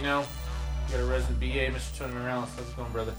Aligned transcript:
you 0.00 0.06
know, 0.06 0.24
we 0.86 0.92
got 0.94 1.02
a 1.02 1.04
resident 1.04 1.40
BA, 1.40 1.46
Mr. 1.46 1.98
Tony 1.98 2.14
Morales. 2.14 2.48
How's 2.56 2.68
it 2.70 2.76
going, 2.76 2.90
brother? 2.90 3.14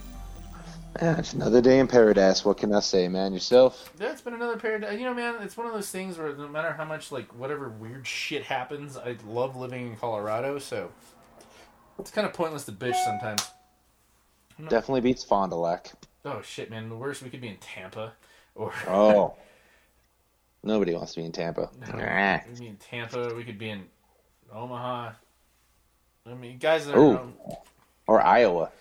Yeah, 1.00 1.20
it's 1.20 1.34
another 1.34 1.61
day 1.61 1.77
in 1.77 1.88
paradise. 1.88 2.43
What 2.43 2.57
can 2.57 2.73
I 2.73 2.79
say, 2.79 3.07
man? 3.07 3.33
Yourself? 3.33 3.93
Yeah, 4.00 4.11
it's 4.11 4.21
been 4.21 4.33
another 4.33 4.57
paradise. 4.57 4.97
You 4.97 5.06
know, 5.06 5.14
man, 5.14 5.36
it's 5.42 5.56
one 5.56 5.68
of 5.68 5.73
those 5.73 5.92
things 5.92 6.18
where 6.18 6.36
no 6.36 6.47
matter 6.47 6.73
how 6.73 6.83
much, 6.83 7.11
like, 7.11 7.28
whatever 7.37 7.70
weird 7.70 8.07
shit 8.07 8.43
happens, 8.43 8.97
I 8.97 9.15
love 9.28 9.56
living 9.56 9.87
in 9.87 9.96
Colorado, 9.96 10.57
so 10.57 10.92
it's 12.00 12.09
kind 12.09 12.25
of 12.25 12.33
pointless 12.33 12.65
to 12.65 12.71
bitch 12.71 12.95
sometimes. 13.06 13.48
Definitely 14.59 15.01
beats 15.01 15.23
Fond 15.23 15.51
du 15.51 15.57
Lac. 15.57 15.92
Oh, 16.25 16.42
shit, 16.42 16.71
man. 16.71 16.89
The 16.89 16.98
worst, 16.98 17.21
we 17.21 17.29
could 17.29 17.42
be 17.42 17.48
in 17.48 17.57
Tampa. 17.57 18.14
Or. 18.56 18.73
Oh. 18.87 19.36
Nobody 20.64 20.93
wants 20.93 21.14
to 21.14 21.21
be 21.21 21.25
in 21.25 21.32
Tampa. 21.32 21.70
No, 21.79 21.87
we 21.95 22.50
could 22.50 22.59
be 22.59 22.68
in 22.68 22.78
Tampa. 22.78 23.34
We 23.36 23.43
could 23.43 23.57
be 23.57 23.70
in 23.70 23.86
Omaha. 24.54 25.11
I 26.25 26.34
mean, 26.34 26.57
guys 26.57 26.86
that 26.86 26.96
are. 26.96 27.18
Um, 27.20 27.34
Or 28.07 28.21
Iowa. 28.21 28.71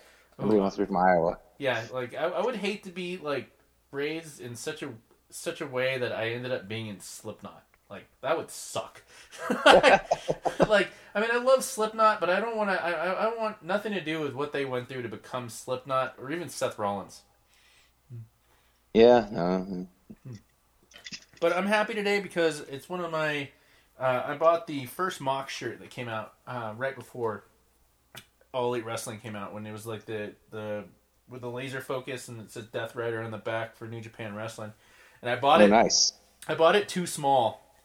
Ooh. 0.41 0.57
wants 0.57 0.75
to 0.75 0.81
be 0.81 0.85
from 0.87 0.97
Iowa. 0.97 1.37
Yeah, 1.57 1.81
like 1.93 2.15
I, 2.15 2.23
I 2.25 2.43
would 2.43 2.55
hate 2.55 2.83
to 2.83 2.89
be 2.89 3.17
like 3.17 3.51
raised 3.91 4.41
in 4.41 4.55
such 4.55 4.81
a 4.83 4.89
such 5.29 5.61
a 5.61 5.67
way 5.67 5.97
that 5.97 6.11
I 6.11 6.31
ended 6.31 6.51
up 6.51 6.67
being 6.67 6.87
in 6.87 6.99
Slipknot. 6.99 7.63
Like 7.89 8.05
that 8.21 8.37
would 8.37 8.49
suck. 8.49 9.01
like 9.65 10.89
I 11.13 11.19
mean, 11.19 11.29
I 11.31 11.37
love 11.37 11.63
Slipknot, 11.63 12.19
but 12.19 12.29
I 12.29 12.39
don't 12.39 12.55
want 12.57 12.69
to. 12.71 12.83
I, 12.83 12.91
I 13.27 13.35
want 13.35 13.61
nothing 13.63 13.93
to 13.93 14.01
do 14.01 14.21
with 14.21 14.33
what 14.33 14.53
they 14.53 14.65
went 14.65 14.89
through 14.89 15.03
to 15.03 15.09
become 15.09 15.49
Slipknot 15.49 16.15
or 16.19 16.31
even 16.31 16.49
Seth 16.49 16.79
Rollins. 16.79 17.21
Yeah. 18.93 19.27
Uh, 19.35 19.85
But 21.39 21.53
I'm 21.55 21.65
happy 21.65 21.93
today 21.93 22.19
because 22.19 22.61
it's 22.61 22.87
one 22.87 23.01
of 23.01 23.11
my. 23.11 23.49
Uh, 24.01 24.23
I 24.25 24.35
bought 24.35 24.65
the 24.65 24.87
first 24.87 25.21
Mox 25.21 25.53
shirt 25.53 25.79
that 25.79 25.91
came 25.91 26.09
out 26.09 26.33
uh, 26.47 26.73
right 26.75 26.95
before 26.95 27.43
All 28.51 28.73
Elite 28.73 28.83
Wrestling 28.83 29.19
came 29.19 29.35
out 29.35 29.53
when 29.53 29.67
it 29.67 29.71
was 29.71 29.85
like 29.85 30.05
the 30.05 30.33
the 30.49 30.85
with 31.29 31.41
the 31.41 31.49
laser 31.49 31.81
focus 31.81 32.27
and 32.27 32.41
it 32.41 32.51
says 32.51 32.65
Death 32.65 32.95
Rider 32.95 33.21
on 33.21 33.29
the 33.29 33.37
back 33.37 33.75
for 33.75 33.87
New 33.87 34.01
Japan 34.01 34.33
Wrestling, 34.33 34.73
and 35.21 35.29
I 35.29 35.35
bought 35.35 35.61
oh, 35.61 35.65
it. 35.65 35.69
nice. 35.69 36.13
I 36.47 36.55
bought 36.55 36.75
it 36.75 36.89
too 36.89 37.05
small, 37.05 37.75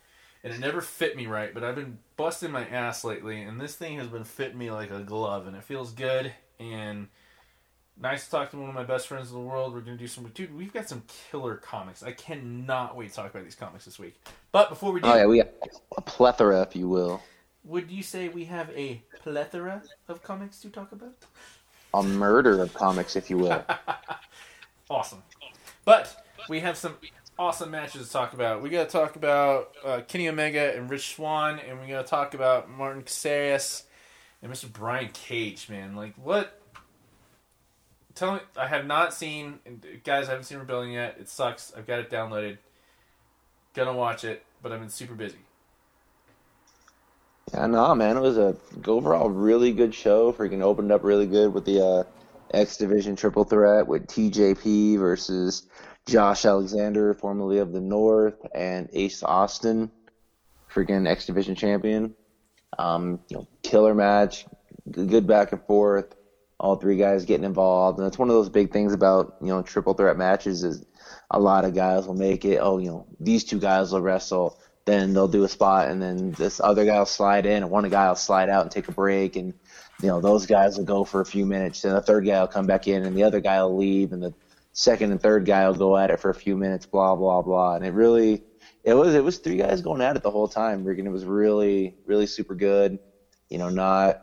and 0.43 0.55
it 0.55 0.59
never 0.59 0.81
fit 0.81 1.19
me 1.19 1.27
right. 1.27 1.53
But 1.53 1.63
I've 1.63 1.75
been 1.75 1.99
busting 2.17 2.51
my 2.51 2.67
ass 2.67 3.05
lately, 3.05 3.43
and 3.43 3.61
this 3.61 3.77
thing 3.77 3.99
has 3.99 4.09
been 4.09 4.25
fitting 4.25 4.57
me 4.57 4.71
like 4.71 4.91
a 4.91 5.01
glove, 5.01 5.47
and 5.47 5.55
it 5.55 5.65
feels 5.65 5.93
good. 5.93 6.33
And 6.59 7.09
nice 8.01 8.25
to 8.27 8.31
talk 8.31 8.51
to 8.51 8.57
one 8.59 8.69
of 8.69 8.75
my 8.75 8.85
best 8.85 9.07
friends 9.09 9.31
in 9.31 9.35
the 9.37 9.43
world. 9.43 9.73
We're 9.75 9.81
gonna 9.81 9.97
do 9.97 10.07
some, 10.07 10.25
dude. 10.29 10.55
We've 10.57 10.73
got 10.73 10.89
some 10.89 11.03
killer 11.31 11.57
comics. 11.57 12.03
I 12.03 12.13
cannot 12.13 12.97
wait 12.97 13.11
to 13.11 13.15
talk 13.17 13.31
about 13.31 13.45
these 13.45 13.55
comics 13.55 13.85
this 13.85 13.99
week. 13.99 14.21
But 14.53 14.69
before 14.69 14.93
we 14.93 15.01
do, 15.01 15.09
Oh, 15.09 15.17
yeah, 15.17 15.27
we 15.27 15.39
have 15.39 15.49
a 15.97 16.03
plethora, 16.03 16.63
if 16.63 16.75
you 16.77 16.89
will. 16.89 17.23
would 17.65 17.91
you 17.91 18.03
say 18.03 18.29
we 18.29 18.45
have 18.47 18.71
a 18.71 19.03
plethora 19.23 19.83
of 20.09 20.23
comics 20.23 20.61
to 20.61 20.69
talk 20.71 20.93
about? 20.93 21.15
A 21.95 22.03
murder 22.03 22.61
of 22.63 22.75
comics, 22.75 23.17
if 23.17 23.31
you 23.31 23.39
will. 23.39 23.65
Awesome. 24.89 25.23
But 25.85 26.15
we 26.49 26.61
have 26.61 26.77
some 26.77 26.95
awesome 27.39 27.71
matches 27.73 28.07
to 28.07 28.13
talk 28.13 28.35
about. 28.35 28.63
We 28.63 28.71
got 28.71 28.89
to 28.89 28.93
talk 28.93 29.17
about 29.17 29.73
uh, 29.85 30.01
Kenny 30.07 30.29
Omega 30.29 30.77
and 30.77 30.89
Rich 30.89 31.17
Swann, 31.17 31.59
and 31.59 31.81
we 31.81 31.89
got 31.89 32.05
to 32.05 32.09
talk 32.09 32.35
about 32.35 32.71
Martin 32.71 33.03
Casares 33.03 33.83
and 34.43 34.53
Mr. 34.53 34.73
Brian 34.73 35.11
Cage. 35.13 35.69
Man, 35.69 35.97
like 35.97 36.15
what? 36.17 36.61
Tell 38.17 38.33
me, 38.35 38.41
I 38.57 38.67
have 38.67 38.87
not 38.87 39.13
seen, 39.13 39.61
guys. 40.03 40.27
I 40.29 40.31
haven't 40.31 40.45
seen 40.45 40.57
Rebellion 40.57 40.93
yet. 40.93 41.19
It 41.21 41.29
sucks. 41.29 41.73
I've 41.77 41.87
got 41.87 42.01
it 42.01 42.11
downloaded. 42.11 42.57
Gonna 43.75 43.93
watch 43.93 44.25
it, 44.25 44.43
but 44.63 44.73
I've 44.73 44.81
been 44.81 44.89
super 44.89 45.15
busy. 45.15 45.37
Yeah, 47.53 47.67
no, 47.67 47.95
man, 47.95 48.17
it 48.17 48.21
was 48.21 48.39
a 48.39 48.57
overall 48.87 49.29
really 49.29 49.71
good 49.71 49.95
show. 49.95 50.33
Freaking 50.33 50.63
opened 50.63 50.91
up 50.91 51.05
really 51.05 51.27
good 51.27 51.53
with 51.53 51.67
the 51.67 51.85
uh, 51.85 52.05
X 52.55 52.79
Division 52.79 53.17
triple 53.17 53.45
threat 53.45 53.87
with 53.87 54.07
TJP 54.07 54.99
versus 54.99 55.65
Josh 56.07 56.47
Alexander, 56.47 57.13
formerly 57.13 57.59
of 57.59 57.73
the 57.73 57.83
North, 57.83 58.47
and 58.55 58.89
Ace 58.95 59.23
Austin, 59.23 59.91
freaking 60.73 61.07
X 61.07 61.27
Division 61.27 61.55
champion. 61.55 62.15
Um, 62.79 63.21
you 63.29 63.37
know, 63.37 63.47
killer 63.63 63.95
match, 63.95 64.47
good 64.91 65.27
back 65.27 65.53
and 65.53 65.63
forth. 65.65 66.17
All 66.59 66.77
three 66.77 66.97
guys 66.97 67.25
getting 67.25 67.45
involved, 67.45 67.99
and 67.99 68.07
that's 68.07 68.19
one 68.19 68.29
of 68.31 68.35
those 68.35 68.49
big 68.49 68.73
things 68.73 68.93
about 68.93 69.37
you 69.41 69.49
know 69.49 69.63
triple 69.63 69.95
threat 69.95 70.17
matches 70.17 70.65
is 70.65 70.85
a 71.31 71.39
lot 71.39 71.65
of 71.65 71.75
guys 71.75 72.07
will 72.07 72.15
make 72.15 72.45
it. 72.45 72.59
Oh, 72.61 72.79
you 72.79 72.89
know, 72.89 73.07
these 73.21 73.45
two 73.45 73.61
guys 73.61 73.93
will 73.93 74.01
wrestle 74.01 74.59
then 74.87 75.13
they'll 75.13 75.29
do 75.29 75.45
a 75.45 75.49
spot 75.49 75.89
and 75.89 76.01
then 76.01 76.31
this 76.33 76.61
other 76.61 76.85
guy 76.85 76.99
will 76.99 77.07
slide 77.07 77.45
in 77.45 77.63
and 77.63 77.71
one 77.71 77.87
guy 77.91 78.09
will 78.09 78.15
slide 78.15 78.49
out 78.49 78.63
and 78.63 78.71
take 78.71 78.89
a 78.89 78.93
break 78.93 79.37
and 79.37 79.53
you 80.01 80.09
know 80.09 80.21
those 80.21 80.47
guys 80.47 80.79
will 80.79 80.85
go 80.85 81.05
for 81.05 81.21
a 81.21 81.27
few 81.27 81.45
minutes 81.45 81.83
Then 81.83 81.93
the 81.93 82.01
third 82.01 82.25
guy 82.25 82.41
will 82.41 82.47
come 82.47 82.67
back 82.67 82.87
in 82.87 83.05
and 83.05 83.17
the 83.17 83.25
other 83.25 83.41
guy 83.41 83.61
will 83.63 83.77
leave 83.77 84.13
and 84.13 84.23
the 84.23 84.33
second 84.73 85.11
and 85.11 85.21
third 85.21 85.45
guy 85.45 85.67
will 85.69 85.75
go 85.75 85.97
at 85.97 86.11
it 86.11 86.21
for 86.21 86.31
a 86.31 86.35
few 86.35 86.57
minutes 86.57 86.87
blah 86.87 87.17
blah 87.17 87.43
blah. 87.43 87.75
And 87.75 87.85
it 87.85 87.93
really 87.93 88.45
it 88.85 88.95
was 88.95 89.15
it 89.15 89.25
was 89.25 89.39
three 89.39 89.57
guys 89.57 89.83
going 89.83 90.01
at 90.01 90.17
it 90.17 90.23
the 90.23 90.31
whole 90.31 90.49
time 90.49 90.85
Regan. 90.85 91.07
It 91.07 91.11
was 91.11 91.25
really 91.25 91.97
really 92.07 92.27
super 92.27 92.55
good. 92.55 92.99
You 93.51 93.59
know 93.59 93.69
not 93.69 94.21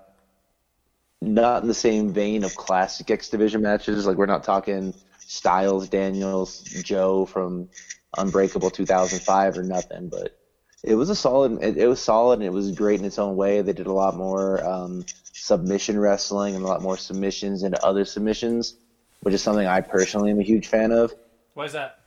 not 1.24 1.62
in 1.62 1.68
the 1.68 1.74
same 1.74 2.12
vein 2.12 2.44
of 2.44 2.56
classic 2.56 3.10
X 3.10 3.30
division 3.30 3.62
matches 3.62 4.06
like 4.06 4.18
we're 4.18 4.26
not 4.26 4.44
talking 4.44 4.94
Styles 5.20 5.90
Daniels 5.90 6.62
Joe 6.84 7.26
from 7.26 7.70
Unbreakable 8.18 8.70
2005 8.70 9.58
or 9.58 9.64
nothing 9.64 10.10
but 10.10 10.38
it 10.84 10.96
was 10.96 11.10
a 11.10 11.16
solid. 11.16 11.64
It, 11.64 11.78
it 11.78 11.88
was 11.88 12.02
solid, 12.02 12.40
and 12.40 12.44
it 12.44 12.52
was 12.52 12.72
great 12.72 13.00
in 13.00 13.06
its 13.06 13.18
own 13.18 13.36
way. 13.36 13.62
They 13.62 13.74
did 13.74 13.88
a 13.88 13.94
lot 13.94 14.16
more 14.16 14.64
um, 14.66 15.06
submission 15.32 15.98
wrestling 15.98 16.56
and 16.56 16.64
a 16.64 16.68
lot 16.68 16.82
more 16.82 16.98
submissions 16.98 17.64
into 17.64 17.84
other 17.84 18.04
submissions, 18.04 18.76
which 19.22 19.34
is 19.34 19.42
something 19.42 19.66
I 19.66 19.80
personally 19.82 20.32
am 20.32 20.40
a 20.40 20.44
huge 20.44 20.68
fan 20.68 20.92
of. 20.92 21.14
Why 21.54 21.66
is 21.66 21.74
that? 21.74 22.00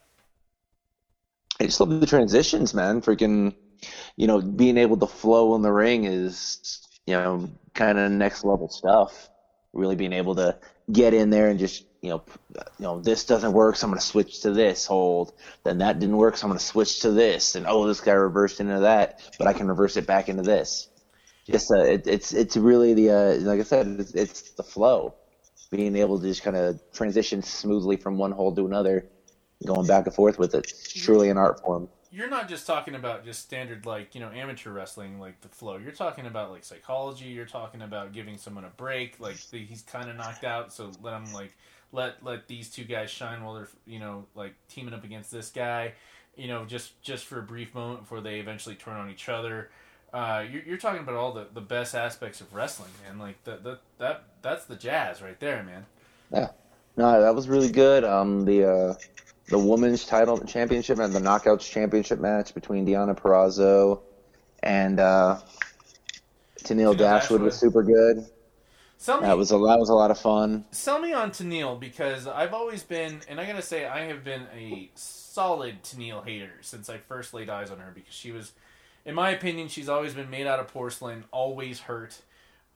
I 1.58 1.64
just 1.64 1.80
love 1.80 2.00
the 2.00 2.06
transitions, 2.06 2.74
man. 2.74 3.00
Freaking, 3.00 3.54
you 4.16 4.26
know, 4.26 4.42
being 4.42 4.76
able 4.76 4.98
to 4.98 5.06
flow 5.06 5.54
in 5.54 5.62
the 5.62 5.72
ring 5.72 6.04
is, 6.04 6.78
you 7.06 7.14
know, 7.14 7.48
kind 7.76 7.98
of 7.98 8.10
next 8.10 8.44
level 8.44 8.68
stuff. 8.68 9.28
Really 9.72 9.96
being 9.96 10.14
able 10.14 10.34
to 10.36 10.56
get 10.90 11.12
in 11.12 11.30
there 11.30 11.48
and 11.48 11.58
just, 11.58 11.84
you 12.00 12.10
know, 12.10 12.22
you 12.54 12.62
know, 12.84 13.00
this 13.00 13.24
doesn't 13.24 13.52
work, 13.52 13.76
so 13.76 13.86
I'm 13.86 13.90
going 13.90 14.00
to 14.00 14.06
switch 14.06 14.40
to 14.42 14.52
this 14.52 14.86
hold. 14.86 15.34
Then 15.64 15.78
that 15.78 15.98
didn't 15.98 16.16
work, 16.16 16.36
so 16.36 16.46
I'm 16.46 16.50
going 16.50 16.58
to 16.58 16.64
switch 16.64 17.00
to 17.00 17.10
this. 17.10 17.56
And 17.56 17.66
oh, 17.66 17.86
this 17.86 18.00
guy 18.00 18.12
reversed 18.12 18.60
into 18.60 18.80
that, 18.80 19.20
but 19.38 19.46
I 19.46 19.52
can 19.52 19.68
reverse 19.68 19.96
it 19.96 20.06
back 20.06 20.28
into 20.28 20.42
this. 20.42 20.88
Just, 21.44 21.70
uh, 21.70 21.82
it, 21.82 22.06
it's 22.06 22.32
it's 22.32 22.56
really 22.56 22.94
the, 22.94 23.10
uh, 23.10 23.34
like 23.40 23.60
I 23.60 23.64
said, 23.64 23.86
it's, 24.00 24.12
it's 24.14 24.50
the 24.52 24.62
flow. 24.62 25.14
Being 25.70 25.96
able 25.96 26.18
to 26.20 26.26
just 26.26 26.42
kind 26.42 26.56
of 26.56 26.80
transition 26.92 27.42
smoothly 27.42 27.96
from 27.96 28.16
one 28.16 28.32
hold 28.32 28.56
to 28.56 28.66
another, 28.66 29.06
going 29.66 29.86
back 29.86 30.06
and 30.06 30.14
forth 30.14 30.38
with 30.38 30.54
it. 30.54 30.64
It's 30.68 30.92
truly 30.92 31.28
an 31.28 31.36
art 31.36 31.60
form. 31.60 31.88
You're 32.16 32.30
not 32.30 32.48
just 32.48 32.66
talking 32.66 32.94
about 32.94 33.26
just 33.26 33.42
standard 33.42 33.84
like 33.84 34.14
you 34.14 34.20
know 34.22 34.30
amateur 34.30 34.70
wrestling 34.70 35.20
like 35.20 35.38
the 35.42 35.48
flow. 35.48 35.76
You're 35.76 35.92
talking 35.92 36.24
about 36.24 36.50
like 36.50 36.64
psychology. 36.64 37.26
You're 37.26 37.44
talking 37.44 37.82
about 37.82 38.12
giving 38.12 38.38
someone 38.38 38.64
a 38.64 38.70
break. 38.70 39.20
Like 39.20 39.36
the, 39.50 39.58
he's 39.58 39.82
kind 39.82 40.08
of 40.08 40.16
knocked 40.16 40.42
out 40.42 40.72
so 40.72 40.90
let 41.02 41.12
him 41.12 41.30
like 41.34 41.54
let 41.92 42.24
let 42.24 42.48
these 42.48 42.70
two 42.70 42.84
guys 42.84 43.10
shine 43.10 43.44
while 43.44 43.54
they're 43.54 43.68
you 43.86 43.98
know 43.98 44.24
like 44.34 44.54
teaming 44.68 44.94
up 44.94 45.04
against 45.04 45.30
this 45.30 45.50
guy 45.50 45.92
you 46.36 46.48
know 46.48 46.64
just 46.64 47.00
just 47.02 47.26
for 47.26 47.38
a 47.38 47.42
brief 47.42 47.74
moment 47.74 48.00
before 48.00 48.22
they 48.22 48.40
eventually 48.40 48.74
turn 48.74 48.96
on 48.96 49.10
each 49.10 49.28
other. 49.28 49.70
Uh, 50.14 50.42
you're, 50.50 50.62
you're 50.62 50.78
talking 50.78 51.00
about 51.00 51.16
all 51.16 51.32
the, 51.32 51.46
the 51.52 51.60
best 51.60 51.94
aspects 51.94 52.40
of 52.40 52.54
wrestling 52.54 52.90
man. 53.06 53.18
Like 53.18 53.44
that 53.44 53.62
that 53.64 53.80
that 53.98 54.24
that's 54.40 54.64
the 54.64 54.76
jazz 54.76 55.20
right 55.20 55.38
there 55.38 55.62
man. 55.62 55.84
Yeah. 56.32 56.48
No, 56.96 57.20
that 57.20 57.34
was 57.34 57.46
really 57.46 57.70
good. 57.70 58.04
Um, 58.04 58.46
the 58.46 58.64
uh, 58.64 58.94
the 59.48 59.58
women's 59.58 60.04
title 60.04 60.38
championship 60.40 60.98
and 60.98 61.12
the 61.14 61.20
knockouts 61.20 61.70
championship 61.70 62.18
match 62.18 62.54
between 62.54 62.86
Deonna 62.86 63.16
Purrazzo 63.18 64.00
and 64.62 64.98
uh, 64.98 65.38
Tennille 66.64 66.94
Tennille 66.94 66.98
Dashwood 66.98 67.42
was 67.42 67.56
super 67.56 67.82
good. 67.82 68.26
Sell 68.98 69.20
me, 69.20 69.26
That 69.26 69.36
was 69.36 69.52
a 69.52 69.54
that 69.58 69.78
was 69.78 69.90
a 69.90 69.94
lot 69.94 70.10
of 70.10 70.18
fun. 70.18 70.64
sell 70.70 70.98
me 70.98 71.12
on 71.12 71.30
Tennille 71.30 71.78
because 71.78 72.26
I've 72.26 72.54
always 72.54 72.82
been, 72.82 73.20
and 73.28 73.38
I 73.38 73.46
gotta 73.46 73.62
say, 73.62 73.84
I 73.86 74.06
have 74.06 74.24
been 74.24 74.46
a 74.56 74.90
solid 74.94 75.82
Tennille 75.82 76.24
hater 76.24 76.52
since 76.62 76.88
I 76.88 76.98
first 76.98 77.34
laid 77.34 77.50
eyes 77.50 77.70
on 77.70 77.78
her 77.78 77.92
because 77.94 78.14
she 78.14 78.32
was, 78.32 78.52
in 79.04 79.14
my 79.14 79.30
opinion, 79.30 79.68
she's 79.68 79.88
always 79.88 80.14
been 80.14 80.30
made 80.30 80.46
out 80.46 80.60
of 80.60 80.68
porcelain, 80.68 81.24
always 81.30 81.80
hurt, 81.80 82.18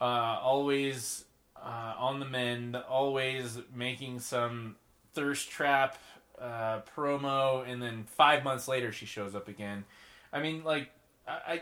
uh, 0.00 0.04
always 0.04 1.24
uh, 1.56 1.94
on 1.98 2.20
the 2.20 2.26
mend, 2.26 2.76
always 2.76 3.58
making 3.74 4.20
some 4.20 4.76
thirst 5.14 5.50
trap 5.50 5.96
uh, 6.40 6.80
promo, 6.96 7.68
and 7.68 7.82
then 7.82 8.04
five 8.04 8.42
months 8.44 8.66
later 8.68 8.92
she 8.92 9.06
shows 9.06 9.34
up 9.34 9.48
again. 9.48 9.84
I 10.32 10.40
mean, 10.40 10.64
like, 10.64 10.90
I, 11.28 11.32
I, 11.52 11.60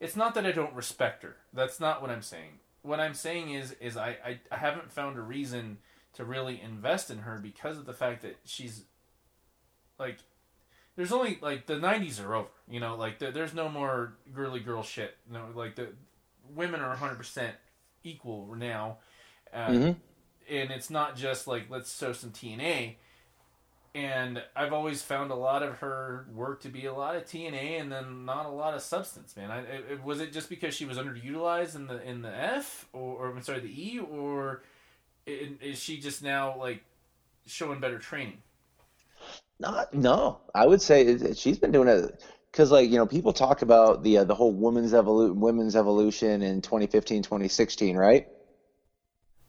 it's 0.00 0.16
not 0.16 0.34
that 0.34 0.44
I 0.46 0.52
don't 0.52 0.74
respect 0.74 1.22
her. 1.22 1.36
That's 1.52 1.80
not 1.80 2.02
what 2.02 2.10
I'm 2.10 2.22
saying. 2.22 2.58
What 2.82 3.00
I'm 3.00 3.14
saying 3.14 3.50
is, 3.52 3.72
is 3.80 3.96
I, 3.96 4.16
I, 4.24 4.40
I 4.50 4.56
haven't 4.56 4.92
found 4.92 5.16
a 5.16 5.20
reason 5.22 5.78
to 6.14 6.24
really 6.24 6.60
invest 6.60 7.10
in 7.10 7.18
her 7.18 7.38
because 7.38 7.78
of 7.78 7.86
the 7.86 7.92
fact 7.92 8.22
that 8.22 8.36
she's, 8.44 8.84
like, 9.98 10.18
there's 10.96 11.12
only 11.12 11.38
like 11.40 11.66
the 11.66 11.74
'90s 11.74 12.24
are 12.24 12.34
over. 12.34 12.48
You 12.68 12.80
know, 12.80 12.96
like 12.96 13.20
the, 13.20 13.30
there's 13.30 13.54
no 13.54 13.68
more 13.68 14.14
girly 14.34 14.58
girl 14.60 14.82
shit. 14.82 15.16
No, 15.30 15.44
like 15.54 15.76
the 15.76 15.88
women 16.54 16.80
are 16.80 16.88
100 16.88 17.16
percent 17.16 17.54
equal 18.02 18.54
now, 18.56 18.98
uh, 19.52 19.68
Mhm. 19.68 19.96
and 20.50 20.70
it's 20.72 20.90
not 20.90 21.14
just 21.16 21.46
like 21.46 21.70
let's 21.70 21.96
show 21.96 22.12
some 22.12 22.30
TNA. 22.30 22.96
And 23.94 24.42
I've 24.54 24.72
always 24.72 25.02
found 25.02 25.30
a 25.30 25.34
lot 25.34 25.62
of 25.62 25.78
her 25.78 26.26
work 26.32 26.60
to 26.62 26.68
be 26.68 26.86
a 26.86 26.92
lot 26.92 27.16
of 27.16 27.24
TNA 27.24 27.80
and 27.80 27.90
then 27.90 28.24
not 28.24 28.46
a 28.46 28.50
lot 28.50 28.74
of 28.74 28.82
substance, 28.82 29.36
man. 29.36 29.50
I, 29.50 29.60
it, 29.60 30.04
was 30.04 30.20
it 30.20 30.32
just 30.32 30.48
because 30.48 30.74
she 30.74 30.84
was 30.84 30.98
underutilized 30.98 31.74
in 31.74 31.86
the 31.86 32.02
in 32.02 32.22
the 32.22 32.34
F 32.34 32.86
or, 32.92 33.16
or 33.16 33.30
I'm 33.30 33.42
sorry, 33.42 33.60
the 33.60 33.68
E, 33.68 33.98
or 33.98 34.62
is 35.26 35.78
she 35.78 35.98
just 35.98 36.22
now 36.22 36.56
like 36.58 36.82
showing 37.46 37.80
better 37.80 37.98
training? 37.98 38.38
Not, 39.60 39.92
no, 39.92 40.40
I 40.54 40.66
would 40.66 40.80
say 40.80 41.32
she's 41.34 41.58
been 41.58 41.72
doing 41.72 41.88
it 41.88 42.22
because, 42.52 42.70
like, 42.70 42.88
you 42.90 42.96
know, 42.96 43.06
people 43.06 43.32
talk 43.32 43.62
about 43.62 44.04
the 44.04 44.18
uh, 44.18 44.24
the 44.24 44.34
whole 44.34 44.52
women's 44.52 44.94
evolution, 44.94 45.40
women's 45.40 45.74
evolution 45.74 46.42
in 46.42 46.60
2015, 46.62 47.22
2016, 47.22 47.96
right? 47.96 48.28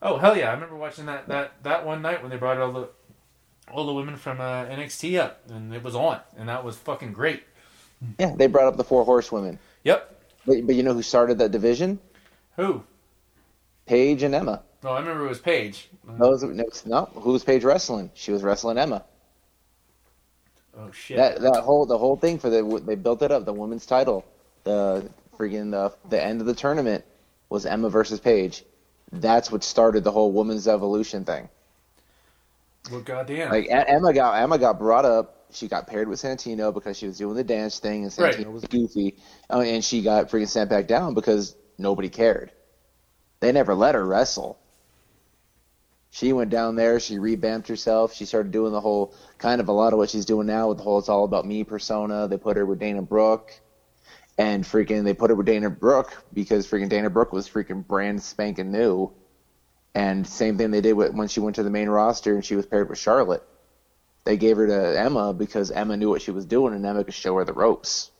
Oh 0.02 0.18
hell 0.18 0.36
yeah! 0.36 0.50
I 0.50 0.54
remember 0.54 0.76
watching 0.76 1.06
that 1.06 1.28
that 1.28 1.62
that 1.62 1.86
one 1.86 2.02
night 2.02 2.22
when 2.22 2.30
they 2.30 2.38
brought 2.38 2.58
all 2.58 2.72
the 2.72 2.88
all 3.72 3.86
the 3.86 3.92
women 3.92 4.16
from 4.16 4.40
uh, 4.40 4.64
NXT 4.66 5.18
up, 5.18 5.40
and 5.50 5.74
it 5.74 5.82
was 5.82 5.94
on, 5.94 6.20
and 6.36 6.48
that 6.48 6.64
was 6.64 6.76
fucking 6.76 7.12
great. 7.12 7.42
Yeah, 8.18 8.34
they 8.34 8.46
brought 8.46 8.66
up 8.66 8.76
the 8.76 8.84
four 8.84 9.04
horsewomen, 9.04 9.58
Yep. 9.84 10.22
but, 10.46 10.66
but 10.66 10.74
you 10.74 10.82
know 10.82 10.94
who 10.94 11.02
started 11.02 11.38
that 11.38 11.50
division? 11.52 11.98
Who? 12.56 12.82
Paige 13.86 14.22
and 14.22 14.34
Emma. 14.34 14.62
Oh, 14.84 14.90
I 14.90 15.00
remember 15.00 15.26
it 15.26 15.28
was 15.28 15.40
Paige. 15.40 15.88
Those, 16.18 16.42
no, 16.42 16.64
no, 16.86 17.04
who 17.14 17.32
was 17.32 17.44
Paige 17.44 17.64
wrestling? 17.64 18.10
She 18.14 18.32
was 18.32 18.42
wrestling 18.42 18.78
Emma. 18.78 19.04
Oh 20.76 20.90
shit. 20.92 21.16
That 21.16 21.40
that 21.40 21.60
whole 21.62 21.84
the 21.86 21.98
whole 21.98 22.16
thing 22.16 22.38
for 22.38 22.48
the 22.48 22.82
they 22.86 22.94
built 22.94 23.22
it 23.22 23.30
up 23.30 23.44
the 23.44 23.52
women's 23.52 23.84
title. 23.86 24.24
The 24.64 25.10
freaking 25.38 25.70
the 25.70 25.92
the 26.08 26.22
end 26.22 26.40
of 26.40 26.46
the 26.46 26.54
tournament 26.54 27.04
was 27.48 27.66
Emma 27.66 27.90
versus 27.90 28.20
Paige. 28.20 28.64
That's 29.12 29.50
what 29.50 29.64
started 29.64 30.04
the 30.04 30.12
whole 30.12 30.32
women's 30.32 30.68
evolution 30.68 31.24
thing. 31.24 31.48
Well, 32.90 33.00
goddamn. 33.00 33.50
Like 33.50 33.66
Emma 33.70 34.12
got 34.12 34.38
Emma 34.40 34.58
got 34.58 34.78
brought 34.78 35.04
up. 35.04 35.36
She 35.52 35.68
got 35.68 35.86
paired 35.86 36.08
with 36.08 36.20
Santino 36.20 36.72
because 36.72 36.96
she 36.96 37.06
was 37.06 37.18
doing 37.18 37.34
the 37.36 37.44
dance 37.44 37.78
thing, 37.80 38.04
and 38.04 38.18
Right. 38.18 38.34
Santino 38.36 38.52
was 38.52 38.64
goofy. 38.64 39.16
Oh, 39.50 39.60
and 39.60 39.84
she 39.84 40.02
got 40.02 40.30
freaking 40.30 40.48
sent 40.48 40.70
back 40.70 40.86
down 40.86 41.14
because 41.14 41.56
nobody 41.78 42.08
cared. 42.08 42.52
They 43.40 43.52
never 43.52 43.74
let 43.74 43.94
her 43.94 44.04
wrestle. 44.04 44.58
She 46.10 46.32
went 46.32 46.50
down 46.50 46.74
there. 46.76 46.98
She 47.00 47.18
revamped 47.18 47.68
herself. 47.68 48.14
She 48.14 48.24
started 48.24 48.52
doing 48.52 48.72
the 48.72 48.80
whole 48.80 49.14
kind 49.38 49.60
of 49.60 49.68
a 49.68 49.72
lot 49.72 49.92
of 49.92 49.98
what 49.98 50.10
she's 50.10 50.24
doing 50.24 50.46
now 50.46 50.68
with 50.68 50.78
the 50.78 50.84
whole 50.84 50.98
"it's 50.98 51.08
all 51.08 51.24
about 51.24 51.46
me" 51.46 51.64
persona. 51.64 52.28
They 52.28 52.36
put 52.38 52.56
her 52.56 52.66
with 52.66 52.78
Dana 52.80 53.02
Brooke, 53.02 53.60
and 54.38 54.64
freaking 54.64 55.04
they 55.04 55.14
put 55.14 55.30
her 55.30 55.36
with 55.36 55.46
Dana 55.46 55.70
Brooke 55.70 56.24
because 56.32 56.66
freaking 56.66 56.88
Dana 56.88 57.10
Brooke 57.10 57.32
was 57.32 57.48
freaking 57.48 57.86
brand 57.86 58.22
spanking 58.22 58.72
new. 58.72 59.12
And 59.94 60.26
same 60.26 60.56
thing 60.56 60.70
they 60.70 60.80
did 60.80 60.92
with, 60.92 61.14
when 61.14 61.28
she 61.28 61.40
went 61.40 61.56
to 61.56 61.62
the 61.62 61.70
main 61.70 61.88
roster 61.88 62.34
and 62.34 62.44
she 62.44 62.56
was 62.56 62.66
paired 62.66 62.88
with 62.88 62.98
Charlotte. 62.98 63.42
They 64.24 64.36
gave 64.36 64.56
her 64.56 64.66
to 64.66 65.00
Emma 65.00 65.32
because 65.32 65.70
Emma 65.70 65.96
knew 65.96 66.10
what 66.10 66.22
she 66.22 66.30
was 66.30 66.44
doing 66.44 66.74
and 66.74 66.84
Emma 66.84 67.04
could 67.04 67.14
show 67.14 67.36
her 67.36 67.44
the 67.44 67.52
ropes. 67.52 68.10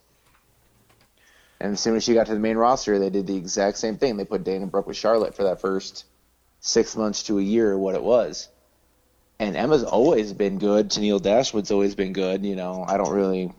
And 1.60 1.74
as 1.74 1.80
soon 1.80 1.96
as 1.96 2.02
she 2.02 2.14
got 2.14 2.26
to 2.26 2.34
the 2.34 2.40
main 2.40 2.56
roster, 2.56 2.98
they 2.98 3.10
did 3.10 3.26
the 3.26 3.36
exact 3.36 3.76
same 3.76 3.98
thing. 3.98 4.16
They 4.16 4.24
put 4.24 4.44
Dana 4.44 4.66
Brooke 4.66 4.86
with 4.86 4.96
Charlotte 4.96 5.34
for 5.34 5.44
that 5.44 5.60
first 5.60 6.06
six 6.60 6.96
months 6.96 7.24
to 7.24 7.38
a 7.38 7.42
year, 7.42 7.76
what 7.76 7.94
it 7.94 8.02
was. 8.02 8.48
And 9.38 9.56
Emma's 9.56 9.84
always 9.84 10.32
been 10.32 10.58
good. 10.58 10.88
Tennille 10.88 11.20
Dashwood's 11.20 11.70
always 11.70 11.94
been 11.94 12.12
good. 12.12 12.44
You 12.44 12.56
know, 12.56 12.84
I 12.86 12.96
don't 12.96 13.12
really, 13.12 13.52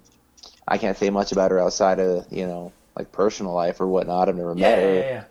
I 0.68 0.78
can't 0.78 0.98
say 0.98 1.10
much 1.10 1.31
about 1.31 1.52
her 1.52 1.60
outside 1.60 2.00
of 2.00 2.25
you 2.31 2.48
know 2.48 2.72
like 2.96 3.12
personal 3.12 3.54
life 3.54 3.81
or 3.81 3.88
whatnot. 3.88 4.30
I've 4.30 4.36
never 4.36 4.56
yeah, 4.56 4.62
met 4.62 4.78
yeah, 4.78 4.84
her 4.84 4.94
yeah, 4.94 5.00
yeah. 5.00 5.24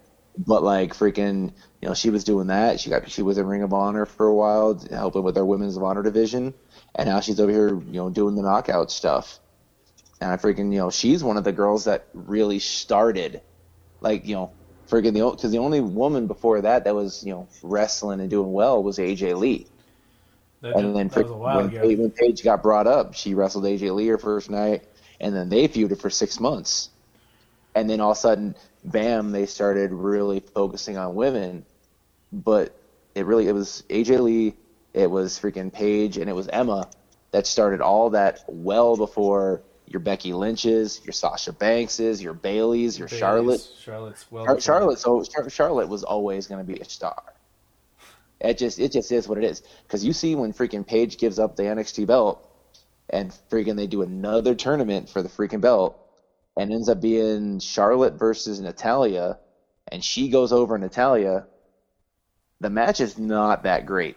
But 0.47 0.63
like 0.63 0.95
freaking 0.95 1.53
you 1.81 1.89
know 1.89 1.95
she 1.95 2.11
was 2.11 2.25
doing 2.25 2.49
that 2.49 2.81
she 2.81 2.91
got 2.91 3.11
she 3.11 3.23
was 3.23 3.39
in 3.39 3.47
ring 3.47 3.63
of 3.63 3.73
honor 3.73 4.07
for 4.07 4.27
a 4.27 4.35
while 4.35 4.81
helping 4.91 5.23
with 5.23 5.37
our 5.37 5.45
women's 5.45 5.77
of 5.77 5.83
honor 5.83 6.03
division 6.03 6.55
and 6.95 7.09
now 7.09 7.21
she's 7.21 7.41
over 7.41 7.53
here 7.53 7.69
you 7.69 8.01
know 8.01 8.11
doing 8.11 8.35
the 8.35 8.43
knockout 8.43 8.91
stuff 8.91 9.41
and 10.21 10.31
i 10.31 10.37
freaking 10.37 10.73
you 10.73 10.79
know 10.79 10.91
she's 10.91 11.23
one 11.23 11.37
of 11.37 11.45
the 11.45 11.53
girls 11.53 11.85
that 11.85 12.09
really 12.15 12.59
started 12.59 13.43
like 14.01 14.27
you 14.27 14.35
know 14.35 14.51
freaking 14.89 15.13
the 15.13 15.31
because 15.31 15.53
the 15.53 15.59
only 15.59 15.81
woman 15.81 16.27
before 16.27 16.63
that 16.63 16.85
that 16.85 16.95
was 16.95 17.23
you 17.25 17.33
know 17.33 17.49
wrestling 17.63 18.21
and 18.21 18.31
doing 18.31 18.53
well 18.53 18.83
was 18.83 18.99
aj 18.99 19.37
lee 19.39 19.67
That, 20.63 20.77
and 20.77 20.95
then 20.97 21.09
that 21.09 21.25
was 21.25 21.31
a 21.31 21.35
freaking 21.35 21.39
when. 21.39 21.71
Paige, 21.71 21.99
when 21.99 22.11
Paige 22.11 22.43
got 22.45 22.63
brought 22.63 22.87
up, 22.87 23.15
she 23.15 23.35
wrestled 23.35 23.65
AJ 23.65 23.95
Lee 23.95 24.09
her 24.09 24.19
first 24.19 24.51
night, 24.51 24.85
and 25.21 25.35
then 25.35 25.49
they 25.49 25.69
feuded 25.69 26.01
for 26.01 26.11
six 26.11 26.41
months. 26.41 26.90
And 27.75 27.88
then 27.88 28.00
all 28.00 28.12
of 28.12 28.17
a 28.17 28.20
sudden, 28.20 28.56
bam, 28.84 29.32
they 29.32 29.46
started 29.46 29.93
really 29.93 30.40
focusing 30.40 30.96
on 30.96 31.14
women. 31.14 31.64
But 32.32 32.75
it 33.14 33.26
really, 33.26 33.49
it 33.49 33.52
was 33.52 33.84
AJ 33.88 34.20
Lee, 34.20 34.55
it 34.93 35.11
was 35.11 35.38
freaking 35.38 35.72
Paige, 35.72 36.17
and 36.19 36.28
it 36.28 36.32
was 36.32 36.49
Emma 36.49 36.88
that 37.31 37.46
started 37.46 37.81
all 37.81 38.11
that 38.11 38.44
well 38.49 38.96
before 38.96 39.62
your 39.87 40.00
Becky 40.00 40.32
Lynch's, 40.32 41.00
your 41.05 41.12
Sasha 41.12 41.52
Banks's, 41.52 42.22
your 42.22 42.32
Bayley's, 42.32 42.99
your 42.99 43.08
Bayley's, 43.08 43.19
Charlotte. 43.19 43.69
Charlotte's 43.81 44.26
well. 44.31 44.44
Char- 44.44 44.61
Charlotte, 44.61 44.99
so 44.99 45.22
Char- 45.25 45.50
Charlotte 45.50 45.88
was 45.88 46.05
always 46.05 46.46
going 46.46 46.64
to 46.64 46.72
be 46.72 46.78
a 46.78 46.84
star. 46.84 47.22
It 48.40 48.56
just 48.56 48.78
it 48.78 48.93
just 48.93 49.12
is 49.12 49.28
what 49.28 49.38
it 49.38 49.44
is. 49.44 49.62
Because 49.82 50.05
you 50.05 50.12
see 50.12 50.34
when 50.34 50.52
freaking 50.52 50.87
Paige 50.87 51.19
gives 51.19 51.38
up 51.38 51.56
the 51.56 51.64
NXT 51.64 52.06
belt, 52.06 52.46
and 53.08 53.32
freaking 53.50 53.76
they 53.76 53.87
do 53.87 54.02
another 54.02 54.55
tournament 54.55 55.08
for 55.08 55.22
the 55.22 55.28
freaking 55.28 55.61
belt, 55.61 55.99
and 56.56 56.73
ends 56.73 56.88
up 56.88 57.00
being 57.00 57.58
Charlotte 57.61 58.14
versus 58.14 58.61
Natalya, 58.61 59.38
and 59.88 60.05
she 60.05 60.29
goes 60.29 60.52
over 60.52 60.79
Natalya. 60.79 61.47
The 62.61 62.70
match 62.70 63.00
is 63.00 63.19
not 63.19 63.62
that 63.64 63.87
great. 63.87 64.17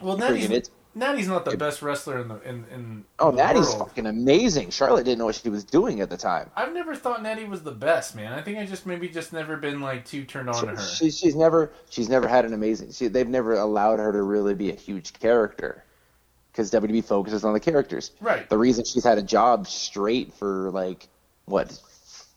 Well, 0.00 0.16
Natty's, 0.16 0.70
Natty's 0.94 1.28
not 1.28 1.44
the 1.44 1.56
best 1.56 1.82
wrestler 1.82 2.20
in 2.20 2.28
the 2.28 2.40
in 2.42 2.64
in 2.72 3.04
Oh, 3.18 3.30
the 3.30 3.36
Natty's 3.38 3.66
world. 3.68 3.88
fucking 3.88 4.06
amazing. 4.06 4.70
Charlotte 4.70 5.04
didn't 5.04 5.18
know 5.18 5.26
what 5.26 5.34
she 5.34 5.48
was 5.48 5.64
doing 5.64 6.00
at 6.00 6.10
the 6.10 6.16
time. 6.16 6.50
I've 6.56 6.72
never 6.72 6.94
thought 6.94 7.22
Natty 7.22 7.44
was 7.44 7.62
the 7.62 7.72
best, 7.72 8.14
man. 8.14 8.32
I 8.32 8.42
think 8.42 8.58
I 8.58 8.66
just 8.66 8.86
maybe 8.86 9.08
just 9.08 9.32
never 9.32 9.56
been 9.56 9.80
like 9.80 10.04
too 10.04 10.24
turned 10.24 10.48
on 10.50 10.66
to 10.66 10.76
her. 10.76 10.76
She, 10.76 11.10
she's 11.10 11.34
never 11.36 11.72
she's 11.90 12.08
never 12.08 12.28
had 12.28 12.44
an 12.44 12.52
amazing. 12.54 12.92
She, 12.92 13.08
they've 13.08 13.28
never 13.28 13.54
allowed 13.54 13.98
her 13.98 14.12
to 14.12 14.22
really 14.22 14.54
be 14.54 14.70
a 14.70 14.74
huge 14.74 15.12
character 15.14 15.84
because 16.58 16.72
WWE 16.72 17.04
focuses 17.04 17.44
on 17.44 17.52
the 17.52 17.60
characters. 17.60 18.10
Right. 18.20 18.48
The 18.50 18.58
reason 18.58 18.84
she's 18.84 19.04
had 19.04 19.16
a 19.16 19.22
job 19.22 19.68
straight 19.68 20.34
for 20.34 20.70
like 20.72 21.06
what 21.44 21.80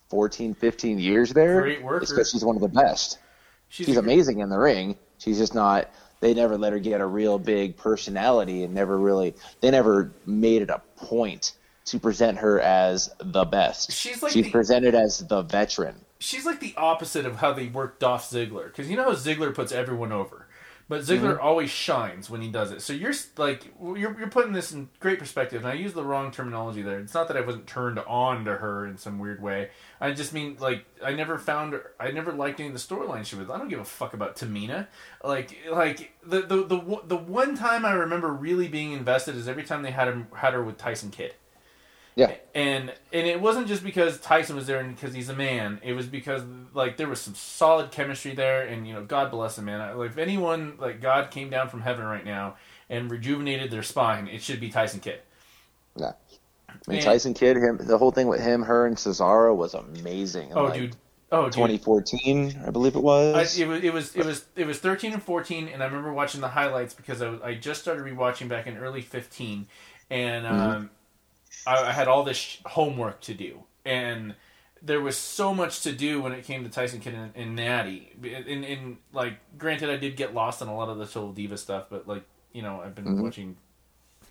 14, 0.09 0.53
15 0.53 0.99
years 0.99 1.33
there 1.33 1.61
Great 1.61 1.81
worker. 1.81 2.03
is 2.03 2.11
because 2.11 2.29
she's 2.29 2.45
one 2.45 2.55
of 2.55 2.61
the 2.61 2.67
best. 2.67 3.17
She's, 3.69 3.87
She's 3.87 3.97
amazing 3.97 4.39
in 4.39 4.49
the 4.49 4.59
ring. 4.59 4.95
She's 5.17 5.39
just 5.39 5.55
not. 5.55 5.89
They 6.19 6.35
never 6.35 6.55
let 6.57 6.71
her 6.71 6.77
get 6.79 7.01
a 7.01 7.05
real 7.05 7.39
big 7.39 7.77
personality 7.77 8.63
and 8.63 8.75
never 8.75 8.95
really. 8.97 9.33
They 9.61 9.71
never 9.71 10.11
made 10.27 10.61
it 10.61 10.69
a 10.69 10.81
point 10.97 11.53
to 11.85 11.99
present 11.99 12.37
her 12.37 12.59
as 12.61 13.09
the 13.19 13.43
best. 13.45 13.91
She's 13.91 14.21
like 14.21 14.31
she's 14.33 14.45
the- 14.45 14.51
presented 14.51 14.93
as 14.93 15.19
the 15.27 15.41
veteran. 15.41 15.95
she's 16.19 16.45
like 16.45 16.59
the 16.59 16.75
opposite 16.77 17.25
of 17.25 17.37
how 17.37 17.53
they 17.53 17.67
worked 17.67 18.01
Dolph 18.01 18.29
Ziggler 18.29 18.65
because 18.67 18.87
you 18.87 18.97
know 18.97 19.05
how 19.05 19.13
Ziggler 19.13 19.55
puts 19.55 19.71
everyone 19.71 20.11
over, 20.11 20.45
but 20.91 21.03
Ziggler 21.03 21.35
Mm-hmm. 21.35 21.41
always 21.47 21.69
shines 21.69 22.29
when 22.29 22.41
he 22.41 22.49
does 22.49 22.69
it. 22.71 22.81
So 22.81 22.91
you're 22.91 23.13
like 23.37 23.63
you're 23.81 24.19
you're 24.19 24.27
putting 24.29 24.51
this 24.51 24.73
in 24.73 24.89
great 24.99 25.19
perspective, 25.19 25.61
and 25.63 25.71
I 25.71 25.75
use 25.75 25.93
the 25.93 26.03
wrong 26.03 26.31
terminology 26.31 26.81
there. 26.81 26.99
It's 26.99 27.13
not 27.13 27.29
that 27.29 27.37
I 27.37 27.41
wasn't 27.41 27.65
turned 27.65 27.97
on 27.99 28.43
to 28.43 28.57
her 28.57 28.85
in 28.85 28.97
some 28.97 29.17
weird 29.17 29.41
way. 29.41 29.69
I 30.01 30.11
just 30.11 30.33
mean 30.33 30.57
like 30.59 30.83
I 31.01 31.13
never 31.13 31.37
found 31.37 31.71
her. 31.71 31.91
I 31.97 32.11
never 32.11 32.33
liked 32.33 32.59
any 32.59 32.67
of 32.67 32.73
the 32.75 32.79
storyline 32.81 33.23
she 33.25 33.37
was. 33.37 33.49
I 33.49 33.57
don't 33.57 33.69
give 33.69 33.79
a 33.79 33.85
fuck 33.85 34.13
about 34.13 34.35
Tamina. 34.35 34.87
Like 35.23 35.57
like 35.71 36.11
the 36.25 36.41
the 36.41 36.65
the 36.65 36.77
one- 36.77 37.07
the 37.07 37.15
one 37.17 37.55
time 37.55 37.85
I 37.85 37.93
remember 37.93 38.27
really 38.33 38.67
being 38.67 38.91
invested 38.91 39.37
is 39.37 39.47
every 39.47 39.63
time 39.63 39.83
they 39.83 39.91
had 39.91 40.09
him 40.09 40.27
had 40.35 40.53
her 40.53 40.61
with 40.61 40.77
Tyson 40.77 41.09
Kidd 41.09 41.35
Yeah. 42.15 42.33
and 42.53 42.93
and 43.13 43.25
it 43.27 43.39
wasn't 43.39 43.67
just 43.67 43.83
because 43.83 44.19
Tyson 44.19 44.55
was 44.57 44.67
there 44.67 44.79
and 44.79 44.93
because 44.95 45.13
he's 45.13 45.29
a 45.29 45.35
man. 45.35 45.79
It 45.81 45.93
was 45.93 46.07
because 46.07 46.43
like 46.73 46.97
there 46.97 47.07
was 47.07 47.21
some 47.21 47.35
solid 47.35 47.91
chemistry 47.91 48.33
there, 48.35 48.63
and 48.67 48.85
you 48.87 48.93
know, 48.93 49.03
God 49.03 49.31
bless 49.31 49.57
him, 49.57 49.65
man. 49.65 49.79
I- 49.81 49.93
Like 49.93 50.11
if 50.11 50.17
anyone 50.17 50.75
like 50.77 50.99
God 51.01 51.31
came 51.31 51.49
down 51.49 51.69
from 51.69 51.81
heaven 51.81 52.03
right 52.05 52.25
now 52.25 52.55
and 52.89 53.09
rejuvenated 53.09 53.71
their 53.71 53.83
spine, 53.83 54.27
it 54.27 54.41
should 54.41 54.59
be 54.59 54.69
Tyson 54.69 54.99
Kidd. 54.99 55.21
Yeah. 55.95 56.11
I 56.69 56.73
mean, 56.87 56.97
And- 56.97 57.01
Tyson 57.05 57.33
Kidd, 57.33 57.57
him, 57.57 57.77
the 57.81 57.97
whole 57.97 58.11
thing 58.11 58.27
with 58.27 58.41
him, 58.41 58.63
her, 58.63 58.85
and 58.85 58.95
Cesaro 58.97 59.55
was 59.55 59.73
amazing. 59.73 60.51
in, 60.51 60.57
Oh, 60.57 60.65
like, 60.65 60.73
dude. 60.73 60.95
Oh, 61.33 61.45
dude. 61.45 61.53
2014, 61.53 62.61
I 62.67 62.71
believe 62.71 62.95
it 62.95 62.99
I, 62.99 63.01
was. 63.01 63.57
it 63.57 63.65
was 63.67 63.83
it 63.83 63.93
was 63.93 64.15
it 64.17 64.25
was 64.25 64.45
it 64.57 64.67
was 64.67 64.79
thirteen 64.79 65.13
and 65.13 65.23
fourteen, 65.23 65.69
and 65.69 65.81
I 65.81 65.85
remember 65.85 66.11
watching 66.11 66.41
the 66.41 66.49
highlights 66.49 66.93
because 66.93 67.21
I, 67.21 67.29
was, 67.29 67.41
I 67.41 67.53
just 67.55 67.81
started 67.81 68.03
rewatching 68.03 68.49
back 68.49 68.67
in 68.67 68.75
early 68.77 69.01
fifteen, 69.01 69.67
and 70.09 70.45
um, 70.45 70.59
I, 70.59 70.87
I 71.67 71.91
had 71.91 72.07
all 72.07 72.23
this 72.23 72.37
sh- 72.37 72.57
homework 72.65 73.21
to 73.21 73.33
do, 73.33 73.63
and 73.85 74.35
there 74.81 74.99
was 75.01 75.17
so 75.17 75.53
much 75.53 75.81
to 75.81 75.91
do 75.91 76.21
when 76.21 76.31
it 76.31 76.43
came 76.43 76.63
to 76.63 76.69
Tyson 76.69 76.99
Kidd 76.99 77.13
and, 77.13 77.31
and 77.35 77.55
Natty. 77.55 78.11
And, 78.23 78.65
and 78.65 78.97
like, 79.13 79.35
granted, 79.57 79.89
I 79.91 79.97
did 79.97 80.15
get 80.15 80.33
lost 80.33 80.61
in 80.61 80.67
a 80.67 80.75
lot 80.75 80.89
of 80.89 80.97
the 80.97 81.05
total 81.05 81.31
diva 81.33 81.57
stuff, 81.57 81.85
but 81.89 82.07
like 82.07 82.23
you 82.53 82.61
know, 82.61 82.81
I've 82.83 82.95
been 82.95 83.05
Mhm. 83.05 83.21
watching 83.23 83.55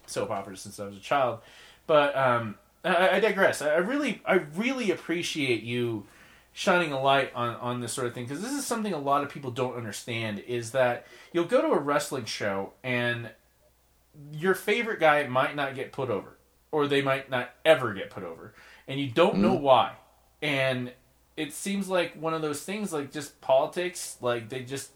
soap 0.06 0.30
operas 0.30 0.60
since 0.60 0.78
I 0.80 0.86
was 0.86 0.96
a 0.96 1.00
child. 1.00 1.38
But 1.86 2.16
um, 2.16 2.56
I, 2.84 3.16
I 3.16 3.20
digress. 3.20 3.62
I 3.62 3.76
really, 3.76 4.20
I 4.26 4.34
really 4.56 4.90
appreciate 4.90 5.62
you 5.62 6.06
shining 6.52 6.90
a 6.92 7.00
light 7.00 7.32
on 7.34 7.54
on 7.56 7.80
this 7.80 7.92
sort 7.92 8.08
of 8.08 8.12
thing 8.14 8.24
because 8.24 8.42
this 8.42 8.52
is 8.52 8.66
something 8.66 8.92
a 8.92 8.98
lot 8.98 9.22
of 9.22 9.30
people 9.30 9.50
don't 9.52 9.76
understand. 9.76 10.40
Is 10.40 10.72
that 10.72 11.06
you'll 11.32 11.44
go 11.44 11.62
to 11.62 11.68
a 11.68 11.78
wrestling 11.78 12.24
show 12.24 12.72
and 12.82 13.30
your 14.32 14.54
favorite 14.54 14.98
guy 15.00 15.26
might 15.28 15.54
not 15.54 15.74
get 15.76 15.92
put 15.92 16.10
over, 16.10 16.36
or 16.72 16.86
they 16.86 17.02
might 17.02 17.30
not 17.30 17.50
ever 17.64 17.92
get 17.94 18.10
put 18.10 18.22
over, 18.22 18.54
and 18.86 19.00
you 19.00 19.10
don't 19.10 19.38
know 19.38 19.54
why. 19.54 19.94
And 20.42 20.92
it 21.36 21.52
seems 21.52 21.88
like 21.88 22.14
one 22.14 22.34
of 22.34 22.42
those 22.42 22.62
things, 22.62 22.92
like 22.92 23.12
just 23.12 23.40
politics. 23.40 24.16
Like 24.20 24.48
they 24.48 24.62
just 24.62 24.90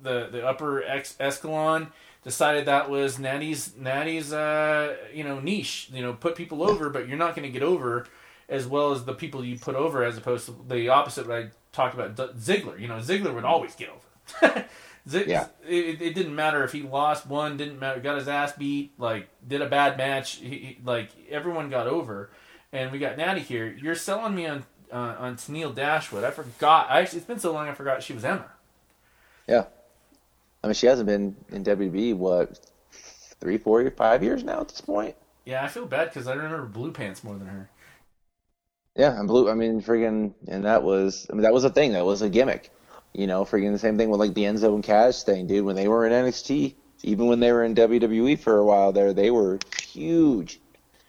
the 0.00 0.28
the 0.30 0.46
upper 0.46 0.82
ex- 0.82 1.16
escalon 1.20 1.88
decided 2.24 2.66
that 2.66 2.90
was 2.90 3.18
Natty's 3.18 3.76
Natty's 3.76 4.32
uh, 4.32 4.96
you 5.12 5.24
know 5.24 5.40
niche. 5.40 5.88
You 5.92 6.02
know, 6.02 6.12
put 6.12 6.34
people 6.34 6.62
over, 6.62 6.90
but 6.90 7.08
you're 7.08 7.18
not 7.18 7.34
going 7.34 7.46
to 7.46 7.52
get 7.52 7.62
over 7.62 8.06
as 8.48 8.66
well 8.66 8.92
as 8.92 9.04
the 9.04 9.14
people 9.14 9.44
you 9.44 9.58
put 9.58 9.74
over, 9.74 10.02
as 10.02 10.16
opposed 10.16 10.46
to 10.46 10.56
the 10.68 10.88
opposite. 10.88 11.26
What 11.26 11.36
I 11.36 11.48
talked 11.72 11.94
about 11.94 12.16
D- 12.16 12.38
Ziggler. 12.38 12.78
You 12.80 12.88
know, 12.88 12.96
Ziggler 12.96 13.34
would 13.34 13.44
always 13.44 13.74
get 13.74 13.90
over. 13.90 14.64
Yeah. 15.12 15.48
It, 15.66 16.02
it 16.02 16.14
didn't 16.14 16.34
matter 16.34 16.64
if 16.64 16.72
he 16.72 16.82
lost, 16.82 17.26
one, 17.26 17.56
didn't 17.56 17.78
matter, 17.78 18.00
got 18.00 18.18
his 18.18 18.28
ass 18.28 18.52
beat, 18.52 18.92
like 18.98 19.28
did 19.46 19.62
a 19.62 19.68
bad 19.68 19.96
match. 19.96 20.36
He, 20.36 20.78
like 20.84 21.10
everyone 21.30 21.70
got 21.70 21.86
over, 21.86 22.30
and 22.72 22.92
we 22.92 22.98
got 22.98 23.16
Natty 23.16 23.40
here. 23.40 23.66
You're 23.66 23.94
selling 23.94 24.34
me 24.34 24.46
on 24.46 24.64
uh, 24.92 25.16
on 25.18 25.36
Tennille 25.36 25.74
Dashwood. 25.74 26.24
I 26.24 26.30
forgot. 26.30 26.90
I 26.90 27.00
actually, 27.00 27.18
it's 27.18 27.26
been 27.26 27.38
so 27.38 27.52
long. 27.52 27.68
I 27.68 27.74
forgot 27.74 28.02
she 28.02 28.12
was 28.12 28.24
Emma. 28.24 28.46
Yeah. 29.46 29.64
I 30.62 30.66
mean, 30.66 30.74
she 30.74 30.86
hasn't 30.86 31.06
been 31.06 31.36
in 31.50 31.64
WWE 31.64 32.14
what 32.16 32.60
three, 33.40 33.58
four, 33.58 33.88
five 33.90 34.22
years 34.22 34.42
now 34.42 34.60
at 34.60 34.68
this 34.68 34.80
point. 34.80 35.14
Yeah, 35.44 35.64
I 35.64 35.68
feel 35.68 35.86
bad 35.86 36.08
because 36.08 36.26
I 36.26 36.34
remember 36.34 36.66
Blue 36.66 36.92
Pants 36.92 37.24
more 37.24 37.36
than 37.36 37.46
her. 37.46 37.70
Yeah, 38.96 39.18
and 39.18 39.28
blue. 39.28 39.48
I 39.48 39.54
mean, 39.54 39.80
friggin', 39.80 40.34
and 40.48 40.64
that 40.64 40.82
was. 40.82 41.26
I 41.30 41.32
mean, 41.32 41.42
that 41.42 41.52
was 41.52 41.64
a 41.64 41.70
thing. 41.70 41.92
That 41.92 42.04
was 42.04 42.20
a 42.20 42.28
gimmick. 42.28 42.70
You 43.18 43.26
know, 43.26 43.44
freaking 43.44 43.72
the 43.72 43.80
same 43.80 43.98
thing 43.98 44.10
with 44.10 44.20
like 44.20 44.34
the 44.34 44.44
Enzo 44.44 44.76
and 44.76 44.84
Cass 44.84 45.24
thing, 45.24 45.48
dude. 45.48 45.64
When 45.64 45.74
they 45.74 45.88
were 45.88 46.06
in 46.06 46.12
NXT, 46.12 46.76
even 47.02 47.26
when 47.26 47.40
they 47.40 47.50
were 47.50 47.64
in 47.64 47.74
WWE 47.74 48.38
for 48.38 48.58
a 48.58 48.64
while 48.64 48.92
there, 48.92 49.12
they 49.12 49.32
were 49.32 49.58
huge 49.82 50.60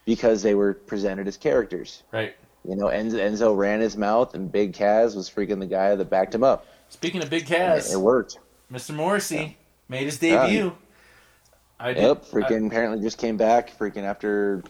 because 0.06 0.42
they 0.42 0.56
were 0.56 0.74
presented 0.74 1.28
as 1.28 1.38
characters. 1.38 2.02
Right. 2.12 2.36
You 2.68 2.76
know, 2.76 2.88
Enzo, 2.88 3.20
Enzo 3.20 3.56
ran 3.56 3.80
his 3.80 3.96
mouth, 3.96 4.34
and 4.34 4.52
Big 4.52 4.74
Cass 4.74 5.14
was 5.14 5.30
freaking 5.30 5.60
the 5.60 5.68
guy 5.68 5.94
that 5.94 6.10
backed 6.10 6.34
him 6.34 6.44
up. 6.44 6.66
Speaking 6.90 7.22
of 7.22 7.30
Big 7.30 7.50
It, 7.52 7.92
it 7.92 7.98
worked. 7.98 8.40
Mr. 8.74 8.96
Morrissey 8.96 9.58
made 9.88 10.06
his 10.06 10.20
Yeah. 10.20 10.48
debut. 10.48 10.76
I 11.80 11.94
did. 11.94 12.02
Yep, 12.02 12.26
freaking 12.26 12.66
apparently 12.66 13.02
just 13.02 13.20
came 13.20 13.38
back 13.38 13.78
freaking 13.78 14.02
after 14.02 14.64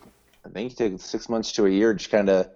I 0.45 0.49
think 0.49 0.71
he 0.71 0.75
took 0.75 0.99
six 0.99 1.29
months 1.29 1.53
to 1.53 1.65
a 1.65 1.69
year, 1.69 1.93
just 1.93 2.11
kind 2.11 2.27
of, 2.27 2.49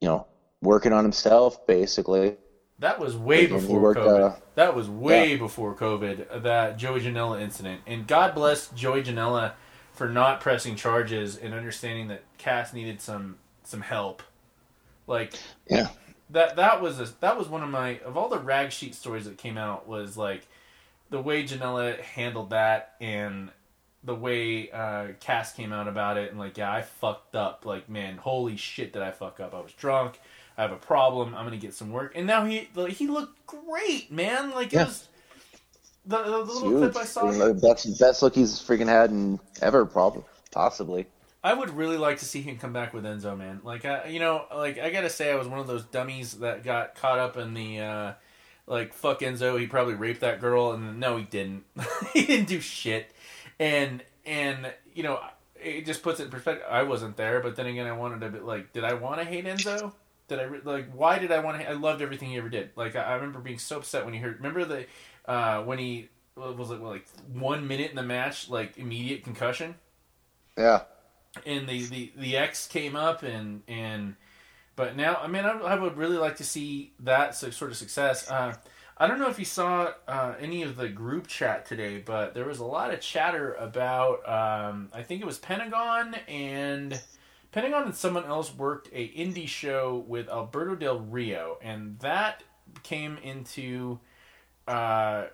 you 0.00 0.08
know, 0.08 0.26
working 0.62 0.92
on 0.92 1.04
himself 1.04 1.64
basically. 1.68 2.36
That 2.80 2.98
was 2.98 3.16
way 3.16 3.46
before 3.46 3.78
worked, 3.78 4.00
COVID. 4.00 4.32
uh, 4.32 4.36
that 4.54 4.74
was 4.74 4.88
way 4.88 5.36
before 5.36 5.74
COVID. 5.74 6.42
That 6.42 6.78
Joey 6.78 7.00
Janela 7.00 7.40
incident, 7.40 7.82
and 7.86 8.06
God 8.06 8.34
bless 8.34 8.68
Joey 8.68 9.02
Janela 9.02 9.52
for 9.92 10.08
not 10.08 10.40
pressing 10.40 10.76
charges 10.76 11.36
and 11.36 11.52
understanding 11.52 12.08
that 12.08 12.22
Cass 12.38 12.72
needed 12.72 13.02
some 13.02 13.36
some 13.64 13.82
help. 13.82 14.22
Like 15.06 15.34
Yeah, 15.68 15.88
that 16.30 16.56
that 16.56 16.80
was 16.80 17.00
a, 17.00 17.08
that 17.20 17.36
was 17.36 17.48
one 17.48 17.62
of 17.62 17.68
my 17.68 17.98
of 17.98 18.16
all 18.16 18.30
the 18.30 18.38
rag 18.38 18.72
sheet 18.72 18.94
stories 18.94 19.26
that 19.26 19.36
came 19.36 19.58
out 19.58 19.86
was 19.86 20.16
like 20.16 20.46
the 21.10 21.20
way 21.20 21.44
Janela 21.44 22.00
handled 22.00 22.50
that 22.50 22.94
and 23.00 23.50
the 24.02 24.14
way 24.14 24.70
uh, 24.70 25.08
Cass 25.20 25.52
came 25.52 25.72
out 25.72 25.86
about 25.86 26.16
it 26.16 26.30
and 26.30 26.38
like 26.38 26.56
yeah 26.56 26.72
I 26.72 26.80
fucked 26.80 27.34
up 27.34 27.66
like 27.66 27.90
man 27.90 28.16
holy 28.16 28.56
shit 28.56 28.92
did 28.92 29.02
I 29.02 29.10
fuck 29.10 29.38
up 29.40 29.54
I 29.54 29.60
was 29.60 29.72
drunk 29.72 30.18
I 30.60 30.62
have 30.62 30.72
a 30.72 30.76
problem 30.76 31.34
I'm 31.34 31.44
gonna 31.46 31.56
get 31.56 31.74
some 31.74 31.90
work 31.90 32.12
and 32.14 32.26
now 32.26 32.44
he 32.44 32.68
like, 32.74 32.92
he 32.92 33.06
looked 33.06 33.46
great 33.46 34.12
man 34.12 34.50
like 34.50 34.72
it 34.72 34.76
Yeah. 34.76 34.84
was 34.84 35.08
the, 36.04 36.22
the, 36.22 36.44
the 36.44 36.52
little 36.52 36.72
clip 36.72 36.96
I 36.96 37.04
saw 37.04 37.32
Best 37.60 37.98
best 37.98 38.22
look 38.22 38.34
he's 38.34 38.58
freaking 38.60 38.86
had 38.88 39.10
in 39.10 39.40
ever, 39.62 39.86
probably 39.86 40.24
possibly. 40.50 41.06
I 41.42 41.54
would 41.54 41.70
really 41.70 41.96
like 41.96 42.18
to 42.18 42.24
see 42.26 42.42
him 42.42 42.58
come 42.58 42.72
back 42.72 42.92
with 42.92 43.04
Enzo, 43.04 43.36
man. 43.36 43.60
Like, 43.64 43.84
I, 43.84 44.06
you 44.06 44.20
know, 44.20 44.44
like 44.54 44.78
I 44.78 44.90
gotta 44.90 45.08
say, 45.08 45.32
I 45.32 45.36
was 45.36 45.48
one 45.48 45.58
of 45.58 45.66
those 45.66 45.84
dummies 45.84 46.34
that 46.34 46.62
got 46.62 46.94
caught 46.94 47.18
up 47.18 47.36
in 47.36 47.54
the, 47.54 47.78
uh, 47.80 48.12
like, 48.66 48.92
fuck 48.92 49.20
Enzo. 49.20 49.58
He 49.58 49.66
probably 49.66 49.94
raped 49.94 50.20
that 50.20 50.40
girl, 50.40 50.72
and 50.72 51.00
no, 51.00 51.16
he 51.16 51.24
didn't. 51.24 51.64
he 52.12 52.26
didn't 52.26 52.48
do 52.48 52.60
shit. 52.60 53.12
And 53.58 54.02
and 54.26 54.72
you 54.94 55.02
know, 55.02 55.20
it 55.56 55.86
just 55.86 56.02
puts 56.02 56.20
it 56.20 56.24
in 56.24 56.30
perspective. 56.30 56.66
I 56.68 56.82
wasn't 56.82 57.16
there, 57.16 57.40
but 57.40 57.56
then 57.56 57.66
again, 57.66 57.86
I 57.86 57.92
wanted 57.92 58.20
to 58.20 58.28
be 58.30 58.38
like, 58.40 58.72
did 58.74 58.84
I 58.84 58.94
want 58.94 59.20
to 59.20 59.24
hate 59.24 59.46
Enzo? 59.46 59.92
Did 60.30 60.40
I 60.40 60.44
re- 60.44 60.60
like? 60.64 60.92
Why 60.92 61.18
did 61.18 61.32
I 61.32 61.40
want 61.40 61.60
to? 61.60 61.68
I 61.68 61.74
loved 61.74 62.02
everything 62.02 62.30
he 62.30 62.38
ever 62.38 62.48
did. 62.48 62.70
Like, 62.76 62.96
I, 62.96 63.02
I 63.02 63.14
remember 63.16 63.40
being 63.40 63.58
so 63.58 63.78
upset 63.78 64.06
when 64.06 64.14
he 64.14 64.20
heard. 64.20 64.38
Remember 64.38 64.64
the 64.64 64.86
uh, 65.26 65.62
when 65.64 65.78
he 65.78 66.08
what 66.36 66.56
was 66.56 66.70
it? 66.70 66.80
What, 66.80 66.92
like 66.92 67.06
one 67.32 67.68
minute 67.68 67.90
in 67.90 67.96
the 67.96 68.04
match, 68.04 68.48
like 68.48 68.78
immediate 68.78 69.24
concussion 69.24 69.76
Yeah, 70.56 70.82
and 71.46 71.68
the, 71.68 71.86
the 71.86 72.12
the 72.16 72.36
X 72.36 72.66
came 72.66 72.96
up 72.96 73.22
and 73.22 73.62
and 73.68 74.16
but 74.76 74.96
now 74.96 75.16
I 75.22 75.28
mean 75.28 75.44
I, 75.44 75.52
I 75.58 75.74
would 75.76 75.96
really 75.96 76.16
like 76.18 76.36
to 76.36 76.44
see 76.44 76.92
that 77.00 77.34
sort 77.34 77.70
of 77.70 77.76
success. 77.76 78.30
Uh, 78.30 78.54
I 78.98 79.06
don't 79.06 79.18
know 79.18 79.30
if 79.30 79.38
you 79.38 79.46
saw 79.46 79.92
uh, 80.06 80.34
any 80.38 80.62
of 80.62 80.76
the 80.76 80.88
group 80.88 81.26
chat 81.26 81.66
today, 81.66 82.02
but 82.04 82.34
there 82.34 82.44
was 82.44 82.58
a 82.58 82.64
lot 82.66 82.92
of 82.92 83.00
chatter 83.00 83.54
about 83.54 84.28
um, 84.28 84.90
I 84.92 85.02
think 85.02 85.22
it 85.22 85.26
was 85.26 85.38
Pentagon 85.38 86.14
and 86.28 87.00
Pentagon 87.52 87.84
and 87.84 87.94
someone 87.94 88.24
else 88.26 88.54
worked 88.54 88.88
a 88.92 89.08
indie 89.08 89.48
show 89.48 90.04
with 90.06 90.28
Alberto 90.28 90.74
Del 90.76 91.00
Rio, 91.00 91.58
and 91.62 91.98
that 92.00 92.42
came 92.84 93.18
into 93.18 93.98
uh, 94.68 95.24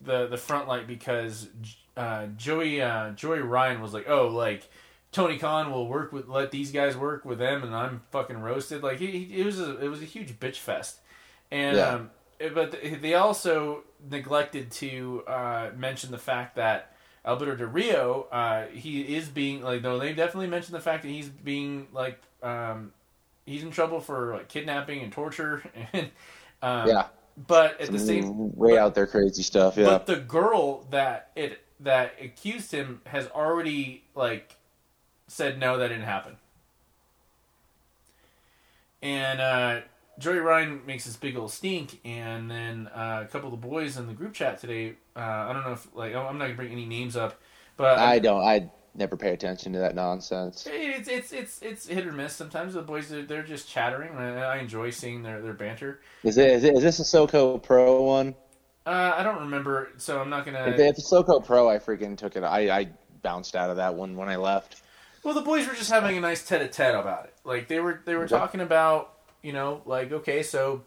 the 0.00 0.26
the 0.26 0.38
front 0.38 0.68
light 0.68 0.86
because 0.86 1.48
uh, 1.96 2.26
Joey 2.36 2.80
uh, 2.80 3.10
Joey 3.10 3.40
Ryan 3.40 3.80
was 3.82 3.92
like, 3.92 4.08
oh, 4.08 4.28
like 4.28 4.68
Tony 5.12 5.36
Khan 5.38 5.70
will 5.70 5.86
work 5.86 6.10
with 6.12 6.26
let 6.28 6.50
these 6.50 6.72
guys 6.72 6.96
work 6.96 7.24
with 7.24 7.38
them, 7.38 7.62
and 7.62 7.74
I'm 7.74 8.00
fucking 8.12 8.38
roasted. 8.40 8.82
Like 8.82 8.98
he, 8.98 9.06
he- 9.24 9.40
it 9.40 9.44
was 9.46 9.60
a 9.60 9.78
it 9.84 9.88
was 9.88 10.00
a 10.00 10.06
huge 10.06 10.40
bitch 10.40 10.56
fest, 10.56 11.00
and 11.50 11.76
Yeah. 11.76 11.88
um, 11.88 12.10
it- 12.38 12.54
but 12.54 12.72
they 13.02 13.12
also 13.14 13.84
neglected 14.10 14.70
to 14.72 15.22
uh, 15.26 15.70
mention 15.76 16.10
the 16.10 16.18
fact 16.18 16.56
that 16.56 16.91
Alberto 17.24 17.54
Del 17.54 17.68
Rio, 17.68 18.26
uh, 18.32 18.66
he 18.66 19.16
is 19.16 19.28
being 19.28 19.62
like 19.62 19.82
though 19.82 19.98
they 19.98 20.12
definitely 20.12 20.48
mentioned 20.48 20.74
the 20.74 20.80
fact 20.80 21.02
that 21.02 21.08
he's 21.08 21.28
being 21.28 21.86
like 21.92 22.20
um, 22.42 22.92
he's 23.46 23.62
in 23.62 23.70
trouble 23.70 24.00
for 24.00 24.34
like 24.34 24.48
kidnapping 24.48 25.00
and 25.00 25.12
torture 25.12 25.62
and 25.92 26.10
um, 26.62 26.88
yeah. 26.88 27.06
but 27.46 27.80
at 27.80 27.92
the 27.92 27.98
same 27.98 28.54
way 28.56 28.76
out 28.76 28.94
there 28.94 29.06
crazy 29.06 29.42
stuff. 29.42 29.76
Yeah, 29.76 29.84
but 29.84 30.06
the 30.06 30.16
girl 30.16 30.84
that 30.90 31.30
it 31.36 31.60
that 31.80 32.14
accused 32.20 32.72
him 32.72 33.00
has 33.06 33.28
already 33.28 34.04
like 34.14 34.56
said 35.28 35.58
no, 35.58 35.78
that 35.78 35.88
didn't 35.88 36.04
happen. 36.04 36.36
And 39.00 39.40
uh, 39.40 39.80
Joey 40.18 40.38
Ryan 40.38 40.84
makes 40.86 41.04
this 41.04 41.16
big 41.16 41.36
old 41.36 41.50
stink, 41.50 42.00
and 42.04 42.50
then 42.50 42.88
uh, 42.88 43.24
a 43.24 43.28
couple 43.30 43.52
of 43.52 43.60
the 43.60 43.66
boys 43.66 43.96
in 43.96 44.06
the 44.06 44.12
group 44.12 44.34
chat 44.34 44.60
today. 44.60 44.94
Uh, 45.16 45.20
I 45.20 45.52
don't 45.52 45.64
know 45.64 45.72
if 45.72 45.86
like 45.94 46.14
I'm 46.14 46.38
not 46.38 46.44
gonna 46.44 46.54
bring 46.54 46.72
any 46.72 46.86
names 46.86 47.16
up, 47.16 47.40
but 47.76 47.98
I 47.98 48.18
don't. 48.18 48.42
I 48.42 48.70
never 48.94 49.16
pay 49.16 49.32
attention 49.32 49.72
to 49.72 49.78
that 49.78 49.94
nonsense. 49.94 50.68
it's 50.70 51.08
it's 51.08 51.32
it's 51.32 51.62
it's 51.62 51.86
hit 51.86 52.06
or 52.06 52.12
miss. 52.12 52.34
Sometimes 52.34 52.74
the 52.74 52.82
boys 52.82 53.08
they're, 53.08 53.22
they're 53.22 53.42
just 53.42 53.68
chattering. 53.68 54.10
and 54.10 54.40
I 54.40 54.58
enjoy 54.58 54.90
seeing 54.90 55.22
their 55.22 55.40
their 55.40 55.54
banter. 55.54 56.00
Is 56.24 56.38
it? 56.38 56.50
Is, 56.50 56.64
it, 56.64 56.74
is 56.74 56.82
this 56.82 57.00
a 57.00 57.04
SoCo 57.04 57.62
Pro 57.62 58.02
one? 58.02 58.34
Uh, 58.84 59.14
I 59.16 59.22
don't 59.22 59.40
remember, 59.40 59.90
so 59.96 60.20
I'm 60.20 60.28
not 60.28 60.44
gonna. 60.44 60.66
If, 60.66 60.78
if 60.78 60.98
it's 60.98 61.10
SoCo 61.10 61.44
Pro, 61.44 61.70
I 61.70 61.78
freaking 61.78 62.16
took 62.16 62.36
it. 62.36 62.42
I, 62.42 62.80
I 62.80 62.88
bounced 63.22 63.54
out 63.56 63.70
of 63.70 63.76
that 63.76 63.94
one 63.94 64.16
when 64.16 64.28
I 64.28 64.36
left. 64.36 64.82
Well, 65.22 65.34
the 65.34 65.40
boys 65.40 65.68
were 65.68 65.74
just 65.74 65.90
having 65.90 66.16
a 66.16 66.20
nice 66.20 66.44
tete-a-tete 66.44 66.96
about 66.96 67.26
it. 67.26 67.34
Like 67.44 67.68
they 67.68 67.78
were 67.78 68.02
they 68.04 68.16
were 68.16 68.26
talking 68.26 68.60
about, 68.60 69.14
you 69.42 69.52
know, 69.52 69.82
like 69.86 70.12
okay, 70.12 70.42
so 70.42 70.82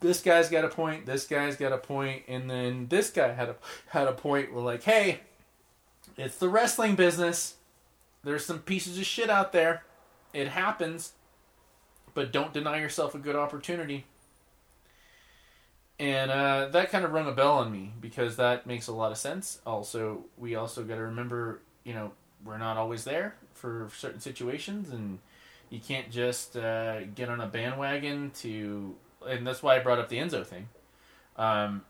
this 0.00 0.20
guy's 0.20 0.48
got 0.48 0.64
a 0.64 0.68
point, 0.68 1.06
this 1.06 1.26
guy's 1.26 1.56
got 1.56 1.72
a 1.72 1.78
point, 1.78 2.22
and 2.28 2.48
then 2.48 2.86
this 2.88 3.10
guy 3.10 3.32
had 3.32 3.48
a 3.48 3.56
had 3.88 4.08
a 4.08 4.12
point. 4.12 4.52
We're 4.52 4.62
like, 4.62 4.82
hey, 4.82 5.20
it's 6.16 6.38
the 6.38 6.48
wrestling 6.48 6.94
business. 6.94 7.54
There's 8.24 8.44
some 8.44 8.60
pieces 8.60 8.98
of 8.98 9.04
shit 9.04 9.30
out 9.30 9.52
there. 9.52 9.82
It 10.32 10.48
happens, 10.48 11.12
but 12.14 12.32
don't 12.32 12.52
deny 12.52 12.80
yourself 12.80 13.14
a 13.14 13.18
good 13.18 13.36
opportunity. 13.36 14.04
And 15.98 16.30
uh, 16.30 16.68
that 16.68 16.90
kind 16.90 17.04
of 17.04 17.12
rung 17.12 17.28
a 17.28 17.32
bell 17.32 17.58
on 17.58 17.70
me 17.70 17.92
because 18.00 18.36
that 18.36 18.66
makes 18.66 18.88
a 18.88 18.92
lot 18.92 19.12
of 19.12 19.18
sense. 19.18 19.60
Also, 19.66 20.24
we 20.36 20.54
also 20.54 20.82
got 20.82 20.96
to 20.96 21.02
remember, 21.02 21.60
you 21.84 21.94
know, 21.94 22.12
we're 22.44 22.58
not 22.58 22.76
always 22.76 23.04
there 23.04 23.36
for 23.54 23.88
certain 23.96 24.20
situations, 24.20 24.90
and 24.90 25.20
you 25.72 25.80
can't 25.80 26.12
just 26.12 26.56
uh, 26.56 27.04
get 27.06 27.30
on 27.30 27.42
a 27.42 27.48
bandwagon 27.48 28.32
to. 28.42 28.96
And 29.28 29.46
that's 29.46 29.64
why 29.64 29.76
I 29.76 29.80
brought 29.80 30.00
up 30.00 30.10
the 30.10 30.18
Enzo 30.18 30.46
thing. 30.46 30.68
Um, 31.36 31.84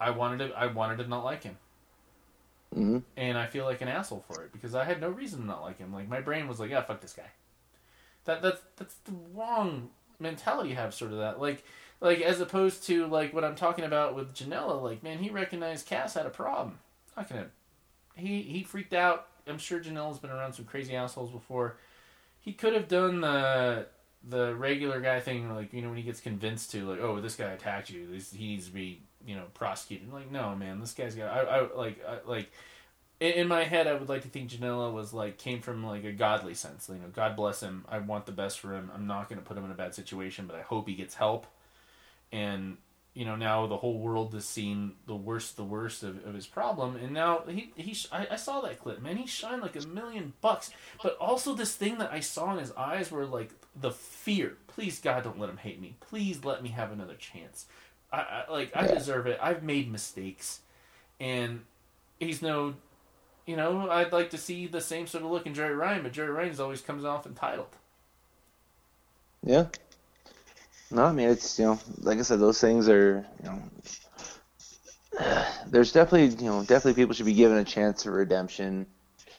I 0.00 0.10
wanted 0.10 0.48
to. 0.48 0.58
I 0.58 0.66
wanted 0.66 0.98
to 0.98 1.08
not 1.08 1.24
like 1.24 1.44
him. 1.44 1.58
hmm 2.74 2.98
and 3.16 3.36
I 3.38 3.46
feel 3.46 3.64
like 3.64 3.80
an 3.80 3.88
asshole 3.88 4.24
for 4.26 4.44
it 4.44 4.52
because 4.52 4.74
I 4.74 4.84
had 4.84 5.00
no 5.00 5.10
reason 5.10 5.40
to 5.40 5.46
not 5.46 5.62
like 5.62 5.78
him. 5.78 5.92
Like 5.92 6.08
my 6.08 6.20
brain 6.20 6.48
was 6.48 6.60
like, 6.60 6.70
yeah, 6.70 6.82
fuck 6.82 7.00
this 7.00 7.12
guy. 7.12 7.30
That 8.24 8.42
that's 8.42 8.62
that's 8.76 8.94
the 9.04 9.12
wrong 9.34 9.90
mentality. 10.18 10.74
Have 10.74 10.94
sort 10.94 11.12
of 11.12 11.18
that 11.18 11.40
like 11.40 11.64
like 12.00 12.20
as 12.20 12.40
opposed 12.40 12.84
to 12.86 13.06
like 13.06 13.32
what 13.34 13.44
I'm 13.44 13.56
talking 13.56 13.84
about 13.84 14.14
with 14.14 14.34
Janela. 14.34 14.82
Like 14.82 15.02
man, 15.02 15.18
he 15.18 15.30
recognized 15.30 15.86
Cass 15.86 16.14
had 16.14 16.26
a 16.26 16.30
problem. 16.30 16.78
Not 17.16 17.28
gonna. 17.28 17.48
He 18.16 18.42
he 18.42 18.64
freaked 18.64 18.94
out. 18.94 19.28
I'm 19.48 19.58
sure 19.58 19.80
Janela's 19.80 20.18
been 20.18 20.30
around 20.30 20.52
some 20.54 20.66
crazy 20.66 20.94
assholes 20.94 21.30
before. 21.30 21.76
He 22.40 22.52
could 22.52 22.74
have 22.74 22.88
done 22.88 23.20
the 23.20 23.86
the 24.22 24.54
regular 24.54 25.00
guy 25.00 25.20
thing, 25.20 25.52
like 25.54 25.72
you 25.72 25.82
know 25.82 25.88
when 25.88 25.96
he 25.96 26.02
gets 26.02 26.20
convinced 26.20 26.70
to 26.72 26.88
like, 26.88 27.00
oh, 27.00 27.20
this 27.20 27.36
guy 27.36 27.50
attacked 27.50 27.90
you. 27.90 28.06
He 28.32 28.48
needs 28.48 28.66
to 28.66 28.72
be 28.72 29.02
you 29.26 29.36
know 29.36 29.44
prosecuted. 29.54 30.12
Like 30.12 30.30
no, 30.30 30.54
man, 30.54 30.80
this 30.80 30.92
guy's 30.92 31.14
got. 31.14 31.30
I, 31.30 31.40
I 31.40 31.74
like 31.74 32.04
I, 32.06 32.18
like 32.28 32.50
in, 33.20 33.32
in 33.32 33.48
my 33.48 33.64
head, 33.64 33.86
I 33.86 33.94
would 33.94 34.08
like 34.08 34.22
to 34.22 34.28
think 34.28 34.50
Janela 34.50 34.92
was 34.92 35.12
like 35.12 35.38
came 35.38 35.60
from 35.60 35.84
like 35.84 36.04
a 36.04 36.12
godly 36.12 36.54
sense. 36.54 36.88
You 36.88 36.96
know, 36.96 37.08
God 37.12 37.36
bless 37.36 37.60
him. 37.60 37.84
I 37.88 37.98
want 37.98 38.26
the 38.26 38.32
best 38.32 38.58
for 38.58 38.74
him. 38.74 38.90
I'm 38.94 39.06
not 39.06 39.28
going 39.28 39.40
to 39.40 39.46
put 39.46 39.56
him 39.56 39.64
in 39.64 39.70
a 39.70 39.74
bad 39.74 39.94
situation, 39.94 40.46
but 40.46 40.56
I 40.56 40.62
hope 40.62 40.88
he 40.88 40.94
gets 40.94 41.14
help. 41.14 41.46
And 42.32 42.78
you 43.14 43.24
know 43.24 43.36
now 43.36 43.66
the 43.66 43.76
whole 43.76 43.98
world 43.98 44.32
has 44.34 44.44
seen 44.44 44.92
the 45.06 45.16
worst, 45.16 45.56
the 45.56 45.64
worst 45.64 46.02
of, 46.02 46.24
of 46.26 46.34
his 46.34 46.46
problem, 46.46 46.96
and 46.96 47.12
now 47.12 47.42
he 47.48 47.72
he 47.76 47.96
I, 48.12 48.28
I 48.32 48.36
saw 48.36 48.60
that 48.62 48.80
clip, 48.80 49.00
man. 49.00 49.16
He 49.16 49.26
shined 49.26 49.62
like 49.62 49.76
a 49.76 49.86
million 49.86 50.32
bucks, 50.40 50.70
but 51.02 51.16
also 51.18 51.54
this 51.54 51.74
thing 51.74 51.98
that 51.98 52.12
I 52.12 52.20
saw 52.20 52.52
in 52.52 52.58
his 52.58 52.72
eyes 52.72 53.10
were 53.10 53.26
like 53.26 53.50
the 53.80 53.90
fear. 53.90 54.56
Please 54.66 55.00
God, 55.00 55.24
don't 55.24 55.38
let 55.38 55.50
him 55.50 55.58
hate 55.58 55.80
me. 55.80 55.96
Please 56.00 56.44
let 56.44 56.62
me 56.62 56.70
have 56.70 56.92
another 56.92 57.14
chance. 57.14 57.66
I, 58.12 58.44
I 58.48 58.52
like 58.52 58.72
I 58.74 58.86
deserve 58.86 59.26
it. 59.26 59.38
I've 59.42 59.62
made 59.62 59.90
mistakes, 59.90 60.60
and 61.18 61.62
he's 62.18 62.42
no 62.42 62.74
you 63.50 63.56
know, 63.56 63.90
I'd 63.90 64.12
like 64.12 64.30
to 64.30 64.38
see 64.38 64.68
the 64.68 64.80
same 64.80 65.08
sort 65.08 65.24
of 65.24 65.30
look 65.30 65.44
in 65.44 65.54
Joey 65.54 65.70
Ryan, 65.70 66.04
but 66.04 66.12
Joey 66.12 66.28
Ryan's 66.28 66.60
always 66.60 66.80
comes 66.80 67.04
off 67.04 67.26
entitled. 67.26 67.74
Yeah. 69.44 69.66
No, 70.90 71.04
I 71.04 71.12
mean 71.12 71.28
it's 71.28 71.58
you 71.58 71.64
know, 71.66 71.78
like 71.98 72.18
I 72.18 72.22
said, 72.22 72.40
those 72.40 72.60
things 72.60 72.88
are 72.88 73.24
you 73.42 73.50
know. 73.50 73.62
There's 75.66 75.92
definitely 75.92 76.36
you 76.44 76.50
know 76.50 76.60
definitely 76.62 76.94
people 77.00 77.14
should 77.14 77.26
be 77.26 77.34
given 77.34 77.56
a 77.58 77.64
chance 77.64 78.02
for 78.02 78.12
redemption. 78.12 78.86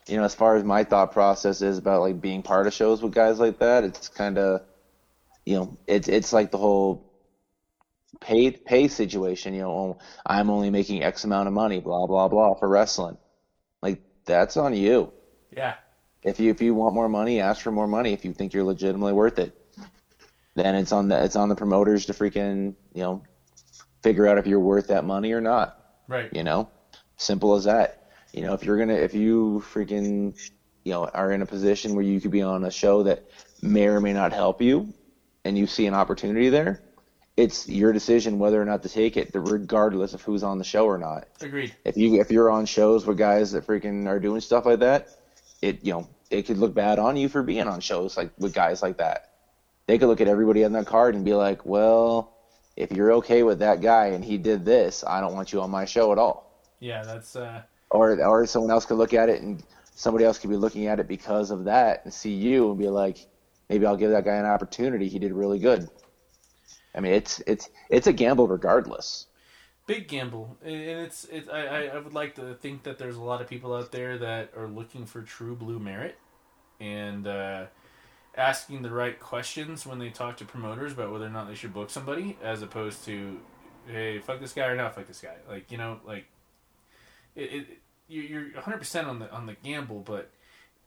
You 0.07 0.17
know, 0.17 0.23
as 0.23 0.35
far 0.35 0.55
as 0.55 0.63
my 0.63 0.83
thought 0.83 1.11
process 1.11 1.61
is 1.61 1.77
about 1.77 2.01
like 2.01 2.21
being 2.21 2.43
part 2.43 2.67
of 2.67 2.73
shows 2.73 3.01
with 3.03 3.13
guys 3.13 3.39
like 3.39 3.59
that, 3.59 3.83
it's 3.85 4.09
kind 4.09 4.37
of, 4.37 4.61
you 5.45 5.55
know, 5.55 5.77
it's 5.87 6.07
it's 6.09 6.33
like 6.33 6.51
the 6.51 6.57
whole 6.59 7.03
pay 8.19 8.51
pay 8.51 8.87
situation. 8.87 9.53
You 9.53 9.61
know, 9.61 9.71
oh, 9.71 9.97
I'm 10.25 10.49
only 10.49 10.69
making 10.69 11.03
X 11.03 11.23
amount 11.23 11.47
of 11.47 11.53
money, 11.53 11.79
blah 11.79 12.05
blah 12.07 12.27
blah 12.27 12.53
for 12.55 12.67
wrestling. 12.69 13.17
Like 13.81 13.99
that's 14.25 14.57
on 14.57 14.73
you. 14.75 15.13
Yeah, 15.55 15.75
If 16.23 16.39
you 16.39 16.49
if 16.49 16.61
you 16.61 16.73
want 16.73 16.95
more 16.95 17.07
money, 17.09 17.39
ask 17.39 17.61
for 17.61 17.71
more 17.71 17.87
money. 17.87 18.11
If 18.11 18.25
you 18.25 18.33
think 18.33 18.53
you're 18.53 18.63
legitimately 18.63 19.13
worth 19.13 19.37
it, 19.37 19.53
then 20.55 20.75
it's 20.75 20.91
on 20.91 21.07
the 21.07 21.23
it's 21.23 21.35
on 21.35 21.49
the 21.49 21.55
promoters 21.55 22.05
to 22.05 22.13
freaking 22.13 22.75
you 22.93 23.01
know 23.01 23.23
figure 24.03 24.27
out 24.27 24.37
if 24.37 24.47
you're 24.47 24.59
worth 24.59 24.87
that 24.87 25.03
money 25.03 25.31
or 25.31 25.41
not. 25.41 25.75
right. 26.07 26.29
You 26.33 26.43
know, 26.43 26.69
simple 27.17 27.53
as 27.53 27.65
that. 27.65 27.97
You 28.33 28.41
know, 28.41 28.53
if 28.53 28.63
you're 28.63 28.77
gonna 28.77 28.95
if 28.95 29.13
you 29.13 29.63
freaking 29.73 30.35
you 30.83 30.93
know 30.93 31.05
are 31.05 31.31
in 31.31 31.41
a 31.41 31.45
position 31.45 31.95
where 31.95 32.03
you 32.03 32.19
could 32.19 32.31
be 32.31 32.41
on 32.41 32.63
a 32.63 32.71
show 32.71 33.03
that 33.03 33.23
may 33.61 33.87
or 33.87 34.01
may 34.01 34.13
not 34.13 34.33
help 34.33 34.61
you, 34.61 34.93
and 35.45 35.57
you 35.57 35.67
see 35.67 35.85
an 35.85 35.93
opportunity 35.93 36.49
there, 36.49 36.81
it's 37.37 37.67
your 37.67 37.93
decision 37.93 38.39
whether 38.39 38.61
or 38.61 38.65
not 38.65 38.83
to 38.83 38.89
take 38.89 39.17
it, 39.17 39.31
regardless 39.33 40.13
of 40.13 40.21
who's 40.21 40.43
on 40.43 40.57
the 40.57 40.63
show 40.63 40.85
or 40.85 40.97
not 40.97 41.27
Agreed. 41.41 41.73
if 41.85 41.97
you 41.97 42.19
if 42.19 42.31
you're 42.31 42.49
on 42.49 42.65
shows 42.65 43.05
with 43.05 43.17
guys 43.17 43.51
that 43.51 43.65
freaking 43.65 44.07
are 44.07 44.19
doing 44.19 44.41
stuff 44.41 44.65
like 44.65 44.79
that, 44.79 45.07
it 45.61 45.83
you 45.83 45.93
know 45.93 46.07
it 46.29 46.43
could 46.43 46.57
look 46.57 46.73
bad 46.73 46.99
on 46.99 47.17
you 47.17 47.29
for 47.29 47.43
being 47.43 47.67
on 47.67 47.79
shows 47.81 48.17
like 48.17 48.31
with 48.37 48.53
guys 48.53 48.81
like 48.81 48.97
that. 48.97 49.30
They 49.91 49.97
could 49.97 50.07
look 50.07 50.21
at 50.21 50.29
everybody 50.29 50.63
on 50.63 50.71
that 50.71 50.85
card 50.85 51.15
and 51.15 51.25
be 51.25 51.33
like, 51.33 51.65
well, 51.65 52.37
if 52.77 52.93
you're 52.93 53.11
okay 53.15 53.43
with 53.43 53.59
that 53.59 53.81
guy 53.81 54.05
and 54.05 54.23
he 54.23 54.37
did 54.37 54.63
this, 54.63 55.03
I 55.03 55.19
don't 55.19 55.33
want 55.33 55.51
you 55.51 55.59
on 55.59 55.69
my 55.69 55.83
show 55.83 56.13
at 56.13 56.17
all. 56.17 56.63
Yeah, 56.79 57.03
that's 57.03 57.35
uh, 57.35 57.63
Or 57.89 58.23
or 58.23 58.45
someone 58.45 58.71
else 58.71 58.85
could 58.85 58.95
look 58.95 59.13
at 59.13 59.27
it 59.27 59.41
and 59.41 59.61
somebody 59.93 60.23
else 60.23 60.39
could 60.39 60.49
be 60.49 60.55
looking 60.55 60.87
at 60.87 61.01
it 61.01 61.09
because 61.09 61.51
of 61.51 61.65
that 61.65 62.05
and 62.05 62.13
see 62.13 62.31
you 62.31 62.69
and 62.69 62.79
be 62.79 62.87
like, 62.87 63.27
maybe 63.67 63.85
I'll 63.85 63.97
give 63.97 64.11
that 64.11 64.23
guy 64.23 64.35
an 64.35 64.45
opportunity. 64.45 65.09
He 65.09 65.19
did 65.19 65.33
really 65.33 65.59
good. 65.59 65.89
I 66.95 67.01
mean, 67.01 67.11
it's 67.11 67.41
it's 67.45 67.69
it's 67.89 68.07
a 68.07 68.13
gamble 68.13 68.47
regardless. 68.47 69.27
big 69.87 70.07
gamble, 70.07 70.57
and 70.63 70.73
it's 70.73 71.25
it. 71.25 71.49
I, 71.51 71.67
I 71.67 71.81
I 71.87 71.99
would 71.99 72.13
like 72.13 72.35
to 72.35 72.55
think 72.55 72.83
that 72.83 72.97
there's 72.97 73.17
a 73.17 73.21
lot 73.21 73.41
of 73.41 73.47
people 73.49 73.73
out 73.75 73.91
there 73.91 74.17
that 74.19 74.53
are 74.55 74.69
looking 74.69 75.05
for 75.05 75.21
true 75.21 75.55
blue 75.55 75.79
merit, 75.79 76.17
and 76.79 77.27
uh, 77.27 77.65
asking 78.35 78.81
the 78.81 78.91
right 78.91 79.19
questions 79.19 79.85
when 79.85 79.99
they 79.99 80.09
talk 80.09 80.37
to 80.37 80.45
promoters 80.45 80.93
about 80.93 81.11
whether 81.11 81.25
or 81.25 81.29
not 81.29 81.47
they 81.47 81.55
should 81.55 81.73
book 81.73 81.89
somebody, 81.89 82.37
as 82.43 82.61
opposed 82.61 83.03
to, 83.05 83.39
hey, 83.87 84.19
fuck 84.19 84.39
this 84.39 84.53
guy 84.53 84.67
or 84.67 84.75
not 84.75 84.95
fuck 84.95 85.07
this 85.07 85.21
guy. 85.21 85.35
Like 85.49 85.71
you 85.71 85.77
know, 85.77 85.99
like 86.05 86.25
it. 87.35 87.53
it 87.53 87.67
you- 88.07 88.21
you're 88.23 88.49
100 88.55 88.77
percent 88.77 89.07
on 89.07 89.19
the 89.19 89.31
on 89.31 89.45
the 89.45 89.55
gamble, 89.63 89.99
but 90.01 90.31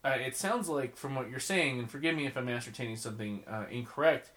uh, 0.03 0.09
it 0.09 0.35
sounds 0.35 0.69
like 0.69 0.95
from 0.95 1.15
what 1.15 1.27
you're 1.29 1.39
saying, 1.39 1.79
and 1.79 1.89
forgive 1.89 2.15
me 2.15 2.27
if 2.27 2.37
I'm 2.37 2.47
ascertaining 2.49 2.97
something 2.97 3.43
uh, 3.47 3.65
incorrect. 3.71 4.29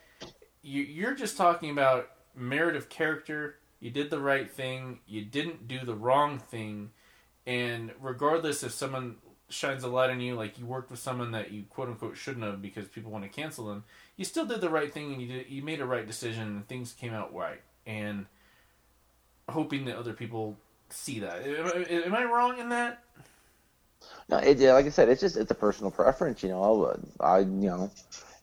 You, 0.62 0.83
you're 0.83 1.14
just 1.14 1.37
talking 1.37 1.71
about 1.71 2.09
merit 2.35 2.77
of 2.77 2.88
character. 2.88 3.57
You 3.81 3.90
did 3.90 4.09
the 4.09 4.21
right 4.21 4.51
thing. 4.51 5.01
You 5.07 5.23
didn't 5.25 5.68
do 5.68 5.81
the 5.85 5.94
wrong 5.94 6.38
thing, 6.38 6.92
and 7.47 7.92
regardless 8.01 8.62
if 8.62 8.73
someone 8.73 9.16
shines 9.48 9.82
a 9.82 9.88
light 9.88 10.11
on 10.11 10.20
you, 10.20 10.34
like 10.34 10.58
you 10.58 10.66
worked 10.66 10.90
with 10.90 11.00
someone 11.00 11.32
that 11.32 11.50
you 11.50 11.64
quote 11.70 11.88
unquote 11.88 12.16
shouldn't 12.16 12.44
have 12.44 12.61
because 12.61 12.87
people 12.87 13.11
want 13.11 13.24
to 13.24 13.30
cancel 13.30 13.66
them, 13.66 13.84
you 14.16 14.24
still 14.24 14.44
did 14.44 14.61
the 14.61 14.70
right 14.70 14.92
thing 14.92 15.12
and 15.12 15.22
you 15.22 15.28
did 15.28 15.48
you 15.48 15.62
made 15.62 15.80
a 15.80 15.87
right 15.87 16.06
decision 16.06 16.42
and 16.42 16.68
things 16.68 16.92
came 16.92 17.14
out 17.14 17.34
right. 17.34 17.61
And 17.87 18.26
hoping 19.48 19.87
that 19.87 19.96
other 19.96 20.12
people 20.12 20.56
see 20.90 21.20
that. 21.20 21.42
Am 21.90 22.14
I, 22.14 22.24
wrong 22.24 22.58
in 22.58 22.68
that? 22.68 23.02
No, 24.28 24.38
it, 24.38 24.58
yeah, 24.58 24.74
like 24.74 24.87
I 24.87 24.90
said, 24.90 25.08
it's 25.08 25.20
just 25.20 25.37
it's 25.37 25.50
a 25.50 25.54
personal 25.54 25.90
preference. 25.90 26.42
You 26.42 26.50
know, 26.50 26.98
I 27.20 27.40
you 27.40 27.46
know, 27.46 27.90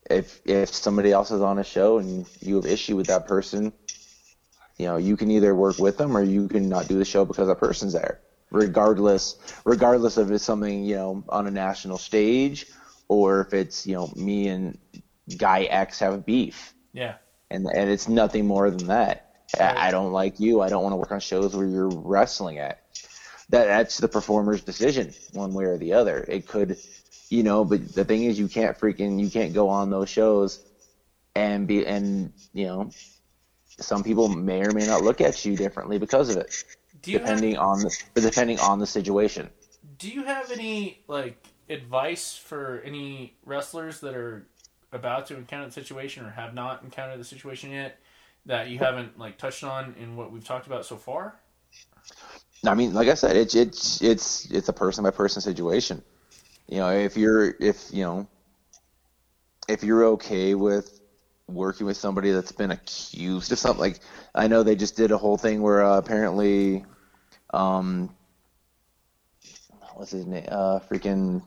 if 0.10 0.42
if 0.46 0.70
somebody 0.70 1.12
else 1.12 1.32
is 1.32 1.42
on 1.42 1.60
a 1.60 1.64
show 1.64 2.00
and 2.00 2.26
you 2.42 2.56
have 2.56 2.66
issue 2.66 2.96
with 2.96 3.08
that 3.08 3.28
person, 3.28 3.72
you 4.78 4.88
know, 4.88 4.98
you 4.98 5.16
can 5.16 5.32
either 5.32 5.54
work 5.56 5.78
with 5.78 5.98
them 5.98 6.18
or 6.18 6.24
you 6.24 6.48
can 6.48 6.68
not 6.68 6.88
do 6.88 6.98
the 6.98 7.06
show 7.06 7.26
because 7.26 7.48
that 7.48 7.60
person's 7.60 7.94
there. 7.94 8.20
Regardless, 8.56 9.36
regardless 9.66 10.18
of 10.18 10.30
if 10.32 10.36
it's 10.36 10.44
something 10.46 10.84
you 10.86 10.96
know 10.96 11.24
on 11.30 11.48
a 11.48 11.52
national 11.52 11.98
stage 11.98 12.66
or 13.10 13.42
if 13.42 13.54
it's 13.54 13.86
you 13.86 13.96
know 13.96 14.12
me 14.16 14.48
and 14.48 14.78
guy 15.38 15.64
X 15.64 16.00
have 16.00 16.14
a 16.14 16.18
beef 16.18 16.74
Yeah. 16.94 17.16
and 17.52 17.68
and 17.76 17.90
it's 17.90 18.08
nothing 18.08 18.46
more 18.48 18.70
than 18.72 18.88
that. 18.88 19.26
Right. 19.60 19.76
I 19.78 19.88
I 19.88 19.92
don't 19.92 20.12
like 20.14 20.40
you. 20.40 20.62
I 20.62 20.70
don't 20.70 20.84
want 20.84 20.94
to 20.94 20.98
work 20.98 21.12
on 21.12 21.20
shows 21.20 21.56
where 21.56 21.68
you're 21.68 21.90
wrestling 21.90 22.60
at. 22.60 22.80
That 23.50 23.66
that's 23.68 23.98
the 24.00 24.08
performer's 24.08 24.62
decision, 24.64 25.14
one 25.34 25.54
way 25.54 25.66
or 25.66 25.78
the 25.78 25.94
other. 25.94 26.26
It 26.28 26.48
could, 26.48 26.78
you 27.30 27.44
know, 27.44 27.66
but 27.66 27.94
the 27.94 28.06
thing 28.06 28.24
is, 28.24 28.40
you 28.40 28.48
can't 28.48 28.78
freaking 28.78 29.20
you 29.20 29.30
can't 29.30 29.54
go 29.54 29.70
on 29.70 29.90
those 29.92 30.10
shows 30.10 30.60
and 31.36 31.68
be 31.68 31.86
and 31.86 32.32
you 32.54 32.66
know, 32.68 32.90
some 33.80 34.04
people 34.04 34.30
may 34.30 34.66
or 34.66 34.72
may 34.72 34.86
not 34.88 35.04
look 35.04 35.22
at 35.22 35.46
you 35.46 35.56
differently 35.56 36.00
because 36.00 36.30
of 36.30 36.38
it, 36.38 36.64
You 37.08 37.20
have, 37.20 37.28
depending 37.28 37.58
on 37.58 37.80
the 37.80 37.96
depending 38.16 38.60
on 38.60 38.80
the 38.80 38.88
situation. 38.88 39.50
do 39.98 40.10
you 40.10 40.24
have 40.24 40.52
any 40.52 41.04
like 41.08 41.48
advice 41.70 42.36
for 42.36 42.82
any 42.86 43.36
wrestlers 43.46 44.00
that 44.02 44.16
are 44.16 44.48
about 44.92 45.26
to 45.28 45.36
encounter 45.36 45.66
the 45.66 45.72
situation 45.72 46.26
or 46.26 46.30
have 46.30 46.54
not 46.54 46.84
encountered 46.84 47.20
the 47.20 47.26
situation 47.26 47.72
yet 47.72 48.00
that 48.46 48.70
you 48.70 48.80
haven't 48.80 49.18
like 49.18 49.38
touched 49.38 49.64
on 49.64 49.96
in 50.00 50.16
what 50.16 50.32
we've 50.32 50.44
talked 50.46 50.68
about 50.68 50.86
so 50.86 50.96
far? 50.96 51.36
I 52.66 52.74
mean, 52.74 52.94
like 52.94 53.08
I 53.08 53.14
said, 53.14 53.36
it's 53.36 53.56
it's 53.56 54.02
it's 54.02 54.50
it's 54.52 54.70
a 54.70 54.74
person 54.74 55.04
by 55.04 55.12
person 55.12 55.42
situation. 55.42 56.02
You 56.68 56.78
know, 56.78 56.90
if 56.90 57.18
you're 57.18 57.56
if 57.60 57.90
you 57.92 58.04
know 58.04 58.28
if 59.68 59.84
you're 59.84 60.06
okay 60.06 60.56
with 60.56 61.00
working 61.48 61.86
with 61.86 61.98
somebody 61.98 62.32
that's 62.32 62.52
been 62.52 62.72
accused 62.72 63.52
of 63.52 63.60
something, 63.60 63.80
like 63.80 64.00
I 64.34 64.48
know 64.48 64.64
they 64.64 64.76
just 64.76 64.96
did 64.96 65.12
a 65.12 65.18
whole 65.18 65.38
thing 65.38 65.62
where 65.62 65.84
uh, 65.84 65.98
apparently, 65.98 66.86
um, 67.56 68.16
what's 69.96 70.12
his 70.12 70.26
name? 70.26 70.46
Uh, 70.48 70.80
freaking 70.80 71.42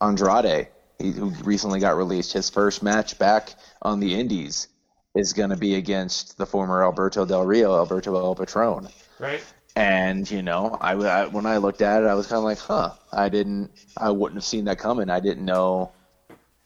Andrade, 0.00 0.68
he, 0.98 1.12
who 1.12 1.30
recently 1.44 1.80
got 1.80 1.96
released. 1.96 2.32
His 2.32 2.48
first 2.50 2.82
match 2.82 3.18
back 3.18 3.54
on 3.82 4.00
the 4.00 4.18
Indies 4.18 4.68
is 5.14 5.32
going 5.32 5.50
to 5.50 5.56
be 5.56 5.74
against 5.74 6.38
the 6.38 6.46
former 6.46 6.82
Alberto 6.82 7.26
Del 7.26 7.44
Rio, 7.44 7.74
Alberto 7.76 8.14
El 8.16 8.34
Patron. 8.34 8.88
Right? 9.18 9.42
And 9.74 10.30
you 10.30 10.42
know, 10.42 10.76
I, 10.80 10.92
I 10.92 11.26
when 11.26 11.46
I 11.46 11.56
looked 11.56 11.82
at 11.82 12.02
it, 12.02 12.06
I 12.06 12.14
was 12.14 12.26
kind 12.26 12.38
of 12.38 12.44
like, 12.44 12.58
huh, 12.58 12.92
I 13.12 13.28
didn't, 13.28 13.70
I 13.96 14.10
wouldn't 14.10 14.36
have 14.36 14.44
seen 14.44 14.66
that 14.66 14.78
coming. 14.78 15.08
I 15.08 15.20
didn't 15.20 15.44
know. 15.44 15.92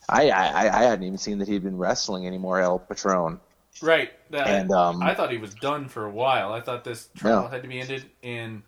I 0.09 0.31
I, 0.31 0.81
I 0.81 0.83
hadn't 0.83 1.05
even 1.05 1.19
seen 1.19 1.39
that 1.39 1.49
he'd 1.49 1.63
been 1.63 1.79
wrestling 1.79 2.27
anymore, 2.27 2.61
El 2.61 2.81
Patron. 2.81 3.41
Right. 3.83 4.13
That, 4.31 4.47
And, 4.49 4.71
um, 4.73 5.03
I 5.03 5.15
thought 5.15 5.31
he 5.31 5.39
was 5.39 5.55
done 5.55 5.89
for 5.89 6.05
a 6.07 6.11
while. 6.11 6.53
I 6.53 6.61
thought 6.61 6.85
this 6.85 7.09
trial 7.17 7.43
No. 7.43 7.49
had 7.49 7.63
to 7.63 7.69
be 7.69 7.81
ended, 7.81 8.11
and 8.23 8.63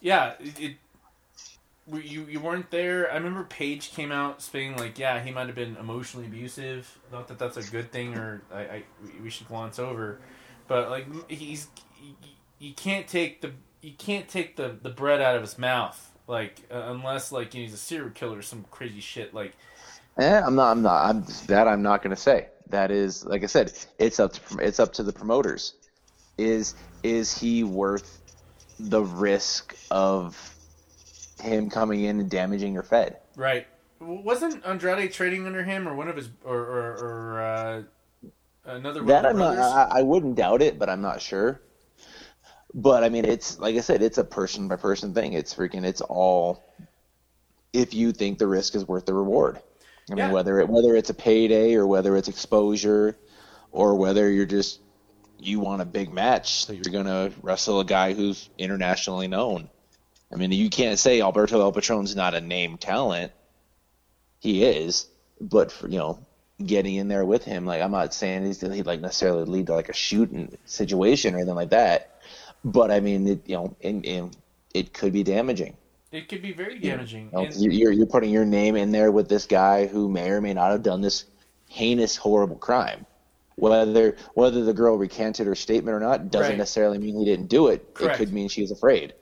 yeah, 0.00 0.34
it, 0.40 0.60
it 0.60 0.76
you 1.92 2.26
you 2.26 2.40
weren't 2.40 2.70
there. 2.70 3.10
I 3.10 3.14
remember 3.16 3.44
Paige 3.44 3.92
came 3.92 4.12
out 4.12 4.42
saying 4.42 4.76
like, 4.76 4.98
yeah, 4.98 5.22
he 5.22 5.30
might 5.30 5.46
have 5.46 5.54
been 5.56 5.76
emotionally 5.76 6.26
abusive. 6.26 6.98
Not 7.12 7.28
that 7.28 7.38
that's 7.38 7.56
a 7.56 7.62
good 7.62 7.90
thing, 7.92 8.14
or 8.16 8.42
I, 8.52 8.60
I 8.60 8.82
we 9.22 9.30
should 9.30 9.48
glance 9.48 9.78
over, 9.78 10.20
but 10.66 10.90
like 10.90 11.06
he's 11.30 11.68
you 12.58 12.74
can't 12.74 13.06
take 13.06 13.40
the 13.40 13.52
you 13.82 13.92
can't 13.98 14.28
take 14.28 14.56
the 14.56 14.76
the 14.80 14.90
bread 14.90 15.20
out 15.20 15.36
of 15.36 15.42
his 15.42 15.58
mouth 15.58 16.10
like 16.26 16.62
uh, 16.70 16.84
unless 16.86 17.32
like 17.32 17.52
he's 17.52 17.74
a 17.74 17.78
serial 17.78 18.10
killer 18.10 18.38
or 18.38 18.42
some 18.42 18.64
crazy 18.70 19.00
shit 19.00 19.34
like. 19.34 19.52
Eh, 20.18 20.40
I'm 20.44 20.54
not. 20.54 20.70
I'm 20.70 20.82
not. 20.82 21.04
I'm 21.04 21.24
that. 21.48 21.66
I'm 21.68 21.82
not 21.82 22.02
going 22.02 22.14
to 22.14 22.20
say. 22.20 22.48
That 22.70 22.90
is, 22.90 23.24
like 23.24 23.42
I 23.42 23.46
said, 23.46 23.72
it's 23.98 24.18
up. 24.18 24.32
To, 24.32 24.58
it's 24.58 24.80
up 24.80 24.92
to 24.94 25.02
the 25.02 25.12
promoters. 25.12 25.74
Is 26.38 26.74
is 27.02 27.36
he 27.36 27.62
worth 27.62 28.20
the 28.80 29.02
risk 29.02 29.76
of 29.90 30.54
him 31.40 31.70
coming 31.70 32.04
in 32.04 32.20
and 32.20 32.30
damaging 32.30 32.72
your 32.74 32.82
Fed? 32.82 33.18
Right. 33.36 33.66
Wasn't 34.00 34.64
Andrade 34.66 35.12
trading 35.12 35.46
under 35.46 35.62
him 35.62 35.88
or 35.88 35.94
one 35.94 36.08
of 36.08 36.16
his 36.16 36.30
or 36.44 36.58
or, 36.58 36.92
or 37.00 37.42
uh, 37.42 37.82
another? 38.64 39.02
That 39.04 39.26
I'm 39.26 39.38
not. 39.38 39.58
I, 39.58 40.00
I 40.00 40.02
wouldn't 40.02 40.36
doubt 40.36 40.62
it, 40.62 40.78
but 40.78 40.88
I'm 40.88 41.00
not 41.02 41.20
sure. 41.22 41.60
But 42.74 43.04
I 43.04 43.08
mean, 43.08 43.24
it's 43.24 43.58
like 43.58 43.76
I 43.76 43.80
said, 43.80 44.02
it's 44.02 44.18
a 44.18 44.24
person 44.24 44.66
by 44.68 44.76
person 44.76 45.14
thing. 45.14 45.34
It's 45.34 45.54
freaking. 45.54 45.84
It's 45.84 46.00
all 46.00 46.64
if 47.72 47.94
you 47.94 48.12
think 48.12 48.38
the 48.38 48.46
risk 48.46 48.74
is 48.74 48.86
worth 48.86 49.06
the 49.06 49.14
reward. 49.14 49.60
I 50.10 50.16
yeah. 50.16 50.26
mean, 50.26 50.34
whether 50.34 50.60
it 50.60 50.68
whether 50.68 50.94
it's 50.96 51.10
a 51.10 51.14
payday 51.14 51.74
or 51.74 51.86
whether 51.86 52.16
it's 52.16 52.28
exposure, 52.28 53.16
or 53.72 53.94
whether 53.94 54.30
you're 54.30 54.46
just 54.46 54.80
you 55.38 55.60
want 55.60 55.82
a 55.82 55.86
big 55.86 56.12
match, 56.12 56.64
so 56.64 56.72
you're 56.72 56.82
gonna 56.92 57.30
wrestle 57.42 57.80
a 57.80 57.84
guy 57.84 58.12
who's 58.12 58.48
internationally 58.58 59.28
known. 59.28 59.68
I 60.32 60.36
mean, 60.36 60.52
you 60.52 60.70
can't 60.70 60.98
say 60.98 61.20
Alberto 61.20 61.60
El 61.60 61.72
Patron's 61.72 62.16
not 62.16 62.34
a 62.34 62.40
name 62.40 62.76
talent. 62.76 63.32
He 64.40 64.64
is, 64.64 65.06
but 65.40 65.70
for, 65.70 65.88
you 65.88 65.98
know, 65.98 66.18
getting 66.64 66.96
in 66.96 67.08
there 67.08 67.24
with 67.24 67.44
him, 67.44 67.66
like 67.66 67.80
I'm 67.80 67.92
not 67.92 68.12
saying 68.12 68.44
he's 68.44 68.60
he'd 68.60 68.86
like 68.86 69.00
necessarily 69.00 69.44
lead 69.44 69.66
to 69.66 69.74
like 69.74 69.88
a 69.88 69.94
shooting 69.94 70.56
situation 70.66 71.34
or 71.34 71.38
anything 71.38 71.54
like 71.54 71.70
that. 71.70 72.20
But 72.64 72.90
I 72.90 73.00
mean, 73.00 73.28
it, 73.28 73.48
you 73.48 73.56
know, 73.56 73.76
in, 73.80 74.02
in, 74.02 74.30
it 74.72 74.92
could 74.92 75.12
be 75.12 75.22
damaging. 75.22 75.76
It 76.14 76.28
could 76.28 76.42
be 76.42 76.52
very 76.52 76.78
damaging. 76.78 77.26
You 77.26 77.30
know, 77.32 77.44
and... 77.44 77.72
you're 77.72 77.92
you're 77.92 78.06
putting 78.06 78.30
your 78.30 78.44
name 78.44 78.76
in 78.76 78.92
there 78.92 79.10
with 79.10 79.28
this 79.28 79.46
guy 79.46 79.86
who 79.86 80.08
may 80.08 80.30
or 80.30 80.40
may 80.40 80.54
not 80.54 80.70
have 80.70 80.82
done 80.82 81.00
this 81.00 81.24
heinous, 81.68 82.16
horrible 82.16 82.56
crime. 82.56 83.04
Whether 83.56 84.16
whether 84.34 84.64
the 84.64 84.72
girl 84.72 84.96
recanted 84.96 85.46
her 85.46 85.54
statement 85.54 85.94
or 85.94 86.00
not 86.00 86.30
doesn't 86.30 86.52
right. 86.52 86.58
necessarily 86.58 86.98
mean 86.98 87.16
he 87.16 87.24
didn't 87.24 87.48
do 87.48 87.68
it. 87.68 87.94
Correct. 87.94 88.14
It 88.14 88.18
could 88.18 88.32
mean 88.32 88.48
she 88.48 88.62
was 88.62 88.70
afraid. 88.70 89.14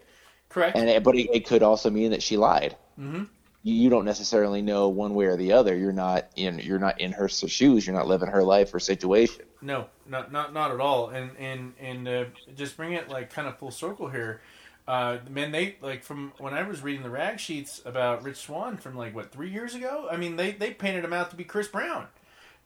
Correct. 0.49 0.77
And 0.77 0.89
it, 0.89 1.03
but 1.03 1.17
it, 1.17 1.29
it, 1.33 1.47
could 1.47 1.63
also 1.63 1.89
mean 1.89 2.11
that 2.11 2.23
she 2.23 2.37
lied. 2.37 2.77
Mm-hmm. 3.01 3.25
You, 3.63 3.75
you 3.75 3.91
don't 3.91 4.05
necessarily 4.05 4.61
know 4.61 4.89
one 4.89 5.15
way 5.15 5.27
or 5.27 5.37
the 5.37 5.53
other. 5.53 5.75
You're 5.75 5.93
not 5.93 6.29
in 6.37 6.59
you're 6.59 6.79
not 6.79 7.01
in 7.01 7.13
her 7.13 7.29
shoes. 7.29 7.87
You're 7.87 7.97
not 7.97 8.07
living 8.07 8.29
her 8.29 8.43
life 8.43 8.75
or 8.75 8.81
situation. 8.81 9.45
No, 9.63 9.87
not 10.07 10.31
not 10.31 10.53
not 10.53 10.71
at 10.73 10.81
all. 10.81 11.09
And 11.09 11.31
and 11.39 11.73
and 11.81 12.09
uh, 12.09 12.25
just 12.55 12.77
bring 12.77 12.93
it 12.93 13.09
like 13.09 13.31
kind 13.31 13.49
of 13.49 13.59
full 13.59 13.71
circle 13.71 14.09
here. 14.09 14.43
Uh, 14.87 15.19
man, 15.31 15.53
they 15.53 15.77
like 15.81 16.03
from 16.03 16.33
when 16.39 16.55
I 16.55 16.63
was 16.63 16.83
reading 16.83 17.03
the 17.03 17.11
rag 17.11 17.39
sheets 17.39 17.81
about 17.85 18.25
Rich 18.25 18.39
Swann 18.39 18.77
from 18.77 18.97
like 18.97 19.15
what 19.15 19.31
three 19.31 19.51
years 19.51 19.75
ago. 19.75 20.09
I 20.11 20.17
mean, 20.17 20.37
they 20.37 20.53
they 20.53 20.73
painted 20.73 21.05
him 21.05 21.13
out 21.13 21.31
to 21.31 21.37
be 21.37 21.45
Chris 21.45 21.69
Brown, 21.69 22.09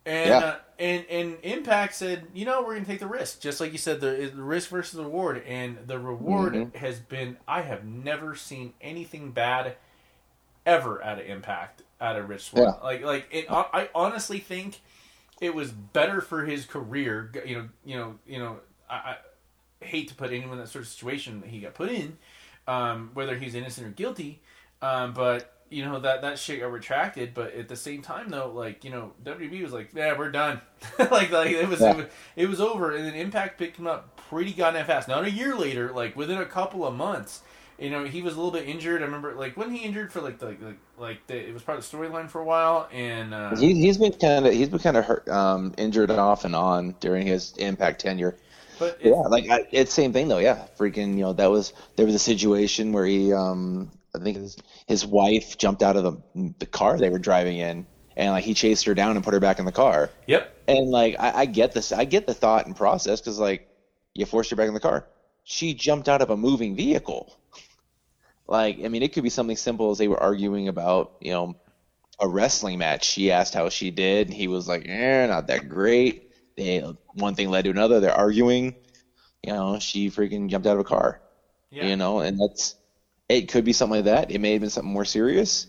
and 0.06 0.30
yeah. 0.30 0.38
uh, 0.38 0.56
and 0.78 1.04
and 1.10 1.36
Impact 1.42 1.94
said, 1.94 2.26
you 2.32 2.46
know, 2.46 2.62
we're 2.62 2.74
gonna 2.74 2.86
take 2.86 3.00
the 3.00 3.06
risk, 3.06 3.40
just 3.40 3.60
like 3.60 3.72
you 3.72 3.78
said, 3.78 4.00
the, 4.00 4.30
the 4.34 4.42
risk 4.42 4.70
versus 4.70 4.94
the 4.94 5.04
reward, 5.04 5.42
and 5.46 5.76
the 5.86 5.98
reward 5.98 6.54
mm-hmm. 6.54 6.78
has 6.78 6.98
been. 7.00 7.36
I 7.46 7.60
have 7.60 7.84
never 7.84 8.34
seen 8.34 8.72
anything 8.80 9.32
bad 9.32 9.76
ever 10.64 11.04
out 11.04 11.18
of 11.18 11.26
Impact 11.26 11.82
out 12.00 12.16
of 12.16 12.30
Rich 12.30 12.44
Swann. 12.44 12.64
Yeah. 12.64 12.82
Like 12.82 13.04
like 13.04 13.26
it, 13.30 13.46
I, 13.50 13.66
I 13.74 13.88
honestly 13.94 14.38
think 14.38 14.80
it 15.42 15.54
was 15.54 15.70
better 15.70 16.22
for 16.22 16.46
his 16.46 16.64
career. 16.64 17.30
You 17.44 17.56
know, 17.56 17.68
you 17.84 17.96
know, 17.96 18.14
you 18.26 18.38
know. 18.38 18.56
I 18.88 19.16
hate 19.86 20.08
to 20.08 20.14
put 20.14 20.30
anyone 20.30 20.52
in 20.52 20.58
that 20.58 20.68
sort 20.68 20.84
of 20.84 20.88
situation 20.88 21.40
that 21.40 21.50
he 21.50 21.60
got 21.60 21.74
put 21.74 21.90
in, 21.90 22.18
um, 22.66 23.10
whether 23.14 23.36
he's 23.36 23.54
innocent 23.54 23.86
or 23.86 23.90
guilty. 23.90 24.40
Um, 24.82 25.14
but 25.14 25.52
you 25.68 25.84
know 25.84 25.98
that 25.98 26.22
that 26.22 26.38
shit 26.38 26.60
got 26.60 26.70
retracted. 26.70 27.34
But 27.34 27.54
at 27.54 27.68
the 27.68 27.76
same 27.76 28.02
time, 28.02 28.28
though, 28.28 28.50
like 28.52 28.84
you 28.84 28.90
know, 28.90 29.12
WB 29.24 29.62
was 29.62 29.72
like, 29.72 29.90
"Yeah, 29.94 30.16
we're 30.16 30.30
done." 30.30 30.60
like, 30.98 31.30
like 31.30 31.50
it 31.50 31.68
was, 31.68 31.80
yeah. 31.80 31.90
it 31.90 31.96
was, 31.96 32.06
it 32.36 32.48
was 32.48 32.60
over, 32.60 32.94
and 32.94 33.04
then 33.04 33.14
Impact 33.14 33.58
picked 33.58 33.78
him 33.78 33.86
up 33.86 34.16
pretty 34.28 34.52
goddamn 34.52 34.86
fast. 34.86 35.08
Not 35.08 35.24
a 35.24 35.30
year 35.30 35.56
later, 35.56 35.92
like 35.92 36.16
within 36.16 36.38
a 36.38 36.46
couple 36.46 36.86
of 36.86 36.94
months 36.94 37.42
you 37.78 37.90
know, 37.90 38.04
he 38.04 38.22
was 38.22 38.34
a 38.34 38.36
little 38.36 38.52
bit 38.52 38.66
injured. 38.68 39.02
I 39.02 39.04
remember, 39.04 39.34
like, 39.34 39.56
when 39.56 39.70
he 39.70 39.84
injured 39.84 40.10
for 40.10 40.22
like 40.22 40.38
the 40.38 40.46
like, 40.46 40.78
like 40.98 41.26
the, 41.26 41.36
it 41.36 41.52
was 41.52 41.62
part 41.62 41.78
of 41.78 41.88
the 41.88 41.96
storyline 41.96 42.28
for 42.28 42.40
a 42.40 42.44
while, 42.44 42.88
and 42.90 43.34
uh, 43.34 43.54
he 43.56 43.74
he's 43.74 43.98
been 43.98 44.12
kind 44.12 44.46
of 44.46 44.52
he's 44.54 44.68
been 44.68 44.78
kind 44.78 44.96
of 44.96 45.04
hurt, 45.04 45.28
um, 45.28 45.74
injured 45.76 46.10
off 46.10 46.44
and 46.44 46.56
on 46.56 46.94
during 47.00 47.26
his 47.26 47.54
Impact 47.58 48.00
tenure. 48.00 48.36
But 48.78 48.98
yeah, 49.04 49.14
like 49.14 49.48
I, 49.50 49.66
it's 49.70 49.92
same 49.92 50.12
thing 50.12 50.28
though. 50.28 50.38
Yeah, 50.38 50.66
freaking, 50.78 51.14
you 51.16 51.22
know, 51.22 51.32
that 51.32 51.50
was 51.50 51.72
there 51.96 52.06
was 52.06 52.14
a 52.14 52.20
situation 52.20 52.92
where 52.92 53.06
he, 53.06 53.32
um, 53.32 53.90
I 54.14 54.18
think 54.18 54.36
his, 54.36 54.56
his 54.86 55.06
wife 55.06 55.56
jumped 55.58 55.82
out 55.82 55.96
of 55.96 56.04
the 56.04 56.54
the 56.58 56.66
car 56.66 56.98
they 56.98 57.10
were 57.10 57.18
driving 57.18 57.58
in, 57.58 57.86
and 58.16 58.32
like 58.32 58.44
he 58.44 58.54
chased 58.54 58.84
her 58.86 58.94
down 58.94 59.16
and 59.16 59.24
put 59.24 59.34
her 59.34 59.40
back 59.40 59.58
in 59.58 59.64
the 59.64 59.72
car. 59.72 60.10
Yep. 60.26 60.64
And 60.68 60.90
like 60.90 61.16
I, 61.18 61.40
I 61.40 61.44
get 61.46 61.72
this, 61.72 61.92
I 61.92 62.04
get 62.04 62.26
the 62.26 62.34
thought 62.34 62.66
and 62.66 62.76
process 62.76 63.20
because 63.20 63.38
like 63.38 63.68
you 64.14 64.26
forced 64.26 64.50
her 64.50 64.56
back 64.56 64.68
in 64.68 64.74
the 64.74 64.80
car. 64.80 65.06
She 65.44 65.74
jumped 65.74 66.08
out 66.08 66.22
of 66.22 66.30
a 66.30 66.36
moving 66.36 66.74
vehicle. 66.74 67.32
Like, 68.48 68.78
I 68.84 68.88
mean, 68.88 69.02
it 69.02 69.12
could 69.12 69.22
be 69.22 69.30
something 69.30 69.56
simple 69.56 69.90
as 69.90 69.98
they 69.98 70.08
were 70.08 70.20
arguing 70.20 70.68
about, 70.68 71.16
you 71.20 71.32
know, 71.32 71.56
a 72.18 72.28
wrestling 72.28 72.78
match. 72.78 73.04
She 73.04 73.30
asked 73.30 73.54
how 73.54 73.68
she 73.68 73.90
did. 73.90 74.28
And 74.28 74.36
he 74.36 74.48
was 74.48 74.68
like, 74.68 74.86
eh, 74.88 75.26
not 75.26 75.48
that 75.48 75.68
great. 75.68 76.25
They, 76.56 76.80
one 77.14 77.34
thing 77.34 77.50
led 77.50 77.64
to 77.64 77.70
another. 77.70 78.00
They're 78.00 78.12
arguing. 78.12 78.76
You 79.42 79.52
know, 79.52 79.78
she 79.78 80.10
freaking 80.10 80.48
jumped 80.48 80.66
out 80.66 80.74
of 80.74 80.80
a 80.80 80.84
car. 80.84 81.20
Yeah. 81.70 81.86
You 81.86 81.96
know, 81.96 82.20
and 82.20 82.40
that's, 82.40 82.74
it 83.28 83.48
could 83.48 83.64
be 83.64 83.72
something 83.72 83.96
like 83.96 84.04
that. 84.06 84.30
It 84.30 84.40
may 84.40 84.52
have 84.52 84.60
been 84.60 84.70
something 84.70 84.92
more 84.92 85.04
serious. 85.04 85.66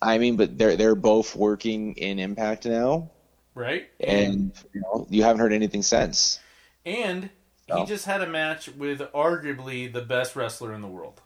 I 0.00 0.18
mean, 0.18 0.36
but 0.36 0.58
they're, 0.58 0.76
they're 0.76 0.94
both 0.94 1.36
working 1.36 1.94
in 1.94 2.18
Impact 2.18 2.66
now. 2.66 3.10
Right. 3.54 3.88
And, 4.00 4.52
you 4.72 4.80
know, 4.80 5.06
you 5.10 5.22
haven't 5.22 5.40
heard 5.40 5.52
anything 5.52 5.82
since. 5.82 6.40
And 6.84 7.30
he 7.72 7.84
just 7.86 8.04
had 8.04 8.20
a 8.20 8.26
match 8.26 8.68
with 8.68 9.00
arguably 9.12 9.92
the 9.92 10.02
best 10.02 10.36
wrestler 10.36 10.74
in 10.74 10.80
the 10.80 10.88
world. 10.88 11.20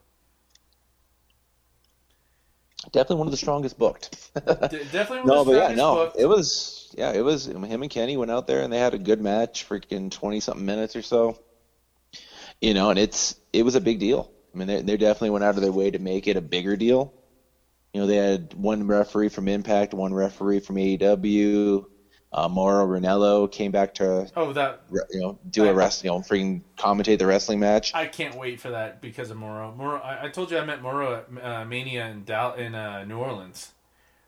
Definitely 2.92 3.16
one 3.16 3.27
of 3.27 3.31
the 3.33 3.37
strongest 3.37 3.79
booked. 3.79 4.33
definitely 4.35 5.22
no, 5.24 5.44
but 5.44 5.53
yeah, 5.53 5.74
no, 5.74 5.94
booked. 5.94 6.18
it 6.18 6.27
was 6.27 6.94
yeah, 6.96 7.12
it 7.12 7.22
was 7.22 7.46
him 7.46 7.64
and 7.64 7.90
Kenny 7.90 8.16
went 8.16 8.31
out 8.31 8.46
there 8.46 8.62
and 8.62 8.72
they 8.72 8.79
had 8.79 8.94
a 8.94 8.98
good 8.98 9.20
match, 9.20 9.68
freaking 9.68 10.11
twenty 10.11 10.40
something 10.40 10.64
minutes 10.64 10.96
or 10.96 11.03
so. 11.03 11.38
You 12.61 12.74
know, 12.74 12.90
and 12.90 12.98
it's 12.98 13.37
it 13.53 13.64
was 13.64 13.74
a 13.74 13.81
big 13.81 13.98
deal. 13.98 14.31
I 14.55 14.59
mean, 14.59 14.68
they 14.68 14.83
they 14.83 14.96
definitely 14.96 15.31
went 15.31 15.44
out 15.44 15.57
of 15.57 15.62
their 15.62 15.72
way 15.72 15.90
to 15.90 15.98
make 15.98 16.27
it 16.27 16.37
a 16.37 16.40
bigger 16.40 16.77
deal. 16.77 17.12
You 17.92 18.01
know, 18.01 18.07
they 18.07 18.16
had 18.16 18.55
one 18.55 18.87
referee 18.87 19.31
from 19.31 19.48
Impact, 19.48 19.94
one 19.94 20.12
referee 20.12 20.61
from 20.61 20.77
AEW, 20.77 21.87
uh, 22.33 22.49
Mauro 22.49 23.47
came 23.49 23.71
back 23.71 23.95
to 23.95 24.31
oh 24.37 24.53
that 24.53 24.83
you 25.11 25.21
know 25.21 25.38
do 25.51 25.67
a 25.67 25.73
wrestling 25.73 26.12
you 26.12 26.19
know 26.19 26.23
freaking 26.23 26.62
commentate 26.77 27.19
the 27.19 27.27
wrestling 27.27 27.61
match. 27.61 27.95
I 27.95 28.07
can't 28.07 28.35
wait 28.37 28.61
for 28.61 28.71
that 28.71 29.01
because 29.01 29.31
of 29.31 29.38
Mauro. 29.38 29.75
Mauro, 29.75 29.99
I, 30.01 30.27
I 30.27 30.29
told 30.29 30.51
you 30.51 30.59
I 30.59 30.64
met 30.64 30.83
Mauro 30.83 31.14
at 31.14 31.45
uh, 31.45 31.64
Mania 31.64 32.07
in 32.07 32.25
Dal- 32.25 32.55
in 32.55 32.75
uh, 32.75 33.05
New 33.05 33.19
Orleans. 33.19 33.73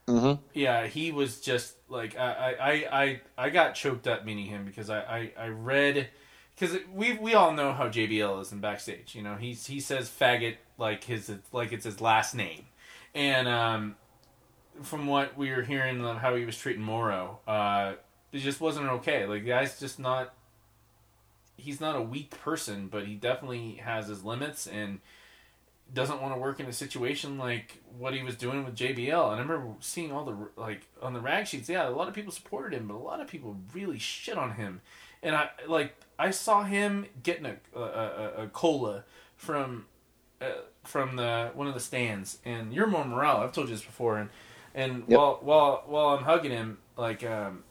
Mm-hmm. 0.09 0.43
Yeah, 0.55 0.87
he 0.87 1.13
was 1.13 1.41
just 1.41 1.75
like 1.89 2.17
I 2.19 2.57
I, 2.61 3.01
I, 3.03 3.21
I 3.37 3.51
got 3.51 3.75
choked 3.75 4.09
up 4.09 4.25
meeting 4.25 4.47
him 4.47 4.65
because 4.65 4.89
I, 4.89 5.01
I, 5.01 5.33
I 5.39 5.49
read 5.49 6.09
because 6.59 6.79
we 6.93 7.13
we 7.19 7.35
all 7.35 7.53
know 7.53 7.73
how 7.73 7.89
JBL 7.89 8.41
is 8.41 8.51
in 8.51 8.61
backstage. 8.61 9.15
You 9.15 9.23
know 9.23 9.37
he 9.37 9.53
he 9.53 9.79
says 9.79 10.09
faggot 10.09 10.57
like 10.79 11.05
his 11.05 11.31
like 11.53 11.73
it's 11.73 11.85
his 11.85 12.01
last 12.01 12.35
name, 12.35 12.65
and 13.15 13.47
um, 13.47 13.97
from 14.83 15.07
what 15.07 15.37
we 15.37 15.51
were 15.51 15.63
hearing 15.63 16.05
of 16.05 16.19
how 16.19 16.35
he 16.35 16.45
was 16.45 16.57
treating 16.57 16.83
Mauro, 16.83 17.41
uh, 17.47 17.95
it 18.33 18.39
just 18.39 18.61
wasn't 18.61 18.89
okay. 18.89 19.27
Like 19.27 19.43
the 19.45 19.51
guy's 19.51 19.79
just 19.79 19.99
not. 19.99 20.35
He's 21.57 21.81
not 21.81 21.95
a 21.95 22.01
weak 22.01 22.31
person, 22.31 22.89
but 22.89 23.07
he 23.07 23.15
definitely 23.15 23.81
has 23.85 24.09
his 24.09 24.25
limits 24.25 24.67
and 24.67 25.01
doesn't 25.93 26.23
want 26.23 26.35
to 26.35 26.41
work 26.41 26.61
in 26.61 26.67
a 26.67 26.73
situation 26.73 27.37
like 27.37 27.83
what 27.99 28.15
he 28.15 28.23
was 28.23 28.37
doing 28.37 28.65
with 28.65 28.75
JBL. 28.77 29.33
And 29.33 29.37
I 29.37 29.43
remember 29.43 29.75
seeing 29.81 30.13
all 30.13 30.25
the 30.25 30.37
like 30.57 30.87
on 31.03 31.13
the 31.13 31.21
rag 31.21 31.47
sheets. 31.47 31.69
Yeah, 31.69 31.89
a 31.89 31.91
lot 31.91 32.09
of 32.09 32.15
people 32.15 32.33
supported 32.33 32.77
him, 32.77 32.89
but 32.89 32.95
a 32.95 32.99
lot 32.99 33.21
of 33.21 33.27
people 33.27 33.57
really 33.75 33.99
shit 33.99 34.39
on 34.39 34.53
him. 34.53 34.81
And 35.23 35.35
I 35.35 35.51
like 35.67 35.95
I 36.19 36.31
saw 36.31 36.65
him 36.65 37.07
getting 37.23 37.47
a 37.47 37.57
a, 37.79 38.45
a, 38.45 38.47
cola 38.49 39.05
from 39.37 39.87
uh, 40.41 40.47
from 40.85 41.17
the 41.17 41.51
one 41.55 41.67
of 41.67 41.75
the 41.75 41.81
stands. 41.81 42.39
And 42.45 42.73
you're 42.73 42.87
more 42.87 43.05
morale. 43.05 43.39
I've 43.39 43.53
told 43.53 43.69
you 43.69 43.75
this 43.75 43.85
before, 43.85 44.19
and 44.19 44.31
and 44.75 45.05
yep. 45.07 45.19
while 45.19 45.39
while 45.43 45.85
while 45.87 46.09
I'm 46.09 46.25
hugging 46.25 46.53
him, 46.53 46.79
like 46.97 47.25
um, 47.25 47.65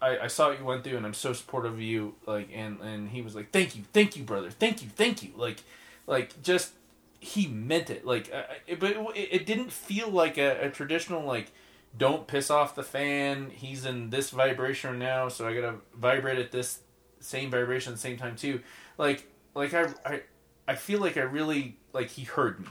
I, 0.00 0.18
I 0.18 0.26
saw 0.26 0.48
what 0.48 0.58
you 0.58 0.64
went 0.64 0.84
through, 0.84 0.96
and 0.96 1.06
I'm 1.06 1.14
so 1.14 1.32
supportive 1.32 1.74
of 1.74 1.80
you. 1.80 2.14
Like, 2.26 2.50
and 2.54 2.80
and 2.80 3.08
he 3.08 3.22
was 3.22 3.34
like, 3.34 3.50
"Thank 3.50 3.76
you, 3.76 3.84
thank 3.92 4.16
you, 4.16 4.24
brother, 4.24 4.50
thank 4.50 4.82
you, 4.82 4.88
thank 4.88 5.22
you." 5.22 5.30
Like, 5.36 5.62
like 6.06 6.42
just 6.42 6.72
he 7.20 7.46
meant 7.46 7.90
it. 7.90 8.04
Like, 8.06 8.32
it, 8.66 8.80
but 8.80 8.92
it, 8.92 9.28
it 9.30 9.46
didn't 9.46 9.72
feel 9.72 10.08
like 10.08 10.38
a, 10.38 10.66
a 10.66 10.70
traditional 10.70 11.24
like. 11.24 11.52
Don't 11.98 12.28
piss 12.28 12.50
off 12.50 12.76
the 12.76 12.84
fan. 12.84 13.50
He's 13.50 13.84
in 13.84 14.10
this 14.10 14.30
vibration 14.30 15.00
now, 15.00 15.26
so 15.28 15.48
I 15.48 15.54
gotta 15.54 15.74
vibrate 15.92 16.38
at 16.38 16.52
this 16.52 16.78
same 17.18 17.50
vibration 17.50 17.92
at 17.92 17.96
the 17.96 18.00
same 18.00 18.16
time 18.16 18.36
too. 18.36 18.60
Like, 18.98 19.26
like 19.54 19.74
I, 19.74 19.88
I, 20.04 20.20
I 20.68 20.74
feel 20.76 21.00
like 21.00 21.16
I 21.16 21.22
really 21.22 21.76
like 21.92 22.10
he 22.10 22.22
heard 22.22 22.60
me, 22.60 22.68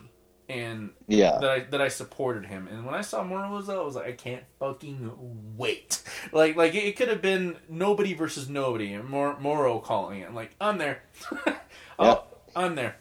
and 0.50 0.90
Yeah. 1.08 1.38
that 1.40 1.50
I 1.50 1.60
that 1.70 1.82
I 1.82 1.88
supported 1.88 2.46
him. 2.48 2.68
And 2.68 2.86
when 2.86 2.96
I 2.96 3.02
saw 3.02 3.24
Morozzo, 3.24 3.80
I 3.80 3.84
was 3.84 3.96
like, 3.96 4.08
I 4.08 4.12
can't 4.14 4.44
fucking 4.60 5.12
wait. 5.56 6.02
Like 6.34 6.56
like 6.56 6.74
it 6.76 6.98
could 6.98 7.08
have 7.08 7.22
been 7.22 7.56
nobody 7.70 8.14
versus 8.14 8.50
nobody, 8.50 8.94
and 8.94 9.08
Mor- 9.08 9.40
Mauro 9.40 9.80
calling 9.80 10.20
it. 10.22 10.34
like 10.34 10.56
I'm 10.60 10.78
there. 10.80 11.04
oh, 12.00 12.24
I'm 12.56 12.76
there. 12.76 12.98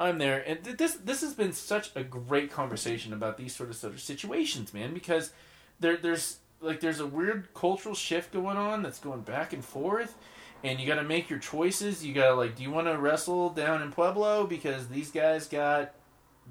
I'm 0.00 0.18
there, 0.18 0.42
and 0.46 0.62
th- 0.64 0.76
this 0.76 0.94
this 0.96 1.20
has 1.20 1.34
been 1.34 1.52
such 1.52 1.94
a 1.94 2.02
great 2.02 2.50
conversation 2.50 3.12
about 3.12 3.38
these 3.38 3.54
sort 3.54 3.70
of 3.70 3.76
sort 3.76 3.94
of 3.94 4.00
situations, 4.00 4.74
man. 4.74 4.92
Because 4.92 5.30
there 5.78 5.96
there's 5.96 6.38
like 6.60 6.80
there's 6.80 6.98
a 6.98 7.06
weird 7.06 7.54
cultural 7.54 7.94
shift 7.94 8.32
going 8.32 8.56
on 8.56 8.82
that's 8.82 8.98
going 8.98 9.20
back 9.20 9.52
and 9.52 9.64
forth, 9.64 10.16
and 10.64 10.80
you 10.80 10.86
got 10.88 10.96
to 10.96 11.04
make 11.04 11.30
your 11.30 11.38
choices. 11.38 12.04
You 12.04 12.12
got 12.12 12.30
to 12.30 12.34
like, 12.34 12.56
do 12.56 12.64
you 12.64 12.72
want 12.72 12.88
to 12.88 12.98
wrestle 12.98 13.50
down 13.50 13.82
in 13.82 13.92
Pueblo 13.92 14.46
because 14.48 14.88
these 14.88 15.12
guys 15.12 15.46
got 15.46 15.94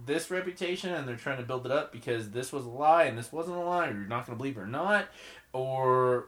this 0.06 0.30
reputation 0.32 0.94
and 0.94 1.08
they're 1.08 1.16
trying 1.16 1.38
to 1.38 1.44
build 1.44 1.66
it 1.66 1.72
up 1.72 1.92
because 1.92 2.32
this 2.32 2.52
was 2.52 2.66
a 2.66 2.70
lie 2.70 3.04
and 3.06 3.18
this 3.18 3.32
wasn't 3.32 3.56
a 3.58 3.60
lie, 3.60 3.88
or 3.90 3.92
you're 3.94 4.08
not 4.08 4.26
going 4.26 4.36
to 4.38 4.42
believe 4.42 4.58
it 4.58 4.62
or 4.62 4.68
not, 4.68 5.08
or 5.54 6.28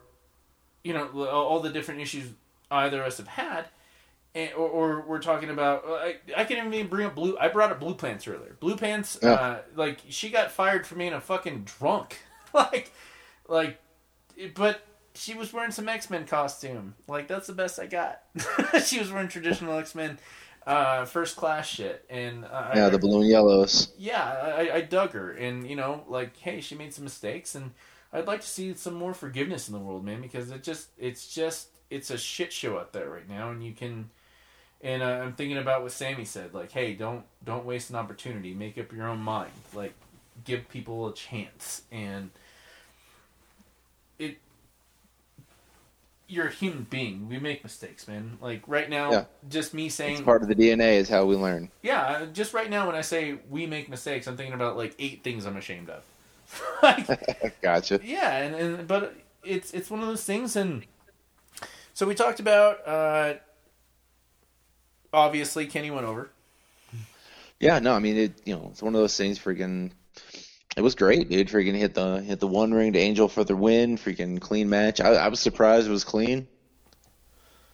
you 0.83 0.93
know 0.93 1.07
all 1.27 1.59
the 1.59 1.69
different 1.69 2.01
issues 2.01 2.27
either 2.71 3.01
of 3.01 3.07
us 3.07 3.17
have 3.17 3.27
had. 3.27 3.65
And, 4.33 4.51
or, 4.53 4.67
or 4.67 5.05
we're 5.07 5.21
talking 5.21 5.49
about 5.49 5.83
I, 5.87 6.17
I 6.35 6.43
can 6.43 6.73
even 6.73 6.87
bring 6.89 7.05
up 7.07 7.15
blue 7.15 7.37
I 7.39 7.47
brought 7.47 7.71
up 7.71 7.79
blue 7.79 7.95
pants 7.95 8.27
earlier 8.27 8.57
blue 8.59 8.75
pants 8.75 9.17
Yeah. 9.23 9.29
uh, 9.31 9.59
like 9.77 9.99
she 10.09 10.29
got 10.29 10.51
fired 10.51 10.85
for 10.85 10.95
being 10.95 11.13
a 11.13 11.21
fucking 11.21 11.63
drunk 11.63 12.19
like 12.53 12.91
like 13.47 13.79
but 14.53 14.81
she 15.13 15.35
was 15.35 15.53
wearing 15.53 15.71
some 15.71 15.87
X-Men 15.87 16.25
costume 16.25 16.95
like 17.07 17.29
that's 17.29 17.47
the 17.47 17.53
best 17.53 17.79
I 17.79 17.85
got 17.85 18.23
she 18.85 18.99
was 18.99 19.09
wearing 19.09 19.29
traditional 19.29 19.77
X-Men 19.79 20.19
uh, 20.65 21.05
first 21.05 21.35
class 21.35 21.67
shit. 21.67 22.05
And 22.09 22.45
uh, 22.45 22.71
Yeah, 22.73 22.87
I, 22.87 22.89
the 22.89 22.99
balloon 22.99 23.27
yellows. 23.27 23.93
yeah, 23.97 24.55
I, 24.57 24.71
I 24.77 24.81
dug 24.81 25.11
her, 25.11 25.31
and 25.31 25.69
you 25.69 25.75
know, 25.75 26.03
like, 26.07 26.37
hey, 26.37 26.61
she 26.61 26.75
made 26.75 26.93
some 26.93 27.03
mistakes, 27.03 27.55
and 27.55 27.71
I'd 28.11 28.27
like 28.27 28.41
to 28.41 28.47
see 28.47 28.73
some 28.73 28.93
more 28.93 29.13
forgiveness 29.13 29.67
in 29.67 29.73
the 29.73 29.79
world, 29.79 30.03
man, 30.05 30.21
because 30.21 30.51
it 30.51 30.63
just, 30.63 30.89
it's 30.97 31.27
just, 31.33 31.69
it's 31.89 32.09
a 32.09 32.17
shit 32.17 32.51
show 32.53 32.77
out 32.77 32.93
there 32.93 33.09
right 33.09 33.27
now, 33.29 33.51
and 33.51 33.63
you 33.63 33.73
can, 33.73 34.09
and 34.81 35.03
uh, 35.03 35.05
I'm 35.05 35.33
thinking 35.33 35.57
about 35.57 35.83
what 35.83 35.91
Sammy 35.91 36.25
said, 36.25 36.53
like, 36.53 36.71
hey, 36.71 36.93
don't, 36.93 37.23
don't 37.43 37.65
waste 37.65 37.89
an 37.89 37.95
opportunity, 37.95 38.53
make 38.53 38.77
up 38.77 38.91
your 38.91 39.07
own 39.07 39.19
mind, 39.19 39.51
like, 39.73 39.93
give 40.43 40.67
people 40.69 41.07
a 41.07 41.13
chance, 41.13 41.83
and 41.91 42.29
it. 44.19 44.37
You're 46.27 46.47
a 46.47 46.51
human 46.51 46.87
being. 46.89 47.29
We 47.29 47.37
make 47.39 47.63
mistakes, 47.63 48.07
man. 48.07 48.37
Like 48.41 48.63
right 48.67 48.89
now, 48.89 49.11
Yeah. 49.11 49.25
just 49.47 49.73
me 49.75 49.89
saying 49.89 50.13
It's 50.15 50.21
part 50.21 50.41
of 50.41 50.47
the 50.47 50.55
DNA 50.55 50.95
is 50.97 51.07
how 51.07 51.25
we 51.25 51.35
learn. 51.35 51.69
yeah, 51.83 52.01
uh, 52.01 52.25
just 52.27 52.53
right 52.53 52.69
now 52.69 52.87
when 52.87 52.95
I 52.95 53.01
say 53.01 53.37
we 53.49 53.67
make 53.67 53.89
mistakes, 53.89 54.25
I'm 54.27 54.35
thinking 54.35 54.55
about 54.55 54.75
like 54.75 54.95
eight 54.97 55.23
things 55.23 55.45
I'm 55.45 55.55
ashamed 55.57 55.89
of. 55.89 56.03
like, 56.83 57.61
gotcha. 57.61 57.99
yeah, 58.03 58.37
and, 58.37 58.55
and 58.55 58.87
but 58.87 59.15
it's 59.43 59.71
it's 59.73 59.89
one 59.91 59.99
of 60.01 60.07
those 60.07 60.23
things, 60.23 60.55
and 60.55 60.83
so 61.93 62.05
we 62.07 62.15
talked 62.15 62.39
about. 62.39 62.87
uh 62.87 63.33
Obviously, 65.13 65.65
Kenny 65.67 65.91
went 65.91 66.05
over. 66.05 66.29
Yeah, 67.59 67.79
no, 67.79 67.93
I 67.93 67.99
mean 67.99 68.17
it. 68.17 68.41
You 68.45 68.55
know, 68.55 68.67
it's 68.71 68.81
one 68.81 68.93
of 68.95 68.99
those 68.99 69.15
things. 69.15 69.39
Freaking, 69.39 69.91
it 70.75 70.81
was 70.81 70.95
great, 70.95 71.29
dude. 71.29 71.47
Freaking 71.47 71.75
hit 71.75 71.93
the 71.93 72.21
hit 72.21 72.39
the 72.39 72.47
One-Winged 72.47 72.95
Angel 72.95 73.27
for 73.27 73.43
the 73.43 73.55
win. 73.55 73.97
Freaking 73.97 74.39
clean 74.39 74.69
match. 74.69 74.99
I, 75.01 75.13
I 75.13 75.27
was 75.29 75.39
surprised 75.39 75.87
it 75.87 75.91
was 75.91 76.03
clean. 76.03 76.47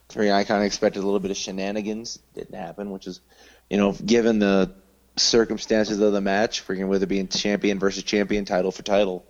Freaking, 0.09 0.33
I 0.33 0.43
kind 0.43 0.61
of 0.61 0.65
expected 0.65 0.99
a 0.99 1.05
little 1.05 1.19
bit 1.19 1.31
of 1.31 1.37
shenanigans. 1.37 2.19
Didn't 2.35 2.55
happen, 2.55 2.91
which 2.91 3.07
is, 3.07 3.21
you 3.69 3.77
know, 3.77 3.93
given 3.93 4.39
the 4.39 4.73
circumstances 5.17 5.99
of 5.99 6.13
the 6.13 6.21
match, 6.21 6.65
freaking 6.65 6.87
with 6.87 7.03
it 7.03 7.07
being 7.07 7.27
champion 7.27 7.79
versus 7.79 8.03
champion, 8.03 8.45
title 8.45 8.71
for 8.71 8.83
title. 8.83 9.25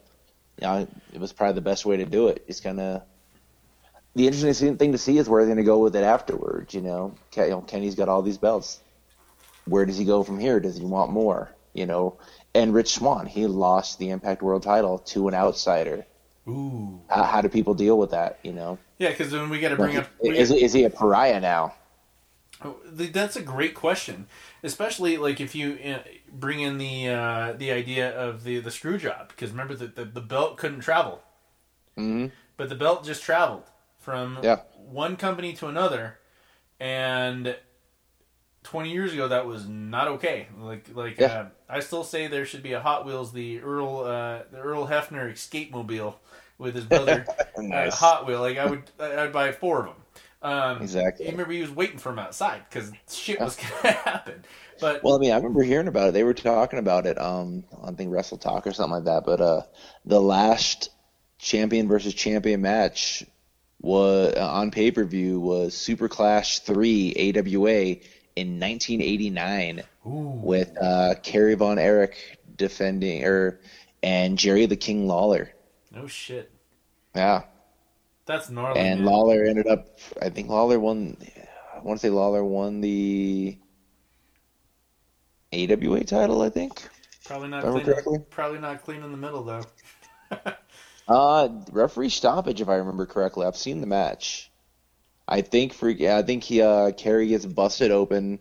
Yeah, 0.60 0.86
it 1.14 1.20
was 1.20 1.34
probably 1.34 1.56
the 1.56 1.62
best 1.62 1.86
way 1.86 1.98
to 1.98 2.06
do 2.06 2.28
it. 2.28 2.44
It's 2.48 2.60
kind 2.60 2.80
of 2.80 3.04
the 4.16 4.28
interesting 4.28 4.78
thing 4.78 4.92
to 4.92 4.98
see 4.98 5.18
is 5.18 5.30
where 5.30 5.42
they're 5.42 5.56
going 5.56 5.64
to 5.64 5.70
go 5.70 5.80
with 5.80 5.96
it 5.96 6.04
afterwards. 6.04 6.74
You 6.74 6.82
know, 6.82 7.16
you 7.36 7.50
know, 7.50 7.62
Kenny's 7.62 7.96
got 7.96 8.10
all 8.10 8.22
these 8.22 8.38
belts 8.38 8.80
where 9.66 9.86
does 9.86 9.98
he 9.98 10.06
go 10.06 10.24
from 10.24 10.40
here? 10.40 10.60
Does 10.60 10.78
he 10.78 10.86
want 10.86 11.12
more? 11.12 11.50
You 11.74 11.86
know, 11.86 12.18
and 12.56 12.74
Rich 12.74 12.94
Swann, 12.94 13.26
he 13.28 13.48
lost 13.48 14.00
the 14.00 14.10
Impact 14.10 14.42
World 14.42 14.64
Title 14.64 15.00
to 15.00 15.28
an 15.28 15.34
outsider. 15.34 16.06
Ooh, 16.48 17.02
How, 17.10 17.24
how 17.26 17.42
do 17.42 17.50
people 17.50 17.76
deal 17.76 17.98
with 18.00 18.10
that? 18.12 18.40
You 18.44 18.54
know, 18.54 18.80
yeah, 19.00 19.10
because 19.10 19.32
then 19.32 19.50
we 19.50 19.60
got 19.60 19.70
to 19.70 19.76
bring 19.76 19.98
up. 19.98 20.10
we- 20.22 20.38
is 20.38 20.52
is 20.52 20.74
he 20.74 20.84
a 20.84 20.90
pariah 20.90 21.40
now? 21.40 21.74
Oh, 22.64 22.78
That's 22.86 23.36
a 23.36 23.42
great 23.42 23.74
question, 23.74 24.28
especially 24.62 25.18
like 25.18 25.42
if 25.42 25.56
you 25.56 25.80
uh, 25.84 26.04
bring 26.32 26.60
in 26.60 26.78
the 26.78 27.10
uh, 27.10 27.54
the 27.54 27.72
idea 27.72 28.12
of 28.16 28.44
the 28.44 28.60
the 28.60 28.70
screw 28.72 28.98
job. 29.00 29.30
Because 29.30 29.50
remember 29.52 29.74
that 29.76 29.96
the, 29.96 30.06
the 30.06 30.22
belt 30.22 30.58
couldn't 30.58 30.82
travel, 30.82 31.24
hmm 31.98 32.32
but 32.58 32.70
the 32.70 32.76
belt 32.76 33.04
just 33.04 33.24
traveled 33.24 33.64
from 33.98 34.40
Yeah. 34.42 34.62
one 34.74 35.16
company 35.18 35.54
to 35.54 35.68
another, 35.68 36.20
and 36.80 37.56
twenty 38.64 38.92
years 38.92 39.14
ago 39.14 39.28
that 39.28 39.46
was 39.46 39.68
not 39.68 40.08
okay. 40.08 40.48
Like 40.60 40.90
like 40.94 41.20
Yeah. 41.20 41.28
uh, 41.28 41.46
I 41.70 41.80
still 41.80 42.04
say 42.04 42.28
there 42.28 42.46
should 42.46 42.64
be 42.64 42.74
a 42.74 42.80
Hot 42.82 43.06
Wheels 43.06 43.32
the 43.34 43.60
Earl 43.62 44.00
uh, 44.00 44.44
the 44.52 44.60
Earl 44.60 44.88
Hebner 44.88 45.32
escape 45.32 45.72
mobile 45.72 46.20
with 46.58 46.76
his 46.76 46.86
brother 46.86 47.26
uh, 47.58 47.92
Hot 47.92 48.26
Wheel. 48.28 48.40
Like 48.42 48.58
I 48.58 48.66
would 48.66 48.84
I'd 49.00 49.34
buy 49.34 49.52
four 49.52 49.80
of 49.80 49.86
them. 49.88 49.96
Um, 50.44 50.82
Exactly. 50.82 51.26
You 51.26 51.32
remember 51.32 51.54
he 51.54 51.62
was 51.62 51.72
waiting 51.72 52.00
for 52.00 52.10
him 52.12 52.20
outside 52.20 52.64
because 52.70 52.92
shit 53.10 53.42
was 53.44 53.56
gonna 53.82 53.94
happen. 53.96 54.44
But 54.80 55.04
Well, 55.04 55.16
I 55.16 55.20
mean, 55.20 55.32
I 55.32 55.36
remember 55.38 55.64
hearing 55.64 55.88
about 55.88 56.10
it. 56.10 56.14
They 56.14 56.24
were 56.24 56.34
talking 56.34 56.80
about 56.80 57.06
it. 57.06 57.20
Um, 57.20 57.64
I 57.84 57.92
think 57.92 58.12
Wrestle 58.12 58.38
Talk 58.38 58.66
or 58.68 58.74
something 58.74 58.94
like 58.96 59.06
that. 59.06 59.26
But 59.26 59.42
uh, 59.42 59.62
the 60.06 60.22
last 60.22 60.90
champion 61.40 61.88
versus 61.88 62.14
champion 62.14 62.62
match 62.62 63.24
was 63.82 64.34
uh, 64.36 64.48
on 64.52 64.72
pay 64.72 64.92
per 64.92 65.04
view 65.06 65.40
was 65.40 65.76
Super 65.76 66.08
Clash 66.10 66.60
Three 66.60 67.14
AWA 67.36 67.98
in 68.36 68.60
1989 68.60 69.84
ooh, 70.06 70.10
with 70.44 70.76
uh, 70.82 71.16
Kerry 71.24 71.56
Von 71.56 71.78
Erich 71.80 72.38
defending 72.56 73.24
or 73.26 73.60
and 74.04 74.38
Jerry 74.38 74.66
the 74.66 74.76
King 74.76 75.08
Lawler. 75.08 75.52
no 75.92 76.08
shit. 76.08 76.52
Yeah, 77.16 77.44
That's 78.26 78.50
gnarly. 78.50 78.80
and 78.80 79.02
man. 79.02 79.10
Lawler 79.12 79.44
ended 79.44 79.68
up. 79.68 80.00
I 80.22 80.30
think 80.30 80.50
Lawler 80.50 80.80
won. 80.80 81.18
I 81.76 81.80
want 81.80 82.00
to 82.00 82.08
say 82.08 82.10
Lawler 82.10 82.44
won 82.44 82.80
the 82.82 83.58
AWA 85.54 86.04
title. 86.06 86.42
I 86.42 86.50
think. 86.50 86.88
probably 87.26 87.50
not 87.50 87.64
clean. 87.64 87.84
correctly? 87.84 88.20
Probably 88.30 88.60
not 88.60 88.84
clean 88.84 89.04
in 89.04 89.12
the 89.12 89.18
middle 89.18 89.44
though. 89.44 89.64
Uh, 91.08 91.50
referee 91.72 92.08
stoppage, 92.10 92.62
if 92.62 92.70
I 92.70 92.76
remember 92.76 93.06
correctly. 93.06 93.46
I've 93.46 93.58
seen 93.58 93.82
the 93.82 93.88
match. 93.88 94.51
I 95.32 95.42
think 95.42 95.74
for 95.74 95.90
yeah, 95.90 96.18
I 96.18 96.22
think 96.22 96.44
he 96.44 96.62
uh 96.62 96.92
Kerry 96.92 97.26
gets 97.28 97.48
busted 97.48 97.90
open 97.90 98.40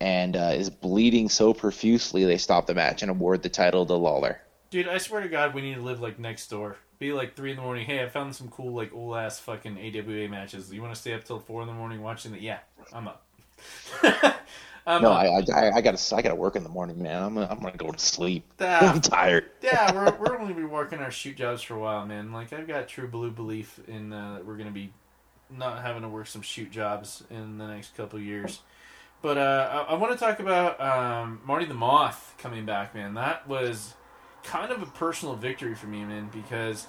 and 0.00 0.36
uh, 0.36 0.52
is 0.54 0.68
bleeding 0.68 1.28
so 1.30 1.54
profusely 1.54 2.24
they 2.24 2.36
stop 2.36 2.66
the 2.66 2.74
match 2.74 3.00
and 3.02 3.10
award 3.10 3.42
the 3.42 3.48
title 3.48 3.86
to 3.86 3.94
Lawler. 3.94 4.40
Dude, 4.70 4.88
I 4.88 4.98
swear 4.98 5.20
to 5.22 5.28
God, 5.28 5.54
we 5.54 5.62
need 5.62 5.74
to 5.74 5.80
live 5.82 6.00
like 6.00 6.18
next 6.18 6.48
door. 6.48 6.76
Be 6.98 7.12
like 7.12 7.34
three 7.34 7.50
in 7.50 7.56
the 7.56 7.62
morning. 7.62 7.86
Hey, 7.86 8.02
I 8.04 8.08
found 8.08 8.34
some 8.36 8.48
cool 8.48 8.72
like 8.74 8.92
old 8.92 9.16
ass 9.16 9.38
fucking 9.40 9.78
AWA 9.78 10.28
matches. 10.28 10.72
You 10.72 10.82
want 10.82 10.94
to 10.94 11.00
stay 11.00 11.14
up 11.14 11.24
till 11.24 11.40
four 11.40 11.62
in 11.62 11.66
the 11.68 11.74
morning 11.74 12.02
watching 12.02 12.32
that? 12.32 12.40
Yeah, 12.40 12.58
I'm 12.92 13.08
up. 13.08 13.24
I'm 14.86 15.02
No, 15.02 15.10
up. 15.10 15.20
I, 15.22 15.26
I 15.26 15.70
I 15.76 15.80
gotta 15.80 16.16
I 16.16 16.22
gotta 16.22 16.34
work 16.34 16.56
in 16.56 16.62
the 16.62 16.68
morning, 16.68 17.02
man. 17.02 17.22
I'm 17.22 17.38
I'm 17.38 17.60
gonna 17.60 17.76
go 17.76 17.90
to 17.90 17.98
sleep. 17.98 18.44
I'm 18.60 19.00
tired. 19.00 19.46
yeah, 19.62 19.94
we're 19.94 20.16
we're 20.18 20.38
only 20.38 20.52
be 20.52 20.64
working 20.64 21.00
our 21.00 21.10
shoot 21.10 21.36
jobs 21.36 21.62
for 21.62 21.74
a 21.74 21.78
while, 21.80 22.06
man. 22.06 22.32
Like 22.32 22.52
I've 22.52 22.68
got 22.68 22.86
true 22.88 23.08
blue 23.08 23.30
belief 23.30 23.80
in 23.88 24.12
uh, 24.12 24.34
that 24.34 24.46
we're 24.46 24.56
gonna 24.56 24.70
be 24.70 24.92
not 25.56 25.82
having 25.82 26.02
to 26.02 26.08
work 26.08 26.26
some 26.26 26.42
shoot 26.42 26.70
jobs 26.70 27.22
in 27.30 27.58
the 27.58 27.66
next 27.66 27.96
couple 27.96 28.18
of 28.18 28.24
years. 28.24 28.60
But 29.22 29.36
uh, 29.38 29.84
I, 29.88 29.92
I 29.92 29.94
want 29.96 30.12
to 30.12 30.18
talk 30.18 30.40
about 30.40 30.80
um, 30.80 31.40
Marty 31.44 31.66
the 31.66 31.74
Moth 31.74 32.34
coming 32.38 32.64
back, 32.64 32.94
man. 32.94 33.14
That 33.14 33.46
was 33.46 33.94
kind 34.42 34.72
of 34.72 34.82
a 34.82 34.86
personal 34.86 35.36
victory 35.36 35.74
for 35.74 35.86
me, 35.86 36.04
man, 36.04 36.30
because 36.32 36.86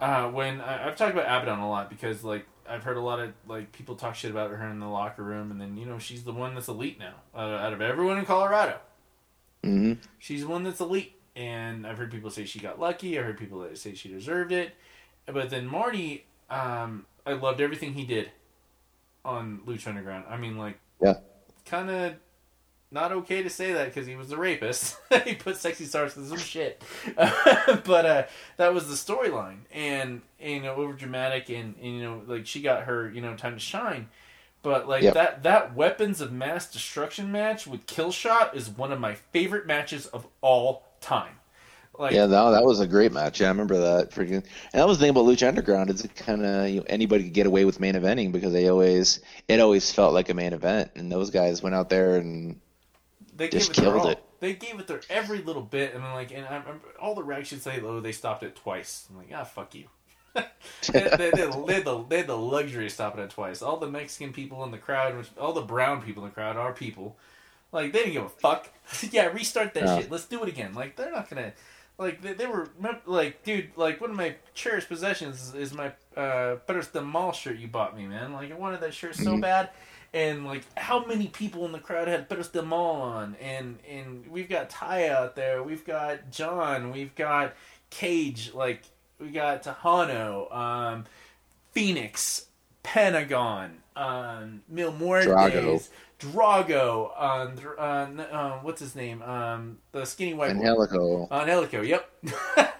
uh, 0.00 0.28
when 0.28 0.60
I, 0.60 0.88
I've 0.88 0.96
talked 0.96 1.12
about 1.12 1.24
Abaddon 1.26 1.58
a 1.58 1.68
lot 1.68 1.90
because 1.90 2.24
like 2.24 2.46
I've 2.68 2.82
heard 2.82 2.96
a 2.96 3.00
lot 3.00 3.20
of 3.20 3.32
like 3.46 3.72
people 3.72 3.94
talk 3.96 4.14
shit 4.14 4.30
about 4.30 4.50
her 4.50 4.68
in 4.68 4.80
the 4.80 4.88
locker 4.88 5.22
room, 5.22 5.50
and 5.50 5.60
then 5.60 5.76
you 5.76 5.86
know 5.86 5.98
she's 5.98 6.24
the 6.24 6.32
one 6.32 6.54
that's 6.54 6.68
elite 6.68 6.98
now 6.98 7.14
uh, 7.34 7.40
out 7.40 7.72
of 7.72 7.80
everyone 7.82 8.18
in 8.18 8.24
Colorado 8.24 8.78
hmm 9.62 9.94
she's 10.18 10.44
one 10.44 10.62
that's 10.62 10.80
elite. 10.80 11.14
And 11.34 11.86
I've 11.86 11.98
heard 11.98 12.10
people 12.10 12.30
say 12.30 12.46
she 12.46 12.60
got 12.60 12.80
lucky. 12.80 13.18
I 13.18 13.22
heard 13.22 13.38
people 13.38 13.66
say 13.74 13.94
she 13.94 14.08
deserved 14.08 14.52
it. 14.52 14.72
But 15.26 15.50
then 15.50 15.66
Marty, 15.66 16.24
um, 16.48 17.04
I 17.26 17.32
loved 17.32 17.60
everything 17.60 17.94
he 17.94 18.04
did 18.04 18.30
on 19.24 19.60
Lucha 19.66 19.88
Underground. 19.88 20.24
I 20.28 20.36
mean, 20.36 20.56
like, 20.56 20.78
Yeah. 21.02 21.14
kind 21.64 21.90
of 21.90 22.14
not 22.92 23.10
okay 23.10 23.42
to 23.42 23.50
say 23.50 23.72
that 23.72 23.86
because 23.86 24.06
he 24.06 24.14
was 24.14 24.30
a 24.30 24.36
rapist. 24.36 24.96
he 25.24 25.34
put 25.34 25.56
sexy 25.56 25.84
stars 25.84 26.14
through 26.14 26.26
some 26.28 26.38
shit, 26.38 26.82
but 27.16 28.06
uh, 28.06 28.22
that 28.56 28.72
was 28.72 28.86
the 28.88 28.94
storyline, 28.94 29.58
and, 29.72 30.22
and, 30.38 30.52
you 30.54 30.62
know 30.62 30.74
over 30.76 30.92
dramatic, 30.92 31.50
and, 31.50 31.74
and, 31.82 31.94
you 31.96 32.02
know 32.02 32.22
like 32.26 32.46
she 32.46 32.62
got 32.62 32.84
her 32.84 33.10
you 33.10 33.20
know 33.20 33.34
time 33.34 33.54
to 33.54 33.60
shine. 33.60 34.08
But 34.62 34.88
like 34.88 35.02
Yep. 35.02 35.14
that 35.14 35.42
that 35.42 35.74
weapons 35.74 36.20
of 36.20 36.32
mass 36.32 36.70
destruction 36.70 37.30
match 37.32 37.66
with 37.66 37.86
Killshot 37.86 38.54
is 38.54 38.68
one 38.70 38.92
of 38.92 39.00
my 39.00 39.14
favorite 39.14 39.66
matches 39.66 40.06
of 40.06 40.26
all 40.40 40.84
time. 41.00 41.34
Like 41.98 42.12
Yeah, 42.12 42.26
no, 42.26 42.50
that 42.52 42.64
was 42.64 42.80
a 42.80 42.86
great 42.86 43.12
match. 43.12 43.40
Yeah, 43.40 43.46
I 43.46 43.50
remember 43.50 43.78
that. 43.78 44.10
Freaking, 44.10 44.34
and 44.34 44.44
that 44.72 44.86
was 44.86 44.98
the 44.98 45.04
thing 45.04 45.10
about 45.10 45.24
Lucha 45.24 45.48
Underground 45.48 45.90
is 45.90 46.04
it 46.04 46.14
kind 46.14 46.44
of 46.44 46.68
you 46.68 46.80
know, 46.80 46.86
anybody 46.88 47.24
could 47.24 47.32
get 47.32 47.46
away 47.46 47.64
with 47.64 47.80
main 47.80 47.94
eventing 47.94 48.32
because 48.32 48.52
they 48.52 48.68
always 48.68 49.20
it 49.48 49.60
always 49.60 49.90
felt 49.90 50.12
like 50.14 50.28
a 50.28 50.34
main 50.34 50.52
event, 50.52 50.90
and 50.94 51.10
those 51.10 51.30
guys 51.30 51.62
went 51.62 51.74
out 51.74 51.88
there 51.88 52.16
and 52.16 52.60
they 53.34 53.48
just 53.48 53.70
it 53.70 53.74
killed 53.74 54.06
it. 54.06 54.22
They 54.40 54.54
gave 54.54 54.78
it 54.78 54.86
their 54.86 55.00
every 55.08 55.38
little 55.38 55.62
bit, 55.62 55.94
and 55.94 56.04
then 56.04 56.12
like, 56.12 56.30
and 56.32 56.44
I 56.44 56.58
remember 56.58 56.86
all 57.00 57.14
the 57.14 57.22
reactions 57.22 57.62
say, 57.62 57.80
"Oh, 57.80 58.00
they 58.00 58.12
stopped 58.12 58.42
it 58.42 58.54
twice." 58.56 59.06
I'm 59.10 59.16
like, 59.16 59.30
ah, 59.34 59.44
fuck 59.44 59.74
you. 59.74 59.88
they, 60.34 60.44
they, 60.92 61.08
they, 61.16 61.30
they, 61.30 61.74
had 61.74 61.84
the, 61.84 62.04
they 62.08 62.18
had 62.18 62.26
the 62.26 62.36
luxury 62.36 62.86
of 62.86 62.92
stopping 62.92 63.22
it 63.22 63.30
twice. 63.30 63.62
All 63.62 63.78
the 63.78 63.88
Mexican 63.88 64.32
people 64.32 64.62
in 64.64 64.70
the 64.70 64.78
crowd, 64.78 65.16
which 65.16 65.28
all 65.40 65.52
the 65.54 65.62
brown 65.62 66.02
people 66.02 66.22
in 66.24 66.28
the 66.28 66.34
crowd 66.34 66.56
are 66.56 66.72
people. 66.72 67.16
Like 67.72 67.92
they 67.92 68.00
didn't 68.00 68.12
give 68.12 68.24
a 68.24 68.28
fuck. 68.28 68.68
yeah, 69.10 69.26
restart 69.26 69.74
that 69.74 69.84
No. 69.84 70.00
shit. 70.00 70.10
Let's 70.10 70.26
do 70.26 70.42
it 70.42 70.48
again. 70.48 70.74
Like 70.74 70.96
they're 70.96 71.10
not 71.10 71.28
gonna. 71.28 71.52
Like 71.98 72.20
they, 72.20 72.34
they 72.34 72.46
were 72.46 72.68
like, 73.06 73.42
dude. 73.42 73.70
Like 73.76 74.00
one 74.00 74.10
of 74.10 74.16
my 74.16 74.34
cherished 74.54 74.88
possessions 74.88 75.54
is, 75.54 75.72
my 75.72 75.88
uh, 76.16 76.56
Pedros 76.68 76.92
de 76.92 77.00
Mall 77.00 77.32
shirt 77.32 77.56
you 77.58 77.68
bought 77.68 77.96
me, 77.96 78.06
man. 78.06 78.32
Like 78.32 78.50
I 78.52 78.54
wanted 78.54 78.80
that 78.80 78.92
shirt 78.94 79.14
so 79.16 79.34
Mhm. 79.36 79.40
bad. 79.40 79.70
And 80.12 80.44
like, 80.46 80.62
how 80.78 81.04
many 81.04 81.26
people 81.28 81.64
in 81.66 81.72
the 81.72 81.78
crowd 81.78 82.08
had 82.08 82.28
Pedros 82.28 82.52
de 82.52 82.62
Mall 82.62 83.00
on? 83.00 83.36
And 83.40 83.78
and 83.90 84.26
we've 84.28 84.48
got 84.48 84.68
Ty 84.70 85.08
out 85.08 85.36
there. 85.36 85.62
We've 85.62 85.84
got 85.84 86.30
John. 86.30 86.92
We've 86.92 87.14
got 87.14 87.54
Cage. 87.90 88.52
Like 88.54 88.82
we 89.18 89.30
got 89.30 89.62
tahano 89.62 90.54
um, 90.54 91.04
Fenix, 91.72 92.46
Pentagon, 92.82 93.78
um, 93.96 94.62
Mil 94.68 94.92
Muertes, 94.92 95.26
Drago. 95.26 95.88
Drago, 96.18 97.10
um, 97.20 97.56
uh, 97.78 98.22
uh, 98.22 98.58
what's 98.60 98.80
his 98.80 98.94
name? 98.94 99.22
Um, 99.22 99.78
the 99.92 100.04
skinny 100.04 100.34
white 100.34 100.54
boy. 100.54 100.60
Angelico. 100.60 101.28
Angelico, 101.30 101.82
yep. 101.82 102.10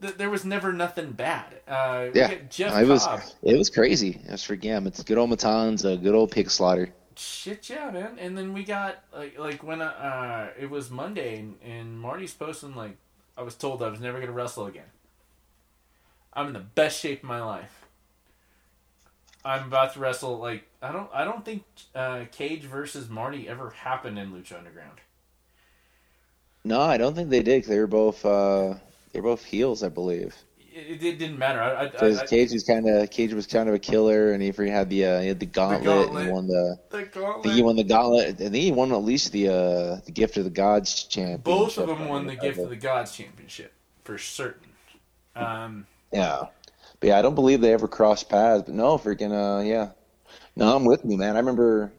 There 0.00 0.30
was 0.30 0.44
never 0.44 0.72
nothing 0.72 1.10
bad. 1.10 1.56
Uh, 1.66 2.10
Yeah, 2.14 2.32
Jeff 2.48 2.80
it 2.80 2.86
was 2.86 3.04
Cobb. 3.04 3.20
it 3.42 3.58
was 3.58 3.68
crazy. 3.68 4.20
Was 4.30 4.44
for 4.44 4.54
it's 4.54 5.02
good 5.02 5.18
old 5.18 5.30
Matanza, 5.30 6.00
good 6.00 6.14
old 6.14 6.30
pig 6.30 6.50
slaughter. 6.50 6.90
Shit, 7.16 7.68
yeah, 7.68 7.90
man. 7.90 8.16
And 8.20 8.38
then 8.38 8.52
we 8.52 8.62
got 8.62 9.02
like 9.12 9.36
like 9.36 9.64
when 9.64 9.82
uh, 9.82 10.50
it 10.56 10.70
was 10.70 10.88
Monday 10.88 11.40
and, 11.40 11.56
and 11.64 11.98
Marty's 11.98 12.32
posting 12.32 12.76
like 12.76 12.96
I 13.36 13.42
was 13.42 13.56
told 13.56 13.82
I 13.82 13.88
was 13.88 13.98
never 13.98 14.20
gonna 14.20 14.30
wrestle 14.30 14.66
again. 14.66 14.90
I'm 16.32 16.46
in 16.46 16.52
the 16.52 16.60
best 16.60 17.00
shape 17.00 17.24
of 17.24 17.28
my 17.28 17.42
life. 17.42 17.87
I'm 19.44 19.64
about 19.66 19.94
to 19.94 20.00
wrestle 20.00 20.38
like 20.38 20.64
I 20.82 20.92
don't 20.92 21.08
I 21.12 21.24
don't 21.24 21.44
think 21.44 21.64
uh, 21.94 22.24
Cage 22.32 22.62
versus 22.62 23.08
Marty 23.08 23.48
ever 23.48 23.70
happened 23.70 24.18
in 24.18 24.32
Lucha 24.32 24.58
Underground. 24.58 25.00
No, 26.64 26.80
I 26.80 26.98
don't 26.98 27.14
think 27.14 27.30
they 27.30 27.42
did. 27.42 27.62
'cause 27.62 27.68
they 27.68 27.78
were 27.78 27.86
both 27.86 28.24
uh, 28.24 28.74
they 29.12 29.20
were 29.20 29.30
both 29.30 29.44
heels, 29.44 29.82
I 29.82 29.88
believe. 29.88 30.34
It, 30.74 31.02
it 31.02 31.18
didn't 31.18 31.38
matter. 31.38 31.90
Because 31.90 32.22
Cage 32.24 32.52
was 32.52 32.62
kind 32.64 32.88
of 32.88 33.10
Cage 33.10 33.32
was 33.32 33.46
kind 33.46 33.68
of 33.68 33.74
a 33.74 33.78
killer, 33.78 34.32
and 34.32 34.42
he 34.42 34.48
had 34.68 34.88
the 34.90 35.04
uh, 35.04 35.20
he 35.20 35.28
had 35.28 35.40
the 35.40 35.46
gauntlet, 35.46 35.78
and 35.80 35.84
gauntlet. 35.84 36.24
he 36.26 36.30
won 36.30 36.46
the. 36.46 36.78
the 36.90 36.98
I 37.26 37.42
think 37.42 37.54
he 37.54 37.62
won 37.62 37.76
the 37.76 37.84
gauntlet. 37.84 38.28
I 38.28 38.32
think 38.32 38.54
he 38.54 38.72
won 38.72 38.92
at 38.92 39.02
least 39.02 39.32
the 39.32 39.48
uh, 39.48 39.96
the 40.04 40.12
gift 40.12 40.36
of 40.36 40.44
the 40.44 40.50
gods 40.50 41.04
championship. 41.04 41.44
Both 41.44 41.78
of 41.78 41.88
them 41.88 42.08
won 42.08 42.26
the 42.26 42.36
Gift 42.36 42.58
of 42.58 42.68
the 42.70 42.76
Gods 42.76 43.16
championship 43.16 43.72
for 44.04 44.18
certain. 44.18 44.68
Um, 45.34 45.86
Yeah, 46.12 46.46
but 47.00 47.08
yeah, 47.08 47.18
I 47.18 47.22
don't 47.22 47.34
believe 47.34 47.60
they 47.60 47.72
ever 47.72 47.88
crossed 47.88 48.28
paths. 48.28 48.64
But 48.66 48.74
no, 48.74 48.98
freaking 48.98 49.32
uh, 49.32 49.62
yeah, 49.62 49.90
no, 50.56 50.74
I'm 50.76 50.84
with 50.84 51.00
you, 51.04 51.18
man. 51.18 51.36
I 51.36 51.40
remember 51.40 51.92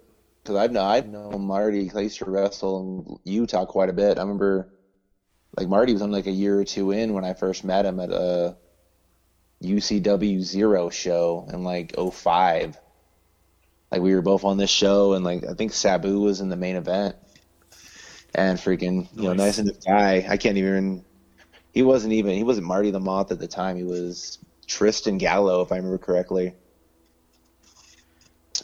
because 0.43 0.57
I've 0.57 0.71
known 0.71 0.85
I've 0.88 1.07
known 1.07 1.41
Marty. 1.45 1.91
I 1.95 2.01
used 2.01 2.19
to 2.19 2.25
wrestle 2.29 3.19
in 3.25 3.31
Utah 3.31 3.65
quite 3.65 3.89
a 3.89 3.93
bit. 3.93 4.17
I 4.17 4.21
remember 4.21 4.67
like 5.57 5.67
Marty 5.67 5.93
was 5.93 6.01
on 6.01 6.12
like 6.12 6.27
a 6.27 6.31
year 6.31 6.59
or 6.59 6.65
two 6.65 6.91
in 6.91 7.13
when 7.13 7.25
I 7.25 7.33
first 7.33 7.63
met 7.63 7.85
him 7.85 7.99
at 7.99 8.12
a 8.12 8.57
UCW 9.62 10.41
Zero 10.41 10.89
show 10.89 11.47
in 11.51 11.63
like 11.63 11.93
'05. 11.97 12.77
Like 13.91 14.01
we 14.01 14.13
were 14.15 14.21
both 14.23 14.43
on 14.43 14.57
this 14.57 14.69
show, 14.71 15.13
and 15.13 15.23
like 15.23 15.43
I 15.45 15.53
think 15.53 15.73
Sabu 15.73 16.19
was 16.21 16.41
in 16.41 16.49
the 16.49 16.55
main 16.55 16.75
event. 16.75 17.15
And 18.35 18.57
freaking, 18.59 19.07
you 19.15 19.27
know, 19.27 19.33
Nice. 19.33 19.57
nice 19.57 19.59
enough 19.59 19.77
guy. 19.85 20.25
I 20.29 20.38
can't 20.38 20.57
even. 20.57 21.03
He 21.73 21.83
wasn't 21.83 22.13
even. 22.13 22.35
He 22.35 22.43
wasn't 22.43 22.67
Marty 22.67 22.91
the 22.91 22.99
Moth 22.99 23.31
at 23.31 23.39
the 23.39 23.47
time. 23.47 23.77
He 23.77 23.83
was 23.83 24.39
Tristan 24.69 25.17
Gallo, 25.17 25.62
if 25.62 25.71
I 25.71 25.77
remember 25.77 25.97
correctly. 25.97 26.53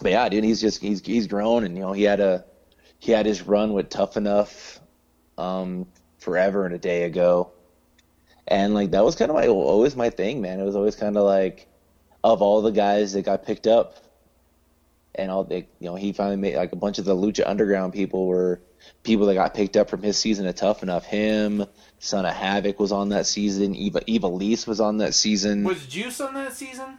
But 0.01 0.11
yeah, 0.11 0.29
dude, 0.29 0.43
he's 0.43 0.61
just 0.61 0.81
he's 0.81 1.03
he's 1.05 1.27
grown, 1.27 1.63
and 1.63 1.75
you 1.75 1.81
know 1.81 1.91
he 1.91 2.03
had 2.03 2.19
a 2.19 2.45
he 2.99 3.11
had 3.11 3.25
his 3.25 3.41
run 3.41 3.73
with 3.73 3.89
Tough 3.89 4.15
Enough, 4.15 4.79
um, 5.37 5.87
forever 6.19 6.65
and 6.65 6.75
a 6.75 6.77
day 6.77 7.03
ago, 7.03 7.51
and 8.47 8.73
like 8.73 8.91
that 8.91 9.03
was 9.03 9.15
kind 9.15 9.31
of 9.31 9.35
my 9.35 9.47
always 9.47 9.95
my 9.95 10.09
thing, 10.09 10.41
man. 10.41 10.59
It 10.59 10.63
was 10.63 10.75
always 10.75 10.95
kind 10.95 11.17
of 11.17 11.23
like 11.23 11.67
of 12.23 12.41
all 12.41 12.61
the 12.61 12.71
guys 12.71 13.13
that 13.13 13.23
got 13.23 13.43
picked 13.43 13.67
up, 13.67 13.97
and 15.15 15.31
all 15.31 15.43
the 15.43 15.65
you 15.79 15.89
know 15.89 15.95
he 15.95 16.13
finally 16.13 16.37
made 16.37 16.55
like 16.55 16.71
a 16.71 16.77
bunch 16.77 16.99
of 16.99 17.05
the 17.05 17.15
Lucha 17.15 17.43
Underground 17.47 17.93
people 17.93 18.27
were 18.27 18.61
people 19.03 19.25
that 19.27 19.35
got 19.35 19.53
picked 19.53 19.77
up 19.77 19.89
from 19.89 20.01
his 20.01 20.17
season 20.17 20.47
of 20.47 20.55
Tough 20.55 20.83
Enough. 20.83 21.05
Him, 21.05 21.65
Son 21.99 22.25
of 22.25 22.33
Havoc 22.33 22.79
was 22.79 22.91
on 22.91 23.09
that 23.09 23.25
season. 23.25 23.75
Eva 23.75 24.01
Ivelisse 24.01 24.67
was 24.67 24.79
on 24.79 24.97
that 24.97 25.13
season. 25.13 25.63
was 25.63 25.85
Juice 25.85 26.21
on 26.21 26.33
that 26.33 26.53
season? 26.53 26.97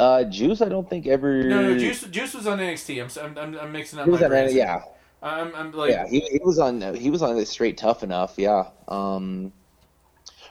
uh, 0.00 0.24
Juice, 0.24 0.60
I 0.60 0.68
don't 0.68 0.88
think 0.88 1.06
ever. 1.06 1.44
No, 1.44 1.62
no, 1.62 1.78
Juice. 1.78 2.02
Juice 2.02 2.34
was 2.34 2.46
on 2.46 2.58
NXT. 2.58 3.02
I'm, 3.02 3.24
I'm, 3.24 3.38
I'm, 3.38 3.60
I'm 3.60 3.72
mixing 3.72 3.98
up 3.98 4.06
He 4.06 4.10
was 4.10 4.20
my 4.20 4.26
on, 4.26 4.54
yeah, 4.54 4.82
I'm, 5.22 5.54
I'm 5.54 5.72
like, 5.72 5.90
yeah, 5.90 6.06
he, 6.06 6.20
he 6.20 6.40
was 6.42 6.58
on 6.58 6.94
he 6.94 7.10
was 7.10 7.22
on 7.22 7.36
it 7.38 7.46
straight 7.46 7.78
tough 7.78 8.02
enough, 8.02 8.34
yeah. 8.36 8.64
Um, 8.88 9.52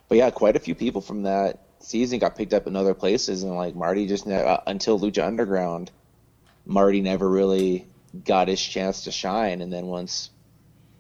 but 0.08 0.18
yeah, 0.18 0.30
quite 0.32 0.56
a 0.56 0.60
few 0.60 0.76
people 0.76 1.02
from 1.02 1.24
that 1.24 1.60
season 1.80 2.20
got 2.20 2.36
picked 2.36 2.54
up 2.54 2.68
in 2.68 2.76
other 2.76 2.94
places, 2.94 3.44
and 3.44 3.56
like 3.56 3.76
Marty 3.76 4.08
just 4.08 4.26
ne- 4.26 4.44
uh, 4.44 4.58
until 4.66 5.00
Lucha 5.00 5.26
Underground, 5.26 5.92
Marty 6.66 7.02
never 7.02 7.30
really 7.30 7.86
got 8.24 8.48
his 8.48 8.62
chance 8.62 9.04
to 9.04 9.12
shine, 9.12 9.62
and 9.62 9.72
then 9.72 9.88
once 9.88 10.30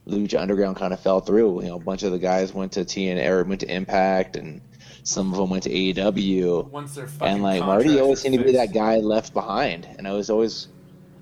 Lucha 0.07 0.39
Underground 0.39 0.75
kind 0.75 0.93
of 0.93 0.99
fell 0.99 1.21
through, 1.21 1.61
you 1.63 1.69
know, 1.69 1.75
a 1.75 1.79
bunch 1.79 2.03
of 2.03 2.11
the 2.11 2.19
guys 2.19 2.53
went 2.53 2.73
to 2.73 2.81
TNA 2.81 3.25
or 3.27 3.43
went 3.43 3.61
to 3.61 3.73
Impact, 3.73 4.35
and 4.35 4.61
some 5.03 5.31
of 5.31 5.37
them 5.37 5.49
went 5.49 5.63
to 5.63 5.69
AEW 5.69 6.69
once 6.69 6.95
they're 6.95 7.07
fucking 7.07 7.35
and 7.35 7.43
like 7.43 7.61
Marty 7.61 7.99
always 7.99 8.21
seemed 8.21 8.37
to 8.37 8.43
be 8.43 8.53
that 8.53 8.73
guy 8.73 8.97
left 8.97 9.33
behind, 9.33 9.87
and 9.97 10.07
I 10.07 10.11
was 10.11 10.29
always, 10.29 10.67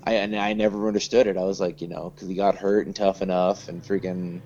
I 0.04 0.14
and 0.14 0.34
I 0.34 0.52
never 0.54 0.88
understood 0.88 1.26
it. 1.26 1.36
I 1.36 1.44
was 1.44 1.60
like, 1.60 1.80
you 1.80 1.88
know, 1.88 2.10
because 2.14 2.28
he 2.28 2.34
got 2.34 2.56
hurt 2.56 2.86
and 2.86 2.94
tough 2.94 3.22
enough, 3.22 3.68
and 3.68 3.82
freaking, 3.82 4.40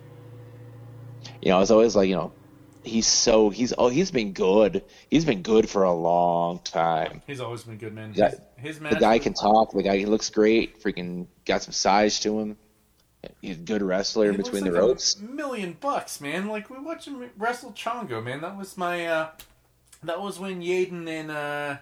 you 1.41 1.51
know, 1.51 1.57
I 1.57 1.61
was 1.61 1.71
always 1.71 1.97
like, 1.97 2.09
you 2.09 2.17
know, 2.17 2.33
he's 2.83 3.07
so 3.07 3.49
he's 3.51 3.73
oh 3.77 3.89
he's 3.89 4.11
been 4.11 4.33
good. 4.33 4.85
He's 5.11 5.25
been 5.25 5.43
good 5.43 5.69
for 5.69 5.85
a 5.85 5.93
long 5.95 6.61
time. 6.61 7.23
He's 7.27 7.41
always 7.41 7.65
been 7.65 7.79
good, 7.79 7.95
man. 7.95 8.13
Yeah. 8.15 8.31
His, 8.57 8.79
his 8.79 8.79
The 8.79 8.97
guy 8.97 9.15
with- 9.15 9.23
can 9.23 9.35
talk. 9.35 9.73
The 9.73 9.83
guy 9.83 9.97
he 9.97 10.07
looks 10.07 10.29
great. 10.29 10.83
Freaking 10.83 11.27
got 11.47 11.63
some 11.63 11.73
size 11.73 12.21
to 12.21 12.39
him. 12.39 12.57
He's 13.41 13.57
a 13.57 13.61
good 13.61 13.83
wrestler 13.83 14.33
between 14.33 14.65
the 14.65 14.73
ropes. 14.73 15.19
Million 15.21 15.77
bucks, 15.81 16.21
man. 16.21 16.49
Like 16.49 16.71
we 16.71 16.79
watched 16.79 17.07
him 17.07 17.31
wrestle 17.37 17.73
Chongo, 17.73 18.23
man. 18.23 18.41
That 18.41 18.57
was 18.57 18.77
my. 18.77 19.07
uh 19.07 19.31
That 20.03 20.21
was 20.21 20.39
when 20.39 20.63
Yaden 20.63 21.09
and 21.09 21.31
uh 21.31 21.77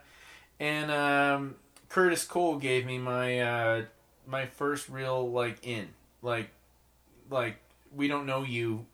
and 0.60 0.90
um 0.90 1.56
Curtis 1.88 2.24
Cole 2.24 2.58
gave 2.58 2.86
me 2.86 2.98
my 2.98 3.40
uh 3.40 3.84
my 4.26 4.46
first 4.46 4.88
real 4.88 5.30
like 5.30 5.66
in 5.66 5.88
like 6.22 6.50
like 7.30 7.56
we 7.94 8.08
don't 8.08 8.26
know 8.26 8.42
you. 8.42 8.86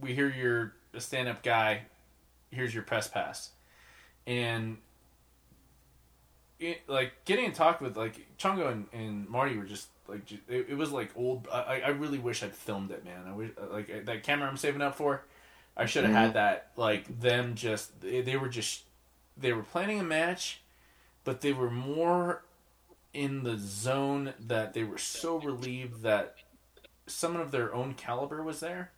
We 0.00 0.14
hear 0.14 0.28
you're 0.28 0.74
a 0.94 1.00
stand 1.00 1.28
up 1.28 1.42
guy. 1.42 1.82
Here's 2.50 2.72
your 2.72 2.82
press 2.82 3.08
pass, 3.08 3.50
and 4.26 4.78
it, 6.58 6.82
like 6.88 7.12
getting 7.24 7.44
in 7.46 7.52
talk 7.52 7.80
with 7.80 7.96
like 7.96 8.26
Chongo 8.38 8.72
and, 8.72 8.86
and 8.92 9.28
Marty 9.28 9.56
were 9.56 9.64
just 9.64 9.88
like 10.08 10.30
it, 10.32 10.42
it 10.70 10.76
was 10.76 10.90
like 10.90 11.10
old. 11.16 11.48
I, 11.52 11.82
I 11.84 11.88
really 11.88 12.18
wish 12.18 12.42
I'd 12.42 12.54
filmed 12.54 12.90
it, 12.90 13.04
man. 13.04 13.24
I 13.26 13.32
wish 13.32 13.50
uh, 13.60 13.72
like 13.72 13.90
uh, 13.90 13.98
that 14.04 14.22
camera 14.22 14.48
I'm 14.48 14.56
saving 14.56 14.82
up 14.82 14.96
for. 14.96 15.24
I 15.76 15.86
should 15.86 16.04
have 16.04 16.12
had 16.12 16.28
mm-hmm. 16.28 16.34
that 16.34 16.70
like 16.76 17.20
them 17.20 17.54
just 17.54 18.00
they, 18.00 18.20
they 18.22 18.36
were 18.36 18.48
just 18.48 18.82
they 19.36 19.52
were 19.52 19.62
planning 19.62 20.00
a 20.00 20.04
match, 20.04 20.60
but 21.24 21.40
they 21.40 21.52
were 21.52 21.70
more 21.70 22.42
in 23.14 23.44
the 23.44 23.56
zone 23.56 24.34
that 24.40 24.74
they 24.74 24.84
were 24.84 24.98
so 24.98 25.38
relieved 25.38 26.02
that 26.02 26.34
someone 27.06 27.40
of 27.42 27.50
their 27.52 27.74
own 27.74 27.94
caliber 27.94 28.42
was 28.42 28.60
there 28.60 28.90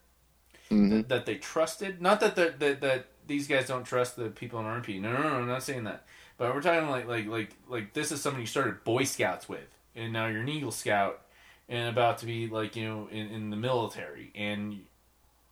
Mhm. 0.71 0.91
that, 0.91 1.09
that 1.09 1.27
they 1.27 1.37
trusted. 1.37 2.01
Not 2.01 2.21
that 2.21 2.37
the, 2.37 2.55
that 2.59 2.81
that 2.81 3.07
these 3.27 3.49
guys 3.49 3.67
don't 3.67 3.85
trust 3.85 4.17
the 4.17 4.31
people 4.31 4.61
in 4.61 4.67
RMP. 4.67 5.01
No, 5.01 5.13
no, 5.13 5.23
no, 5.23 5.29
I'm 5.29 5.49
not 5.49 5.63
saying 5.63 5.85
that. 5.85 6.05
But 6.39 6.55
we're 6.55 6.63
talking 6.63 6.89
like 6.89 7.07
like 7.07 7.27
like 7.27 7.51
like 7.69 7.93
this 7.93 8.13
is 8.13 8.21
somebody 8.21 8.45
you 8.45 8.47
started 8.47 8.85
Boy 8.85 9.05
Scouts 9.05 9.49
with, 9.49 9.67
and 9.95 10.13
now 10.13 10.27
you're 10.27 10.43
an 10.43 10.49
Eagle 10.49 10.71
Scout, 10.71 11.21
and 11.69 11.89
about 11.89 12.19
to 12.19 12.27
be 12.27 12.49
like 12.49 12.77
you 12.77 12.89
know 12.89 13.09
in, 13.11 13.29
in 13.29 13.51
the 13.51 13.57
military. 13.57 14.33
And 14.35 14.81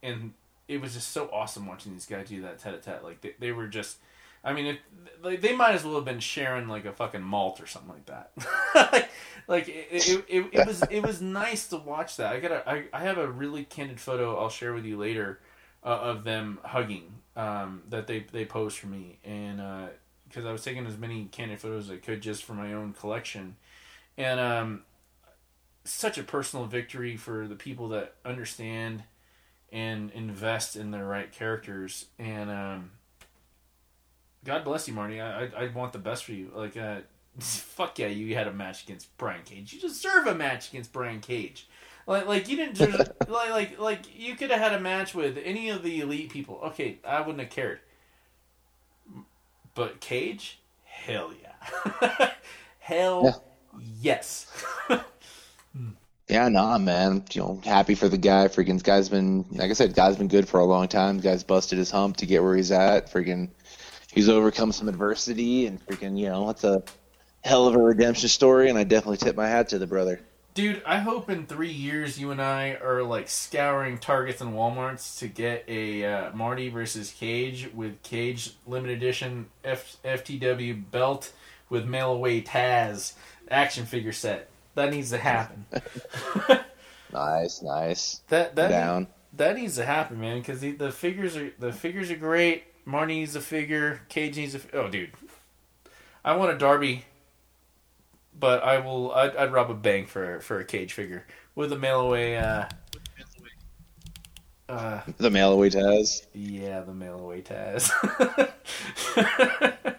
and 0.02 0.32
it 0.66 0.80
was 0.80 0.94
just 0.94 1.12
so 1.12 1.28
awesome 1.32 1.66
watching 1.66 1.92
these 1.92 2.06
guys 2.06 2.28
do 2.28 2.42
that 2.42 2.58
tete-a-tete. 2.58 3.02
Like 3.02 3.20
they, 3.20 3.34
they 3.38 3.52
were 3.52 3.66
just 3.66 3.98
I 4.44 4.52
mean, 4.52 4.66
it, 4.66 4.80
like, 5.22 5.40
they 5.40 5.54
might 5.54 5.74
as 5.74 5.84
well 5.84 5.96
have 5.96 6.04
been 6.04 6.20
sharing 6.20 6.68
like 6.68 6.84
a 6.84 6.92
fucking 6.92 7.22
malt 7.22 7.60
or 7.60 7.66
something 7.66 7.92
like 7.92 8.06
that. 8.06 8.30
like, 8.92 9.10
like 9.48 9.68
it, 9.68 9.86
it, 9.90 10.24
it, 10.28 10.46
it, 10.52 10.66
was 10.66 10.82
it 10.90 11.00
was 11.04 11.20
nice 11.20 11.66
to 11.68 11.76
watch 11.76 12.16
that. 12.16 12.34
I 12.34 12.40
got 12.40 12.52
a, 12.52 12.68
I, 12.68 12.84
I 12.92 13.00
have 13.00 13.18
a 13.18 13.28
really 13.28 13.64
candid 13.64 14.00
photo 14.00 14.38
I'll 14.38 14.48
share 14.48 14.72
with 14.72 14.84
you 14.84 14.96
later 14.96 15.40
uh, 15.84 15.88
of 15.88 16.24
them 16.24 16.60
hugging 16.64 17.12
um, 17.36 17.82
that 17.88 18.06
they 18.06 18.26
they 18.32 18.44
posed 18.44 18.78
for 18.78 18.86
me, 18.86 19.18
and 19.24 19.58
because 20.28 20.44
uh, 20.44 20.48
I 20.48 20.52
was 20.52 20.62
taking 20.62 20.86
as 20.86 20.96
many 20.96 21.28
candid 21.30 21.60
photos 21.60 21.86
as 21.86 21.90
I 21.90 21.96
could 21.96 22.20
just 22.20 22.44
for 22.44 22.54
my 22.54 22.72
own 22.72 22.92
collection, 22.92 23.56
and 24.18 24.38
um, 24.38 24.82
such 25.84 26.18
a 26.18 26.22
personal 26.22 26.66
victory 26.66 27.16
for 27.16 27.48
the 27.48 27.54
people 27.54 27.88
that 27.88 28.16
understand 28.26 29.04
and 29.72 30.10
invest 30.10 30.76
in 30.76 30.90
their 30.90 31.06
right 31.06 31.32
characters 31.32 32.06
and. 32.18 32.50
Um, 32.50 32.90
God 34.44 34.64
bless 34.64 34.88
you, 34.88 34.94
Marty. 34.94 35.20
I, 35.20 35.44
I, 35.44 35.50
I 35.56 35.68
want 35.68 35.92
the 35.92 35.98
best 35.98 36.24
for 36.24 36.32
you. 36.32 36.50
Like, 36.54 36.76
uh, 36.76 37.00
fuck 37.38 37.98
yeah, 37.98 38.06
you 38.06 38.34
had 38.34 38.46
a 38.46 38.52
match 38.52 38.84
against 38.84 39.16
Brian 39.18 39.42
Cage. 39.44 39.72
You 39.72 39.80
deserve 39.80 40.26
a 40.26 40.34
match 40.34 40.70
against 40.70 40.92
Brian 40.92 41.20
Cage. 41.20 41.68
Like, 42.06 42.26
like 42.26 42.48
you 42.48 42.56
didn't 42.56 42.76
just, 42.76 42.96
like, 43.28 43.50
like, 43.50 43.78
like 43.78 44.18
you 44.18 44.34
could 44.34 44.50
have 44.50 44.60
had 44.60 44.72
a 44.72 44.80
match 44.80 45.14
with 45.14 45.38
any 45.44 45.68
of 45.68 45.82
the 45.82 46.00
elite 46.00 46.30
people. 46.30 46.60
Okay, 46.64 46.98
I 47.06 47.20
wouldn't 47.20 47.40
have 47.40 47.50
cared. 47.50 47.80
But 49.74 50.00
Cage, 50.00 50.60
hell 50.84 51.32
yeah, 51.40 52.30
hell 52.78 53.24
yeah. 53.24 53.32
Yes. 54.00 54.46
yeah, 56.28 56.48
nah, 56.48 56.78
man. 56.78 57.24
You 57.32 57.42
know, 57.42 57.60
happy 57.64 57.94
for 57.94 58.08
the 58.08 58.18
guy. 58.18 58.48
Freaking 58.48 58.82
guy's 58.82 59.08
been, 59.08 59.44
like 59.50 59.70
I 59.70 59.74
said, 59.74 59.94
guy's 59.94 60.16
been 60.16 60.28
good 60.28 60.48
for 60.48 60.60
a 60.60 60.64
long 60.64 60.88
time. 60.88 61.20
guy's 61.20 61.44
busted 61.44 61.78
his 61.78 61.90
hump 61.90 62.18
to 62.18 62.26
get 62.26 62.42
where 62.42 62.56
he's 62.56 62.72
at. 62.72 63.10
Freaking 63.10 63.50
he's 64.12 64.28
overcome 64.28 64.72
some 64.72 64.88
adversity 64.88 65.66
and 65.66 65.84
freaking, 65.86 66.18
you 66.18 66.28
know, 66.28 66.46
that's 66.46 66.64
a 66.64 66.82
hell 67.44 67.66
of 67.66 67.74
a 67.74 67.78
redemption 67.78 68.28
story, 68.28 68.68
and 68.68 68.78
I 68.78 68.84
definitely 68.84 69.18
tip 69.18 69.36
my 69.36 69.48
hat 69.48 69.68
to 69.70 69.78
the 69.78 69.86
brother. 69.86 70.20
Dude, 70.54 70.82
I 70.84 70.98
hope 70.98 71.30
in 71.30 71.46
three 71.46 71.70
years 71.70 72.18
you 72.18 72.32
and 72.32 72.42
I 72.42 72.72
are 72.82 73.04
like 73.04 73.28
scouring 73.28 73.98
Targets 73.98 74.40
and 74.40 74.54
WalMarts 74.54 75.20
to 75.20 75.28
get 75.28 75.64
a 75.68 76.04
uh, 76.04 76.32
Marty 76.34 76.68
versus 76.68 77.12
Cage 77.12 77.70
with 77.72 78.02
Cage 78.02 78.54
limited 78.66 78.96
edition 78.96 79.46
F- 79.62 79.98
FTW 80.04 80.90
belt 80.90 81.32
with 81.68 81.84
mail 81.86 82.10
away 82.10 82.42
Taz 82.42 83.12
action 83.50 83.86
figure 83.86 84.12
set. 84.12 84.48
That 84.74 84.90
needs 84.90 85.10
to 85.10 85.18
happen. 85.18 85.66
nice, 87.12 87.62
nice. 87.62 88.20
That 88.28 88.54
that 88.56 88.68
down. 88.68 89.08
That 89.34 89.56
needs 89.56 89.76
to 89.76 89.84
happen, 89.84 90.20
man. 90.20 90.38
Because 90.38 90.60
the, 90.60 90.72
the 90.72 90.92
figures 90.92 91.36
are 91.36 91.52
the 91.58 91.72
figures 91.72 92.10
are 92.10 92.16
great. 92.16 92.64
Marty 92.84 93.20
needs 93.20 93.36
a 93.36 93.40
figure. 93.40 94.00
Cage 94.08 94.36
needs 94.36 94.54
a. 94.54 94.60
Oh, 94.72 94.88
dude, 94.88 95.10
I 96.24 96.36
want 96.36 96.52
a 96.52 96.58
Darby, 96.58 97.04
but 98.38 98.62
I 98.62 98.78
will. 98.78 99.12
I'd, 99.12 99.36
I'd 99.36 99.52
rob 99.52 99.70
a 99.70 99.74
bank 99.74 100.08
for 100.08 100.40
for 100.40 100.60
a 100.60 100.64
Cage 100.64 100.92
figure 100.92 101.26
with 101.54 101.72
a 101.72 101.78
mail 101.78 102.00
away. 102.00 102.36
Uh, 102.36 102.66
uh, 104.68 105.00
the 105.16 105.30
mail 105.30 105.52
away 105.52 105.70
Taz. 105.70 106.26
Yeah, 106.34 106.80
the 106.80 106.94
mail 106.94 107.18
away 107.18 107.42
Taz. 107.42 107.90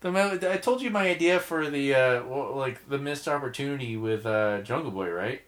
the 0.00 0.50
I 0.52 0.56
told 0.56 0.82
you 0.82 0.90
my 0.90 1.08
idea 1.08 1.40
for 1.40 1.68
the 1.68 1.94
uh, 1.94 2.24
like 2.54 2.88
the 2.88 2.98
missed 2.98 3.28
opportunity 3.28 3.96
with 3.96 4.26
uh, 4.26 4.62
Jungle 4.62 4.90
Boy, 4.90 5.10
right? 5.10 5.42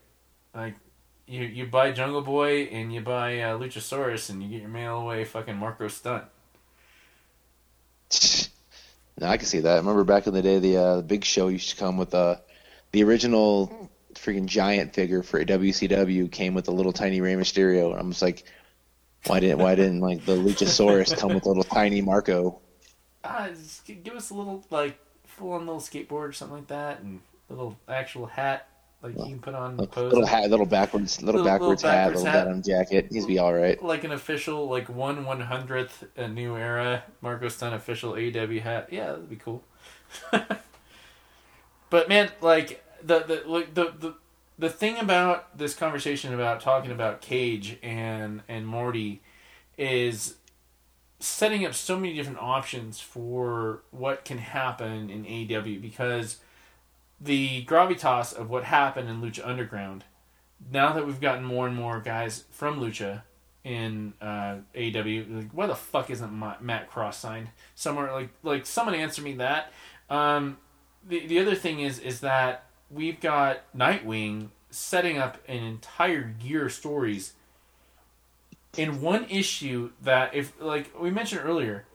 Like 0.55 0.74
you 1.26 1.44
you 1.44 1.66
buy 1.66 1.92
Jungle 1.92 2.22
Boy 2.22 2.64
and 2.64 2.92
you 2.92 3.00
buy 3.00 3.40
uh, 3.40 3.59
Luchasaurus 3.59 4.30
and 4.30 4.42
you 4.42 4.48
get 4.48 4.61
your 4.61 4.70
mail 4.70 4.98
away 4.98 5.24
fucking 5.24 5.57
Marko 5.57 5.88
Stunt. 5.88 6.24
No, 9.18 9.28
I 9.28 9.36
can 9.36 9.46
see 9.46 9.61
that. 9.61 9.74
I 9.74 9.76
remember 9.76 10.05
back 10.05 10.26
in 10.26 10.34
the 10.34 10.42
day, 10.42 10.59
the 10.59 10.76
uh, 10.76 10.96
the 10.96 11.03
Big 11.03 11.24
Show 11.24 11.48
used 11.48 11.70
to 11.70 11.76
come 11.76 11.96
with 11.96 12.14
uh, 12.14 12.36
the 12.92 13.05
original 13.05 13.90
freaking 14.14 14.46
giant 14.46 14.94
figure 14.94 15.22
for 15.22 15.42
WCW 15.44 16.30
came 16.30 16.55
with 16.55 16.68
a 16.68 16.72
little 16.72 16.92
tiny 16.92 17.20
Rey 17.20 17.34
Mysterio, 17.34 17.92
and 17.92 18.00
I'm 18.00 18.11
just 18.11 18.22
like, 18.22 18.44
why 19.26 19.40
didn't 19.40 19.59
why 19.59 19.74
didn't 19.74 20.00
like 20.00 20.24
the 20.24 20.36
Luchasaurus 20.36 21.16
come 21.16 21.34
with 21.34 21.44
a 21.46 21.48
little 21.48 21.64
tiny 21.64 22.00
Marko? 22.00 22.61
Ah, 23.24 23.48
give 24.02 24.14
us 24.14 24.30
a 24.30 24.34
little 24.34 24.64
like 24.70 24.98
full 25.26 25.52
on 25.52 25.66
little 25.66 25.80
skateboard 25.80 26.28
or 26.28 26.32
something 26.32 26.58
like 26.58 26.68
that, 26.68 27.00
and 27.00 27.20
a 27.48 27.52
little 27.52 27.78
actual 27.88 28.26
hat 28.26 28.68
like 29.02 29.18
you 29.18 29.24
can 29.24 29.40
put 29.40 29.54
on 29.54 29.80
a 29.80 30.00
little 30.00 30.24
hat, 30.24 30.48
little 30.48 30.64
backwards, 30.64 31.20
little, 31.22 31.40
little 31.40 31.44
backwards, 31.44 31.82
little 31.82 31.96
backwards 31.98 32.22
hat, 32.22 32.24
hat, 32.30 32.34
little 32.34 32.46
denim 32.46 32.62
jacket. 32.62 33.08
He's 33.10 33.26
be 33.26 33.38
all 33.38 33.52
right. 33.52 33.82
Like 33.82 34.04
an 34.04 34.12
official, 34.12 34.68
like 34.68 34.88
one 34.88 35.24
one 35.24 35.40
hundredth 35.40 36.04
a 36.16 36.28
new 36.28 36.56
era 36.56 37.02
Marko 37.20 37.48
Stunt 37.48 37.74
official 37.74 38.12
AW 38.12 38.60
hat. 38.60 38.88
Yeah, 38.92 39.06
that'd 39.06 39.28
be 39.28 39.36
cool. 39.36 39.64
but 41.90 42.08
man, 42.08 42.30
like 42.40 42.84
the 43.02 43.20
the 43.20 43.42
like 43.44 43.74
the 43.74 43.92
the 43.98 44.14
the 44.56 44.70
thing 44.70 44.98
about 44.98 45.58
this 45.58 45.74
conversation 45.74 46.32
about 46.32 46.60
talking 46.60 46.92
about 46.92 47.20
Cage 47.20 47.78
and 47.82 48.42
and 48.48 48.68
Morty 48.68 49.20
is 49.76 50.36
setting 51.22 51.64
up 51.64 51.72
so 51.72 51.96
many 51.96 52.14
different 52.14 52.40
options 52.40 53.00
for 53.00 53.82
what 53.92 54.24
can 54.24 54.38
happen 54.38 55.08
in 55.08 55.24
AW 55.24 55.80
because 55.80 56.38
the 57.20 57.64
gravitas 57.64 58.34
of 58.34 58.50
what 58.50 58.64
happened 58.64 59.08
in 59.08 59.22
Lucha 59.22 59.46
Underground, 59.46 60.04
now 60.72 60.92
that 60.92 61.06
we've 61.06 61.20
gotten 61.20 61.44
more 61.44 61.68
and 61.68 61.76
more 61.76 62.00
guys 62.00 62.44
from 62.50 62.80
Lucha 62.80 63.22
in 63.62 64.14
uh, 64.20 64.56
AW, 64.76 65.22
like 65.28 65.50
why 65.52 65.66
the 65.66 65.76
fuck 65.76 66.10
isn't 66.10 66.32
Matt 66.60 66.90
Cross 66.90 67.18
signed 67.18 67.50
somewhere? 67.76 68.12
Like 68.12 68.30
like 68.42 68.66
someone 68.66 68.96
answer 68.96 69.22
me 69.22 69.34
that. 69.34 69.72
Um, 70.10 70.58
the 71.06 71.24
the 71.26 71.38
other 71.38 71.54
thing 71.54 71.80
is 71.80 72.00
is 72.00 72.20
that 72.20 72.64
we've 72.90 73.20
got 73.20 73.60
Nightwing 73.76 74.48
setting 74.70 75.18
up 75.18 75.38
an 75.46 75.62
entire 75.62 76.34
year 76.40 76.66
of 76.66 76.72
stories 76.72 77.34
in 78.76 79.00
one 79.00 79.24
issue 79.24 79.90
that 80.02 80.34
if 80.34 80.52
like 80.60 80.90
we 80.98 81.10
mentioned 81.10 81.42
earlier 81.44 81.86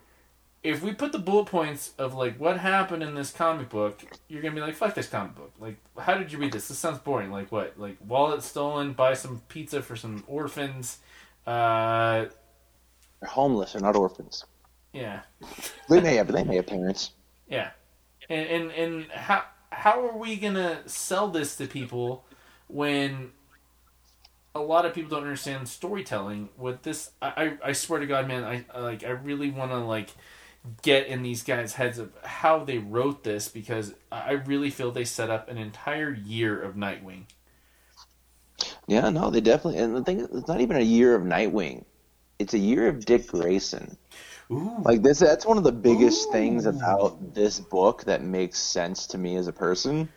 if 0.64 0.84
we 0.84 0.94
put 0.94 1.12
the 1.12 1.20
bullet 1.20 1.46
points 1.46 1.94
of 1.98 2.14
like 2.14 2.38
what 2.40 2.58
happened 2.58 3.02
in 3.02 3.16
this 3.16 3.32
comic 3.32 3.70
book, 3.70 4.02
you're 4.28 4.42
gonna 4.42 4.56
be 4.56 4.62
like, 4.62 4.76
fuck 4.76 4.96
this 4.96 5.08
comic 5.08 5.36
book. 5.36 5.54
Like, 5.60 5.78
how 5.98 6.16
did 6.16 6.32
you 6.32 6.38
read 6.38 6.52
this? 6.52 6.68
This 6.68 6.78
sounds 6.78 7.00
boring. 7.00 7.32
Like 7.32 7.52
what? 7.52 7.80
Like 7.80 7.98
wallet 8.06 8.44
stolen, 8.44 8.94
buy 8.94 9.14
some 9.14 9.42
pizza 9.48 9.82
for 9.82 9.96
some 9.96 10.24
orphans. 10.28 10.98
Uh, 11.46 12.26
they're 13.22 13.30
homeless. 13.30 13.74
They're 13.74 13.82
not 13.82 13.96
orphans. 13.96 14.44
Yeah. 14.92 15.22
they 15.90 16.02
may 16.02 16.16
have. 16.16 16.32
They 16.32 16.44
may 16.44 16.58
have 16.58 16.68
parents. 16.68 17.12
Yeah, 17.48 17.70
and 18.30 18.48
and 18.48 18.72
and 18.72 19.12
how 19.12 19.46
how 19.72 20.06
are 20.06 20.18
we 20.18 20.36
gonna 20.36 20.82
sell 20.86 21.30
this 21.30 21.56
to 21.58 21.68
people 21.68 22.26
when 22.68 23.32
a 24.58 24.62
lot 24.62 24.86
of 24.86 24.94
people 24.94 25.12
don't 25.12 25.24
understand 25.24 25.68
storytelling? 25.68 26.50
With 26.58 26.84
this, 26.84 27.12
I 27.22 27.28
I, 27.64 27.70
I 27.70 27.72
swear 27.74 28.00
to 28.00 28.06
God, 28.06 28.28
man, 28.28 28.44
I 28.44 28.80
like 28.80 29.04
I 29.04 29.10
really 29.10 29.50
want 29.50 29.72
to 29.72 29.78
like 29.78 30.10
get 30.82 31.08
in 31.08 31.24
these 31.24 31.44
guys' 31.44 31.74
heads 31.74 31.98
of 31.98 32.12
how 32.24 32.64
they 32.64 32.78
wrote 32.78 33.24
this 33.24 33.48
because 33.48 33.94
I 34.12 34.34
really 34.34 34.70
feel 34.70 34.92
they 34.92 35.06
set 35.06 35.30
up 35.30 35.50
an 35.50 35.58
entire 35.58 36.14
year 36.14 36.62
of 36.62 36.76
Nightwing. 36.76 37.24
Yeah, 38.88 39.10
no, 39.10 39.30
they 39.30 39.42
definitely. 39.42 39.80
And 39.80 39.96
the 39.96 40.04
thing, 40.04 40.20
is 40.20 40.30
it's 40.34 40.48
not 40.48 40.62
even 40.62 40.78
a 40.78 40.82
year 40.82 41.16
of 41.16 41.24
Nightwing; 41.24 41.86
it's 42.40 42.54
a 42.54 42.60
year 42.60 42.88
of 42.88 43.06
Dick 43.06 43.28
Grayson. 43.28 43.98
Ooh. 44.50 44.78
Like 44.82 45.02
this, 45.02 45.20
that's 45.20 45.46
one 45.46 45.58
of 45.58 45.64
the 45.64 45.74
biggest 45.74 46.30
Ooh. 46.30 46.32
things 46.32 46.66
about 46.66 47.34
this 47.34 47.60
book 47.60 48.06
that 48.06 48.24
makes 48.24 48.60
sense 48.60 49.08
to 49.08 49.18
me 49.18 49.36
as 49.36 49.48
a 49.48 49.54
person. 49.54 50.10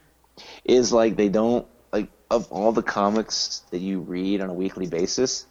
Is 0.64 0.92
like 0.92 1.16
they 1.16 1.28
don't 1.28 1.66
like 1.92 2.08
of 2.30 2.50
all 2.50 2.72
the 2.72 2.82
comics 2.82 3.62
that 3.70 3.78
you 3.78 4.00
read 4.00 4.40
on 4.40 4.50
a 4.50 4.54
weekly 4.54 4.86
basis. 4.86 5.46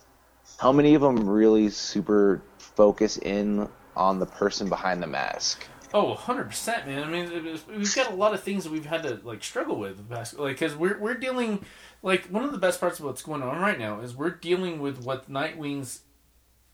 How 0.59 0.71
many 0.71 0.95
of 0.95 1.01
them 1.01 1.29
really 1.29 1.69
super 1.69 2.41
focus 2.79 3.17
in 3.17 3.67
on 3.99 4.19
the 4.19 4.25
person 4.25 4.69
behind 4.69 5.03
the 5.03 5.07
mask. 5.07 5.65
Oh, 5.93 6.15
100%, 6.15 6.87
man. 6.87 7.03
I 7.03 7.09
mean, 7.09 7.59
we've 7.67 7.95
got 7.95 8.11
a 8.11 8.15
lot 8.15 8.33
of 8.33 8.41
things 8.41 8.63
that 8.63 8.71
we've 8.71 8.85
had 8.85 9.03
to 9.03 9.19
like 9.23 9.43
struggle 9.43 9.77
with, 9.77 10.09
like 10.09 10.57
because 10.57 10.75
we're 10.75 10.97
we're 10.97 11.15
dealing 11.15 11.65
like 12.01 12.27
one 12.27 12.45
of 12.45 12.51
the 12.51 12.57
best 12.57 12.79
parts 12.79 12.99
of 12.99 13.05
what's 13.05 13.21
going 13.21 13.41
on 13.41 13.59
right 13.59 13.77
now 13.77 13.99
is 13.99 14.15
we're 14.15 14.29
dealing 14.29 14.79
with 14.79 15.03
what 15.03 15.29
Nightwing's 15.29 16.03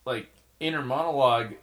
like 0.06 0.30
inner 0.60 0.84
monologue 0.84 1.56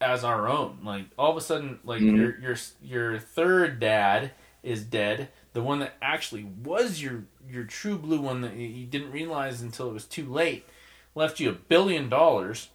as 0.00 0.24
our 0.24 0.48
own. 0.48 0.78
Like 0.82 1.06
all 1.18 1.30
of 1.32 1.36
a 1.36 1.40
sudden, 1.40 1.80
like 1.84 2.00
mm-hmm. 2.00 2.16
your 2.16 2.38
your 2.38 2.56
your 2.80 3.18
third 3.18 3.80
dad 3.80 4.30
is 4.62 4.84
dead. 4.84 5.28
The 5.52 5.62
one 5.62 5.80
that 5.80 5.96
actually 6.00 6.44
was 6.44 7.02
your 7.02 7.24
your 7.48 7.64
true 7.64 7.98
blue 7.98 8.20
one 8.20 8.40
that 8.42 8.54
you 8.54 8.86
didn't 8.86 9.12
realize 9.12 9.60
until 9.62 9.88
it 9.88 9.92
was 9.92 10.04
too 10.04 10.26
late, 10.30 10.66
left 11.14 11.40
you 11.40 11.50
a 11.50 11.52
billion 11.52 12.08
dollars, 12.08 12.68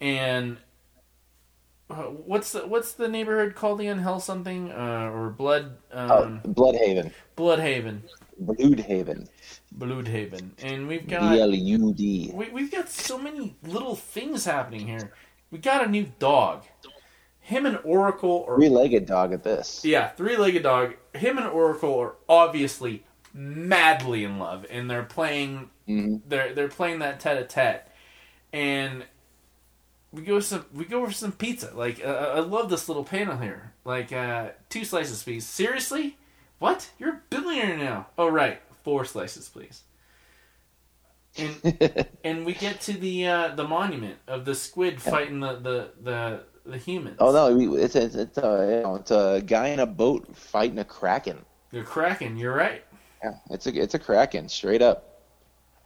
and 0.00 0.58
uh, 1.88 2.04
what's 2.04 2.52
the 2.52 2.66
what's 2.66 2.92
the 2.92 3.08
neighborhood 3.08 3.54
called 3.54 3.80
again? 3.80 3.98
Hell 3.98 4.20
something 4.20 4.70
uh, 4.70 5.10
or 5.12 5.30
Blood 5.30 5.76
Oh, 5.92 6.24
um, 6.24 6.40
Blüdhaven, 6.46 7.12
Blüdhaven, 7.36 8.00
Blüdhaven, 8.42 9.28
Blüdhaven, 9.76 10.50
and 10.62 10.86
we've 10.86 11.08
got 11.08 11.32
B 11.32 11.40
L 11.40 11.54
U 11.54 11.92
D. 11.92 12.30
we, 12.32 12.48
we've 12.50 12.70
got 12.70 12.88
so 12.88 13.18
many 13.18 13.56
little 13.64 13.96
things 13.96 14.44
happening 14.44 14.86
here. 14.86 15.12
We 15.50 15.58
got 15.58 15.84
a 15.84 15.90
new 15.90 16.12
dog. 16.20 16.64
Him 17.40 17.66
and 17.66 17.80
Oracle 17.82 18.44
are 18.46 18.54
Three-legged 18.56 19.06
dog 19.06 19.32
at 19.32 19.42
this. 19.42 19.84
yeah, 19.84 20.10
three-legged 20.10 20.62
dog. 20.62 20.94
Him 21.14 21.36
and 21.38 21.48
Oracle 21.48 21.98
are 21.98 22.14
obviously 22.28 23.02
madly 23.32 24.24
in 24.24 24.38
love, 24.38 24.66
and 24.70 24.90
they're 24.90 25.02
playing. 25.04 25.70
hmm 25.86 26.16
They're 26.28 26.54
they're 26.54 26.68
playing 26.68 27.00
that 27.00 27.20
tete-a-tete, 27.20 27.86
and 28.52 29.04
we 30.12 30.22
go 30.22 30.40
some 30.40 30.64
we 30.74 30.84
go 30.84 31.04
for 31.06 31.12
some 31.12 31.32
pizza. 31.32 31.72
Like 31.74 32.04
uh, 32.04 32.32
I 32.36 32.40
love 32.40 32.70
this 32.70 32.88
little 32.88 33.04
panel 33.04 33.38
here. 33.38 33.72
Like 33.84 34.12
uh, 34.12 34.50
two 34.68 34.84
slices, 34.84 35.22
please. 35.22 35.46
Seriously, 35.46 36.18
what? 36.58 36.90
You're 36.98 37.10
a 37.14 37.20
billionaire 37.30 37.76
now. 37.78 38.06
Oh 38.18 38.28
right, 38.28 38.60
four 38.82 39.04
slices, 39.04 39.48
please. 39.48 39.82
And 41.36 41.56
and 42.24 42.44
we 42.44 42.54
get 42.54 42.80
to 42.82 42.92
the 42.92 43.26
uh, 43.26 43.48
the 43.54 43.64
monument 43.66 44.18
of 44.26 44.44
the 44.44 44.54
squid 44.54 45.00
fighting 45.00 45.40
the 45.40 45.56
the 45.56 45.90
the, 46.02 46.40
the 46.66 46.78
humans. 46.78 47.18
Oh 47.20 47.32
no, 47.32 47.76
it's 47.76 47.94
it's 47.94 48.14
it's 48.16 48.38
a, 48.38 48.96
it's 48.98 49.10
a 49.10 49.42
guy 49.46 49.68
in 49.68 49.78
a 49.80 49.86
boat 49.86 50.36
fighting 50.36 50.78
a 50.78 50.84
kraken. 50.84 51.44
You're 51.70 51.84
cracking. 51.84 52.36
You're 52.36 52.54
right. 52.54 52.82
Yeah, 53.22 53.34
it's 53.50 53.66
a 53.66 53.74
it's 53.82 53.94
a 53.94 53.98
kraken, 53.98 54.48
straight 54.48 54.82
up. 54.82 55.06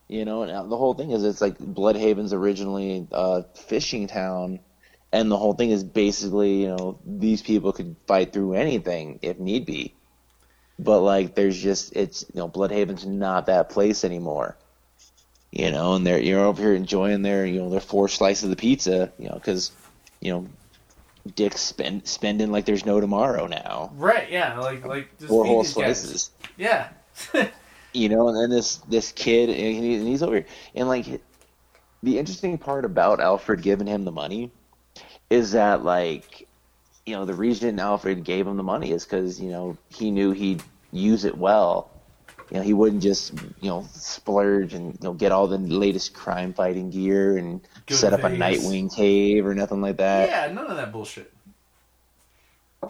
You 0.08 0.24
know, 0.24 0.42
and 0.42 0.52
uh, 0.52 0.62
the 0.64 0.76
whole 0.76 0.94
thing 0.94 1.10
is 1.10 1.24
it's 1.24 1.40
like 1.40 1.58
Blüdhaven's 1.58 2.32
originally 2.32 3.06
a 3.10 3.44
fishing 3.54 4.06
town, 4.06 4.60
and 5.12 5.30
the 5.30 5.36
whole 5.38 5.54
thing 5.54 5.70
is 5.70 5.82
basically 5.82 6.62
you 6.62 6.68
know 6.68 6.98
these 7.06 7.42
people 7.42 7.72
could 7.72 7.96
fight 8.06 8.32
through 8.32 8.54
anything 8.54 9.18
if 9.22 9.38
need 9.38 9.64
be, 9.66 9.94
but 10.78 11.00
like 11.00 11.34
there's 11.34 11.60
just 11.60 11.96
it's 11.96 12.24
you 12.34 12.40
know 12.40 12.48
Blüdhaven's 12.48 13.06
not 13.06 13.46
that 13.46 13.70
place 13.70 14.04
anymore. 14.04 14.56
You 15.50 15.70
know, 15.70 15.94
and 15.94 16.06
they're 16.06 16.20
you're 16.20 16.44
over 16.44 16.60
here 16.62 16.74
enjoying 16.74 17.22
their 17.22 17.46
you 17.46 17.60
know 17.60 17.70
their 17.70 17.80
four 17.80 18.08
slices 18.08 18.44
of 18.44 18.50
the 18.50 18.56
pizza, 18.56 19.12
you 19.18 19.28
know, 19.28 19.34
because 19.34 19.72
you 20.20 20.32
know 20.32 20.46
Dick's 21.34 21.60
spend, 21.60 22.06
spending 22.06 22.52
like 22.52 22.66
there's 22.66 22.84
no 22.84 23.00
tomorrow 23.00 23.46
now. 23.46 23.90
Right. 23.94 24.30
Yeah. 24.30 24.58
Like 24.58 24.84
like 24.84 25.16
just 25.18 25.28
Four 25.28 25.46
whole 25.46 25.62
these 25.62 25.72
guys. 25.74 26.00
slices. 26.00 26.30
Yeah. 26.56 26.88
you 27.92 28.08
know, 28.08 28.28
and 28.28 28.36
then 28.36 28.50
this 28.50 28.76
this 28.88 29.12
kid, 29.12 29.48
and, 29.50 29.84
he, 29.84 29.94
and 29.94 30.06
he's 30.06 30.22
over 30.22 30.36
here, 30.36 30.46
and 30.74 30.88
like 30.88 31.06
the 32.02 32.18
interesting 32.18 32.58
part 32.58 32.84
about 32.84 33.20
Alfred 33.20 33.62
giving 33.62 33.86
him 33.86 34.04
the 34.04 34.12
money 34.12 34.50
is 35.30 35.52
that 35.52 35.84
like 35.84 36.46
you 37.06 37.14
know 37.14 37.24
the 37.24 37.34
reason 37.34 37.78
Alfred 37.78 38.24
gave 38.24 38.46
him 38.46 38.56
the 38.56 38.62
money 38.62 38.90
is 38.92 39.04
because 39.04 39.40
you 39.40 39.50
know 39.50 39.76
he 39.88 40.10
knew 40.10 40.32
he'd 40.32 40.62
use 40.92 41.24
it 41.24 41.36
well. 41.36 41.90
You 42.50 42.58
know, 42.58 42.62
he 42.62 42.74
wouldn't 42.74 43.02
just 43.02 43.32
you 43.60 43.68
know 43.70 43.86
splurge 43.92 44.74
and 44.74 44.92
you 44.92 44.98
know 45.02 45.12
get 45.14 45.32
all 45.32 45.46
the 45.46 45.58
latest 45.58 46.14
crime 46.14 46.52
fighting 46.52 46.90
gear 46.90 47.38
and 47.38 47.60
Go 47.86 47.94
set 47.94 48.12
up 48.12 48.20
a 48.20 48.28
Nightwing 48.28 48.94
cave 48.94 49.46
or 49.46 49.54
nothing 49.54 49.80
like 49.80 49.96
that. 49.96 50.28
yeah. 50.28 50.52
None 50.52 50.70
of 50.70 50.76
that 50.76 50.92
bullshit. 50.92 51.32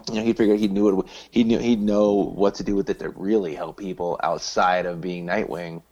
You 0.09 0.15
know, 0.15 0.23
he 0.23 0.33
figured 0.33 0.59
he 0.59 0.67
knew 0.67 0.99
it. 0.99 1.05
He 1.31 1.43
knew 1.43 1.59
he'd 1.59 1.81
know 1.81 2.13
what 2.13 2.55
to 2.55 2.63
do 2.63 2.75
with 2.75 2.89
it 2.89 2.99
to 2.99 3.09
really 3.09 3.55
help 3.55 3.77
people 3.77 4.19
outside 4.21 4.85
of 4.85 5.01
being 5.01 5.25
Nightwing. 5.25 5.83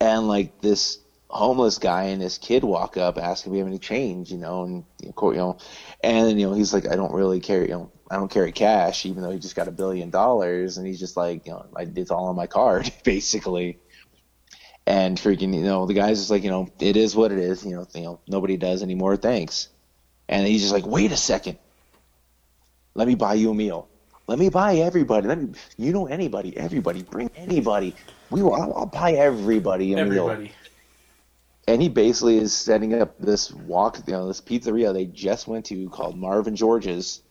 And 0.00 0.28
like 0.28 0.60
this 0.60 0.98
homeless 1.28 1.78
guy 1.78 2.04
and 2.04 2.22
this 2.22 2.38
kid 2.38 2.62
walk 2.62 2.96
up 2.96 3.18
asking 3.18 3.50
if 3.50 3.52
we 3.52 3.58
have 3.58 3.66
any 3.66 3.78
change, 3.78 4.30
you 4.30 4.38
know, 4.38 4.64
and 4.64 4.84
you 5.02 5.12
know, 5.16 5.58
and 6.02 6.40
you 6.40 6.46
know 6.46 6.54
he's 6.54 6.72
like, 6.72 6.86
I 6.86 6.96
don't 6.96 7.12
really 7.12 7.40
carry, 7.40 7.68
you 7.68 7.74
know, 7.74 7.90
I 8.10 8.16
don't 8.16 8.30
carry 8.30 8.52
cash, 8.52 9.06
even 9.06 9.22
though 9.22 9.30
he 9.30 9.38
just 9.38 9.56
got 9.56 9.68
a 9.68 9.72
billion 9.72 10.10
dollars, 10.10 10.78
and 10.78 10.86
he's 10.86 11.00
just 11.00 11.16
like, 11.16 11.46
you 11.46 11.52
know, 11.52 11.66
I, 11.76 11.82
it's 11.96 12.10
all 12.10 12.26
on 12.26 12.36
my 12.36 12.46
card, 12.46 12.92
basically. 13.04 13.80
And 14.86 15.16
freaking, 15.16 15.54
you 15.54 15.62
know, 15.62 15.86
the 15.86 15.94
guy's 15.94 16.18
just 16.18 16.30
like, 16.30 16.44
you 16.44 16.50
know, 16.50 16.68
it 16.78 16.96
is 16.96 17.16
what 17.16 17.32
it 17.32 17.38
is, 17.38 17.64
you 17.64 17.74
know, 17.74 17.86
you 17.94 18.02
know, 18.02 18.20
nobody 18.28 18.58
does 18.58 18.82
anymore, 18.82 19.16
thanks. 19.16 19.68
And 20.28 20.46
he's 20.46 20.60
just 20.60 20.74
like, 20.74 20.86
wait 20.86 21.10
a 21.10 21.16
second. 21.16 21.58
Let 22.94 23.08
me 23.08 23.14
buy 23.14 23.34
you 23.34 23.50
a 23.50 23.54
meal. 23.54 23.88
Let 24.26 24.38
me 24.38 24.48
buy 24.48 24.76
everybody. 24.76 25.26
Let 25.28 25.38
me, 25.40 25.52
you 25.76 25.92
know 25.92 26.06
anybody, 26.06 26.56
everybody, 26.56 27.02
bring 27.02 27.30
anybody. 27.36 27.94
We 28.30 28.42
will, 28.42 28.54
I'll, 28.54 28.72
I'll 28.74 28.86
buy 28.86 29.12
everybody 29.12 29.92
a 29.92 29.96
meal. 30.04 30.30
Everybody. 30.30 30.52
And 31.66 31.80
he 31.82 31.88
basically 31.88 32.38
is 32.38 32.52
setting 32.52 32.94
up 33.00 33.18
this 33.18 33.50
walk, 33.52 33.98
you 34.06 34.12
know, 34.12 34.28
this 34.28 34.40
pizzeria 34.40 34.92
they 34.92 35.06
just 35.06 35.48
went 35.48 35.64
to 35.66 35.88
called 35.90 36.16
Marvin 36.16 36.56
George's, 36.56 37.22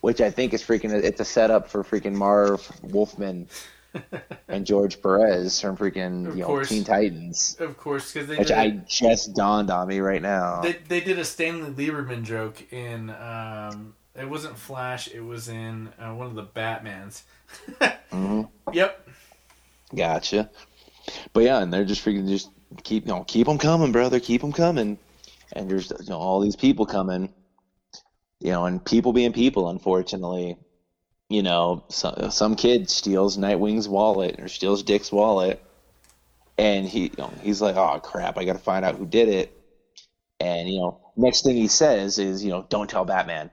which 0.00 0.20
I 0.20 0.30
think 0.30 0.54
is 0.54 0.62
freaking. 0.62 0.92
It's 0.92 1.20
a 1.20 1.24
setup 1.24 1.68
for 1.68 1.82
freaking 1.82 2.14
Marv 2.14 2.70
Wolfman 2.82 3.48
and 4.48 4.64
George 4.64 5.02
Perez 5.02 5.60
from 5.60 5.76
freaking 5.76 6.28
Of 6.28 6.36
you 6.36 6.42
know 6.42 6.46
course. 6.46 6.68
Teen 6.68 6.84
Titans, 6.84 7.56
Of 7.60 7.76
course, 7.76 8.12
because 8.12 8.28
they 8.28 8.36
which 8.36 8.48
did, 8.48 8.56
I 8.56 8.70
just 8.88 9.34
dawned 9.34 9.70
on 9.70 9.88
me 9.88 9.98
right 10.00 10.22
now. 10.22 10.60
they 10.62 10.72
they 10.88 11.00
did 11.00 11.18
a 11.18 11.24
Stanley 11.24 11.70
Lieberman 11.70 12.22
joke 12.22 12.72
in 12.72 13.10
um 13.10 13.94
it 14.16 14.28
wasn't 14.28 14.56
Flash 14.58 15.08
it 15.08 15.20
was 15.20 15.48
in 15.48 15.92
uh, 15.98 16.12
one 16.12 16.26
of 16.26 16.34
the 16.34 16.44
Batmans. 16.44 17.22
hmm 18.10 18.42
Yep. 18.72 19.08
Gotcha. 19.94 20.48
But 21.32 21.44
yeah, 21.44 21.60
and 21.60 21.72
they're 21.72 21.84
just 21.84 22.04
freaking 22.04 22.28
just 22.28 22.50
keep 22.82 23.06
you 23.06 23.12
know 23.12 23.24
keep 23.24 23.46
them 23.46 23.58
coming, 23.58 23.92
brother, 23.92 24.20
keep 24.20 24.40
them 24.40 24.52
coming. 24.52 24.98
And 25.52 25.70
there's 25.70 25.90
you 25.90 26.10
know 26.10 26.18
all 26.18 26.40
these 26.40 26.56
people 26.56 26.86
coming, 26.86 27.30
you 28.40 28.50
know, 28.52 28.64
and 28.66 28.84
people 28.84 29.12
being 29.12 29.32
people. 29.32 29.68
Unfortunately, 29.68 30.56
you 31.30 31.42
know, 31.42 31.82
some 31.90 32.30
some 32.30 32.56
kid 32.56 32.90
steals 32.90 33.36
Nightwing's 33.38 33.88
wallet 33.88 34.36
or 34.40 34.48
steals 34.48 34.82
Dick's 34.82 35.12
wallet, 35.12 35.60
and 36.58 36.86
he 36.88 37.04
you 37.04 37.10
know, 37.18 37.32
he's 37.42 37.60
like, 37.62 37.76
oh 37.76 38.00
crap, 38.00 38.38
I 38.38 38.44
got 38.44 38.54
to 38.54 38.58
find 38.58 38.84
out 38.84 38.96
who 38.96 39.06
did 39.06 39.28
it. 39.28 39.50
And 40.40 40.68
you 40.68 40.80
know, 40.80 40.98
next 41.16 41.44
thing 41.44 41.56
he 41.56 41.68
says 41.68 42.18
is, 42.18 42.44
you 42.44 42.50
know, 42.50 42.66
don't 42.70 42.90
tell 42.90 43.04
Batman. 43.04 43.50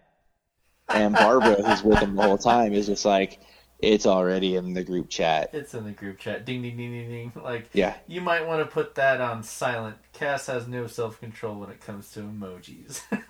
And 0.96 1.16
Barbara, 1.16 1.62
who's 1.62 1.84
with 1.84 2.00
him 2.00 2.16
the 2.16 2.22
whole 2.24 2.38
time, 2.38 2.74
is 2.74 2.88
just 2.88 3.06
like, 3.06 3.40
it's 3.80 4.06
already 4.06 4.56
in 4.56 4.74
the 4.74 4.84
group 4.84 5.10
chat. 5.10 5.50
It's 5.54 5.74
in 5.74 5.86
the 5.86 5.92
group 5.92 6.20
chat. 6.20 6.46
Ding 6.46 6.62
ding 6.62 6.78
ding 6.78 6.92
ding 6.92 7.10
ding. 7.34 7.44
Like 7.44 7.70
Yeah. 7.74 7.96
you 8.08 8.22
might 8.22 8.46
want 8.46 8.62
to 8.62 8.72
put 8.72 8.96
that 8.96 9.22
on 9.22 9.44
silent. 9.44 9.98
Cass 10.14 10.46
has 10.48 10.68
no 10.68 10.88
self 10.88 11.20
control 11.20 11.60
when 11.60 11.70
it 11.70 11.82
comes 11.82 12.12
to 12.14 12.20
emojis. 12.22 13.02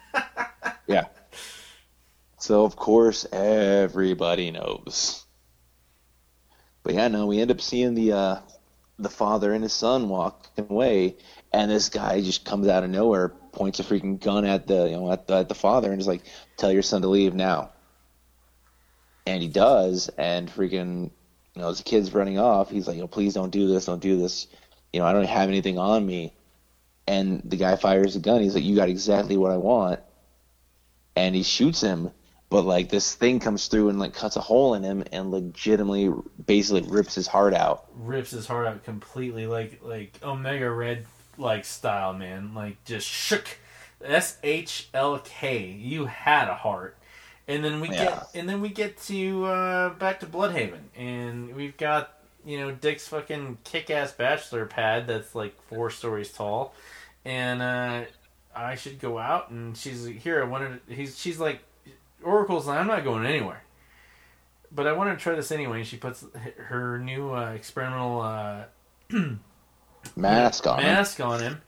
Yeah. 0.88 1.06
So 2.40 2.66
of 2.66 2.76
course 2.76 3.26
everybody 3.32 4.52
knows. 4.52 5.26
But 6.84 6.96
yeah, 6.96 7.08
no, 7.08 7.28
we 7.28 7.40
end 7.40 7.52
up 7.52 7.62
seeing 7.62 7.94
the 7.96 8.12
uh 8.14 8.40
the 9.00 9.10
father 9.10 9.54
and 9.54 9.64
his 9.64 9.74
son 9.74 10.10
walking 10.10 10.66
away, 10.70 11.18
and 11.54 11.72
this 11.72 11.90
guy 11.90 12.22
just 12.22 12.46
comes 12.46 12.68
out 12.68 12.84
of 12.84 12.90
nowhere, 12.90 13.34
points 13.52 13.80
a 13.80 13.84
freaking 13.84 14.20
gun 14.20 14.46
at 14.46 14.68
the 14.68 14.90
you 14.90 14.98
know 14.98 15.12
at 15.12 15.28
the, 15.28 15.36
at 15.36 15.50
the 15.50 15.56
father, 15.56 15.92
and 15.92 16.00
is 16.00 16.08
like, 16.08 16.24
"Tell 16.58 16.72
your 16.72 16.84
son 16.84 17.02
to 17.02 17.08
leave 17.08 17.34
now." 17.34 17.72
And 19.28 19.42
he 19.42 19.50
does, 19.50 20.10
and 20.18 20.50
freaking, 20.50 21.12
you 21.56 21.62
know, 21.62 21.72
the 21.72 21.84
kid's 21.84 22.14
running 22.14 22.40
off, 22.40 22.70
he's 22.70 22.88
like, 22.88 22.96
"You 22.96 23.04
know, 23.04 23.08
please 23.08 23.34
don't 23.34 23.52
do 23.52 23.68
this, 23.68 23.86
don't 23.86 24.02
do 24.02 24.18
this." 24.18 24.48
You 24.94 25.00
know, 25.00 25.06
I 25.06 25.14
don't 25.14 25.26
have 25.26 25.48
anything 25.48 25.78
on 25.78 26.06
me. 26.06 26.34
And 27.08 27.42
the 27.46 27.58
guy 27.58 27.76
fires 27.76 28.16
a 28.16 28.20
gun. 28.20 28.42
He's 28.42 28.56
like, 28.56 28.64
"You 28.64 28.76
got 28.76 28.90
exactly 28.90 29.38
what 29.38 29.52
I 29.52 29.58
want." 29.58 30.00
and 31.16 31.36
he 31.36 31.44
shoots 31.44 31.82
him, 31.82 32.12
but 32.50 32.64
like 32.64 32.90
this 32.90 33.16
thing 33.16 33.40
comes 33.40 33.68
through 33.68 33.90
and 33.90 34.00
like 34.00 34.14
cuts 34.14 34.36
a 34.36 34.42
hole 34.42 34.74
in 34.74 34.84
him 34.84 35.04
and 35.12 35.32
legitimately 35.32 36.12
basically 36.46 36.82
rips 36.90 37.16
his 37.16 37.28
heart 37.28 37.54
out. 37.54 37.86
Rips 37.96 38.32
his 38.32 38.48
heart 38.48 38.68
out 38.68 38.84
completely, 38.84 39.48
like 39.48 39.80
like 39.84 40.18
Omega 40.24 40.70
Red 40.70 41.06
like 41.42 41.66
style, 41.66 42.14
man. 42.14 42.54
Like 42.54 42.84
just 42.86 43.08
shook. 43.08 43.46
S 44.04 44.38
H 44.42 44.90
L 44.94 45.20
K. 45.24 45.68
You 45.68 46.06
had 46.06 46.48
a 46.48 46.56
heart. 46.56 46.98
And 47.48 47.64
then 47.64 47.82
we 47.82 47.90
Yeah. 47.90 48.06
get 48.06 48.28
and 48.36 48.48
then 48.50 48.62
we 48.62 48.70
get 48.70 48.98
to 49.04 49.46
uh, 49.46 49.90
back 49.90 50.20
to 50.22 50.26
Blüdhaven, 50.26 50.80
and 50.96 51.54
we've 51.56 51.76
got 51.78 52.14
you 52.46 52.60
know 52.60 52.72
Dick's 52.72 53.08
fucking 53.08 53.58
kick-ass 53.64 54.14
bachelor 54.14 54.66
pad 54.66 55.06
that's 55.08 55.36
like 55.36 55.56
four 55.68 55.90
stories 55.90 56.32
tall, 56.32 56.74
and 57.26 57.62
uh, 57.62 58.04
I 58.56 58.76
should 58.76 59.00
go 59.00 59.18
out, 59.20 59.50
and 59.50 59.76
she's 59.78 60.06
like, 60.08 60.18
here. 60.20 60.42
I 60.42 60.46
wanted. 60.46 60.80
He's 60.88 61.18
she's 61.20 61.40
like, 61.40 61.62
Oracle's. 62.24 62.68
like, 62.68 62.80
I'm 62.80 62.88
not 62.88 63.04
going 63.04 63.26
anywhere, 63.26 63.64
but 64.72 64.88
I 64.88 64.94
want 64.94 65.18
to 65.18 65.22
try 65.22 65.36
this 65.36 65.52
anyway. 65.52 65.80
And 65.80 65.88
she 65.88 65.98
puts 65.98 66.24
her 66.58 66.98
new 67.00 67.34
uh, 67.34 67.52
experimental 67.52 68.22
uh, 68.22 68.64
Mask 70.16 70.68
on 70.68 70.80
him. 70.80 70.86
mask 70.86 71.20
on 71.20 71.40
him, 71.40 71.62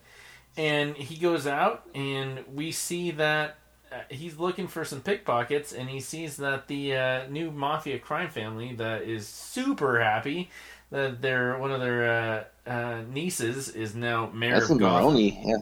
and 0.57 0.95
he 0.95 1.15
goes 1.15 1.47
out, 1.47 1.87
and 1.95 2.43
we 2.53 2.71
see 2.71 3.11
that 3.11 3.57
uh, 3.91 3.97
he's 4.09 4.37
looking 4.37 4.67
for 4.67 4.83
some 4.83 5.01
pickpockets, 5.01 5.71
and 5.73 5.89
he 5.89 5.99
sees 5.99 6.37
that 6.37 6.67
the 6.67 6.95
uh, 6.95 7.27
new 7.27 7.51
mafia 7.51 7.99
crime 7.99 8.29
family 8.29 8.73
that 8.75 9.03
is 9.03 9.27
super 9.27 10.01
happy 10.01 10.49
that 10.93 11.21
their 11.21 11.57
one 11.57 11.71
of 11.71 11.81
their 11.81 12.47
uh, 12.67 12.69
uh, 12.69 13.01
nieces 13.11 13.69
is 13.69 13.95
now 13.95 14.29
mayor 14.33 14.59
That's 14.59 14.69
of 14.69 14.77
Gotham. 14.77 15.05
Maroni, 15.05 15.43
yeah. 15.45 15.57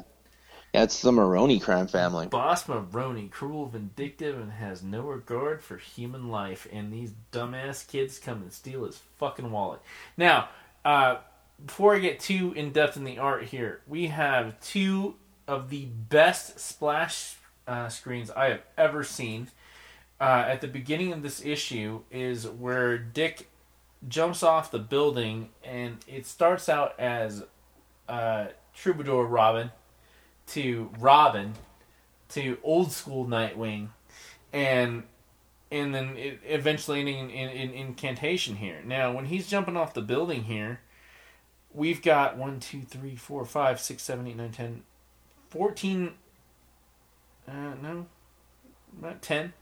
That's 0.74 1.02
the 1.02 1.12
Maroni 1.12 1.60
crime 1.60 1.88
family. 1.88 2.28
Boss 2.28 2.68
Maroni, 2.68 3.28
cruel, 3.28 3.66
vindictive, 3.66 4.40
and 4.40 4.52
has 4.54 4.82
no 4.82 5.02
regard 5.02 5.62
for 5.62 5.78
human 5.78 6.30
life. 6.30 6.66
And 6.72 6.94
these 6.94 7.12
dumbass 7.34 7.86
kids 7.86 8.20
come 8.20 8.42
and 8.42 8.54
steal 8.54 8.86
his 8.86 9.02
fucking 9.18 9.52
wallet. 9.52 9.82
Now, 10.16 10.48
uh, 10.86 11.18
before 11.66 11.96
I 11.96 12.00
get 12.00 12.20
too 12.20 12.54
in 12.56 12.72
depth 12.72 12.98
in 12.98 13.04
the 13.04 13.18
art 13.18 13.46
here, 13.46 13.82
we 13.88 14.08
have 14.08 14.60
two 14.62 15.16
of 15.48 15.70
the 15.70 15.86
best 15.86 16.60
splash 16.60 17.36
uh, 17.68 17.90
screens 17.90 18.32
I 18.32 18.46
have 18.48 18.62
ever 18.78 19.04
seen. 19.04 19.48
Uh, 20.20 20.46
at 20.48 20.62
the 20.62 20.68
beginning 20.68 21.14
of 21.14 21.24
this 21.24 21.44
issue 21.44 22.02
is 22.12 22.48
where 22.48 22.98
Dick 22.98 23.50
jumps 24.08 24.44
off 24.44 24.72
the 24.72 24.80
building, 24.80 25.50
and 25.64 25.98
it 26.08 26.26
starts 26.26 26.70
out 26.70 27.00
as 27.00 27.44
uh, 28.08 28.48
Troubadour 28.76 29.26
Robin 29.26 29.72
to 30.48 30.90
Robin 31.00 31.54
to 32.30 32.58
old 32.64 32.92
school 32.92 33.26
Nightwing, 33.26 33.90
and 34.54 35.04
and 35.72 35.96
then 35.96 36.16
eventually 36.46 37.00
ending 37.00 37.30
in, 37.30 37.50
in, 37.50 37.50
in 37.50 37.74
incantation 37.74 38.58
here. 38.58 38.82
Now, 38.86 39.14
when 39.14 39.26
he's 39.26 39.48
jumping 39.48 39.78
off 39.78 39.94
the 39.94 40.02
building 40.02 40.44
here, 40.44 40.82
we've 41.74 42.02
got 42.02 42.38
1, 42.38 42.60
2, 42.60 42.82
3, 42.82 43.16
4, 43.16 43.46
5, 43.46 43.80
6, 43.80 44.04
7, 44.04 44.28
8, 44.28 44.36
9, 44.38 44.52
10, 44.52 44.84
14. 45.50 46.14
Uh, 47.48 47.52
no, 47.82 48.06
not 49.02 49.22
10 49.22 49.54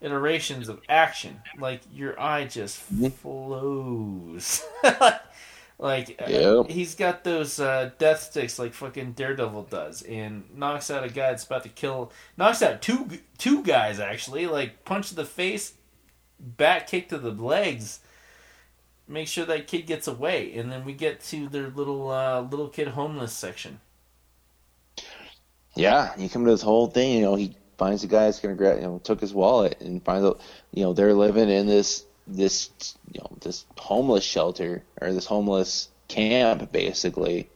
iterations 0.00 0.68
of 0.68 0.80
action. 0.88 1.40
Like, 1.58 1.80
your 1.92 2.18
eye 2.20 2.44
just 2.46 2.78
flows. 2.78 4.64
like, 5.78 6.20
uh, 6.22 6.26
Yep. 6.28 6.70
he's 6.70 6.94
got 6.94 7.24
those 7.24 7.58
uh, 7.58 7.90
death 7.98 8.22
sticks 8.22 8.58
like 8.58 8.74
fucking 8.74 9.12
Daredevil 9.12 9.64
does, 9.64 10.02
and 10.02 10.44
knocks 10.54 10.90
out 10.90 11.04
a 11.04 11.08
guy 11.08 11.30
that's 11.30 11.44
about 11.44 11.62
to 11.64 11.68
kill. 11.68 12.12
Knocks 12.36 12.62
out 12.62 12.80
two 12.82 13.08
two 13.38 13.62
guys 13.62 13.98
actually. 14.00 14.46
Like 14.46 14.84
punch 14.84 15.08
to 15.08 15.14
the 15.14 15.24
face, 15.24 15.74
back 16.38 16.86
kick 16.86 17.08
to 17.08 17.18
the 17.18 17.30
legs. 17.32 18.00
Make 19.08 19.26
sure 19.26 19.46
that 19.46 19.66
kid 19.66 19.86
gets 19.86 20.06
away, 20.06 20.52
and 20.54 20.70
then 20.70 20.84
we 20.84 20.92
get 20.92 21.20
to 21.24 21.48
their 21.48 21.68
little 21.68 22.10
uh, 22.10 22.42
little 22.42 22.68
kid 22.68 22.88
homeless 22.88 23.32
section. 23.32 23.80
Yeah, 25.74 26.12
you 26.18 26.28
come 26.28 26.44
to 26.44 26.50
this 26.50 26.62
whole 26.62 26.88
thing. 26.88 27.16
You 27.16 27.22
know, 27.22 27.34
he 27.34 27.56
finds 27.78 28.02
the 28.02 28.08
guy 28.08 28.24
that's 28.24 28.40
gonna 28.40 28.54
grab, 28.54 28.76
you 28.76 28.82
know, 28.82 29.00
took 29.02 29.20
his 29.20 29.32
wallet, 29.32 29.80
and 29.80 30.04
finds 30.04 30.26
out, 30.26 30.40
you 30.72 30.82
know, 30.82 30.92
they're 30.92 31.14
living 31.14 31.48
in 31.48 31.66
this 31.66 32.04
this 32.26 32.70
you 33.10 33.20
know 33.20 33.30
this 33.40 33.64
homeless 33.78 34.24
shelter 34.24 34.82
or 35.00 35.12
this 35.12 35.24
homeless 35.24 35.88
camp 36.08 36.70
basically, 36.70 37.48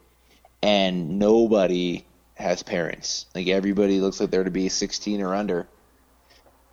and 0.61 1.19
nobody 1.19 2.03
has 2.35 2.63
parents. 2.63 3.27
Like 3.35 3.47
everybody 3.47 3.99
looks 3.99 4.19
like 4.19 4.31
they're 4.31 4.43
to 4.43 4.51
be 4.51 4.69
16 4.69 5.21
or 5.21 5.35
under. 5.35 5.67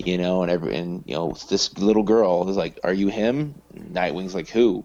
You 0.07 0.19
know, 0.19 0.43
and 0.43 0.51
every 0.51 0.77
and 0.77 1.05
you 1.07 1.15
know 1.15 1.37
this 1.49 1.77
little 1.79 2.03
girl 2.03 2.49
is 2.49 2.57
like, 2.57 2.79
"Are 2.85 2.93
you 2.93 3.09
him?" 3.09 3.55
Nightwing's 3.75 4.35
like, 4.35 4.49
"Who?" 4.49 4.85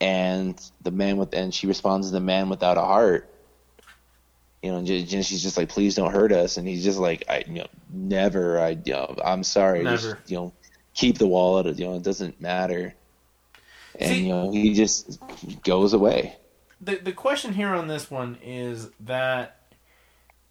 And 0.00 0.60
the 0.82 0.90
man 0.90 1.16
with 1.16 1.34
and 1.34 1.52
she 1.52 1.66
responds, 1.66 2.08
to 2.08 2.12
"The 2.12 2.20
man 2.20 2.48
without 2.48 2.76
a 2.76 2.82
heart." 2.82 3.30
you 4.64 4.70
know, 4.70 4.78
and 4.78 4.88
she's 4.88 5.42
just 5.42 5.58
like, 5.58 5.68
please 5.68 5.94
don't 5.94 6.10
hurt 6.10 6.32
us. 6.32 6.56
And 6.56 6.66
he's 6.66 6.82
just 6.82 6.98
like, 6.98 7.24
I, 7.28 7.44
you 7.46 7.56
know, 7.56 7.66
never, 7.92 8.58
I, 8.58 8.70
you 8.82 8.94
know, 8.94 9.14
I'm 9.22 9.42
sorry. 9.44 9.82
Never. 9.82 10.14
Just, 10.14 10.30
you 10.30 10.38
know, 10.38 10.54
keep 10.94 11.18
the 11.18 11.26
wallet. 11.26 11.78
You 11.78 11.84
know, 11.84 11.96
it 11.96 12.02
doesn't 12.02 12.40
matter. 12.40 12.94
And, 14.00 14.08
See- 14.08 14.22
you 14.22 14.28
know, 14.30 14.52
he 14.52 14.72
just 14.72 15.20
goes 15.64 15.92
away. 15.92 16.36
the 16.80 16.96
the 16.96 17.12
question 17.12 17.52
here 17.52 17.74
on 17.74 17.88
this 17.88 18.10
one 18.10 18.38
is 18.42 18.88
that 19.00 19.60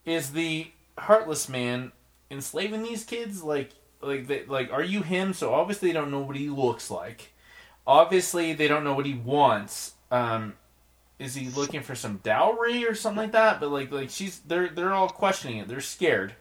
is 0.06 0.34
the 0.34 0.68
heartless 0.96 1.50
man 1.50 1.92
enslaving 2.34 2.84
these 2.84 3.04
kids 3.04 3.44
like 3.44 3.72
like 4.02 4.28
they, 4.28 4.46
like 4.46 4.72
are 4.72 4.84
you 4.84 5.02
him 5.02 5.34
so 5.34 5.54
obviously 5.54 5.90
they 5.90 5.94
don't 5.94 6.12
know 6.12 6.20
what 6.20 6.36
he 6.36 6.50
looks 6.50 6.92
like 6.92 7.32
obviously 7.88 8.54
they 8.54 8.68
don't 8.68 8.84
know 8.84 8.94
what 8.94 9.06
he 9.06 9.14
wants 9.14 9.94
um 10.12 10.54
is 11.20 11.36
he 11.36 11.50
looking 11.50 11.82
for 11.82 11.96
some 11.96 12.20
dowry 12.24 12.86
or 12.86 12.96
something 12.96 13.24
like 13.24 13.32
that 13.32 13.60
but 13.60 13.70
like 13.70 13.92
like 13.92 14.10
she's 14.10 14.40
they're 14.40 14.70
they're 14.70 14.94
all 14.94 15.08
questioning 15.08 15.58
it 15.58 15.68
they're 15.68 15.80
scared 15.80 16.34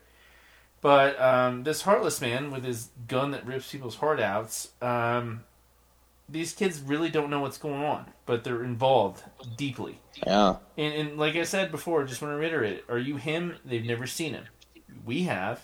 but 0.80 1.20
um 1.20 1.62
this 1.62 1.82
heartless 1.82 2.20
man 2.20 2.50
with 2.50 2.64
his 2.64 2.88
gun 3.06 3.30
that 3.30 3.46
rips 3.46 3.70
people's 3.70 3.96
heart 3.96 4.18
outs 4.18 4.70
um 4.80 5.44
these 6.32 6.52
kids 6.52 6.80
really 6.80 7.10
don't 7.10 7.30
know 7.30 7.40
what's 7.40 7.58
going 7.58 7.82
on, 7.84 8.06
but 8.26 8.42
they're 8.42 8.64
involved 8.64 9.22
deeply. 9.56 10.00
Yeah. 10.26 10.56
And, 10.78 10.94
and 10.94 11.18
like 11.18 11.36
I 11.36 11.42
said 11.42 11.70
before, 11.70 12.04
just 12.04 12.22
want 12.22 12.32
to 12.32 12.36
reiterate: 12.36 12.84
Are 12.88 12.98
you 12.98 13.16
him? 13.16 13.56
They've 13.64 13.84
never 13.84 14.06
seen 14.06 14.34
him. 14.34 14.44
We 15.04 15.24
have 15.24 15.62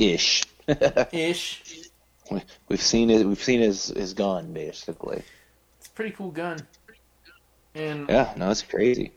Ish. 0.00 0.44
ish. 1.12 1.62
we've 2.68 2.80
seen 2.82 3.10
it. 3.10 3.26
We've 3.26 3.42
seen 3.42 3.60
his, 3.60 3.88
his 3.88 4.14
gun 4.14 4.52
basically. 4.52 5.22
It's 5.78 5.88
a 5.88 5.90
pretty 5.90 6.12
cool 6.12 6.30
gun. 6.30 6.58
And 7.74 8.08
Yeah. 8.08 8.32
No, 8.36 8.50
it's 8.50 8.62
crazy. 8.62 9.12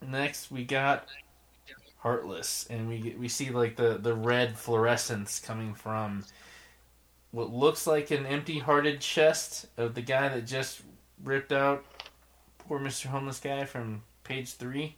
next 0.00 0.50
we 0.50 0.64
got 0.64 1.06
Heartless, 1.98 2.66
and 2.70 2.88
we 2.88 2.98
get- 2.98 3.18
we 3.18 3.28
see 3.28 3.50
like 3.50 3.76
the 3.76 3.98
the 3.98 4.14
red 4.14 4.56
fluorescence 4.56 5.38
coming 5.38 5.74
from 5.74 6.24
what 7.30 7.52
looks 7.52 7.86
like 7.86 8.10
an 8.10 8.24
empty-hearted 8.24 9.02
chest 9.02 9.66
of 9.76 9.94
the 9.94 10.00
guy 10.00 10.30
that 10.30 10.46
just 10.46 10.80
ripped 11.22 11.52
out 11.52 11.84
poor 12.58 12.78
Mister 12.78 13.10
Homeless 13.10 13.38
guy 13.38 13.66
from 13.66 14.02
page 14.24 14.54
three. 14.54 14.96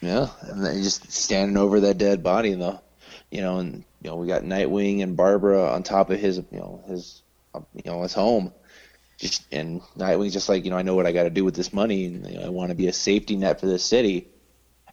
Yeah. 0.00 0.28
And 0.40 0.64
then 0.64 0.82
just 0.82 1.12
standing 1.12 1.58
over 1.58 1.78
that 1.80 1.98
dead 1.98 2.22
body, 2.22 2.52
and 2.52 2.62
the, 2.62 2.80
you 3.30 3.40
know, 3.40 3.58
and 3.58 3.84
you 4.02 4.10
know, 4.10 4.16
we 4.16 4.26
got 4.26 4.42
Nightwing 4.42 5.02
and 5.02 5.16
Barbara 5.16 5.70
on 5.70 5.82
top 5.82 6.10
of 6.10 6.18
his, 6.18 6.38
you 6.38 6.58
know, 6.58 6.82
his, 6.88 7.22
uh, 7.54 7.60
you 7.74 7.82
know, 7.90 8.02
his 8.02 8.12
home. 8.12 8.52
Just, 9.18 9.46
and 9.52 9.82
Nightwing's 9.98 10.32
just 10.32 10.48
like, 10.48 10.64
you 10.64 10.70
know, 10.70 10.78
I 10.78 10.82
know 10.82 10.94
what 10.94 11.06
I 11.06 11.12
got 11.12 11.24
to 11.24 11.30
do 11.30 11.44
with 11.44 11.54
this 11.54 11.72
money, 11.72 12.06
and 12.06 12.26
you 12.26 12.38
know, 12.38 12.46
I 12.46 12.48
want 12.48 12.70
to 12.70 12.74
be 12.74 12.86
a 12.88 12.92
safety 12.92 13.36
net 13.36 13.60
for 13.60 13.66
this 13.66 13.84
city. 13.84 14.28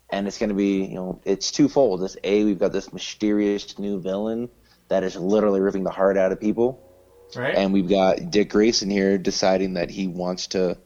And 0.10 0.28
it's 0.28 0.38
going 0.38 0.50
to 0.50 0.56
be, 0.56 0.86
you 0.86 0.96
know, 0.96 1.22
it's 1.26 1.52
twofold. 1.52 2.04
It's 2.04 2.16
a, 2.24 2.44
we've 2.46 2.60
got 2.60 2.72
this 2.72 2.94
mysterious 2.94 3.78
new 3.78 4.00
villain 4.00 4.50
that 4.90 5.04
is 5.04 5.16
literally 5.18 5.60
ripping 5.60 5.84
the 5.84 5.90
heart 5.92 6.18
out 6.18 6.32
of 6.32 6.40
people, 6.40 6.82
Right? 7.36 7.56
and 7.56 7.74
we've 7.74 7.90
got 7.90 8.32
Dick 8.32 8.50
Grayson 8.50 8.90
here 8.90 9.18
deciding 9.18 9.74
that 9.74 9.90
he 9.90 10.08
wants 10.08 10.48
to, 10.48 10.78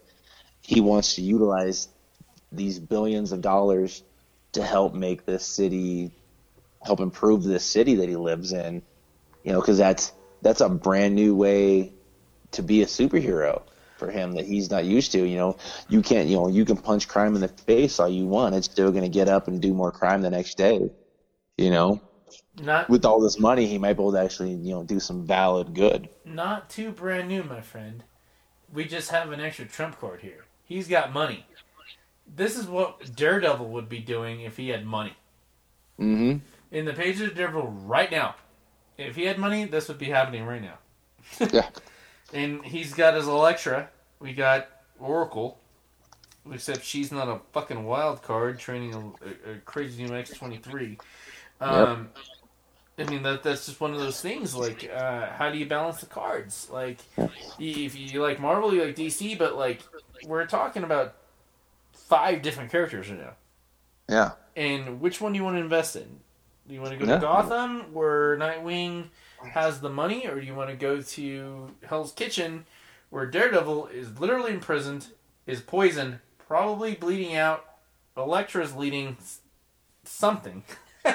he 0.61 0.81
wants 0.81 1.15
to 1.15 1.21
utilize 1.21 1.87
these 2.51 2.79
billions 2.79 3.31
of 3.31 3.41
dollars 3.41 4.03
to 4.53 4.63
help 4.63 4.93
make 4.95 5.25
this 5.25 5.45
city, 5.45 6.11
help 6.83 6.99
improve 6.99 7.43
this 7.43 7.63
city 7.63 7.95
that 7.95 8.09
he 8.09 8.15
lives 8.15 8.53
in. 8.53 8.81
You 9.43 9.53
know, 9.53 9.61
because 9.61 9.77
that's 9.77 10.13
that's 10.41 10.61
a 10.61 10.69
brand 10.69 11.15
new 11.15 11.35
way 11.35 11.93
to 12.51 12.63
be 12.63 12.81
a 12.81 12.85
superhero 12.85 13.63
for 13.97 14.09
him 14.11 14.33
that 14.33 14.45
he's 14.45 14.69
not 14.69 14.85
used 14.85 15.11
to. 15.13 15.25
You 15.25 15.37
know, 15.37 15.57
you 15.89 16.01
can't, 16.01 16.27
you 16.27 16.37
know, 16.37 16.47
you 16.47 16.65
can 16.65 16.77
punch 16.77 17.07
crime 17.07 17.35
in 17.35 17.41
the 17.41 17.47
face 17.47 17.99
all 17.99 18.09
you 18.09 18.25
want; 18.25 18.55
it's 18.55 18.69
still 18.69 18.91
going 18.91 19.03
to 19.03 19.09
get 19.09 19.27
up 19.27 19.47
and 19.47 19.61
do 19.61 19.73
more 19.73 19.91
crime 19.91 20.21
the 20.21 20.29
next 20.29 20.57
day. 20.57 20.89
You 21.57 21.69
know, 21.71 22.01
not 22.61 22.89
with 22.89 23.05
all 23.05 23.19
this 23.21 23.39
money, 23.39 23.67
he 23.67 23.77
might 23.77 23.93
be 23.93 24.01
able 24.03 24.11
to 24.13 24.19
actually, 24.19 24.53
you 24.53 24.73
know, 24.73 24.83
do 24.83 24.99
some 24.99 25.25
valid 25.25 25.73
good. 25.73 26.09
not 26.25 26.69
too 26.69 26.91
brand 26.91 27.27
new, 27.27 27.43
my 27.43 27.61
friend. 27.61 28.03
We 28.73 28.85
just 28.85 29.11
have 29.11 29.31
an 29.31 29.39
extra 29.41 29.65
trump 29.65 29.99
card 29.99 30.21
here. 30.21 30.45
He's 30.63 30.87
got 30.87 31.11
money. 31.13 31.45
This 32.25 32.57
is 32.57 32.67
what 32.67 33.15
Daredevil 33.15 33.69
would 33.69 33.89
be 33.89 33.99
doing 33.99 34.41
if 34.41 34.57
he 34.57 34.69
had 34.69 34.85
money. 34.85 35.15
hmm 35.97 36.37
In 36.71 36.85
the 36.85 36.93
pages 36.93 37.21
of 37.21 37.35
Daredevil 37.35 37.67
right 37.85 38.09
now, 38.09 38.35
if 38.97 39.15
he 39.15 39.25
had 39.25 39.37
money, 39.37 39.65
this 39.65 39.87
would 39.87 39.97
be 39.97 40.05
happening 40.05 40.45
right 40.45 40.61
now. 40.61 40.77
Yeah. 41.51 41.69
And 42.33 42.63
he's 42.63 42.93
got 42.93 43.13
his 43.15 43.27
Elektra. 43.27 43.89
We 44.19 44.33
got 44.33 44.69
Oracle. 44.99 45.59
Except 46.51 46.83
she's 46.83 47.11
not 47.11 47.27
a 47.27 47.39
fucking 47.51 47.83
wild 47.83 48.23
card 48.23 48.57
training 48.57 48.95
a, 48.95 48.99
a, 49.49 49.53
a 49.53 49.57
crazy 49.65 50.03
new 50.03 50.15
X 50.15 50.31
twenty 50.31 50.57
three. 50.57 50.97
Um, 51.59 52.09
I 52.97 53.03
mean 53.03 53.21
that 53.23 53.43
that's 53.43 53.67
just 53.67 53.79
one 53.79 53.93
of 53.93 53.99
those 53.99 54.21
things. 54.21 54.55
Like, 54.55 54.89
uh, 54.91 55.27
how 55.33 55.51
do 55.51 55.59
you 55.59 55.67
balance 55.67 55.99
the 55.99 56.07
cards? 56.07 56.67
Like, 56.71 56.99
if 57.59 57.95
you 57.95 58.23
like 58.23 58.39
Marvel, 58.39 58.73
you 58.73 58.85
like 58.85 58.95
DC, 58.95 59.37
but 59.37 59.55
like 59.55 59.81
we're 60.25 60.47
talking 60.47 60.83
about 60.83 61.15
five 61.93 62.41
different 62.41 62.71
characters 62.71 63.09
right 63.09 63.19
now. 63.19 63.33
Yeah. 64.09 64.31
And 64.55 64.99
which 64.99 65.21
one 65.21 65.33
do 65.33 65.37
you 65.37 65.43
want 65.43 65.57
to 65.57 65.61
invest 65.61 65.95
in? 65.95 66.21
Do 66.67 66.73
you 66.73 66.81
want 66.81 66.93
to 66.93 66.97
go 66.97 67.05
Yeah. 67.05 67.15
to 67.15 67.21
Gotham, 67.21 67.93
where 67.93 68.37
Nightwing 68.37 69.09
has 69.53 69.81
the 69.81 69.89
money, 69.89 70.27
or 70.27 70.39
do 70.39 70.45
you 70.45 70.53
want 70.55 70.69
to 70.69 70.75
go 70.75 71.01
to 71.01 71.75
Hell's 71.83 72.11
Kitchen, 72.11 72.65
where 73.09 73.25
Daredevil 73.25 73.87
is 73.87 74.19
literally 74.19 74.53
imprisoned, 74.53 75.07
is 75.47 75.61
poisoned, 75.61 76.19
probably 76.37 76.95
bleeding 76.95 77.35
out, 77.35 77.65
Elektra's 78.15 78.75
leading 78.75 79.17
something? 80.03 80.63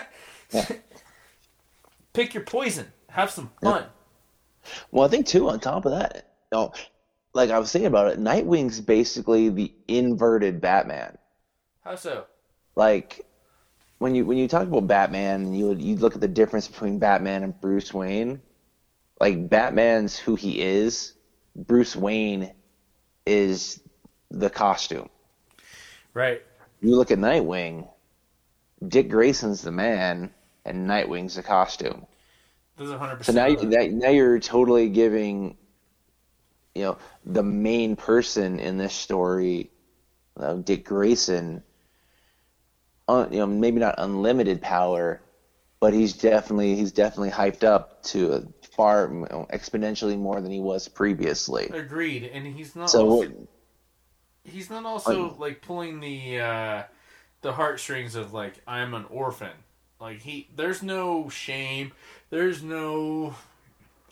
Pick 2.13 2.35
your 2.35 2.43
poison. 2.45 2.93
Have 3.11 3.31
some 3.31 3.51
fun. 3.63 3.87
Well, 4.91 5.05
I 5.07 5.09
think 5.09 5.27
too. 5.27 5.49
On 5.49 5.61
top 5.61 5.85
of 5.87 5.93
that, 5.93 6.33
you 6.53 6.59
know, 6.59 6.73
like 7.35 7.51
I 7.51 7.59
was 7.59 7.71
thinking 7.71 7.87
about 7.87 8.09
it, 8.13 8.19
Nightwing's 8.19 8.81
basically 8.81 9.49
the 9.49 9.73
inverted 9.87 10.61
Batman. 10.61 11.17
How 11.85 11.95
so? 11.95 12.25
Like 12.75 13.26
when 13.99 14.15
you 14.15 14.25
when 14.25 14.39
you 14.39 14.49
talk 14.49 14.67
about 14.69 14.87
Batman 14.87 15.43
and 15.43 15.59
you 15.59 15.75
you 15.75 15.97
look 15.97 16.15
at 16.15 16.21
the 16.21 16.29
difference 16.29 16.69
between 16.69 16.99
Batman 16.99 17.43
and 17.43 17.61
Bruce 17.61 17.93
Wayne, 17.95 18.41
like 19.21 19.49
Batman's 19.49 20.19
who 20.19 20.35
he 20.35 20.61
is, 20.61 21.15
Bruce 21.55 21.97
Wayne 21.97 22.53
is 23.25 23.81
the 24.31 24.51
costume. 24.51 25.09
Right. 26.15 26.43
You 26.81 26.97
look 26.97 27.11
at 27.11 27.19
Nightwing, 27.19 27.89
Dick 28.87 29.09
Grayson's 29.09 29.63
the 29.63 29.73
man 29.73 30.33
and 30.65 30.89
Nightwing's 30.89 31.37
the 31.37 31.43
costume. 31.43 32.07
This 32.77 32.89
is 32.89 32.95
100%. 32.95 33.25
So 33.25 33.33
now 33.33 33.47
you, 33.47 33.57
now, 33.65 33.87
now 33.91 34.11
you're 34.11 34.39
totally 34.39 34.91
giving, 34.91 35.57
you 36.75 36.83
know, 36.83 36.99
the 37.25 37.43
main 37.43 37.97
person 37.97 38.61
in 38.61 38.77
this 38.77 38.93
story, 38.93 39.71
uh, 40.39 40.55
Dick 40.55 40.85
Grayson, 40.85 41.63
uh, 43.09 43.27
you 43.31 43.39
know, 43.39 43.47
maybe 43.47 43.81
not 43.81 43.95
unlimited 43.99 44.61
power, 44.61 45.21
but 45.81 45.93
he's 45.93 46.13
definitely 46.15 46.77
he's 46.77 46.93
definitely 46.93 47.31
hyped 47.31 47.65
up 47.65 48.03
to 48.05 48.33
a 48.33 48.43
far 48.77 49.09
you 49.13 49.21
know, 49.31 49.47
exponentially 49.53 50.19
more 50.19 50.41
than 50.41 50.51
he 50.51 50.61
was 50.61 50.89
previously. 50.89 51.71
Agreed, 51.73 52.25
and 52.25 52.47
he's 52.47 52.75
not. 52.77 52.91
So 52.91 53.09
also, 53.09 53.49
he's 54.45 54.71
not 54.71 54.85
also 54.85 55.35
like 55.39 55.63
pulling 55.63 56.01
the 56.01 56.41
uh, 56.41 56.83
the 57.43 57.53
heartstrings 57.53 58.15
of 58.15 58.33
like 58.33 58.55
I'm 58.67 58.95
an 58.95 59.05
orphan. 59.11 59.53
Like 60.01 60.21
he, 60.21 60.49
there's 60.55 60.83
no 60.83 61.29
shame. 61.29 61.93
There's 62.29 62.63
no 62.63 63.35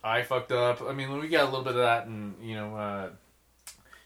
I 0.05 0.23
fucked 0.23 0.53
up. 0.53 0.83
I 0.83 0.93
mean, 0.93 1.19
we 1.19 1.29
got 1.29 1.45
a 1.45 1.47
little 1.47 1.63
bit 1.63 1.73
of 1.73 1.79
that 1.79 2.07
in 2.07 2.35
you 2.43 2.55
know 2.55 2.77
uh, 2.77 3.09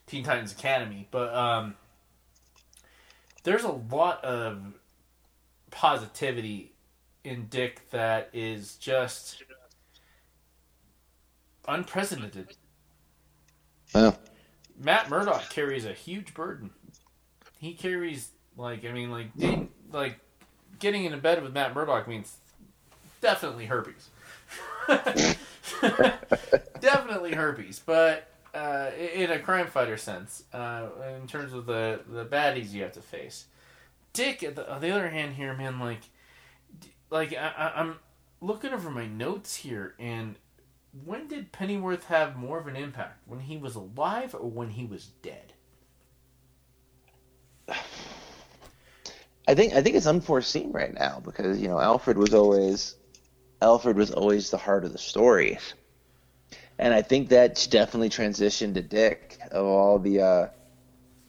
Teen 0.07 0.23
Titans 0.23 0.53
Academy, 0.53 1.09
but 1.11 1.35
um, 1.35 1.75
there's 3.49 3.65
a 3.65 3.73
lot 3.91 4.23
of 4.25 4.75
positivity 5.71 6.75
in 7.25 7.47
Dick 7.49 7.89
that 7.91 8.29
is 8.35 8.75
just 8.75 9.43
unprecedented. 11.67 12.49
Yeah. 13.95 14.15
Matt 14.79 15.09
Murdock 15.09 15.49
carries 15.49 15.87
a 15.87 15.95
huge 15.95 16.35
burden. 16.35 16.69
He 17.59 17.73
carries 17.73 18.33
like 18.59 18.85
I 18.85 18.93
mean 18.93 19.11
like 19.11 19.35
dating, 19.35 19.71
like 19.93 20.21
getting 20.79 21.07
into 21.07 21.17
bed 21.17 21.43
with 21.43 21.55
Matt 21.55 21.75
Murdock 21.75 22.07
means 22.07 22.37
definitely 23.23 23.65
herpes. 23.65 24.11
definitely 26.81 27.33
herpes, 27.33 27.81
but 27.85 28.31
uh, 28.55 28.91
in 28.97 29.31
a 29.31 29.39
crime 29.39 29.67
fighter 29.67 29.97
sense, 29.97 30.45
uh, 30.53 30.89
in 31.21 31.27
terms 31.27 31.53
of 31.53 31.67
the 31.67 32.01
the 32.09 32.25
baddies 32.25 32.73
you 32.73 32.83
have 32.83 32.93
to 32.93 33.03
face. 33.03 33.47
Dick, 34.13 34.41
the, 34.41 34.73
on 34.73 34.81
the 34.81 34.91
other 34.91 35.09
hand, 35.11 35.35
here, 35.35 35.55
man, 35.55 35.79
like, 35.79 36.01
like 37.11 37.33
I, 37.35 37.73
I'm 37.77 37.97
looking 38.41 38.73
over 38.73 38.91
my 38.91 39.07
notes 39.07 39.57
here, 39.57 39.95
and 39.99 40.37
when 41.05 41.29
did 41.29 41.53
Pennyworth 41.53 42.05
have 42.05 42.37
more 42.37 42.59
of 42.59 42.67
an 42.67 42.77
impact? 42.77 43.23
When 43.27 43.41
he 43.41 43.57
was 43.57 43.75
alive 43.75 44.35
or 44.35 44.51
when 44.51 44.71
he 44.71 44.85
was 44.87 45.07
dead? 45.23 45.53
I 49.49 49.55
think 49.55 49.73
I 49.73 49.83
think 49.83 49.97
it's 49.97 50.07
unforeseen 50.07 50.73
right 50.73 50.93
now 50.93 51.21
because 51.25 51.61
you 51.61 51.69
know 51.69 51.81
Alfred 51.81 52.19
was 52.19 52.35
always 52.35 52.97
Alfred 53.63 53.97
was 53.97 54.11
always 54.11 54.51
the 54.51 54.59
heart 54.59 54.85
of 54.85 54.93
the 54.93 54.99
story, 54.99 55.59
and 56.79 56.95
I 56.95 57.03
think 57.03 57.31
that 57.31 57.67
definitely 57.71 58.11
transitioned 58.11 58.75
to 58.75 58.83
Dick 58.83 59.39
of 59.51 59.67
all 59.67 59.99
the 59.99 60.21
uh, 60.21 60.49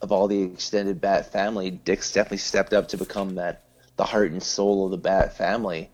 of 0.01 0.11
all 0.11 0.27
the 0.27 0.41
extended 0.43 1.01
Bat 1.01 1.31
family. 1.31 1.71
Dick's 1.71 2.11
definitely 2.11 2.37
stepped 2.37 2.73
up 2.73 2.87
to 2.89 2.97
become 2.97 3.35
that 3.35 3.63
the 3.97 4.03
heart 4.05 4.31
and 4.31 4.41
soul 4.41 4.85
of 4.85 4.91
the 4.91 4.97
Bat 4.97 5.35
family. 5.37 5.89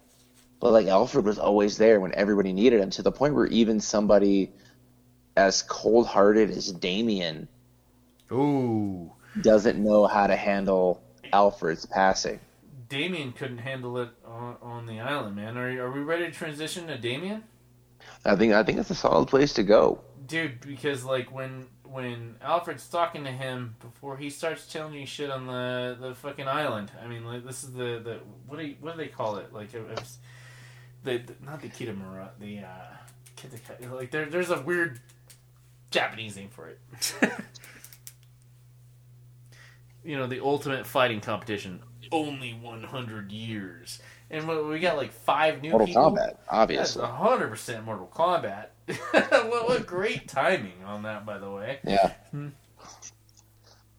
But 0.60 0.72
like 0.72 0.88
Alfred 0.88 1.26
was 1.26 1.40
always 1.40 1.78
there 1.78 2.00
when 2.00 2.14
everybody 2.16 2.54
needed 2.54 2.82
him 2.82 2.90
to 2.92 3.02
the 3.02 3.12
point 3.12 3.34
where 3.34 3.48
even 3.48 3.80
somebody 3.80 4.52
as 5.36 5.64
cold 5.64 6.08
hearted 6.08 6.50
as 6.50 6.72
Damian 6.72 7.48
Ooh. 8.32 9.12
doesn't 9.42 9.84
know 9.84 10.08
how 10.08 10.28
to 10.28 10.36
handle 10.36 11.02
Alfred's 11.34 11.86
passing. 11.86 12.40
Damian 12.88 13.32
couldn't 13.32 13.58
handle 13.58 13.98
it 13.98 14.10
on, 14.26 14.56
on 14.62 14.86
the 14.86 15.00
island, 15.00 15.36
man. 15.36 15.58
Are, 15.58 15.68
are 15.86 15.92
we 15.92 16.02
ready 16.02 16.26
to 16.26 16.32
transition 16.32 16.88
to 16.88 16.98
Damian? 16.98 17.44
I 18.26 18.36
think 18.36 18.54
I 18.54 18.64
think 18.64 18.80
it's 18.80 18.90
a 18.90 18.96
solid 18.96 19.28
place 19.28 19.54
to 19.54 19.64
go. 19.64 20.02
Dude, 20.26 20.60
because 20.62 21.04
like 21.04 21.32
when 21.32 21.68
when 21.84 22.36
Alfred's 22.42 22.88
talking 22.90 23.24
to 23.24 23.32
him 23.32 23.76
before 23.80 24.18
he 24.18 24.30
starts 24.30 24.66
telling 24.72 24.94
you 24.94 25.06
shit 25.06 25.30
on 25.30 25.48
the 25.48 25.98
the 26.00 26.16
fucking 26.16 26.48
island. 26.48 26.92
I 27.02 27.08
mean, 27.08 27.26
like 27.26 27.46
this 27.46 27.64
is 27.64 27.74
the 27.74 28.00
the 28.04 28.20
what 28.48 28.60
do 28.60 28.66
you, 28.66 28.76
what 28.82 28.98
do 28.98 28.98
they 28.98 29.08
call 29.08 29.38
it? 29.38 29.54
Like 29.54 29.74
it 29.74 29.88
was 29.88 30.18
the, 31.04 31.18
the 31.18 31.36
not 31.44 31.62
the 31.62 31.70
Kitamura, 31.70 32.30
the 32.40 32.60
uh 32.60 33.94
like 33.94 34.12
there 34.12 34.26
there's 34.26 34.50
a 34.50 34.62
weird 34.62 35.00
Japanese 35.92 36.36
name 36.36 36.50
for 36.50 36.68
it. 36.70 36.80
you 40.04 40.18
know, 40.18 40.28
the 40.28 40.42
ultimate 40.44 40.86
fighting 40.86 41.22
competition. 41.22 41.82
Only 42.12 42.54
100 42.54 43.32
years. 43.32 44.00
And 44.36 44.70
we- 44.70 44.80
got 44.80 44.98
like 44.98 45.12
five 45.12 45.62
new 45.62 45.72
Mortal 45.72 45.88
people. 45.88 46.12
Kombat, 46.12 46.16
That's 46.16 46.38
obviously. 46.50 47.06
hundred 47.06 47.50
percent 47.50 47.86
Mortal 47.86 48.12
Kombat. 48.14 48.68
what, 49.12 49.68
what 49.68 49.86
great 49.88 50.28
timing 50.28 50.84
on 50.86 51.04
that, 51.04 51.26
by 51.26 51.38
the 51.38 51.50
way. 51.50 51.80
Yeah. 51.84 52.14
Hmm. 52.32 52.50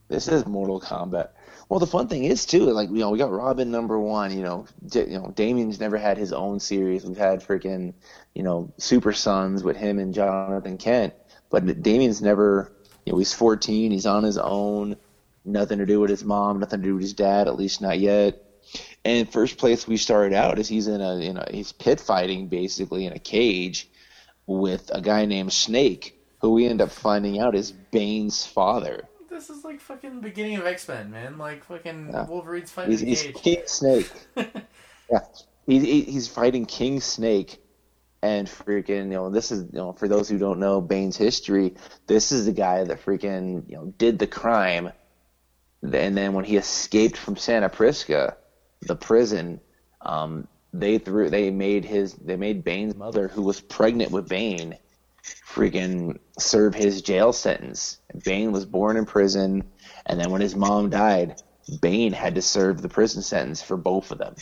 This 0.09 0.29
is 0.29 0.47
Mortal 0.47 0.81
Kombat. 0.81 1.31
Well, 1.69 1.81
the 1.81 1.87
fun 1.87 2.07
thing 2.07 2.23
is 2.25 2.47
too, 2.47 2.67
like 2.67 2.91
you 2.91 2.99
know, 2.99 3.11
we 3.11 3.19
got 3.19 3.33
Robin 3.33 3.71
number 3.71 3.99
one. 3.99 4.37
You 4.37 4.45
know, 4.45 4.67
D- 4.87 5.01
you 5.01 5.19
know, 5.19 5.33
Damian's 5.35 5.81
never 5.81 5.97
had 5.99 6.17
his 6.17 6.33
own 6.33 6.61
series. 6.61 7.05
We've 7.05 7.17
had 7.17 7.41
freaking, 7.43 7.93
you 8.35 8.45
know, 8.45 8.73
Super 8.79 9.13
Sons 9.13 9.65
with 9.65 9.77
him 9.77 9.99
and 9.99 10.15
Jonathan 10.15 10.79
Kent, 10.79 11.15
but 11.51 11.83
Damian's 11.83 12.23
never. 12.23 12.73
You 13.05 13.13
know, 13.13 13.19
he's 13.19 13.33
14. 13.33 13.93
He's 13.93 14.07
on 14.07 14.25
his 14.25 14.37
own. 14.39 14.97
Nothing 15.45 15.79
to 15.79 15.87
do 15.87 16.01
with 16.01 16.11
his 16.11 16.25
mom. 16.25 16.59
Nothing 16.59 16.83
to 16.83 16.89
do 16.89 16.95
with 16.95 17.03
his 17.03 17.13
dad. 17.13 17.47
At 17.47 17.57
least 17.57 17.81
not 17.81 17.99
yet. 18.01 18.43
And 19.07 19.31
first 19.33 19.57
place 19.57 19.87
we 19.87 19.99
started 19.99 20.35
out 20.35 20.59
is 20.59 20.67
he's 20.67 20.89
in 20.89 21.01
a 21.01 21.21
you 21.21 21.33
know 21.33 21.45
he's 21.49 21.71
pit 21.71 22.01
fighting 22.01 22.49
basically 22.49 23.07
in 23.07 23.13
a 23.13 23.21
cage 23.21 23.89
with 24.47 24.91
a 24.93 25.01
guy 25.01 25.27
named 25.27 25.53
Snake, 25.53 26.19
who 26.41 26.51
we 26.51 26.67
end 26.67 26.81
up 26.81 26.91
finding 26.91 27.39
out 27.39 27.55
is 27.55 27.71
Bane's 27.71 28.45
father. 28.45 29.09
This 29.31 29.49
is 29.49 29.63
like 29.63 29.79
fucking 29.81 30.17
the 30.17 30.23
beginning 30.23 30.57
of 30.57 30.67
X 30.67 30.89
Men, 30.89 31.13
man. 31.13 31.39
Like 31.39 31.63
fucking 31.63 32.11
Yeah. 32.13 32.27
Wolverine's 32.27 32.73
fighting 32.73 32.91
He's, 32.91 33.01
he's 33.01 33.23
cage. 33.23 33.43
King 33.43 33.63
Snake. 33.67 34.11
Yeah, 35.09 35.21
he, 35.69 35.79
he, 35.79 36.01
he's 36.01 36.27
fighting 36.27 36.67
King 36.67 37.01
Snake, 37.01 37.63
and 38.23 38.49
freaking, 38.49 39.05
you 39.05 39.11
know, 39.11 39.31
this 39.31 39.53
is, 39.53 39.63
you 39.73 39.79
know, 39.79 39.93
for 39.93 40.09
those 40.09 40.29
who 40.29 40.37
don't 40.37 40.59
know 40.59 40.81
Bane's 40.81 41.17
history, 41.17 41.75
this 42.09 42.33
is 42.33 42.47
the 42.47 42.53
guy 42.53 42.83
that 42.83 43.05
freaking, 43.05 43.71
you 43.71 43.77
know, 43.77 43.95
did 43.99 44.19
the 44.19 44.27
crime, 44.27 44.91
and 45.81 46.17
then 46.19 46.33
when 46.33 46.45
he 46.45 46.57
escaped 46.57 47.17
from 47.17 47.37
Santa 47.37 47.69
Prisca, 47.69 48.37
the 48.83 48.97
prison, 48.97 49.61
um, 50.03 50.47
they 50.73 50.99
threw, 50.99 51.31
they 51.31 51.51
made 51.51 51.85
his, 51.85 52.15
they 52.15 52.37
made 52.37 52.65
Bane's 52.65 52.95
mother, 52.95 53.29
who 53.29 53.43
was 53.43 53.61
pregnant 53.61 54.11
with 54.11 54.29
Bane, 54.29 54.77
freaking 55.49 56.19
serve 56.39 56.75
his 56.75 57.03
jail 57.03 57.33
sentence. 57.33 57.99
Bane 58.25 58.53
was 58.53 58.67
born 58.67 58.97
in 58.97 59.07
prison, 59.07 59.65
and 60.07 60.21
then 60.21 60.31
when 60.31 60.41
his 60.41 60.55
mom 60.55 60.91
died, 60.91 61.43
Bane 61.81 62.13
had 62.13 62.35
to 62.35 62.43
serve 62.43 62.83
the 62.83 62.89
prison 62.89 63.23
sentence 63.23 63.63
for 63.63 63.77
both 63.77 64.11
of 64.13 64.19
them. 64.19 64.35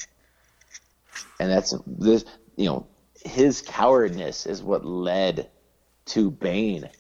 And 1.41 1.51
that's 1.51 1.75
this, 1.87 2.25
you 2.57 2.67
know, 2.67 2.87
his 3.25 3.63
cowardness 3.63 4.47
is 4.47 4.63
what 4.63 4.85
led 4.85 5.51
to 6.07 6.31
Bane, 6.31 6.91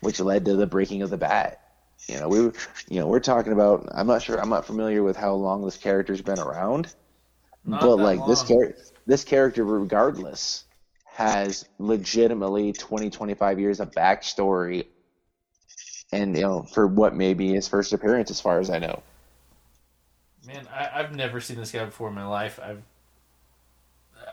which 0.00 0.20
led 0.20 0.44
to 0.46 0.56
the 0.56 0.66
breaking 0.66 1.02
of 1.02 1.10
the 1.10 1.16
bat. 1.16 1.60
You 2.08 2.18
know, 2.18 2.28
we, 2.28 2.40
were- 2.42 2.54
you 2.88 3.00
know, 3.00 3.06
we're 3.06 3.20
talking 3.20 3.52
about. 3.52 3.88
I'm 3.92 4.06
not 4.06 4.22
sure. 4.22 4.40
I'm 4.40 4.48
not 4.48 4.66
familiar 4.66 5.02
with 5.02 5.16
how 5.16 5.34
long 5.34 5.64
this 5.64 5.76
character's 5.76 6.22
been 6.22 6.38
around, 6.38 6.92
Not 7.64 7.80
but 7.80 7.98
like 7.98 8.24
this 8.26 8.42
character, 8.42 8.82
this 9.06 9.24
character, 9.24 9.64
regardless, 9.64 10.64
has 11.04 11.66
legitimately 11.78 12.72
20, 12.74 13.10
25 13.10 13.60
years 13.60 13.80
of 13.80 13.92
backstory, 13.92 14.86
and 16.12 16.36
you 16.36 16.42
know, 16.42 16.62
for 16.62 16.86
what 16.86 17.14
may 17.14 17.34
be 17.34 17.52
his 17.52 17.68
first 17.68 17.92
appearance, 17.92 18.30
as 18.30 18.40
far 18.40 18.60
as 18.60 18.70
I 18.70 18.78
know. 18.78 19.02
Man, 20.46 20.66
I, 20.68 20.90
I've 20.94 21.14
never 21.14 21.40
seen 21.40 21.56
this 21.58 21.72
guy 21.72 21.84
before 21.84 22.08
in 22.08 22.14
my 22.14 22.26
life. 22.26 22.58
I've 22.62 22.82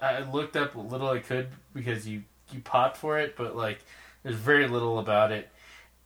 I 0.01 0.19
looked 0.19 0.55
up 0.55 0.75
what 0.75 0.87
little 0.89 1.09
I 1.09 1.19
could 1.19 1.49
because 1.73 2.07
you 2.07 2.23
you 2.51 2.61
popped 2.61 2.97
for 2.97 3.19
it, 3.19 3.35
but 3.35 3.55
like 3.55 3.79
there's 4.23 4.35
very 4.35 4.67
little 4.67 4.99
about 4.99 5.31
it. 5.31 5.49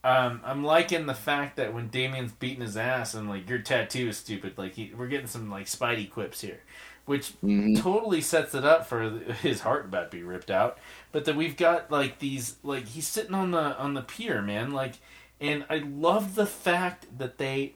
Um, 0.03 0.41
I'm 0.43 0.63
liking 0.63 1.05
the 1.05 1.13
fact 1.13 1.57
that 1.57 1.73
when 1.73 1.89
Damian's 1.89 2.31
beating 2.31 2.61
his 2.61 2.75
ass 2.75 3.13
and 3.13 3.29
like 3.29 3.47
your 3.47 3.59
tattoo 3.59 4.07
is 4.09 4.17
stupid, 4.17 4.57
like 4.57 4.73
he, 4.73 4.91
we're 4.97 5.07
getting 5.07 5.27
some 5.27 5.49
like 5.51 5.67
Spidey 5.67 6.09
quips 6.09 6.41
here, 6.41 6.59
which 7.05 7.33
Mhm. 7.43 7.79
totally 7.79 8.21
sets 8.21 8.55
it 8.55 8.65
up 8.65 8.87
for 8.87 9.09
his 9.09 9.61
heart 9.61 9.85
about 9.85 10.09
to 10.09 10.17
be 10.17 10.23
ripped 10.23 10.49
out. 10.49 10.79
But 11.11 11.25
then 11.25 11.37
we've 11.37 11.55
got 11.55 11.91
like 11.91 12.17
these 12.17 12.55
like 12.63 12.87
he's 12.87 13.07
sitting 13.07 13.35
on 13.35 13.51
the 13.51 13.77
on 13.77 13.93
the 13.93 14.01
pier, 14.01 14.41
man, 14.41 14.71
like, 14.71 14.93
and 15.39 15.65
I 15.69 15.77
love 15.77 16.33
the 16.33 16.47
fact 16.47 17.05
that 17.19 17.37
they 17.37 17.73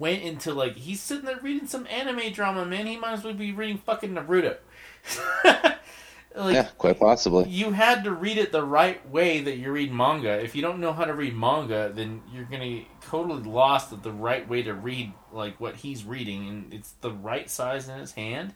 went 0.00 0.22
into 0.22 0.52
like 0.52 0.74
he's 0.76 1.00
sitting 1.00 1.26
there 1.26 1.38
reading 1.40 1.68
some 1.68 1.86
anime 1.86 2.32
drama, 2.32 2.64
man. 2.66 2.86
He 2.88 2.96
might 2.96 3.12
as 3.12 3.22
well 3.24 3.34
be 3.34 3.52
reading 3.52 3.78
fucking 3.78 4.14
Naruto. 4.14 4.56
like 6.36 6.54
yeah, 6.54 6.68
quite 6.78 6.98
possibly. 6.98 7.48
you 7.48 7.72
had 7.72 8.04
to 8.04 8.12
read 8.12 8.38
it 8.38 8.52
the 8.52 8.64
right 8.64 9.06
way 9.10 9.40
that 9.40 9.56
you 9.56 9.72
read 9.72 9.92
manga. 9.92 10.42
If 10.42 10.54
you 10.54 10.62
don't 10.62 10.78
know 10.78 10.92
how 10.92 11.04
to 11.04 11.14
read 11.14 11.36
manga, 11.36 11.90
then 11.92 12.22
you're 12.32 12.44
gonna 12.44 12.82
totally 13.00 13.42
lost 13.42 13.92
at 13.92 14.02
the 14.02 14.12
right 14.12 14.48
way 14.48 14.62
to 14.62 14.74
read 14.74 15.12
like 15.32 15.60
what 15.60 15.76
he's 15.76 16.04
reading, 16.04 16.48
and 16.48 16.72
it's 16.72 16.92
the 17.00 17.10
right 17.10 17.50
size 17.50 17.88
in 17.88 17.98
his 17.98 18.12
hand. 18.12 18.54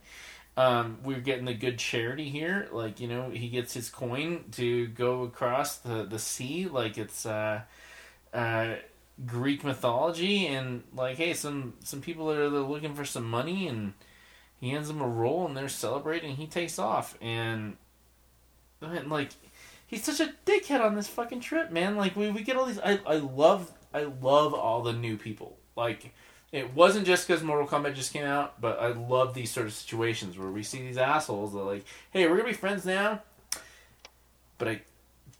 Um, 0.57 0.99
we're 1.03 1.20
getting 1.20 1.47
the 1.47 1.55
good 1.55 1.79
charity 1.79 2.29
here, 2.29 2.68
like 2.70 3.01
you 3.01 3.09
know, 3.09 3.31
he 3.31 3.49
gets 3.49 3.75
his 3.75 3.91
coin 3.91 4.45
to 4.53 4.87
go 4.89 5.22
across 5.22 5.79
the 5.79 6.05
the 6.05 6.18
sea, 6.20 6.68
like 6.68 6.97
it's 6.97 7.27
uh, 7.27 7.62
uh, 8.33 8.75
Greek 9.27 9.64
mythology, 9.64 10.47
and 10.47 10.85
like 10.95 11.16
hey, 11.16 11.35
some 11.35 11.75
some 11.83 12.01
people 12.01 12.31
are 12.31 12.49
looking 12.49 12.95
for 12.95 13.05
some 13.05 13.29
money, 13.29 13.66
and 13.66 13.95
he 14.65 14.71
hands 14.71 14.89
them 14.89 15.01
a 15.01 15.07
roll, 15.07 15.47
and 15.47 15.57
they're 15.57 15.69
celebrating. 15.69 16.37
He 16.37 16.47
takes 16.47 16.79
off, 16.79 17.17
and 17.21 17.77
like 18.81 19.31
he's 19.87 20.05
such 20.05 20.21
a 20.21 20.33
dickhead 20.47 20.81
on 20.81 20.95
this 20.95 21.09
fucking 21.09 21.41
trip, 21.41 21.71
man. 21.71 21.97
Like 21.97 22.17
we, 22.17 22.31
we 22.31 22.43
get 22.43 22.57
all 22.57 22.67
these. 22.67 22.79
I 22.81 23.01
I 23.07 23.17
love 23.17 23.71
I 23.93 24.05
love 24.05 24.55
all 24.55 24.83
the 24.83 24.93
new 24.93 25.17
people. 25.17 25.59
Like 25.77 26.12
it 26.53 26.73
wasn't 26.75 27.07
just 27.07 27.27
because 27.27 27.43
Mortal 27.43 27.67
Kombat 27.67 27.95
just 27.95 28.12
came 28.12 28.25
out, 28.25 28.61
but 28.61 28.81
I 28.81 28.89
love 28.89 29.35
these 29.35 29.51
sort 29.51 29.67
of 29.67 29.73
situations 29.73 30.39
where 30.39 30.51
we 30.51 30.62
see 30.62 30.79
these 30.79 30.99
assholes 30.99 31.53
that 31.53 31.59
like, 31.59 31.85
hey, 32.11 32.27
we're 32.27 32.37
gonna 32.37 32.49
be 32.49 32.55
friends 32.55 32.87
now, 32.87 33.23
but 34.59 34.69
I 34.69 34.81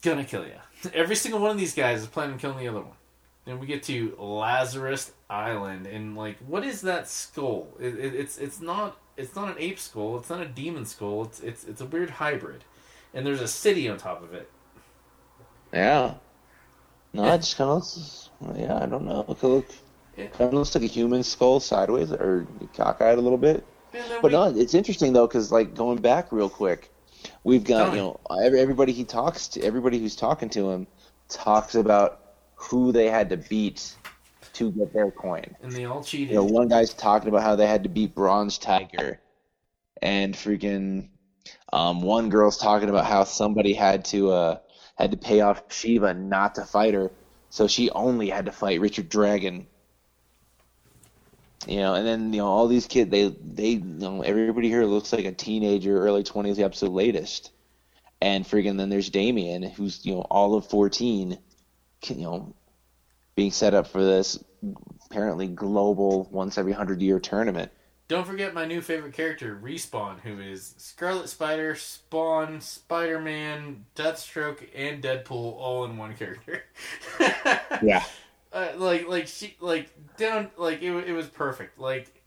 gonna 0.03 0.25
kill 0.25 0.45
you. 0.45 0.57
Every 0.93 1.17
single 1.17 1.41
one 1.41 1.51
of 1.51 1.57
these 1.57 1.75
guys 1.75 2.03
is 2.03 2.09
planning 2.09 2.35
on 2.35 2.39
killing 2.39 2.59
the 2.59 2.69
other 2.69 2.81
one. 2.81 2.97
Then 3.45 3.61
we 3.61 3.67
get 3.67 3.83
to 3.85 4.17
Lazarus 4.19 5.13
Island, 5.29 5.87
and 5.87 6.17
like, 6.17 6.39
what 6.39 6.65
is 6.65 6.81
that 6.83 7.09
skull? 7.09 7.69
It, 7.79 7.95
it, 7.99 8.15
it's 8.15 8.39
it's 8.39 8.61
not 8.61 8.99
it's 9.17 9.37
not 9.37 9.49
an 9.49 9.57
ape 9.59 9.79
skull. 9.79 10.19
It's 10.19 10.31
not 10.31 10.41
a 10.41 10.47
demon 10.47 10.85
skull. 10.87 11.25
It's 11.25 11.41
it's 11.41 11.65
it's 11.65 11.81
a 11.81 11.87
weird 11.87 12.11
hybrid, 12.11 12.65
and 13.13 13.27
there's 13.27 13.41
a 13.41 13.49
city 13.49 13.89
on 13.89 13.99
top 13.99 14.23
of 14.23 14.33
it. 14.35 14.51
Yeah. 15.73 16.15
No, 17.13 17.33
it 17.33 17.39
just 17.39 17.57
kind 17.57 17.71
of 17.71 17.77
looks. 17.77 18.31
Yeah, 18.57 18.77
I 18.83 18.87
don't 18.87 19.05
know. 19.05 19.25
It 19.29 19.43
look, 19.43 19.67
Yeah. 20.17 20.27
kind 20.27 20.49
of 20.49 20.55
looks 20.55 20.75
like 20.75 20.85
a 20.85 20.89
human 20.89 21.23
skull 21.23 21.61
sideways 21.61 22.13
or 22.13 22.47
cockeyed 22.75 23.19
a 23.19 23.21
little 23.21 23.39
bit. 23.39 23.65
But 23.93 24.23
we- 24.25 24.31
no, 24.31 24.45
it's 24.45 24.75
interesting 24.75 25.13
though, 25.13 25.27
because 25.27 25.53
like 25.53 25.75
going 25.75 25.99
back 25.99 26.33
real 26.33 26.49
quick, 26.51 26.91
we've 27.45 27.63
got 27.65 27.93
you 27.93 27.99
know 27.99 28.21
every, 28.45 28.61
everybody 28.61 28.93
he 28.93 29.05
talks 29.05 29.47
to, 29.49 29.63
everybody 29.63 29.99
who's 30.01 30.17
talking 30.17 30.49
to 30.51 30.71
him, 30.71 30.87
talks 31.29 31.75
about 31.77 32.21
who 32.57 32.91
they 32.93 33.09
had 33.09 33.31
to 33.31 33.37
beat 33.37 33.95
to 34.55 34.71
get 34.73 34.93
their 34.93 35.11
coin. 35.11 35.45
and 35.63 35.73
they 35.73 35.85
all 35.85 36.03
cheated. 36.03 36.31
You 36.31 36.37
know, 36.37 36.45
one 36.45 36.69
guy's 36.69 36.95
talking 36.95 37.29
about 37.29 37.43
how 37.43 37.57
they 37.57 37.67
had 37.67 37.83
to 37.85 37.89
beat 37.89 38.15
Bronze 38.15 38.59
Tiger, 38.59 39.21
and 40.01 40.35
freaking, 40.35 41.09
um, 41.73 42.03
one 42.03 42.29
girl's 42.31 42.59
talking 42.59 42.89
about 42.89 43.05
how 43.05 43.25
somebody 43.25 43.75
had 43.75 44.05
to 44.07 44.31
uh 44.31 44.59
had 44.97 45.11
to 45.11 45.17
pay 45.17 45.41
off 45.41 45.73
Shiva 45.73 46.15
not 46.15 46.55
to 46.55 46.65
fight 46.65 46.95
her, 46.95 47.11
so 47.51 47.67
she 47.67 47.91
only 47.91 48.31
had 48.31 48.47
to 48.47 48.53
fight 48.53 48.81
Richard 48.81 49.09
Dragon. 49.09 49.67
You 51.67 51.79
know, 51.79 51.95
and 51.95 52.07
then 52.07 52.33
you 52.33 52.41
know 52.41 52.47
all 52.47 52.69
these 52.69 52.87
kids, 52.87 53.11
they 53.11 53.29
they 53.29 53.71
you 53.71 53.81
know 53.81 54.23
everybody 54.23 54.69
here 54.69 54.85
looks 54.85 55.13
like 55.13 55.25
a 55.25 55.33
teenager, 55.33 55.99
early 55.99 56.23
twenties, 56.23 56.57
the 56.57 56.65
absolute 56.65 56.95
latest, 56.95 57.53
and 58.21 58.45
freaking 58.45 58.77
then 58.77 58.91
there's 58.91 59.11
Damian, 59.11 59.63
who's 59.63 60.05
you 60.05 60.15
know 60.15 60.21
all 60.23 60.55
of 60.55 60.67
fourteen, 60.67 61.39
you 62.07 62.17
know, 62.17 62.55
being 63.35 63.51
set 63.51 63.75
up 63.75 63.87
for 63.87 64.03
this 64.05 64.43
apparently 65.07 65.47
global 65.47 66.29
once 66.31 66.59
every 66.59 66.73
hundred 66.73 67.01
year 67.03 67.19
tournament. 67.21 67.71
Don't 68.07 68.27
forget 68.27 68.53
my 68.53 68.67
new 68.67 68.83
favorite 68.83 69.15
character, 69.15 69.59
Respawn, 69.63 70.21
who 70.21 70.39
is 70.39 70.75
Scarlet 70.77 71.29
Spider, 71.29 71.75
Spawn, 71.75 72.61
Spider 72.61 73.19
Man, 73.19 73.87
Deathstroke, 73.97 74.69
and 74.75 75.03
Deadpool 75.03 75.31
all 75.59 75.85
in 75.87 75.97
one 75.97 76.15
character. 76.15 76.65
Yeah. 77.83 78.05
uh, 78.53 78.69
like 78.77 79.09
like 79.09 79.27
she 79.27 79.57
like 79.61 79.91
down 80.17 80.51
like 80.57 80.81
it, 80.83 80.93
it 81.09 81.13
was 81.13 81.27
perfect. 81.27 81.79
Like 81.79 82.23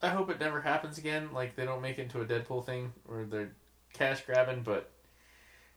I 0.00 0.08
hope 0.08 0.30
it 0.30 0.38
never 0.38 0.60
happens 0.60 0.98
again. 0.98 1.30
Like 1.32 1.56
they 1.56 1.64
don't 1.64 1.82
make 1.82 1.98
it 1.98 2.02
into 2.02 2.20
a 2.20 2.24
Deadpool 2.24 2.64
thing 2.64 2.92
where 3.06 3.24
they're 3.24 3.52
cash 3.92 4.20
grabbing, 4.22 4.62
but 4.62 4.90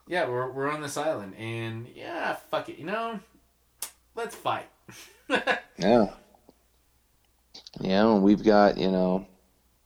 yeah, 0.07 0.27
we're 0.27 0.49
we're 0.51 0.69
on 0.69 0.81
this 0.81 0.97
island 0.97 1.35
and 1.35 1.87
yeah, 1.95 2.35
fuck 2.49 2.69
it, 2.69 2.77
you 2.77 2.85
know, 2.85 3.19
let's 4.15 4.35
fight. 4.35 4.67
Yeah. 5.77 6.07
Yeah, 7.81 8.13
and 8.13 8.23
we've 8.23 8.43
got, 8.43 8.77
you 8.77 8.89
know, 8.89 9.27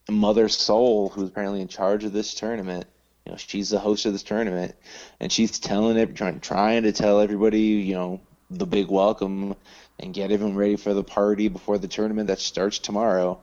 Mother 0.09 0.49
Soul, 0.49 1.09
who's 1.09 1.29
apparently 1.29 1.61
in 1.61 1.67
charge 1.67 2.03
of 2.03 2.13
this 2.13 2.33
tournament. 2.33 2.85
You 3.25 3.31
know, 3.31 3.37
she's 3.37 3.69
the 3.69 3.79
host 3.79 4.05
of 4.05 4.13
this 4.13 4.23
tournament, 4.23 4.75
and 5.19 5.31
she's 5.31 5.59
telling 5.59 5.97
it, 5.97 6.15
trying, 6.15 6.39
trying 6.39 6.83
to 6.83 6.91
tell 6.91 7.19
everybody, 7.19 7.61
you 7.61 7.95
know, 7.95 8.21
the 8.49 8.65
big 8.65 8.89
welcome 8.89 9.55
and 9.99 10.13
get 10.13 10.31
everyone 10.31 10.55
ready 10.55 10.75
for 10.75 10.93
the 10.93 11.03
party 11.03 11.47
before 11.47 11.77
the 11.77 11.87
tournament 11.87 12.27
that 12.27 12.39
starts 12.39 12.79
tomorrow. 12.79 13.39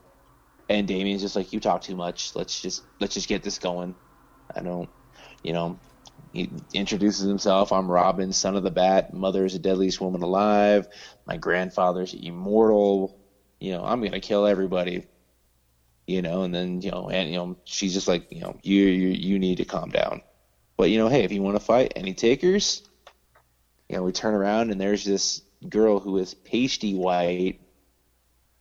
And 0.69 0.87
Damian's 0.87 1.21
just 1.21 1.35
like, 1.35 1.53
you 1.53 1.59
talk 1.59 1.81
too 1.81 1.95
much. 1.95 2.35
Let's 2.35 2.61
just 2.61 2.83
let's 2.99 3.13
just 3.13 3.29
get 3.29 3.43
this 3.43 3.57
going. 3.57 3.95
I 4.53 4.61
don't, 4.61 4.89
you 5.43 5.53
know. 5.53 5.79
He 6.33 6.49
introduces 6.73 7.27
himself. 7.27 7.71
I'm 7.71 7.89
Robin, 7.89 8.33
son 8.33 8.55
of 8.55 8.63
the 8.63 8.71
Bat. 8.71 9.13
Mother 9.13 9.45
is 9.45 9.53
the 9.53 9.59
deadliest 9.59 10.01
woman 10.01 10.21
alive. 10.21 10.87
My 11.25 11.37
grandfather's 11.37 12.13
immortal. 12.13 13.19
You 13.59 13.73
know, 13.73 13.83
I'm 13.83 14.03
gonna 14.03 14.19
kill 14.19 14.45
everybody. 14.45 15.05
You 16.05 16.21
know, 16.21 16.43
and 16.43 16.53
then 16.53 16.81
you 16.81 16.91
know, 16.91 17.09
and 17.09 17.29
you 17.29 17.35
know, 17.35 17.57
she's 17.65 17.93
just 17.93 18.07
like, 18.07 18.31
you 18.31 18.41
know, 18.41 18.57
you 18.63 18.83
you 18.83 19.09
you 19.09 19.39
need 19.39 19.57
to 19.57 19.65
calm 19.65 19.89
down. 19.89 20.21
But 20.77 20.89
you 20.89 20.99
know, 20.99 21.09
hey, 21.09 21.23
if 21.23 21.31
you 21.31 21.41
want 21.41 21.57
to 21.57 21.63
fight, 21.63 21.93
any 21.95 22.13
takers? 22.13 22.83
You 23.89 23.97
know, 23.97 24.03
we 24.03 24.11
turn 24.11 24.33
around 24.33 24.71
and 24.71 24.79
there's 24.79 25.03
this 25.03 25.41
girl 25.67 25.99
who 25.99 26.17
is 26.17 26.33
pasty 26.33 26.93
white 26.93 27.61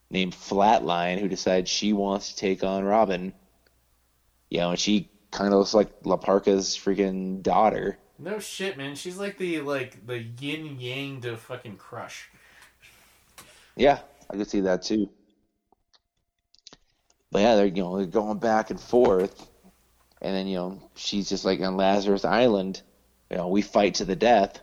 named 0.09 0.33
Flatline 0.33 1.21
who 1.21 1.29
decides 1.29 1.69
she 1.69 1.93
wants 1.93 2.31
to 2.31 2.37
take 2.37 2.64
on 2.64 2.85
Robin. 2.85 3.33
You 4.51 4.59
know, 4.59 4.71
and 4.71 4.79
she 4.79 5.11
kind 5.37 5.53
of 5.53 5.59
looks 5.59 5.74
like 5.74 5.91
La 6.05 6.16
Parca's 6.16 6.68
freaking 6.76 7.43
daughter. 7.43 7.99
No 8.18 8.39
shit, 8.39 8.78
man. 8.78 8.95
She's 8.95 9.18
like 9.18 9.37
the 9.37 9.61
like 9.61 10.07
the 10.07 10.20
yin 10.41 10.80
yang 10.80 11.20
to 11.20 11.37
fucking 11.37 11.76
crush. 11.76 12.28
Yeah, 13.76 13.99
I 14.30 14.37
could 14.37 14.49
see 14.49 14.61
that 14.61 14.82
too. 14.82 15.11
But 17.30 17.43
yeah, 17.43 17.57
they're 17.57 17.66
you 17.66 17.82
know 17.82 17.99
they're 17.99 18.07
going 18.07 18.39
back 18.39 18.70
and 18.70 18.80
forth, 18.80 19.47
and 20.22 20.34
then 20.34 20.47
you 20.47 20.57
know 20.57 20.91
she's 20.95 21.28
just 21.28 21.45
like 21.45 21.61
on 21.61 21.76
Lazarus 21.76 22.24
Island. 22.24 22.80
You 23.30 23.37
know, 23.37 23.49
we 23.49 23.61
fight 23.61 23.97
to 23.97 24.07
the 24.07 24.16
death, 24.16 24.62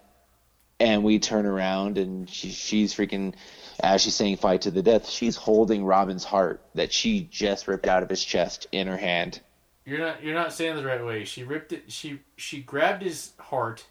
and 0.80 1.04
we 1.04 1.20
turn 1.20 1.46
around 1.46 2.00
and 2.00 2.28
she, 2.28 2.50
she's 2.50 2.96
freaking 2.96 3.36
as 3.80 4.02
she's 4.02 4.16
saying 4.16 4.38
fight 4.38 4.62
to 4.62 4.72
the 4.72 4.82
death. 4.82 5.08
She's 5.08 5.36
holding 5.36 5.86
Robin's 5.86 6.24
heart 6.24 6.66
that 6.74 6.92
she 6.92 7.22
just 7.22 7.68
ripped 7.68 7.88
out 7.88 8.02
of 8.02 8.10
his 8.10 8.24
chest 8.24 8.66
in 8.72 8.88
her 8.88 8.98
hand. 8.98 9.40
You're 9.86 10.00
not 10.00 10.24
you're 10.24 10.34
not 10.34 10.54
saying 10.54 10.78
it 10.78 10.82
the 10.82 10.88
right 10.88 11.04
way. 11.06 11.26
She 11.26 11.44
ripped 11.44 11.74
it. 11.74 11.92
She 11.92 12.20
she 12.38 12.62
grabbed 12.62 13.04
his 13.04 13.34
heart, 13.40 13.86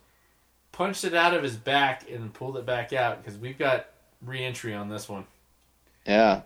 punched 0.72 1.04
it 1.04 1.14
out 1.14 1.34
of 1.34 1.42
his 1.42 1.56
back, 1.56 2.10
and 2.10 2.32
pulled 2.32 2.56
it 2.56 2.64
back 2.66 2.92
out 2.92 3.22
because 3.22 3.38
we've 3.38 3.58
got 3.58 3.88
re-entry 4.22 4.74
on 4.74 4.88
this 4.88 5.08
one. 5.08 5.26
Yeah, 6.06 6.42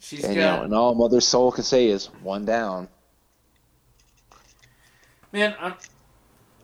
She's 0.00 0.24
and 0.24 0.34
you 0.34 0.40
know, 0.40 0.56
got 0.56 0.64
and 0.64 0.74
all 0.74 0.94
Mother 0.94 1.20
Soul 1.20 1.52
can 1.52 1.64
say 1.64 1.88
is 1.88 2.06
one 2.22 2.44
down. 2.44 2.88
man. 5.32 5.54
I'm 5.60 5.74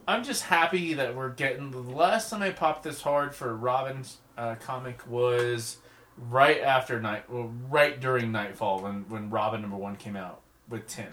I'm 0.06 0.24
just 0.24 0.44
happy 0.44 0.94
that 0.94 1.14
we're 1.16 1.30
getting. 1.30 1.70
The 1.70 1.78
last 1.80 2.30
time 2.30 2.42
I 2.42 2.50
popped 2.50 2.82
this 2.84 3.02
hard 3.02 3.34
for 3.34 3.54
Robin's 3.56 4.18
uh, 4.38 4.56
comic 4.56 5.06
was 5.08 5.78
right 6.16 6.60
after 6.60 7.00
night, 7.00 7.28
well, 7.30 7.52
right 7.68 8.00
during 8.00 8.32
Knightfall 8.32 8.82
when 8.82 9.06
when 9.08 9.30
Robin 9.30 9.60
number 9.62 9.76
one 9.76 9.96
came 9.96 10.16
out 10.16 10.40
with 10.68 10.86
Tim. 10.88 11.10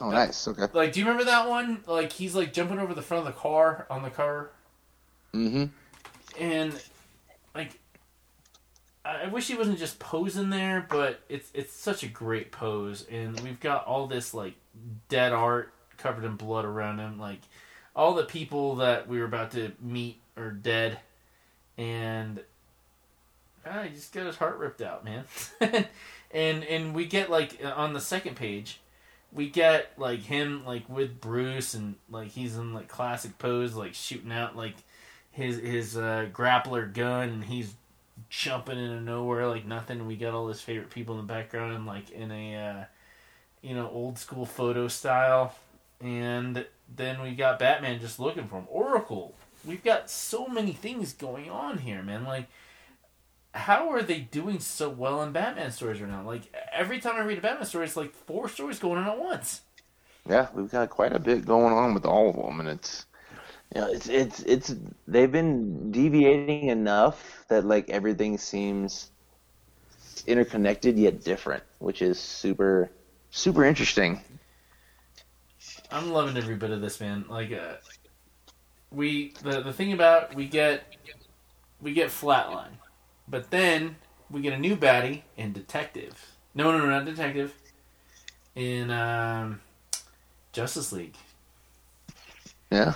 Oh, 0.00 0.10
nice. 0.10 0.46
Okay. 0.46 0.66
Like, 0.72 0.92
do 0.92 1.00
you 1.00 1.06
remember 1.06 1.24
that 1.24 1.48
one? 1.48 1.82
Like, 1.86 2.12
he's 2.12 2.34
like 2.34 2.52
jumping 2.52 2.78
over 2.78 2.92
the 2.92 3.02
front 3.02 3.26
of 3.26 3.34
the 3.34 3.40
car 3.40 3.86
on 3.88 4.02
the 4.02 4.10
cover. 4.10 4.50
Mm-hmm. 5.36 5.64
and 6.40 6.82
like 7.54 7.78
I 9.04 9.24
I 9.24 9.28
wish 9.28 9.48
he 9.48 9.54
wasn't 9.54 9.78
just 9.78 9.98
posing 9.98 10.50
there, 10.50 10.86
but 10.88 11.20
it's 11.28 11.50
it's 11.52 11.74
such 11.74 12.02
a 12.02 12.08
great 12.08 12.52
pose, 12.52 13.06
and 13.10 13.38
we've 13.40 13.60
got 13.60 13.86
all 13.86 14.06
this 14.06 14.32
like 14.32 14.54
dead 15.08 15.32
art 15.32 15.72
covered 15.98 16.24
in 16.24 16.36
blood 16.36 16.64
around 16.64 17.00
him, 17.00 17.18
like 17.18 17.40
all 17.94 18.14
the 18.14 18.24
people 18.24 18.76
that 18.76 19.08
we 19.08 19.18
were 19.18 19.26
about 19.26 19.50
to 19.52 19.72
meet 19.80 20.20
are 20.38 20.50
dead, 20.50 20.98
and 21.76 22.40
ah, 23.66 23.82
he 23.82 23.90
just 23.90 24.14
got 24.14 24.26
his 24.26 24.36
heart 24.36 24.56
ripped 24.58 24.80
out, 24.80 25.04
man, 25.04 25.24
and 26.32 26.64
and 26.64 26.94
we 26.94 27.06
get 27.06 27.30
like 27.30 27.60
on 27.64 27.92
the 27.92 28.00
second 28.00 28.36
page. 28.36 28.80
We 29.32 29.50
get 29.50 29.92
like 29.98 30.20
him 30.20 30.64
like 30.64 30.88
with 30.88 31.20
Bruce 31.20 31.74
and 31.74 31.96
like 32.10 32.28
he's 32.28 32.56
in 32.56 32.72
like 32.72 32.88
classic 32.88 33.38
pose 33.38 33.74
like 33.74 33.94
shooting 33.94 34.32
out 34.32 34.56
like 34.56 34.76
his 35.30 35.58
his 35.58 35.96
uh, 35.96 36.28
grappler 36.32 36.92
gun 36.92 37.28
and 37.28 37.44
he's 37.44 37.74
jumping 38.28 38.78
into 38.78 39.00
nowhere 39.00 39.46
like 39.46 39.66
nothing. 39.66 40.06
We 40.06 40.16
got 40.16 40.34
all 40.34 40.48
his 40.48 40.60
favorite 40.60 40.90
people 40.90 41.18
in 41.18 41.26
the 41.26 41.32
background, 41.32 41.86
like 41.86 42.10
in 42.10 42.30
a 42.30 42.56
uh, 42.56 42.84
you 43.62 43.74
know 43.74 43.88
old 43.90 44.18
school 44.18 44.46
photo 44.46 44.88
style, 44.88 45.54
and 46.00 46.64
then 46.94 47.20
we 47.20 47.34
got 47.34 47.58
Batman 47.58 48.00
just 48.00 48.18
looking 48.18 48.48
for 48.48 48.56
him. 48.56 48.66
Oracle. 48.68 49.34
We've 49.64 49.82
got 49.82 50.08
so 50.08 50.46
many 50.46 50.72
things 50.72 51.12
going 51.12 51.50
on 51.50 51.78
here, 51.78 52.00
man. 52.00 52.24
Like, 52.24 52.46
how 53.56 53.90
are 53.90 54.02
they 54.02 54.20
doing 54.20 54.60
so 54.60 54.88
well 54.88 55.22
in 55.22 55.32
Batman 55.32 55.70
stories 55.72 56.00
right 56.00 56.10
now? 56.10 56.22
Like 56.22 56.52
every 56.72 57.00
time 57.00 57.16
I 57.16 57.20
read 57.20 57.38
a 57.38 57.40
Batman 57.40 57.66
story, 57.66 57.86
it's 57.86 57.96
like 57.96 58.14
four 58.14 58.48
stories 58.48 58.78
going 58.78 58.98
on 58.98 59.08
at 59.08 59.18
once. 59.18 59.62
Yeah, 60.28 60.48
we've 60.54 60.70
got 60.70 60.90
quite 60.90 61.12
a 61.12 61.18
bit 61.18 61.46
going 61.46 61.72
on 61.72 61.94
with 61.94 62.04
all 62.04 62.30
of 62.30 62.36
them, 62.36 62.60
and 62.60 62.68
it's 62.68 63.06
you 63.74 63.80
know, 63.80 63.88
it's 63.88 64.08
it's 64.08 64.40
it's 64.42 64.74
they've 65.08 65.32
been 65.32 65.90
deviating 65.92 66.68
enough 66.68 67.44
that 67.48 67.64
like 67.64 67.90
everything 67.90 68.38
seems 68.38 69.10
interconnected 70.26 70.98
yet 70.98 71.24
different, 71.24 71.62
which 71.78 72.02
is 72.02 72.18
super 72.18 72.90
super 73.30 73.64
interesting. 73.64 74.20
I'm 75.90 76.10
loving 76.12 76.36
every 76.36 76.56
bit 76.56 76.70
of 76.70 76.80
this, 76.80 77.00
man. 77.00 77.24
Like, 77.28 77.52
uh, 77.52 77.76
we 78.90 79.34
the 79.42 79.62
the 79.62 79.72
thing 79.72 79.92
about 79.92 80.34
we 80.34 80.46
get 80.48 80.84
we 81.80 81.92
get 81.92 82.08
flatline, 82.10 82.78
but 83.28 83.50
then 83.50 83.96
we 84.30 84.40
get 84.40 84.52
a 84.52 84.58
new 84.58 84.76
baddie 84.76 85.22
in 85.36 85.52
detective. 85.52 86.36
No, 86.54 86.72
no, 86.72 86.78
no, 86.78 86.86
not 86.86 87.04
detective. 87.04 87.54
In 88.54 88.90
um, 88.90 89.60
Justice 90.52 90.92
League. 90.92 91.14
Yeah. 92.70 92.94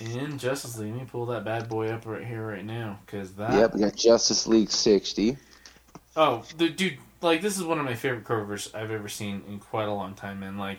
In 0.00 0.36
Justice 0.38 0.78
League, 0.78 0.92
let 0.92 1.00
me 1.00 1.08
pull 1.10 1.26
that 1.26 1.44
bad 1.44 1.68
boy 1.68 1.88
up 1.88 2.04
right 2.06 2.24
here, 2.24 2.44
right 2.44 2.64
now, 2.64 2.98
because 3.06 3.32
that. 3.34 3.52
Yep, 3.52 3.74
we 3.74 3.80
got 3.80 3.94
Justice 3.94 4.46
League 4.48 4.70
sixty. 4.70 5.36
Oh, 6.16 6.42
the 6.56 6.68
dude, 6.68 6.98
like 7.20 7.40
this 7.40 7.56
is 7.56 7.62
one 7.62 7.78
of 7.78 7.84
my 7.84 7.94
favorite 7.94 8.24
covers 8.24 8.70
I've 8.74 8.90
ever 8.90 9.08
seen 9.08 9.42
in 9.48 9.60
quite 9.60 9.86
a 9.86 9.92
long 9.92 10.14
time, 10.14 10.40
man. 10.40 10.58
Like, 10.58 10.78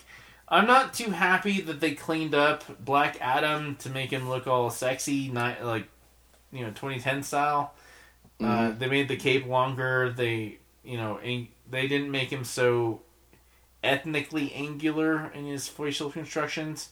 I'm 0.50 0.68
not 0.68 0.94
too 0.94 1.12
happy 1.12 1.62
that 1.62 1.80
they 1.80 1.92
cleaned 1.92 2.36
up 2.36 2.84
Black 2.84 3.18
Adam 3.22 3.76
to 3.78 3.90
make 3.90 4.12
him 4.12 4.30
look 4.30 4.46
all 4.46 4.70
sexy, 4.70 5.30
not 5.30 5.64
like, 5.64 5.88
you 6.52 6.62
know, 6.62 6.70
2010 6.70 7.24
style. 7.24 7.74
Uh, 8.42 8.72
Mhm. 8.72 8.80
they 8.80 8.88
made 8.88 9.08
the 9.08 9.16
cape 9.18 9.46
longer. 9.46 10.12
They, 10.12 10.60
you 10.84 10.98
know, 10.98 11.20
ang- 11.20 11.50
they 11.70 11.88
didn't 11.88 12.12
make 12.12 12.32
him 12.32 12.44
so 12.44 13.02
ethnically 13.84 14.54
angular 14.54 15.28
in 15.34 15.46
his 15.46 15.68
facial 15.68 16.12
constructions. 16.12 16.90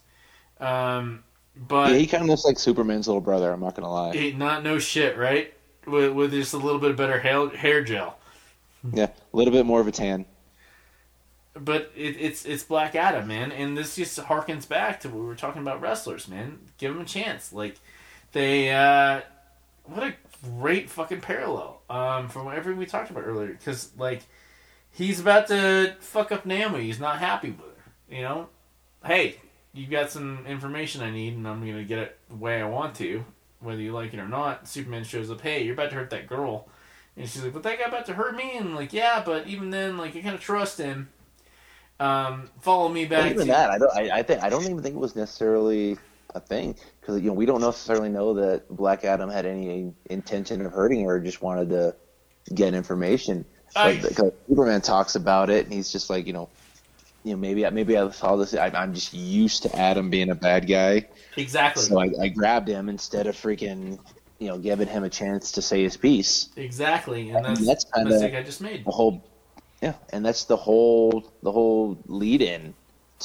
Um, 0.59 1.23
but 1.55 1.89
yeah, 1.89 1.95
he 1.97 2.07
kind 2.07 2.23
of 2.23 2.29
looks 2.29 2.45
like 2.45 2.59
Superman's 2.59 3.07
little 3.07 3.21
brother. 3.21 3.51
I'm 3.51 3.59
not 3.59 3.75
gonna 3.75 3.91
lie. 3.91 4.13
Hey, 4.13 4.31
not 4.31 4.63
no 4.63 4.79
shit, 4.79 5.17
right? 5.17 5.53
With, 5.85 6.13
with 6.13 6.31
just 6.31 6.53
a 6.53 6.57
little 6.57 6.79
bit 6.79 6.95
better 6.95 7.19
hair, 7.19 7.49
hair 7.49 7.83
gel. 7.83 8.17
Yeah, 8.93 9.07
a 9.33 9.37
little 9.37 9.53
bit 9.53 9.65
more 9.65 9.79
of 9.81 9.87
a 9.87 9.91
tan. 9.91 10.25
But 11.53 11.91
it, 11.95 12.15
it's 12.17 12.45
it's 12.45 12.63
Black 12.63 12.95
Adam, 12.95 13.27
man, 13.27 13.51
and 13.51 13.77
this 13.77 13.95
just 13.97 14.17
harkens 14.19 14.67
back 14.67 15.01
to 15.01 15.09
what 15.09 15.19
we 15.19 15.25
were 15.25 15.35
talking 15.35 15.61
about 15.61 15.81
wrestlers, 15.81 16.27
man. 16.27 16.59
Give 16.77 16.93
them 16.93 17.01
a 17.01 17.05
chance. 17.05 17.51
Like 17.51 17.77
they, 18.31 18.71
uh, 18.71 19.21
what 19.93 20.03
a 20.03 20.13
great 20.57 20.89
fucking 20.89 21.21
parallel 21.21 21.81
um, 21.89 22.29
from 22.29 22.47
everything 22.47 22.77
we 22.77 22.85
talked 22.85 23.11
about 23.11 23.23
earlier. 23.25 23.47
Because 23.53 23.91
like 23.97 24.23
he's 24.91 25.19
about 25.19 25.47
to 25.47 25.95
fuck 25.99 26.31
up 26.31 26.45
Naomi. 26.45 26.83
He's 26.83 26.99
not 26.99 27.19
happy 27.19 27.51
with 27.51 27.59
her. 27.59 27.91
You 28.15 28.21
know, 28.23 28.49
hey, 29.05 29.37
you 29.73 29.87
got 29.87 30.11
some 30.11 30.45
information 30.47 31.01
I 31.01 31.11
need, 31.11 31.35
and 31.35 31.47
I'm 31.47 31.59
gonna 31.59 31.83
get 31.83 31.99
it 31.99 32.17
the 32.29 32.35
way 32.35 32.61
I 32.61 32.67
want 32.67 32.95
to, 32.95 33.23
whether 33.59 33.81
you 33.81 33.93
like 33.93 34.13
it 34.13 34.19
or 34.19 34.27
not. 34.27 34.67
Superman 34.67 35.03
shows 35.03 35.31
up. 35.31 35.41
Hey, 35.41 35.63
you're 35.63 35.73
about 35.73 35.89
to 35.91 35.95
hurt 35.95 36.09
that 36.09 36.27
girl. 36.27 36.67
And 37.17 37.27
she's 37.29 37.43
like, 37.43 37.53
but 37.53 37.63
that 37.63 37.77
guy 37.77 37.85
about 37.85 38.05
to 38.05 38.13
hurt 38.13 38.35
me, 38.35 38.57
and 38.57 38.75
like, 38.75 38.93
yeah, 38.93 39.21
but 39.25 39.45
even 39.47 39.69
then, 39.69 39.97
like, 39.97 40.15
I 40.15 40.21
kind 40.21 40.33
of 40.35 40.39
trust 40.41 40.77
him. 40.77 41.09
Um, 41.99 42.49
follow 42.61 42.89
me 42.89 43.05
But 43.05 43.17
back. 43.17 43.31
even 43.31 43.45
to, 43.47 43.51
that, 43.51 43.69
I 43.69 43.77
don't. 43.77 43.93
I, 43.95 44.19
I 44.19 44.23
think 44.23 44.41
I 44.41 44.49
don't 44.49 44.63
even 44.63 44.81
think 44.81 44.95
it 44.95 44.99
was 44.99 45.15
necessarily 45.15 45.97
a 46.35 46.39
thing 46.39 46.75
because 46.99 47.21
you 47.21 47.27
know 47.27 47.33
we 47.33 47.45
don't 47.45 47.61
necessarily 47.61 48.09
know 48.09 48.33
that 48.35 48.69
Black 48.69 49.03
Adam 49.03 49.29
had 49.29 49.45
any 49.45 49.93
intention 50.09 50.65
of 50.65 50.71
hurting 50.71 51.03
her. 51.05 51.19
Just 51.19 51.41
wanted 51.41 51.69
to 51.69 51.95
get 52.53 52.73
information. 52.73 53.45
I- 53.75 53.97
because 53.97 54.33
Superman 54.49 54.81
talks 54.81 55.15
about 55.15 55.49
it, 55.49 55.65
and 55.65 55.73
he's 55.73 55.91
just 55.91 56.09
like, 56.09 56.27
you 56.27 56.33
know, 56.33 56.49
you 57.23 57.31
know, 57.31 57.37
maybe 57.37 57.69
maybe 57.69 57.97
I 57.97 58.09
saw 58.11 58.35
this. 58.35 58.53
I, 58.53 58.67
I'm 58.67 58.93
just 58.93 59.13
used 59.13 59.63
to 59.63 59.75
Adam 59.77 60.09
being 60.09 60.29
a 60.29 60.35
bad 60.35 60.67
guy, 60.67 61.07
exactly, 61.37 61.83
so 61.83 61.99
I, 61.99 62.09
I 62.21 62.27
grabbed 62.29 62.67
him 62.67 62.89
instead 62.89 63.27
of 63.27 63.35
freaking, 63.35 63.99
you 64.39 64.47
know, 64.47 64.57
giving 64.57 64.87
him 64.87 65.03
a 65.03 65.09
chance 65.09 65.51
to 65.53 65.61
say 65.61 65.83
his 65.83 65.95
piece. 65.97 66.49
exactly, 66.57 67.29
and 67.29 67.45
that's, 67.45 67.65
That's 67.65 67.85
the 67.85 67.91
kinda- 68.09 68.37
I 68.39 68.43
just 68.43 68.59
made. 68.59 68.83
The 68.85 68.91
whole, 68.91 69.23
yeah, 69.81 69.93
and 70.11 70.25
that's 70.25 70.45
the 70.45 70.57
whole 70.57 71.31
the 71.43 71.51
whole 71.51 71.97
lead 72.07 72.41
in 72.41 72.73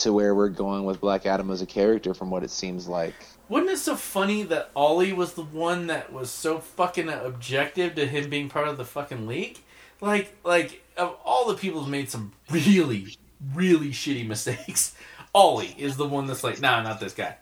to 0.02 0.12
where 0.12 0.34
we're 0.34 0.48
going 0.48 0.84
with 0.84 1.00
Black 1.00 1.26
Adam 1.26 1.50
as 1.50 1.62
a 1.62 1.66
character, 1.66 2.14
from 2.14 2.30
what 2.30 2.44
it 2.44 2.50
seems 2.50 2.88
like. 2.88 3.14
Wasn't 3.48 3.70
it 3.70 3.78
so 3.78 3.96
funny 3.96 4.42
that 4.44 4.70
Ollie 4.74 5.12
was 5.12 5.34
the 5.34 5.42
one 5.42 5.86
that 5.86 6.12
was 6.12 6.30
so 6.30 6.58
fucking 6.58 7.08
objective 7.08 7.94
to 7.94 8.06
him 8.06 8.28
being 8.28 8.48
part 8.48 8.68
of 8.68 8.76
the 8.76 8.84
fucking 8.84 9.26
league? 9.26 9.60
Like, 10.00 10.36
like 10.44 10.82
of 10.96 11.16
all 11.24 11.46
the 11.46 11.54
people 11.54 11.80
who've 11.80 11.90
made 11.90 12.10
some 12.10 12.32
really, 12.50 13.16
really 13.54 13.90
shitty 13.90 14.26
mistakes, 14.26 14.94
Ollie 15.34 15.74
is 15.78 15.96
the 15.96 16.08
one 16.08 16.26
that's 16.26 16.44
like, 16.44 16.60
nah, 16.60 16.82
not 16.82 17.00
this 17.00 17.14
guy. 17.14 17.36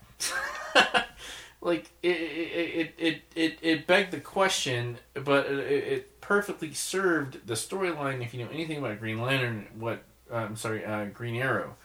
like 1.61 1.91
it, 2.03 2.09
it, 2.09 2.15
it, 2.17 2.95
it, 2.99 3.23
it, 3.35 3.59
it 3.63 3.87
begged 3.87 4.11
the 4.11 4.21
question, 4.21 4.99
but 5.15 5.47
it, 5.47 5.85
it 5.85 6.21
perfectly 6.21 6.73
served 6.73 7.47
the 7.47 7.55
storyline. 7.55 8.23
If 8.23 8.35
you 8.35 8.45
know 8.45 8.51
anything 8.53 8.79
about 8.79 9.01
Green 9.01 9.21
Lantern, 9.21 9.67
what 9.79 10.03
uh, 10.31 10.37
I'm 10.37 10.57
sorry, 10.57 10.85
uh, 10.85 11.07
Green 11.07 11.37
Arrow, 11.37 11.77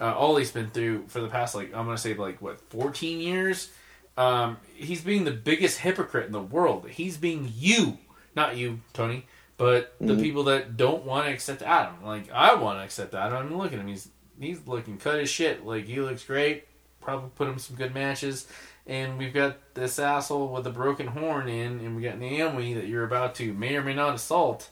uh, 0.00 0.14
Ollie's 0.16 0.50
been 0.50 0.70
through 0.70 1.04
for 1.08 1.20
the 1.20 1.28
past 1.28 1.54
like 1.54 1.68
I'm 1.74 1.84
gonna 1.86 1.98
say 1.98 2.14
like 2.14 2.40
what 2.42 2.60
14 2.70 3.20
years. 3.20 3.70
Um, 4.16 4.58
he's 4.74 5.02
being 5.02 5.24
the 5.24 5.32
biggest 5.32 5.78
hypocrite 5.78 6.26
in 6.26 6.32
the 6.32 6.40
world. 6.40 6.88
He's 6.88 7.16
being 7.16 7.52
you, 7.56 7.98
not 8.36 8.56
you, 8.56 8.80
Tony, 8.92 9.26
but 9.56 9.94
the 10.00 10.14
Mhm. 10.14 10.22
people 10.22 10.44
that 10.44 10.76
don't 10.76 11.04
want 11.04 11.26
to 11.26 11.32
accept 11.32 11.62
Adam. 11.62 11.96
Like 12.04 12.30
I 12.30 12.54
want 12.54 12.78
to 12.78 12.84
accept 12.84 13.14
Adam. 13.14 13.38
I'm 13.52 13.58
looking 13.58 13.78
at 13.78 13.82
him. 13.84 13.88
He's 13.88 14.08
he's 14.40 14.66
looking 14.66 14.98
cut 14.98 15.18
as 15.18 15.28
shit. 15.30 15.64
Like 15.66 15.86
he 15.86 16.00
looks 16.00 16.24
great. 16.24 16.66
Probably 17.00 17.30
put 17.36 17.48
him 17.48 17.58
some 17.58 17.76
good 17.76 17.92
matches. 17.94 18.46
And 18.86 19.16
we've 19.18 19.32
got 19.32 19.56
this 19.74 19.98
asshole 19.98 20.48
with 20.52 20.66
a 20.66 20.70
broken 20.70 21.06
horn 21.06 21.48
in, 21.48 21.80
and 21.80 21.96
we 21.96 22.02
got 22.02 22.18
Naomi 22.18 22.74
that 22.74 22.86
you're 22.86 23.04
about 23.04 23.34
to 23.36 23.54
may 23.54 23.76
or 23.76 23.82
may 23.82 23.94
not 23.94 24.14
assault. 24.14 24.68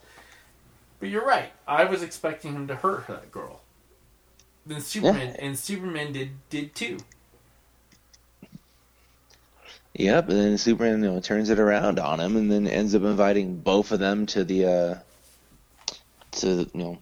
But 1.00 1.08
you're 1.08 1.24
right. 1.24 1.50
I 1.66 1.84
was 1.84 2.02
expecting 2.02 2.52
him 2.52 2.66
to 2.68 2.76
hurt 2.76 3.06
that 3.08 3.32
girl. 3.32 3.61
Then 4.64 4.80
Superman 4.80 5.36
and 5.38 5.58
Superman 5.58 6.12
did 6.12 6.30
did 6.50 6.74
too. 6.74 6.98
Yep, 9.94 10.28
and 10.30 10.38
then 10.38 10.58
Superman 10.58 11.02
you 11.02 11.10
know, 11.10 11.20
turns 11.20 11.50
it 11.50 11.58
around 11.58 11.98
on 11.98 12.18
him, 12.18 12.36
and 12.36 12.50
then 12.50 12.66
ends 12.66 12.94
up 12.94 13.02
inviting 13.02 13.56
both 13.56 13.92
of 13.92 13.98
them 13.98 14.24
to 14.26 14.44
the 14.44 14.64
uh, 14.66 14.98
to 16.32 16.48
you 16.48 16.68
know 16.74 16.98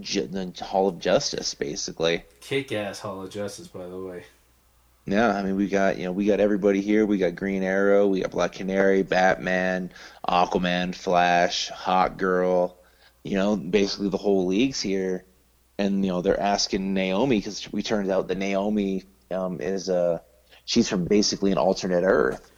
ju- 0.00 0.26
the 0.26 0.52
Hall 0.64 0.88
of 0.88 0.98
Justice, 0.98 1.54
basically. 1.54 2.24
Kick 2.40 2.72
ass 2.72 3.00
Hall 3.00 3.22
of 3.22 3.30
Justice, 3.30 3.68
by 3.68 3.86
the 3.86 3.98
way. 3.98 4.24
Yeah, 5.06 5.34
I 5.34 5.42
mean 5.42 5.56
we 5.56 5.68
got 5.68 5.96
you 5.96 6.04
know 6.04 6.12
we 6.12 6.26
got 6.26 6.40
everybody 6.40 6.80
here. 6.80 7.06
We 7.06 7.18
got 7.18 7.34
Green 7.34 7.62
Arrow, 7.62 8.06
we 8.08 8.20
got 8.20 8.30
Black 8.30 8.52
Canary, 8.52 9.02
Batman, 9.02 9.90
Aquaman, 10.28 10.94
Flash, 10.94 11.70
Hawkgirl. 11.70 12.72
You 13.22 13.36
know, 13.36 13.56
basically 13.56 14.08
the 14.08 14.18
whole 14.18 14.46
league's 14.46 14.80
here, 14.80 15.24
and 15.78 16.04
you 16.04 16.10
know 16.10 16.22
they're 16.22 16.40
asking 16.40 16.94
Naomi 16.94 17.38
because 17.38 17.70
we 17.72 17.82
turned 17.82 18.10
out 18.10 18.28
that 18.28 18.38
Naomi 18.38 19.04
um, 19.30 19.60
is 19.60 19.88
a 19.88 20.22
she's 20.64 20.88
from 20.88 21.04
basically 21.06 21.52
an 21.52 21.58
alternate 21.58 22.04
Earth 22.04 22.50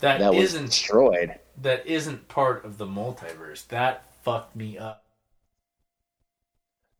That, 0.00 0.18
that 0.18 0.34
was 0.34 0.54
isn't 0.54 0.66
destroyed. 0.66 1.38
that 1.58 1.86
isn't 1.86 2.28
part 2.28 2.64
of 2.64 2.78
the 2.78 2.86
multiverse. 2.86 3.66
That 3.68 4.04
fucked 4.22 4.56
me 4.56 4.78
up. 4.78 5.04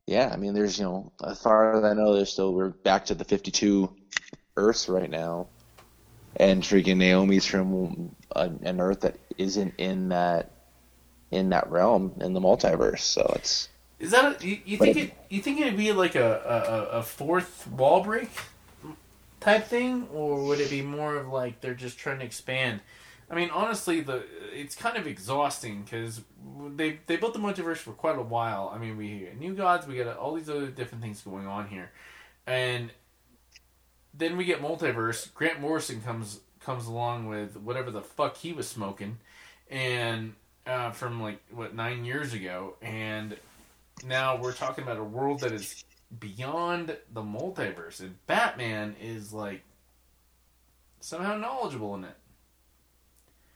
Yeah, 0.07 0.29
I 0.33 0.37
mean, 0.37 0.53
there's 0.53 0.79
you 0.79 0.85
know, 0.85 1.11
as 1.25 1.41
far 1.41 1.77
as 1.77 1.83
I 1.83 1.93
know, 1.93 2.15
there's 2.15 2.31
still 2.31 2.53
we're 2.53 2.69
back 2.69 3.05
to 3.05 3.15
the 3.15 3.23
52 3.25 3.93
Earths 4.57 4.89
right 4.89 5.09
now, 5.09 5.47
and 6.35 6.63
freaking 6.63 6.97
Naomi's 6.97 7.45
from 7.45 8.15
an 8.35 8.81
Earth 8.81 9.01
that 9.01 9.17
isn't 9.37 9.75
in 9.77 10.09
that 10.09 10.51
in 11.31 11.49
that 11.49 11.69
realm 11.69 12.13
in 12.21 12.33
the 12.33 12.41
multiverse. 12.41 13.01
So 13.01 13.31
it's 13.35 13.69
Is 13.99 14.11
that 14.11 14.41
a, 14.41 14.47
you, 14.47 14.59
you 14.65 14.77
think 14.77 14.97
it? 14.97 15.13
You 15.29 15.41
think 15.41 15.59
it'd 15.59 15.77
be 15.77 15.91
like 15.91 16.15
a, 16.15 16.89
a, 16.93 16.97
a 16.99 17.03
fourth 17.03 17.67
wall 17.67 18.03
break 18.03 18.29
type 19.39 19.65
thing, 19.65 20.07
or 20.13 20.43
would 20.45 20.59
it 20.59 20.69
be 20.69 20.81
more 20.81 21.15
of 21.15 21.27
like 21.27 21.61
they're 21.61 21.73
just 21.73 21.97
trying 21.97 22.19
to 22.19 22.25
expand? 22.25 22.79
I 23.29 23.35
mean, 23.35 23.49
honestly, 23.51 24.01
the 24.01 24.23
it's 24.53 24.75
kind 24.75 24.97
of 24.97 25.05
exhausting 25.05 25.83
because 25.83 26.21
they 26.75 26.99
they 27.05 27.17
built 27.17 27.33
the 27.33 27.39
multiverse 27.39 27.77
for 27.77 27.91
quite 27.91 28.17
a 28.17 28.21
while. 28.21 28.71
I 28.73 28.77
mean, 28.77 28.97
we 28.97 29.19
got 29.19 29.37
new 29.37 29.53
gods, 29.53 29.85
we 29.85 29.97
got 29.97 30.17
all 30.17 30.33
these 30.33 30.49
other 30.49 30.67
different 30.67 31.03
things 31.03 31.21
going 31.21 31.45
on 31.45 31.67
here, 31.67 31.91
and 32.47 32.91
then 34.13 34.37
we 34.37 34.45
get 34.45 34.61
multiverse. 34.61 35.33
Grant 35.33 35.59
Morrison 35.59 36.01
comes 36.01 36.39
comes 36.61 36.87
along 36.87 37.27
with 37.27 37.57
whatever 37.57 37.91
the 37.91 38.01
fuck 38.01 38.37
he 38.37 38.53
was 38.53 38.67
smoking, 38.67 39.17
and 39.69 40.33
uh, 40.65 40.91
from 40.91 41.21
like 41.21 41.39
what 41.51 41.75
nine 41.75 42.05
years 42.05 42.33
ago, 42.33 42.75
and 42.81 43.37
now 44.05 44.37
we're 44.37 44.53
talking 44.53 44.83
about 44.83 44.97
a 44.97 45.03
world 45.03 45.41
that 45.41 45.51
is 45.51 45.83
beyond 46.19 46.97
the 47.13 47.21
multiverse, 47.21 47.99
and 47.99 48.15
Batman 48.27 48.95
is 49.01 49.31
like 49.33 49.63
somehow 50.99 51.37
knowledgeable 51.37 51.95
in 51.95 52.03
it. 52.05 52.15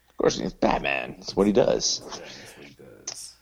Of 0.09 0.17
course, 0.17 0.39
it's 0.39 0.53
Batman. 0.53 1.15
That's 1.17 1.35
what 1.35 1.47
he 1.47 1.53
does. 1.53 2.01
Yeah, 2.03 2.19
that's 2.19 2.57
what 2.57 2.67
he 2.67 2.75
does. 2.75 3.33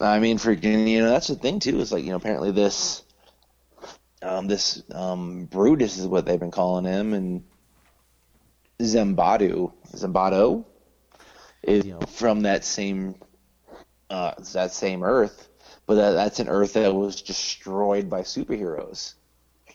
I 0.00 0.18
mean, 0.18 0.38
freaking, 0.38 0.88
you 0.88 1.00
know, 1.00 1.10
that's 1.10 1.28
the 1.28 1.36
thing 1.36 1.60
too. 1.60 1.78
Is 1.80 1.92
like, 1.92 2.04
you 2.04 2.10
know, 2.10 2.16
apparently 2.16 2.50
this, 2.50 3.02
um, 4.22 4.48
this 4.48 4.82
um, 4.92 5.44
Brutus 5.44 5.98
is 5.98 6.06
what 6.06 6.24
they've 6.24 6.40
been 6.40 6.50
calling 6.50 6.86
him, 6.86 7.12
and 7.12 7.44
Zembadu, 8.80 9.72
Zembado, 9.92 10.64
is 11.62 11.84
you 11.84 11.92
know, 11.92 12.00
from 12.00 12.40
that 12.42 12.64
same, 12.64 13.14
uh, 14.08 14.32
that 14.54 14.72
same 14.72 15.04
Earth, 15.04 15.48
but 15.86 15.94
that, 15.96 16.12
that's 16.12 16.40
an 16.40 16.48
Earth 16.48 16.74
that 16.74 16.94
was 16.94 17.22
destroyed 17.22 18.08
by 18.08 18.22
superheroes. 18.22 19.14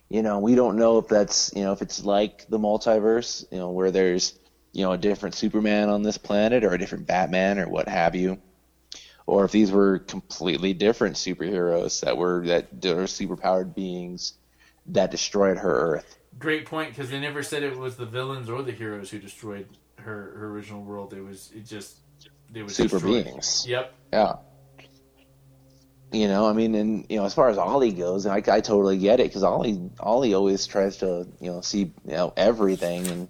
You 0.09 0.21
know, 0.21 0.39
we 0.39 0.55
don't 0.55 0.77
know 0.77 0.99
if 0.99 1.07
that's, 1.07 1.51
you 1.55 1.63
know, 1.63 1.73
if 1.73 1.81
it's 1.81 2.03
like 2.03 2.47
the 2.47 2.59
multiverse, 2.59 3.45
you 3.51 3.57
know, 3.57 3.71
where 3.71 3.91
there's, 3.91 4.39
you 4.71 4.83
know, 4.83 4.93
a 4.93 4.97
different 4.97 5.35
Superman 5.35 5.89
on 5.89 6.03
this 6.03 6.17
planet 6.17 6.63
or 6.63 6.73
a 6.73 6.77
different 6.77 7.07
Batman 7.07 7.59
or 7.59 7.67
what 7.67 7.89
have 7.89 8.15
you 8.15 8.39
or 9.27 9.43
if 9.43 9.51
these 9.51 9.71
were 9.71 9.99
completely 9.99 10.73
different 10.73 11.15
superheroes 11.15 11.99
that 12.01 12.17
were 12.17 12.43
that 12.47 12.65
are 12.85 13.03
superpowered 13.03 13.75
beings 13.75 14.33
that 14.87 15.11
destroyed 15.11 15.57
her 15.57 15.95
Earth. 15.95 16.17
Great 16.39 16.65
point, 16.65 16.89
because 16.89 17.11
they 17.11 17.19
never 17.19 17.43
said 17.43 17.61
it 17.61 17.77
was 17.77 17.97
the 17.97 18.05
villains 18.05 18.49
or 18.49 18.63
the 18.63 18.71
heroes 18.71 19.11
who 19.11 19.19
destroyed 19.19 19.67
her, 19.97 20.33
her 20.37 20.47
original 20.47 20.81
world. 20.81 21.13
It 21.13 21.21
was 21.21 21.51
it 21.53 21.65
just 21.65 21.97
they 22.49 22.63
were 22.63 22.69
Super 22.69 22.95
destroyed. 22.95 23.25
beings. 23.25 23.65
Yep. 23.67 23.93
Yeah. 24.13 24.33
You 26.11 26.27
know, 26.29 26.47
I 26.47 26.53
mean, 26.53 26.73
and 26.75 27.05
you 27.09 27.17
know, 27.17 27.25
as 27.25 27.33
far 27.33 27.49
as 27.49 27.57
Ollie 27.57 27.91
goes, 27.91 28.25
I, 28.25 28.37
I 28.37 28.61
totally 28.61 28.97
get 28.97 29.19
it 29.19 29.27
because 29.27 29.43
Ollie, 29.43 29.89
Ollie 29.99 30.33
always 30.33 30.65
tries 30.65 30.97
to, 30.97 31.27
you 31.41 31.51
know, 31.51 31.61
see, 31.61 31.79
you 31.79 31.93
know, 32.05 32.33
everything, 32.37 33.07
and 33.07 33.27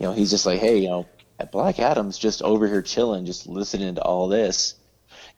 you 0.00 0.06
know, 0.06 0.12
he's 0.12 0.30
just 0.30 0.44
like, 0.44 0.58
hey, 0.58 0.78
you 0.78 0.88
know, 0.88 1.06
Black 1.52 1.78
Adam's 1.78 2.18
just 2.18 2.42
over 2.42 2.66
here 2.66 2.82
chilling, 2.82 3.26
just 3.26 3.46
listening 3.46 3.94
to 3.94 4.02
all 4.02 4.26
this, 4.26 4.74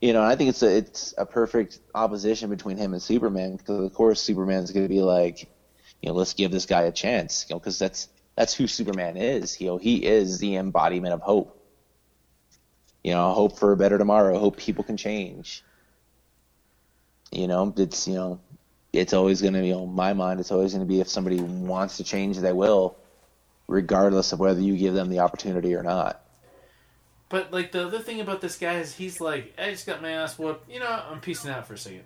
you 0.00 0.12
know, 0.12 0.22
I 0.22 0.36
think 0.36 0.50
it's 0.50 0.62
a 0.62 0.76
it's 0.76 1.14
a 1.18 1.26
perfect 1.26 1.80
opposition 1.94 2.50
between 2.50 2.76
him 2.76 2.92
and 2.92 3.02
Superman 3.02 3.56
because 3.56 3.84
of 3.84 3.92
course 3.94 4.20
Superman's 4.20 4.70
going 4.70 4.84
to 4.84 4.88
be 4.88 5.00
like, 5.00 5.48
you 6.00 6.08
know, 6.08 6.14
let's 6.14 6.34
give 6.34 6.52
this 6.52 6.66
guy 6.66 6.82
a 6.82 6.92
chance, 6.92 7.46
you 7.48 7.54
know, 7.54 7.60
because 7.60 7.78
that's 7.78 8.08
that's 8.36 8.54
who 8.54 8.68
Superman 8.68 9.16
is. 9.16 9.60
You 9.60 9.68
know, 9.68 9.76
he 9.78 10.04
is 10.04 10.38
the 10.38 10.56
embodiment 10.56 11.14
of 11.14 11.20
hope. 11.20 11.54
You 13.02 13.12
know, 13.12 13.32
hope 13.32 13.58
for 13.58 13.72
a 13.72 13.76
better 13.76 13.98
tomorrow. 13.98 14.38
Hope 14.38 14.56
people 14.56 14.84
can 14.84 14.96
change. 14.96 15.64
You 17.30 17.46
know, 17.46 17.72
it's 17.76 18.08
you 18.08 18.14
know, 18.14 18.40
it's 18.92 19.12
always 19.12 19.42
going 19.42 19.54
to 19.54 19.60
be 19.60 19.72
on 19.72 19.94
my 19.94 20.12
mind. 20.12 20.40
It's 20.40 20.50
always 20.50 20.72
going 20.72 20.86
to 20.86 20.88
be 20.88 21.00
if 21.00 21.08
somebody 21.08 21.40
wants 21.40 21.98
to 21.98 22.04
change, 22.04 22.38
they 22.38 22.52
will, 22.52 22.96
regardless 23.66 24.32
of 24.32 24.40
whether 24.40 24.60
you 24.60 24.76
give 24.76 24.94
them 24.94 25.10
the 25.10 25.18
opportunity 25.20 25.74
or 25.74 25.82
not. 25.82 26.22
But 27.28 27.52
like 27.52 27.72
the 27.72 27.86
other 27.86 27.98
thing 27.98 28.20
about 28.20 28.40
this 28.40 28.56
guy 28.56 28.78
is 28.78 28.94
he's 28.94 29.20
like, 29.20 29.54
I 29.58 29.70
just 29.70 29.86
got 29.86 30.00
my 30.00 30.12
ass 30.12 30.38
whooped. 30.38 30.70
You 30.70 30.80
know, 30.80 31.02
I'm 31.10 31.20
peacing 31.20 31.50
out 31.50 31.66
for 31.66 31.74
a 31.74 31.78
second. 31.78 32.04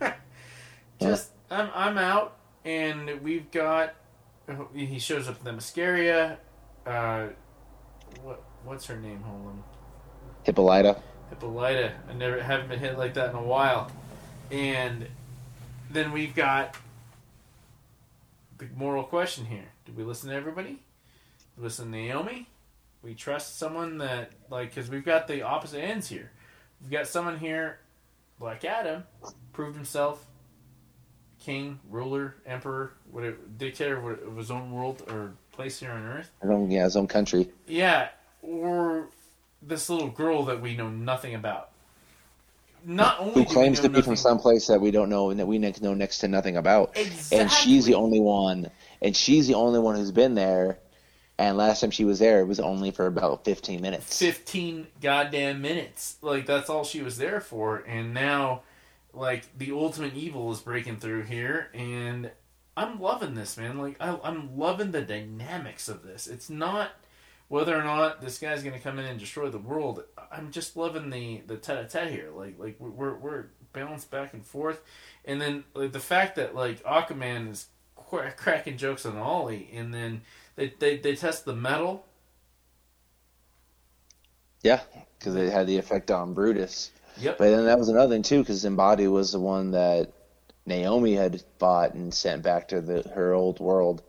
just 1.00 1.30
I'm 1.50 1.70
I'm 1.74 1.98
out, 1.98 2.36
and 2.64 3.20
we've 3.22 3.50
got. 3.50 3.94
He 4.74 4.98
shows 4.98 5.28
up 5.28 5.46
in 5.46 5.56
Themyscira. 5.56 6.36
Uh, 6.84 7.28
what 8.22 8.42
what's 8.64 8.86
her 8.86 8.96
name? 8.96 9.20
Hold 9.22 9.46
on. 9.46 9.64
Hippolyta. 10.42 11.00
Hippolyta. 11.30 11.92
I 12.08 12.12
never 12.14 12.42
haven't 12.42 12.68
been 12.68 12.80
hit 12.80 12.98
like 12.98 13.14
that 13.14 13.30
in 13.30 13.36
a 13.36 13.42
while. 13.42 13.90
And 14.50 15.06
then 15.90 16.12
we've 16.12 16.34
got 16.34 16.76
the 18.58 18.66
moral 18.76 19.04
question 19.04 19.46
here. 19.46 19.68
Do 19.84 19.92
we 19.92 20.04
listen 20.04 20.30
to 20.30 20.34
everybody? 20.34 20.80
Listen 21.56 21.86
to 21.86 21.90
Naomi? 21.90 22.48
We 23.02 23.14
trust 23.14 23.58
someone 23.58 23.98
that 23.98 24.32
like 24.50 24.74
because 24.74 24.90
we've 24.90 25.04
got 25.04 25.26
the 25.26 25.42
opposite 25.42 25.80
ends 25.80 26.08
here. 26.08 26.30
We've 26.80 26.90
got 26.90 27.06
someone 27.06 27.38
here, 27.38 27.78
Black 28.38 28.64
Adam, 28.64 29.04
proved 29.52 29.76
himself 29.76 30.26
king, 31.38 31.80
ruler, 31.88 32.34
emperor, 32.46 32.92
whatever, 33.10 33.38
dictator 33.56 33.96
of 34.12 34.36
his 34.36 34.50
own 34.50 34.72
world 34.72 35.02
or 35.08 35.32
place 35.52 35.80
here 35.80 35.90
on 35.90 36.02
Earth. 36.02 36.30
His 36.42 36.50
own, 36.50 36.70
yeah, 36.70 36.84
his 36.84 36.96
own 36.96 37.06
country. 37.06 37.48
Yeah, 37.66 38.08
or 38.42 39.08
this 39.62 39.88
little 39.88 40.08
girl 40.08 40.44
that 40.44 40.60
we 40.60 40.76
know 40.76 40.90
nothing 40.90 41.34
about. 41.34 41.69
Not 42.84 43.20
only 43.20 43.34
who 43.34 43.44
claims 43.44 43.80
to 43.80 43.88
be 43.88 44.02
from 44.02 44.16
some 44.16 44.38
place 44.38 44.66
that 44.68 44.80
we 44.80 44.90
don't 44.90 45.08
know 45.08 45.30
and 45.30 45.38
that 45.40 45.46
we 45.46 45.58
know 45.58 45.94
next 45.94 46.18
to 46.18 46.28
nothing 46.28 46.56
about, 46.56 46.96
exactly. 46.96 47.38
and 47.38 47.50
she's 47.50 47.84
the 47.84 47.94
only 47.94 48.20
one, 48.20 48.70
and 49.02 49.16
she's 49.16 49.46
the 49.46 49.54
only 49.54 49.78
one 49.78 49.96
who's 49.96 50.12
been 50.12 50.34
there 50.34 50.78
and 51.40 51.56
last 51.56 51.80
time 51.80 51.90
she 51.90 52.04
was 52.04 52.18
there, 52.18 52.40
it 52.40 52.44
was 52.44 52.60
only 52.60 52.90
for 52.90 53.06
about 53.06 53.46
15 53.46 53.80
minutes. 53.80 54.18
15 54.18 54.88
goddamn 55.00 55.62
minutes. 55.62 56.16
Like, 56.20 56.44
that's 56.44 56.68
all 56.68 56.84
she 56.84 57.00
was 57.00 57.16
there 57.16 57.40
for. 57.40 57.78
And 57.78 58.12
now, 58.12 58.60
like, 59.14 59.46
the 59.56 59.72
ultimate 59.72 60.14
evil 60.14 60.52
is 60.52 60.60
breaking 60.60 60.98
through 60.98 61.22
here. 61.22 61.70
And 61.72 62.30
I'm 62.76 63.00
loving 63.00 63.34
this, 63.34 63.56
man. 63.56 63.78
Like, 63.78 63.96
I, 64.00 64.18
I'm 64.22 64.58
loving 64.58 64.90
the 64.90 65.00
dynamics 65.00 65.88
of 65.88 66.02
this. 66.02 66.26
It's 66.26 66.50
not 66.50 66.90
whether 67.50 67.76
or 67.76 67.82
not 67.82 68.20
this 68.20 68.38
guy's 68.38 68.62
going 68.62 68.76
to 68.76 68.80
come 68.80 69.00
in 69.00 69.04
and 69.04 69.18
destroy 69.18 69.50
the 69.50 69.58
world. 69.58 70.04
I'm 70.30 70.52
just 70.52 70.76
loving 70.76 71.10
the, 71.10 71.42
the 71.48 71.56
tete-a-tete 71.56 72.12
here. 72.12 72.30
Like, 72.32 72.56
like 72.60 72.76
we're, 72.78 73.16
we're 73.16 73.46
balanced 73.72 74.08
back 74.08 74.32
and 74.34 74.46
forth. 74.46 74.80
And 75.24 75.40
then, 75.40 75.64
like, 75.74 75.90
the 75.90 75.98
fact 75.98 76.36
that, 76.36 76.54
like, 76.54 76.80
Aquaman 76.84 77.50
is 77.50 77.66
cracking 78.36 78.76
jokes 78.76 79.04
on 79.04 79.16
Ollie, 79.16 79.68
and 79.74 79.92
then 79.92 80.22
they, 80.54 80.72
they, 80.78 80.96
they 80.98 81.16
test 81.16 81.44
the 81.44 81.54
metal. 81.54 82.06
Yeah, 84.62 84.80
because 85.18 85.34
it 85.34 85.52
had 85.52 85.66
the 85.66 85.78
effect 85.78 86.12
on 86.12 86.34
Brutus. 86.34 86.92
Yep. 87.18 87.38
But 87.38 87.50
then 87.50 87.64
that 87.64 87.80
was 87.80 87.88
another 87.88 88.14
thing 88.14 88.22
too, 88.22 88.40
because 88.40 88.64
Zimbadi 88.64 89.10
was 89.10 89.32
the 89.32 89.40
one 89.40 89.72
that 89.72 90.12
Naomi 90.66 91.14
had 91.14 91.42
bought 91.58 91.94
and 91.94 92.14
sent 92.14 92.44
back 92.44 92.68
to 92.68 92.80
the, 92.80 93.02
her 93.14 93.34
old 93.34 93.58
world. 93.58 94.02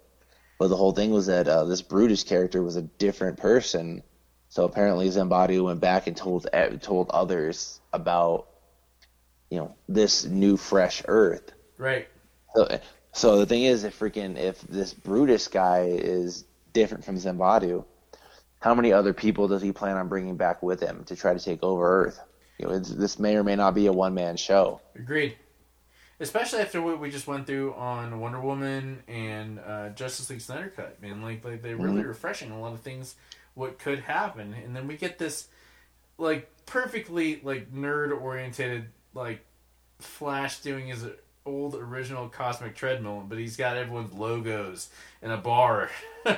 But 0.61 0.67
the 0.67 0.77
whole 0.77 0.91
thing 0.91 1.09
was 1.09 1.25
that 1.25 1.47
uh, 1.47 1.63
this 1.63 1.81
Brutus 1.81 2.23
character 2.23 2.61
was 2.61 2.75
a 2.75 2.83
different 2.83 3.39
person. 3.39 4.03
So 4.49 4.63
apparently 4.63 5.09
Zimbadi 5.09 5.59
went 5.59 5.79
back 5.79 6.05
and 6.05 6.15
told 6.15 6.47
told 6.83 7.09
others 7.09 7.81
about, 7.91 8.45
you 9.49 9.57
know, 9.57 9.73
this 9.89 10.23
new 10.23 10.57
fresh 10.57 11.01
Earth. 11.07 11.51
Right. 11.79 12.07
So 12.53 12.79
so 13.11 13.39
the 13.39 13.47
thing 13.47 13.63
is, 13.63 13.85
if 13.85 13.97
freaking 13.97 14.37
if 14.37 14.61
this 14.61 14.93
Brutus 14.93 15.47
guy 15.47 15.85
is 15.87 16.45
different 16.73 17.05
from 17.05 17.15
Zembadu, 17.15 17.83
how 18.59 18.75
many 18.75 18.93
other 18.93 19.13
people 19.13 19.47
does 19.47 19.63
he 19.63 19.71
plan 19.71 19.97
on 19.97 20.09
bringing 20.09 20.37
back 20.37 20.61
with 20.61 20.79
him 20.79 21.05
to 21.05 21.15
try 21.15 21.33
to 21.33 21.39
take 21.39 21.63
over 21.63 22.03
Earth? 22.03 22.19
You 22.59 22.67
know, 22.67 22.77
this 22.77 23.17
may 23.17 23.35
or 23.35 23.43
may 23.43 23.55
not 23.55 23.73
be 23.73 23.87
a 23.87 23.91
one 23.91 24.13
man 24.13 24.37
show. 24.37 24.79
Agreed. 24.93 25.35
Especially 26.21 26.59
after 26.59 26.81
what 26.81 26.99
we 26.99 27.09
just 27.09 27.27
went 27.27 27.47
through 27.47 27.73
on 27.73 28.19
Wonder 28.19 28.39
Woman 28.39 29.03
and 29.07 29.59
uh, 29.59 29.89
Justice 29.89 30.29
League 30.29 30.39
Snyder 30.39 30.71
Cut, 30.73 31.01
man, 31.01 31.21
like 31.21 31.43
like 31.43 31.61
they're 31.61 31.75
really 31.75 31.99
mm-hmm. 31.99 32.09
refreshing 32.09 32.51
a 32.51 32.59
lot 32.59 32.73
of 32.73 32.79
things. 32.79 33.15
What 33.55 33.79
could 33.79 33.99
happen, 33.99 34.53
and 34.53 34.75
then 34.75 34.87
we 34.87 34.95
get 34.95 35.17
this 35.17 35.47
like 36.17 36.49
perfectly 36.65 37.41
like 37.43 37.73
nerd 37.73 38.17
oriented 38.21 38.85
like 39.13 39.43
Flash 39.99 40.61
doing 40.61 40.87
his 40.87 41.05
old 41.45 41.75
original 41.75 42.29
Cosmic 42.29 42.75
Treadmill, 42.75 43.25
but 43.27 43.37
he's 43.37 43.57
got 43.57 43.77
everyone's 43.77 44.13
logos 44.13 44.89
in 45.21 45.31
a 45.31 45.37
bar 45.37 45.89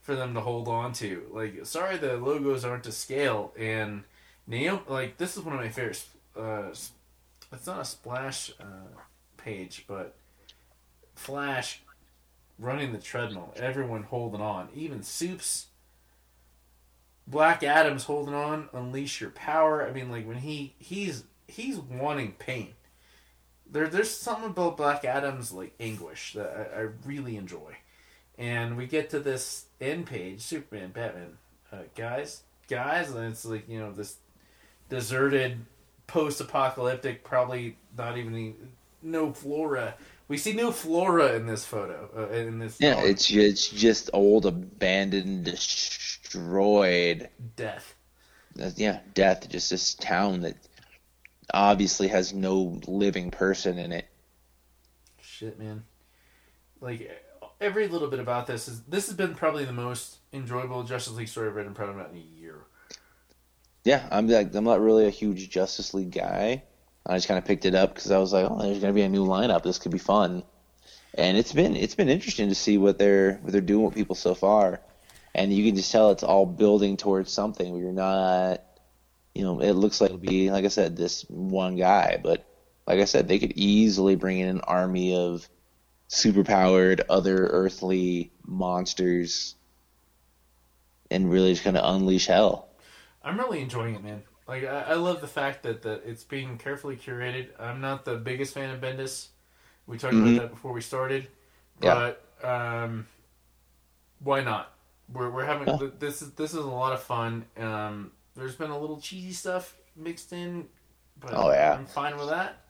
for 0.00 0.14
them 0.14 0.34
to 0.34 0.40
hold 0.40 0.68
on 0.68 0.92
to. 0.94 1.26
Like, 1.32 1.66
sorry, 1.66 1.96
the 1.96 2.16
logos 2.16 2.64
aren't 2.64 2.84
to 2.84 2.92
scale. 2.92 3.52
And 3.58 4.04
Naomi, 4.46 4.82
like, 4.88 5.18
this 5.18 5.36
is 5.36 5.42
one 5.42 5.54
of 5.54 5.60
my 5.60 5.68
favorites. 5.68 6.08
Uh, 6.36 6.68
it's 7.52 7.66
not 7.66 7.80
a 7.80 7.84
splash 7.84 8.52
uh, 8.60 8.98
page, 9.46 9.84
but 9.86 10.14
Flash 11.14 11.80
running 12.58 12.92
the 12.92 12.98
treadmill, 12.98 13.54
everyone 13.56 14.02
holding 14.02 14.40
on, 14.40 14.68
even 14.74 15.02
Soups. 15.02 15.68
Black 17.26 17.62
Adam's 17.62 18.04
holding 18.04 18.34
on, 18.34 18.68
unleash 18.72 19.20
your 19.20 19.30
power. 19.30 19.86
I 19.86 19.92
mean, 19.92 20.10
like 20.10 20.26
when 20.26 20.38
he 20.38 20.74
he's 20.78 21.24
he's 21.48 21.78
wanting 21.78 22.32
pain 22.32 22.74
there 23.70 23.88
there's 23.88 24.10
something 24.10 24.50
about 24.50 24.76
Black 24.76 25.04
Adam's 25.04 25.52
like 25.52 25.74
anguish 25.80 26.34
that 26.34 26.70
I, 26.74 26.80
I 26.80 26.88
really 27.04 27.36
enjoy, 27.36 27.76
and 28.38 28.76
we 28.76 28.86
get 28.86 29.10
to 29.10 29.20
this 29.20 29.66
end 29.80 30.06
page, 30.06 30.40
Superman, 30.40 30.90
Batman, 30.92 31.38
uh, 31.72 31.78
guys, 31.94 32.42
guys, 32.68 33.10
and 33.10 33.30
it's 33.32 33.44
like 33.44 33.68
you 33.68 33.78
know 33.78 33.92
this 33.92 34.16
deserted, 34.88 35.58
post-apocalyptic, 36.06 37.24
probably 37.24 37.76
not 37.96 38.16
even 38.18 38.54
no 39.02 39.32
flora. 39.32 39.94
We 40.28 40.38
see 40.38 40.52
no 40.52 40.72
flora 40.72 41.34
in 41.36 41.46
this 41.46 41.64
photo. 41.64 42.10
Uh, 42.16 42.28
in 42.34 42.58
this, 42.58 42.80
yeah, 42.80 43.00
it's 43.00 43.30
it's 43.30 43.68
just 43.68 44.10
old, 44.12 44.46
abandoned, 44.46 45.44
destroyed 45.44 47.28
death. 47.56 47.94
uh, 48.60 48.70
yeah, 48.76 49.00
death. 49.14 49.48
Just 49.48 49.70
this 49.70 49.94
town 49.94 50.40
that 50.40 50.56
obviously 51.52 52.08
has 52.08 52.32
no 52.32 52.80
living 52.86 53.30
person 53.30 53.78
in 53.78 53.92
it. 53.92 54.08
Shit, 55.20 55.58
man. 55.58 55.84
Like 56.80 57.10
every 57.60 57.88
little 57.88 58.08
bit 58.08 58.20
about 58.20 58.46
this 58.46 58.68
is 58.68 58.82
this 58.84 59.06
has 59.06 59.16
been 59.16 59.34
probably 59.34 59.64
the 59.64 59.72
most 59.72 60.18
enjoyable 60.32 60.82
Justice 60.82 61.14
League 61.14 61.28
story 61.28 61.48
I've 61.48 61.54
read 61.56 61.66
in 61.66 61.74
probably 61.74 61.94
about 61.94 62.10
in 62.12 62.18
a 62.18 62.20
year. 62.20 62.66
Yeah, 63.84 64.06
I'm 64.10 64.28
like 64.28 64.54
I'm 64.54 64.64
not 64.64 64.80
really 64.80 65.06
a 65.06 65.10
huge 65.10 65.48
Justice 65.50 65.94
League 65.94 66.10
guy. 66.12 66.64
I 67.08 67.14
just 67.14 67.28
kind 67.28 67.38
of 67.38 67.44
picked 67.44 67.64
it 67.64 67.74
up 67.74 67.94
because 67.94 68.10
I 68.10 68.18
was 68.18 68.32
like, 68.32 68.46
oh, 68.50 68.60
there's 68.60 68.80
gonna 68.80 68.92
be 68.92 69.02
a 69.02 69.08
new 69.08 69.24
lineup. 69.24 69.62
This 69.62 69.78
could 69.78 69.92
be 69.92 69.98
fun, 69.98 70.42
and 71.14 71.36
it's 71.36 71.52
been 71.52 71.76
it's 71.76 71.94
been 71.94 72.08
interesting 72.08 72.48
to 72.48 72.54
see 72.54 72.78
what 72.78 72.98
they're 72.98 73.34
what 73.42 73.52
they're 73.52 73.60
doing 73.60 73.84
with 73.84 73.94
people 73.94 74.16
so 74.16 74.34
far, 74.34 74.80
and 75.34 75.52
you 75.52 75.64
can 75.64 75.76
just 75.76 75.92
tell 75.92 76.10
it's 76.10 76.24
all 76.24 76.46
building 76.46 76.96
towards 76.96 77.30
something. 77.30 77.76
You're 77.76 77.92
not, 77.92 78.60
you 79.34 79.44
know, 79.44 79.60
it 79.60 79.72
looks 79.72 80.00
like 80.00 80.10
it'll 80.10 80.18
be 80.18 80.50
like 80.50 80.64
I 80.64 80.68
said, 80.68 80.96
this 80.96 81.22
one 81.28 81.76
guy, 81.76 82.18
but 82.22 82.44
like 82.86 83.00
I 83.00 83.04
said, 83.04 83.28
they 83.28 83.38
could 83.38 83.52
easily 83.56 84.16
bring 84.16 84.38
in 84.38 84.48
an 84.48 84.60
army 84.62 85.16
of 85.16 85.48
superpowered 86.08 87.02
other 87.08 87.46
earthly 87.46 88.30
monsters 88.44 89.56
and 91.10 91.30
really 91.30 91.52
just 91.52 91.64
kind 91.64 91.76
of 91.76 91.94
unleash 91.94 92.26
hell. 92.26 92.68
I'm 93.22 93.38
really 93.38 93.60
enjoying 93.60 93.94
it, 93.94 94.02
man. 94.02 94.22
Like 94.48 94.64
I, 94.64 94.82
I 94.82 94.94
love 94.94 95.20
the 95.20 95.26
fact 95.28 95.62
that, 95.64 95.82
that 95.82 96.02
it's 96.06 96.24
being 96.24 96.58
carefully 96.58 96.96
curated. 96.96 97.48
I'm 97.58 97.80
not 97.80 98.04
the 98.04 98.16
biggest 98.16 98.54
fan 98.54 98.70
of 98.70 98.80
Bendis. 98.80 99.28
We 99.86 99.98
talked 99.98 100.18
Mhm. 100.18 100.36
about 100.36 100.36
that 100.36 100.50
before 100.50 100.72
we 100.72 100.80
started, 100.80 101.28
Yeah. 101.80 102.00
but 102.00 102.24
um, 102.42 103.06
why 104.20 104.42
not? 104.42 104.72
We're 105.12 105.30
we're 105.30 105.44
having 105.44 105.68
Yeah. 105.68 105.78
this 105.98 106.22
is 106.22 106.32
this 106.32 106.50
is 106.52 106.58
a 106.58 106.62
lot 106.66 106.92
of 106.92 107.02
fun. 107.02 107.44
Um, 107.56 108.10
there's 108.34 108.56
been 108.56 108.70
a 108.70 108.78
little 108.78 109.00
cheesy 109.00 109.32
stuff 109.32 109.76
mixed 109.94 110.32
in, 110.32 110.66
but 111.20 111.32
Oh, 111.32 111.50
yeah. 111.52 111.78
I'm 111.78 111.86
fine 111.86 112.16
with 112.16 112.28
that. 112.30 112.62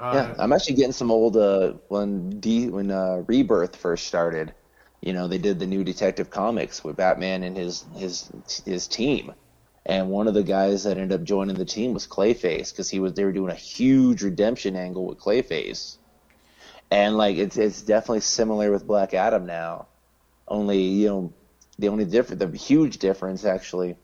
Uh, 0.00 0.26
Yeah, 0.26 0.34
I'm 0.38 0.52
actually 0.52 0.76
getting 0.76 0.92
some 0.92 1.10
old 1.10 1.36
uh, 1.36 1.74
when 1.88 2.40
D 2.40 2.68
when 2.70 2.90
uh, 2.90 3.24
Rebirth 3.26 3.76
first 3.76 4.06
started. 4.06 4.54
You 5.02 5.12
know, 5.12 5.28
they 5.28 5.38
did 5.38 5.58
the 5.58 5.66
new 5.66 5.84
Detective 5.84 6.30
Comics 6.30 6.82
with 6.82 6.96
Batman 6.96 7.42
and 7.42 7.56
his 7.56 7.84
his 7.94 8.30
his 8.64 8.88
team, 8.88 9.32
and 9.88 10.10
one 10.10 10.28
of 10.28 10.34
the 10.34 10.42
guys 10.42 10.84
that 10.84 10.98
ended 10.98 11.18
up 11.18 11.26
joining 11.26 11.56
the 11.56 11.64
team 11.64 11.94
was 11.94 12.06
Clayface 12.06 12.70
because 12.70 12.90
he 12.90 13.00
was 13.00 13.14
they 13.14 13.24
were 13.24 13.32
doing 13.32 13.50
a 13.50 13.56
huge 13.56 14.22
redemption 14.22 14.76
angle 14.76 15.06
with 15.06 15.18
Clayface, 15.18 15.96
and 16.90 17.16
like 17.16 17.38
it's 17.38 17.56
it's 17.56 17.82
definitely 17.82 18.20
similar 18.20 18.70
with 18.70 18.86
Black 18.86 19.14
Adam 19.14 19.46
now, 19.46 19.86
only 20.46 20.80
you 20.82 21.08
know 21.08 21.32
the 21.78 21.88
only 21.88 22.04
difference 22.04 22.38
the 22.44 22.56
huge 22.56 22.98
difference 22.98 23.44
actually 23.44 23.96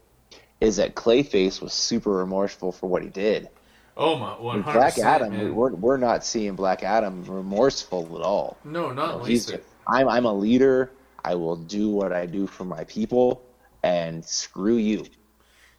is 0.61 0.77
that 0.77 0.95
Clayface 0.95 1.61
was 1.61 1.75
super 1.75 2.13
remorseful 2.13 2.73
for 2.73 2.87
what 2.89 3.03
he 3.03 3.11
did. 3.11 3.51
oh 3.97 4.17
my, 4.17 4.41
one 4.41 4.63
hundred 4.63 4.79
Black 4.79 4.99
Adam, 4.99 5.33
Man. 5.33 5.55
we're 5.55 5.75
we're 5.75 5.97
not 5.99 6.25
seeing 6.25 6.55
Black 6.57 6.83
Adam 6.83 7.25
remorseful 7.25 8.17
at 8.17 8.23
all. 8.23 8.57
no, 8.65 8.91
not 8.91 9.27
He's 9.27 9.51
least. 9.51 9.63
I'm 9.87 10.09
I'm 10.09 10.25
a 10.25 10.33
leader. 10.33 10.93
I 11.23 11.35
will 11.35 11.57
do 11.57 11.91
what 11.91 12.13
I 12.13 12.27
do 12.27 12.47
for 12.47 12.65
my 12.65 12.85
people, 12.85 13.45
and 13.83 14.25
screw 14.25 14.77
you. 14.77 15.05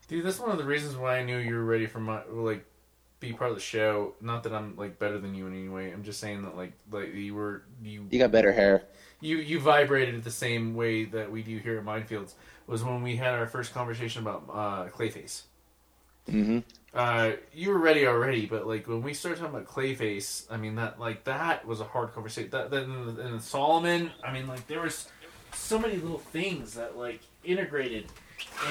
Dude, 0.08 0.26
that's 0.26 0.40
one 0.40 0.52
of 0.52 0.58
the 0.58 0.64
reasons 0.64 0.96
why 0.96 1.18
I 1.18 1.24
knew 1.24 1.38
you 1.38 1.56
were 1.56 1.64
ready 1.64 1.88
for 1.88 2.00
my 2.00 2.22
like 2.30 2.66
be 3.20 3.34
part 3.34 3.50
of 3.50 3.56
the 3.56 3.62
show. 3.62 4.14
Not 4.22 4.44
that 4.44 4.54
I'm 4.54 4.76
like 4.76 5.00
better 5.00 5.18
than 5.20 5.34
you 5.34 5.48
in 5.48 5.54
any 5.54 5.70
way. 5.70 5.92
I'm 5.92 6.04
just 6.04 6.20
saying 6.20 6.44
that 6.44 6.56
like 6.56 6.74
like 6.92 7.14
you 7.14 7.34
were 7.34 7.64
you 7.84 8.08
You 8.10 8.20
got 8.20 8.32
better 8.32 8.52
hair. 8.52 8.84
you 9.22 9.38
you 9.38 9.60
vibrated 9.60 10.24
the 10.24 10.32
same 10.32 10.76
way 10.76 11.06
that 11.06 11.32
we 11.32 11.42
do 11.42 11.58
here 11.58 11.78
at 11.80 11.86
Mindfields. 11.86 12.34
Was 12.68 12.84
when 12.84 13.04
we 13.04 13.16
had 13.16 13.34
our 13.34 13.48
first 13.48 13.74
conversation 13.74 14.22
about 14.24 14.44
uh, 14.52 14.90
Clayface. 14.90 15.44
hmm 16.30 16.60
Uh, 16.94 17.34
you 17.54 17.70
were 17.70 17.78
ready 17.78 18.08
already, 18.08 18.46
but 18.46 18.66
like 18.68 18.88
when 18.88 19.02
we 19.02 19.14
started 19.14 19.40
talking 19.40 19.56
about 19.56 19.68
Clayface, 19.68 20.46
I 20.52 20.58
mean 20.58 20.76
that 20.76 21.00
like 21.00 21.24
that 21.26 21.66
was 21.68 21.82
a 21.82 21.84
hard 21.86 22.14
conversation. 22.14 22.50
That 22.52 22.72
then 22.72 23.18
and 23.22 23.42
Solomon, 23.42 24.12
I 24.24 24.32
mean 24.34 24.48
like 24.48 24.66
there 24.68 24.82
was 24.82 25.08
so 25.54 25.78
many 25.80 25.98
little 25.98 26.20
things 26.20 26.74
that 26.76 26.98
like 26.98 27.22
integrated, 27.44 28.06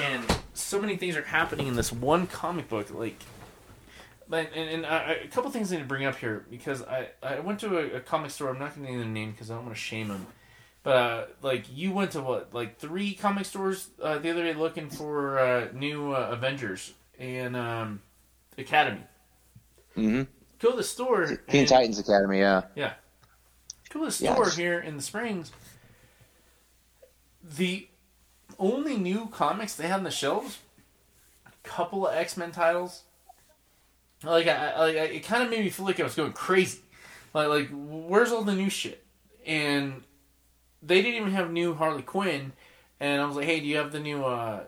and 0.01 0.23
so 0.53 0.79
many 0.81 0.97
things 0.97 1.15
are 1.15 1.23
happening 1.23 1.67
in 1.67 1.75
this 1.75 1.91
one 1.91 2.27
comic 2.27 2.69
book. 2.69 2.93
Like, 2.93 3.17
but 4.27 4.49
and, 4.55 4.69
and 4.69 4.85
I, 4.85 5.13
a 5.23 5.27
couple 5.27 5.51
things 5.51 5.71
I 5.71 5.75
need 5.75 5.83
to 5.83 5.87
bring 5.87 6.05
up 6.05 6.15
here 6.17 6.45
because 6.49 6.81
I 6.83 7.09
I 7.23 7.39
went 7.39 7.59
to 7.61 7.77
a, 7.77 7.97
a 7.97 7.99
comic 7.99 8.31
store. 8.31 8.49
I'm 8.49 8.59
not 8.59 8.75
going 8.75 8.85
to 8.87 8.91
name 8.91 8.99
the 8.99 9.05
name 9.05 9.31
because 9.31 9.51
I 9.51 9.55
don't 9.55 9.65
want 9.65 9.75
to 9.75 9.81
shame 9.81 10.07
them. 10.09 10.25
But 10.83 10.95
uh, 10.95 11.25
like 11.41 11.65
you 11.73 11.91
went 11.91 12.11
to 12.11 12.21
what 12.21 12.53
like 12.53 12.77
three 12.79 13.13
comic 13.13 13.45
stores 13.45 13.89
uh, 14.01 14.19
the 14.19 14.29
other 14.29 14.43
day 14.43 14.53
looking 14.53 14.89
for 14.89 15.39
uh, 15.39 15.67
new 15.73 16.11
uh, 16.13 16.29
Avengers 16.31 16.93
and 17.17 17.55
um, 17.55 18.01
Academy. 18.57 19.01
hmm 19.95 20.23
Go 20.59 20.71
to 20.71 20.77
the 20.77 20.83
store. 20.83 21.25
Teen 21.49 21.61
and- 21.61 21.67
Titans 21.67 21.99
Academy, 21.99 22.39
yeah. 22.39 22.61
Yeah. 22.75 22.93
Go 23.89 23.99
to 24.01 24.05
the 24.05 24.11
store 24.11 24.45
just- 24.45 24.57
here 24.57 24.79
in 24.79 24.95
the 24.97 25.01
Springs. 25.03 25.51
The 27.57 27.87
only 28.59 28.97
new 28.97 29.27
comics 29.27 29.75
they 29.75 29.87
had 29.87 29.99
on 29.99 30.03
the 30.03 30.11
shelves, 30.11 30.59
a 31.45 31.51
couple 31.67 32.07
of 32.07 32.15
X 32.15 32.37
Men 32.37 32.51
titles. 32.51 33.03
Like 34.23 34.47
I, 34.47 34.71
I, 34.71 34.89
it 34.89 35.23
kind 35.23 35.43
of 35.43 35.49
made 35.49 35.63
me 35.63 35.69
feel 35.69 35.85
like 35.85 35.99
I 35.99 36.03
was 36.03 36.15
going 36.15 36.33
crazy. 36.33 36.79
Like, 37.33 37.47
like 37.47 37.69
where's 37.71 38.31
all 38.31 38.43
the 38.43 38.55
new 38.55 38.69
shit? 38.69 39.03
And 39.45 40.03
they 40.81 41.01
didn't 41.01 41.21
even 41.21 41.33
have 41.33 41.51
new 41.51 41.73
Harley 41.75 42.01
Quinn. 42.01 42.53
And 42.99 43.21
I 43.21 43.25
was 43.25 43.35
like, 43.35 43.45
hey, 43.45 43.59
do 43.59 43.65
you 43.65 43.77
have 43.77 43.91
the 43.91 43.99
new? 43.99 44.23
uh 44.23 44.63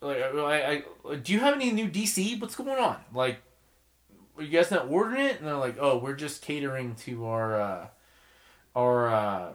Like, 0.00 0.18
I, 0.22 0.84
I 1.08 1.16
do 1.16 1.32
you 1.32 1.40
have 1.40 1.54
any 1.54 1.72
new 1.72 1.88
DC? 1.88 2.40
What's 2.40 2.56
going 2.56 2.78
on? 2.78 2.98
Like, 3.12 3.38
are 4.36 4.42
you 4.42 4.50
guys 4.50 4.70
not 4.70 4.88
ordering 4.88 5.26
it? 5.26 5.38
And 5.38 5.46
they're 5.46 5.56
like, 5.56 5.76
oh, 5.80 5.98
we're 5.98 6.14
just 6.14 6.42
catering 6.42 6.94
to 6.96 7.26
our 7.26 7.60
uh, 7.60 7.86
our 8.76 9.08
uh, 9.08 9.52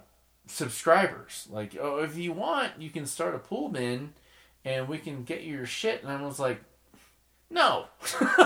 subscribers. 0.50 1.48
Like, 1.50 1.78
oh, 1.80 2.04
if 2.04 2.18
you 2.18 2.32
want, 2.32 2.74
you 2.80 2.90
can 2.90 3.06
start 3.06 3.36
a 3.36 3.40
pool 3.40 3.70
bin, 3.70 4.14
and 4.66 4.88
we 4.88 4.98
can 4.98 5.24
get 5.24 5.44
you 5.44 5.58
your 5.58 5.66
shit. 5.66 6.04
And 6.04 6.12
I 6.12 6.22
was 6.22 6.40
like, 6.40 6.62
no. 7.50 7.86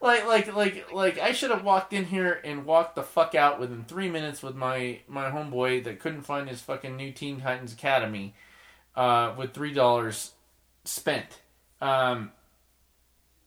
like, 0.00 0.26
like, 0.26 0.54
like, 0.54 0.92
like, 0.92 1.18
I 1.18 1.32
should 1.32 1.50
have 1.50 1.64
walked 1.64 1.92
in 1.92 2.06
here 2.06 2.40
and 2.44 2.64
walked 2.64 2.94
the 2.94 3.02
fuck 3.02 3.34
out 3.34 3.60
within 3.60 3.84
three 3.84 4.08
minutes 4.08 4.42
with 4.42 4.54
my 4.56 5.00
my 5.08 5.30
homeboy 5.30 5.84
that 5.84 6.00
couldn't 6.00 6.22
find 6.22 6.48
his 6.48 6.62
fucking 6.62 6.96
new 6.96 7.12
Teen 7.12 7.40
Titans 7.40 7.72
Academy, 7.72 8.34
uh, 8.94 9.34
with 9.36 9.52
three 9.52 9.72
dollars 9.72 10.32
spent. 10.84 11.40
Um, 11.80 12.32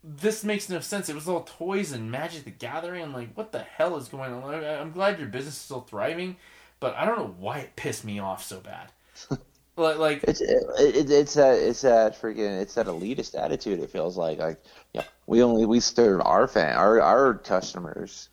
this 0.03 0.43
makes 0.43 0.69
no 0.69 0.80
sense. 0.80 1.10
It 1.10 1.15
was 1.15 1.27
all 1.27 1.41
toys 1.41 1.91
and 1.91 2.10
Magic 2.10 2.45
the 2.45 2.51
Gathering. 2.51 3.03
I'm 3.03 3.14
like, 3.14 3.34
what 3.35 3.51
the 3.51 3.60
hell 3.60 3.97
is 3.97 4.07
going 4.07 4.31
on? 4.31 4.64
I'm 4.64 4.91
glad 4.91 5.19
your 5.19 5.27
business 5.27 5.56
is 5.56 5.61
still 5.61 5.81
thriving, 5.81 6.38
but 6.80 6.95
I 6.95 7.06
don't 7.06 7.18
know 7.19 7.35
why 7.39 7.60
it 7.60 7.76
pissed 7.76 8.06
me 8.06 8.19
off 8.19 8.43
so 8.43 8.60
bad. 8.60 8.91
like, 9.77 9.97
like 9.97 10.26
It's 10.27 10.41
it, 10.41 10.64
it, 10.80 11.10
it's 11.11 11.34
that 11.35 11.57
it's 11.60 11.81
that 11.81 12.19
freaking 12.22 12.61
it's 12.61 12.76
that 12.76 12.88
elitist 12.88 13.38
attitude. 13.39 13.80
It 13.80 13.89
feels 13.89 14.18
like 14.18 14.38
like 14.39 14.61
yeah, 14.93 15.03
we 15.27 15.41
only 15.41 15.65
we 15.65 15.80
serve 15.80 16.22
our 16.26 16.47
fan 16.47 16.76
our 16.76 17.01
our 17.01 17.35
customers. 17.35 18.30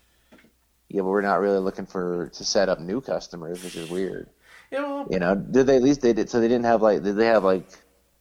Yeah, 0.89 1.03
but 1.03 1.09
we're 1.09 1.23
not 1.23 1.41
really 1.41 1.59
looking 1.61 1.87
for 1.87 2.29
to 2.31 2.45
set 2.45 2.69
up 2.69 2.81
new 2.81 3.01
customers, 3.01 3.63
which 3.65 3.77
is 3.77 3.91
weird. 3.91 4.31
you 4.71 4.79
know, 4.79 5.09
You 5.09 5.21
know, 5.21 5.35
did 5.37 5.67
they 5.69 5.77
at 5.77 5.83
least 5.83 6.03
they 6.03 6.13
did 6.15 6.31
so 6.31 6.41
they 6.41 6.49
didn't 6.49 6.67
have 6.67 6.83
like 6.83 7.03
did 7.03 7.17
they 7.17 7.27
have 7.27 7.45
like 7.45 7.67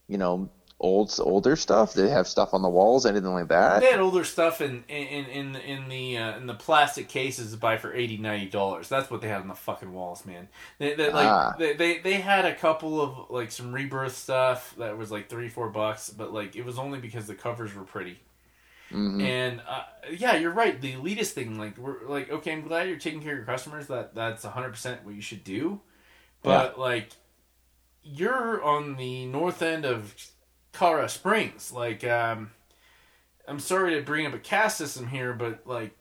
you 0.07 0.17
know 0.17 0.49
old 0.79 1.13
older 1.19 1.55
stuff? 1.55 1.93
Did 1.93 2.03
they 2.05 2.09
have 2.11 2.27
stuff 2.27 2.53
on 2.53 2.61
the 2.61 2.69
walls 2.69 3.05
anything 3.05 3.31
like 3.33 3.49
that? 3.49 3.81
they 3.81 3.91
had 3.91 3.99
older 3.99 4.23
stuff 4.23 4.61
in 4.61 4.83
in 4.87 5.25
in 5.25 5.55
in 5.55 5.89
the 5.89 6.17
uh, 6.17 6.37
in 6.37 6.45
the 6.47 6.53
plastic 6.53 7.09
cases 7.09 7.51
to 7.51 7.57
buy 7.57 7.77
for 7.77 7.93
80 7.93 8.17
90 8.17 8.47
dollars. 8.49 8.87
That's 8.89 9.09
what 9.09 9.21
they 9.21 9.27
had 9.27 9.41
on 9.41 9.47
the 9.47 9.55
fucking 9.55 9.91
walls, 9.93 10.25
man. 10.25 10.47
They, 10.79 10.93
they 10.95 11.11
like 11.11 11.33
Ah. 11.33 11.53
they, 11.57 11.73
they 11.73 11.99
they 11.99 12.13
had 12.15 12.45
a 12.45 12.55
couple 12.55 13.01
of 13.01 13.29
like 13.29 13.51
some 13.51 13.73
rebirth 13.73 14.15
stuff 14.15 14.73
that 14.77 14.97
was 14.97 15.11
like 15.11 15.29
three 15.29 15.49
four 15.49 15.69
bucks, 15.69 16.09
but 16.09 16.33
like 16.33 16.55
it 16.55 16.65
was 16.65 16.79
only 16.79 16.99
because 16.99 17.27
the 17.27 17.35
covers 17.35 17.73
were 17.73 17.83
pretty. 17.83 18.19
hmm 18.91 19.19
And 19.19 19.61
uh, 19.67 19.83
yeah, 20.11 20.35
you're 20.35 20.51
right. 20.51 20.79
The 20.79 20.93
elitist 20.93 21.31
thing, 21.31 21.57
like 21.57 21.77
we're 21.77 22.05
like, 22.07 22.29
okay, 22.29 22.51
I'm 22.51 22.67
glad 22.67 22.87
you're 22.89 22.97
taking 22.99 23.21
care 23.21 23.31
of 23.33 23.37
your 23.39 23.45
customers. 23.45 23.87
That 23.87 24.13
that's 24.15 24.43
100 24.43 24.71
percent 24.71 25.05
what 25.05 25.15
you 25.15 25.21
should 25.21 25.43
do. 25.43 25.81
But 26.43 26.79
like, 26.79 27.09
you're 28.03 28.63
on 28.63 28.95
the 28.97 29.25
north 29.25 29.61
end 29.61 29.85
of 29.85 30.15
Colorado 30.75 31.07
Springs. 31.07 31.71
Like, 31.71 32.03
um, 32.03 32.51
I'm 33.47 33.59
sorry 33.59 33.95
to 33.95 34.01
bring 34.01 34.25
up 34.25 34.33
a 34.33 34.39
caste 34.39 34.77
system 34.77 35.07
here, 35.07 35.33
but 35.33 35.65
like, 35.65 35.95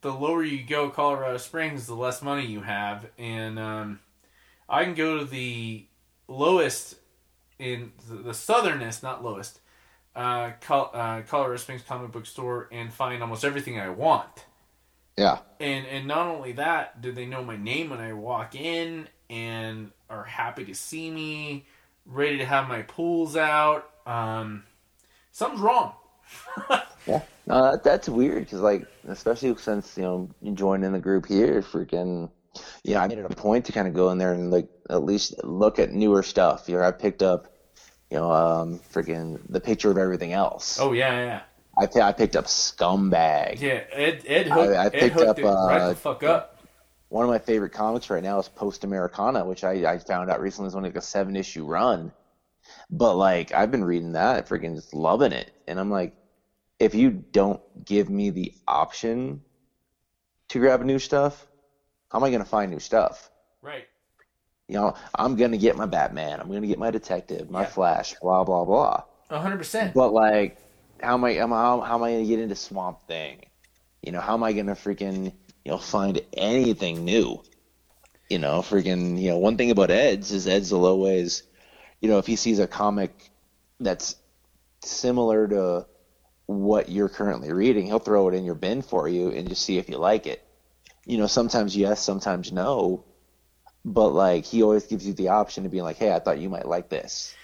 the 0.00 0.12
lower 0.12 0.44
you 0.44 0.62
go, 0.62 0.90
Colorado 0.90 1.38
Springs, 1.38 1.86
the 1.86 1.94
less 1.94 2.22
money 2.22 2.46
you 2.46 2.60
have, 2.60 3.06
and 3.18 3.58
um, 3.58 4.00
I 4.68 4.84
can 4.84 4.94
go 4.94 5.18
to 5.18 5.24
the 5.24 5.86
lowest 6.28 6.96
in 7.58 7.92
the, 8.08 8.16
the 8.16 8.34
southernest, 8.34 9.02
not 9.02 9.24
lowest 9.24 9.60
uh, 10.14 10.52
Col- 10.60 10.90
uh, 10.94 11.22
Colorado 11.22 11.56
Springs 11.56 11.82
comic 11.82 12.12
book 12.12 12.26
store 12.26 12.68
and 12.70 12.92
find 12.92 13.22
almost 13.22 13.44
everything 13.44 13.80
I 13.80 13.88
want. 13.88 14.46
Yeah. 15.16 15.38
And 15.58 15.84
and 15.86 16.06
not 16.06 16.28
only 16.28 16.52
that, 16.52 17.00
do 17.00 17.10
they 17.10 17.26
know 17.26 17.42
my 17.42 17.56
name 17.56 17.90
when 17.90 17.98
I 17.98 18.12
walk 18.12 18.54
in 18.54 19.08
and 19.28 19.90
are 20.08 20.24
happy 20.24 20.64
to 20.66 20.74
see 20.74 21.10
me, 21.10 21.66
ready 22.08 22.38
to 22.38 22.44
have 22.44 22.68
my 22.68 22.82
pools 22.82 23.36
out. 23.36 23.88
Um, 24.06 24.64
something's 25.32 25.60
wrong. 25.60 25.92
Yeah, 27.06 27.22
no, 27.46 27.70
that, 27.70 27.84
that's 27.84 28.06
weird 28.06 28.40
because 28.44 28.60
like, 28.60 28.86
especially 29.06 29.56
since 29.56 29.96
you 29.96 30.02
know 30.02 30.28
you 30.42 30.52
joined 30.52 30.84
in 30.84 30.92
the 30.92 30.98
group 30.98 31.24
here, 31.24 31.62
freaking, 31.62 32.30
yeah, 32.84 33.02
I 33.02 33.08
made 33.08 33.16
it 33.16 33.24
a 33.24 33.34
point 33.34 33.64
to 33.66 33.72
kind 33.72 33.88
of 33.88 33.94
go 33.94 34.10
in 34.10 34.18
there 34.18 34.34
and 34.34 34.50
like 34.50 34.68
at 34.90 35.02
least 35.04 35.42
look 35.42 35.78
at 35.78 35.90
newer 35.90 36.22
stuff. 36.22 36.68
You 36.68 36.76
know, 36.76 36.82
I 36.82 36.90
picked 36.90 37.22
up, 37.22 37.50
you 38.10 38.18
know, 38.18 38.30
um, 38.30 38.78
freaking 38.92 39.40
the 39.48 39.60
picture 39.60 39.90
of 39.90 39.96
everything 39.96 40.34
else. 40.34 40.78
Oh 40.78 40.92
yeah, 40.92 41.24
yeah, 41.24 41.40
I 41.78 42.08
I 42.08 42.12
picked 42.12 42.36
up 42.36 42.44
Scumbag. 42.44 43.58
yeah. 43.60 43.84
Ed 43.90 44.24
Ed 44.26 44.48
hooked, 44.48 44.76
I 44.76 44.86
Ed 44.86 44.92
picked 44.92 45.14
hooked 45.14 45.28
up, 45.28 45.38
it 45.38 45.44
right 45.44 45.80
uh, 45.80 45.88
the 45.88 45.94
fuck 45.94 46.22
up. 46.24 46.57
One 47.08 47.24
of 47.24 47.30
my 47.30 47.38
favorite 47.38 47.72
comics 47.72 48.10
right 48.10 48.22
now 48.22 48.38
is 48.38 48.48
Post 48.48 48.84
Americana, 48.84 49.44
which 49.44 49.64
I, 49.64 49.90
I 49.90 49.98
found 49.98 50.30
out 50.30 50.40
recently 50.40 50.68
is 50.68 50.74
only 50.74 50.90
like 50.90 50.96
a 50.96 51.02
seven 51.02 51.36
issue 51.36 51.64
run. 51.64 52.12
But 52.90 53.14
like 53.14 53.52
I've 53.52 53.70
been 53.70 53.84
reading 53.84 54.12
that, 54.12 54.46
freaking 54.48 54.74
just 54.74 54.92
loving 54.92 55.32
it. 55.32 55.50
And 55.66 55.80
I'm 55.80 55.90
like, 55.90 56.14
if 56.78 56.94
you 56.94 57.24
don't 57.32 57.60
give 57.84 58.10
me 58.10 58.30
the 58.30 58.52
option 58.66 59.42
to 60.48 60.58
grab 60.58 60.82
new 60.82 60.98
stuff, 60.98 61.46
how 62.10 62.18
am 62.18 62.24
I 62.24 62.30
gonna 62.30 62.44
find 62.44 62.70
new 62.70 62.78
stuff? 62.78 63.30
Right. 63.62 63.86
You 64.68 64.74
know, 64.76 64.94
I'm 65.14 65.36
gonna 65.36 65.56
get 65.56 65.76
my 65.76 65.86
Batman, 65.86 66.40
I'm 66.40 66.48
gonna 66.48 66.66
get 66.66 66.78
my 66.78 66.90
Detective, 66.90 67.50
my 67.50 67.62
Yeah. 67.62 67.68
Flash, 67.68 68.14
blah 68.20 68.44
blah 68.44 68.64
blah. 68.64 69.02
A 69.30 69.40
hundred 69.40 69.58
percent. 69.58 69.94
But 69.94 70.12
like, 70.12 70.58
how 71.02 71.14
am 71.14 71.24
I? 71.24 71.36
How, 71.36 71.80
how 71.80 71.94
am 71.94 72.02
I 72.02 72.12
gonna 72.12 72.26
get 72.26 72.38
into 72.38 72.54
Swamp 72.54 73.00
Thing? 73.06 73.46
You 74.02 74.12
know, 74.12 74.20
how 74.20 74.34
am 74.34 74.42
I 74.42 74.52
gonna 74.52 74.74
freaking 74.74 75.32
you 75.68 75.74
know 75.74 75.78
find 75.78 76.18
anything 76.32 77.04
new? 77.04 77.42
You 78.30 78.38
know, 78.38 78.62
freaking 78.62 79.20
you 79.20 79.28
know, 79.28 79.36
one 79.38 79.58
thing 79.58 79.70
about 79.70 79.90
Ed's 79.90 80.32
is 80.32 80.48
Ed's 80.48 80.72
always, 80.72 81.42
you 82.00 82.08
know, 82.08 82.16
if 82.16 82.26
he 82.26 82.36
sees 82.36 82.58
a 82.58 82.66
comic 82.66 83.12
that's 83.78 84.16
similar 84.82 85.46
to 85.48 85.86
what 86.46 86.88
you're 86.88 87.10
currently 87.10 87.52
reading, 87.52 87.84
he'll 87.84 87.98
throw 87.98 88.28
it 88.28 88.34
in 88.34 88.46
your 88.46 88.54
bin 88.54 88.80
for 88.80 89.08
you 89.10 89.28
and 89.28 89.46
just 89.46 89.62
see 89.62 89.76
if 89.76 89.90
you 89.90 89.98
like 89.98 90.26
it. 90.26 90.42
You 91.04 91.18
know, 91.18 91.26
sometimes 91.26 91.76
yes, 91.76 92.02
sometimes 92.02 92.50
no, 92.50 93.04
but 93.84 94.08
like 94.08 94.46
he 94.46 94.62
always 94.62 94.86
gives 94.86 95.06
you 95.06 95.12
the 95.12 95.28
option 95.28 95.64
to 95.64 95.68
be 95.68 95.82
like, 95.82 95.98
hey, 95.98 96.14
I 96.14 96.18
thought 96.18 96.38
you 96.38 96.48
might 96.48 96.66
like 96.66 96.88
this. 96.88 97.34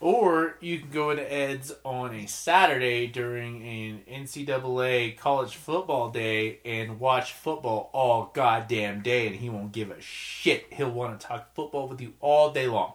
Or 0.00 0.56
you 0.60 0.78
can 0.78 0.88
go 0.88 1.10
into 1.10 1.30
Ed's 1.30 1.74
on 1.84 2.14
a 2.14 2.26
Saturday 2.26 3.06
during 3.06 3.62
an 3.62 4.00
NCAA 4.10 5.18
college 5.18 5.56
football 5.56 6.10
day 6.10 6.60
and 6.64 6.98
watch 6.98 7.34
football 7.34 7.90
all 7.92 8.30
goddamn 8.32 9.02
day, 9.02 9.26
and 9.26 9.36
he 9.36 9.50
won't 9.50 9.72
give 9.72 9.90
a 9.90 10.00
shit. 10.00 10.72
He'll 10.72 10.90
want 10.90 11.20
to 11.20 11.26
talk 11.26 11.54
football 11.54 11.86
with 11.86 12.00
you 12.00 12.14
all 12.20 12.50
day 12.50 12.66
long. 12.66 12.94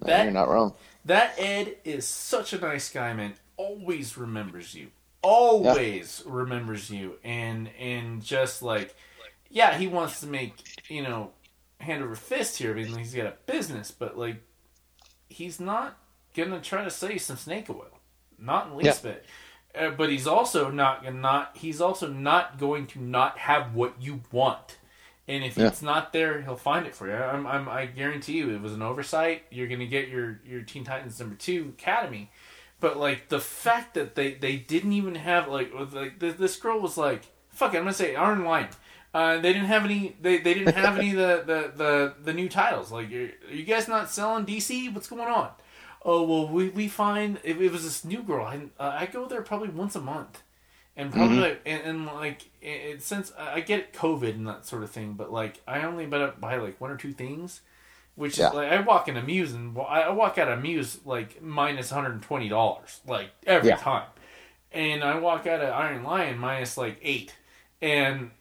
That, 0.00 0.24
You're 0.24 0.32
not 0.32 0.48
wrong. 0.48 0.72
That 1.04 1.34
Ed 1.36 1.76
is 1.84 2.06
such 2.06 2.54
a 2.54 2.58
nice 2.58 2.90
guy, 2.90 3.12
man. 3.12 3.34
Always 3.58 4.16
remembers 4.16 4.74
you. 4.74 4.88
Always 5.20 6.22
remembers 6.26 6.90
you, 6.90 7.18
and 7.22 7.68
and 7.78 8.24
just 8.24 8.62
like, 8.62 8.96
yeah, 9.50 9.76
he 9.76 9.86
wants 9.86 10.20
to 10.20 10.26
make 10.26 10.54
you 10.88 11.02
know 11.02 11.30
hand 11.78 12.02
over 12.02 12.16
fist 12.16 12.58
here. 12.58 12.72
I 12.72 12.84
mean, 12.84 12.96
he's 12.96 13.14
got 13.14 13.26
a 13.26 13.34
business, 13.46 13.92
but 13.92 14.18
like, 14.18 14.42
he's 15.28 15.60
not 15.60 15.96
gonna 16.34 16.60
try 16.60 16.84
to 16.84 16.90
sell 16.90 17.10
you 17.10 17.18
some 17.18 17.36
snake 17.36 17.68
oil, 17.70 17.86
not 18.38 18.66
in 18.66 18.70
the 18.72 18.76
least 18.78 19.02
bit. 19.02 19.24
Uh, 19.78 19.90
but 19.90 20.10
he's 20.10 20.26
also 20.26 20.70
not 20.70 21.02
gonna 21.02 21.18
not. 21.18 21.56
He's 21.56 21.80
also 21.80 22.06
not 22.08 22.58
going 22.58 22.86
to 22.88 23.00
not 23.00 23.38
have 23.38 23.74
what 23.74 23.94
you 24.00 24.20
want. 24.30 24.78
And 25.28 25.44
if 25.44 25.56
Yeah. 25.56 25.68
it's 25.68 25.82
not 25.82 26.12
there, 26.12 26.42
he'll 26.42 26.56
find 26.56 26.84
it 26.86 26.94
for 26.94 27.06
you. 27.08 27.14
I'm, 27.14 27.46
I'm, 27.46 27.68
I 27.68 27.86
guarantee 27.86 28.34
you, 28.34 28.50
it 28.50 28.60
was 28.60 28.72
an 28.72 28.82
oversight. 28.82 29.44
You're 29.50 29.68
gonna 29.68 29.86
get 29.86 30.08
your 30.08 30.40
your 30.44 30.62
Teen 30.62 30.84
Titans 30.84 31.18
number 31.18 31.36
two 31.36 31.74
Academy, 31.78 32.30
but 32.80 32.96
like 32.98 33.28
the 33.28 33.40
fact 33.40 33.94
that 33.94 34.14
they 34.14 34.34
they 34.34 34.56
didn't 34.56 34.92
even 34.92 35.14
have 35.14 35.48
like 35.48 35.72
like 35.92 36.18
this, 36.18 36.34
this 36.34 36.56
girl 36.56 36.80
was 36.80 36.98
like 36.98 37.22
fuck 37.48 37.74
it, 37.74 37.78
I'm 37.78 37.84
gonna 37.84 37.92
say 37.94 38.14
Iron 38.16 38.44
Lion. 38.44 38.68
Uh, 39.14 39.36
they 39.38 39.52
didn't 39.52 39.68
have 39.68 39.84
any. 39.84 40.16
They, 40.22 40.38
they 40.38 40.54
didn't 40.54 40.74
have 40.74 40.96
any 40.98 41.10
of 41.10 41.16
the, 41.16 41.42
the, 41.46 41.72
the, 41.76 42.14
the 42.24 42.32
new 42.32 42.48
titles. 42.48 42.90
Like, 42.90 43.12
are, 43.12 43.30
are 43.50 43.54
you 43.54 43.64
guys 43.64 43.86
not 43.86 44.10
selling 44.10 44.46
DC? 44.46 44.92
What's 44.94 45.06
going 45.06 45.28
on? 45.28 45.50
Oh 46.04 46.22
well, 46.24 46.48
we, 46.48 46.68
we 46.70 46.88
find 46.88 47.38
if 47.44 47.60
it 47.60 47.70
was 47.70 47.84
this 47.84 48.04
new 48.04 48.22
girl. 48.22 48.44
I 48.44 48.56
uh, 48.78 48.96
I 49.00 49.06
go 49.06 49.26
there 49.26 49.42
probably 49.42 49.68
once 49.68 49.94
a 49.94 50.00
month, 50.00 50.42
and 50.96 51.12
probably 51.12 51.38
like, 51.38 51.60
and, 51.64 51.82
and 51.82 52.06
like 52.06 52.42
it, 52.60 52.66
it, 52.96 53.02
since 53.02 53.32
I 53.38 53.60
get 53.60 53.92
COVID 53.92 54.30
and 54.34 54.46
that 54.48 54.66
sort 54.66 54.82
of 54.82 54.90
thing, 54.90 55.12
but 55.14 55.32
like 55.32 55.60
I 55.66 55.82
only 55.82 56.06
buy 56.06 56.26
buy 56.30 56.56
like 56.56 56.80
one 56.80 56.90
or 56.90 56.96
two 56.96 57.12
things, 57.12 57.60
which 58.16 58.38
Yeah. 58.38 58.48
is 58.48 58.52
like 58.54 58.72
I 58.72 58.80
walk 58.80 59.08
in 59.08 59.16
a 59.16 59.22
Muse 59.22 59.52
and 59.52 59.78
I 59.78 60.10
walk 60.10 60.38
out 60.38 60.48
of 60.48 60.60
Muse 60.62 60.98
like 61.04 61.40
minus 61.42 61.92
one 61.92 62.02
hundred 62.02 62.14
and 62.14 62.22
twenty 62.22 62.48
dollars 62.48 63.00
like 63.06 63.30
every 63.46 63.68
Yeah. 63.70 63.76
time, 63.76 64.08
and 64.72 65.04
I 65.04 65.18
walk 65.18 65.46
out 65.46 65.60
of 65.62 65.70
Iron 65.72 66.02
Lion 66.02 66.38
minus 66.38 66.76
like 66.76 66.98
eight, 67.02 67.36
and 67.80 68.32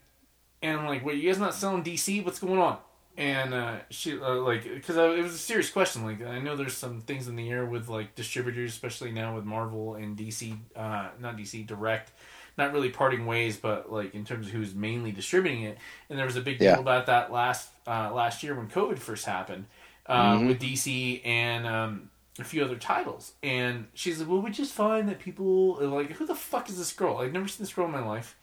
and 0.62 0.80
I'm 0.80 0.88
like, 0.88 1.06
"Wait, 1.06 1.18
you 1.22 1.30
guys 1.30 1.40
not 1.40 1.54
selling 1.56 1.84
DC? 1.84 2.22
What's 2.26 2.40
going 2.40 2.60
on?" 2.60 2.80
And 3.18 3.54
uh, 3.54 3.80
she 3.90 4.20
uh, 4.20 4.36
like 4.36 4.64
because 4.64 4.96
it 4.96 5.22
was 5.22 5.34
a 5.36 5.38
serious 5.38 5.70
question. 5.70 6.04
Like 6.06 6.26
I 6.26 6.40
know 6.40 6.56
there's 6.56 6.78
some 6.78 7.02
things 7.02 7.28
in 7.28 7.36
the 7.36 7.50
air 7.50 7.66
with 7.66 7.90
like 7.90 8.16
distributors, 8.16 8.72
especially 8.72 9.12
now 9.12 9.36
with 9.36 9.44
Marvel 9.46 9.96
and 9.96 10.16
DC, 10.18 10.58
uh, 10.76 11.10
not 11.20 11.36
DC 11.38 11.68
Direct, 11.68 12.12
not 12.58 12.72
really 12.74 12.90
parting 12.90 13.26
ways, 13.26 13.58
but 13.58 13.92
like 13.92 14.16
in 14.16 14.24
terms 14.24 14.48
of 14.48 14.54
who's 14.54 14.74
mainly 14.74 15.12
distributing 15.12 15.64
it. 15.64 15.78
And 16.10 16.18
there 16.18 16.26
was 16.26 16.38
a 16.38 16.42
big 16.42 16.60
deal 16.60 16.66
Yeah. 16.66 16.80
about 16.80 17.06
that 17.08 17.32
last 17.32 17.70
uh, 17.86 18.12
last 18.14 18.44
year 18.44 18.56
when 18.56 18.70
COVID 18.70 18.98
first 18.98 19.26
happened 19.26 19.66
uh, 20.06 20.40
Mhm. 20.40 20.48
with 20.48 20.60
DC 20.60 21.22
and. 21.26 21.68
Um, 21.68 22.10
a 22.40 22.46
few 22.46 22.64
other 22.64 22.78
titles, 22.78 23.34
and 23.44 23.88
she's 23.94 24.20
like, 24.20 24.30
"Well, 24.30 24.42
we 24.42 24.52
just 24.52 24.72
find 24.74 25.10
that 25.10 25.20
people 25.20 25.74
like, 25.90 26.12
who 26.14 26.26
the 26.26 26.34
fuck 26.34 26.70
is 26.70 26.78
this 26.78 26.94
girl? 26.94 27.18
I've 27.18 27.34
never 27.34 27.48
seen 27.48 27.66
this 27.66 27.74
girl 27.74 27.86
in 27.86 27.92
my 27.92 28.00
life." 28.04 28.38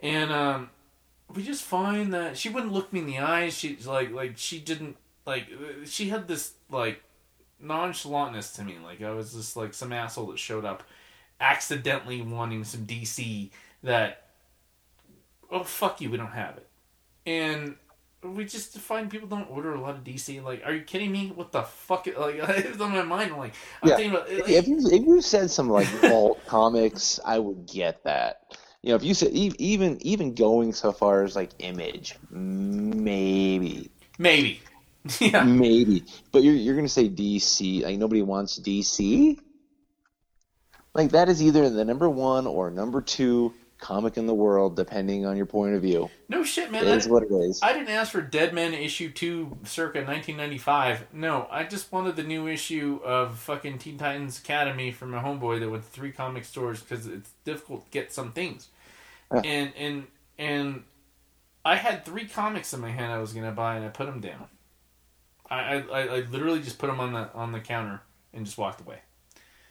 And 0.00 0.32
um, 0.32 0.70
we 1.34 1.42
just 1.42 1.62
find 1.62 2.12
that 2.14 2.36
she 2.38 2.48
wouldn't 2.48 2.72
look 2.72 2.92
me 2.92 3.00
in 3.00 3.06
the 3.06 3.18
eyes. 3.18 3.56
She's 3.58 3.86
like, 3.86 4.12
like 4.12 4.38
she 4.38 4.58
didn't 4.60 4.96
like. 5.26 5.48
She 5.84 6.08
had 6.08 6.28
this 6.28 6.54
like 6.70 7.02
nonchalantness 7.62 8.54
to 8.56 8.64
me. 8.64 8.78
Like 8.82 9.02
I 9.02 9.10
was 9.12 9.32
just 9.34 9.56
like 9.56 9.74
some 9.74 9.92
asshole 9.92 10.28
that 10.28 10.38
showed 10.38 10.64
up, 10.64 10.82
accidentally 11.40 12.22
wanting 12.22 12.64
some 12.64 12.86
DC 12.86 13.50
that. 13.82 14.22
Oh 15.50 15.62
fuck 15.62 16.00
you! 16.00 16.10
We 16.10 16.16
don't 16.16 16.32
have 16.32 16.56
it, 16.56 16.66
and 17.26 17.76
we 18.22 18.44
just 18.46 18.78
find 18.78 19.10
people 19.10 19.28
don't 19.28 19.50
order 19.50 19.74
a 19.74 19.80
lot 19.80 19.96
of 19.96 20.04
DC. 20.04 20.42
Like, 20.42 20.62
are 20.64 20.74
you 20.74 20.82
kidding 20.82 21.12
me? 21.12 21.32
What 21.34 21.52
the 21.52 21.62
fuck? 21.62 22.06
Like, 22.18 22.36
it 22.48 22.72
was 22.72 22.80
on 22.80 22.92
my 22.92 23.02
mind. 23.02 23.32
I'm 23.32 23.38
like, 23.38 23.54
I'm 23.82 23.90
Yeah. 23.90 23.94
thinking 23.94 24.12
about. 24.16 24.28
Like, 24.38 24.56
if 24.56 24.66
you 24.66 24.78
if 24.90 25.02
you 25.06 25.20
said 25.22 25.50
some 25.50 25.68
like 25.70 25.88
vault 26.02 26.44
comics, 26.46 27.20
I 27.24 27.38
would 27.38 27.66
get 27.66 28.04
that. 28.04 28.56
You 28.86 28.92
know, 28.92 28.96
if 28.98 29.02
you 29.02 29.14
said 29.14 29.32
even 29.32 29.98
even 30.06 30.34
going 30.34 30.72
so 30.72 30.92
far 30.92 31.24
as 31.24 31.34
like 31.34 31.50
image, 31.58 32.14
maybe 32.30 33.90
maybe. 34.16 34.60
yeah. 35.20 35.42
maybe, 35.42 36.04
but 36.30 36.44
you're 36.44 36.54
you're 36.54 36.76
gonna 36.76 36.88
say 36.88 37.08
DC. 37.08 37.82
Like 37.82 37.98
nobody 37.98 38.22
wants 38.22 38.60
DC. 38.60 39.40
Like 40.94 41.10
that 41.10 41.28
is 41.28 41.42
either 41.42 41.68
the 41.68 41.84
number 41.84 42.08
one 42.08 42.46
or 42.46 42.70
number 42.70 43.00
two 43.00 43.52
comic 43.78 44.16
in 44.16 44.26
the 44.26 44.34
world, 44.34 44.76
depending 44.76 45.26
on 45.26 45.36
your 45.36 45.46
point 45.46 45.74
of 45.74 45.82
view. 45.82 46.08
No 46.28 46.44
shit, 46.44 46.70
man. 46.70 46.86
It 46.86 46.92
I 46.92 46.94
didn't- 46.94 47.10
what 47.10 47.24
it 47.24 47.32
is. 47.32 47.60
I 47.64 47.72
didn't 47.72 47.88
ask 47.88 48.12
for 48.12 48.22
Dead 48.22 48.54
Men 48.54 48.72
issue 48.72 49.10
two 49.10 49.58
circa 49.64 49.98
1995. 49.98 51.08
No, 51.12 51.48
I 51.50 51.64
just 51.64 51.90
wanted 51.90 52.14
the 52.14 52.22
new 52.22 52.46
issue 52.46 53.00
of 53.04 53.36
fucking 53.40 53.78
Teen 53.78 53.98
Titans 53.98 54.38
Academy 54.38 54.92
from 54.92 55.10
my 55.10 55.20
homeboy 55.20 55.58
that 55.58 55.68
went 55.68 55.82
to 55.82 55.90
three 55.90 56.12
comic 56.12 56.44
stores 56.44 56.82
because 56.82 57.08
it's 57.08 57.32
difficult 57.44 57.86
to 57.86 57.90
get 57.90 58.12
some 58.12 58.30
things. 58.30 58.68
Yeah. 59.34 59.40
And 59.44 59.72
and 59.76 60.06
and 60.38 60.84
I 61.64 61.76
had 61.76 62.04
three 62.04 62.26
comics 62.26 62.72
in 62.72 62.80
my 62.80 62.90
hand 62.90 63.12
I 63.12 63.18
was 63.18 63.32
gonna 63.32 63.52
buy 63.52 63.76
and 63.76 63.84
I 63.84 63.88
put 63.88 64.06
them 64.06 64.20
down. 64.20 64.48
I 65.50 65.76
I, 65.76 66.00
I 66.02 66.20
literally 66.20 66.60
just 66.60 66.78
put 66.78 66.88
them 66.88 67.00
on 67.00 67.12
the 67.12 67.32
on 67.32 67.52
the 67.52 67.60
counter 67.60 68.02
and 68.32 68.44
just 68.44 68.58
walked 68.58 68.80
away. 68.80 69.00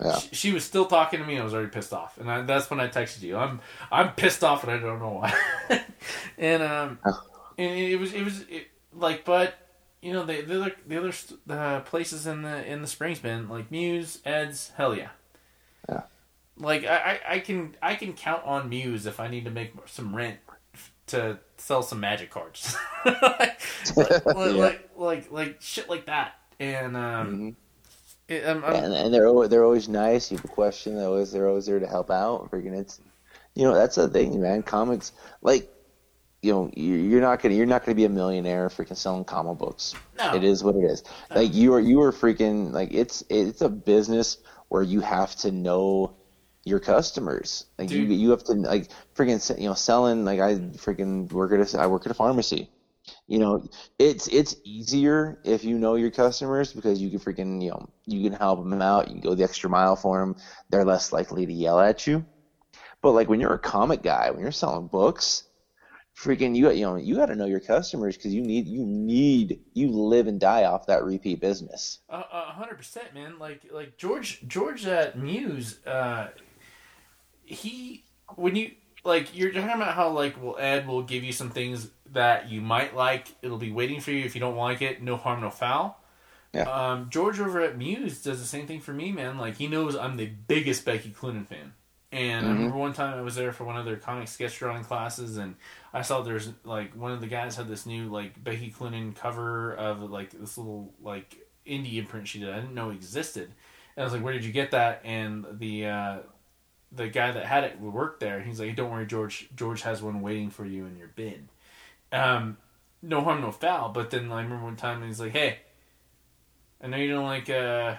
Yeah. 0.03 0.19
She, 0.19 0.35
she 0.35 0.51
was 0.51 0.63
still 0.65 0.85
talking 0.85 1.19
to 1.19 1.25
me. 1.25 1.33
and 1.33 1.41
I 1.41 1.45
was 1.45 1.53
already 1.53 1.69
pissed 1.69 1.93
off, 1.93 2.17
and 2.17 2.29
I, 2.29 2.41
that's 2.41 2.69
when 2.69 2.79
I 2.79 2.87
texted 2.87 3.21
you. 3.21 3.37
I'm 3.37 3.61
I'm 3.91 4.11
pissed 4.13 4.43
off, 4.43 4.63
and 4.63 4.71
I 4.71 4.77
don't 4.77 4.99
know 4.99 5.21
why. 5.21 5.33
and 6.37 6.63
um, 6.63 6.99
and 7.57 7.79
it 7.79 7.99
was 7.99 8.13
it 8.13 8.23
was 8.23 8.41
it, 8.49 8.67
like, 8.93 9.23
but 9.23 9.55
you 10.01 10.11
know 10.11 10.25
the 10.25 10.41
the 10.41 10.61
other 10.61 10.75
the 10.85 10.97
other 10.97 11.13
uh, 11.49 11.79
places 11.81 12.27
in 12.27 12.41
the 12.41 12.65
in 12.69 12.81
the 12.81 12.87
Springs 12.87 13.19
bin 13.19 13.47
like 13.47 13.71
Muse, 13.71 14.19
Ed's, 14.25 14.71
hell. 14.75 14.95
Yeah. 14.95 15.09
Like 16.57 16.85
I, 16.85 17.19
I, 17.27 17.39
can 17.39 17.75
I 17.81 17.95
can 17.95 18.13
count 18.13 18.43
on 18.45 18.69
Muse 18.69 19.05
if 19.05 19.19
I 19.19 19.27
need 19.27 19.43
to 19.45 19.51
make 19.51 19.73
some 19.87 20.15
rent 20.15 20.37
to 21.07 21.37
sell 21.57 21.83
some 21.83 21.99
magic 21.99 22.31
cards, 22.31 22.75
like, 23.05 23.61
like, 23.95 24.23
Yeah. 24.25 24.33
like 24.35 24.89
like 24.97 25.31
like 25.31 25.57
shit 25.61 25.89
like 25.89 26.05
that. 26.07 26.35
And 26.59 26.95
um, 26.95 27.39
Mhm. 27.39 27.55
it, 28.29 28.43
and, 28.45 28.63
and 28.93 29.13
they're 29.13 29.27
always, 29.27 29.49
they're 29.49 29.63
always 29.65 29.87
nice. 29.89 30.31
You 30.31 30.37
have 30.37 30.45
a 30.45 30.49
question, 30.49 30.95
they're 30.95 31.05
always 31.07 31.31
they're 31.31 31.47
always 31.47 31.65
there 31.65 31.79
to 31.79 31.87
help 31.87 32.09
out. 32.09 32.49
Freaking, 32.49 32.73
it's 32.77 33.01
you 33.53 33.63
know 33.63 33.73
that's 33.75 33.95
the 33.95 34.07
thing, 34.07 34.41
man. 34.41 34.63
Comics, 34.63 35.11
like 35.41 35.69
you 36.41 36.53
know, 36.53 36.71
you- 36.75 36.95
you're 36.95 37.21
not 37.21 37.41
gonna 37.41 37.55
you're 37.55 37.65
not 37.65 37.83
gonna 37.85 37.95
be 37.95 38.05
a 38.05 38.09
millionaire 38.09 38.69
freaking 38.69 38.95
selling 38.97 39.25
comic 39.25 39.57
books. 39.57 39.93
No. 40.17 40.33
It 40.35 40.43
is 40.43 40.63
what 40.63 40.75
it 40.75 40.83
is. 40.85 41.03
Like 41.35 41.53
you 41.53 41.73
are 41.73 41.79
you 41.81 42.01
are 42.01 42.11
freaking 42.13 42.71
like 42.71 42.93
it's 42.93 43.23
it's 43.29 43.61
a 43.61 43.69
business 43.69 44.37
where 44.69 44.83
you 44.83 45.01
have 45.01 45.35
to 45.37 45.51
know 45.51 46.15
your 46.65 46.79
customers. 46.79 47.67
Like 47.77 47.91
you, 47.91 48.05
Dude. 48.05 48.17
you 48.19 48.31
have 48.31 48.43
to 48.45 48.53
like 48.53 48.89
freaking 49.15 49.59
you 49.59 49.69
know 49.69 49.75
selling. 49.75 50.25
Like 50.25 50.39
I 50.39 50.55
freaking 50.55 51.31
work 51.31 51.53
at 51.53 51.73
a 51.73 51.79
I 51.79 51.87
work 51.87 52.05
at 52.05 52.11
a 52.11 52.15
pharmacy. 52.15 52.69
You 53.27 53.37
know, 53.37 53.69
it's 53.99 54.27
it's 54.27 54.55
easier 54.63 55.39
if 55.45 55.63
you 55.63 55.77
know 55.77 55.95
your 55.95 56.11
customers 56.11 56.73
because 56.73 56.99
you 56.99 57.09
can 57.11 57.19
freaking 57.19 57.63
you 57.63 57.69
know 57.69 57.87
you 58.05 58.27
can 58.27 58.37
help 58.37 58.67
them 58.67 58.81
out. 58.81 59.07
You 59.07 59.13
can 59.13 59.21
go 59.21 59.35
the 59.35 59.43
extra 59.43 59.69
mile 59.69 59.95
for 59.95 60.19
them. 60.19 60.35
They're 60.69 60.83
less 60.83 61.13
likely 61.13 61.45
to 61.45 61.53
yell 61.53 61.79
at 61.79 62.05
you. 62.07 62.25
But 63.01 63.11
like 63.11 63.29
when 63.29 63.39
you're 63.39 63.53
a 63.53 63.59
comic 63.59 64.01
guy, 64.01 64.31
when 64.31 64.41
you're 64.41 64.51
selling 64.51 64.87
books, 64.87 65.43
freaking 66.17 66.55
you 66.55 66.71
you 66.71 66.85
know 66.85 66.95
you 66.95 67.15
got 67.15 67.27
to 67.27 67.35
know 67.35 67.45
your 67.45 67.59
customers 67.59 68.15
because 68.15 68.33
you 68.33 68.41
need 68.41 68.67
you 68.67 68.83
need 68.83 69.59
you 69.73 69.91
live 69.91 70.25
and 70.25 70.39
die 70.39 70.63
off 70.63 70.87
that 70.87 71.03
repeat 71.03 71.39
business. 71.39 71.99
A 72.09 72.17
a 72.17 72.53
hundred 72.53 72.77
percent, 72.77 73.13
man. 73.13 73.37
Like 73.37 73.61
like 73.71 73.97
George 73.97 74.47
George 74.47 74.87
at 74.87 75.19
Muse, 75.19 75.85
uh, 75.85 76.29
he 77.45 78.03
when 78.35 78.55
you 78.55 78.71
like 79.03 79.37
you're 79.37 79.51
talking 79.51 79.69
about 79.69 79.93
how 79.93 80.09
like 80.09 80.41
well 80.41 80.57
Ed 80.59 80.87
will 80.87 81.03
give 81.03 81.23
you 81.23 81.31
some 81.31 81.49
things 81.49 81.89
that 82.11 82.49
you 82.49 82.61
might 82.61 82.95
like. 82.95 83.27
It'll 83.41 83.57
be 83.57 83.71
waiting 83.71 83.99
for 84.01 84.11
you 84.11 84.25
if 84.25 84.35
you 84.35 84.41
don't 84.41 84.55
like 84.57 84.81
it. 84.81 85.01
No 85.01 85.15
harm, 85.17 85.41
no 85.41 85.49
foul. 85.49 85.99
Yeah. 86.53 86.63
Um, 86.63 87.09
George 87.09 87.39
over 87.39 87.59
at 87.61 87.77
Muse 87.77 88.23
does 88.23 88.39
the 88.39 88.47
same 88.47 88.65
thing 88.65 88.79
for 88.79 88.93
me, 88.93 89.11
man. 89.11 89.37
Like 89.37 89.57
he 89.57 89.67
knows 89.67 89.95
I'm 89.95 90.17
the 90.17 90.27
biggest 90.27 90.85
Becky 90.85 91.09
Cloonan 91.09 91.45
fan. 91.45 91.73
And 92.11 92.45
I 92.45 92.49
Mhm. 92.49 92.53
remember 92.53 92.77
one 92.77 92.93
time 92.93 93.17
I 93.17 93.21
was 93.21 93.35
there 93.35 93.51
for 93.51 93.65
one 93.65 93.75
of 93.75 93.83
their 93.83 93.97
comic 93.97 94.29
sketch 94.29 94.57
drawing 94.57 94.85
classes, 94.85 95.35
and 95.37 95.55
I 95.93 96.01
saw 96.01 96.21
there's 96.21 96.49
like 96.63 96.93
one 96.95 97.11
of 97.11 97.19
the 97.19 97.27
guys 97.27 97.57
had 97.57 97.67
this 97.67 97.85
new 97.85 98.07
like 98.07 98.41
Becky 98.41 98.71
Cloonan 98.71 99.13
cover 99.15 99.73
of 99.73 100.01
like 100.09 100.29
this 100.31 100.57
little 100.57 100.93
like 101.01 101.35
indie 101.67 101.95
imprint 101.97 102.27
she 102.29 102.39
did. 102.39 102.49
I 102.51 102.61
didn't 102.61 102.73
know 102.75 102.91
existed, 102.91 103.51
and 103.97 104.01
I 104.01 104.03
was 104.05 104.13
like, 104.13 104.23
"Where 104.23 104.31
did 104.31 104.45
you 104.45 104.53
get 104.53 104.71
that?" 104.71 105.01
And 105.03 105.45
the 105.59 105.87
uh, 105.87 106.17
the 106.95 107.07
guy 107.07 107.31
that 107.31 107.45
had 107.45 107.63
it 107.63 107.79
worked 107.79 108.19
there. 108.19 108.41
He's 108.41 108.59
like, 108.59 108.75
"Don't 108.75 108.91
worry, 108.91 109.05
George. 109.05 109.49
George 109.55 109.81
has 109.81 110.01
one 110.01 110.21
waiting 110.21 110.49
for 110.49 110.65
you 110.65 110.85
in 110.85 110.97
your 110.97 111.09
bin." 111.09 111.49
Um, 112.11 112.57
no 113.01 113.21
harm, 113.21 113.41
no 113.41 113.51
foul. 113.51 113.89
But 113.89 114.11
then 114.11 114.31
I 114.31 114.41
remember 114.41 114.63
one 114.63 114.75
time 114.75 115.05
he's 115.05 115.19
like, 115.19 115.33
"Hey, 115.33 115.59
I 116.81 116.87
know 116.87 116.97
you 116.97 117.11
don't 117.11 117.25
like 117.25 117.49
uh, 117.49 117.95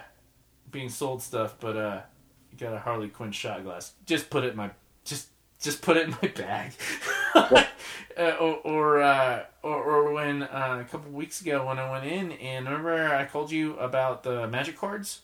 being 0.71 0.89
sold 0.89 1.21
stuff, 1.21 1.55
but 1.59 1.77
uh, 1.77 2.01
you 2.51 2.57
got 2.57 2.73
a 2.73 2.79
Harley 2.79 3.09
Quinn 3.09 3.31
shot 3.31 3.63
glass. 3.63 3.93
Just 4.05 4.29
put 4.29 4.43
it 4.43 4.51
in 4.51 4.57
my 4.57 4.71
just 5.03 5.29
just 5.59 5.81
put 5.81 5.97
it 5.97 6.03
in 6.03 6.11
my 6.21 6.29
bag." 6.29 6.71
uh, 7.35 7.65
or 8.39 8.55
or, 8.63 9.01
uh, 9.01 9.43
or 9.63 9.83
or 9.83 10.13
when 10.13 10.43
uh, 10.43 10.79
a 10.81 10.89
couple 10.89 11.11
weeks 11.11 11.41
ago 11.41 11.67
when 11.67 11.79
I 11.79 11.89
went 11.91 12.05
in 12.05 12.31
and 12.33 12.65
remember 12.65 13.13
I 13.13 13.25
called 13.25 13.51
you 13.51 13.77
about 13.77 14.23
the 14.23 14.47
magic 14.47 14.77
cards. 14.77 15.21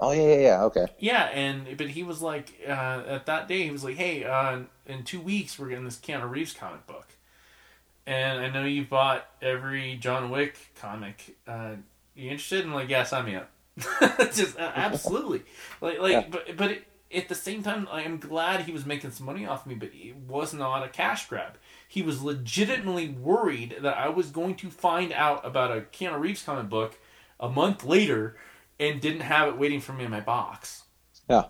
Oh 0.00 0.12
yeah 0.12 0.22
yeah 0.34 0.40
yeah 0.40 0.64
okay. 0.64 0.86
Yeah, 0.98 1.24
and 1.26 1.76
but 1.76 1.88
he 1.88 2.02
was 2.02 2.22
like 2.22 2.54
uh, 2.66 3.02
at 3.06 3.26
that 3.26 3.48
day 3.48 3.64
he 3.64 3.70
was 3.70 3.84
like, 3.84 3.96
"Hey, 3.96 4.24
uh, 4.24 4.60
in 4.86 5.04
two 5.04 5.20
weeks 5.20 5.58
we're 5.58 5.68
getting 5.68 5.84
this 5.84 5.96
Keanu 5.98 6.28
Reeves 6.30 6.52
comic 6.54 6.86
book." 6.86 7.06
And 8.06 8.40
I 8.40 8.50
know 8.50 8.64
you 8.64 8.84
bought 8.84 9.26
every 9.42 9.96
John 9.96 10.30
Wick 10.30 10.56
comic. 10.80 11.36
Uh, 11.46 11.72
you 12.14 12.30
interested? 12.30 12.64
And 12.64 12.74
like, 12.74 12.88
yeah, 12.88 13.04
sign 13.04 13.26
me 13.26 13.36
up. 13.36 13.50
Just 14.34 14.58
uh, 14.58 14.72
absolutely, 14.74 15.42
like, 15.80 16.00
like, 16.00 16.12
Yeah. 16.12 16.24
but 16.30 16.56
but 16.56 16.70
it, 16.72 16.86
at 17.14 17.28
the 17.28 17.34
same 17.34 17.62
time, 17.62 17.88
I 17.90 18.02
am 18.02 18.18
glad 18.18 18.62
he 18.62 18.72
was 18.72 18.86
making 18.86 19.10
some 19.12 19.26
money 19.26 19.46
off 19.46 19.66
me, 19.66 19.74
but 19.74 19.90
it 19.94 20.16
was 20.16 20.52
not 20.54 20.84
a 20.84 20.88
cash 20.88 21.28
grab. 21.28 21.56
He 21.88 22.02
was 22.02 22.22
legitimately 22.22 23.08
worried 23.08 23.76
that 23.80 23.96
I 23.96 24.08
was 24.08 24.26
going 24.30 24.54
to 24.56 24.70
find 24.70 25.12
out 25.12 25.44
about 25.44 25.76
a 25.76 25.80
Keanu 25.82 26.20
Reeves 26.20 26.42
comic 26.42 26.68
book 26.68 26.98
a 27.38 27.48
month 27.48 27.84
later 27.84 28.36
and 28.80 29.00
didn't 29.00 29.20
have 29.20 29.48
it 29.48 29.58
waiting 29.58 29.80
for 29.80 29.92
me 29.92 30.04
in 30.04 30.10
my 30.10 30.20
box. 30.20 30.82
Yeah. 31.28 31.44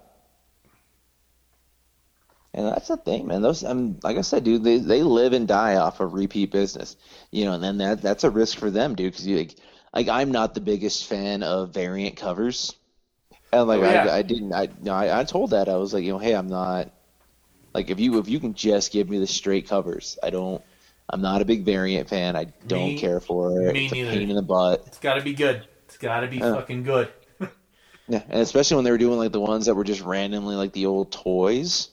And 2.53 2.67
that's 2.67 2.89
the 2.89 2.97
thing, 2.97 3.29
man. 3.29 3.43
Those, 3.43 3.63
um, 3.65 3.99
like 4.03 4.17
I 4.17 4.23
said, 4.23 4.43
dude, 4.43 4.65
they 4.65 4.79
they 4.79 5.03
live 5.05 5.33
and 5.33 5.47
die 5.47 5.77
off 5.77 6.01
of 6.01 6.15
repeat 6.15 6.51
business, 6.51 6.97
you 7.31 7.45
know. 7.45 7.53
And 7.53 7.63
then 7.63 7.79
that 7.79 8.03
that's 8.03 8.25
a 8.25 8.31
risk 8.31 8.59
for 8.59 8.71
them, 8.71 8.97
dude. 8.97 9.13
Because 9.13 9.27
you 9.27 9.37
like, 9.39 9.55
like 9.95 10.09
I'm 10.09 10.33
not 10.33 10.55
the 10.55 10.61
biggest 10.61 11.07
fan 11.07 11.45
of 11.45 11.73
variant 11.73 12.17
covers, 12.17 12.75
and 13.53 13.69
like 13.69 13.81
Oh, 13.81 13.85
yeah. 13.85 14.07
I, 14.07 14.17
I 14.19 14.23
didn't, 14.23 14.53
I, 14.53 14.69
no, 14.83 14.93
I 14.93 15.21
I 15.21 15.25
told 15.25 15.51
that 15.51 15.69
I 15.69 15.77
was 15.77 15.95
like, 15.95 16.03
you 16.03 16.11
know, 16.13 16.19
hey, 16.19 16.35
I'm 16.35 16.49
not 16.49 16.91
like 17.73 17.91
if 17.91 18.01
you 18.01 18.19
if 18.19 18.29
you 18.29 18.41
can 18.41 18.55
just 18.55 18.93
give 18.93 19.09
me 19.09 19.19
the 19.21 19.29
straight 19.29 19.69
covers, 19.69 20.19
I 20.23 20.31
don't. 20.31 20.63
I'm 21.13 21.23
not 21.23 21.43
a 21.43 21.45
big 21.45 21.65
variant 21.65 22.09
fan. 22.09 22.37
I 22.37 22.45
don't 22.67 22.95
Me- 22.95 22.99
care 22.99 23.21
for 23.21 23.63
it. 23.69 23.75
me 23.75 23.85
it's 23.87 23.93
a 23.93 23.97
pain 23.97 24.31
in 24.31 24.37
the 24.37 24.43
butt. 24.43 24.85
It's 24.87 24.99
got 24.99 25.15
to 25.15 25.23
be 25.23 25.35
good. 25.35 25.67
It's 25.87 25.99
got 25.99 26.21
to 26.21 26.29
be 26.29 26.39
Yeah. 26.39 26.55
fucking 26.55 26.85
good. 26.85 27.13
Yeah, 28.11 28.23
and 28.29 28.43
especially 28.43 28.77
when 28.77 28.85
they 28.85 28.91
were 28.91 28.99
doing 28.99 29.19
like 29.19 29.33
the 29.33 29.41
ones 29.41 29.67
that 29.67 29.75
were 29.75 29.85
just 29.85 30.03
randomly 30.03 30.57
like 30.57 30.73
the 30.75 30.87
old 30.87 31.13
toys. 31.13 31.91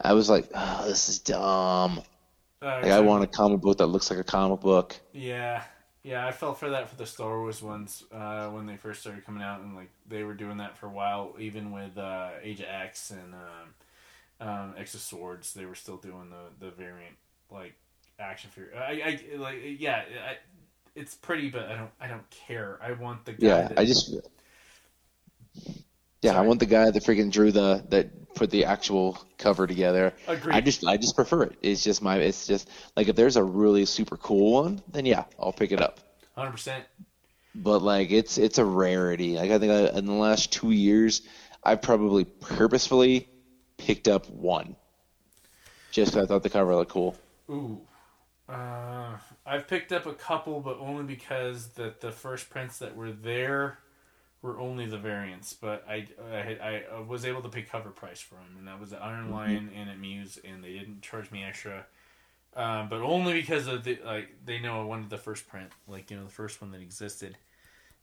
I 0.00 0.14
was 0.14 0.30
like, 0.30 0.50
oh, 0.54 0.88
this 0.88 1.08
is 1.08 1.20
dumb. 1.20 2.02
Uh, 2.60 2.82
Like 2.82 2.92
I 2.92 3.00
want 3.00 3.24
a 3.24 3.28
comic 3.28 3.60
book 3.62 3.78
that 3.78 3.86
looks 3.88 4.10
like 4.10 4.20
a 4.20 4.24
comic 4.24 4.60
book. 4.60 5.00
Yeah, 5.12 5.64
yeah, 6.02 6.26
I 6.26 6.32
fell 6.32 6.54
for 6.54 6.70
that 6.70 6.88
for 6.88 6.96
the 6.96 7.06
Star 7.06 7.38
Wars 7.40 7.62
ones 7.62 8.04
uh, 8.12 8.48
when 8.50 8.66
they 8.66 8.76
first 8.76 9.00
started 9.00 9.24
coming 9.24 9.42
out, 9.42 9.60
and 9.60 9.74
like 9.74 9.90
they 10.06 10.22
were 10.22 10.34
doing 10.34 10.58
that 10.58 10.76
for 10.76 10.86
a 10.86 10.90
while, 10.90 11.34
even 11.38 11.72
with 11.72 11.96
uh, 11.96 12.30
Age 12.42 12.60
of 12.60 12.66
X 12.68 13.10
and 13.10 13.34
um, 13.34 14.48
um, 14.48 14.74
X 14.78 14.94
of 14.94 15.00
Swords. 15.00 15.54
They 15.54 15.66
were 15.66 15.74
still 15.74 15.96
doing 15.96 16.30
the 16.30 16.66
the 16.66 16.70
variant 16.72 17.16
like 17.50 17.74
action 18.18 18.50
figure. 18.50 18.74
I, 18.76 19.20
I 19.34 19.36
like 19.36 19.60
yeah, 19.78 20.04
I, 20.30 20.36
it's 20.94 21.14
pretty, 21.14 21.50
but 21.50 21.66
I 21.66 21.76
don't 21.76 21.90
I 22.00 22.08
don't 22.08 22.28
care. 22.30 22.78
I 22.82 22.92
want 22.92 23.24
the 23.24 23.32
guy. 23.34 23.62
Yeah, 23.62 23.68
that, 23.68 23.78
I 23.78 23.84
just 23.84 24.14
Yeah, 26.22 26.36
I 26.38 26.40
want 26.42 26.60
the 26.60 26.66
guy 26.66 26.90
that 26.90 27.04
freaking 27.04 27.30
drew 27.30 27.52
the 27.52 27.84
that 27.90 28.34
put 28.34 28.50
the 28.50 28.64
actual 28.64 29.18
cover 29.36 29.66
together. 29.66 30.14
Agreed. 30.26 30.54
I 30.54 30.60
just 30.60 30.86
I 30.86 30.96
just 30.96 31.14
prefer 31.14 31.44
it. 31.44 31.58
It's 31.62 31.82
just 31.82 32.02
my 32.02 32.16
it's 32.16 32.46
just 32.46 32.68
like 32.96 33.08
if 33.08 33.16
there's 33.16 33.36
a 33.36 33.42
really 33.42 33.84
super 33.84 34.16
cool 34.16 34.62
one, 34.62 34.82
then 34.90 35.06
yeah, 35.06 35.24
I'll 35.38 35.52
pick 35.52 35.72
it 35.72 35.80
up. 35.80 36.00
hundred 36.36 36.52
percent. 36.52 36.84
But 37.54 37.82
like 37.82 38.10
it's 38.10 38.38
it's 38.38 38.58
a 38.58 38.64
rarity. 38.64 39.36
Like 39.36 39.50
I 39.50 39.58
think 39.58 39.72
I, 39.72 39.98
in 39.98 40.06
the 40.06 40.12
last 40.12 40.52
2 40.52 40.70
years 40.70 41.22
I've 41.62 41.82
probably 41.82 42.24
purposefully 42.24 43.28
picked 43.76 44.08
up 44.08 44.28
one. 44.30 44.76
Just 45.90 46.16
I 46.16 46.26
thought 46.26 46.42
the 46.42 46.50
cover 46.50 46.74
looked 46.74 46.92
cool. 46.92 47.16
Ooh. 47.50 47.80
Uh, 48.48 49.16
I've 49.44 49.68
picked 49.68 49.92
up 49.92 50.06
a 50.06 50.14
couple, 50.14 50.60
but 50.60 50.78
only 50.78 51.04
because 51.04 51.68
the 51.68 51.94
the 52.00 52.10
first 52.10 52.50
prints 52.50 52.78
that 52.78 52.96
were 52.96 53.12
there 53.12 53.78
were 54.42 54.58
only 54.58 54.86
the 54.86 54.98
variants. 54.98 55.52
But 55.52 55.84
I 55.88 56.06
I, 56.32 56.82
I 56.94 57.00
was 57.00 57.24
able 57.24 57.42
to 57.42 57.48
pay 57.48 57.62
cover 57.62 57.90
price 57.90 58.20
for 58.20 58.36
them, 58.36 58.56
and 58.58 58.68
that 58.68 58.80
was 58.80 58.92
at 58.92 59.02
Iron 59.02 59.30
Lion 59.30 59.70
and 59.74 59.88
at 59.90 59.98
Muse, 59.98 60.38
and 60.44 60.62
they 60.62 60.72
didn't 60.72 61.02
charge 61.02 61.30
me 61.30 61.44
extra. 61.44 61.86
Um, 62.54 62.88
but 62.88 63.02
only 63.02 63.34
because 63.34 63.66
of 63.66 63.84
the 63.84 63.98
like 64.04 64.28
they 64.44 64.58
know 64.58 64.80
I 64.80 64.84
wanted 64.84 65.10
the 65.10 65.18
first 65.18 65.48
print, 65.48 65.70
like 65.86 66.10
you 66.10 66.16
know 66.16 66.24
the 66.24 66.30
first 66.30 66.60
one 66.60 66.70
that 66.72 66.80
existed. 66.80 67.36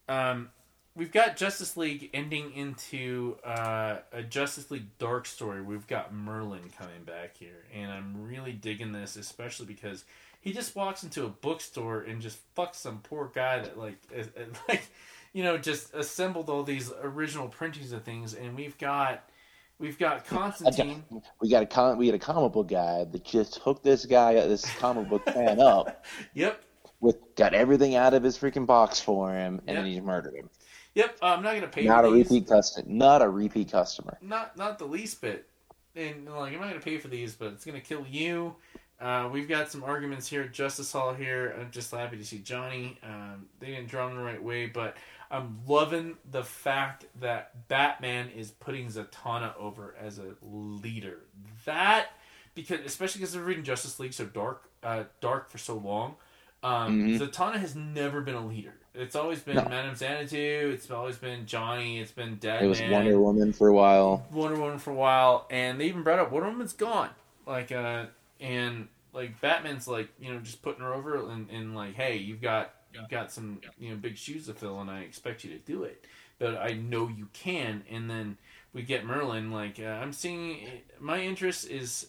Um, 0.07 0.49
we've 0.95 1.11
got 1.11 1.35
Justice 1.35 1.75
League 1.75 2.09
ending 2.13 2.53
into 2.53 3.37
uh, 3.43 3.97
a 4.11 4.23
Justice 4.23 4.71
League 4.71 4.97
Dark 4.97 5.25
story. 5.25 5.61
We've 5.61 5.87
got 5.87 6.13
Merlin 6.13 6.71
coming 6.77 7.03
back 7.05 7.35
here, 7.37 7.65
and 7.73 7.91
I'm 7.91 8.27
really 8.27 8.53
digging 8.53 8.91
this, 8.91 9.15
especially 9.15 9.65
because 9.65 10.05
he 10.41 10.53
just 10.53 10.75
walks 10.75 11.03
into 11.03 11.25
a 11.25 11.29
bookstore 11.29 12.01
and 12.01 12.21
just 12.21 12.37
fucks 12.55 12.75
some 12.75 12.99
poor 12.99 13.31
guy 13.33 13.59
that 13.59 13.77
like 13.77 13.97
is, 14.13 14.27
is, 14.27 14.53
like 14.69 14.83
you 15.35 15.43
know 15.43 15.57
just 15.57 15.93
assembled 15.93 16.49
all 16.49 16.63
these 16.63 16.91
original 17.03 17.47
printings 17.49 17.91
of 17.91 18.03
things, 18.03 18.33
and 18.33 18.55
we've 18.55 18.77
got 18.77 19.29
we've 19.79 19.99
got 19.99 20.25
Constantine. 20.27 21.03
We 21.41 21.49
got 21.49 21.61
a 21.63 21.65
com- 21.65 21.97
we 21.97 22.05
got 22.07 22.15
a 22.15 22.19
comic 22.19 22.53
book 22.53 22.69
guy 22.69 23.03
that 23.03 23.23
just 23.25 23.57
hooked 23.57 23.83
this 23.83 24.05
guy 24.05 24.33
this 24.35 24.65
comic 24.77 25.09
book 25.09 25.25
fan 25.25 25.59
up 25.59 26.05
Yep, 26.35 26.63
with 27.01 27.17
got 27.35 27.53
everything 27.53 27.95
out 27.95 28.13
of 28.13 28.23
his 28.23 28.37
freaking 28.37 28.65
box 28.65 29.01
for 29.01 29.29
him 29.33 29.61
and 29.67 29.77
then 29.77 29.85
Yeah. 29.85 29.91
he 29.95 29.99
murdered 30.01 30.35
him. 30.35 30.49
yep. 30.93 31.17
Uh, 31.21 31.25
I'm 31.35 31.43
not 31.43 31.53
gonna 31.55 31.67
pay 31.67 31.83
Not 31.83 32.05
a 32.05 32.11
these. 32.11 32.29
repeat 32.31 32.47
customer. 32.47 32.85
Not 32.87 33.21
a 33.21 33.27
repeat 33.29 33.69
customer. 33.71 34.17
not 34.21 34.55
not 34.57 34.79
the 34.79 34.85
least 34.85 35.19
bit. 35.21 35.49
And 35.97 36.25
like 36.29 36.53
I'm 36.53 36.61
not 36.61 36.69
gonna 36.69 36.79
pay 36.79 36.97
for 36.97 37.09
these, 37.09 37.35
but 37.35 37.47
it's 37.51 37.65
gonna 37.65 37.81
kill 37.81 38.05
you. 38.09 38.55
Uh, 39.01 39.27
we've 39.29 39.49
got 39.49 39.69
some 39.69 39.83
arguments 39.83 40.25
here 40.25 40.43
at 40.43 40.53
Justice 40.53 40.89
Hall 40.93 41.13
here. 41.13 41.53
I'm 41.59 41.69
just 41.69 41.91
happy 41.91 42.15
to 42.15 42.23
see 42.23 42.39
Johnny. 42.39 42.97
Um, 43.03 43.45
they 43.59 43.67
didn't 43.67 43.89
draw 43.89 44.07
him 44.07 44.15
the 44.15 44.23
right 44.23 44.41
way, 44.41 44.67
but 44.67 44.95
I'm 45.31 45.59
loving 45.67 46.17
the 46.29 46.43
fact 46.43 47.05
that 47.19 47.67
Batman 47.67 48.29
is 48.29 48.51
putting 48.51 48.87
Zatanna 48.87 49.55
over 49.57 49.95
as 49.99 50.19
a 50.19 50.35
leader. 50.41 51.19
That 51.65 52.07
because 52.53 52.79
especially 52.85 53.19
because 53.19 53.33
they're 53.33 53.43
reading 53.43 53.63
Justice 53.63 53.99
League 53.99 54.13
so 54.13 54.25
dark, 54.25 54.69
uh, 54.83 55.03
dark 55.21 55.49
for 55.49 55.57
so 55.57 55.75
long. 55.75 56.15
Um, 56.63 57.01
Mhm. 57.09 57.19
Zatanna 57.19 57.55
has 57.57 57.75
never 57.75 58.21
been 58.21 58.35
a 58.35 58.45
leader. 58.45 58.73
It's 58.93 59.15
always 59.15 59.41
been 59.41 59.55
No. 59.57 59.63
Madame 59.65 59.93
Xanadu. 59.95 60.71
It's 60.73 60.89
always 60.89 61.17
been 61.17 61.45
Johnny. 61.45 61.99
It's 61.99 62.11
been 62.13 62.37
Dead 62.37 62.63
It 62.63 62.67
was 62.67 62.79
Man. 62.79 62.91
Wonder 62.91 63.19
Woman 63.19 63.51
for 63.53 63.67
a 63.67 63.73
while. 63.73 64.25
Wonder 64.31 64.59
Woman 64.59 64.79
for 64.79 64.91
a 64.91 64.95
while, 64.95 65.47
and 65.51 65.79
they 65.79 65.85
even 65.85 66.01
brought 66.03 66.17
up 66.19 66.31
Wonder 66.31 66.49
Woman's 66.49 66.73
gone. 66.73 67.09
Like, 67.45 67.71
uh, 67.71 68.05
and 68.39 68.87
like 69.11 69.39
Batman's 69.41 69.87
like, 69.87 70.09
you 70.19 70.33
know, 70.33 70.39
just 70.39 70.61
putting 70.61 70.81
her 70.81 70.93
over 70.93 71.29
and, 71.29 71.49
and 71.49 71.75
like, 71.75 71.93
hey, 71.95 72.17
you've 72.17 72.41
got 72.41 72.73
you've 72.99 73.09
got 73.09 73.31
some 73.31 73.61
you 73.79 73.89
know 73.91 73.95
big 73.97 74.17
shoes 74.17 74.45
to 74.47 74.53
fill, 74.53 74.79
and 74.81 74.89
I 74.89 75.01
expect 75.01 75.43
you 75.43 75.51
to 75.51 75.59
do 75.59 75.83
it, 75.83 76.05
but 76.39 76.57
I 76.57 76.73
know 76.73 77.07
you 77.07 77.27
can. 77.33 77.83
And 77.89 78.09
then 78.09 78.37
we 78.73 78.81
get 78.83 79.05
Merlin. 79.05 79.51
Like 79.51 79.79
uh, 79.79 79.85
I'm 79.85 80.13
seeing, 80.13 80.67
my 80.99 81.21
interest 81.21 81.69
is 81.69 82.07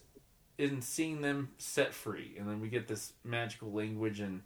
in 0.59 0.81
seeing 0.83 1.21
them 1.21 1.51
set 1.59 1.93
free, 1.93 2.35
and 2.39 2.49
then 2.49 2.61
we 2.61 2.69
get 2.69 2.89
this 2.89 3.13
magical 3.25 3.73
language, 3.73 4.21
and 4.21 4.43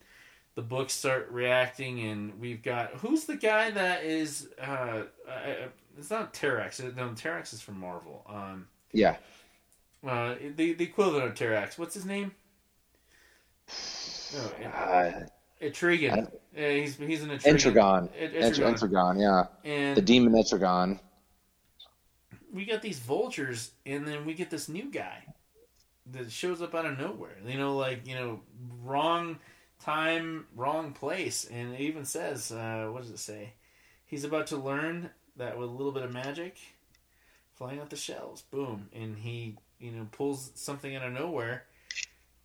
the 0.56 0.62
books 0.62 0.92
start 0.92 1.28
reacting, 1.30 2.00
and 2.00 2.40
we've 2.40 2.62
got 2.62 2.94
who's 2.94 3.24
the 3.24 3.36
guy 3.36 3.70
that 3.70 4.04
is? 4.04 4.48
Uh, 4.60 5.04
uh, 5.28 5.68
it's 5.98 6.10
not 6.10 6.32
Terrax. 6.34 6.80
No, 6.96 7.08
Terrax 7.10 7.52
is 7.52 7.60
from 7.60 7.78
Marvel. 7.78 8.24
Um, 8.28 8.68
Yeah. 8.92 9.16
uh, 10.06 10.34
the 10.56 10.72
the 10.72 10.84
equivalent 10.84 11.24
of 11.26 11.34
Terrax. 11.34 11.78
What's 11.78 11.94
his 11.94 12.04
name? 12.06 12.32
It- 13.68 14.66
Uh, 14.66 15.26
Etrigan. 15.62 16.26
Uh, 16.26 16.28
he's 16.54 16.96
he's 16.96 17.22
an 17.22 17.30
Etrigan. 17.30 17.46
Entragon. 17.46 18.08
Ed- 18.18 18.34
Ent- 18.34 18.54
Etrigan. 18.56 18.74
Entragon, 18.74 19.20
yeah. 19.20 19.44
And 19.64 19.96
The 19.96 20.02
demon 20.02 20.32
Entragon. 20.34 20.98
we 22.52 22.64
got 22.64 22.82
these 22.82 22.98
vultures, 22.98 23.70
and 23.86 24.06
then 24.06 24.24
we 24.24 24.34
get 24.34 24.50
this 24.50 24.68
new 24.68 24.90
guy 24.90 25.24
that 26.12 26.30
shows 26.32 26.60
up 26.62 26.74
out 26.74 26.86
of 26.86 26.98
nowhere. 26.98 27.36
You 27.46 27.58
know, 27.58 27.76
like 27.76 28.06
you 28.06 28.14
know, 28.14 28.40
wrong 28.82 29.38
time, 29.84 30.46
wrong 30.56 30.92
place, 30.92 31.44
and 31.50 31.74
it 31.74 31.80
even 31.80 32.04
says, 32.04 32.50
uh, 32.52 32.88
what 32.90 33.02
does 33.02 33.10
it 33.10 33.18
say? 33.18 33.52
He's 34.06 34.24
about 34.24 34.48
to 34.48 34.56
learn 34.56 35.10
that 35.36 35.56
with 35.58 35.68
a 35.68 35.72
little 35.72 35.92
bit 35.92 36.02
of 36.02 36.12
magic, 36.12 36.56
flying 37.54 37.78
out 37.80 37.90
the 37.90 37.96
shells, 37.96 38.42
boom, 38.50 38.88
and 38.92 39.16
he 39.18 39.56
you 39.78 39.92
know 39.92 40.08
pulls 40.10 40.50
something 40.54 40.96
out 40.96 41.04
of 41.04 41.12
nowhere. 41.12 41.64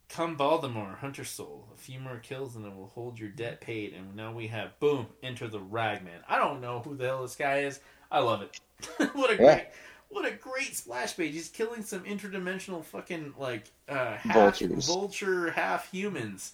Come 0.10 0.36
Baltimore, 0.36 0.98
Hunter 1.02 1.23
Soul. 1.26 1.68
A 1.73 1.77
few 1.77 1.99
more 1.99 2.18
kills 2.18 2.56
and 2.56 2.65
it 2.65 2.76
will 2.76 2.88
hold 2.88 3.19
your 3.19 3.30
debt 3.30 3.60
paid. 3.61 3.94
And 3.94 4.15
now 4.15 4.32
we 4.32 4.48
have 4.48 4.80
boom, 4.80 5.07
enter 5.23 5.48
the 5.48 5.60
Ragman. 5.60 6.22
I 6.27 6.38
don't 6.38 6.61
know 6.61 6.80
who 6.82 6.95
the 6.95 7.06
hell 7.06 7.22
this 7.23 7.36
guy 7.36 7.60
is. 7.60 7.80
I 8.11 8.19
love 8.19 8.41
it. 8.41 8.52
what 9.14 9.32
a 9.32 9.38
Yeah. 9.38 9.60
great 9.60 9.65
what 10.10 10.26
a 10.26 10.32
great 10.32 10.76
splash 10.76 11.18
page. 11.18 11.34
He's 11.34 11.49
killing 11.49 11.82
some 11.84 12.03
interdimensional 12.03 12.84
fucking 12.86 13.34
like 13.38 13.72
uh 13.90 14.15
half 14.18 14.61
Vultures. 14.61 14.86
vulture, 14.86 15.52
half 15.52 15.90
humans. 15.91 16.53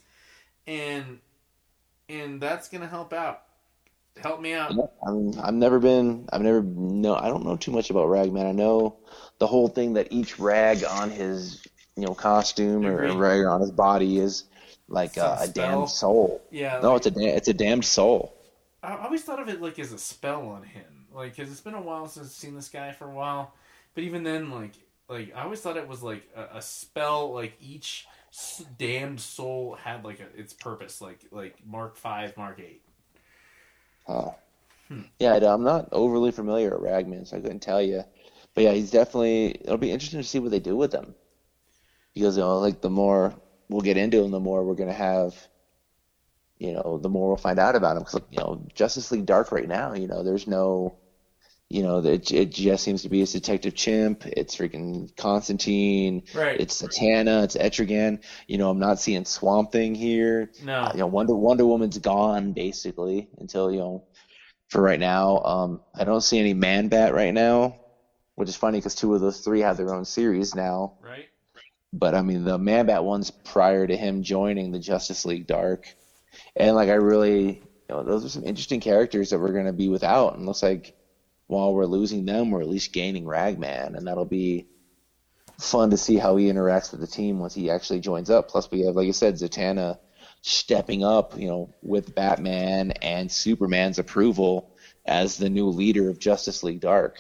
And 0.68 1.20
and 2.10 2.42
that's 2.42 2.70
gonna 2.70 2.88
help 2.88 3.14
out. 3.14 3.44
Help 4.18 4.42
me 4.42 4.54
out. 4.54 4.76
Yeah, 4.76 4.86
I 5.06 5.12
mean, 5.12 5.38
I've 5.40 5.54
never 5.54 5.80
been, 5.80 6.28
I've 6.32 6.42
never, 6.42 6.62
no, 6.62 7.16
I 7.16 7.28
don't 7.28 7.44
know 7.46 7.58
too 7.58 7.72
much 7.72 7.90
about 7.90 8.08
Ragman. 8.10 8.46
I 8.46 8.52
know 8.54 8.98
the 9.40 9.48
whole 9.48 9.68
thing 9.68 9.94
that 9.94 10.08
each 10.12 10.40
rag 10.40 10.84
on 10.86 11.10
his, 11.10 11.68
you 11.96 12.06
know, 12.06 12.14
costume 12.14 12.86
or 12.86 13.14
rag 13.14 13.46
on 13.46 13.62
his 13.62 13.72
body 13.72 14.18
is 14.18 14.46
like 14.88 15.18
uh, 15.18 15.38
a 15.42 15.48
damned 15.48 15.90
soul. 15.90 16.42
Yeah. 16.52 16.80
No, 16.82 16.94
like- 16.94 17.06
it's 17.06 17.18
a 17.18 17.36
it's 17.38 17.48
a 17.48 17.54
damned 17.54 17.86
soul. 17.86 18.36
I 18.84 18.96
always 18.98 19.22
thought 19.24 19.40
of 19.40 19.48
it 19.50 19.62
like 19.62 19.78
as 19.80 19.92
a 19.92 19.98
spell 19.98 20.48
on 20.50 20.64
him, 20.64 21.06
like 21.14 21.36
because 21.36 21.52
it's 21.52 21.62
been 21.62 21.76
a 21.76 21.82
while 21.82 22.08
since 22.08 22.28
I've 22.28 22.32
seen 22.34 22.56
this 22.56 22.70
guy 22.70 22.92
for 22.92 23.06
a 23.06 23.14
while. 23.14 23.54
But 23.94 24.04
even 24.06 24.24
then, 24.24 24.50
like 24.52 24.74
like 25.10 25.34
I 25.36 25.44
always 25.44 25.60
thought 25.62 25.78
it 25.78 25.88
was 25.88 26.02
like 26.02 26.24
a, 26.36 26.58
a 26.58 26.62
spell. 26.62 27.34
Like 27.34 27.54
each 27.62 28.08
s- 28.32 28.64
damned 28.78 29.20
soul 29.22 29.76
had 29.76 30.04
like 30.04 30.20
a, 30.20 30.40
its 30.40 30.54
purpose, 30.54 31.00
like 31.02 31.20
like 31.32 31.56
Mark 31.66 31.96
Five, 31.98 32.36
Mark 32.38 32.60
Eight. 32.60 32.82
Oh. 34.08 34.34
Hmm. 34.88 35.02
Yeah, 35.20 35.34
I- 35.34 35.54
I'm 35.54 35.64
not 35.64 35.90
overly 35.92 36.32
familiar 36.32 36.72
with 36.72 36.82
Ragman, 36.82 37.26
so 37.26 37.38
I 37.38 37.42
couldn't 37.42 37.60
tell 37.60 37.82
you. 37.82 38.04
But 38.54 38.64
yeah, 38.64 38.72
he's 38.74 38.92
definitely. 38.92 39.52
It'll 39.62 39.78
be 39.78 39.92
interesting 39.92 40.20
to 40.22 40.28
see 40.28 40.40
what 40.40 40.52
they 40.52 40.60
do 40.60 40.76
with 40.76 40.92
him, 40.94 41.14
because 42.14 42.38
you 42.38 42.44
know, 42.44 42.60
like 42.60 42.82
the 42.82 42.90
more 42.90 43.34
we'll 43.70 43.82
get 43.82 43.98
into 43.98 44.24
him, 44.24 44.32
the 44.32 44.40
more 44.40 44.64
we're 44.64 44.76
gonna 44.76 44.94
have. 44.94 45.36
You 46.58 46.74
know, 46.74 47.00
the 47.02 47.10
more 47.10 47.28
we'll 47.30 47.38
find 47.38 47.58
out 47.58 47.76
about 47.76 47.98
him. 47.98 48.04
Because 48.04 48.22
you 48.30 48.38
know, 48.38 48.64
Justice 48.76 49.12
League 49.12 49.26
Dark 49.26 49.52
right 49.52 49.68
now, 49.68 49.94
you 49.94 50.08
know, 50.08 50.24
there's 50.24 50.46
no. 50.48 50.94
You 51.70 51.84
know, 51.84 52.00
it, 52.00 52.30
it 52.32 52.50
just 52.50 52.84
seems 52.84 53.04
to 53.04 53.10
be 53.10 53.22
it's 53.22 53.32
Detective 53.32 53.74
Chimp, 53.74 54.26
it's 54.26 54.58
freaking 54.58 55.08
Constantine, 55.16 56.22
Right. 56.36 56.60
it's 56.60 56.82
Zatanna, 56.82 57.46
it's 57.46 57.56
Etrigan. 57.56 58.18
You 58.46 58.58
know, 58.58 58.70
I'm 58.70 58.78
not 58.80 59.00
seeing 59.00 59.24
Swamp 59.24 59.72
Thing 59.72 59.96
here. 59.96 60.50
No. 60.62 60.82
Uh, 60.82 60.92
you 60.94 61.00
know, 61.00 61.08
Wonder 61.08 61.34
Wonder 61.34 61.66
Woman's 61.66 61.98
gone 61.98 62.52
basically 62.52 63.30
until 63.40 63.72
you 63.72 63.80
know 63.80 64.04
for 64.70 64.82
right 64.82 65.00
now. 65.00 65.40
Um, 65.40 65.80
I 65.96 66.04
don't 66.04 66.20
see 66.22 66.40
any 66.40 66.54
Man 66.54 66.90
Bat 66.90 67.14
right 67.14 67.34
now, 67.34 67.74
which 68.36 68.50
is 68.50 68.56
funny 68.58 68.78
because 68.78 68.94
two 68.94 69.16
of 69.16 69.22
those 69.22 69.40
three 69.40 69.62
have 69.62 69.78
their 69.78 69.96
own 69.96 70.04
series 70.06 70.54
now. 70.54 70.92
right. 71.02 71.26
But 71.94 72.16
I 72.16 72.22
mean, 72.22 72.46
the 72.46 72.58
Man 72.58 72.86
Bat 72.86 73.04
one's 73.04 73.32
prior 73.32 73.86
to 73.86 73.98
him 73.98 74.24
joining 74.24 74.72
the 74.72 74.80
Justice 74.80 75.26
League 75.26 75.48
Dark, 75.48 75.94
and 76.56 76.76
like 76.76 76.90
I 76.90 76.94
really, 76.94 77.48
you 77.56 77.62
know, 77.90 78.04
those 78.04 78.24
are 78.24 78.30
some 78.30 78.46
interesting 78.46 78.80
characters 78.80 79.30
that 79.30 79.40
we're 79.40 79.54
gonna 79.54 79.74
be 79.74 79.90
without. 79.90 80.36
And 80.36 80.46
looks 80.46 80.64
like 80.64 80.96
while 81.48 81.74
we're 81.74 81.86
losing 81.86 82.26
them, 82.26 82.50
we're 82.50 82.62
at 82.62 82.70
least 82.70 82.94
gaining 82.94 83.26
Ragman, 83.26 83.96
and 83.96 84.08
that'll 84.08 84.26
be 84.26 84.68
fun 85.60 85.90
to 85.92 85.98
see 85.98 86.18
how 86.18 86.38
he 86.38 86.48
interacts 86.48 86.92
with 86.92 87.02
the 87.02 87.08
team 87.08 87.40
once 87.40 87.54
he 87.54 87.70
actually 87.70 88.00
joins 88.00 88.30
up. 88.30 88.48
Plus, 88.48 88.72
we 88.72 88.82
have, 88.82 88.96
like 88.96 89.08
I 89.08 89.12
said, 89.12 89.36
Zatanna 89.36 90.00
stepping 90.42 91.04
up, 91.04 91.38
you 91.38 91.48
know, 91.48 91.74
with 91.82 92.16
Batman 92.16 92.92
and 93.02 93.32
Superman's 93.32 94.00
approval 94.00 94.76
as 95.06 95.38
the 95.38 95.50
new 95.50 95.68
leader 95.68 96.10
of 96.10 96.20
Justice 96.20 96.64
League 96.64 96.80
Dark. 96.80 97.20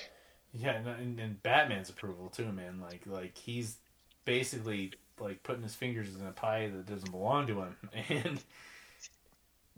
Yeah, 0.53 0.75
and, 0.75 1.19
and 1.19 1.43
Batman's 1.43 1.89
approval 1.89 2.29
too, 2.29 2.51
man. 2.51 2.81
Like 2.81 3.01
like 3.05 3.37
he's 3.37 3.77
basically 4.25 4.93
like 5.19 5.43
putting 5.43 5.63
his 5.63 5.75
fingers 5.75 6.15
in 6.15 6.25
a 6.25 6.31
pie 6.31 6.69
that 6.69 6.85
doesn't 6.85 7.11
belong 7.11 7.47
to 7.47 7.61
him, 7.61 7.77
and. 8.09 8.39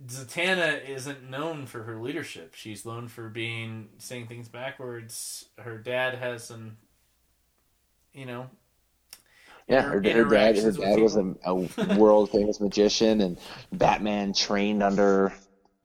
Zatanna 0.07 0.89
isn't 0.89 1.29
known 1.29 1.65
for 1.65 1.83
her 1.83 2.01
leadership. 2.01 2.55
She's 2.55 2.85
known 2.85 3.07
for 3.07 3.29
being 3.29 3.89
saying 3.99 4.27
things 4.27 4.49
backwards. 4.49 5.45
Her 5.57 5.77
dad 5.77 6.15
has 6.15 6.43
some, 6.43 6.77
you 8.11 8.25
know, 8.25 8.49
Yeah, 9.67 9.81
her, 9.81 9.91
her 9.91 10.01
dad, 10.01 10.57
her 10.57 10.71
dad 10.71 10.99
was 10.99 11.15
a, 11.15 11.33
a 11.45 11.55
world 11.97 12.31
famous 12.31 12.59
magician, 12.59 13.21
and 13.21 13.37
Batman 13.71 14.33
trained 14.33 14.83
under 14.83 15.31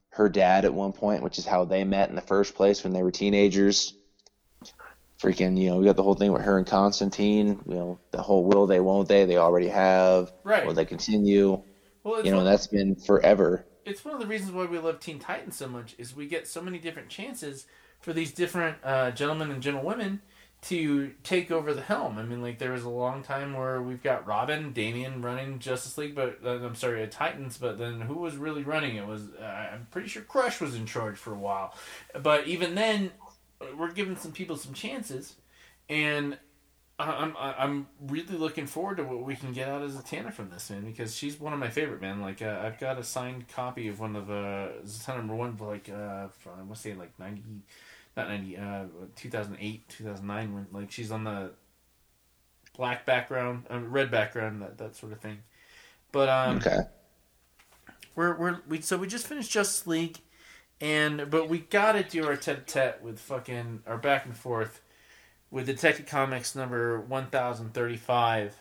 her 0.09 0.27
dad 0.27 0.65
at 0.65 0.73
one 0.73 0.91
point, 0.91 1.23
which 1.23 1.37
is 1.37 1.45
how 1.45 1.63
they 1.63 1.83
met 1.83 2.09
in 2.09 2.15
the 2.15 2.21
first 2.21 2.55
place 2.55 2.83
when 2.83 2.91
they 2.91 3.03
were 3.03 3.11
teenagers. 3.11 3.93
Freaking, 5.21 5.57
you 5.57 5.69
know, 5.69 5.77
we 5.77 5.85
got 5.85 5.97
the 5.97 6.03
whole 6.03 6.13
thing 6.15 6.31
with 6.31 6.43
her 6.43 6.57
and 6.57 6.65
Constantine. 6.65 7.59
You 7.67 7.73
know, 7.75 7.99
the 8.11 8.21
whole 8.21 8.45
will 8.45 8.67
they, 8.67 8.79
won't 8.79 9.09
they? 9.09 9.25
They 9.25 9.37
already 9.37 9.67
have. 9.67 10.31
Right. 10.43 10.65
Will 10.65 10.73
they 10.73 10.85
continue? 10.85 11.61
well, 12.03 12.15
it's 12.15 12.25
You 12.25 12.31
know, 12.31 12.37
one, 12.37 12.45
that's 12.45 12.67
been 12.67 12.95
forever. 12.95 13.65
it's 13.85 14.05
one 14.05 14.13
of 14.13 14.21
the 14.21 14.27
reasons 14.27 14.51
why 14.53 14.65
we 14.65 14.77
love 14.79 14.99
Teen 15.01 15.19
Titans 15.19 15.57
so 15.57 15.67
much 15.67 15.93
is 15.97 16.15
we 16.15 16.27
get 16.27 16.47
so 16.47 16.61
many 16.61 16.77
different 16.79 17.09
chances 17.09 17.65
for 17.99 18.13
these 18.13 18.31
different 18.31 18.77
uh, 18.83 19.11
gentlemen 19.11 19.51
and 19.51 19.61
gentlewomen 19.61 20.21
to 20.61 21.11
take 21.23 21.51
over 21.51 21.73
the 21.73 21.81
helm. 21.81 22.17
I 22.17 22.23
mean, 22.23 22.41
like 22.41 22.59
there 22.59 22.71
was 22.73 22.83
a 22.83 22.89
long 22.89 23.23
time 23.23 23.53
where 23.53 23.81
we've 23.81 24.03
got 24.03 24.27
Robin, 24.27 24.71
Damian 24.73 25.21
running 25.21 25.59
Justice 25.59 25.97
League, 25.97 26.15
but 26.15 26.39
uh, 26.45 26.49
I'm 26.65 26.75
sorry, 26.75 27.03
uh, 27.03 27.07
Titans. 27.09 27.57
But 27.57 27.77
then 27.77 28.01
who 28.01 28.15
was 28.15 28.35
really 28.37 28.63
running 28.63 28.95
it 28.95 29.05
was 29.07 29.23
uh, 29.41 29.43
I'm 29.45 29.87
pretty 29.91 30.07
sure 30.07 30.21
Crush 30.21 30.61
was 30.61 30.75
in 30.75 30.85
charge 30.85 31.17
for 31.17 31.33
a 31.33 31.37
while. 31.37 31.73
But 32.21 32.47
even 32.47 32.75
then, 32.75 33.11
we're 33.77 33.91
giving 33.91 34.15
some 34.15 34.31
people 34.31 34.55
some 34.57 34.73
chances, 34.73 35.35
and 35.89 36.37
I'm 36.99 37.35
I'm 37.39 37.87
really 38.01 38.35
looking 38.37 38.65
forward 38.67 38.97
to 38.97 39.03
what 39.03 39.23
we 39.23 39.35
can 39.35 39.53
get 39.53 39.69
out 39.69 39.81
of 39.81 39.91
Zatanna 39.91 40.33
from 40.33 40.49
this 40.49 40.69
man 40.69 40.83
because 40.85 41.15
she's 41.15 41.39
one 41.39 41.53
of 41.53 41.59
my 41.59 41.69
favorite 41.69 42.01
man. 42.01 42.21
Like 42.21 42.41
uh, 42.41 42.59
I've 42.61 42.79
got 42.79 42.97
a 42.99 43.03
signed 43.03 43.47
copy 43.47 43.87
of 43.87 43.99
one 43.99 44.15
of 44.15 44.29
uh, 44.29 44.69
Zatanna 44.85 45.17
number 45.17 45.35
one, 45.35 45.55
like 45.59 45.89
uh, 45.89 46.27
from, 46.39 46.53
I 46.53 46.63
want 46.63 46.75
to 46.75 46.81
say 46.81 46.93
like 46.93 47.17
ninety, 47.17 47.43
not 48.17 48.27
ninety, 48.27 48.57
uh, 48.57 48.85
two 49.15 49.29
thousand 49.29 49.57
eight, 49.61 49.87
two 49.87 50.03
thousand 50.03 50.27
nine. 50.27 50.53
When 50.53 50.67
like 50.73 50.91
she's 50.91 51.11
on 51.11 51.23
the 51.23 51.51
black 52.75 53.05
background, 53.05 53.65
um, 53.69 53.91
red 53.91 54.11
background, 54.11 54.61
that 54.61 54.77
that 54.77 54.95
sort 54.95 55.11
of 55.13 55.19
thing. 55.21 55.39
But 56.11 56.29
um, 56.29 56.65
Okay. 56.65 56.79
we're 58.15 58.35
we're 58.35 58.59
we 58.67 58.81
so 58.81 58.97
we 58.97 59.07
just 59.07 59.27
finished 59.27 59.51
Justice 59.51 59.87
League, 59.87 60.17
and 60.81 61.29
but 61.29 61.49
we 61.49 61.59
gotta 61.59 62.03
do 62.03 62.25
our 62.25 62.35
tete 62.35 62.67
tete 62.67 63.01
with 63.01 63.19
fucking 63.19 63.83
our 63.85 63.97
back 63.97 64.25
and 64.25 64.35
forth 64.35 64.81
with 65.51 65.65
Detective 65.65 66.05
Comics 66.05 66.55
number 66.55 66.99
one 66.99 67.27
thousand 67.27 67.73
thirty 67.73 67.97
five 67.97 68.55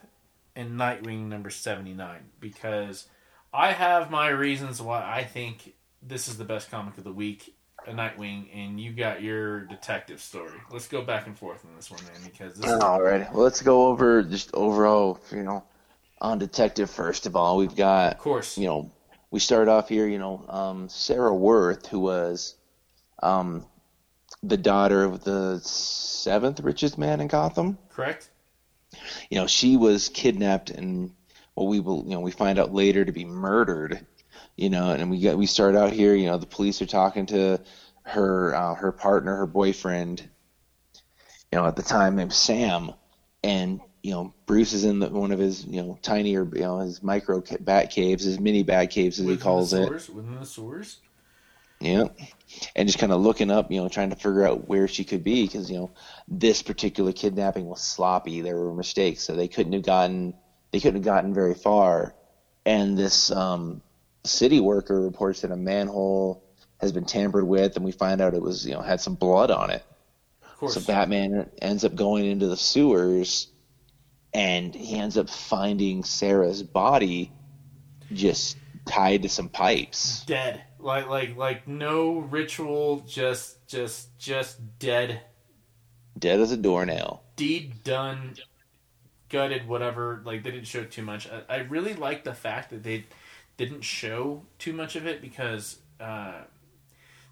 and 0.56 0.78
Nightwing 0.78 1.28
number 1.28 1.50
seventy 1.50 1.92
nine 1.92 2.30
because 2.40 3.06
I 3.52 3.72
have 3.72 4.10
my 4.10 4.28
reasons 4.28 4.82
why 4.82 5.02
I 5.02 5.24
think 5.24 5.74
this 6.02 6.28
is 6.28 6.36
the 6.36 6.44
best 6.44 6.70
comic 6.70 6.98
of 6.98 7.04
the 7.04 7.12
week, 7.12 7.54
a 7.86 7.92
Nightwing, 7.92 8.48
and 8.54 8.80
you 8.80 8.92
got 8.92 9.22
your 9.22 9.60
detective 9.60 10.20
story. 10.20 10.58
Let's 10.70 10.88
go 10.88 11.02
back 11.02 11.26
and 11.26 11.38
forth 11.38 11.64
on 11.64 11.74
this 11.74 11.90
one, 11.90 12.02
man, 12.04 12.22
because 12.24 12.54
this 12.54 12.70
is, 12.70 12.80
All 12.80 13.02
right. 13.02 13.32
Well, 13.32 13.44
let's 13.44 13.62
go 13.62 13.86
over 13.86 14.22
just 14.22 14.50
overall, 14.54 15.20
you 15.30 15.42
know, 15.42 15.64
on 16.20 16.38
Detective 16.38 16.90
first 16.90 17.26
of 17.26 17.36
all. 17.36 17.56
We've 17.56 17.74
got 17.74 18.12
of 18.12 18.18
course, 18.18 18.58
you 18.58 18.66
know, 18.66 18.90
we 19.30 19.40
start 19.40 19.68
off 19.68 19.88
here, 19.88 20.06
you 20.06 20.18
know, 20.18 20.44
um, 20.48 20.88
Sarah 20.88 21.34
Worth, 21.34 21.86
who 21.86 22.00
was 22.00 22.54
um, 23.22 23.66
the 24.42 24.56
daughter 24.56 25.04
of 25.04 25.24
the 25.24 25.60
seventh 25.62 26.60
richest 26.60 26.98
man 26.98 27.20
in 27.20 27.28
Gotham. 27.28 27.78
correct. 27.90 28.30
You 29.30 29.38
know, 29.38 29.46
she 29.46 29.76
was 29.76 30.08
kidnapped 30.08 30.70
and 30.70 31.12
well, 31.54 31.66
we 31.66 31.80
will, 31.80 32.04
you 32.04 32.10
know, 32.10 32.20
we 32.20 32.30
find 32.30 32.58
out 32.58 32.72
later 32.72 33.04
to 33.04 33.12
be 33.12 33.24
murdered. 33.24 34.06
You 34.56 34.70
know, 34.70 34.90
and 34.90 35.10
we 35.10 35.18
get 35.18 35.38
we 35.38 35.46
start 35.46 35.76
out 35.76 35.92
here. 35.92 36.14
You 36.14 36.26
know, 36.26 36.38
the 36.38 36.46
police 36.46 36.80
are 36.82 36.86
talking 36.86 37.26
to 37.26 37.60
her 38.02 38.54
uh, 38.54 38.74
her 38.74 38.92
partner, 38.92 39.36
her 39.36 39.46
boyfriend, 39.46 40.20
you 40.20 41.58
know, 41.58 41.66
at 41.66 41.76
the 41.76 41.82
time 41.82 42.16
named 42.16 42.32
Sam, 42.32 42.92
and 43.42 43.80
you 44.08 44.14
know, 44.14 44.32
Bruce 44.46 44.72
is 44.72 44.84
in 44.84 45.00
the, 45.00 45.10
one 45.10 45.32
of 45.32 45.38
his 45.38 45.66
you 45.66 45.82
know 45.82 45.98
tinier 46.00 46.48
you 46.54 46.62
know 46.62 46.78
his 46.78 47.02
micro 47.02 47.42
bat 47.60 47.90
caves, 47.90 48.24
his 48.24 48.40
mini 48.40 48.62
bat 48.62 48.90
caves 48.90 49.18
as 49.18 49.26
Within 49.26 49.38
he 49.38 49.42
calls 49.42 49.70
the 49.72 49.82
it. 49.82 49.90
Within 50.08 50.40
the 50.40 50.46
sewers. 50.46 51.00
Yeah. 51.78 52.04
And 52.74 52.88
just 52.88 52.98
kind 52.98 53.12
of 53.12 53.20
looking 53.20 53.50
up, 53.50 53.70
you 53.70 53.80
know, 53.80 53.88
trying 53.88 54.10
to 54.10 54.16
figure 54.16 54.46
out 54.46 54.66
where 54.66 54.88
she 54.88 55.04
could 55.04 55.22
be 55.22 55.44
because, 55.44 55.70
you 55.70 55.76
know, 55.76 55.90
this 56.26 56.60
particular 56.60 57.12
kidnapping 57.12 57.66
was 57.66 57.82
sloppy. 57.82 58.40
There 58.40 58.56
were 58.56 58.74
mistakes, 58.74 59.22
so 59.22 59.36
they 59.36 59.46
couldn't 59.46 59.74
have 59.74 59.84
gotten 59.84 60.34
they 60.70 60.80
couldn't 60.80 60.96
have 60.96 61.04
gotten 61.04 61.34
very 61.34 61.54
far. 61.54 62.14
And 62.64 62.96
this 62.96 63.30
um, 63.30 63.82
city 64.24 64.58
worker 64.58 65.02
reports 65.02 65.42
that 65.42 65.52
a 65.52 65.56
manhole 65.56 66.42
has 66.80 66.92
been 66.92 67.04
tampered 67.04 67.46
with, 67.46 67.76
and 67.76 67.84
we 67.84 67.92
find 67.92 68.22
out 68.22 68.32
it 68.32 68.42
was, 68.42 68.66
you 68.66 68.72
know, 68.72 68.80
had 68.80 69.02
some 69.02 69.16
blood 69.16 69.50
on 69.50 69.70
it. 69.70 69.84
Of 70.42 70.56
course. 70.56 70.74
So 70.74 70.80
Batman 70.80 71.50
ends 71.60 71.84
up 71.84 71.94
going 71.94 72.24
into 72.24 72.48
the 72.48 72.56
sewers, 72.56 73.48
and 74.34 74.74
he 74.74 74.96
ends 74.96 75.16
up 75.16 75.28
finding 75.28 76.04
Sarah's 76.04 76.62
body 76.62 77.32
just 78.12 78.56
tied 78.86 79.22
to 79.22 79.28
some 79.28 79.48
pipes. 79.48 80.24
dead. 80.26 80.62
Like 80.78 81.08
like 81.08 81.36
like 81.36 81.66
no 81.66 82.18
ritual. 82.18 83.00
Just 83.00 83.66
just 83.66 84.16
just 84.18 84.78
dead. 84.78 85.20
Dead 86.18 86.40
as 86.40 86.52
a 86.52 86.56
doornail. 86.56 87.22
Deed 87.36 87.82
done. 87.82 88.34
Gutted. 89.28 89.66
Whatever. 89.66 90.22
Like 90.24 90.42
they 90.42 90.50
didn't 90.52 90.66
show 90.66 90.84
too 90.84 91.02
much. 91.02 91.28
I, 91.28 91.54
I 91.54 91.56
really 91.58 91.94
like 91.94 92.24
the 92.24 92.34
fact 92.34 92.70
that 92.70 92.82
they 92.82 93.06
didn't 93.56 93.82
show 93.82 94.42
too 94.58 94.72
much 94.72 94.96
of 94.96 95.06
it 95.06 95.20
because. 95.20 95.78
Uh, 96.00 96.42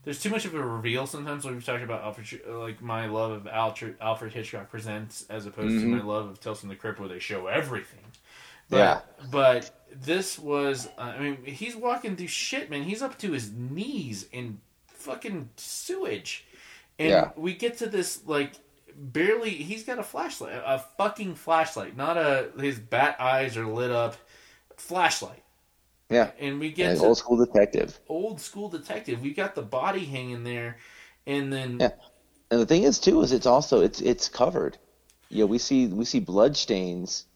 there's 0.07 0.23
too 0.23 0.31
much 0.31 0.45
of 0.45 0.55
a 0.55 0.65
reveal 0.65 1.05
sometimes 1.05 1.45
when 1.45 1.53
we've 1.55 1.65
talked 1.65 1.83
about 1.83 2.03
Alfred, 2.05 2.41
like 2.49 2.81
my 2.81 3.07
love 3.07 3.33
of 3.33 3.49
Alfred, 3.49 3.97
Alfred 4.01 4.33
Hitchcock 4.33 4.71
Presents 4.71 5.27
as 5.29 5.47
opposed 5.47 5.81
to 5.81 5.85
Mhm. 5.85 5.99
my 5.99 6.03
love 6.03 6.29
of 6.29 6.39
Tales 6.41 6.61
from 6.61 6.69
the 6.69 6.77
Crypt 6.77 7.01
where 7.01 7.09
they 7.09 7.19
show 7.19 7.49
everything. 7.49 8.05
But, 8.71 8.77
Yeah. 8.77 9.01
But 9.33 9.85
this 9.93 10.39
was, 10.39 10.87
uh, 10.97 11.01
I 11.01 11.19
mean, 11.19 11.45
he's 11.45 11.75
walking 11.75 12.15
through 12.17 12.29
shit, 12.29 12.71
man. 12.71 12.85
He's 12.85 13.03
up 13.03 13.19
to 13.19 13.33
his 13.33 13.51
knees 13.51 14.29
in 14.31 14.61
fucking 14.87 15.51
sewage. 15.57 16.45
And 17.01 17.09
Yeah. 17.11 17.31
we 17.35 17.53
get 17.55 17.77
to 17.79 17.87
this, 17.89 18.25
like, 18.27 18.53
barely, 18.95 19.51
he's 19.51 19.83
got 19.83 19.99
a 19.99 20.05
flashlight, 20.05 20.63
a 20.65 20.79
fucking 20.97 21.35
flashlight, 21.35 21.97
not 21.97 22.17
a, 22.17 22.53
his 22.61 22.79
bat 22.79 23.17
eyes 23.21 23.57
are 23.57 23.67
lit 23.67 23.91
up 23.91 24.17
flashlight. 24.77 25.43
Yeah. 26.11 26.31
And 26.39 26.61
we 26.61 26.73
get 26.73 26.91
An 26.91 26.99
to 27.01 27.03
old 27.03 27.19
school 27.19 27.37
detective. 27.45 27.99
old 28.09 28.41
school 28.41 28.69
detective. 28.69 29.21
We 29.23 29.35
got 29.35 29.55
the 29.55 29.63
body 29.63 30.05
hanging 30.05 30.45
there, 30.45 30.79
and 31.27 31.53
then 31.53 31.79
Yeah. 31.81 31.91
And 32.51 32.61
the 32.61 32.67
thing 32.67 32.85
is 32.85 32.99
too 33.01 33.23
is 33.23 33.33
it's 33.33 33.47
also 33.47 33.81
it's 33.83 34.01
it's 34.01 34.29
covered. 34.29 34.79
You 35.31 35.41
know, 35.41 35.47
we 35.47 35.59
see 35.59 35.89
we 35.89 36.05
see 36.05 36.21
blood 36.21 36.57
stains, 36.57 37.27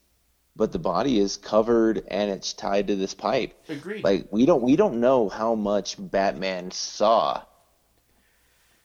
but 0.56 0.72
the 0.72 0.78
body 0.78 1.18
is 1.18 1.36
covered 1.36 2.04
and 2.08 2.30
it's 2.30 2.52
tied 2.52 2.86
to 2.88 2.96
this 2.96 3.14
pipe. 3.14 3.54
agreed. 3.68 4.04
Like 4.04 4.28
we 4.30 4.46
don't 4.46 4.62
we 4.62 4.76
don't 4.76 5.00
know 5.00 5.28
how 5.28 5.54
much 5.56 5.96
Batman 5.98 6.70
saw 6.70 7.42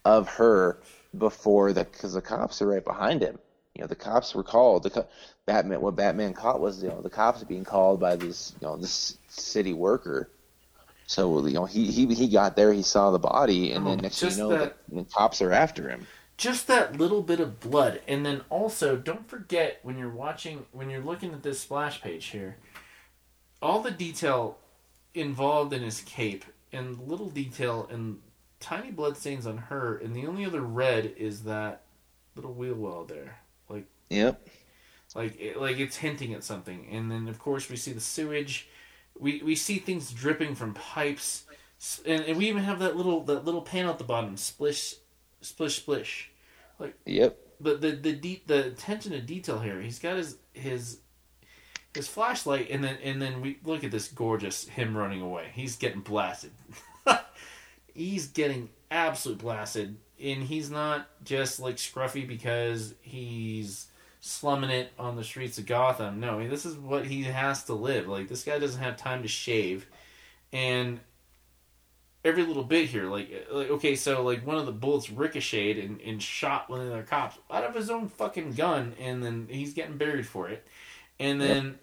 of 0.04 0.30
her 0.30 0.82
before 1.18 1.74
the 1.74 1.84
because 1.84 2.14
the 2.14 2.22
cops 2.22 2.62
are 2.62 2.68
right 2.68 2.84
behind 2.84 3.22
him. 3.22 3.40
You 3.76 3.82
know, 3.82 3.88
the 3.88 3.96
cops 3.96 4.34
were 4.34 4.44
called. 4.44 4.84
The 4.84 4.90
co- 4.90 5.08
Batman 5.46 5.82
what 5.82 5.96
Batman 5.96 6.34
caught 6.34 6.60
was 6.62 6.82
you 6.82 6.90
know 6.90 7.02
the 7.02 7.10
cops 7.10 7.44
being 7.44 7.64
called 7.66 8.00
by 8.00 8.16
this 8.16 8.54
you 8.62 8.68
know 8.68 8.78
this 8.78 9.18
city 9.28 9.74
worker. 9.74 10.30
So 11.08 11.46
you 11.46 11.54
know 11.54 11.66
he 11.66 11.92
he 11.92 12.06
he 12.14 12.28
got 12.28 12.56
there, 12.56 12.74
he 12.74 12.82
saw 12.82 13.12
the 13.12 13.20
body, 13.20 13.74
and 13.74 13.86
Oh, 13.86 13.90
then 13.92 14.00
next 14.00 14.20
thing 14.20 14.32
you 14.32 14.38
know 14.38 14.50
that- 14.50 14.78
the, 14.90 14.96
the 14.96 15.04
cops 15.06 15.42
are 15.42 15.52
after 15.52 15.90
him. 15.90 16.08
just 16.38 16.68
that 16.68 16.98
little 16.98 17.22
bit 17.22 17.40
of 17.40 17.60
blood, 17.60 18.02
and 18.08 18.26
then 18.26 18.42
also 18.50 18.96
don't 18.98 19.28
forget 19.30 19.80
when 19.84 19.98
you're 19.98 20.10
watching, 20.10 20.66
when 20.72 20.90
you're 20.90 21.04
looking 21.04 21.34
at 21.34 21.44
this 21.44 21.60
splash 21.60 22.02
page 22.02 22.26
here, 22.28 22.58
all 23.62 23.82
the 23.82 23.92
detail 23.92 24.58
involved 25.14 25.74
in 25.74 25.82
his 25.84 26.02
cape, 26.02 26.44
and 26.74 27.00
little 27.08 27.30
detail 27.30 27.88
and 27.92 28.20
tiny 28.60 28.92
blood 28.92 29.16
stains 29.18 29.46
on 29.46 29.58
her, 29.58 29.98
and 29.98 30.16
the 30.16 30.26
only 30.28 30.44
other 30.46 30.62
red 30.62 31.14
is 31.18 31.44
that 31.44 31.84
little 32.36 32.54
wheel 32.54 32.76
well 32.76 33.04
there, 33.06 33.40
Yep. 34.10 34.48
like 35.16 35.40
it, 35.40 35.60
like 35.60 35.78
it's 35.80 35.98
hinting 35.98 36.34
at 36.34 36.44
something. 36.44 36.88
And 36.92 37.12
then 37.12 37.28
of 37.28 37.40
course 37.40 37.70
we 37.70 37.76
see 37.76 37.92
the 37.92 38.02
sewage. 38.02 38.68
We 39.20 39.42
we 39.44 39.56
see 39.56 39.78
things 39.80 40.12
dripping 40.12 40.56
from 40.56 40.74
pipes. 40.74 41.44
And, 42.06 42.24
and 42.24 42.38
we 42.38 42.48
even 42.48 42.64
have 42.64 42.80
that 42.80 42.96
little 42.96 43.22
that 43.26 43.46
little 43.46 43.62
panel 43.62 43.92
at 43.92 43.98
the 43.98 44.04
bottom. 44.04 44.38
Splish 44.38 44.96
splish 45.42 45.78
splish. 45.78 46.32
Like 46.80 46.96
Yep. 47.06 47.38
but 47.62 47.82
the 47.82 47.92
the 47.92 48.14
de- 48.14 48.44
the 48.46 48.68
attention 48.68 49.12
to 49.14 49.22
detail 49.22 49.60
here 49.60 49.82
he's 49.82 50.00
got 50.00 50.18
his 50.18 50.38
his 50.54 51.00
his 51.94 52.08
flashlight 52.08 52.70
and 52.70 52.84
then 52.84 52.98
and 53.04 53.22
then 53.22 53.40
we 53.42 53.58
look 53.64 53.84
at 53.86 53.92
this 53.92 54.08
gorgeous 54.10 54.68
him 54.68 54.96
running 54.98 55.22
away. 55.22 55.52
He's 55.54 55.76
getting 55.78 56.02
blasted. 56.02 56.52
He's 57.94 58.28
getting 58.28 58.70
absolute 58.92 59.38
blasted. 59.38 59.98
And 60.22 60.44
he's 60.44 60.70
not 60.70 61.08
just 61.24 61.60
like 61.60 61.76
scruffy 61.76 62.28
because 62.28 62.94
he's 63.02 63.88
slumming 64.26 64.72
it 64.72 64.92
on 64.98 65.16
the 65.16 65.24
streets 65.24 65.60
of 65.60 65.68
Gotham. 65.68 66.20
No, 66.20 66.32
I 66.32 66.40
mean, 66.40 66.50
this 66.50 66.66
is 66.66 66.76
what 66.76 67.06
he 67.06 67.24
has 67.24 67.64
to 67.66 67.74
live. 67.74 68.08
Like 68.08 68.28
this 68.28 68.44
guy 68.44 68.58
doesn't 68.58 68.82
have 68.82 68.98
time 68.98 69.22
to 69.22 69.28
shave, 69.28 69.86
and 70.52 71.00
every 72.24 72.44
little 72.44 72.64
bit 72.64 72.90
here, 72.90 73.06
like, 73.06 73.48
like 73.52 73.70
okay, 73.70 73.96
so 73.96 74.24
like 74.24 74.46
one 74.46 74.58
of 74.58 74.66
the 74.66 74.72
bullets 74.72 75.12
ricocheted 75.12 75.78
and, 75.78 76.02
and 76.02 76.24
shot 76.24 76.72
one 76.72 76.82
of 76.82 76.90
the 76.90 77.04
cops 77.04 77.38
out 77.52 77.64
of 77.64 77.76
his 77.76 77.92
own 77.92 78.10
fucking 78.10 78.54
gun, 78.54 78.94
and 79.00 79.24
then 79.24 79.48
he's 79.48 79.76
getting 79.76 79.98
buried 79.98 80.28
for 80.28 80.50
it, 80.50 80.66
and 81.20 81.40
then. 81.40 81.78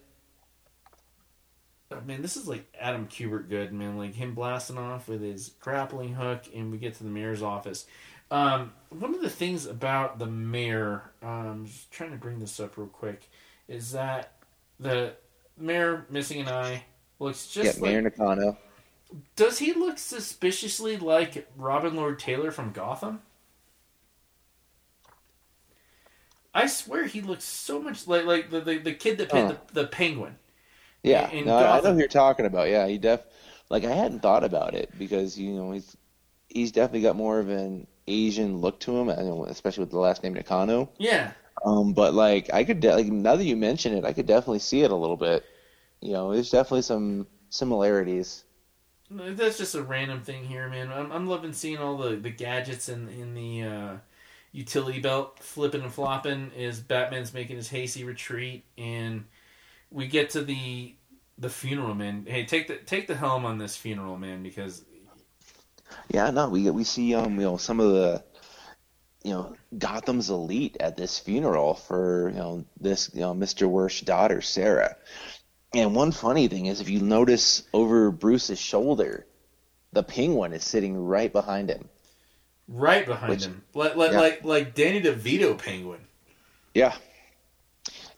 Man, 2.07 2.23
this 2.23 2.37
is 2.37 2.47
like 2.47 2.65
Adam 2.79 3.07
Kubert 3.07 3.49
good, 3.49 3.71
man. 3.71 3.99
Like 3.99 4.15
him 4.15 4.33
blasting 4.33 4.79
off 4.79 5.07
with 5.07 5.21
his 5.21 5.49
grappling 5.59 6.15
hook, 6.15 6.45
and 6.53 6.71
we 6.71 6.79
get 6.79 6.95
to 6.95 7.03
the 7.03 7.09
mayor's 7.11 7.43
office. 7.43 7.85
Um, 8.31 8.73
one 8.89 9.13
of 9.13 9.21
the 9.21 9.29
things 9.29 9.65
about 9.65 10.19
the 10.19 10.25
mayor, 10.25 11.11
um, 11.21 11.65
just 11.67 11.91
trying 11.91 12.11
to 12.11 12.17
bring 12.17 12.39
this 12.39 12.59
up 12.59 12.77
real 12.77 12.87
quick, 12.87 13.29
is 13.67 13.91
that 13.91 14.33
the 14.79 15.13
mayor 15.57 16.05
missing 16.09 16.41
an 16.41 16.47
eye 16.47 16.85
looks 17.19 17.47
just 17.47 17.77
yeah, 17.77 17.83
like. 17.83 17.91
Mayor 17.91 18.01
Nakano. 18.01 18.57
Does 19.35 19.59
he 19.59 19.73
look 19.73 19.99
suspiciously 19.99 20.97
like 20.97 21.47
Robin 21.55 21.95
Lord 21.95 22.17
Taylor 22.19 22.49
from 22.51 22.71
Gotham? 22.71 23.21
I 26.53 26.65
swear 26.67 27.05
he 27.05 27.21
looks 27.21 27.43
so 27.43 27.79
much 27.79 28.07
like 28.07 28.25
like 28.25 28.49
the 28.49 28.59
the, 28.61 28.77
the 28.79 28.93
kid 28.93 29.17
that 29.19 29.29
played 29.29 29.45
Huh. 29.45 29.57
the, 29.67 29.81
the 29.81 29.87
penguin. 29.87 30.37
Yeah, 31.03 31.29
in 31.29 31.45
no, 31.45 31.57
I- 31.57 31.77
I 31.77 31.81
know 31.81 31.93
who 31.93 31.99
you're 31.99 32.07
talking 32.07 32.45
about. 32.45 32.69
Yeah, 32.69 32.87
he 32.87 32.97
def 32.97 33.25
like 33.69 33.83
I 33.83 33.91
hadn't 33.93 34.21
thought 34.21 34.43
about 34.43 34.73
it 34.75 34.91
because 34.97 35.37
you 35.37 35.53
know 35.53 35.71
he's 35.71 35.97
he's 36.49 36.71
definitely 36.71 37.01
got 37.01 37.15
more 37.15 37.39
of 37.39 37.49
an 37.49 37.87
Asian 38.07 38.57
look 38.59 38.79
to 38.81 38.97
him, 38.97 39.09
especially 39.47 39.81
with 39.83 39.91
the 39.91 39.99
last 39.99 40.23
name 40.23 40.33
Nakano. 40.33 40.89
Yeah, 40.97 41.33
Um, 41.65 41.93
but 41.93 42.13
like 42.13 42.53
I 42.53 42.63
could 42.65 42.79
de- 42.81 42.95
like 42.95 43.07
now 43.07 43.35
that 43.37 43.45
you 43.45 43.57
mention 43.57 43.93
it, 43.95 44.05
I 44.05 44.13
could 44.13 44.27
definitely 44.27 44.59
see 44.59 44.81
it 44.83 44.91
a 44.91 44.95
little 44.95 45.17
bit. 45.17 45.45
You 46.01 46.13
know, 46.13 46.33
there's 46.33 46.51
definitely 46.51 46.83
some 46.83 47.27
similarities. 47.49 48.45
That's 49.09 49.57
just 49.57 49.75
a 49.75 49.83
random 49.83 50.21
thing 50.21 50.45
here, 50.45 50.67
man. 50.69 50.91
I'm, 50.91 51.11
I'm 51.11 51.27
loving 51.27 51.53
seeing 51.53 51.77
all 51.77 51.97
the, 51.97 52.15
the 52.15 52.31
gadgets 52.31 52.89
in 52.89 53.09
in 53.09 53.33
the 53.35 53.63
uh, 53.63 53.95
utility 54.51 54.99
belt 54.99 55.39
flipping 55.39 55.81
and 55.81 55.93
flopping 55.93 56.51
as 56.57 56.79
Batman's 56.79 57.33
making 57.33 57.57
his 57.57 57.69
hasty 57.69 58.03
retreat, 58.03 58.65
and 58.77 59.25
we 59.91 60.07
get 60.07 60.31
to 60.31 60.43
the 60.43 60.95
the 61.37 61.49
funeral, 61.49 61.95
man. 61.95 62.25
Hey, 62.27 62.45
take 62.45 62.67
the 62.67 62.77
take 62.77 63.07
the 63.07 63.15
helm 63.17 63.45
on 63.45 63.59
this 63.59 63.77
funeral, 63.77 64.17
man, 64.17 64.43
because 64.43 64.85
Yeah, 66.09 66.29
no, 66.31 66.49
we 66.49 66.69
we 66.69 66.83
see 66.83 67.13
um 67.15 67.35
you 67.35 67.41
know 67.45 67.57
some 67.57 67.79
of 67.79 67.91
the 67.91 68.23
you 69.23 69.31
know 69.31 69.55
Gotham's 69.77 70.29
elite 70.29 70.77
at 70.79 70.97
this 70.97 71.19
funeral 71.19 71.75
for 71.75 72.29
you 72.29 72.35
know 72.37 72.65
this 72.79 73.09
you 73.13 73.21
know 73.21 73.33
Mr. 73.33 73.67
Worth's 73.67 74.01
daughter 74.01 74.41
Sarah. 74.41 74.95
And 75.73 75.95
one 75.95 76.11
funny 76.11 76.47
thing 76.47 76.67
is 76.67 76.81
if 76.81 76.89
you 76.89 76.99
notice 76.99 77.63
over 77.73 78.11
Bruce's 78.11 78.59
shoulder, 78.59 79.25
the 79.91 80.03
penguin 80.03 80.53
is 80.53 80.63
sitting 80.63 80.95
right 80.95 81.31
behind 81.33 81.69
him. 81.69 81.89
right 82.67 83.05
behind 83.05 83.29
Which- 83.31 83.45
him, 83.45 83.63
like 83.73 83.95
like 83.95 84.11
yeah. 84.11 84.19
like 84.19 84.43
like 84.43 84.75
Danny 84.75 85.01
DeVito 85.01 85.57
penguin. 85.57 86.01
Yeah. 86.73 86.95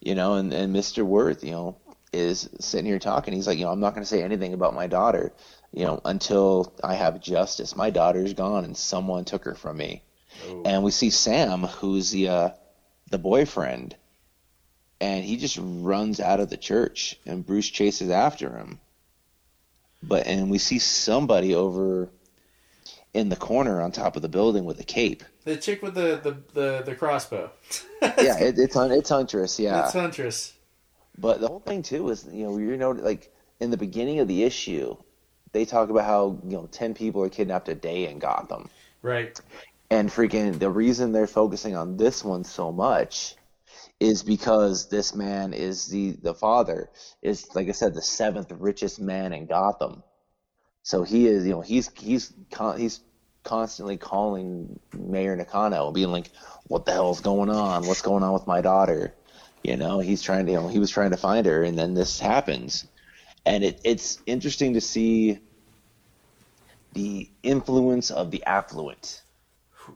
You 0.01 0.15
know, 0.15 0.35
and, 0.35 0.53
and 0.53 0.75
Mr. 0.75 1.03
Worth, 1.03 1.43
you 1.43 1.51
know, 1.51 1.77
is 2.13 2.49
sitting 2.59 2.85
here 2.85 2.99
talking. 2.99 3.33
He's 3.33 3.47
like, 3.47 3.57
you 3.57 3.65
know, 3.65 3.71
I'm 3.71 3.79
not 3.79 3.93
going 3.93 4.03
to 4.03 4.07
say 4.07 4.21
anything 4.21 4.53
about 4.53 4.73
my 4.75 4.87
daughter, 4.87 5.33
you 5.75 5.83
know, 5.83 5.99
until 6.05 6.73
I 6.81 6.95
have 6.95 7.21
justice. 7.21 7.75
My 7.75 7.89
daughter's 7.89 8.33
gone 8.33 8.63
and 8.63 8.77
someone 8.77 9.25
took 9.25 9.43
her 9.43 9.55
from 9.55 9.75
me. 9.75 10.03
Oh. 10.47 10.63
And 10.65 10.83
we 10.83 10.91
see 10.91 11.09
Sam, 11.09 11.63
who's 11.63 12.11
the 12.11 12.29
uh, 12.29 12.49
the 13.11 13.17
boyfriend, 13.17 13.95
and 15.01 15.23
he 15.25 15.35
just 15.35 15.59
runs 15.61 16.19
out 16.21 16.39
of 16.39 16.49
the 16.49 16.57
church, 16.57 17.19
and 17.25 17.45
Bruce 17.45 17.69
chases 17.69 18.09
after 18.09 18.57
him. 18.57 18.79
But 20.01 20.27
and 20.27 20.49
we 20.49 20.59
see 20.59 20.79
somebody 20.79 21.53
over 21.53 22.09
in 23.13 23.27
the 23.27 23.35
corner 23.35 23.81
on 23.81 23.91
top 23.91 24.15
of 24.15 24.21
the 24.21 24.29
building 24.29 24.63
with 24.63 24.79
a 24.79 24.83
cape. 24.83 25.23
The 25.43 25.57
chick 25.57 25.81
with 25.81 25.95
the 25.95 26.21
the 26.23 26.37
the, 26.53 26.83
the 26.85 26.95
crossbow. 26.95 27.51
yeah, 28.01 28.39
it, 28.39 28.57
it's 28.57 28.75
hun- 28.75 28.91
it's 28.91 29.09
Huntress. 29.09 29.59
Yeah, 29.59 29.83
It's 29.83 29.93
Huntress. 29.93 30.53
But 31.17 31.41
the 31.41 31.47
whole 31.47 31.59
thing 31.59 31.81
too 31.81 32.09
is, 32.09 32.25
you 32.31 32.45
know, 32.45 32.57
you 32.57 32.77
know, 32.77 32.91
like 32.91 33.33
in 33.59 33.71
the 33.71 33.77
beginning 33.77 34.19
of 34.19 34.27
the 34.27 34.43
issue, 34.43 34.97
they 35.55 35.65
talk 35.65 35.89
about 35.89 36.05
how 36.05 36.37
you 36.43 36.57
know 36.57 36.67
ten 36.71 36.93
people 36.93 37.23
are 37.23 37.29
kidnapped 37.29 37.69
a 37.69 37.75
day 37.75 38.07
in 38.09 38.19
Gotham, 38.19 38.69
Right. 39.01 39.39
and 39.89 40.09
freaking 40.09 40.59
the 40.59 40.69
reason 40.69 41.13
they're 41.13 41.27
focusing 41.27 41.75
on 41.75 41.97
this 41.97 42.23
one 42.23 42.43
so 42.43 42.71
much 42.71 43.35
is 43.99 44.23
because 44.23 44.89
this 44.89 45.15
man 45.15 45.53
is 45.53 45.87
the 45.87 46.11
the 46.21 46.33
father 46.33 46.89
is 47.21 47.47
like 47.55 47.69
I 47.69 47.71
said 47.71 47.93
the 47.93 48.01
seventh 48.01 48.51
richest 48.51 48.99
man 48.99 49.31
in 49.33 49.45
Gotham, 49.45 50.03
so 50.83 51.03
he 51.03 51.25
is 51.27 51.45
you 51.45 51.53
know 51.53 51.61
he's 51.61 51.89
he's 51.97 52.33
con- 52.51 52.77
he's 52.79 52.99
constantly 53.43 53.95
calling 53.95 54.79
Mayor 54.93 55.35
Nakano 55.35 55.91
being 55.91 56.11
like, 56.11 56.31
what 56.67 56.85
the 56.85 56.91
hell's 56.91 57.21
going 57.21 57.49
on? 57.49 57.85
What's 57.87 58.01
going 58.01 58.23
on 58.23 58.33
with 58.33 58.47
my 58.47 58.59
daughter? 58.59 59.13
You 59.63 59.77
know, 59.77 59.99
he's 59.99 60.21
trying 60.21 60.47
to, 60.47 60.51
you 60.51 60.57
know, 60.59 60.67
he 60.67 60.79
was 60.79 60.91
trying 60.91 61.11
to 61.11 61.17
find 61.17 61.45
her, 61.45 61.63
and 61.63 61.77
then 61.77 61.93
this 61.93 62.19
happens, 62.19 62.85
and 63.45 63.63
it, 63.63 63.81
it's 63.83 64.19
interesting 64.25 64.73
to 64.73 64.81
see 64.81 65.39
the 66.93 67.29
influence 67.43 68.09
of 68.11 68.31
the 68.31 68.43
affluent 68.45 69.21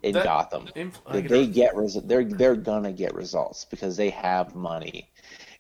in 0.04 0.14
That- 0.14 0.24
Gotham. 0.24 0.70
Inf- 0.76 1.02
They, 1.12 1.22
they 1.22 1.48
get 1.48 1.76
res- 1.76 1.96
they're 2.04 2.24
they're 2.26 2.56
gonna 2.56 2.92
get 2.92 3.14
results 3.16 3.66
because 3.66 3.98
they 3.98 4.10
have 4.12 4.56
money, 4.56 5.10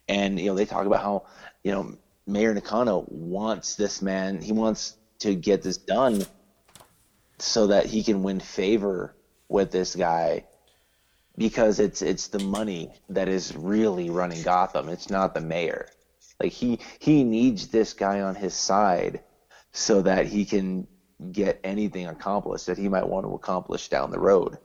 and 0.07 0.39
you 0.39 0.47
know 0.47 0.55
they 0.55 0.65
talk 0.65 0.85
about 0.85 1.01
how 1.01 1.25
you 1.63 1.71
know 1.71 1.95
Mayor 2.27 2.53
Nakano 2.53 3.05
wants 3.09 3.75
this 3.75 4.01
man. 4.01 4.41
He 4.41 4.51
wants 4.51 4.97
to 5.19 5.33
get 5.35 5.63
this 5.63 5.77
done 5.77 6.25
so 7.39 7.67
that 7.67 7.85
he 7.85 8.03
can 8.03 8.21
win 8.21 8.39
favor 8.39 9.15
with 9.47 9.71
this 9.71 9.95
guy 9.95 10.45
because 11.37 11.79
it's 11.79 12.01
it's 12.01 12.27
the 12.27 12.39
money 12.39 12.91
that 13.09 13.29
is 13.29 13.55
really 13.55 14.09
running 14.09 14.43
Gotham. 14.43 14.89
It's 14.89 15.09
not 15.09 15.33
the 15.33 15.41
mayor. 15.41 15.87
Like 16.41 16.51
he 16.53 16.79
he 16.99 17.23
needs 17.23 17.67
this 17.67 17.93
guy 17.93 18.21
on 18.21 18.35
his 18.35 18.53
side 18.53 19.23
so 19.71 20.01
that 20.03 20.27
he 20.27 20.45
can 20.45 20.87
get 21.31 21.59
anything 21.63 22.07
accomplished 22.07 22.67
that 22.67 22.77
he 22.77 22.87
might 22.89 23.07
want 23.07 23.25
to 23.25 23.33
accomplish 23.33 23.89
down 23.89 24.11
the 24.11 24.19
road. 24.19 24.57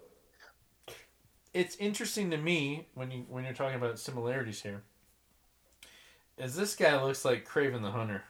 it's 1.52 1.76
interesting 1.76 2.30
to 2.30 2.36
me 2.36 2.88
when 2.94 3.10
you 3.10 3.24
when 3.28 3.44
you're 3.44 3.52
talking 3.54 3.76
about 3.76 3.98
similarities 3.98 4.62
here. 4.62 4.82
Is 6.38 6.54
this 6.56 6.76
guy 6.76 7.00
looks 7.02 7.24
like 7.24 7.48
Kraven 7.48 7.82
the 7.82 7.90
Hunter? 7.90 8.24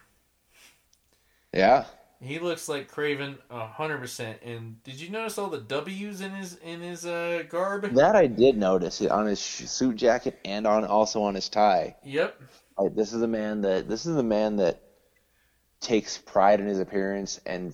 Yeah. 1.53 1.85
He 2.21 2.39
looks 2.39 2.67
like 2.69 2.91
Kraven 2.91 3.37
hundred 3.51 3.99
percent. 3.99 4.41
And 4.43 4.81
did 4.83 4.99
you 4.99 5.09
notice 5.09 5.37
all 5.37 5.49
the 5.49 5.59
W's 5.61 6.21
in 6.21 6.31
his 6.31 6.55
in 6.55 6.81
his 6.81 7.05
uh, 7.05 7.43
garb? 7.49 7.93
That 7.93 8.15
I 8.15 8.27
did 8.27 8.57
notice 8.57 9.01
on 9.01 9.27
his 9.27 9.39
suit 9.39 9.95
jacket 9.97 10.39
and 10.45 10.67
on 10.67 10.85
also 10.85 11.21
on 11.23 11.35
his 11.35 11.49
tie. 11.49 11.95
Yep. 12.03 12.41
This 12.91 13.13
is 13.13 13.21
a 13.21 13.27
man 13.27 13.61
that 13.61 13.87
this 13.87 14.05
is 14.05 14.17
a 14.17 14.23
man 14.23 14.57
that 14.57 14.81
takes 15.79 16.17
pride 16.17 16.59
in 16.59 16.67
his 16.67 16.79
appearance 16.79 17.39
and 17.45 17.73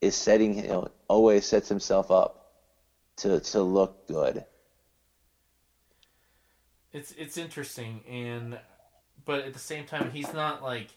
is 0.00 0.14
setting 0.14 0.56
you 0.56 0.68
know 0.68 0.88
always 1.08 1.46
sets 1.46 1.68
himself 1.68 2.10
up 2.10 2.52
to 3.16 3.40
to 3.40 3.62
look 3.62 4.06
good. 4.08 4.44
It's 6.92 7.12
it's 7.12 7.36
interesting 7.36 8.00
and 8.08 8.58
but 9.24 9.40
at 9.40 9.52
the 9.52 9.58
same 9.58 9.84
time 9.84 10.10
he's 10.12 10.32
not 10.32 10.62
like 10.62 10.88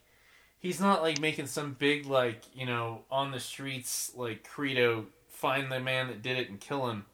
he's 0.59 0.79
not 0.79 1.01
like 1.01 1.19
making 1.19 1.47
some 1.47 1.73
big 1.73 2.05
like, 2.05 2.43
you 2.53 2.65
know, 2.65 3.01
on 3.09 3.31
the 3.31 3.39
streets 3.39 4.11
like 4.15 4.47
credo 4.47 5.07
find 5.27 5.71
the 5.71 5.79
man 5.79 6.07
that 6.07 6.21
did 6.21 6.37
it 6.37 6.49
and 6.49 6.59
kill 6.59 6.89
him. 6.89 7.05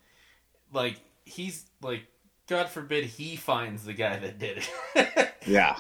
Like 0.74 1.00
he's 1.24 1.66
like 1.82 2.08
God 2.48 2.70
forbid 2.70 3.06
he 3.06 3.36
finds 3.36 3.84
the 3.86 3.94
guy 3.94 4.18
that 4.18 4.40
did 4.40 4.60
it. 4.60 5.32
Yeah. 5.48 5.76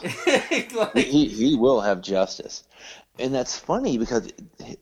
like, 0.76 0.96
he 0.96 1.28
he 1.28 1.56
will 1.56 1.82
have 1.82 2.02
justice, 2.02 2.64
and 3.18 3.34
that's 3.34 3.58
funny 3.58 3.98
because 3.98 4.30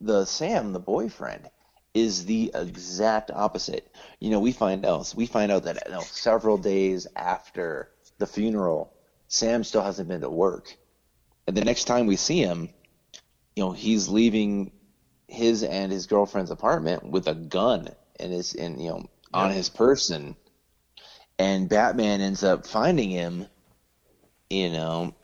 the 0.01 0.25
Sam, 0.25 0.73
the 0.73 0.79
boyfriend, 0.79 1.49
is 1.93 2.25
the 2.25 2.51
exact 2.53 3.31
opposite. 3.31 3.95
You 4.19 4.29
know, 4.31 4.41
we 4.41 4.51
find 4.51 4.85
out 4.85 5.13
we 5.15 5.25
find 5.25 5.53
out 5.53 5.63
that 5.63 5.83
you 5.85 5.93
know, 5.93 6.01
several 6.01 6.57
days 6.57 7.07
after 7.15 7.91
the 8.17 8.27
funeral, 8.27 8.91
Sam 9.29 9.63
still 9.63 9.83
hasn't 9.83 10.09
been 10.09 10.19
to 10.19 10.29
work, 10.29 10.75
and 11.47 11.55
the 11.55 11.63
next 11.63 11.85
time 11.85 12.05
we 12.05 12.17
see 12.17 12.39
him, 12.41 12.67
you 13.55 13.63
know, 13.63 13.71
he's 13.71 14.09
leaving 14.09 14.71
his 15.27 15.63
and 15.63 15.91
his 15.93 16.07
girlfriend's 16.07 16.51
apartment 16.51 17.05
with 17.09 17.27
a 17.27 17.35
gun 17.35 17.87
and 18.19 18.33
his 18.33 18.53
in 18.53 18.79
you 18.79 18.89
know 18.89 19.09
on 19.33 19.49
Yeah. 19.49 19.55
his 19.55 19.69
person, 19.69 20.35
and 21.39 21.69
Batman 21.69 22.21
ends 22.21 22.43
up 22.43 22.65
finding 22.67 23.09
him, 23.09 23.47
you 24.49 24.69
know, 24.69 25.15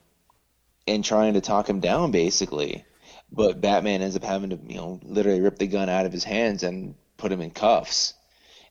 and 0.88 1.04
trying 1.04 1.34
to 1.36 1.42
talk 1.42 1.70
him 1.70 1.80
down 1.80 2.12
basically. 2.12 2.86
But 3.32 3.62
Batman 3.62 4.02
ends 4.02 4.16
up 4.16 4.24
having 4.24 4.50
to, 4.50 4.60
you 4.68 4.76
know, 4.76 5.00
literally 5.04 5.42
rip 5.42 5.60
the 5.60 5.68
gun 5.68 5.88
out 5.88 6.08
of 6.08 6.12
his 6.12 6.24
hands 6.24 6.64
and 6.64 6.96
put 7.18 7.32
him 7.32 7.42
in 7.42 7.52
cuffs. 7.52 8.16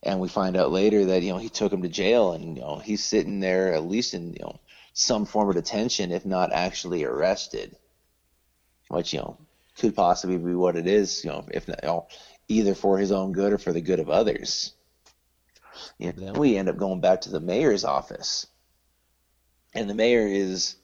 And 0.02 0.20
we 0.20 0.28
find 0.28 0.56
out 0.56 0.72
later 0.72 1.06
that, 1.06 1.22
you 1.22 1.32
know, 1.32 1.38
he 1.38 1.48
took 1.48 1.72
him 1.72 1.82
to 1.82 1.88
jail 1.88 2.32
and, 2.32 2.56
you 2.56 2.62
know, 2.62 2.78
he's 2.78 3.04
sitting 3.04 3.40
there 3.40 3.72
at 3.72 3.84
least 3.84 4.14
in, 4.14 4.32
you 4.32 4.40
know, 4.40 4.58
some 4.92 5.26
form 5.26 5.48
of 5.48 5.54
detention, 5.54 6.10
if 6.10 6.26
not 6.26 6.52
actually 6.52 7.04
arrested. 7.04 7.76
Which, 8.88 9.12
you 9.12 9.20
know, 9.20 9.38
could 9.76 9.94
possibly 9.94 10.38
be 10.38 10.54
what 10.54 10.76
it 10.76 10.86
is, 10.86 11.24
you 11.24 11.30
know, 11.30 11.44
if 11.52 11.68
not, 11.68 11.80
you 11.82 11.88
know, 11.88 12.08
either 12.48 12.74
for 12.74 12.98
his 12.98 13.12
own 13.12 13.32
good 13.32 13.52
or 13.52 13.58
for 13.58 13.72
the 13.72 13.80
good 13.80 14.00
of 14.00 14.10
others. 14.10 14.72
You 15.98 16.12
know, 16.12 16.12
then 16.26 16.34
we 16.34 16.56
end 16.56 16.68
up 16.68 16.76
going 16.76 17.00
back 17.00 17.22
to 17.22 17.30
the 17.30 17.40
mayor's 17.40 17.84
office. 17.84 18.46
And 19.74 19.88
the 19.88 19.94
mayor 19.94 20.26
is 20.26 20.76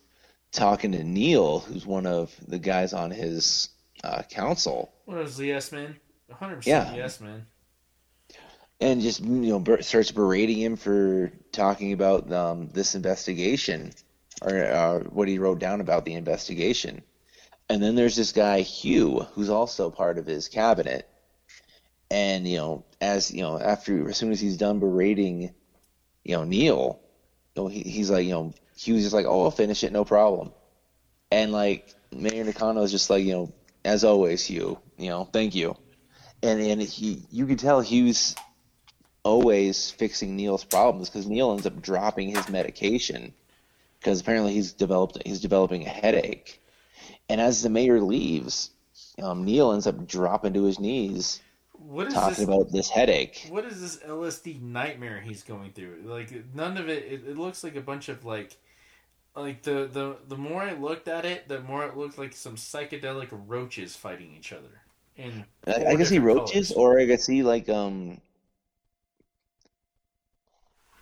talking 0.53 0.93
to 0.93 1.03
Neil, 1.05 1.61
who's 1.61 1.87
one 1.87 2.07
of 2.07 2.35
the 2.47 2.59
guys 2.59 2.93
on 2.93 3.11
his 3.11 3.71
uh, 4.05 4.23
council, 4.31 4.93
what 5.07 5.19
is 5.19 5.37
the 5.37 5.47
yes 5.47 5.73
man? 5.73 5.97
hundred 6.31 6.66
Yeah. 6.66 6.81
percent 6.81 6.97
yes 6.97 7.21
man. 7.21 7.47
and 8.81 9.01
just 9.01 9.21
you 9.21 9.29
know 9.59 9.77
starts 9.81 10.11
berating 10.11 10.59
him 10.59 10.77
for 10.77 11.33
talking 11.53 11.93
about 11.93 12.31
um, 12.33 12.69
this 12.71 12.95
investigation 12.95 13.93
or 14.43 14.65
uh, 14.65 14.99
what 15.05 15.29
he 15.29 15.39
wrote 15.39 15.59
down 15.59 15.81
about 15.81 16.05
the 16.05 16.15
investigation. 16.15 17.03
And 17.69 17.83
then 17.83 17.95
there's 17.95 18.16
this 18.16 18.33
guy 18.33 18.61
Hugh, 18.61 19.21
who's 19.35 19.49
also 19.51 19.91
part 19.91 20.19
of 20.19 20.27
his 20.27 20.49
cabinet. 20.49 21.09
And 22.11 22.47
you 22.47 22.59
know, 22.59 22.85
as 23.05 23.31
you 23.31 23.43
know, 23.43 23.60
after 23.60 24.09
as 24.09 24.16
soon 24.16 24.32
as 24.32 24.40
he's 24.40 24.56
done 24.56 24.78
berating, 24.81 25.55
you 26.24 26.36
know 26.36 26.44
Neil, 26.44 27.01
you 27.55 27.62
know, 27.62 27.68
he, 27.68 27.81
he's 27.81 28.10
like, 28.10 28.24
you 28.24 28.32
know, 28.32 28.55
Hugh's 28.76 29.02
just 29.02 29.14
like, 29.14 29.26
oh, 29.26 29.44
I'll 29.44 29.51
finish 29.51 29.85
it, 29.85 29.93
no 29.93 30.05
problem. 30.05 30.52
And 31.31 31.52
like 31.52 31.94
Mayor 32.10 32.44
Nakano 32.44 32.82
is 32.82 32.90
just 32.90 33.10
like, 33.10 33.24
you 33.24 33.32
know, 33.32 33.52
as 33.85 34.05
always, 34.05 34.44
Hugh, 34.47 34.78
you 34.97 35.10
know, 35.10 35.24
thank 35.24 35.55
you. 35.55 35.76
And 36.43 36.60
and 36.60 36.81
he, 36.81 37.26
you 37.31 37.47
can 37.47 37.59
tell 37.59 37.82
Hugh's 37.82 38.35
always 39.22 39.90
fixing 39.90 40.36
Neil's 40.36 40.64
problems 40.64 41.10
because 41.10 41.26
Neil 41.26 41.52
ends 41.52 41.66
up 41.66 41.81
dropping 41.82 42.35
his 42.35 42.48
medication 42.48 43.35
because 43.98 44.20
apparently 44.20 44.55
he's 44.55 44.72
developed 44.72 45.18
he's 45.26 45.40
developing 45.40 45.86
a 45.86 45.90
headache. 45.90 46.62
And 47.28 47.40
as 47.40 47.62
the 47.62 47.70
mayor 47.70 48.01
leaves, 48.01 48.70
um, 49.22 49.44
Neil 49.44 49.72
ends 49.72 49.86
up 49.86 50.06
dropping 50.06 50.55
to 50.55 50.64
his 50.64 50.81
knees 50.81 51.40
What 51.86 52.06
is 52.06 52.15
talking 52.15 52.31
this? 52.31 52.44
about 52.44 52.73
this 52.73 52.89
headache. 52.89 53.47
What 53.51 53.66
is 53.66 53.81
this 53.81 53.98
LSD 53.98 54.62
nightmare 54.62 55.20
he's 55.20 55.43
going 55.43 55.73
through? 55.73 56.02
Like 56.05 56.32
none 56.55 56.78
of 56.78 56.89
it. 56.89 57.05
It, 57.05 57.28
it 57.28 57.39
looks 57.39 57.62
like 57.62 57.77
a 57.77 57.81
bunch 57.81 58.09
of 58.09 58.24
like, 58.24 58.56
like 59.36 59.62
the 59.62 59.89
the 59.93 60.16
the 60.27 60.36
more 60.36 60.62
I 60.62 60.73
looked 60.73 61.09
at 61.09 61.27
it, 61.27 61.47
the 61.47 61.61
more 61.61 61.85
it 61.85 61.97
looked 61.97 62.19
like 62.19 62.32
some 62.32 62.56
psychedelic 62.56 63.28
roaches 63.31 63.97
fighting 63.97 64.35
each 64.36 64.52
other. 64.52 64.81
And 65.19 65.44
I, 65.66 65.93
I 65.93 65.97
can 65.97 66.06
see 66.06 66.19
roaches, 66.19 66.73
or 66.73 66.98
I 66.98 67.06
can 67.06 67.19
see 67.19 67.43
like 67.43 67.69
um 67.69 68.20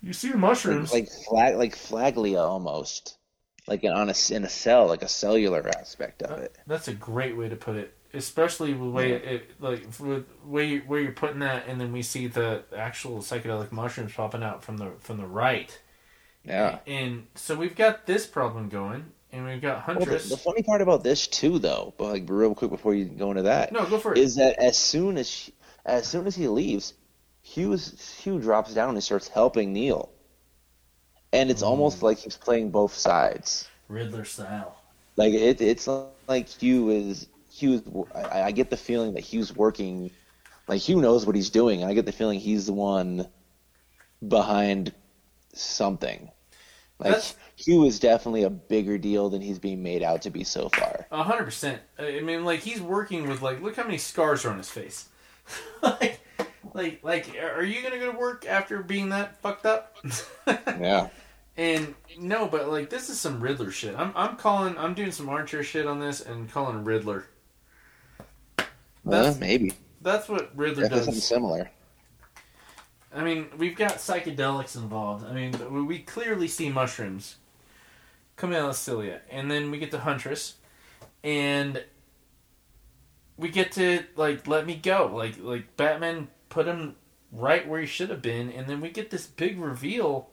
you 0.02 0.12
see 0.12 0.30
the 0.30 0.38
mushrooms. 0.38 0.92
like 0.92 1.08
flag 1.28 1.56
like 1.56 1.76
flagella 1.76 2.40
almost, 2.40 3.18
like 3.68 3.84
an, 3.84 3.92
on 3.92 4.10
a 4.10 4.14
in 4.30 4.44
a 4.44 4.48
cell, 4.48 4.88
like 4.88 5.02
a 5.02 5.08
cellular 5.08 5.68
aspect 5.68 6.22
of 6.22 6.40
it. 6.40 6.58
That's 6.66 6.88
a 6.88 6.94
great 6.94 7.36
way 7.36 7.48
to 7.48 7.56
put 7.56 7.76
it, 7.76 7.96
especially 8.14 8.72
the 8.72 8.84
way 8.84 9.12
it 9.12 9.50
like 9.60 9.86
with 9.98 10.26
where 10.44 10.64
you, 10.64 10.82
where 10.86 11.00
you're 11.00 11.12
putting 11.12 11.40
that, 11.40 11.66
and 11.66 11.80
then 11.80 11.92
we 11.92 12.02
see 12.02 12.26
the 12.26 12.64
actual 12.76 13.18
psychedelic 13.18 13.72
mushrooms 13.72 14.12
popping 14.12 14.42
out 14.42 14.62
from 14.62 14.78
the 14.78 14.92
from 15.00 15.18
the 15.18 15.26
right. 15.26 15.78
Yeah. 16.44 16.78
And 16.86 17.26
so 17.34 17.54
we've 17.54 17.76
got 17.76 18.06
this 18.06 18.26
problem 18.26 18.68
going, 18.68 19.06
and 19.30 19.46
we've 19.46 19.62
got 19.62 19.86
Well, 19.94 20.06
the, 20.06 20.10
Huntress. 20.10 20.28
the 20.28 20.36
funny 20.36 20.62
part 20.62 20.82
about 20.82 21.04
this 21.04 21.26
too, 21.26 21.58
though, 21.58 21.94
but 21.96 22.08
like 22.08 22.24
real 22.28 22.54
quick 22.54 22.70
before 22.70 22.94
you 22.94 23.04
go 23.06 23.30
into 23.30 23.42
that, 23.42 23.72
no, 23.72 23.86
go 23.86 23.98
for 23.98 24.12
it. 24.12 24.18
is 24.18 24.36
that 24.36 24.58
as 24.58 24.76
soon 24.78 25.16
as 25.18 25.28
she, 25.28 25.54
as 25.84 26.06
soon 26.06 26.26
as 26.26 26.34
he 26.34 26.48
leaves, 26.48 26.94
Hugh's, 27.42 28.14
Hugh 28.18 28.38
drops 28.40 28.74
down 28.74 28.90
and 28.94 29.02
starts 29.02 29.28
helping 29.28 29.72
Neil, 29.72 30.10
and 31.32 31.50
it's 31.50 31.62
almost 31.62 32.00
mm. 32.00 32.02
like 32.02 32.18
he's 32.18 32.36
playing 32.36 32.70
both 32.70 32.94
sides. 32.94 33.68
Riddler 33.88 34.24
style. 34.24 34.76
Like 35.16 35.34
it, 35.34 35.60
it's 35.60 35.88
like 36.28 36.48
Hugh 36.48 36.90
is 36.90 37.28
Hugh. 37.62 38.08
I, 38.14 38.42
I 38.42 38.50
get 38.50 38.70
the 38.70 38.76
feeling 38.76 39.14
that 39.14 39.20
Hugh's 39.22 39.54
working 39.54 40.10
like 40.68 40.80
Hugh 40.80 41.00
knows 41.00 41.24
what 41.26 41.36
he's 41.36 41.50
doing, 41.50 41.82
and 41.82 41.90
I 41.90 41.94
get 41.94 42.06
the 42.06 42.12
feeling 42.12 42.40
he's 42.40 42.66
the 42.66 42.72
one 42.72 43.28
behind 44.26 44.92
something. 45.54 46.30
Like 46.98 47.10
That's- 47.12 47.36
Hugh 47.56 47.84
is 47.84 47.98
definitely 48.00 48.42
a 48.44 48.50
bigger 48.50 48.98
deal 48.98 49.28
than 49.30 49.40
he's 49.40 49.58
being 49.58 49.82
made 49.82 50.02
out 50.02 50.22
to 50.22 50.30
be 50.30 50.44
so 50.44 50.68
far. 50.68 51.06
A 51.10 51.22
hundred 51.22 51.44
percent. 51.44 51.80
I 51.98 52.20
mean, 52.20 52.44
like 52.44 52.60
he's 52.60 52.80
working 52.80 53.28
with 53.28 53.42
like, 53.42 53.60
look 53.62 53.76
how 53.76 53.84
many 53.84 53.98
scars 53.98 54.44
are 54.44 54.50
on 54.50 54.58
his 54.58 54.70
face. 54.70 55.08
like, 55.82 56.20
like, 56.74 57.00
like, 57.02 57.36
are 57.40 57.62
you 57.64 57.82
gonna 57.82 57.98
go 57.98 58.12
to 58.12 58.18
work 58.18 58.46
after 58.46 58.82
being 58.82 59.10
that 59.10 59.40
fucked 59.40 59.66
up? 59.66 59.96
Yeah. 60.46 61.08
and 61.56 61.94
no, 62.18 62.46
but 62.48 62.68
like, 62.68 62.90
this 62.90 63.08
is 63.10 63.20
some 63.20 63.40
Riddler 63.40 63.70
shit. 63.70 63.94
I'm, 63.96 64.12
I'm 64.16 64.36
calling, 64.36 64.76
I'm 64.78 64.94
doing 64.94 65.12
some 65.12 65.28
Archer 65.28 65.62
shit 65.62 65.86
on 65.86 66.00
this 66.00 66.20
and 66.20 66.50
calling 66.50 66.82
Riddler. 66.84 67.26
Well, 69.04 69.22
That's- 69.22 69.40
maybe. 69.40 69.72
That's 70.00 70.28
what 70.28 70.56
Riddler 70.56 70.82
Definitely 70.82 71.04
something 71.04 71.20
similar. 71.20 71.70
I 73.14 73.22
mean, 73.22 73.48
we've 73.56 73.76
got 73.76 73.96
psychedelics 73.98 74.74
involved. 74.74 75.24
I 75.24 75.32
mean, 75.32 75.86
we- 75.86 76.00
clearly 76.00 76.48
see 76.48 76.70
mushrooms 76.70 77.36
coming 78.36 78.58
out 78.58 78.70
of 78.70 78.76
Cilia, 78.76 79.20
and 79.30 79.50
then 79.50 79.70
we 79.70 79.78
get 79.78 79.90
to 79.92 80.00
Huntress, 80.00 80.56
and 81.22 81.84
we 83.36 83.50
get 83.50 83.72
to 83.72 84.04
like 84.16 84.46
let 84.46 84.66
me 84.66 84.74
go, 84.74 85.10
like 85.14 85.38
like 85.38 85.76
Batman 85.76 86.28
put 86.48 86.66
him 86.66 86.96
right 87.30 87.66
where 87.68 87.80
he 87.80 87.86
should 87.86 88.10
have 88.10 88.22
been, 88.22 88.50
and 88.50 88.66
then 88.66 88.80
we 88.80 88.90
get 88.90 89.10
this 89.10 89.26
big 89.26 89.60
reveal 89.60 90.30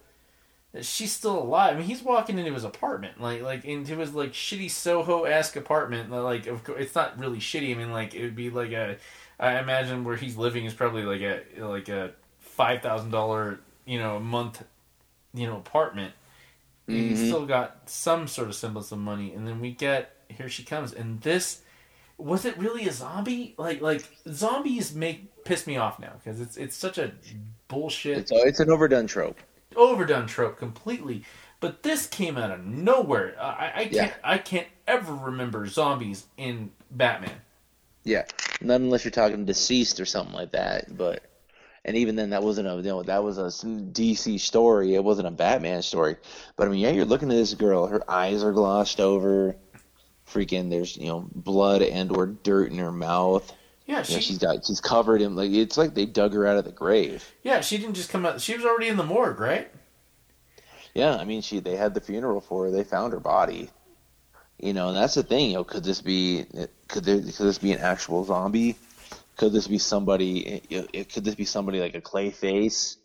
she's 0.82 1.12
still 1.12 1.40
alive. 1.40 1.76
I 1.76 1.78
mean, 1.80 1.88
he's 1.88 2.04
walking 2.04 2.38
into 2.38 2.54
his 2.54 2.64
apartment, 2.64 3.20
like 3.22 3.42
like 3.42 3.66
into 3.66 3.98
his 3.98 4.14
like 4.14 4.34
shitty 4.34 4.70
Soho 4.72 5.24
esque 5.24 5.56
apartment. 5.56 6.12
Like, 6.12 6.48
of 6.48 6.64
course, 6.64 6.80
it's 6.82 6.96
not 6.96 7.20
really 7.20 7.40
shitty. 7.40 7.72
I 7.72 7.78
mean, 7.78 7.92
like 7.92 8.14
it 8.16 8.22
would 8.24 8.36
be 8.36 8.50
like 8.50 8.72
a. 8.72 8.98
I 9.40 9.60
imagine 9.60 10.04
where 10.04 10.18
he's 10.18 10.38
living 10.38 10.66
is 10.66 10.74
probably 10.74 11.04
like 11.04 11.22
a 11.22 11.62
like 11.64 11.90
a 11.90 12.12
five 12.40 12.82
thousand 12.82 13.12
dollar 13.12 13.60
you 13.86 13.98
know 14.00 14.18
a 14.18 14.20
month 14.20 14.64
you 15.34 15.48
know 15.48 15.58
apartment. 15.58 16.14
He's 16.88 17.22
Mhm. 17.22 17.22
still 17.22 17.46
got 17.46 17.90
some 17.90 18.28
sort 18.28 18.48
of 18.50 18.56
semblance 18.56 18.92
of 18.92 19.00
money, 19.00 19.34
and 19.34 19.48
then 19.48 19.60
we 19.62 19.72
get 19.72 20.16
here 20.30 20.50
she 20.50 20.64
comes, 20.64 20.94
and 20.94 21.22
this 21.22 21.62
was 22.18 22.46
it 22.46 22.58
really 22.58 22.88
a 22.88 22.94
zombie? 22.94 23.56
Like 23.58 23.82
like 23.82 24.04
zombies 24.32 24.96
make 24.96 25.44
piss 25.46 25.68
me 25.68 25.78
off 25.78 26.00
now 26.00 26.14
because 26.24 26.42
it's 26.42 26.58
it's 26.58 26.76
such 26.78 26.98
a 27.00 27.14
bullshit 27.70 28.22
It's 28.22 28.32
it's 28.32 28.60
an 28.60 28.70
overdone 28.70 29.08
trope. 29.08 29.40
Overdone 29.76 30.28
trope 30.28 30.58
completely. 30.58 31.24
But 31.60 31.84
this 31.84 32.08
came 32.08 32.38
out 32.38 32.52
of 32.52 32.66
nowhere. 32.66 33.36
I, 33.40 33.72
I 33.76 33.84
can't. 33.84 33.94
Yeah. 33.94 34.14
I 34.24 34.38
can't 34.38 34.68
ever 34.88 35.14
remember 35.14 35.68
zombies 35.68 36.26
in 36.38 36.72
Batman. 36.90 37.42
Yeah, 38.06 38.26
not 38.62 38.80
unless 38.80 39.04
you're 39.04 39.12
talking 39.12 39.46
DCeased 39.46 40.00
or 40.00 40.06
something 40.06 40.34
like 40.34 40.52
that. 40.52 40.98
But 40.98 41.24
and 41.84 41.98
even 41.98 42.16
then, 42.16 42.30
that 42.32 42.44
wasn't 42.44 42.68
a 42.68 42.76
you 42.76 42.84
know 42.84 43.04
that 43.04 43.24
was 43.24 43.38
a 43.38 43.44
DC 43.44 44.40
story. 44.40 44.96
It 44.96 45.04
wasn't 45.04 45.28
a 45.28 45.32
Batman 45.32 45.82
story. 45.82 46.16
But 46.56 46.68
I 46.68 46.72
mean, 46.72 46.80
yeah, 46.80 46.92
you're 46.92 47.06
looking 47.06 47.30
at 47.30 47.36
this 47.36 47.54
girl. 47.54 47.88
Her 47.88 48.10
eyes 48.10 48.44
are 48.44 48.54
glossed 48.54 49.00
over. 49.00 49.56
Freaking, 50.28 50.70
there's 50.70 50.96
you 50.96 51.08
know 51.08 51.28
blood 51.34 51.82
and 51.82 52.16
or 52.16 52.28
dirt 52.28 52.72
in 52.72 52.78
her 52.78 52.92
mouth. 52.92 53.52
Yeah, 53.90 54.04
You 54.08 54.16
know, 54.16 54.20
she's 54.22 54.38
got 54.38 54.64
she's 54.68 54.80
covered 54.80 55.20
in 55.20 55.36
like 55.36 55.50
it's 55.52 55.76
like 55.76 55.96
they 55.96 56.06
dug 56.06 56.34
her 56.36 56.46
out 56.46 56.58
of 56.58 56.64
the 56.66 56.72
grave. 56.72 57.26
yeah, 57.42 57.62
she 57.62 57.78
didn't 57.80 57.96
just 57.96 58.10
come 58.12 58.24
out. 58.24 58.40
She 58.40 58.56
was 58.56 58.64
already 58.64 58.88
in 58.88 58.98
the 58.98 59.04
morgue, 59.04 59.40
right? 59.40 59.68
Yeah, 60.94 61.16
I 61.16 61.24
mean, 61.26 61.42
she 61.42 61.60
they 61.60 61.76
had 61.76 61.96
the 61.96 62.02
funeral 62.02 62.40
for 62.40 62.66
her. 62.66 62.72
They 62.72 62.84
found 62.84 63.14
her 63.14 63.20
body. 63.20 63.72
You 64.60 64.74
know, 64.74 64.90
and 64.90 64.98
that's 64.98 65.16
the 65.16 65.24
thing. 65.24 65.50
You 65.50 65.56
know, 65.56 65.64
could 65.64 65.84
this 65.84 66.02
be 66.02 66.46
could 66.88 67.04
there 67.04 67.18
could 67.20 67.34
this 67.48 67.58
be 67.58 67.72
an 67.72 67.80
actual 67.80 68.24
zombie? 68.26 68.76
Could 69.38 69.54
this 69.54 69.68
be 69.68 69.80
somebody? 69.80 70.40
It, 70.70 70.90
it- 70.94 71.14
could 71.14 71.24
this 71.24 71.34
be 71.36 71.46
somebody 71.46 71.80
like 71.80 71.96
a 71.96 72.02
Clayface, 72.02 72.98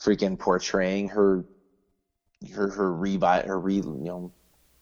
freaking 0.00 0.38
portraying 0.38 1.08
her, 1.08 1.44
her 2.54 2.68
her 2.68 2.90
revi 2.92 3.46
her 3.46 3.58
re 3.58 3.76
you 3.76 3.82
know 3.84 4.32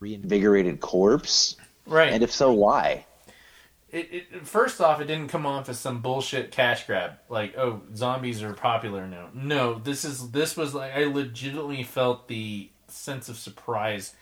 reinvigorated 0.01 0.81
corpse? 0.81 1.55
Right. 1.87 2.13
And 2.13 2.25
if 2.25 2.33
so, 2.33 2.53
why? 2.53 3.07
It, 3.95 4.09
it 4.13 4.47
first 4.47 4.81
off, 4.81 5.01
it 5.01 5.07
didn't 5.07 5.29
come 5.29 5.47
off 5.47 5.69
as 5.69 5.79
some 5.79 6.01
bullshit 6.01 6.51
cash 6.51 6.87
grab. 6.87 7.13
Like, 7.29 7.57
oh, 7.57 7.83
zombies 7.95 8.43
are 8.43 8.53
popular 8.53 9.07
now. 9.07 9.29
No, 9.33 9.79
this 9.79 10.05
is 10.05 10.33
this 10.33 10.57
was 10.57 10.75
like 10.75 10.93
I 10.95 11.05
legitimately 11.05 11.85
felt 11.85 12.27
the 12.27 12.71
sense 12.89 13.29
of 13.29 13.37
surprise 13.37 14.15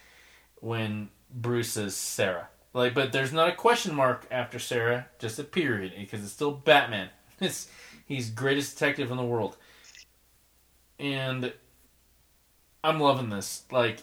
when 0.61 1.09
Bruce 1.31 1.71
says 1.71 1.97
Sarah. 1.97 2.49
Like, 2.75 2.95
but 2.95 3.13
there's 3.13 3.33
not 3.33 3.49
a 3.49 3.55
question 3.55 3.95
mark 3.95 4.27
after 4.31 4.59
Sarah, 4.59 5.07
just 5.19 5.39
a 5.39 5.45
period, 5.45 5.93
because 5.99 6.23
it's 6.23 6.33
still 6.33 6.53
Batman. 6.53 7.09
It's 7.41 7.69
he's 8.07 8.31
greatest 8.31 8.79
detective 8.79 9.11
in 9.11 9.17
the 9.17 9.25
world, 9.25 9.57
and 11.01 11.53
I'm 12.85 13.01
loving 13.01 13.31
this. 13.31 13.65
Like, 13.73 13.99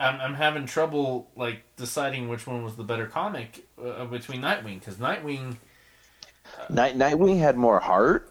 I'm, 0.00 0.20
I'm 0.20 0.34
having 0.34 0.66
trouble 0.66 1.30
like 1.36 1.64
deciding 1.76 2.28
which 2.28 2.46
one 2.46 2.64
was 2.64 2.76
the 2.76 2.84
better 2.84 3.06
comic 3.06 3.66
uh, 3.82 4.04
between 4.06 4.40
Nightwing 4.40 4.80
because 4.80 4.96
Nightwing 4.96 5.56
Night 6.68 6.96
Nightwing 6.96 7.38
had 7.38 7.56
more 7.56 7.80
heart, 7.80 8.30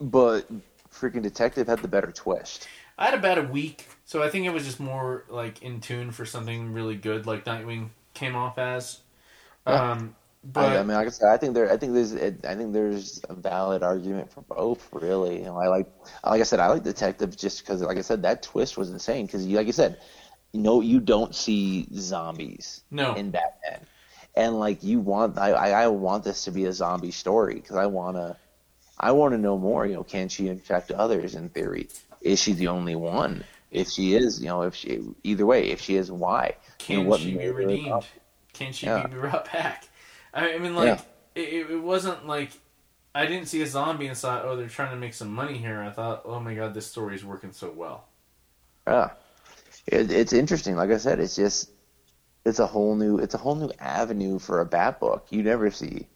but 0.00 0.46
freaking 0.92 1.22
Detective 1.22 1.68
had 1.68 1.80
the 1.80 1.88
better 1.88 2.12
twist. 2.12 2.68
I 2.98 3.06
had 3.06 3.14
about 3.14 3.38
a 3.38 3.42
week, 3.42 3.88
so 4.04 4.22
I 4.22 4.28
think 4.28 4.46
it 4.46 4.50
was 4.50 4.64
just 4.64 4.78
more 4.78 5.24
like 5.28 5.62
in 5.62 5.80
tune 5.80 6.10
for 6.12 6.24
something 6.24 6.72
really 6.72 6.96
good, 6.96 7.26
like 7.26 7.44
Nightwing 7.44 7.88
came 8.14 8.36
off 8.36 8.58
as. 8.58 9.00
Yeah. 9.66 9.92
Um, 9.92 10.14
but 10.52 10.76
I, 10.76 10.78
I 10.78 10.82
mean, 10.82 10.96
like 10.96 11.06
I 11.06 11.10
said, 11.10 11.28
I 11.28 11.38
think 11.38 11.54
there, 11.54 11.72
I 11.72 11.76
think 11.76 11.94
there's, 11.94 12.14
I 12.14 12.54
think 12.54 12.74
there's 12.74 13.20
a 13.30 13.34
valid 13.34 13.82
argument 13.82 14.30
for 14.30 14.42
both. 14.42 14.86
Really, 14.92 15.38
you 15.38 15.44
know, 15.44 15.56
I 15.56 15.68
like, 15.68 15.86
like 16.24 16.40
I 16.40 16.44
said, 16.44 16.60
I 16.60 16.66
like 16.66 16.82
Detective 16.82 17.34
just 17.34 17.64
because, 17.64 17.80
like 17.80 17.96
I 17.96 18.02
said, 18.02 18.22
that 18.22 18.42
twist 18.42 18.76
was 18.76 18.90
insane. 18.90 19.24
Because, 19.24 19.46
like 19.46 19.66
I 19.66 19.70
said, 19.70 20.00
you 20.54 20.60
know, 20.60 20.80
you 20.80 21.00
don't 21.00 21.34
see 21.34 21.88
zombies 21.96 22.84
no, 22.92 23.14
in 23.16 23.32
Batman, 23.32 23.80
and 24.36 24.60
like 24.60 24.84
you 24.84 25.00
want, 25.00 25.36
I, 25.36 25.50
I, 25.50 25.88
want 25.88 26.22
this 26.22 26.44
to 26.44 26.52
be 26.52 26.66
a 26.66 26.72
zombie 26.72 27.10
story 27.10 27.56
because 27.56 27.74
I 27.74 27.86
wanna, 27.86 28.36
I 28.98 29.10
want 29.10 29.32
to 29.32 29.38
know 29.38 29.58
more. 29.58 29.84
You 29.84 29.94
know, 29.94 30.04
can 30.04 30.28
she 30.28 30.46
infect 30.46 30.92
others? 30.92 31.34
In 31.34 31.48
theory, 31.48 31.88
is 32.20 32.40
she 32.40 32.52
the 32.52 32.68
only 32.68 32.94
one? 32.94 33.42
If 33.72 33.88
she 33.88 34.14
is, 34.14 34.40
you 34.40 34.46
know, 34.46 34.62
if 34.62 34.76
she 34.76 35.02
either 35.24 35.44
way, 35.44 35.70
if 35.70 35.80
she 35.80 35.96
is, 35.96 36.12
why? 36.12 36.54
You 36.88 36.96
know, 36.96 37.02
can 37.02 37.10
what 37.10 37.20
she 37.20 37.36
be 37.36 37.48
redeemed? 37.48 37.88
up? 37.90 38.04
Can 38.52 38.72
she 38.72 38.86
Yeah. 38.86 39.02
be 39.02 39.08
brought 39.08 39.52
back? 39.52 39.88
I 40.32 40.54
I 40.54 40.58
mean, 40.58 40.76
like 40.76 40.86
Yeah. 40.86 41.00
it, 41.34 41.70
it 41.70 41.82
wasn't 41.82 42.28
like 42.28 42.52
I 43.12 43.26
didn't 43.26 43.48
see 43.48 43.60
a 43.62 43.66
zombie 43.66 44.06
and 44.06 44.16
thought, 44.16 44.44
oh, 44.44 44.54
they're 44.54 44.68
trying 44.68 44.90
to 44.90 44.96
make 44.96 45.14
some 45.14 45.32
money 45.32 45.58
here. 45.58 45.82
I 45.82 45.90
thought, 45.90 46.22
oh 46.24 46.38
my 46.38 46.54
god, 46.54 46.74
this 46.74 46.86
story 46.86 47.16
is 47.16 47.24
working 47.24 47.50
so 47.50 47.72
well. 47.72 48.04
Yeah, 48.86 49.10
it, 49.86 50.10
it's 50.10 50.32
interesting. 50.32 50.76
Like 50.76 50.90
I 50.90 50.98
said, 50.98 51.20
it's 51.20 51.36
just 51.36 51.70
it's 52.44 52.58
a 52.58 52.66
whole 52.66 52.94
new 52.94 53.18
it's 53.18 53.34
a 53.34 53.38
whole 53.38 53.54
new 53.54 53.70
avenue 53.78 54.38
for 54.38 54.60
a 54.60 54.66
bat 54.66 55.00
book. 55.00 55.26
You 55.30 55.42
never 55.42 55.70
see 55.70 56.08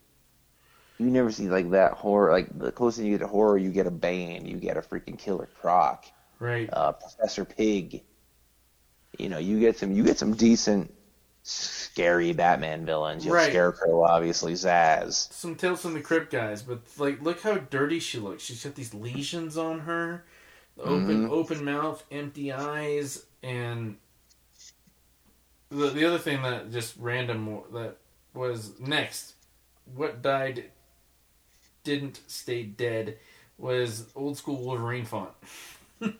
you 0.98 1.06
never 1.10 1.30
see 1.30 1.48
like 1.48 1.70
that 1.70 1.92
horror. 1.92 2.32
Like 2.32 2.58
the 2.58 2.72
closer 2.72 3.02
you 3.02 3.12
get 3.12 3.18
to 3.20 3.28
horror, 3.28 3.56
you 3.58 3.70
get 3.70 3.86
a 3.86 3.90
Bane, 3.90 4.46
you 4.46 4.56
get 4.56 4.76
a 4.76 4.80
freaking 4.82 5.18
Killer 5.18 5.48
Croc, 5.60 6.06
Right. 6.40 6.68
uh, 6.72 6.92
Professor 6.92 7.44
Pig. 7.44 8.02
You 9.18 9.28
know, 9.28 9.38
you 9.38 9.58
get 9.60 9.78
some 9.78 9.92
you 9.92 10.04
get 10.04 10.18
some 10.18 10.34
decent 10.34 10.92
scary 11.42 12.32
Batman 12.32 12.84
villains. 12.84 13.24
You 13.24 13.32
have 13.32 13.42
Right. 13.42 13.50
Scarecrow, 13.50 14.02
obviously 14.02 14.52
Zsasz. 14.54 15.32
some 15.32 15.54
Tales 15.56 15.80
from 15.80 15.94
the 15.94 16.00
Crypt 16.00 16.30
guys, 16.30 16.62
but 16.62 16.82
like, 16.98 17.22
look 17.22 17.40
how 17.40 17.54
dirty 17.58 18.00
she 18.00 18.18
looks. 18.18 18.42
She's 18.42 18.62
got 18.62 18.74
these 18.74 18.92
lesions 18.92 19.56
on 19.56 19.80
her, 19.80 20.24
open 20.78 21.26
Mhm. 21.26 21.30
open 21.30 21.64
mouth, 21.64 22.04
empty 22.10 22.52
eyes, 22.52 23.24
and 23.42 23.96
the 25.70 25.90
the 25.90 26.04
other 26.04 26.18
thing 26.18 26.42
that 26.42 26.70
just 26.70 26.94
random 26.98 27.60
that 27.72 27.96
was 28.34 28.78
next. 28.80 29.34
What 29.94 30.22
died 30.22 30.70
didn't 31.84 32.20
stay 32.26 32.62
dead 32.62 33.18
was 33.56 34.06
old 34.14 34.36
school 34.38 34.64
Wolverine 34.64 35.04
font. 35.04 35.30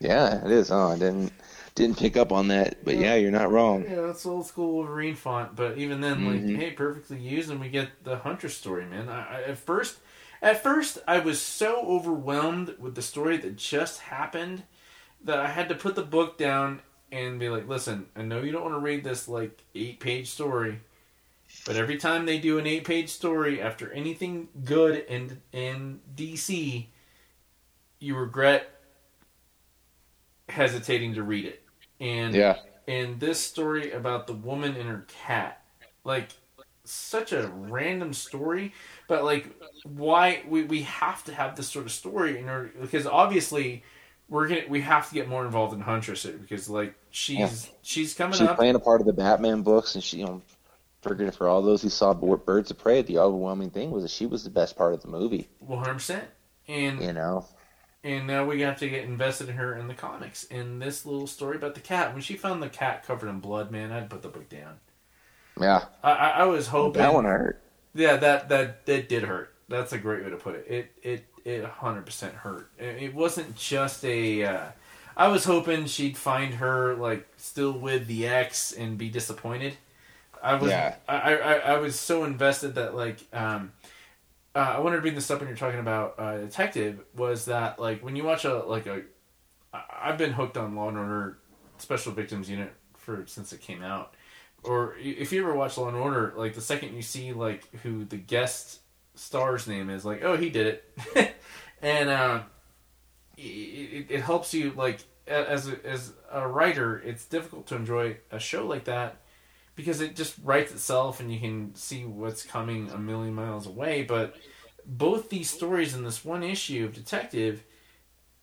Yeah, 0.00 0.44
it 0.44 0.50
is. 0.50 0.70
Oh, 0.72 0.88
I 0.88 0.98
didn't 0.98 1.32
didn't 1.74 1.98
pick 1.98 2.16
up 2.16 2.32
on 2.32 2.48
that, 2.48 2.84
but 2.84 2.96
yeah, 2.96 3.14
you're 3.14 3.30
not 3.30 3.50
wrong. 3.50 3.86
Yeah, 3.86 4.02
that's 4.02 4.26
old 4.26 4.46
school 4.46 4.72
Wolverine 4.74 5.14
font. 5.14 5.54
But 5.56 5.78
even 5.78 6.00
then, 6.00 6.24
like, 6.24 6.50
Mhm. 6.50 6.54
hey, 6.54 6.72
perfectly 6.72 7.18
used, 7.20 7.50
and 7.50 7.60
we 7.60 7.68
get 7.68 8.04
the 8.04 8.18
Hunter 8.18 8.48
story, 8.48 8.84
man. 8.86 9.08
I, 9.08 9.38
I, 9.38 9.42
at 9.42 9.58
first, 9.58 9.98
at 10.42 10.62
first, 10.62 10.98
I 11.06 11.18
was 11.20 11.40
so 11.40 11.80
overwhelmed 11.86 12.76
with 12.78 12.94
the 12.94 13.02
story 13.02 13.36
that 13.38 13.56
just 13.56 14.00
happened 14.00 14.64
that 15.24 15.38
I 15.40 15.48
had 15.48 15.68
to 15.70 15.74
put 15.74 15.94
the 15.94 16.02
book 16.02 16.38
down 16.38 16.80
and 17.12 17.38
be 17.40 17.48
like, 17.48 17.68
listen, 17.68 18.06
I 18.16 18.22
know 18.22 18.42
you 18.42 18.52
don't 18.52 18.62
want 18.62 18.74
to 18.74 18.80
read 18.80 19.04
this 19.04 19.28
like 19.28 19.62
eight 19.74 20.00
page 20.00 20.30
story, 20.30 20.80
but 21.64 21.76
every 21.76 21.98
time 21.98 22.26
they 22.26 22.38
do 22.38 22.58
an 22.58 22.66
eight 22.66 22.84
page 22.84 23.10
story 23.10 23.60
after 23.62 23.92
anything 23.92 24.48
good 24.64 25.04
in 25.08 25.42
in 25.52 26.00
DC, 26.14 26.90
you 28.00 28.16
regret 28.16 28.70
hesitating 30.48 31.14
to 31.14 31.22
read 31.22 31.44
it. 31.44 31.62
And 32.00 32.40
Yeah. 32.40 32.56
and 32.86 33.20
this 33.20 33.40
story 33.40 33.90
about 33.92 34.26
the 34.26 34.32
woman 34.34 34.76
and 34.76 34.88
her 34.88 35.04
cat 35.08 35.62
like 36.04 36.30
such 36.84 37.32
a 37.32 37.48
random 37.48 38.12
story, 38.14 38.72
but 39.06 39.24
like 39.24 39.54
why 39.82 40.42
we, 40.48 40.64
we 40.64 40.82
have 40.82 41.22
to 41.24 41.34
have 41.34 41.54
this 41.56 41.68
sort 41.68 41.84
of 41.84 41.92
story 41.92 42.38
in 42.38 42.48
order 42.48 42.72
because 42.80 43.06
obviously 43.06 43.82
we're 44.28 44.48
gonna 44.48 44.62
we 44.68 44.80
have 44.82 45.08
to 45.08 45.14
get 45.14 45.28
more 45.28 45.44
involved 45.44 45.74
in 45.74 45.80
Huntress 45.80 46.24
because 46.26 46.68
like 46.68 46.94
she's 47.10 47.38
Yeah. 47.38 47.50
she's 47.82 48.14
coming 48.14 48.38
She's 48.38 48.48
up. 48.48 48.56
playing 48.56 48.74
a 48.74 48.80
part 48.80 49.00
of 49.00 49.06
the 49.06 49.12
Batman 49.12 49.62
books, 49.62 49.94
and 49.94 50.04
she, 50.04 50.18
you 50.18 50.26
know, 50.26 50.42
for 51.02 51.32
for 51.32 51.48
all 51.48 51.62
those 51.62 51.82
who 51.82 51.88
saw 51.88 52.14
Birds 52.14 52.70
of 52.70 52.78
Prey, 52.78 53.02
the 53.02 53.18
overwhelming 53.18 53.70
thing 53.70 53.90
was 53.90 54.02
that 54.04 54.10
she 54.10 54.26
was 54.26 54.44
the 54.44 54.50
best 54.50 54.76
part 54.76 54.94
of 54.94 55.02
the 55.02 55.08
movie. 55.08 55.48
One 55.60 55.78
hundred 55.78 55.94
percent. 55.94 56.28
And 56.66 57.00
You 57.00 57.12
know, 57.12 57.46
and 58.04 58.26
now 58.26 58.44
we 58.44 58.60
have 58.62 58.78
to 58.78 58.88
get 58.88 59.04
invested 59.04 59.48
in 59.48 59.56
her 59.56 59.76
in 59.76 59.88
the 59.88 59.94
comics. 59.94 60.44
In 60.44 60.78
this 60.78 61.04
little 61.06 61.26
story 61.26 61.56
about 61.56 61.74
the 61.74 61.80
cat, 61.80 62.12
when 62.12 62.22
she 62.22 62.36
found 62.36 62.62
the 62.62 62.68
cat 62.68 63.04
covered 63.04 63.28
in 63.28 63.40
blood, 63.40 63.70
man, 63.70 63.92
I'd 63.92 64.10
put 64.10 64.22
the 64.22 64.28
book 64.28 64.48
down. 64.48 64.80
yeah, 65.60 65.84
I, 66.02 66.10
I, 66.12 66.28
I 66.28 66.44
was 66.44 66.68
hoping 66.68 67.02
that 67.02 67.14
one 67.14 67.24
hurt. 67.24 67.60
Yeah, 67.94 68.16
that 68.16 68.48
that 68.48 68.86
that 68.86 69.08
did 69.08 69.24
hurt. 69.24 69.54
That's 69.68 69.92
a 69.92 69.98
great 69.98 70.24
way 70.24 70.30
to 70.30 70.36
put 70.36 70.54
it. 70.54 70.66
It 70.68 70.92
it 71.02 71.27
it 71.44 71.64
hundred 71.64 72.06
percent 72.06 72.34
hurt. 72.34 72.70
It, 72.78 73.02
it 73.02 73.14
wasn't 73.14 73.56
just 73.56 74.04
a. 74.04 74.44
Uh, 74.44 74.66
I 75.16 75.28
was 75.28 75.44
hoping 75.44 75.86
she'd 75.86 76.16
find 76.16 76.54
her 76.54 76.94
like 76.94 77.26
still 77.36 77.72
with 77.72 78.06
the 78.06 78.26
ex 78.26 78.72
and 78.72 78.96
be 78.96 79.08
disappointed. 79.08 79.76
I 80.42 80.54
was 80.54 80.70
Yeah. 80.70 80.94
I, 81.08 81.36
I 81.36 81.52
I 81.54 81.78
was 81.78 81.98
so 81.98 82.24
invested 82.24 82.76
that 82.76 82.94
like 82.94 83.20
um 83.32 83.72
uh, 84.54 84.74
I 84.76 84.80
wanted 84.80 84.96
to 84.96 85.02
bring 85.02 85.14
this 85.14 85.30
up 85.30 85.40
when 85.40 85.48
you're 85.48 85.56
talking 85.56 85.80
about 85.80 86.14
uh, 86.18 86.38
detective 86.38 87.00
was 87.16 87.46
that 87.46 87.78
like 87.78 88.04
when 88.04 88.16
you 88.16 88.24
watch 88.24 88.44
a 88.44 88.58
like 88.58 88.86
a 88.86 89.02
I've 89.72 90.18
been 90.18 90.32
hooked 90.32 90.56
on 90.56 90.74
Law 90.74 90.88
and 90.88 90.98
Order 90.98 91.38
Special 91.78 92.12
Victims 92.12 92.48
Unit 92.48 92.72
for 92.96 93.24
since 93.26 93.52
it 93.52 93.60
came 93.60 93.82
out 93.82 94.14
or 94.62 94.96
if 94.98 95.32
you 95.32 95.42
ever 95.42 95.54
watch 95.54 95.76
Law 95.78 95.88
and 95.88 95.96
Order, 95.96 96.34
like 96.36 96.54
the 96.54 96.60
second 96.60 96.94
you 96.94 97.02
see 97.02 97.32
like 97.32 97.68
who 97.82 98.04
the 98.04 98.16
guest 98.16 98.80
star's 99.18 99.66
name 99.66 99.90
is, 99.90 100.04
like 100.04 100.22
oh 100.22 100.36
he 100.36 100.50
did 100.50 100.66
it, 100.66 101.34
and 101.82 102.08
uh, 102.08 102.42
it, 103.36 104.06
it, 104.10 104.20
helps 104.20 104.54
you 104.54 104.72
like 104.76 105.00
as 105.26 105.68
a, 105.68 105.86
as 105.86 106.12
a 106.30 106.46
writer, 106.46 106.98
it's 106.98 107.24
difficult 107.24 107.66
to 107.68 107.76
enjoy 107.76 108.16
a 108.30 108.38
show 108.38 108.66
like 108.66 108.84
that 108.84 109.16
because 109.74 110.00
it 110.00 110.16
just 110.16 110.36
writes 110.42 110.72
itself 110.72 111.20
and 111.20 111.32
you 111.32 111.38
can 111.38 111.74
see 111.74 112.04
what's 112.04 112.42
coming 112.42 112.90
a 112.90 112.98
million 112.98 113.34
miles 113.34 113.66
away. 113.66 114.02
But 114.02 114.34
both 114.84 115.28
these 115.28 115.50
stories 115.50 115.94
in 115.94 116.04
this 116.04 116.24
one 116.24 116.42
issue 116.42 116.84
of 116.84 116.94
Detective 116.94 117.62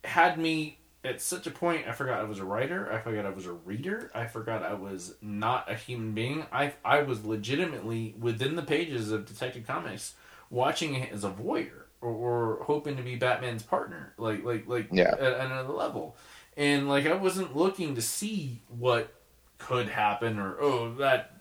had 0.04 0.38
me 0.38 0.78
at 1.04 1.20
such 1.20 1.46
a 1.46 1.50
point 1.50 1.86
I 1.86 1.92
forgot 1.92 2.20
I 2.20 2.24
was 2.24 2.38
a 2.38 2.44
writer, 2.44 2.92
I 2.92 2.98
forgot 2.98 3.26
I 3.26 3.30
was 3.30 3.46
a 3.46 3.52
reader, 3.52 4.10
I 4.14 4.26
forgot 4.26 4.62
I 4.62 4.74
was 4.74 5.14
not 5.20 5.70
a 5.70 5.74
human 5.74 6.12
being. 6.12 6.46
I 6.52 6.72
I 6.84 7.02
was 7.02 7.24
legitimately 7.24 8.14
within 8.18 8.56
the 8.56 8.62
pages 8.62 9.12
of 9.12 9.26
Detective 9.26 9.66
Comics 9.66 10.14
watching 10.50 10.94
it 10.94 11.12
as 11.12 11.24
a 11.24 11.30
voyeur 11.30 11.84
or, 12.00 12.10
or 12.10 12.64
hoping 12.64 12.96
to 12.96 13.02
be 13.02 13.16
Batman's 13.16 13.62
partner, 13.62 14.14
like 14.18 14.44
like 14.44 14.66
like 14.66 14.88
Yeah. 14.92 15.10
at, 15.12 15.20
at 15.20 15.46
another 15.46 15.72
level. 15.72 16.16
And 16.56 16.88
like 16.88 17.06
I 17.06 17.14
wasn't 17.14 17.56
looking 17.56 17.94
to 17.94 18.02
see 18.02 18.62
what 18.68 19.12
could 19.58 19.88
happen 19.88 20.38
or 20.38 20.56
oh 20.60 20.94
that 20.94 21.32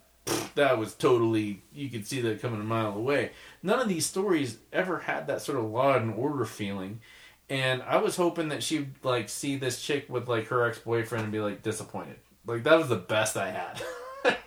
that 0.56 0.78
was 0.78 0.94
totally 0.96 1.62
you 1.74 1.90
could 1.90 2.08
see 2.08 2.22
that 2.22 2.42
coming 2.42 2.62
a 2.62 2.64
mile 2.64 2.94
away. 2.96 3.32
None 3.62 3.80
of 3.80 3.88
these 3.90 4.06
stories 4.06 4.58
ever 4.74 5.00
had 5.00 5.28
that 5.28 5.42
sort 5.42 5.58
of 5.58 5.66
law 5.66 5.96
and 5.96 6.14
order 6.16 6.46
feeling. 6.46 7.02
And 7.50 7.84
I 7.84 7.98
was 7.98 8.16
hoping 8.16 8.48
that 8.50 8.64
she'd 8.64 8.94
like 9.04 9.30
see 9.30 9.56
this 9.56 9.82
chick 9.82 10.06
with 10.10 10.28
like 10.28 10.48
her 10.48 10.64
ex 10.66 10.80
boyfriend 10.80 11.24
and 11.26 11.32
be 11.32 11.40
like 11.40 11.62
disappointed. 11.62 12.18
Like 12.48 12.64
that 12.64 12.78
was 12.78 12.90
the 12.90 12.96
best 12.96 13.38
I 13.38 13.52
had. 13.52 13.82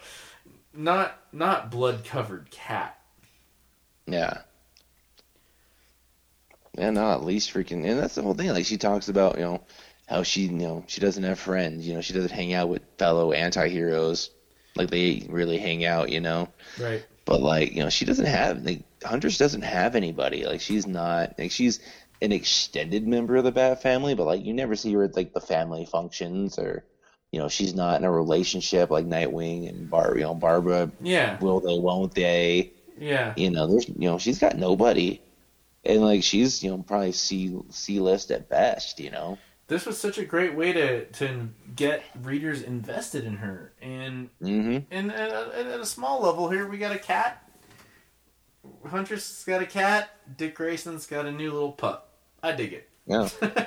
not 0.74 1.18
not 1.32 1.70
blood 1.70 2.04
covered 2.04 2.50
cat. 2.50 2.98
Yeah. 4.06 4.38
Yeah, 6.78 6.90
no, 6.90 7.10
at 7.12 7.24
least 7.24 7.52
freaking, 7.52 7.84
and 7.88 7.98
that's 7.98 8.14
the 8.14 8.22
whole 8.22 8.34
thing. 8.34 8.50
Like 8.50 8.64
she 8.66 8.76
talks 8.78 9.08
about, 9.08 9.36
you 9.36 9.44
know, 9.44 9.62
how 10.08 10.22
she, 10.22 10.42
you 10.42 10.52
know, 10.52 10.84
she 10.86 11.00
doesn't 11.00 11.24
have 11.24 11.38
friends. 11.38 11.86
You 11.86 11.94
know, 11.94 12.00
she 12.00 12.12
doesn't 12.14 12.30
hang 12.30 12.52
out 12.54 12.68
with 12.68 12.82
fellow 12.98 13.32
anti-heroes 13.32 14.30
like 14.76 14.90
they 14.90 15.26
really 15.28 15.58
hang 15.58 15.84
out. 15.84 16.08
You 16.10 16.20
know, 16.20 16.48
Right. 16.80 17.04
but 17.24 17.40
like, 17.42 17.72
you 17.72 17.82
know, 17.82 17.90
she 17.90 18.04
doesn't 18.04 18.26
have 18.26 18.64
like 18.64 18.82
Huntress 19.04 19.38
doesn't 19.38 19.62
have 19.62 19.96
anybody. 19.96 20.44
Like 20.44 20.60
she's 20.60 20.86
not 20.86 21.34
like 21.38 21.50
she's 21.50 21.80
an 22.22 22.32
extended 22.32 23.06
member 23.06 23.36
of 23.36 23.44
the 23.44 23.52
Bat 23.52 23.82
family, 23.82 24.14
but 24.14 24.24
like 24.26 24.44
you 24.44 24.52
never 24.54 24.76
see 24.76 24.92
her 24.94 25.04
at 25.04 25.16
like 25.16 25.32
the 25.34 25.40
family 25.40 25.84
functions 25.84 26.58
or. 26.58 26.84
You 27.30 27.38
know, 27.40 27.48
she's 27.50 27.74
not 27.74 27.98
in 28.00 28.04
a 28.04 28.10
relationship 28.10 28.88
like 28.90 29.04
Nightwing 29.04 29.68
and 29.68 29.90
Bar. 29.90 30.14
You 30.16 30.22
know, 30.22 30.34
Barbara. 30.34 30.90
Yeah. 31.02 31.38
Will 31.40 31.60
they? 31.60 31.78
Won't 31.78 32.14
they? 32.14 32.72
Yeah. 32.98 33.34
You 33.36 33.50
know, 33.50 33.66
there's 33.66 33.86
you 33.86 34.08
know 34.08 34.16
she's 34.18 34.38
got 34.38 34.56
nobody, 34.56 35.20
and 35.88 36.02
like 36.02 36.22
she's 36.22 36.62
you 36.62 36.70
know 36.70 36.78
probably 36.78 37.12
C 37.12 37.58
C 37.70 38.00
list 38.00 38.30
at 38.30 38.48
best. 38.48 39.00
You 39.00 39.10
know. 39.10 39.38
This 39.66 39.84
was 39.84 39.98
such 39.98 40.16
a 40.16 40.24
great 40.24 40.54
way 40.54 40.72
to 40.72 41.04
to 41.04 41.48
get 41.76 42.02
readers 42.22 42.62
invested 42.62 43.24
in 43.24 43.36
her. 43.36 43.72
And 43.82 44.30
hmm 44.40 44.78
and 44.90 45.12
at 45.12 45.30
a, 45.30 45.58
at 45.74 45.80
a 45.80 45.86
small 45.86 46.22
level 46.22 46.48
here, 46.50 46.66
we 46.68 46.78
got 46.78 46.94
a 46.94 46.98
cat. 46.98 47.50
Huntress 48.86 49.44
got 49.44 49.62
a 49.62 49.66
cat. 49.66 50.10
Dick 50.36 50.54
Grayson's 50.54 51.06
got 51.06 51.26
a 51.26 51.32
new 51.32 51.52
little 51.52 51.72
pup. 51.72 52.12
I 52.42 52.52
dig 52.52 52.72
it. 52.72 52.88
Yeah. 53.06 53.28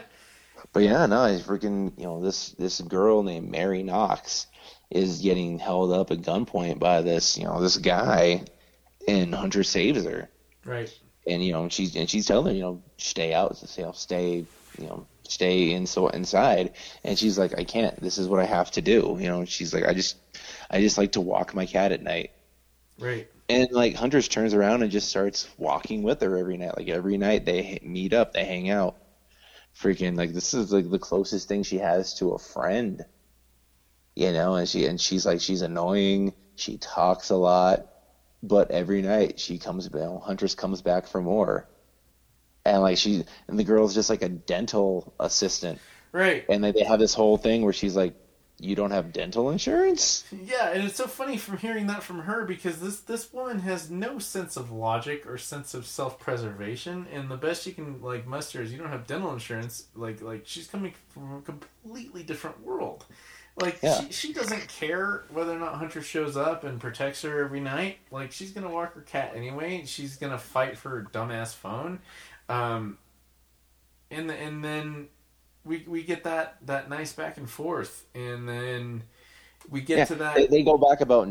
But 0.74 0.84
yeah, 0.84 1.06
no, 1.06 1.26
it's 1.26 1.44
freaking 1.46 1.92
you 1.98 2.06
know 2.06 2.22
this 2.22 2.52
this 2.52 2.80
girl 2.82 3.24
named 3.24 3.50
Mary 3.52 3.84
Knox 3.84 4.48
is 4.90 5.22
getting 5.22 5.60
held 5.60 5.92
up 5.92 6.12
at 6.12 6.20
gunpoint 6.20 6.80
by 6.80 7.02
this 7.02 7.38
you 7.38 7.44
know 7.44 7.62
this 7.62 7.78
guy, 7.78 8.46
and 9.08 9.36
Hunter 9.36 9.64
saves 9.64 10.06
her, 10.06 10.30
right. 10.64 10.98
And 11.28 11.44
you 11.44 11.52
know 11.52 11.64
and 11.64 11.74
she's 11.74 11.96
and 11.96 12.10
she's 12.10 12.26
telling 12.26 12.48
her 12.48 12.54
you 12.54 12.62
know 12.62 12.82
stay 12.98 13.34
out, 13.34 13.62
you 13.78 13.84
know 13.84 13.92
stay 13.92 14.46
you 14.78 14.88
know 14.88 15.06
stay 15.28 15.72
in 15.72 15.86
so 15.86 16.10
inside, 16.10 16.74
and 17.04 17.18
she's 17.18 17.38
like 17.38 17.58
I 17.58 17.64
can't. 17.64 18.00
This 18.02 18.18
is 18.18 18.28
what 18.28 18.40
I 18.40 18.46
have 18.46 18.72
to 18.72 18.82
do. 18.82 19.18
You 19.20 19.28
know 19.28 19.46
she's 19.46 19.74
like 19.74 19.86
I 19.86 19.94
just 19.94 20.18
I 20.70 20.82
just 20.82 20.98
like 20.98 21.14
to 21.14 21.22
walk 21.22 21.54
my 21.54 21.66
cat 21.66 21.92
at 21.92 22.02
night. 22.02 22.32
Right. 23.00 23.28
And 23.50 23.72
like 23.72 23.96
Huntress 23.96 24.28
turns 24.28 24.54
around 24.54 24.84
and 24.84 24.92
just 24.92 25.10
starts 25.10 25.50
walking 25.58 26.04
with 26.04 26.22
her 26.22 26.38
every 26.38 26.58
night. 26.58 26.78
Like 26.78 26.90
every 26.90 27.18
night 27.18 27.46
they 27.46 27.80
meet 27.84 28.14
up, 28.14 28.34
they 28.34 28.46
hang 28.46 28.70
out. 28.70 28.96
Freaking 29.78 30.18
like 30.18 30.34
this 30.34 30.54
is 30.54 30.72
like 30.72 30.90
the 30.90 31.00
closest 31.00 31.48
thing 31.48 31.64
she 31.64 31.78
has 31.80 32.14
to 32.16 32.32
a 32.32 32.40
friend. 32.40 33.04
You 34.16 34.32
know, 34.32 34.56
and 34.56 34.68
she 34.68 34.86
and 34.86 35.00
she's 35.00 35.26
like 35.26 35.42
she's 35.42 35.62
annoying. 35.62 36.34
She 36.56 36.78
talks 36.78 37.30
a 37.30 37.36
lot, 37.36 37.88
but 38.44 38.72
every 38.72 39.02
night 39.02 39.40
she 39.40 39.58
comes 39.58 39.88
back. 39.90 40.22
Huntress 40.24 40.56
comes 40.56 40.82
back 40.82 41.08
for 41.08 41.22
more. 41.22 41.68
And 42.66 42.82
like 42.82 42.98
she 42.98 43.24
and 43.48 43.58
the 43.58 43.64
girl's 43.64 43.94
just 43.96 44.10
like 44.10 44.22
a 44.22 44.30
dental 44.30 45.14
assistant, 45.20 45.80
Right. 46.12 46.46
and 46.48 46.62
like 46.62 46.76
they 46.76 46.84
have 46.84 47.00
this 47.00 47.14
whole 47.16 47.38
thing 47.38 47.64
where 47.64 47.74
she's 47.74 47.96
like, 47.96 48.14
"You 48.60 48.76
don't 48.76 48.92
have 48.92 49.12
dental 49.14 49.50
insurance." 49.50 50.24
Yeah, 50.32 50.70
and 50.70 50.84
it's 50.84 50.96
so 50.96 51.08
funny 51.08 51.38
from 51.38 51.58
hearing 51.58 51.88
that 51.88 52.04
from 52.04 52.20
her 52.20 52.46
because 52.46 52.80
this 52.80 53.00
this 53.00 53.34
woman 53.34 53.60
has 53.62 53.90
no 53.90 54.20
sense 54.20 54.58
of 54.58 54.72
logic 54.72 55.26
or 55.26 55.40
sense 55.40 55.74
of 55.74 55.88
self 55.88 56.20
preservation, 56.20 57.08
and 57.12 57.32
the 57.32 57.36
best 57.36 57.64
she 57.64 57.72
can 57.72 58.00
like 58.00 58.28
muster 58.28 58.62
is 58.62 58.72
you 58.72 58.78
don't 58.78 58.90
have 58.92 59.08
dental 59.08 59.34
insurance. 59.34 59.86
Like 59.96 60.22
like 60.22 60.44
she's 60.46 60.68
coming 60.68 60.94
from 61.10 61.38
a 61.38 61.42
completely 61.42 62.22
different 62.22 62.62
world. 62.64 63.06
Like 63.58 63.80
Yeah. 63.82 64.06
she 64.08 64.12
she 64.12 64.34
doesn't 64.34 64.68
care 64.70 65.26
whether 65.30 65.52
or 65.56 65.60
not 65.60 65.76
Hunter 65.76 66.02
shows 66.02 66.38
up 66.38 66.64
and 66.64 66.80
protects 66.80 67.22
her 67.24 67.44
every 67.44 67.60
night. 67.60 67.98
Like 68.10 68.32
she's 68.32 68.52
gonna 68.52 68.70
walk 68.70 68.94
her 68.96 69.02
cat 69.02 69.34
anyway. 69.36 69.84
She's 69.86 70.16
gonna 70.16 70.38
fight 70.38 70.78
for 70.78 70.90
her 70.90 71.10
dumbass 71.12 71.54
phone. 71.54 72.00
Um, 72.50 72.98
and 74.10 74.30
the, 74.30 74.36
and 74.36 74.64
then 74.64 75.08
we 75.64 75.84
we 75.88 76.04
get 76.04 76.24
that 76.24 76.58
that 76.66 76.90
nice 76.90 77.14
back 77.14 77.38
and 77.38 77.50
forth, 77.50 78.06
and 78.16 78.48
then 78.48 79.04
we 79.70 79.82
get 79.82 79.98
Yeah, 79.98 80.06
to 80.06 80.16
that. 80.16 80.36
They, 80.36 80.48
they 80.48 80.64
go 80.64 80.78
back 80.78 81.02
about 81.02 81.28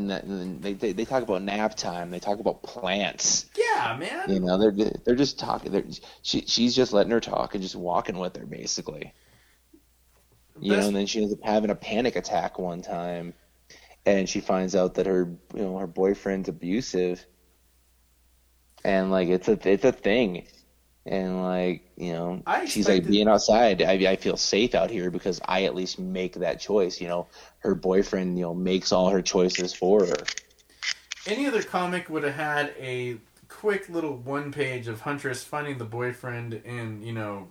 they, 0.63 0.75
they 0.75 0.93
they 0.93 1.05
talk 1.05 1.23
about 1.23 1.43
nap 1.43 1.75
time. 1.77 2.11
They 2.11 2.21
talk 2.21 2.39
about 2.39 2.63
plants. 2.63 3.47
yeah, 3.57 3.97
man. 3.99 4.31
You 4.33 4.41
know, 4.41 4.59
they're 4.59 4.73
they're 5.05 5.17
just 5.17 5.39
talking. 5.39 5.73
They're, 5.73 5.85
she 6.23 6.43
she's 6.43 6.75
just 6.77 6.93
letting 6.93 7.13
her 7.13 7.21
talk 7.21 7.55
and 7.55 7.63
just 7.63 7.77
walking 7.77 8.19
with 8.19 8.37
her 8.37 8.47
basically. 8.47 9.13
You 10.61 10.77
know, 10.77 10.87
and 10.87 10.97
then 10.97 11.07
she 11.07 11.23
ends 11.23 11.33
up 11.33 11.41
having 11.43 11.71
a 11.71 11.75
panic 11.75 12.17
attack 12.17 12.59
one 12.59 12.83
time, 12.83 13.35
and 14.05 14.29
she 14.29 14.41
finds 14.41 14.77
out 14.77 14.95
that 14.95 15.07
her 15.07 15.37
you 15.55 15.63
know 15.63 15.79
her 15.79 15.87
boyfriend's 15.87 16.49
abusive, 16.49 17.25
and 18.85 19.11
like 19.11 19.29
it's 19.29 19.49
a 19.49 19.59
it's 19.69 19.85
a 19.85 19.93
thing, 19.93 20.47
and 21.07 21.43
like 21.43 21.91
you 21.97 22.13
know 22.13 22.43
she's 22.67 22.89
like 22.89 23.07
being 23.07 23.27
outside. 23.27 23.83
I 23.83 23.93
I 24.11 24.17
feel 24.17 24.37
safe 24.37 24.75
out 24.75 24.91
here 24.91 25.11
because 25.11 25.41
I 25.47 25.65
at 25.65 25.75
least 25.75 25.99
make 25.99 26.35
that 26.35 26.61
choice. 26.61 27.01
You 27.01 27.09
know, 27.09 27.27
her 27.61 27.75
boyfriend 27.75 28.39
you 28.39 28.45
know 28.45 28.55
makes 28.55 28.93
all 28.93 29.09
her 29.09 29.23
choices 29.23 29.73
for 29.73 30.05
her. 30.05 30.25
Any 31.27 31.47
other 31.47 31.63
comic 31.63 32.11
would 32.11 32.25
have 32.25 32.35
had 32.35 32.75
a 32.79 33.19
quick 33.49 33.89
little 33.89 34.17
one 34.17 34.53
page 34.53 34.89
of 34.89 35.03
Huntress 35.03 35.43
finding 35.43 35.79
the 35.79 35.85
boyfriend 35.85 36.61
and 36.65 37.05
you 37.05 37.13
know 37.13 37.49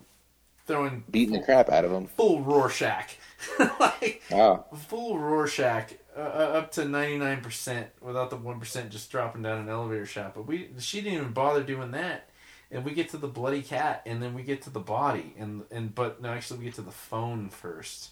throwing 0.70 1.04
Beating 1.10 1.34
the 1.34 1.42
crap 1.44 1.68
out 1.70 1.84
of 1.84 1.90
him. 1.92 2.06
full 2.06 2.40
Rorschach, 2.42 3.16
like 3.80 4.22
Wow. 4.30 4.66
full 4.88 5.18
Rorschach 5.18 5.92
uh, 6.16 6.20
up 6.20 6.72
to 6.72 6.84
ninety 6.84 7.18
nine 7.18 7.40
percent 7.40 7.88
without 8.00 8.30
the 8.30 8.36
one 8.36 8.58
percent 8.60 8.90
just 8.90 9.10
dropping 9.10 9.42
down 9.42 9.58
an 9.58 9.68
elevator 9.68 10.06
shaft. 10.06 10.34
But 10.34 10.46
we 10.46 10.70
she 10.78 11.00
didn't 11.00 11.18
even 11.18 11.32
bother 11.32 11.62
doing 11.62 11.90
that. 11.92 12.26
And 12.72 12.84
we 12.84 12.92
get 12.92 13.08
to 13.10 13.16
the 13.16 13.26
bloody 13.26 13.62
cat, 13.62 14.02
and 14.06 14.22
then 14.22 14.32
we 14.32 14.44
get 14.44 14.62
to 14.62 14.70
the 14.70 14.78
body, 14.78 15.34
and 15.36 15.64
and 15.72 15.92
but 15.92 16.22
no, 16.22 16.28
actually 16.30 16.60
we 16.60 16.66
get 16.66 16.74
to 16.74 16.82
the 16.82 16.92
phone 16.92 17.48
first. 17.48 18.10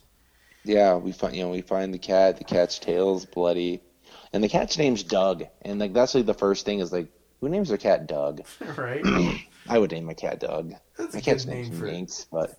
Yeah, 0.64 0.96
we 0.96 1.12
find 1.12 1.36
you 1.36 1.44
know 1.44 1.50
we 1.50 1.60
find 1.62 1.94
the 1.94 1.98
cat. 1.98 2.38
The 2.38 2.44
cat's 2.44 2.80
tail's 2.80 3.24
bloody, 3.24 3.80
and 4.32 4.42
the 4.42 4.48
cat's 4.48 4.76
name's 4.76 5.04
Doug. 5.04 5.44
And 5.62 5.78
like 5.78 5.92
that's 5.92 6.14
like 6.14 6.26
the 6.26 6.34
first 6.34 6.64
thing 6.66 6.80
is 6.80 6.92
like 6.92 7.06
who 7.40 7.48
names 7.48 7.68
their 7.68 7.78
cat 7.78 8.08
Doug? 8.08 8.42
right. 8.76 9.04
I 9.68 9.78
would 9.78 9.90
name 9.92 10.04
my 10.04 10.14
cat 10.14 10.40
Doug. 10.40 10.74
That's 10.96 11.14
My 11.14 11.20
a 11.20 11.22
cat's 11.22 11.46
name 11.46 11.70
for. 11.70 11.84
Minx, 11.84 12.26
but 12.30 12.58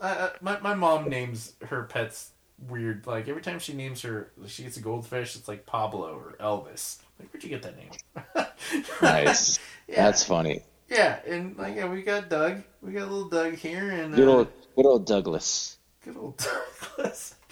Uh, 0.00 0.30
my 0.40 0.58
my 0.60 0.74
mom 0.74 1.08
names 1.08 1.54
her 1.62 1.84
pets 1.84 2.32
weird. 2.68 3.06
Like 3.06 3.28
every 3.28 3.42
time 3.42 3.58
she 3.58 3.72
names 3.72 4.02
her, 4.02 4.32
she 4.46 4.62
gets 4.64 4.76
a 4.76 4.80
goldfish. 4.80 5.36
It's 5.36 5.48
like 5.48 5.66
Pablo 5.66 6.14
or 6.16 6.36
Elvis. 6.40 6.98
Like 7.18 7.32
where'd 7.32 7.42
you 7.44 7.50
get 7.50 7.62
that 7.62 7.76
name? 7.76 7.90
nice. 9.02 9.58
yeah, 9.88 10.04
That's 10.04 10.24
funny. 10.24 10.62
yeah, 10.88 11.20
and 11.26 11.56
like 11.56 11.76
yeah, 11.76 11.88
we 11.88 12.02
got 12.02 12.28
Doug. 12.28 12.62
We 12.82 12.92
got 12.92 13.10
little 13.10 13.28
Doug 13.28 13.54
here, 13.54 13.90
and 13.90 14.14
Good 14.14 14.28
uh, 14.28 14.32
old, 14.32 14.48
good 14.76 14.86
old 14.86 15.06
Douglas. 15.06 15.78
good 16.04 16.16
old 16.16 16.36
Douglas. 16.96 17.34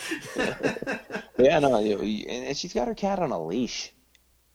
Yeah, 1.39 1.59
no, 1.59 1.79
you 1.81 1.97
know, 1.97 2.03
and 2.03 2.47
and 2.49 2.57
she's 2.57 2.73
got 2.73 2.89
her 2.89 2.95
cat 2.95 3.19
on 3.19 3.31
a 3.33 3.43
leash. 3.45 3.93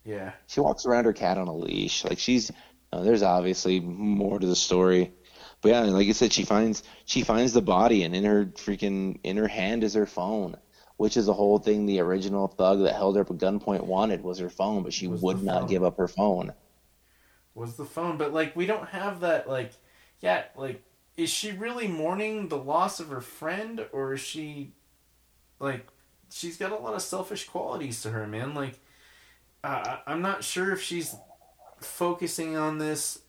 yeah, 0.06 0.32
She 0.48 0.60
walks 0.62 0.86
around 0.86 1.06
her 1.06 1.14
cat 1.14 1.38
on 1.38 1.48
a 1.48 1.56
leash. 1.56 2.04
Like 2.06 2.20
she's, 2.20 2.52
uh, 2.98 3.04
there's 3.04 3.24
obviously 3.24 3.80
more 3.80 4.40
to 4.40 4.48
the 4.48 4.56
story. 4.56 5.14
But 5.62 5.70
yeah, 5.70 5.82
like 5.82 6.08
I 6.08 6.12
said, 6.14 6.34
she 6.34 6.44
finds 6.46 6.84
she 7.06 7.24
finds 7.24 7.54
the 7.54 7.62
body, 7.62 8.04
and 8.04 8.16
in 8.16 8.24
her 8.26 8.46
freaking 8.48 9.20
in 9.24 9.38
her 9.38 9.48
hand 9.48 9.84
is 9.84 9.94
her 9.96 10.06
phone, 10.06 10.56
which 10.98 11.18
is 11.18 11.26
the 11.28 11.34
whole 11.34 11.60
thing. 11.60 11.86
The 11.86 12.00
original 12.00 12.48
thug 12.48 12.80
that 12.84 12.96
held 12.96 13.16
her 13.16 13.22
up 13.24 13.32
at 13.32 13.38
gunpoint 13.38 13.84
wanted 13.86 14.22
was 14.24 14.40
her 14.40 14.50
phone, 14.50 14.84
but 14.84 14.94
she 14.94 15.08
Was 15.08 15.24
would 15.24 15.42
not 15.44 15.68
give 15.68 15.84
up 15.84 15.98
her 15.98 16.08
phone. 16.08 16.54
was 17.54 17.76
the 17.76 17.86
phone, 17.86 18.18
but 18.18 18.34
like 18.34 18.56
we 18.56 18.66
don't 18.66 18.90
have 18.90 19.22
that. 19.22 19.48
Like, 19.50 19.74
yeah, 20.20 20.44
like 20.56 20.84
is 21.16 21.30
she 21.30 21.52
really 21.52 21.88
mourning 21.88 22.48
the 22.50 22.58
loss 22.58 23.00
of 23.00 23.10
her 23.10 23.22
friend, 23.22 23.86
or 23.92 24.14
is 24.14 24.20
she 24.22 24.74
like 25.60 25.88
she's 26.32 26.58
got 26.58 26.74
a 26.74 26.78
lot 26.78 26.96
of 26.96 27.02
selfish 27.02 27.46
qualities 27.48 28.02
to 28.04 28.12
her, 28.12 28.28
man? 28.28 28.54
Like, 28.56 28.80
uh, 29.64 29.98
I'm 30.08 30.22
not 30.22 30.44
sure 30.44 30.72
if 30.74 30.82
she's 30.82 31.16
focusing 31.80 32.58
on 32.58 32.78
this 32.78 33.20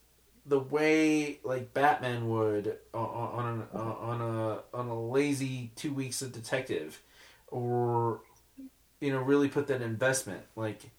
the 0.47 0.59
way 0.59 1.41
like 1.45 1.75
Batman 1.75 2.29
would 2.29 2.79
on 2.95 3.03
on, 3.03 3.49
an, 3.73 3.81
on 3.81 4.21
a 4.21 4.77
on 4.77 4.89
a 4.89 5.01
lazy 5.01 5.73
two 5.77 5.93
weeks 5.93 6.23
of 6.23 6.33
detective, 6.33 7.03
or 7.49 8.21
you 9.01 9.13
know 9.13 9.21
really 9.21 9.49
put 9.49 9.67
that 9.69 9.83
investment 9.83 10.43
like. 10.57 10.91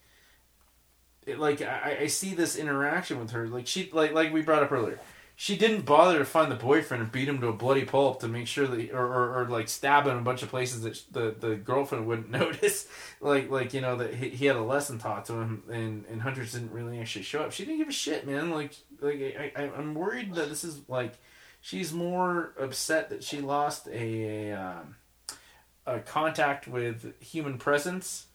It, 1.26 1.38
like 1.38 1.62
I, 1.62 1.98
I 2.02 2.08
see 2.08 2.34
this 2.34 2.56
interaction 2.56 3.20
with 3.20 3.32
her 3.32 3.48
like 3.48 3.68
she 3.68 3.90
like 3.92 4.14
like 4.14 4.32
we 4.32 4.42
brought 4.42 4.64
up 4.64 4.72
earlier 4.72 5.00
she 5.42 5.56
didn't 5.56 5.86
bother 5.86 6.20
to 6.20 6.26
find 6.26 6.52
the 6.52 6.56
boyfriend 6.56 7.02
and 7.02 7.14
beat 7.14 7.30
him 7.30 7.40
to 7.40 7.48
a 7.48 7.54
bloody 7.54 7.86
pulp 7.86 8.20
to 8.20 8.28
make 8.28 8.46
sure 8.46 8.68
that 8.68 8.92
or, 8.92 9.06
or, 9.06 9.40
or 9.40 9.46
like 9.46 9.70
stab 9.70 10.04
him 10.06 10.12
in 10.12 10.18
a 10.18 10.22
bunch 10.22 10.44
of 10.44 10.50
places 10.50 10.82
that 10.82 11.02
the 11.14 11.48
the 11.48 11.56
girlfriend 11.56 12.08
wouldn't 12.08 12.30
notice. 12.42 12.88
Like 13.22 13.50
like 13.50 13.74
you 13.74 13.80
know 13.80 13.96
that 13.96 14.16
he, 14.16 14.30
he 14.30 14.48
had 14.48 14.58
a 14.58 14.62
lesson 14.62 15.00
taught 15.00 15.26
to 15.26 15.34
him 15.34 15.64
and 15.72 16.04
and 16.12 16.22
hunters 16.22 16.52
didn't 16.52 16.74
really 16.74 17.00
actually 17.00 17.24
show 17.24 17.42
up. 17.42 17.54
She 17.54 17.64
didn't 17.64 17.78
give 17.78 17.88
a 17.88 17.94
shit 17.94 18.28
man. 18.28 18.50
Like 18.50 18.74
like 19.02 19.38
I, 19.40 19.64
I 19.64 19.72
i'm 19.78 19.94
worried 19.94 20.34
that 20.36 20.50
this 20.50 20.64
is 20.64 20.82
like 20.88 21.14
she's 21.62 21.94
more 21.94 22.54
upset 22.60 23.10
that 23.10 23.24
she 23.24 23.40
lost 23.40 23.88
a, 23.88 24.50
a 24.50 24.52
um 24.52 24.96
a 25.86 26.00
contact 26.00 26.68
with 26.68 27.20
human 27.22 27.58
presence 27.58 28.28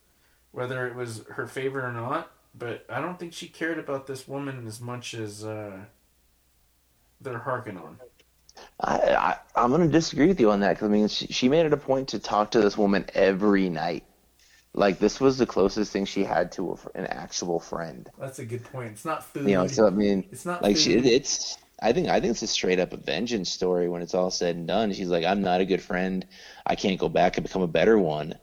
whether 0.52 0.86
it 0.86 0.94
was 0.94 1.24
her 1.32 1.46
favorite 1.46 1.84
or 1.84 1.92
not 1.92 2.30
but 2.54 2.84
i 2.88 3.00
don't 3.00 3.18
think 3.18 3.32
she 3.32 3.48
cared 3.48 3.78
about 3.78 4.06
this 4.06 4.26
woman 4.26 4.66
as 4.66 4.80
much 4.80 5.14
as 5.14 5.44
uh 5.44 5.78
they're 7.24 7.38
harking 7.38 7.76
on 7.76 7.98
I, 8.80 8.96
I 8.96 9.36
I'm 9.56 9.70
gonna 9.70 9.88
disagree 9.88 10.26
with 10.28 10.40
you 10.40 10.50
on 10.50 10.60
that 10.60 10.74
because 10.74 10.86
I 10.86 10.90
mean 10.90 11.08
she, 11.08 11.26
she 11.28 11.48
made 11.48 11.66
it 11.66 11.72
a 11.72 11.76
point 11.76 12.08
to 12.08 12.18
talk 12.18 12.50
to 12.52 12.60
this 12.60 12.76
woman 12.76 13.06
every 13.14 13.68
night. 13.68 14.04
Like 14.74 14.98
this 14.98 15.20
was 15.20 15.38
the 15.38 15.46
closest 15.46 15.92
thing 15.92 16.04
she 16.04 16.24
had 16.24 16.50
to 16.52 16.72
a, 16.72 16.98
an 16.98 17.06
actual 17.06 17.60
friend. 17.60 18.08
That's 18.18 18.40
a 18.40 18.44
good 18.44 18.64
point. 18.64 18.92
It's 18.92 19.04
not 19.04 19.24
food. 19.24 19.48
You 19.48 19.54
know, 19.54 19.66
so 19.68 19.86
I 19.86 19.90
mean, 19.90 20.24
it's 20.32 20.44
not 20.44 20.62
like 20.62 20.76
food. 20.76 20.82
she, 20.82 20.92
it's. 20.94 21.58
I 21.80 21.92
think 21.92 22.08
I 22.08 22.20
think 22.20 22.32
it's 22.32 22.42
a 22.42 22.46
straight 22.46 22.80
up 22.80 22.92
a 22.92 22.96
vengeance 22.96 23.50
story 23.50 23.88
when 23.88 24.02
it's 24.02 24.14
all 24.14 24.30
said 24.30 24.56
and 24.56 24.66
done. 24.66 24.92
She's 24.92 25.08
like, 25.08 25.24
I'm 25.24 25.42
not 25.42 25.60
a 25.60 25.64
good 25.64 25.82
friend. 25.82 26.26
I 26.66 26.74
can't 26.74 26.98
go 26.98 27.08
back 27.08 27.36
and 27.36 27.44
become 27.44 27.62
a 27.62 27.68
better 27.68 27.98
one, 27.98 28.34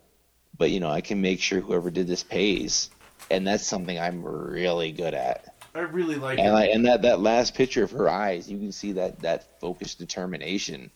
but 0.56 0.70
you 0.70 0.80
know, 0.80 0.90
I 0.90 1.00
can 1.02 1.20
make 1.20 1.40
sure 1.40 1.60
whoever 1.60 1.90
did 1.90 2.06
this 2.06 2.22
pays, 2.22 2.88
and 3.30 3.46
that's 3.46 3.66
something 3.66 3.98
I'm 3.98 4.24
really 4.24 4.92
good 4.92 5.14
at. 5.14 5.51
I 5.74 5.80
really 5.80 6.16
like 6.16 6.38
And 6.38 6.52
like, 6.52 6.70
and 6.70 6.84
that 6.86 7.02
that 7.02 7.20
last 7.20 7.54
picture 7.54 7.82
of 7.84 7.90
her 7.92 8.08
eyes, 8.08 8.50
you 8.50 8.58
can 8.58 8.72
see 8.72 8.92
that 8.92 9.20
that 9.20 9.58
focused 9.60 9.98
determination 9.98 10.90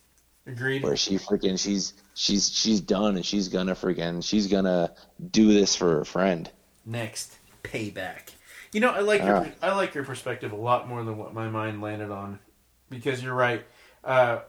Agreed. 0.47 0.83
where 0.83 0.97
she 0.97 1.19
freaking 1.19 1.59
she's 1.59 1.95
she's 2.15 2.51
she's 2.51 2.81
done 2.81 3.17
and 3.17 3.27
she's 3.27 3.49
gonna 3.49 3.75
freaking 3.75 4.25
she's 4.25 4.49
gonna 4.49 4.93
do 5.33 5.53
this 5.53 5.77
for 5.77 5.99
her 5.99 6.05
friend. 6.07 6.51
Next, 6.85 7.39
payback. 7.65 8.31
You 8.73 8.81
know, 8.81 8.91
I 8.91 9.01
like 9.01 9.23
Ah. 9.23 9.27
your 9.27 9.53
I 9.63 9.75
like 9.75 9.95
your 9.95 10.05
perspective 10.05 10.53
a 10.53 10.57
lot 10.57 10.89
more 10.89 11.03
than 11.05 11.17
what 11.17 11.35
my 11.35 11.49
mind 11.49 11.81
landed 11.81 12.11
on, 12.11 12.39
because 12.91 13.23
you're 13.23 13.35
right. 13.35 13.65
Uh, 14.05 14.41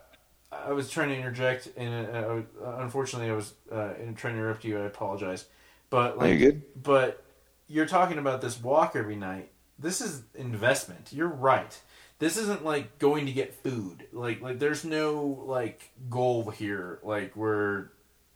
I 0.51 0.71
was 0.73 0.89
trying 0.89 1.09
to 1.09 1.15
interject, 1.15 1.69
and 1.77 2.07
uh, 2.15 2.19
I 2.19 2.23
uh, 2.65 2.77
unfortunately, 2.83 3.29
I 3.31 3.35
was 3.35 3.53
uh, 3.71 3.93
in- 4.01 4.15
trying 4.15 4.33
to 4.35 4.39
interrupt 4.39 4.63
you. 4.65 4.79
I 4.79 4.85
apologize, 4.85 5.45
but 5.89 6.17
Are 6.19 6.27
like, 6.27 6.29
you 6.29 6.37
good? 6.37 6.61
but 6.75 7.23
you're 7.67 7.85
talking 7.87 8.17
about 8.17 8.41
this 8.41 8.61
walk 8.61 8.95
every 8.95 9.15
night. 9.15 9.51
This 9.79 10.01
is 10.01 10.23
investment. 10.35 11.09
You're 11.11 11.27
right. 11.27 11.79
This 12.19 12.37
isn't 12.37 12.65
like 12.65 12.97
going 12.97 13.27
to 13.27 13.31
get 13.31 13.53
food. 13.53 14.07
Like 14.11 14.41
like 14.41 14.59
there's 14.59 14.83
no 14.83 15.43
like 15.45 15.91
goal 16.09 16.49
here. 16.49 16.99
Like 17.03 17.33
where 17.33 17.91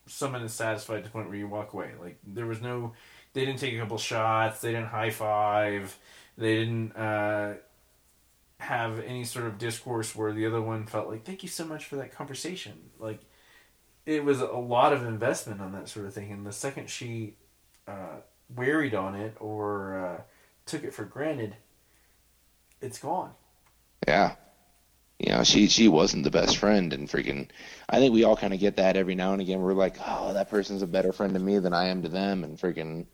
someone 0.05 0.43
is 0.43 0.53
satisfied 0.53 0.97
to 0.97 1.03
the 1.03 1.09
point 1.09 1.30
where 1.30 1.38
you 1.38 1.47
walk 1.47 1.73
away. 1.73 1.91
Like 1.99 2.18
there 2.26 2.45
was 2.45 2.61
no. 2.61 2.93
They 3.34 3.45
didn't 3.45 3.59
take 3.59 3.73
a 3.73 3.80
couple 3.80 3.97
shots. 3.97 4.61
They 4.61 4.72
didn't 4.72 4.88
high 4.88 5.09
five. 5.09 5.97
They 6.38 6.59
didn't 6.59 6.95
uh, 6.95 7.55
have 8.59 8.99
any 8.99 9.23
sort 9.23 9.45
of 9.45 9.57
discourse 9.57 10.15
where 10.15 10.34
the 10.34 10.45
other 10.45 10.61
one 10.61 10.85
felt 10.85 11.07
like, 11.07 11.23
"Thank 11.23 11.43
you 11.43 11.49
so 11.49 11.65
much 11.65 11.85
for 11.85 11.95
that 11.95 12.13
conversation." 12.13 12.91
Like 12.99 13.22
it 14.05 14.23
was 14.23 14.41
a 14.41 14.47
lot 14.47 14.93
of 14.93 15.05
investment 15.05 15.61
on 15.61 15.72
that 15.73 15.88
sort 15.88 16.05
of 16.05 16.13
thing. 16.13 16.31
And 16.31 16.45
the 16.45 16.51
second 16.51 16.89
she 16.89 17.35
uh, 17.88 18.22
wearied 18.53 18.95
on 18.95 19.15
it 19.15 19.35
or 19.39 19.97
uh, 19.97 20.22
took 20.65 20.83
it 20.83 20.93
for 20.93 21.03
granted, 21.05 21.55
it's 22.81 22.99
gone. 22.99 23.31
Yeah. 24.07 24.35
You 25.19 25.33
know, 25.33 25.43
she 25.43 25.67
she 25.67 25.88
wasn't 25.88 26.23
the 26.23 26.31
best 26.31 26.57
friend 26.57 26.93
and 26.93 27.07
freaking 27.07 27.49
I 27.88 27.99
think 27.99 28.13
we 28.13 28.23
all 28.23 28.35
kinda 28.35 28.57
get 28.57 28.77
that 28.77 28.97
every 28.97 29.13
now 29.13 29.33
and 29.33 29.41
again. 29.41 29.61
We're 29.61 29.73
like, 29.73 29.97
Oh, 30.05 30.33
that 30.33 30.49
person's 30.49 30.81
a 30.81 30.88
better 30.88 31.11
friend 31.11 31.33
to 31.35 31.39
me 31.39 31.59
than 31.59 31.73
I 31.73 31.88
am 31.88 32.01
to 32.01 32.09
them 32.09 32.43
and 32.43 32.57
freaking 32.57 33.05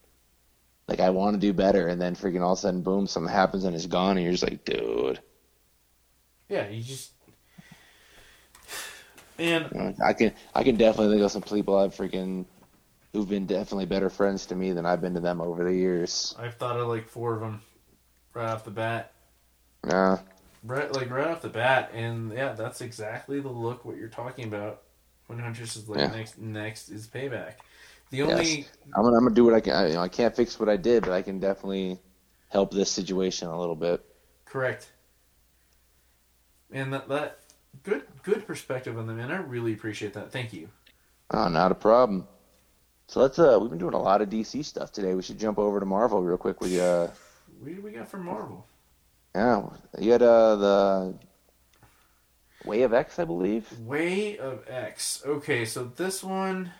like 0.88 1.02
I 1.02 1.10
wanna 1.10 1.38
do 1.38 1.52
better 1.52 1.88
and 1.88 2.02
then 2.02 2.16
freaking 2.16 2.42
all 2.42 2.54
of 2.54 2.60
a 2.60 2.62
sudden 2.62 2.82
boom, 2.82 3.08
something 3.08 3.32
happens 3.32 3.66
and 3.66 3.76
it's 3.76 3.88
gone 3.88 4.18
and 4.18 4.24
you're 4.24 4.34
just 4.34 4.44
like, 4.44 4.64
dude. 4.64 5.20
Yeah, 6.48 6.70
you 6.70 6.82
just 6.82 7.12
and 9.38 9.96
I 10.02 10.14
can 10.14 10.34
I 10.56 10.64
can 10.64 10.78
definitely 10.78 11.14
think 11.14 11.26
of 11.26 11.32
some 11.32 11.42
people 11.42 11.78
I've 11.78 11.94
freaking 11.94 12.46
who've 13.14 13.28
been 13.30 13.46
definitely 13.46 13.86
better 13.86 14.10
friends 14.10 14.46
to 14.48 14.56
me 14.56 14.72
than 14.72 14.86
I've 14.86 15.02
been 15.02 15.14
to 15.16 15.20
them 15.20 15.42
over 15.42 15.64
the 15.64 15.74
years. 15.74 16.36
I've 16.38 16.56
thought 16.56 16.80
of 16.80 16.88
like 16.88 17.10
four 17.10 17.34
of 17.34 17.42
them 17.42 17.62
right 18.34 18.46
off 18.48 18.66
the 18.66 18.72
bat. 18.72 19.14
Yeah. 19.86 20.18
Right, 20.64 20.92
like 20.92 21.10
right 21.12 21.28
off 21.28 21.42
the 21.42 21.50
bat, 21.50 21.92
and 21.94 22.34
yeah, 22.34 22.54
that's 22.54 22.82
exactly 22.82 23.40
the 23.40 23.50
look 23.50 23.86
what 23.86 23.96
you're 23.98 24.10
talking 24.10 24.46
about. 24.46 24.82
When 25.28 25.40
Huntress 25.40 25.76
is 25.76 25.88
like 25.88 26.04
Yeah. 26.04 26.10
next, 26.10 26.38
next 26.38 26.90
is 26.90 27.08
payback. 27.08 27.56
The 28.10 28.24
only 28.24 28.72
I'm 28.96 29.04
gonna 29.04 29.18
I'm 29.18 29.24
gonna 29.24 29.36
do 29.36 29.46
what 29.46 29.54
I 29.54 29.60
can 29.62 29.74
I, 29.74 29.88
you 29.88 29.94
know, 29.94 30.02
I 30.02 30.08
can't 30.10 30.36
fix 30.36 30.60
what 30.60 30.70
I 30.70 30.78
did, 30.78 31.04
but 31.04 31.14
I 31.14 31.22
can 31.22 31.40
definitely 31.40 32.00
help 32.50 32.72
this 32.72 32.92
situation 32.92 33.48
a 33.48 33.60
little 33.60 33.76
bit. 33.76 34.04
correct, 34.46 34.92
and 36.72 36.94
that 36.94 37.08
that 37.10 37.40
good 37.84 38.04
good 38.24 38.46
perspective 38.48 38.98
on 38.98 39.08
them, 39.08 39.20
and 39.20 39.32
I 39.32 39.38
really 39.38 39.74
appreciate 39.74 40.14
that. 40.14 40.32
Thank 40.32 40.54
you. 40.54 40.70
Oh, 41.32 41.48
not 41.48 41.72
a 41.72 41.76
problem. 41.76 42.28
So 43.08 43.22
let's 43.22 43.40
uh 43.40 43.58
we've 43.62 43.70
been 43.70 43.80
doing 43.80 43.94
a 43.94 44.02
lot 44.02 44.22
of 44.22 44.30
DC 44.30 44.64
stuff 44.66 44.92
today. 44.92 45.16
We 45.16 45.22
should 45.22 45.40
jump 45.40 45.58
over 45.58 45.80
to 45.80 45.86
Marvel 45.86 46.22
real 46.22 46.38
quick. 46.38 46.62
We 46.62 46.80
uh 46.80 47.08
What 47.60 47.76
do 47.76 47.82
we 47.82 47.92
got 47.92 48.10
from 48.10 48.26
Marvel? 48.26 48.66
yeah, 49.34 49.70
you 50.00 50.12
had 50.12 50.22
uh 50.22 50.56
the 50.56 51.14
Way 52.66 52.82
of 52.82 52.94
X, 52.94 53.18
I 53.18 53.24
believe. 53.24 53.72
Way 53.80 54.38
of 54.38 54.66
X. 54.68 55.24
Okay, 55.26 55.64
so 55.64 55.86
this 55.86 56.22
one 56.22 56.72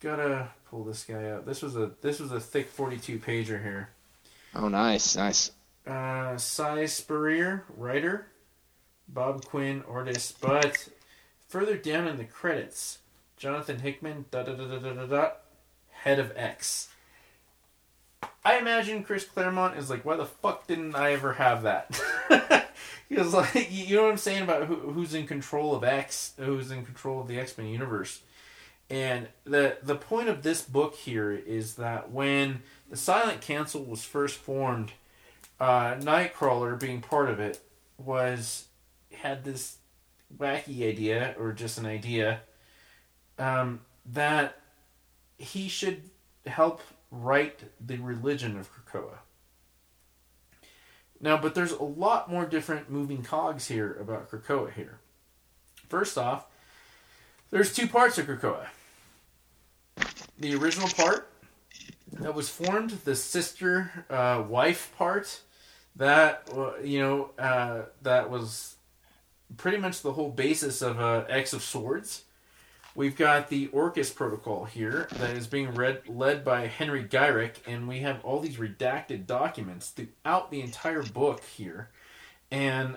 gotta 0.00 0.48
pull 0.68 0.84
this 0.84 1.04
guy 1.04 1.30
out. 1.30 1.46
This 1.46 1.62
was 1.62 1.76
a 1.76 1.92
this 2.00 2.18
was 2.18 2.32
a 2.32 2.40
thick 2.40 2.68
42 2.68 3.18
pager 3.20 3.62
here. 3.62 3.90
Oh, 4.54 4.68
nice, 4.68 5.16
nice. 5.16 5.52
Uh, 5.86 6.36
Si 6.36 6.86
Spurrier, 6.88 7.64
writer, 7.76 8.26
Bob 9.08 9.44
Quinn, 9.44 9.84
artist. 9.88 10.40
But 10.40 10.88
further 11.48 11.76
down 11.76 12.08
in 12.08 12.16
the 12.16 12.24
credits, 12.24 12.98
Jonathan 13.40 13.78
Hickman, 13.78 14.26
da 14.30 14.42
da 14.42 14.52
da 14.52 14.66
da 14.66 14.78
da 14.78 14.92
da 14.92 15.06
da, 15.06 15.30
head 15.90 16.18
of 16.18 16.30
X. 16.36 16.90
I 18.44 18.58
imagine 18.58 19.02
Chris 19.02 19.24
Claremont 19.24 19.78
is 19.78 19.88
like, 19.88 20.04
why 20.04 20.16
the 20.16 20.26
fuck 20.26 20.66
didn't 20.66 20.94
I 20.94 21.12
ever 21.12 21.32
have 21.32 21.62
that? 21.62 21.98
Because 23.08 23.34
like, 23.34 23.72
you 23.72 23.96
know 23.96 24.04
what 24.04 24.12
I'm 24.12 24.16
saying 24.18 24.44
about 24.44 24.66
who, 24.66 24.76
who's 24.76 25.14
in 25.14 25.26
control 25.26 25.74
of 25.74 25.82
X, 25.82 26.32
who's 26.36 26.70
in 26.70 26.84
control 26.84 27.20
of 27.20 27.26
the 27.26 27.40
X 27.40 27.58
Men 27.58 27.66
universe. 27.66 28.20
And 28.88 29.26
the 29.42 29.78
the 29.82 29.96
point 29.96 30.28
of 30.28 30.44
this 30.44 30.62
book 30.62 30.94
here 30.94 31.32
is 31.32 31.74
that 31.74 32.12
when 32.12 32.62
the 32.88 32.96
Silent 32.96 33.40
Council 33.40 33.82
was 33.82 34.04
first 34.04 34.36
formed, 34.36 34.92
uh, 35.58 35.96
Nightcrawler 35.96 36.78
being 36.78 37.00
part 37.00 37.28
of 37.28 37.40
it 37.40 37.60
was 37.98 38.68
had 39.12 39.42
this 39.42 39.78
wacky 40.38 40.88
idea 40.88 41.34
or 41.36 41.52
just 41.52 41.78
an 41.78 41.86
idea 41.86 42.42
um, 43.40 43.80
that 44.06 44.60
he 45.38 45.68
should 45.68 46.02
help 46.46 46.82
write 47.10 47.60
the 47.84 47.96
religion 47.96 48.58
of 48.58 48.70
Krakoa. 48.72 49.18
Now, 51.20 51.36
but 51.36 51.54
there's 51.54 51.72
a 51.72 51.82
lot 51.82 52.30
more 52.30 52.46
different 52.46 52.90
moving 52.90 53.22
cogs 53.22 53.68
here 53.68 53.96
about 54.00 54.30
Krakoa 54.30 54.72
here. 54.72 55.00
First 55.88 56.16
off, 56.16 56.46
there's 57.50 57.74
two 57.74 57.88
parts 57.88 58.16
of 58.18 58.26
Krakoa. 58.26 58.66
The 60.38 60.54
original 60.54 60.88
part 60.88 61.28
that 62.12 62.34
was 62.34 62.48
formed, 62.48 62.90
the 63.04 63.14
sister 63.14 64.04
uh, 64.08 64.44
wife 64.48 64.92
part, 64.96 65.40
that 65.96 66.48
uh, 66.54 66.78
you 66.82 67.00
know 67.00 67.30
uh, 67.38 67.82
that 68.02 68.30
was 68.30 68.76
pretty 69.56 69.78
much 69.78 70.02
the 70.02 70.12
whole 70.12 70.30
basis 70.30 70.80
of 70.80 71.00
uh, 71.00 71.24
X 71.28 71.52
of 71.52 71.62
Swords. 71.62 72.24
We've 72.94 73.16
got 73.16 73.48
the 73.48 73.68
Orchis 73.68 74.14
Protocol 74.14 74.64
here 74.64 75.06
that 75.12 75.36
is 75.36 75.46
being 75.46 75.74
read, 75.74 76.08
led 76.08 76.44
by 76.44 76.66
Henry 76.66 77.04
Gyrich, 77.04 77.56
and 77.66 77.86
we 77.86 78.00
have 78.00 78.24
all 78.24 78.40
these 78.40 78.56
redacted 78.56 79.26
documents 79.26 79.90
throughout 79.90 80.50
the 80.50 80.60
entire 80.60 81.02
book 81.04 81.42
here. 81.44 81.90
And 82.50 82.96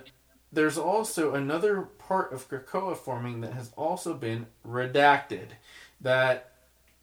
there's 0.51 0.79
also 0.79 1.35
another 1.35 1.81
part 1.81 2.33
of 2.33 2.49
Krakoa 2.49 2.97
forming 2.97 3.41
that 3.41 3.53
has 3.53 3.71
also 3.77 4.15
been 4.15 4.47
redacted. 4.67 5.49
That 6.01 6.51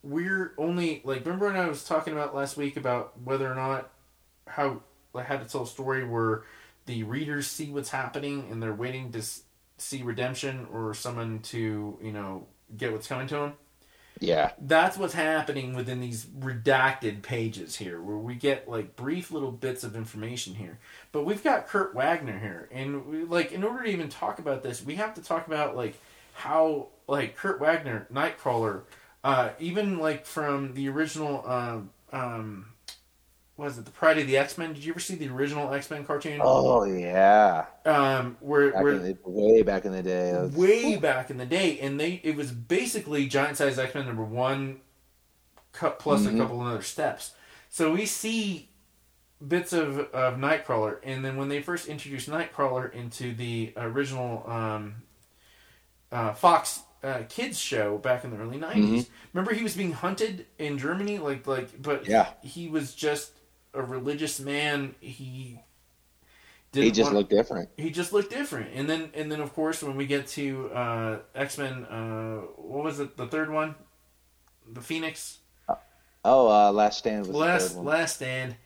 we're 0.03 0.53
only 0.59 1.01
like 1.05 1.25
remember 1.25 1.47
when 1.47 1.57
I 1.57 1.69
was 1.69 1.85
talking 1.85 2.13
about 2.13 2.35
last 2.35 2.57
week 2.57 2.77
about 2.77 3.21
whether 3.23 3.51
or 3.51 3.55
not 3.55 3.91
how 4.47 4.83
I 5.15 5.23
had 5.23 5.43
to 5.43 5.49
tell 5.49 5.63
a 5.63 5.67
story 5.67 6.05
where 6.05 6.43
the 6.87 7.03
readers 7.03 7.47
see 7.47 7.71
what's 7.71 7.91
happening 7.91 8.49
and 8.51 8.63
they're 8.63 8.73
waiting 8.73 9.13
to 9.13 9.23
see 9.79 10.03
redemption 10.03 10.67
or 10.73 10.95
someone 10.95 11.41
to 11.41 11.99
you 12.03 12.13
know 12.13 12.47
get 12.77 12.93
what's 12.93 13.07
coming 13.07 13.27
to 13.29 13.37
him. 13.37 13.53
Yeah. 14.21 14.53
That's 14.61 14.99
what's 14.99 15.15
happening 15.15 15.75
within 15.75 16.01
these 16.01 16.27
redacted 16.27 17.23
pages 17.23 17.77
here, 17.77 18.01
where 18.01 18.19
we 18.19 18.35
get 18.35 18.69
like 18.69 18.95
brief 18.95 19.31
little 19.31 19.51
bits 19.51 19.83
of 19.83 19.97
information 19.97 20.55
here. 20.55 20.79
But 21.11 21.25
we've 21.25 21.43
got 21.43 21.67
Kurt 21.67 21.95
Wagner 21.95 22.39
here, 22.39 22.69
and 22.71 23.07
we, 23.07 23.25
like 23.25 23.53
in 23.53 23.65
order 23.65 23.85
to 23.85 23.91
even 23.91 24.11
talk 24.11 24.39
about 24.39 24.63
this, 24.63 24.85
we 24.85 24.97
have 24.97 25.15
to 25.15 25.23
talk 25.23 25.47
about 25.47 25.75
like 25.75 25.99
how 26.35 26.89
like 27.09 27.37
Kurt 27.37 27.61
Wagner, 27.61 28.07
Nightcrawler, 28.13 28.83
uh, 29.25 29.51
even 29.59 29.99
like 29.99 30.27
from 30.27 30.75
the 30.75 30.89
original 30.91 31.43
um, 31.47 31.91
um, 32.13 32.67
was 33.61 33.79
it 33.79 33.85
the 33.85 33.91
Pride 33.91 34.19
of 34.19 34.27
the 34.27 34.37
X 34.37 34.57
Men? 34.59 34.73
Did 34.73 34.85
you 34.85 34.93
ever 34.93 35.01
see 35.01 35.15
the 35.15 35.29
original 35.29 35.73
X 35.73 35.91
Men 35.91 36.05
cartoon? 36.05 36.41
Oh 36.43 36.85
yeah. 36.85 37.67
Um, 37.85 38.37
where 38.41 38.73
Back 38.73 38.83
where 38.83 38.99
the, 38.99 39.17
way 39.25 39.63
back 39.63 39.85
in 39.85 39.93
the 39.93 40.03
day. 40.03 40.33
Was- 40.33 40.53
way 40.57 40.97
back 40.97 41.31
in 41.31 41.37
the 41.39 41.47
day, 41.47 41.79
and 41.81 42.01
they 42.01 42.21
it 42.25 42.35
was 42.37 42.51
basically 42.51 43.27
Giant 43.27 43.57
Size 43.59 43.79
X 43.79 43.95
Men 43.95 44.07
number 44.07 44.25
one, 44.25 44.81
cut 45.73 45.99
plus 45.99 46.23
Mhm. 46.23 46.35
a 46.35 46.39
couple 46.39 46.61
of 46.61 46.67
other 46.67 46.83
steps. 46.83 47.33
So 47.69 47.93
we 47.93 48.07
see 48.07 48.71
bits 49.47 49.73
of 49.73 49.99
of 49.99 50.35
Nightcrawler, 50.39 50.99
and 51.05 51.25
then 51.25 51.37
when 51.37 51.49
they 51.49 51.63
first 51.63 51.87
introduced 51.87 52.29
Nightcrawler 52.29 52.93
into 52.93 53.33
the 53.35 53.73
original 53.77 54.49
um, 54.51 54.97
uh, 56.11 56.33
Fox 56.33 56.81
uh, 57.03 57.23
kids 57.31 57.59
show 57.59 57.97
back 57.97 58.25
in 58.25 58.31
the 58.31 58.37
early 58.37 58.59
90s 58.59 59.09
remember 59.33 59.55
he 59.55 59.63
was 59.63 59.75
being 59.75 59.93
hunted 59.93 60.45
in 60.59 60.77
Germany, 60.77 61.17
like 61.19 61.47
like, 61.47 61.81
but 61.81 62.07
Yeah. 62.07 62.27
he 62.43 62.69
was 62.69 62.95
just 62.95 63.33
a 63.75 63.83
religious 63.83 64.41
man. 64.41 64.95
He 65.01 65.61
didn't 66.73 66.85
He 66.85 66.91
just 66.93 67.07
want- 67.07 67.17
looked 67.17 67.31
different. 67.31 67.69
he 67.77 67.91
just 67.91 68.13
looked 68.13 68.31
different. 68.31 68.71
And 68.75 68.89
then 68.89 69.11
and 69.15 69.31
then 69.31 69.41
of 69.41 69.53
course 69.55 69.83
when 69.83 69.97
we 69.97 70.07
get 70.07 70.27
to 70.29 70.71
uh, 70.73 71.19
X 71.35 71.59
Men, 71.59 71.85
uh, 71.85 72.37
what 72.57 72.85
was 72.85 73.01
it? 73.01 73.17
The 73.17 73.27
third 73.27 73.51
one, 73.51 73.75
the 74.71 74.81
Phoenix 74.81 75.39
Oh, 76.23 76.49
uh, 76.51 76.71
Last 76.71 76.99
Stand 76.99 77.21
was 77.21 77.29
the 77.29 77.37
Last 77.39 77.69
third 77.69 77.77
one. 77.79 77.87
Last 77.87 78.17
Stand, 78.17 78.57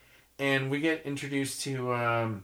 and 0.40 0.70
we 0.72 0.80
get 0.80 1.02
introduced 1.06 1.62
to 1.62 1.94
um, 1.94 2.42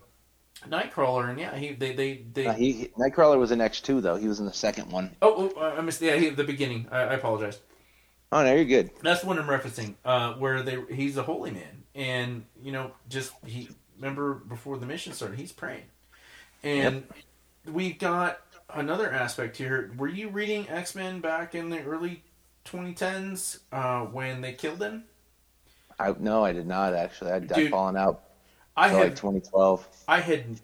Nightcrawler, 0.68 1.28
and 1.30 1.40
yeah, 1.40 1.56
he 1.56 1.72
they 1.72 1.92
they, 1.94 2.24
they 2.32 2.46
Uh, 2.46 2.52
he, 2.52 2.72
he- 2.72 2.88
Nightcrawler 2.96 3.36
was 3.38 3.50
in 3.50 3.60
X 3.60 3.80
two 3.80 4.00
though. 4.00 4.14
He 4.16 4.28
was 4.28 4.38
in 4.38 4.46
the 4.46 4.52
second 4.52 4.92
one. 4.92 5.16
oh, 5.20 5.52
oh 5.56 5.60
I 5.76 5.80
missed 5.80 6.00
yeah 6.00 6.14
he, 6.16 6.28
the 6.30 6.44
beginning. 6.44 6.86
I, 6.92 7.00
I 7.00 7.14
apologize. 7.14 7.58
Oh, 8.32 8.44
no, 8.44 8.54
you're 8.54 8.64
good. 8.64 8.90
That's 9.02 9.24
what 9.24 9.36
I'm 9.40 9.48
referencing. 9.48 9.96
Uh, 10.04 10.34
where 10.34 10.62
they 10.62 10.78
he's 10.94 11.16
a 11.16 11.24
holy 11.24 11.50
man, 11.50 11.79
and 12.00 12.44
you 12.62 12.72
know, 12.72 12.92
just 13.08 13.32
he 13.44 13.68
remember 13.96 14.34
before 14.34 14.78
the 14.78 14.86
mission 14.86 15.12
started, 15.12 15.38
he's 15.38 15.52
praying, 15.52 15.84
and 16.62 17.04
we 17.66 17.92
got 17.92 18.40
another 18.72 19.12
aspect 19.12 19.56
here. 19.56 19.92
Were 19.96 20.08
you 20.08 20.30
reading 20.30 20.68
X 20.68 20.94
Men 20.94 21.20
back 21.20 21.54
in 21.54 21.68
the 21.68 21.82
early 21.82 22.22
2010s 22.64 23.58
uh, 23.70 24.00
when 24.06 24.40
they 24.40 24.52
killed 24.52 24.82
him? 24.82 25.04
I 25.98 26.14
no, 26.18 26.44
I 26.44 26.52
did 26.52 26.66
not 26.66 26.94
actually. 26.94 27.32
I'd, 27.32 27.52
I'd 27.52 27.70
fallen 27.70 27.96
out 27.96 28.24
I 28.76 28.88
had 28.88 29.00
like 29.00 29.16
2012. 29.16 29.86
I 30.08 30.20
had 30.20 30.60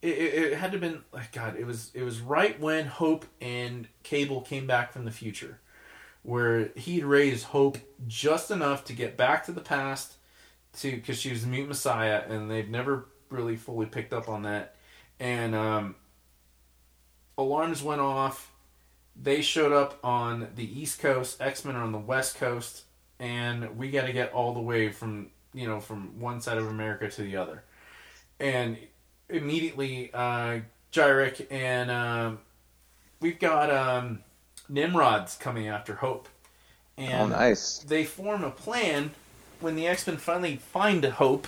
it, 0.00 0.08
it, 0.08 0.34
it 0.34 0.58
had 0.58 0.72
to 0.72 0.78
have 0.78 0.80
been 0.80 1.02
like 1.12 1.32
God. 1.32 1.56
It 1.56 1.66
was 1.66 1.90
it 1.94 2.02
was 2.02 2.20
right 2.20 2.58
when 2.58 2.86
Hope 2.86 3.26
and 3.40 3.88
Cable 4.02 4.40
came 4.40 4.66
back 4.66 4.92
from 4.92 5.04
the 5.04 5.10
future, 5.10 5.60
where 6.22 6.70
he'd 6.76 7.04
raised 7.04 7.44
Hope 7.46 7.78
just 8.06 8.50
enough 8.50 8.84
to 8.84 8.92
get 8.92 9.16
back 9.16 9.44
to 9.46 9.52
the 9.52 9.60
past, 9.60 10.17
to 10.74 10.90
because 10.92 11.18
she 11.20 11.30
was 11.30 11.42
the 11.42 11.48
mute 11.48 11.68
Messiah, 11.68 12.22
and 12.28 12.50
they've 12.50 12.68
never 12.68 13.06
really 13.30 13.56
fully 13.56 13.86
picked 13.86 14.12
up 14.12 14.28
on 14.28 14.42
that, 14.42 14.74
and 15.20 15.54
um, 15.54 15.94
alarms 17.36 17.82
went 17.82 18.00
off. 18.00 18.52
They 19.20 19.42
showed 19.42 19.72
up 19.72 19.98
on 20.04 20.48
the 20.54 20.80
East 20.80 21.00
Coast. 21.00 21.40
X 21.40 21.64
Men 21.64 21.76
are 21.76 21.82
on 21.82 21.92
the 21.92 21.98
West 21.98 22.36
Coast, 22.36 22.84
and 23.18 23.76
we 23.76 23.90
got 23.90 24.06
to 24.06 24.12
get 24.12 24.32
all 24.32 24.54
the 24.54 24.60
way 24.60 24.90
from 24.92 25.30
you 25.52 25.66
know 25.66 25.80
from 25.80 26.20
one 26.20 26.40
side 26.40 26.58
of 26.58 26.68
America 26.68 27.10
to 27.10 27.22
the 27.22 27.36
other 27.36 27.62
and 28.40 28.76
immediately 29.28 30.10
uh, 30.14 30.60
and 31.50 31.90
um, 31.90 32.38
we've 33.20 33.38
got 33.38 33.70
um, 33.70 34.20
Nimrod's 34.68 35.36
coming 35.36 35.68
after 35.68 35.94
Hope, 35.94 36.28
Oh, 36.96 37.02
and 37.02 37.30
nice. 37.30 37.78
they 37.80 38.04
form 38.04 38.42
a 38.42 38.50
plan 38.50 39.10
when 39.60 39.76
the 39.76 39.86
X 39.86 40.06
Men 40.06 40.16
finally 40.16 40.56
find 40.56 41.04
Hope 41.04 41.46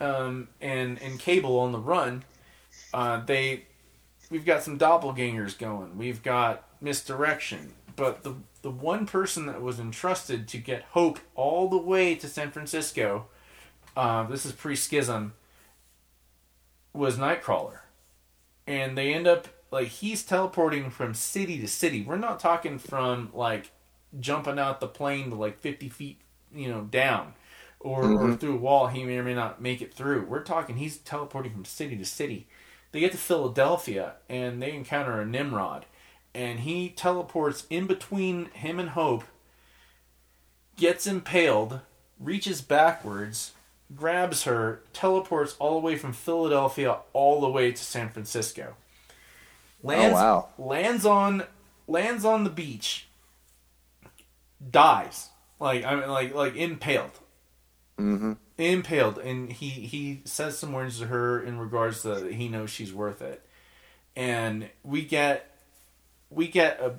um, 0.00 0.48
and 0.60 1.00
and 1.00 1.18
Cable 1.18 1.58
on 1.58 1.72
the 1.72 1.78
run. 1.78 2.24
Uh, 2.92 3.24
they 3.24 3.64
we've 4.30 4.44
got 4.44 4.62
some 4.62 4.78
doppelgangers 4.78 5.58
going. 5.58 5.96
We've 5.96 6.22
got 6.22 6.64
misdirection, 6.80 7.72
but 7.96 8.22
the 8.22 8.34
the 8.62 8.70
one 8.70 9.06
person 9.06 9.46
that 9.46 9.60
was 9.60 9.80
entrusted 9.80 10.46
to 10.48 10.58
get 10.58 10.82
Hope 10.90 11.18
all 11.34 11.68
the 11.68 11.78
way 11.78 12.14
to 12.14 12.28
San 12.28 12.50
Francisco. 12.50 13.26
Uh, 13.96 14.24
this 14.24 14.46
is 14.46 14.52
pre 14.52 14.76
schism 14.76 15.34
was 16.92 17.16
Nightcrawler. 17.16 17.78
And 18.66 18.96
they 18.96 19.12
end 19.12 19.26
up 19.26 19.48
like 19.70 19.88
he's 19.88 20.22
teleporting 20.22 20.90
from 20.90 21.14
city 21.14 21.58
to 21.60 21.68
city. 21.68 22.02
We're 22.02 22.16
not 22.16 22.38
talking 22.38 22.78
from 22.78 23.30
like 23.34 23.72
jumping 24.20 24.58
out 24.58 24.80
the 24.80 24.86
plane 24.86 25.30
to 25.30 25.36
like 25.36 25.58
fifty 25.58 25.88
feet, 25.88 26.20
you 26.54 26.68
know, 26.68 26.82
down. 26.82 27.34
Or, 27.80 28.04
or 28.04 28.28
Mhm. 28.28 28.38
through 28.38 28.54
a 28.54 28.58
wall 28.58 28.86
he 28.86 29.02
may 29.04 29.18
or 29.18 29.24
may 29.24 29.34
not 29.34 29.60
make 29.60 29.82
it 29.82 29.92
through. 29.92 30.26
We're 30.26 30.44
talking 30.44 30.76
he's 30.76 30.98
teleporting 30.98 31.52
from 31.52 31.64
city 31.64 31.96
to 31.96 32.04
city. 32.04 32.46
They 32.92 33.00
get 33.00 33.10
to 33.12 33.18
Philadelphia 33.18 34.14
and 34.28 34.62
they 34.62 34.72
encounter 34.72 35.20
a 35.20 35.26
Nimrod. 35.26 35.86
And 36.34 36.60
he 36.60 36.88
teleports 36.90 37.66
in 37.70 37.86
between 37.88 38.46
him 38.52 38.78
and 38.78 38.90
Hope, 38.90 39.24
gets 40.76 41.06
impaled, 41.06 41.80
reaches 42.20 42.60
backwards, 42.62 43.52
grabs 43.94 44.44
her, 44.44 44.82
teleports 44.92 45.56
all 45.58 45.74
the 45.74 45.84
way 45.84 45.96
from 45.96 46.12
Philadelphia 46.12 46.98
all 47.12 47.40
the 47.40 47.48
way 47.50 47.72
to 47.72 47.82
San 47.84 48.08
Francisco. 48.10 48.76
Lands, 49.82 50.16
Oh, 50.16 50.22
wow. 50.22 50.48
lands 50.56 51.04
on 51.04 51.44
lands 51.88 52.24
on 52.24 52.44
the 52.44 52.50
beach. 52.50 53.08
Dies. 54.70 55.30
Like 55.62 55.84
I 55.84 55.94
mean 55.94 56.10
like 56.10 56.34
like 56.34 56.56
impaled. 56.56 57.20
hmm 57.96 58.32
Impaled 58.58 59.18
and 59.18 59.50
he 59.52 59.68
he 59.68 60.22
says 60.24 60.58
some 60.58 60.72
words 60.72 60.98
to 60.98 61.06
her 61.06 61.40
in 61.40 61.58
regards 61.58 62.02
to 62.02 62.32
he 62.32 62.48
knows 62.48 62.68
she's 62.68 62.92
worth 62.92 63.22
it. 63.22 63.46
And 64.16 64.68
we 64.82 65.04
get 65.04 65.56
we 66.30 66.48
get 66.48 66.80
a 66.80 66.94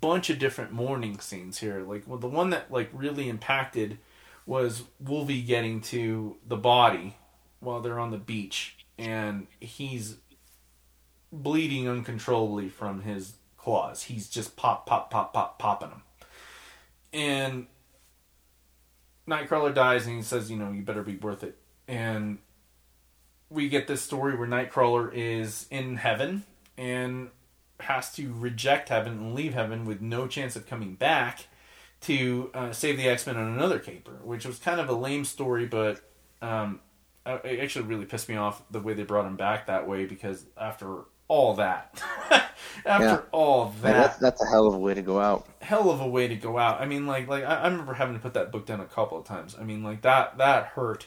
bunch 0.00 0.30
of 0.30 0.38
different 0.38 0.72
mourning 0.72 1.20
scenes 1.20 1.58
here. 1.58 1.82
Like 1.82 2.04
well, 2.06 2.18
the 2.18 2.26
one 2.26 2.48
that 2.50 2.72
like 2.72 2.88
really 2.94 3.28
impacted 3.28 3.98
was 4.46 4.84
Wolvie 4.98 5.42
getting 5.42 5.82
to 5.82 6.36
the 6.46 6.56
body 6.56 7.16
while 7.60 7.80
they're 7.80 7.98
on 7.98 8.12
the 8.12 8.16
beach, 8.16 8.76
and 8.96 9.46
he's 9.60 10.16
bleeding 11.30 11.86
uncontrollably 11.86 12.70
from 12.70 13.02
his 13.02 13.34
claws. 13.58 14.04
He's 14.04 14.28
just 14.30 14.56
pop, 14.56 14.86
pop, 14.86 15.10
pop, 15.10 15.34
pop, 15.34 15.58
popping 15.58 15.90
them. 15.90 16.02
And 17.12 17.66
Nightcrawler 19.28 19.74
dies, 19.74 20.06
and 20.06 20.16
he 20.16 20.22
says, 20.22 20.50
"You 20.50 20.56
know, 20.56 20.70
you 20.70 20.82
better 20.82 21.02
be 21.02 21.16
worth 21.16 21.42
it." 21.42 21.58
And 21.88 22.38
we 23.50 23.68
get 23.68 23.86
this 23.86 24.02
story 24.02 24.36
where 24.36 24.48
Nightcrawler 24.48 25.10
is 25.12 25.66
in 25.70 25.96
heaven 25.96 26.44
and 26.76 27.30
has 27.80 28.12
to 28.14 28.32
reject 28.32 28.88
heaven 28.88 29.12
and 29.12 29.34
leave 29.34 29.54
heaven 29.54 29.84
with 29.84 30.00
no 30.00 30.26
chance 30.26 30.56
of 30.56 30.66
coming 30.66 30.94
back 30.94 31.46
to 32.02 32.50
uh, 32.54 32.72
save 32.72 32.96
the 32.96 33.08
X 33.08 33.26
Men 33.26 33.36
on 33.36 33.52
another 33.52 33.78
caper, 33.78 34.18
which 34.22 34.46
was 34.46 34.58
kind 34.58 34.80
of 34.80 34.88
a 34.88 34.94
lame 34.94 35.24
story, 35.24 35.66
but 35.66 36.00
um, 36.42 36.80
it 37.26 37.60
actually 37.60 37.86
really 37.86 38.04
pissed 38.04 38.28
me 38.28 38.36
off 38.36 38.62
the 38.70 38.80
way 38.80 38.94
they 38.94 39.02
brought 39.02 39.26
him 39.26 39.36
back 39.36 39.66
that 39.66 39.88
way 39.88 40.06
because 40.06 40.44
after 40.56 41.00
all 41.28 41.54
that, 41.54 42.02
after 42.86 43.04
yeah. 43.04 43.20
all 43.32 43.74
that, 43.82 43.92
that's 43.92 44.18
that's 44.18 44.42
a 44.42 44.46
hell 44.46 44.66
of 44.66 44.74
a 44.74 44.78
way 44.78 44.94
to 44.94 45.02
go 45.02 45.20
out. 45.20 45.46
Hell 45.60 45.90
of 45.90 46.00
a 46.00 46.08
way 46.08 46.28
to 46.28 46.36
go 46.36 46.58
out. 46.58 46.80
I 46.80 46.86
mean, 46.86 47.06
like 47.06 47.28
like 47.28 47.44
I, 47.44 47.56
I 47.56 47.68
remember 47.68 47.94
having 47.94 48.14
to 48.14 48.20
put 48.20 48.34
that 48.34 48.52
book 48.52 48.66
down 48.66 48.80
a 48.80 48.86
couple 48.86 49.18
of 49.18 49.24
times. 49.24 49.56
I 49.58 49.64
mean, 49.64 49.82
like 49.82 50.02
that 50.02 50.38
that 50.38 50.66
hurt, 50.66 51.06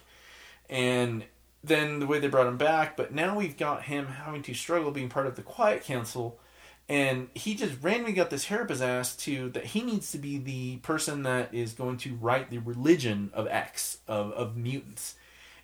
and 0.70 1.24
then 1.64 2.00
the 2.00 2.08
way 2.08 2.20
they 2.20 2.28
brought 2.28 2.48
him 2.48 2.58
back. 2.58 2.98
But 2.98 3.14
now 3.14 3.38
we've 3.38 3.58
got 3.58 3.84
him 3.84 4.08
having 4.08 4.42
to 4.44 4.54
struggle 4.54 4.92
being 4.92 5.10
part 5.10 5.28
of 5.28 5.36
the 5.36 5.42
Quiet 5.42 5.84
Council 5.84 6.40
and 6.90 7.30
he 7.36 7.54
just 7.54 7.76
randomly 7.84 8.14
got 8.14 8.32
this 8.32 8.46
hair 8.46 8.64
up 8.64 8.70
his 8.70 8.82
ass 8.82 9.16
to 9.16 9.50
that 9.52 9.68
he 9.68 9.84
needs 9.84 10.12
to 10.12 10.18
be 10.18 10.40
the 10.40 10.78
person 10.78 11.22
that 11.22 11.54
is 11.54 11.74
going 11.74 11.98
to 11.98 12.16
write 12.16 12.50
the 12.50 12.58
religion 12.58 13.30
of 13.34 13.48
X 13.48 14.00
of 14.08 14.32
of 14.32 14.58
mutants, 14.58 15.14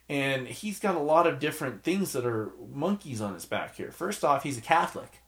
and 0.07 0.47
he's 0.47 0.79
got 0.79 0.95
a 0.95 0.99
lot 0.99 1.25
of 1.25 1.39
different 1.39 1.83
things 1.83 2.13
that 2.13 2.25
are 2.25 2.51
monkeys 2.73 3.21
on 3.21 3.33
his 3.33 3.45
back 3.45 3.75
here. 3.75 3.91
First 3.91 4.23
off, 4.23 4.43
he's 4.43 4.57
a 4.57 4.61
Catholic. 4.61 5.21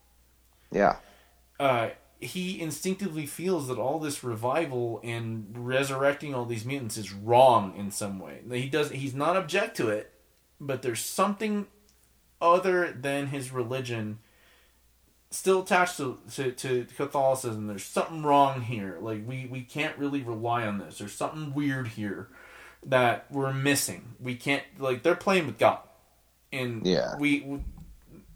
Yeah. 0.70 0.96
Uh, 1.58 1.90
he 2.20 2.60
instinctively 2.60 3.26
feels 3.26 3.68
that 3.68 3.78
all 3.78 3.98
this 3.98 4.22
revival 4.22 5.00
and 5.02 5.52
resurrecting 5.54 6.34
all 6.34 6.44
these 6.44 6.64
mutants 6.64 6.96
is 6.96 7.12
wrong 7.12 7.74
in 7.76 7.90
some 7.90 8.18
way. 8.18 8.40
He 8.50 8.68
does. 8.68 8.90
He's 8.90 9.14
not 9.14 9.36
object 9.36 9.76
to 9.78 9.88
it, 9.88 10.12
but 10.60 10.82
there's 10.82 11.04
something 11.04 11.66
other 12.40 12.92
than 12.92 13.28
his 13.28 13.52
religion 13.52 14.18
still 15.30 15.62
attached 15.62 15.96
to, 15.98 16.18
to, 16.34 16.52
to, 16.52 16.86
Catholicism. 16.96 17.66
There's 17.66 17.84
something 17.84 18.22
wrong 18.22 18.62
here. 18.62 18.98
Like 19.00 19.26
we 19.26 19.46
we 19.46 19.62
can't 19.62 19.96
really 19.98 20.22
rely 20.22 20.66
on 20.66 20.78
this. 20.78 20.98
There's 20.98 21.12
something 21.12 21.54
weird 21.54 21.88
here 21.88 22.28
that 22.86 23.26
we're 23.30 23.52
missing. 23.52 24.14
We 24.20 24.34
can't 24.34 24.62
like 24.78 25.02
they're 25.02 25.14
playing 25.14 25.46
with 25.46 25.58
God, 25.58 25.80
and 26.52 26.86
yeah, 26.86 27.16
we, 27.18 27.40
we 27.40 27.60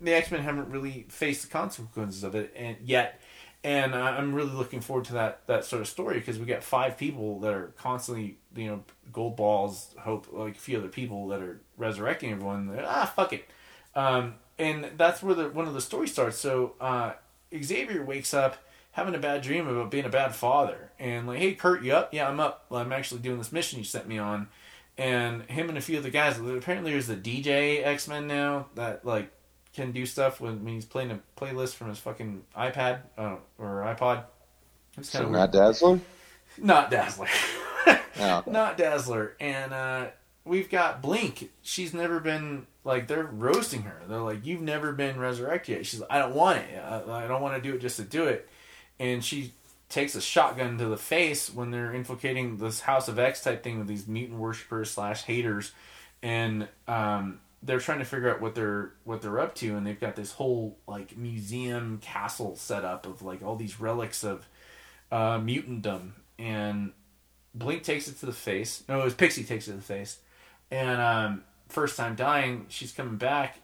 the 0.01 0.15
X 0.15 0.31
Men 0.31 0.43
haven't 0.43 0.71
really 0.71 1.07
faced 1.09 1.43
the 1.43 1.49
consequences 1.49 2.25
of 2.25 2.35
it 2.35 2.53
and 2.57 2.77
yet. 2.83 3.21
And 3.65 3.95
I'm 3.95 4.35
really 4.35 4.51
looking 4.51 4.81
forward 4.81 5.05
to 5.05 5.13
that 5.13 5.47
that 5.47 5.65
sort 5.65 5.83
of 5.83 5.89
story 5.89 6.19
because 6.19 6.37
we 6.37 6.47
got 6.47 6.65
five 6.65 6.99
people 6.99 7.39
that 7.41 7.53
are 7.53 7.73
constantly, 7.79 8.39
you 8.57 8.67
know, 8.67 8.85
Goldballs, 9.13 9.97
Hope, 9.99 10.27
like 10.33 10.57
a 10.57 10.59
few 10.59 10.79
other 10.79 10.89
people 10.89 11.29
that 11.29 11.41
are 11.41 11.61
resurrecting 11.77 12.33
everyone. 12.33 12.67
They're, 12.67 12.85
ah, 12.85 13.13
fuck 13.15 13.33
it. 13.33 13.49
Um, 13.95 14.35
and 14.59 14.91
that's 14.97 15.23
where 15.23 15.37
the 15.37 15.49
one 15.49 15.69
of 15.69 15.75
the 15.75 15.81
story 15.81 16.09
starts. 16.09 16.39
So 16.39 16.75
uh, 16.81 17.13
Xavier 17.57 18.05
wakes 18.05 18.35
up 18.35 18.57
having 18.93 19.15
a 19.15 19.19
bad 19.19 19.43
dream 19.43 19.67
about 19.67 19.91
being 19.91 20.05
a 20.05 20.11
bad 20.11 20.35
father, 20.35 20.91
and 20.99 21.27
like, 21.27 21.39
hey, 21.39 21.55
Kurt, 21.55 21.83
you 21.83 21.93
up? 21.93 22.15
Yeah, 22.15 22.29
I'm 22.29 22.41
up. 22.41 22.67
Well, 22.69 22.81
I'm 22.81 22.93
actually 22.93 23.21
doing 23.21 23.39
this 23.39 23.53
mission 23.53 23.79
you 23.79 23.85
sent 23.85 24.07
me 24.07 24.19
on, 24.19 24.49
and 24.97 25.43
him 25.51 25.69
and 25.69 25.77
a 25.77 25.81
few 25.81 25.99
of 25.99 26.05
the 26.05 26.11
guys. 26.11 26.39
Apparently, 26.39 26.93
there's 26.93 27.11
a 27.11 27.17
DJ 27.17 27.85
X 27.85 28.09
Men 28.09 28.27
now 28.27 28.67
that 28.75 29.05
like 29.05 29.31
can 29.75 29.93
do 29.93 30.07
stuff 30.07 30.41
when, 30.41 30.65
when 30.65 30.75
he's 30.75 30.85
playing 30.85 31.11
a 31.11 31.21
playlist 31.37 31.75
from 31.75 31.89
his 31.89 31.99
fucking 31.99 32.43
iPad 32.57 33.01
uh, 33.17 33.37
or 33.59 33.83
iPod. 33.87 34.25
It's 34.99 35.11
kind 35.11 35.23
so 35.23 35.27
of 35.27 35.31
not 35.31 35.53
Dazzler. 35.53 36.01
Not 36.59 36.91
Dazzler. 36.91 37.29
oh. 37.87 38.45
Not 38.47 38.77
Dazzler, 38.77 39.35
and 39.41 39.73
uh, 39.73 40.07
we've 40.45 40.71
got 40.71 41.01
Blink. 41.01 41.51
She's 41.63 41.95
never 41.95 42.21
been 42.21 42.67
like 42.85 43.09
they're 43.09 43.25
roasting 43.25 43.83
her. 43.83 44.03
They're 44.07 44.19
like, 44.19 44.45
"You've 44.45 44.61
never 44.61 44.93
been 44.93 45.19
resurrected 45.19 45.77
yet." 45.77 45.87
She's 45.87 46.01
like, 46.01 46.13
"I 46.13 46.19
don't 46.19 46.35
want 46.35 46.59
it. 46.59 46.79
I, 46.79 47.25
I 47.25 47.27
don't 47.27 47.41
want 47.41 47.63
to 47.63 47.67
do 47.67 47.75
it 47.75 47.81
just 47.81 47.97
to 47.97 48.03
do 48.03 48.25
it." 48.25 48.49
And 48.99 49.25
she 49.25 49.53
takes 49.93 50.15
a 50.15 50.21
shotgun 50.21 50.79
to 50.79 50.87
the 50.87 50.97
face 50.97 51.53
when 51.53 51.71
they're 51.71 51.93
infiltrating 51.93 52.57
this 52.57 52.81
House 52.81 53.09
of 53.09 53.19
X 53.19 53.43
type 53.43 53.63
thing 53.63 53.79
with 53.79 53.87
these 53.87 54.09
mutant 54.09 54.39
worshippers 54.39 54.91
slash 54.91 55.25
haters, 55.25 55.73
and 56.23 56.67
um, 56.89 57.41
they're 57.63 57.79
trying 57.79 57.99
to 57.99 58.05
figure 58.05 58.31
out 58.31 58.41
what 58.41 58.55
they're 58.55 58.93
what 59.05 59.21
they're 59.21 59.39
up 59.39 59.55
to, 59.57 59.77
and 59.77 59.87
they've 59.87 60.01
got 60.01 60.17
this 60.17 60.33
whole 60.33 60.79
like 60.89 61.17
museum 61.17 61.99
castle 62.01 62.57
set 62.57 62.85
up 62.85 63.07
of 63.07 63.23
like 63.23 63.43
all 63.43 63.55
these 63.55 63.81
relics 63.81 64.25
of 64.25 64.49
uh, 65.11 65.39
mutantdom, 65.39 66.13
and 66.39 66.93
Blink 67.55 67.83
takes 67.83 68.09
it 68.09 68.19
to 68.21 68.27
the 68.27 68.33
face. 68.33 68.83
No, 68.89 69.01
it 69.01 69.05
was 69.05 69.15
Pixie 69.15 69.45
takes 69.45 69.69
it 69.69 69.73
to 69.73 69.77
the 69.77 69.83
face, 69.83 70.19
and 70.71 71.01
um, 71.01 71.45
first 71.69 71.99
time 71.99 72.15
dying, 72.15 72.65
she's 72.69 72.93
coming 72.93 73.17
back, 73.17 73.59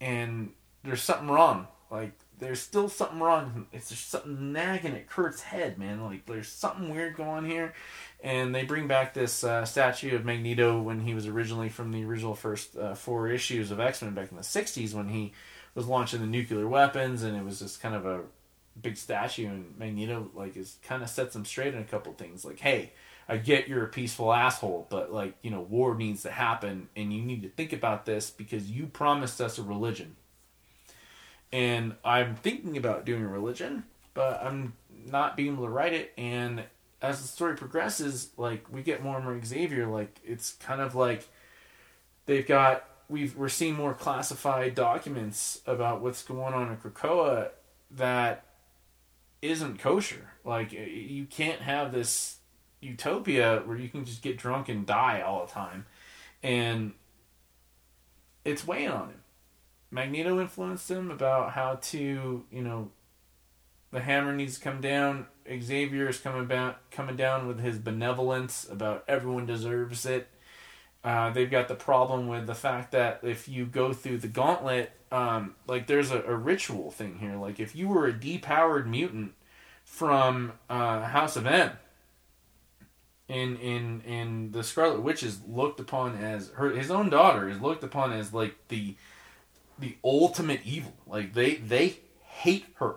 and 0.00 0.50
there's 0.82 1.02
something 1.02 1.28
wrong. 1.28 1.68
Like 1.90 2.12
there's 2.38 2.60
still 2.60 2.88
something 2.88 3.20
wrong. 3.20 3.66
It's 3.72 3.88
just 3.88 4.10
something 4.10 4.52
nagging 4.52 4.94
at 4.94 5.08
Kurt's 5.08 5.42
head, 5.42 5.78
man. 5.78 6.02
Like 6.02 6.26
there's 6.26 6.48
something 6.48 6.90
weird 6.90 7.16
going 7.16 7.44
here. 7.44 7.74
And 8.22 8.54
they 8.54 8.64
bring 8.64 8.88
back 8.88 9.14
this 9.14 9.44
uh, 9.44 9.64
statue 9.64 10.14
of 10.16 10.24
Magneto 10.24 10.80
when 10.80 11.00
he 11.00 11.14
was 11.14 11.26
originally 11.26 11.68
from 11.68 11.92
the 11.92 12.04
original 12.04 12.34
first 12.34 12.76
uh, 12.76 12.94
four 12.94 13.28
issues 13.28 13.70
of 13.70 13.80
X 13.80 14.02
Men 14.02 14.14
back 14.14 14.30
in 14.30 14.36
the 14.36 14.42
'60s 14.42 14.94
when 14.94 15.08
he 15.08 15.32
was 15.74 15.86
launching 15.86 16.20
the 16.20 16.26
nuclear 16.26 16.66
weapons, 16.66 17.22
and 17.22 17.36
it 17.36 17.44
was 17.44 17.60
just 17.60 17.80
kind 17.80 17.94
of 17.94 18.06
a 18.06 18.22
big 18.80 18.96
statue. 18.96 19.46
And 19.46 19.78
Magneto 19.78 20.30
like 20.34 20.56
is 20.56 20.78
kind 20.82 21.02
of 21.02 21.08
sets 21.08 21.34
them 21.34 21.44
straight 21.44 21.74
in 21.74 21.80
a 21.80 21.84
couple 21.84 22.12
things. 22.12 22.44
Like, 22.44 22.58
hey, 22.58 22.92
I 23.28 23.36
get 23.36 23.68
you're 23.68 23.84
a 23.84 23.88
peaceful 23.88 24.32
asshole, 24.32 24.86
but 24.88 25.12
like, 25.12 25.34
you 25.42 25.50
know, 25.50 25.60
war 25.60 25.94
needs 25.94 26.22
to 26.22 26.30
happen 26.30 26.88
and 26.96 27.12
you 27.12 27.22
need 27.22 27.42
to 27.42 27.48
think 27.50 27.72
about 27.72 28.06
this 28.06 28.30
because 28.30 28.70
you 28.70 28.86
promised 28.86 29.40
us 29.40 29.58
a 29.58 29.62
religion. 29.62 30.16
And 31.52 31.94
I'm 32.04 32.36
thinking 32.36 32.76
about 32.76 33.04
doing 33.04 33.22
a 33.22 33.28
religion, 33.28 33.84
but 34.14 34.42
I'm 34.42 34.74
not 35.06 35.36
being 35.36 35.54
able 35.54 35.64
to 35.64 35.70
write 35.70 35.94
it 35.94 36.12
and 36.18 36.64
as 37.00 37.22
the 37.22 37.28
story 37.28 37.56
progresses, 37.56 38.30
like 38.36 38.70
we 38.72 38.82
get 38.82 39.02
more 39.02 39.16
and 39.16 39.24
more 39.24 39.40
Xavier, 39.44 39.86
like 39.86 40.20
it's 40.24 40.52
kind 40.54 40.80
of 40.80 40.94
like 40.94 41.28
they've 42.26 42.46
got 42.46 42.84
we've 43.08 43.36
we're 43.36 43.48
seeing 43.48 43.74
more 43.74 43.94
classified 43.94 44.74
documents 44.74 45.60
about 45.66 46.00
what's 46.00 46.22
going 46.22 46.54
on 46.54 46.68
in 46.68 46.76
Krakoa 46.76 47.50
that 47.92 48.44
isn't 49.42 49.78
kosher. 49.78 50.32
Like 50.44 50.72
you 50.72 51.26
can't 51.26 51.60
have 51.60 51.92
this 51.92 52.38
utopia 52.80 53.62
where 53.64 53.76
you 53.76 53.88
can 53.88 54.04
just 54.04 54.22
get 54.22 54.36
drunk 54.36 54.68
and 54.68 54.84
die 54.84 55.20
all 55.20 55.46
the 55.46 55.52
time, 55.52 55.86
and 56.42 56.92
it's 58.44 58.66
weighing 58.66 58.88
on 58.88 59.10
him. 59.10 59.20
Magneto 59.90 60.40
influenced 60.40 60.90
him 60.90 61.10
about 61.10 61.52
how 61.52 61.76
to, 61.76 62.44
you 62.50 62.62
know, 62.62 62.90
the 63.90 64.00
hammer 64.00 64.34
needs 64.34 64.58
to 64.58 64.64
come 64.64 64.80
down. 64.80 65.26
Xavier 65.48 66.08
is 66.08 66.18
coming 66.18 66.42
about 66.42 66.90
coming 66.90 67.16
down 67.16 67.46
with 67.46 67.60
his 67.60 67.78
benevolence 67.78 68.68
about 68.70 69.04
everyone 69.08 69.46
deserves 69.46 70.04
it. 70.04 70.28
Uh, 71.02 71.30
they've 71.30 71.50
got 71.50 71.68
the 71.68 71.74
problem 71.74 72.26
with 72.26 72.46
the 72.46 72.54
fact 72.54 72.92
that 72.92 73.20
if 73.22 73.48
you 73.48 73.64
go 73.64 73.92
through 73.92 74.18
the 74.18 74.28
gauntlet, 74.28 74.92
um, 75.10 75.54
like 75.66 75.86
there's 75.86 76.10
a, 76.10 76.22
a, 76.24 76.36
ritual 76.36 76.90
thing 76.90 77.18
here. 77.18 77.36
Like 77.36 77.60
if 77.60 77.74
you 77.74 77.88
were 77.88 78.06
a 78.06 78.12
depowered 78.12 78.86
mutant 78.86 79.32
from 79.84 80.52
uh, 80.68 81.02
House 81.02 81.36
of 81.36 81.46
M, 81.46 81.70
in 83.28 83.56
in 83.56 84.00
in 84.02 84.52
the 84.52 84.64
Scarlet 84.64 85.02
Witch 85.02 85.22
is 85.22 85.40
looked 85.46 85.80
upon 85.80 86.16
as 86.16 86.50
her 86.56 86.70
his 86.70 86.90
own 86.90 87.10
daughter 87.10 87.48
is 87.48 87.60
looked 87.60 87.84
upon 87.84 88.12
as 88.12 88.34
like 88.34 88.56
the 88.68 88.96
the 89.78 89.96
ultimate 90.04 90.60
evil. 90.64 90.94
Like 91.06 91.34
they 91.34 91.56
they 91.56 91.98
hate 92.22 92.66
her, 92.76 92.96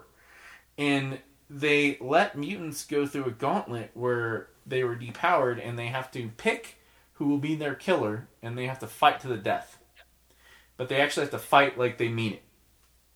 and 0.77 1.19
they 1.49 1.97
let 1.99 2.37
mutants 2.37 2.85
go 2.85 3.05
through 3.05 3.25
a 3.25 3.31
gauntlet 3.31 3.91
where 3.93 4.49
they 4.65 4.83
were 4.83 4.95
depowered 4.95 5.65
and 5.65 5.77
they 5.77 5.87
have 5.87 6.11
to 6.11 6.29
pick 6.37 6.77
who 7.13 7.27
will 7.27 7.37
be 7.37 7.55
their 7.55 7.75
killer 7.75 8.27
and 8.41 8.57
they 8.57 8.67
have 8.67 8.79
to 8.79 8.87
fight 8.87 9.19
to 9.19 9.27
the 9.27 9.37
death. 9.37 9.79
But 10.77 10.87
they 10.87 11.01
actually 11.01 11.23
have 11.23 11.31
to 11.31 11.39
fight 11.39 11.77
like 11.77 11.97
they 11.97 12.07
mean 12.07 12.33
it 12.33 12.43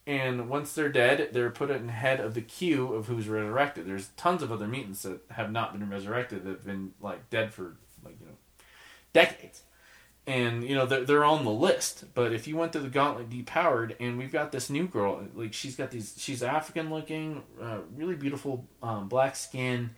and 0.08 0.50
once 0.50 0.74
they're 0.74 0.90
dead, 0.90 1.30
they're 1.32 1.50
put 1.50 1.72
in 1.72 1.88
the 1.88 1.92
head 1.92 2.20
of 2.20 2.36
the 2.36 2.42
queue 2.42 2.94
of 2.94 3.08
who's 3.08 3.28
resurrected. 3.28 3.88
There's 3.88 4.10
tons 4.10 4.44
of 4.44 4.52
other 4.52 4.68
mutants 4.68 5.02
that 5.02 5.22
have 5.32 5.52
not 5.52 5.78
been 5.78 5.90
resurrected 5.90 6.44
that 6.44 6.50
have 6.50 6.66
been 6.66 6.94
like 7.02 7.30
dead 7.30 7.54
for 7.54 7.78
like 8.04 8.20
you 8.20 8.28
know 8.28 8.38
decades, 9.14 9.64
and 10.28 10.64
you 10.68 10.74
know 10.74 10.86
they're, 10.86 11.06
they're 11.06 11.24
on 11.26 11.44
the 11.44 11.52
list. 11.52 12.06
But 12.14 12.34
if 12.34 12.48
you 12.48 12.58
went 12.58 12.74
to 12.74 12.80
the 12.80 12.90
gauntlet 12.90 13.30
depowered 13.30 13.96
and 14.00 14.18
we've 14.18 14.32
got 14.32 14.52
this 14.52 14.70
new 14.70 14.88
girl 14.88 15.24
like 15.36 15.54
she's 15.54 15.76
got 15.76 15.92
these 15.92 16.16
she's 16.18 16.42
african 16.42 16.90
looking 16.90 17.44
uh, 17.62 17.80
really 17.96 18.16
beautiful 18.16 18.68
um, 18.82 19.08
black 19.08 19.36
skin. 19.36 19.92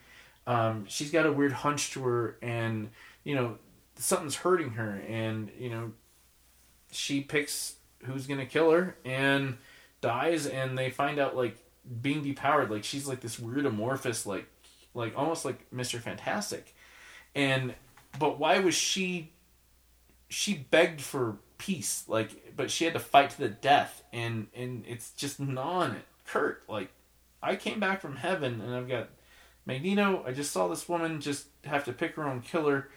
Um, 0.46 0.86
she's 0.88 1.12
got 1.12 1.26
a 1.26 1.32
weird 1.32 1.52
hunch 1.52 1.92
to 1.92 2.04
her 2.04 2.38
and 2.42 2.90
you 3.24 3.36
know 3.36 3.58
something's 3.96 4.36
hurting 4.36 4.72
her. 4.72 5.02
And 5.08 5.52
you 5.58 5.70
know 5.70 5.94
she 6.92 7.22
picks 7.22 7.76
who's 8.04 8.28
gonna 8.28 8.46
kill 8.46 8.72
her 8.72 8.98
and 9.06 9.58
dies 10.02 10.46
and 10.46 10.78
they 10.78 10.90
find 10.90 11.20
out 11.20 11.36
like 11.36 11.58
being 12.02 12.24
depowered 12.24 12.70
like 12.70 12.84
she's 12.84 13.08
like 13.08 13.22
this 13.22 13.40
weird 13.40 13.66
amorphous 13.66 14.26
like 14.26 14.46
like 14.94 15.18
almost 15.18 15.46
like 15.46 15.70
mr 15.72 16.00
fantastic. 16.00 16.76
And 17.34 17.74
but 18.20 18.40
why 18.40 18.60
was 18.60 18.76
she 18.76 19.32
she 20.28 20.54
begged 20.56 21.02
for 21.02 21.38
peace 21.58 22.04
like 22.08 22.54
but 22.56 22.70
she 22.70 22.84
had 22.84 22.94
to 22.94 23.00
fight 23.00 23.32
to 23.32 23.40
the 23.40 23.50
death 23.50 24.04
and 24.14 24.48
and 24.56 24.84
it's 24.88 25.12
just 25.12 25.40
non 25.40 25.98
kurt 26.28 26.62
like 26.68 26.90
i 27.42 27.56
came 27.56 27.80
back 27.80 28.00
from 28.00 28.18
heaven 28.18 28.62
and 28.62 28.76
i've 28.76 28.88
got 28.88 29.10
magneto. 29.68 30.24
I 30.26 30.32
just 30.32 30.52
saw 30.52 30.68
this 30.68 30.90
woman 30.90 31.22
just 31.22 31.48
have 31.66 31.84
to 31.84 31.94
pick 31.94 32.16
her 32.16 32.28
own 32.28 32.42
killer. 32.42 32.90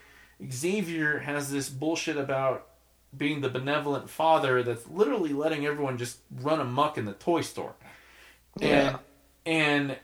Xavier 0.51 1.19
has 1.19 1.51
this 1.51 1.69
bullshit 1.69 2.17
about 2.17 2.69
being 3.15 3.41
the 3.43 3.51
benevolent 3.51 4.09
father 4.09 4.63
that's 4.63 4.89
literally 4.89 5.33
letting 5.33 5.67
everyone 5.67 5.99
just 5.99 6.21
run 6.41 6.61
amuck 6.61 6.97
in 6.97 7.05
the 7.05 7.13
toy 7.13 7.41
store. 7.43 7.75
Yeah. 8.59 8.99
and 9.47 9.91
and 9.91 9.97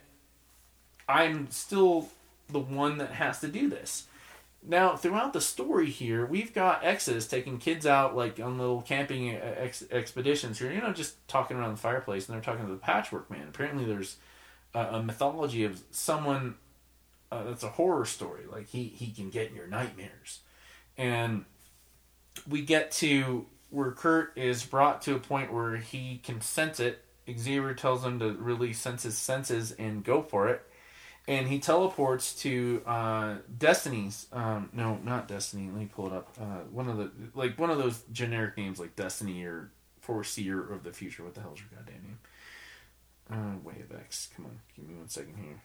i'm 1.09 1.51
still 1.51 2.07
the 2.47 2.59
one 2.59 2.97
that 2.99 3.11
has 3.11 3.41
to 3.41 3.49
do 3.49 3.69
this 3.69 4.07
now, 4.69 4.97
throughout 4.97 5.31
the 5.31 5.39
story 5.39 5.89
here, 5.89 6.25
we've 6.25 6.53
got 6.53 6.83
Exodus 6.83 7.25
taking 7.25 7.57
kids 7.57 7.85
out 7.85 8.17
like 8.17 8.37
on 8.39 8.57
little 8.57 8.81
camping 8.81 9.33
uh, 9.33 9.55
ex- 9.57 9.85
expeditions 9.89 10.59
here. 10.59 10.71
You 10.71 10.81
know, 10.81 10.91
just 10.91 11.25
talking 11.29 11.55
around 11.55 11.71
the 11.71 11.81
fireplace, 11.81 12.27
and 12.27 12.35
they're 12.35 12.43
talking 12.43 12.65
to 12.65 12.71
the 12.71 12.77
Patchwork 12.77 13.31
Man. 13.31 13.47
Apparently, 13.47 13.85
there's 13.85 14.17
a, 14.73 15.01
mythology 15.01 15.63
of 15.63 15.81
someone 15.91 16.55
uh, 17.31 17.45
that's 17.45 17.63
a 17.63 17.69
horror 17.69 18.03
story. 18.03 18.43
Like 18.51 18.67
he 18.67 18.83
he 18.83 19.11
can 19.11 19.29
get 19.29 19.49
in 19.49 19.55
your 19.55 19.67
nightmares, 19.67 20.41
and 20.97 21.45
we 22.45 22.61
get 22.61 22.91
to 22.91 23.45
where 23.69 23.91
Kurt 23.91 24.37
is 24.37 24.65
brought 24.65 25.01
to 25.03 25.15
a 25.15 25.19
point 25.19 25.53
where 25.53 25.77
he 25.77 26.19
can 26.21 26.41
sense 26.41 26.81
it. 26.81 27.05
Xavier 27.29 27.73
tells 27.73 28.03
him 28.03 28.19
to 28.19 28.31
really 28.33 28.73
sense 28.73 29.03
his 29.03 29.17
senses 29.17 29.71
and 29.71 30.03
go 30.03 30.21
for 30.21 30.49
it 30.49 30.66
and 31.27 31.47
he 31.47 31.59
teleports 31.59 32.33
to 32.41 32.81
uh, 32.85 33.35
Destiny's. 33.57 34.27
Um, 34.31 34.69
no, 34.71 34.97
not 35.03 35.27
Destiny. 35.27 35.65
Let 35.65 35.75
me 35.75 35.89
pull 35.93 36.07
it 36.07 36.13
up. 36.13 36.29
Uh, 36.39 36.63
one 36.71 36.87
of 36.87 36.97
the 36.97 37.11
like 37.35 37.59
one 37.59 37.69
of 37.69 37.77
those 37.77 38.01
generic 38.11 38.55
names 38.57 38.79
like 38.79 38.95
Destiny 38.95 39.43
or 39.43 39.71
Foreseer 39.99 40.71
of 40.71 40.83
the 40.83 40.93
Future. 40.93 41.23
What 41.23 41.35
the 41.35 41.41
hell's 41.41 41.59
your 41.59 41.67
goddamn 41.75 42.03
name? 42.03 42.19
Uh, 43.29 43.97
X. 43.99 44.29
Come 44.35 44.45
on, 44.45 44.59
give 44.75 44.87
me 44.87 44.95
one 44.95 45.09
second 45.09 45.35
here. 45.37 45.61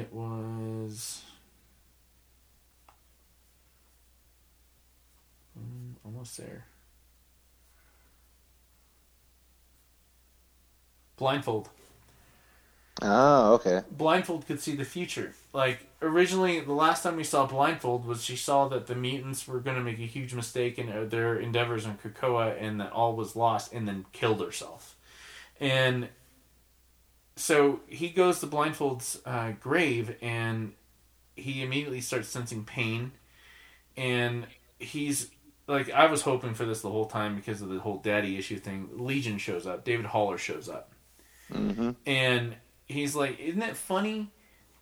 It 0.00 0.12
was. 0.12 1.22
Mm, 5.58 5.96
almost 6.04 6.38
there. 6.38 6.64
Blindfold. 11.18 11.68
Oh, 13.02 13.54
okay. 13.54 13.82
Blindfold 13.90 14.46
could 14.46 14.60
see 14.60 14.76
the 14.76 14.84
future. 14.84 15.34
Like 15.52 15.86
originally, 16.00 16.60
the 16.60 16.72
last 16.72 17.02
time 17.02 17.16
we 17.16 17.24
saw 17.24 17.46
Blindfold 17.46 18.04
was 18.06 18.24
she 18.24 18.36
saw 18.36 18.68
that 18.68 18.86
the 18.86 18.94
mutants 18.94 19.48
were 19.48 19.60
going 19.60 19.76
to 19.76 19.82
make 19.82 19.98
a 19.98 20.02
huge 20.02 20.34
mistake 20.34 20.78
in 20.78 20.90
uh, 20.90 21.04
their 21.04 21.38
endeavors 21.38 21.86
on 21.86 21.98
Krakoa, 21.98 22.56
and 22.60 22.80
that 22.80 22.92
all 22.92 23.16
was 23.16 23.34
lost, 23.36 23.72
and 23.72 23.88
then 23.88 24.06
killed 24.12 24.40
herself. 24.40 24.96
And 25.60 26.08
so 27.36 27.80
he 27.86 28.10
goes 28.10 28.40
to 28.40 28.46
Blindfold's 28.46 29.20
uh, 29.24 29.52
grave, 29.60 30.16
and 30.20 30.72
he 31.36 31.62
immediately 31.62 32.00
starts 32.00 32.28
sensing 32.28 32.64
pain, 32.64 33.12
and 33.96 34.46
he's 34.78 35.30
like, 35.68 35.90
I 35.90 36.06
was 36.06 36.22
hoping 36.22 36.54
for 36.54 36.64
this 36.66 36.82
the 36.82 36.90
whole 36.90 37.06
time 37.06 37.36
because 37.36 37.62
of 37.62 37.68
the 37.70 37.80
whole 37.80 37.98
daddy 37.98 38.38
issue 38.38 38.58
thing. 38.58 38.90
Legion 38.94 39.38
shows 39.38 39.66
up. 39.66 39.84
David 39.84 40.06
Haller 40.06 40.38
shows 40.38 40.68
up 40.68 40.92
hmm 41.52 41.90
and 42.06 42.54
he's 42.90 43.14
like, 43.14 43.38
"Isn't 43.40 43.62
it 43.62 43.76
funny 43.76 44.30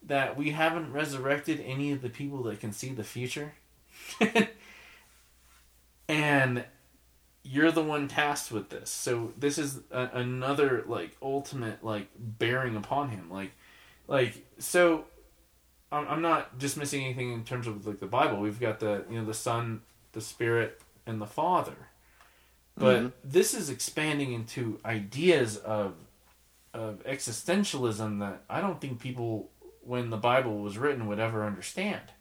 that 0.02 0.36
we 0.36 0.50
haven't 0.50 0.92
resurrected 0.92 1.60
any 1.64 1.92
of 1.92 2.02
the 2.02 2.08
people 2.10 2.42
that 2.44 2.60
can 2.60 2.72
see 2.72 2.90
the 2.90 3.04
future?" 3.04 3.52
and 6.08 6.64
you're 7.42 7.70
the 7.72 7.82
one 7.82 8.08
tasked 8.08 8.52
with 8.52 8.68
this, 8.70 8.90
so 8.90 9.32
this 9.38 9.58
is 9.58 9.80
a, 9.90 10.10
another 10.14 10.84
like 10.86 11.16
ultimate 11.22 11.82
like 11.84 12.08
bearing 12.18 12.76
upon 12.76 13.10
him, 13.10 13.30
like, 13.30 13.52
like 14.06 14.44
so. 14.58 15.04
I'm, 15.90 16.06
I'm 16.06 16.20
not 16.22 16.58
dismissing 16.58 17.02
anything 17.02 17.32
in 17.32 17.44
terms 17.44 17.66
of 17.66 17.86
like 17.86 17.98
the 18.00 18.06
Bible. 18.06 18.38
We've 18.40 18.60
got 18.60 18.80
the 18.80 19.04
you 19.08 19.18
know 19.18 19.24
the 19.24 19.32
Son, 19.34 19.80
the 20.12 20.20
Spirit, 20.20 20.80
and 21.06 21.20
the 21.20 21.26
Father, 21.26 21.76
but 22.76 23.02
Mhm. 23.04 23.12
this 23.24 23.54
is 23.54 23.70
expanding 23.70 24.32
into 24.34 24.78
ideas 24.84 25.56
of 25.56 25.94
of 26.78 27.04
existentialism 27.04 28.20
that 28.20 28.44
I 28.48 28.60
don't 28.60 28.80
think 28.80 29.00
people, 29.00 29.50
when 29.82 30.10
the 30.10 30.16
Bible 30.16 30.58
was 30.58 30.78
written, 30.78 31.08
would 31.08 31.18
ever 31.18 31.44
understand. 31.44 32.12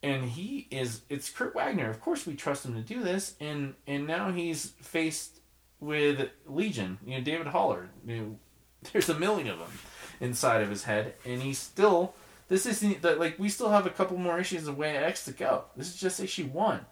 And 0.00 0.24
he 0.24 0.68
is, 0.70 1.02
it's 1.08 1.28
Kurt 1.28 1.56
Wagner. 1.56 1.90
Of 1.90 2.00
course, 2.00 2.24
we 2.24 2.36
trust 2.36 2.64
him 2.64 2.74
to 2.74 2.80
do 2.80 3.02
this. 3.02 3.34
And 3.40 3.74
and 3.86 4.06
now 4.06 4.30
he's 4.30 4.66
faced 4.80 5.40
with 5.80 6.30
Legion. 6.46 6.98
You 7.04 7.18
know, 7.18 7.24
David 7.24 7.48
Haller. 7.48 7.90
You 8.06 8.16
know, 8.16 8.38
there's 8.92 9.08
a 9.08 9.18
million 9.18 9.48
of 9.48 9.58
them 9.58 9.72
inside 10.20 10.62
of 10.62 10.70
his 10.70 10.84
head, 10.84 11.14
and 11.24 11.42
he's 11.42 11.58
still. 11.58 12.14
This 12.46 12.64
isn't 12.64 13.04
like 13.04 13.38
we 13.38 13.48
still 13.48 13.70
have 13.70 13.86
a 13.86 13.90
couple 13.90 14.16
more 14.16 14.38
issues 14.38 14.68
of 14.68 14.78
Way 14.78 14.96
X 14.96 15.24
to 15.26 15.32
go. 15.32 15.64
This 15.76 15.88
is 15.88 16.00
just 16.00 16.20
issue 16.20 16.46
one, 16.46 16.86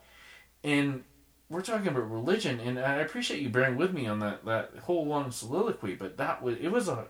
and 0.63 1.05
we're 1.49 1.63
talking 1.63 1.89
about 1.89 2.11
religion, 2.11 2.61
and 2.61 2.79
I 2.79 2.97
appreciate 2.97 3.41
you 3.41 3.49
bearing 3.49 3.77
with 3.77 3.93
me 3.93 4.07
on 4.07 4.19
that 4.21 4.45
that 4.45 4.73
whole 4.85 5.07
long 5.07 5.31
soliloquy. 5.31 5.95
But 5.95 6.17
that 6.17 6.43
was 6.43 6.57
it 6.59 6.69
was 6.69 6.89
a 6.89 7.09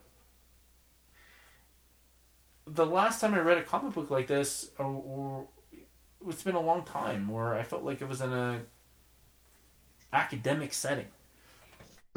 the 2.66 2.86
last 2.86 3.20
time 3.20 3.34
I 3.34 3.40
read 3.40 3.58
a 3.58 3.62
comic 3.62 3.94
book 3.94 4.10
like 4.10 4.26
this, 4.26 4.70
or, 4.78 4.86
or 4.86 5.48
it's 6.28 6.42
been 6.42 6.54
a 6.54 6.60
long 6.60 6.84
time, 6.84 7.28
where 7.28 7.54
I 7.54 7.62
felt 7.62 7.82
like 7.82 8.02
it 8.02 8.08
was 8.08 8.20
in 8.20 8.32
a 8.32 8.60
academic 10.12 10.72
setting. 10.72 11.06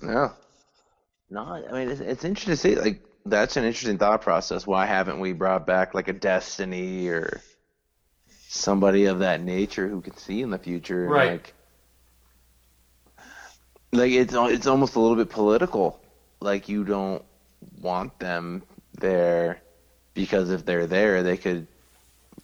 Yeah. 0.03 0.29
No, 1.29 1.41
I 1.41 1.71
mean 1.71 1.89
it's, 1.89 2.01
it's 2.01 2.23
interesting 2.23 2.53
to 2.53 2.57
see. 2.57 2.75
Like 2.75 3.03
that's 3.25 3.55
an 3.57 3.63
interesting 3.63 3.97
thought 3.97 4.21
process. 4.21 4.67
Why 4.67 4.85
haven't 4.85 5.19
we 5.19 5.33
brought 5.33 5.65
back 5.65 5.93
like 5.93 6.07
a 6.07 6.13
Destiny 6.13 7.07
or 7.07 7.41
somebody 8.47 9.05
of 9.05 9.19
that 9.19 9.41
nature 9.41 9.87
who 9.87 10.01
can 10.01 10.17
see 10.17 10.41
in 10.41 10.49
the 10.49 10.57
future? 10.57 11.07
Right. 11.07 11.33
Like, 11.33 11.53
like 13.91 14.11
it's 14.11 14.33
it's 14.35 14.67
almost 14.67 14.95
a 14.95 14.99
little 14.99 15.15
bit 15.17 15.29
political. 15.29 15.99
Like 16.41 16.69
you 16.69 16.83
don't 16.83 17.23
want 17.81 18.17
them 18.19 18.63
there 18.99 19.61
because 20.13 20.49
if 20.51 20.65
they're 20.65 20.87
there, 20.87 21.23
they 21.23 21.37
could, 21.37 21.67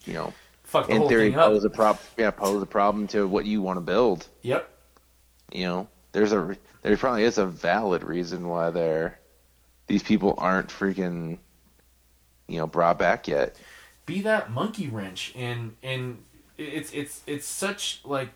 you 0.05 0.13
know, 0.13 0.33
Fuck 0.63 0.89
the 0.89 0.95
in 0.95 0.97
whole 0.97 1.09
theory 1.09 1.29
thing 1.29 1.35
up. 1.35 1.45
pose 1.47 1.63
a 1.65 1.69
prop 1.69 2.01
yeah 2.17 2.31
pose 2.31 2.61
a 2.61 2.65
problem 2.65 3.07
to 3.09 3.27
what 3.27 3.45
you 3.45 3.61
want 3.61 3.77
to 3.77 3.81
build. 3.81 4.27
Yep. 4.41 4.69
You 5.51 5.65
know, 5.65 5.87
there's 6.11 6.33
a 6.33 6.57
there 6.81 6.97
probably 6.97 7.23
is 7.23 7.37
a 7.37 7.45
valid 7.47 8.03
reason 8.03 8.47
why 8.47 8.69
they're 8.71 9.19
these 9.87 10.03
people 10.03 10.35
aren't 10.37 10.69
freaking 10.69 11.39
you 12.47 12.57
know 12.59 12.67
brought 12.67 12.99
back 12.99 13.27
yet. 13.27 13.55
be 14.05 14.21
that 14.21 14.51
monkey 14.51 14.87
wrench 14.87 15.33
and 15.35 15.75
and 15.83 16.23
it's 16.57 16.91
it's 16.93 17.21
it's 17.27 17.47
such 17.47 18.01
like 18.05 18.29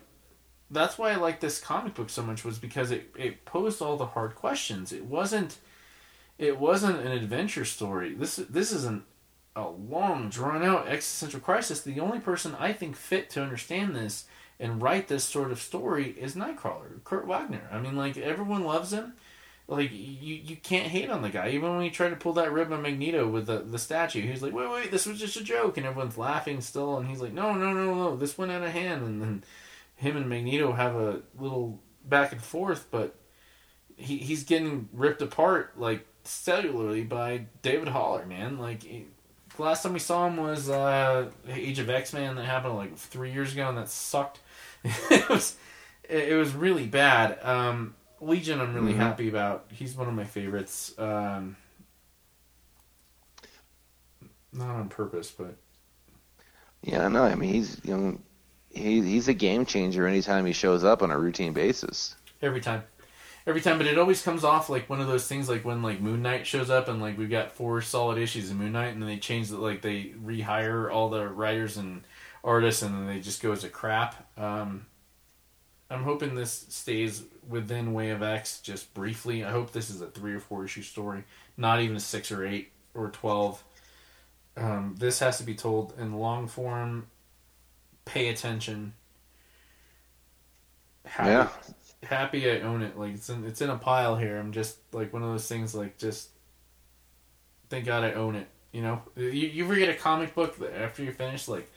that's 0.70 0.98
why 0.98 1.10
I 1.12 1.16
like 1.16 1.40
this 1.40 1.60
comic 1.60 1.94
book 1.94 2.10
so 2.10 2.22
much 2.22 2.44
was 2.44 2.58
because 2.58 2.90
it, 2.90 3.10
it 3.16 3.44
posed 3.44 3.82
all 3.82 3.96
the 3.96 4.06
hard 4.06 4.34
questions. 4.34 4.92
It 4.92 5.04
wasn't 5.04 5.58
it 6.38 6.58
wasn't 6.58 7.00
an 7.00 7.12
adventure 7.12 7.64
story. 7.64 8.14
This 8.14 8.36
this 8.36 8.72
isn't 8.72 9.04
a 9.56 9.68
long 9.68 10.30
drawn 10.30 10.62
out 10.62 10.88
existential 10.88 11.40
crisis. 11.40 11.80
The 11.80 12.00
only 12.00 12.20
person 12.20 12.56
I 12.58 12.72
think 12.72 12.96
fit 12.96 13.30
to 13.30 13.42
understand 13.42 13.94
this 13.94 14.26
and 14.58 14.80
write 14.80 15.08
this 15.08 15.24
sort 15.24 15.50
of 15.50 15.60
story 15.60 16.14
is 16.18 16.34
Nightcrawler, 16.34 17.02
Kurt 17.04 17.26
Wagner. 17.26 17.68
I 17.72 17.78
mean 17.78 17.96
like 17.96 18.16
everyone 18.16 18.64
loves 18.64 18.92
him. 18.92 19.14
Like 19.66 19.90
you, 19.92 20.34
you 20.34 20.56
can't 20.56 20.88
hate 20.88 21.10
on 21.10 21.22
the 21.22 21.28
guy. 21.30 21.50
Even 21.50 21.74
when 21.76 21.82
he 21.82 21.90
tried 21.90 22.08
to 22.10 22.16
pull 22.16 22.32
that 22.34 22.52
rib 22.52 22.72
on 22.72 22.82
Magneto 22.82 23.28
with 23.28 23.46
the, 23.46 23.60
the 23.60 23.78
statue, 23.78 24.20
he's 24.20 24.42
like, 24.42 24.52
"Wait, 24.52 24.68
wait, 24.68 24.90
this 24.90 25.06
was 25.06 25.20
just 25.20 25.36
a 25.36 25.44
joke," 25.44 25.76
and 25.76 25.86
everyone's 25.86 26.18
laughing 26.18 26.60
still. 26.60 26.98
And 26.98 27.08
he's 27.08 27.20
like, 27.20 27.32
"No, 27.32 27.54
no, 27.54 27.72
no, 27.72 27.94
no, 27.94 28.16
this 28.16 28.36
went 28.36 28.50
out 28.50 28.64
of 28.64 28.72
hand." 28.72 29.04
And 29.04 29.22
then 29.22 29.44
him 30.00 30.16
and 30.16 30.28
Magneto 30.28 30.72
have 30.72 30.94
a 30.94 31.20
little 31.38 31.78
back 32.04 32.32
and 32.32 32.42
forth, 32.42 32.86
but 32.90 33.14
he 33.96 34.16
he's 34.18 34.44
getting 34.44 34.88
ripped 34.92 35.20
apart 35.22 35.78
like 35.78 36.06
cellularly 36.24 37.06
by 37.08 37.46
David 37.62 37.88
Haller, 37.88 38.24
man. 38.26 38.58
Like 38.58 38.82
he- 38.82 39.06
last 39.58 39.82
time 39.82 39.92
we 39.92 39.98
saw 39.98 40.26
him 40.26 40.38
was 40.38 40.70
uh, 40.70 41.30
Age 41.48 41.78
of 41.78 41.90
X 41.90 42.12
Men 42.14 42.36
that 42.36 42.46
happened 42.46 42.76
like 42.76 42.96
three 42.96 43.30
years 43.32 43.52
ago, 43.52 43.68
and 43.68 43.76
that 43.78 43.88
sucked. 43.90 44.40
it 44.84 45.28
was 45.28 45.56
it 46.08 46.34
was 46.34 46.54
really 46.54 46.86
bad. 46.86 47.38
Um, 47.44 47.94
Legion, 48.22 48.60
I'm 48.60 48.74
really 48.74 48.94
Mhm. 48.94 48.96
happy 48.96 49.28
about. 49.28 49.66
He's 49.70 49.94
one 49.96 50.08
of 50.08 50.14
my 50.14 50.24
favorites. 50.24 50.94
Um, 50.98 51.56
not 54.52 54.74
on 54.76 54.88
purpose, 54.88 55.30
but 55.30 55.54
Yeah, 56.82 57.08
no, 57.08 57.24
I 57.24 57.34
mean 57.34 57.52
he's 57.52 57.80
you 57.84 57.96
know 57.96 58.18
he 58.70 59.02
he's 59.02 59.28
a 59.28 59.34
game 59.34 59.66
changer 59.66 60.06
anytime 60.06 60.46
he 60.46 60.52
shows 60.52 60.84
up 60.84 61.02
on 61.02 61.10
a 61.10 61.18
routine 61.18 61.52
basis. 61.52 62.16
every 62.42 62.60
time, 62.60 62.84
every 63.46 63.60
time. 63.60 63.78
But 63.78 63.86
it 63.86 63.98
always 63.98 64.22
comes 64.22 64.44
off 64.44 64.70
like 64.70 64.88
one 64.88 65.00
of 65.00 65.08
those 65.08 65.26
things, 65.26 65.48
like 65.48 65.64
when 65.64 65.82
like 65.82 66.00
Moon 66.00 66.22
Knight 66.22 66.46
shows 66.46 66.70
up, 66.70 66.88
and 66.88 67.00
like 67.00 67.18
we've 67.18 67.30
got 67.30 67.52
four 67.52 67.82
solid 67.82 68.18
issues 68.18 68.50
in 68.50 68.56
Moon 68.56 68.72
Knight, 68.72 68.92
and 68.92 69.02
then 69.02 69.08
they 69.08 69.18
change 69.18 69.50
it, 69.50 69.56
like 69.56 69.82
they 69.82 70.14
rehire 70.24 70.90
all 70.92 71.08
the 71.10 71.28
writers 71.28 71.76
and 71.76 72.02
artists, 72.42 72.82
and 72.82 72.94
then 72.94 73.06
they 73.06 73.20
just 73.20 73.42
go 73.42 73.52
as 73.52 73.64
a 73.64 73.68
crap. 73.68 74.26
Um, 74.38 74.86
I'm 75.90 76.04
hoping 76.04 76.36
this 76.36 76.66
stays 76.68 77.24
within 77.48 77.92
Way 77.92 78.10
of 78.10 78.22
X 78.22 78.60
just 78.60 78.94
briefly. 78.94 79.44
I 79.44 79.50
hope 79.50 79.72
this 79.72 79.90
is 79.90 80.00
a 80.00 80.06
three 80.06 80.32
or 80.34 80.40
four 80.40 80.64
issue 80.64 80.82
story, 80.82 81.24
not 81.56 81.80
even 81.80 81.96
a 81.96 82.00
six 82.00 82.30
or 82.30 82.46
eight 82.46 82.70
or 82.94 83.10
twelve. 83.10 83.64
Um, 84.56 84.94
this 84.98 85.18
has 85.18 85.38
to 85.38 85.44
be 85.44 85.54
told 85.54 85.94
in 85.98 86.14
long 86.14 86.46
form. 86.46 87.06
Pay 88.04 88.28
attention. 88.28 88.92
Happy, 91.04 91.28
Yeah. 91.28 91.48
happy 92.04 92.50
I 92.50 92.60
own 92.60 92.82
it. 92.82 92.98
Like 92.98 93.14
it's 93.14 93.28
in 93.28 93.44
it's 93.44 93.60
in 93.60 93.70
a 93.70 93.76
pile 93.78 94.16
here. 94.16 94.38
I'm 94.38 94.52
just 94.52 94.78
like 94.92 95.12
one 95.12 95.22
of 95.22 95.30
those 95.30 95.46
things. 95.48 95.74
Like 95.74 95.98
just 95.98 96.30
thank 97.68 97.84
God 97.84 98.04
I 98.04 98.12
own 98.12 98.36
it. 98.36 98.48
You 98.72 98.82
know, 98.82 99.02
you 99.16 99.24
you 99.30 99.64
ever 99.64 99.74
get 99.76 99.88
a 99.88 99.94
comic 99.94 100.34
book 100.34 100.58
that 100.58 100.74
after 100.80 101.02
you 101.02 101.12
finish 101.12 101.48
like 101.48 101.70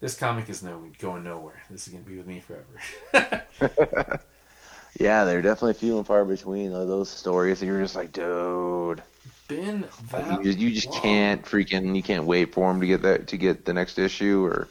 this 0.00 0.16
comic 0.16 0.48
is 0.48 0.62
no 0.62 0.84
going 0.98 1.24
nowhere. 1.24 1.62
This 1.70 1.86
is 1.86 1.92
gonna 1.92 2.04
be 2.04 2.16
with 2.16 2.26
me 2.26 2.40
forever. 2.40 3.42
Yeah, 4.98 5.24
they're 5.24 5.42
definitely 5.42 5.74
few 5.74 5.98
and 5.98 6.06
far 6.06 6.24
between 6.24 6.70
those 6.72 7.10
stories. 7.10 7.60
that 7.60 7.66
You're 7.66 7.82
just 7.82 7.96
like, 7.96 8.12
dude, 8.12 9.02
Been 9.48 9.86
that 10.10 10.42
you, 10.44 10.50
you 10.52 10.70
just 10.72 10.92
can't 10.92 11.44
freaking 11.44 11.94
you 11.94 12.02
can't 12.02 12.24
wait 12.24 12.52
for 12.52 12.70
them 12.72 12.80
to 12.80 12.86
get 12.86 13.02
that 13.02 13.28
to 13.28 13.36
get 13.36 13.64
the 13.64 13.72
next 13.72 13.98
issue 13.98 14.44
or 14.44 14.68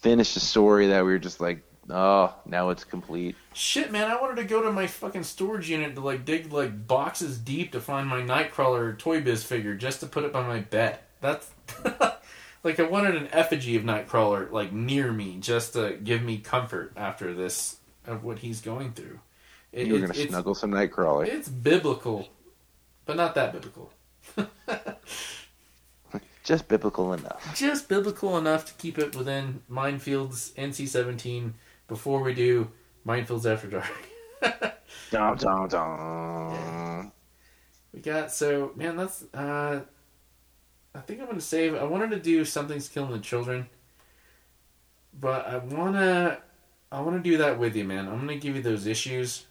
finish 0.00 0.34
the 0.34 0.40
story 0.40 0.88
that 0.88 1.04
we 1.04 1.12
were 1.12 1.18
just 1.18 1.40
like, 1.40 1.62
oh, 1.90 2.34
now 2.46 2.70
it's 2.70 2.84
complete. 2.84 3.36
Shit, 3.52 3.90
man! 3.92 4.10
I 4.10 4.20
wanted 4.20 4.36
to 4.36 4.44
go 4.44 4.62
to 4.62 4.72
my 4.72 4.86
fucking 4.86 5.22
storage 5.24 5.70
unit 5.70 5.94
to 5.94 6.00
like 6.00 6.24
dig 6.24 6.52
like 6.52 6.86
boxes 6.86 7.38
deep 7.38 7.72
to 7.72 7.80
find 7.80 8.08
my 8.08 8.20
Nightcrawler 8.20 8.98
Toy 8.98 9.20
Biz 9.20 9.44
figure 9.44 9.74
just 9.74 10.00
to 10.00 10.06
put 10.06 10.24
it 10.24 10.32
by 10.32 10.46
my 10.46 10.60
bed. 10.60 10.98
That's 11.20 11.50
like 12.64 12.80
I 12.80 12.84
wanted 12.84 13.16
an 13.16 13.28
effigy 13.32 13.76
of 13.76 13.84
Nightcrawler 13.84 14.50
like 14.50 14.72
near 14.72 15.12
me 15.12 15.38
just 15.40 15.74
to 15.74 15.96
give 16.02 16.22
me 16.22 16.38
comfort 16.38 16.92
after 16.96 17.32
this 17.32 17.76
of 18.06 18.24
what 18.24 18.40
he's 18.40 18.60
going 18.60 18.92
through. 18.92 19.20
It, 19.72 19.86
You 19.86 19.94
were 19.94 20.00
gonna 20.00 20.14
snuggle 20.14 20.54
some 20.54 20.70
Nightcrawler. 20.70 21.26
it's 21.26 21.48
biblical, 21.48 22.28
but 23.06 23.16
not 23.16 23.34
that 23.36 23.52
biblical. 23.52 23.90
Just 26.44 26.68
biblical 26.68 27.14
enough. 27.14 27.56
Just 27.56 27.88
biblical 27.88 28.36
enough 28.36 28.66
to 28.66 28.74
keep 28.74 28.98
it 28.98 29.16
within 29.16 29.62
Mindfields 29.70 30.52
NC 30.52 30.86
seventeen 30.88 31.54
before 31.88 32.22
we 32.22 32.34
do 32.34 32.70
Mindfields 33.06 33.50
After 33.50 33.66
Dark. 33.66 33.90
Dun, 35.10 35.36
dun, 35.36 35.68
dun. 35.68 37.12
We 37.92 38.00
got 38.00 38.30
so 38.32 38.72
man. 38.76 38.96
That's 38.96 39.24
uh, 39.32 39.82
I 40.94 41.00
think 41.00 41.20
I'm 41.20 41.26
gonna 41.26 41.40
save. 41.40 41.74
I 41.74 41.84
wanted 41.84 42.10
to 42.10 42.20
do 42.20 42.44
something's 42.44 42.88
killing 42.88 43.12
the 43.12 43.20
children, 43.20 43.68
but 45.18 45.46
I 45.46 45.58
wanna 45.58 46.38
I 46.92 47.00
wanna 47.00 47.20
do 47.20 47.38
that 47.38 47.58
with 47.58 47.74
you, 47.74 47.84
man. 47.84 48.08
I'm 48.08 48.18
gonna 48.20 48.36
give 48.36 48.56
you 48.56 48.62
those 48.62 48.86
issues. 48.86 49.46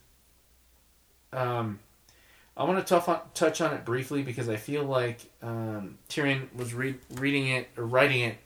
Um, 1.32 1.80
I 2.56 2.64
want 2.66 2.86
to 2.86 3.22
touch 3.34 3.62
on 3.62 3.74
it 3.74 3.84
briefly 3.84 4.22
because 4.22 4.48
I 4.48 4.58
feel 4.58 4.84
like 4.84 5.22
um, 5.42 5.98
Tynion 6.08 6.54
was 6.56 6.74
re- 6.74 7.00
reading 7.16 7.48
it 7.48 7.70
or 7.78 7.86
writing 7.86 8.22
it 8.22 8.38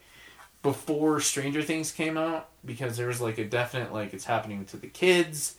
before 0.63 1.19
Stranger 1.19 1.61
Things 1.61 1.91
came 1.91 2.17
out 2.17 2.49
because 2.65 2.97
there 2.97 3.07
was 3.07 3.19
like 3.19 3.37
a 3.37 3.45
definite 3.45 3.93
like 3.93 4.13
it's 4.13 4.25
happening 4.25 4.65
to 4.65 4.77
the 4.77 4.87
kids 4.87 5.57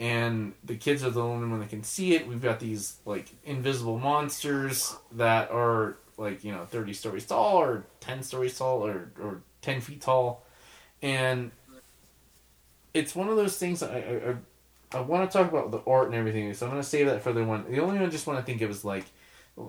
and 0.00 0.54
the 0.64 0.76
kids 0.76 1.04
are 1.04 1.10
the 1.10 1.22
only 1.22 1.46
one 1.46 1.60
that 1.60 1.68
can 1.68 1.84
see 1.84 2.14
it. 2.14 2.26
We've 2.26 2.40
got 2.40 2.58
these 2.58 2.96
like 3.04 3.28
invisible 3.44 3.98
monsters 3.98 4.96
that 5.12 5.50
are 5.50 5.96
like 6.16 6.42
you 6.42 6.52
know 6.52 6.64
thirty 6.64 6.94
stories 6.94 7.26
tall 7.26 7.58
or 7.58 7.84
ten 8.00 8.22
stories 8.22 8.56
tall 8.56 8.84
or 8.84 9.12
or 9.20 9.42
ten 9.60 9.82
feet 9.82 10.00
tall, 10.00 10.42
and 11.02 11.50
it's 12.94 13.14
one 13.14 13.28
of 13.28 13.36
those 13.36 13.58
things 13.58 13.82
I 13.82 13.98
I, 13.98 14.34
I, 14.92 15.00
want 15.00 15.30
to 15.30 15.38
talk 15.38 15.50
about 15.50 15.70
the 15.70 15.82
art 15.86 16.06
and 16.06 16.14
everything. 16.14 16.52
So 16.54 16.66
I'm 16.66 16.72
going 16.72 16.82
to 16.82 16.88
save 16.88 17.06
that 17.06 17.22
for 17.22 17.32
the 17.32 17.44
one. 17.44 17.64
The 17.70 17.80
only 17.80 17.98
one 17.98 18.06
I 18.06 18.10
just 18.10 18.26
want 18.26 18.38
to 18.38 18.44
think 18.44 18.60
of 18.62 18.70
is 18.70 18.84
like 18.84 19.04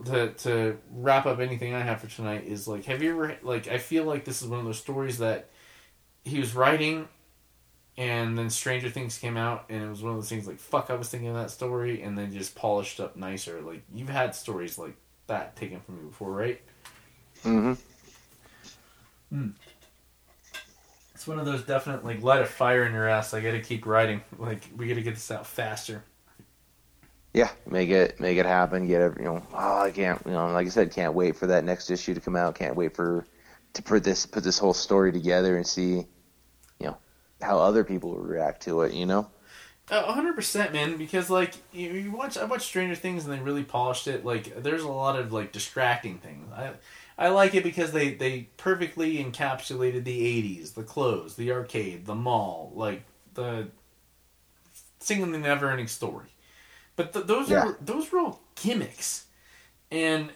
to 0.06 0.30
to 0.30 0.78
wrap 0.92 1.26
up 1.26 1.40
anything 1.40 1.74
I 1.74 1.82
have 1.82 2.00
for 2.00 2.08
tonight 2.08 2.46
is 2.46 2.68
like 2.68 2.86
have 2.86 3.02
you 3.02 3.12
ever 3.12 3.38
like 3.42 3.68
I 3.68 3.78
feel 3.78 4.06
like 4.06 4.24
this 4.24 4.42
is 4.42 4.48
one 4.48 4.60
of 4.60 4.66
those 4.66 4.80
stories 4.80 5.18
that 5.18 5.50
he 6.24 6.40
was 6.40 6.56
writing 6.56 7.10
and 7.98 8.38
then 8.38 8.50
Stranger 8.50 8.90
Things 8.90 9.18
came 9.18 9.38
out, 9.38 9.66
and 9.70 9.84
it 9.84 9.90
was 9.90 10.02
one 10.02 10.14
of 10.14 10.18
those 10.18 10.30
things 10.30 10.48
like, 10.48 10.60
fuck, 10.60 10.90
I 10.90 10.96
was 10.96 11.10
thinking 11.10 11.30
of 11.30 11.36
that 11.36 11.52
story, 11.52 12.02
and 12.02 12.18
then 12.18 12.32
just 12.32 12.56
polished 12.56 13.00
up 13.00 13.16
nicer. 13.16 13.62
Like, 13.62 13.84
you've 13.94 14.10
had 14.10 14.34
stories 14.34 14.78
like 14.78 14.96
that 15.28 15.56
taken 15.56 15.82
from 15.82 15.98
you 15.98 16.08
before, 16.08 16.32
right? 16.32 16.62
hmm 19.30 19.50
It's 21.22 21.28
one 21.28 21.38
of 21.38 21.46
those 21.46 21.62
definite, 21.62 22.04
like, 22.04 22.24
light 22.24 22.42
a 22.42 22.48
fire 22.48 22.84
in 22.84 22.94
your 22.94 23.08
ass. 23.08 23.36
I 23.36 23.42
gotta 23.42 23.60
keep 23.60 23.86
writing. 23.86 24.22
Like, 24.40 24.68
we 24.76 24.88
gotta 24.88 25.02
get 25.02 25.14
this 25.14 25.30
out 25.30 25.46
faster. 25.46 26.04
Yeah, 27.32 27.52
make 27.68 27.90
it 27.90 28.20
make 28.20 28.40
it 28.40 28.48
happen. 28.48 28.88
Get 28.88 29.02
every, 29.02 29.22
you 29.22 29.30
know. 29.30 29.46
Oh, 29.54 29.82
I 29.82 29.92
can't. 29.92 30.20
You 30.26 30.32
know, 30.32 30.48
like 30.48 30.66
I 30.66 30.72
said, 30.72 30.92
can't 30.92 31.14
wait 31.14 31.36
for 31.36 31.46
that 31.46 31.64
next 31.64 31.92
issue 31.92 32.16
to 32.16 32.20
come 32.20 32.36
out. 32.36 32.56
Can't 32.56 32.76
wait 32.76 32.96
for 32.96 33.28
to 33.74 33.84
put 33.84 34.04
this 34.04 34.26
put 34.26 34.44
this 34.44 34.58
whole 34.58 34.74
story 34.74 35.12
together 35.12 35.58
and 35.58 35.68
see, 35.68 36.08
you 36.80 36.88
know, 36.88 36.98
how 37.40 37.60
other 37.60 37.84
people 37.84 38.16
react 38.16 38.64
to 38.64 38.82
it. 38.82 38.94
You 38.96 39.06
know. 39.06 39.30
A 39.92 40.14
hundred 40.14 40.34
percent, 40.34 40.74
man. 40.74 40.98
Because 40.98 41.30
like 41.30 41.54
you, 41.72 41.92
you 41.92 42.12
watch, 42.12 42.36
I 42.36 42.46
watched 42.46 42.66
Stranger 42.66 42.96
Things 42.96 43.26
and 43.26 43.32
they 43.32 43.40
really 43.40 43.64
polished 43.64 44.08
it. 44.08 44.26
Like 44.26 44.64
there's 44.64 44.82
a 44.82 44.90
lot 44.90 45.20
of 45.20 45.32
like 45.32 45.52
distracting 45.52 46.18
things. 46.18 46.52
I 46.52 46.72
I 47.22 47.30
like 47.30 47.56
it 47.56 47.64
because 47.64 47.94
they 47.94 48.16
they 48.16 48.50
perfectly 48.58 49.24
encapsulated 49.24 50.06
the 50.06 50.22
'80s, 50.22 50.74
the 50.74 50.84
clothes, 50.84 51.36
the 51.38 51.52
arcade, 51.54 52.06
the 52.08 52.16
mall, 52.16 52.74
like 52.76 53.04
the 53.36 53.70
singing 55.00 55.32
the 55.32 55.38
never-ending 55.40 55.88
story. 55.88 56.28
But 56.96 57.14
th- 57.14 57.26
those 57.28 57.50
Yeah. 57.50 57.64
are 57.66 57.78
those 57.82 58.12
were 58.12 58.20
all 58.20 58.42
gimmicks, 58.56 59.26
and 59.92 60.32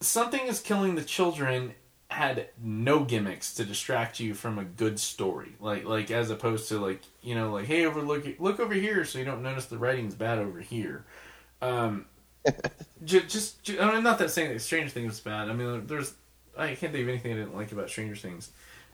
something 0.00 0.42
is 0.46 0.60
killing 0.60 0.96
the 0.96 1.04
children 1.04 1.74
had 2.10 2.48
no 2.62 3.04
gimmicks 3.04 3.54
to 3.54 3.64
distract 3.64 4.20
you 4.20 4.34
from 4.34 4.58
a 4.58 4.64
good 4.64 5.00
story. 5.00 5.54
Like 5.60 5.84
like 5.84 6.10
as 6.10 6.30
opposed 6.30 6.68
to 6.70 6.80
like 6.80 7.02
you 7.22 7.34
know 7.34 7.52
like 7.52 7.66
hey 7.66 7.86
over 7.86 8.02
look 8.02 8.26
look 8.40 8.60
over 8.60 8.74
here 8.74 9.04
so 9.04 9.18
you 9.18 9.24
don't 9.26 9.42
notice 9.42 9.66
the 9.66 9.78
writing's 9.78 10.14
bad 10.16 10.38
over 10.38 10.60
here. 10.60 11.04
Um, 11.62 12.06
just, 13.04 13.62
just 13.62 13.80
I'm 13.80 14.02
not 14.02 14.18
that 14.18 14.30
saying 14.30 14.52
that 14.52 14.60
Stranger 14.60 14.90
Things 14.90 15.10
was 15.10 15.20
bad. 15.20 15.48
I 15.48 15.52
mean 15.52 15.86
there's 15.86 16.14
I 16.56 16.68
can't 16.68 16.92
think 16.92 17.02
of 17.02 17.08
anything 17.08 17.32
I 17.32 17.36
didn't 17.36 17.56
like 17.56 17.72
about 17.72 17.88
Stranger 17.88 18.16
Things, 18.16 18.50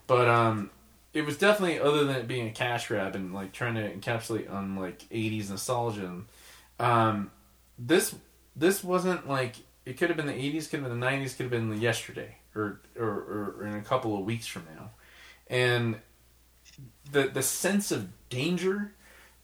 but 0.06 0.28
um, 0.28 0.70
it 1.12 1.24
was 1.24 1.36
definitely 1.36 1.80
other 1.80 2.04
than 2.04 2.16
it 2.16 2.28
being 2.28 2.46
a 2.46 2.52
cash 2.52 2.88
grab 2.88 3.14
and 3.14 3.34
like 3.34 3.52
trying 3.52 3.74
to 3.74 3.92
encapsulate 3.92 4.52
on 4.52 4.76
like 4.76 5.00
80s 5.10 5.50
nostalgia. 5.50 6.22
Um, 6.78 7.30
this 7.78 8.14
this 8.54 8.84
wasn't 8.84 9.28
like 9.28 9.56
it 9.84 9.96
could 9.96 10.10
have 10.10 10.16
been 10.16 10.26
the 10.26 10.32
80s, 10.32 10.68
could 10.68 10.80
have 10.80 10.88
been 10.88 11.00
the 11.00 11.06
90s, 11.06 11.36
could 11.36 11.44
have 11.44 11.50
been 11.50 11.80
yesterday 11.80 12.36
or, 12.54 12.80
or 12.98 13.56
or 13.58 13.66
in 13.66 13.74
a 13.74 13.82
couple 13.82 14.16
of 14.18 14.24
weeks 14.24 14.46
from 14.46 14.64
now, 14.76 14.90
and 15.48 15.96
the 17.10 17.28
the 17.28 17.42
sense 17.42 17.90
of 17.90 18.08
danger, 18.28 18.92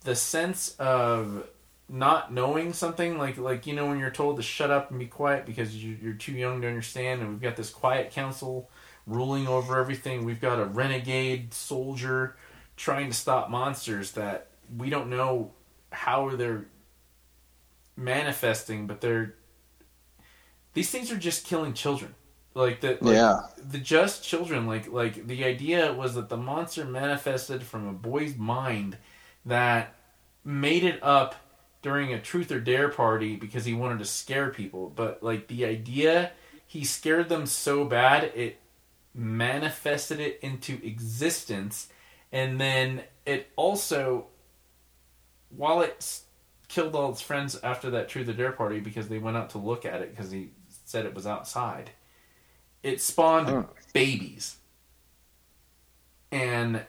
the 0.02 0.14
sense 0.14 0.76
of 0.78 1.46
not 1.88 2.32
knowing 2.32 2.72
something 2.72 3.18
like 3.18 3.36
like 3.36 3.66
you 3.66 3.74
know 3.74 3.86
when 3.86 3.98
you're 3.98 4.10
told 4.10 4.36
to 4.36 4.42
shut 4.42 4.70
up 4.70 4.90
and 4.90 4.98
be 4.98 5.06
quiet 5.06 5.44
because 5.44 5.76
you, 5.76 5.96
you're 6.02 6.14
too 6.14 6.32
young 6.32 6.60
to 6.62 6.68
understand 6.68 7.20
and 7.20 7.30
we've 7.30 7.42
got 7.42 7.56
this 7.56 7.70
quiet 7.70 8.10
council 8.10 8.70
ruling 9.06 9.46
over 9.46 9.78
everything 9.78 10.24
we've 10.24 10.40
got 10.40 10.58
a 10.58 10.64
renegade 10.64 11.52
soldier 11.52 12.36
trying 12.76 13.08
to 13.08 13.14
stop 13.14 13.50
monsters 13.50 14.12
that 14.12 14.48
we 14.76 14.88
don't 14.88 15.10
know 15.10 15.52
how 15.92 16.34
they're 16.34 16.66
manifesting 17.96 18.86
but 18.86 19.00
they're 19.00 19.34
these 20.72 20.90
things 20.90 21.12
are 21.12 21.18
just 21.18 21.46
killing 21.46 21.74
children 21.74 22.14
like 22.54 22.80
the 22.80 22.96
like, 23.00 23.14
yeah. 23.14 23.40
the 23.70 23.78
just 23.78 24.24
children 24.24 24.66
like 24.66 24.90
like 24.90 25.26
the 25.26 25.44
idea 25.44 25.92
was 25.92 26.14
that 26.14 26.30
the 26.30 26.36
monster 26.36 26.84
manifested 26.84 27.62
from 27.62 27.86
a 27.86 27.92
boy's 27.92 28.36
mind 28.36 28.96
that 29.44 29.94
made 30.44 30.82
it 30.82 30.98
up 31.02 31.34
during 31.84 32.12
a 32.12 32.20
truth 32.20 32.50
or 32.50 32.58
dare 32.58 32.88
party 32.88 33.36
because 33.36 33.64
he 33.64 33.72
wanted 33.74 34.00
to 34.00 34.04
scare 34.04 34.50
people 34.50 34.92
but 34.96 35.22
like 35.22 35.46
the 35.46 35.64
idea 35.64 36.32
he 36.66 36.84
scared 36.84 37.28
them 37.28 37.46
so 37.46 37.84
bad 37.84 38.24
it 38.34 38.58
manifested 39.14 40.18
it 40.18 40.40
into 40.42 40.84
existence, 40.84 41.88
and 42.32 42.60
then 42.60 43.04
it 43.24 43.48
also, 43.54 44.26
while 45.56 45.80
it 45.82 46.20
killed 46.66 46.96
all 46.96 47.12
its 47.12 47.20
friends 47.20 47.56
after 47.62 47.90
that 47.90 48.08
Truth 48.08 48.28
or 48.28 48.32
Dare 48.32 48.50
party 48.50 48.80
because 48.80 49.08
they 49.08 49.18
went 49.18 49.36
out 49.36 49.50
to 49.50 49.58
look 49.58 49.84
at 49.84 50.02
it 50.02 50.10
because 50.10 50.32
he 50.32 50.50
said 50.84 51.06
it 51.06 51.14
was 51.14 51.28
outside, 51.28 51.90
it 52.82 53.00
spawned 53.00 53.48
Oh. 53.48 53.68
babies. 53.92 54.56
And 56.32 56.84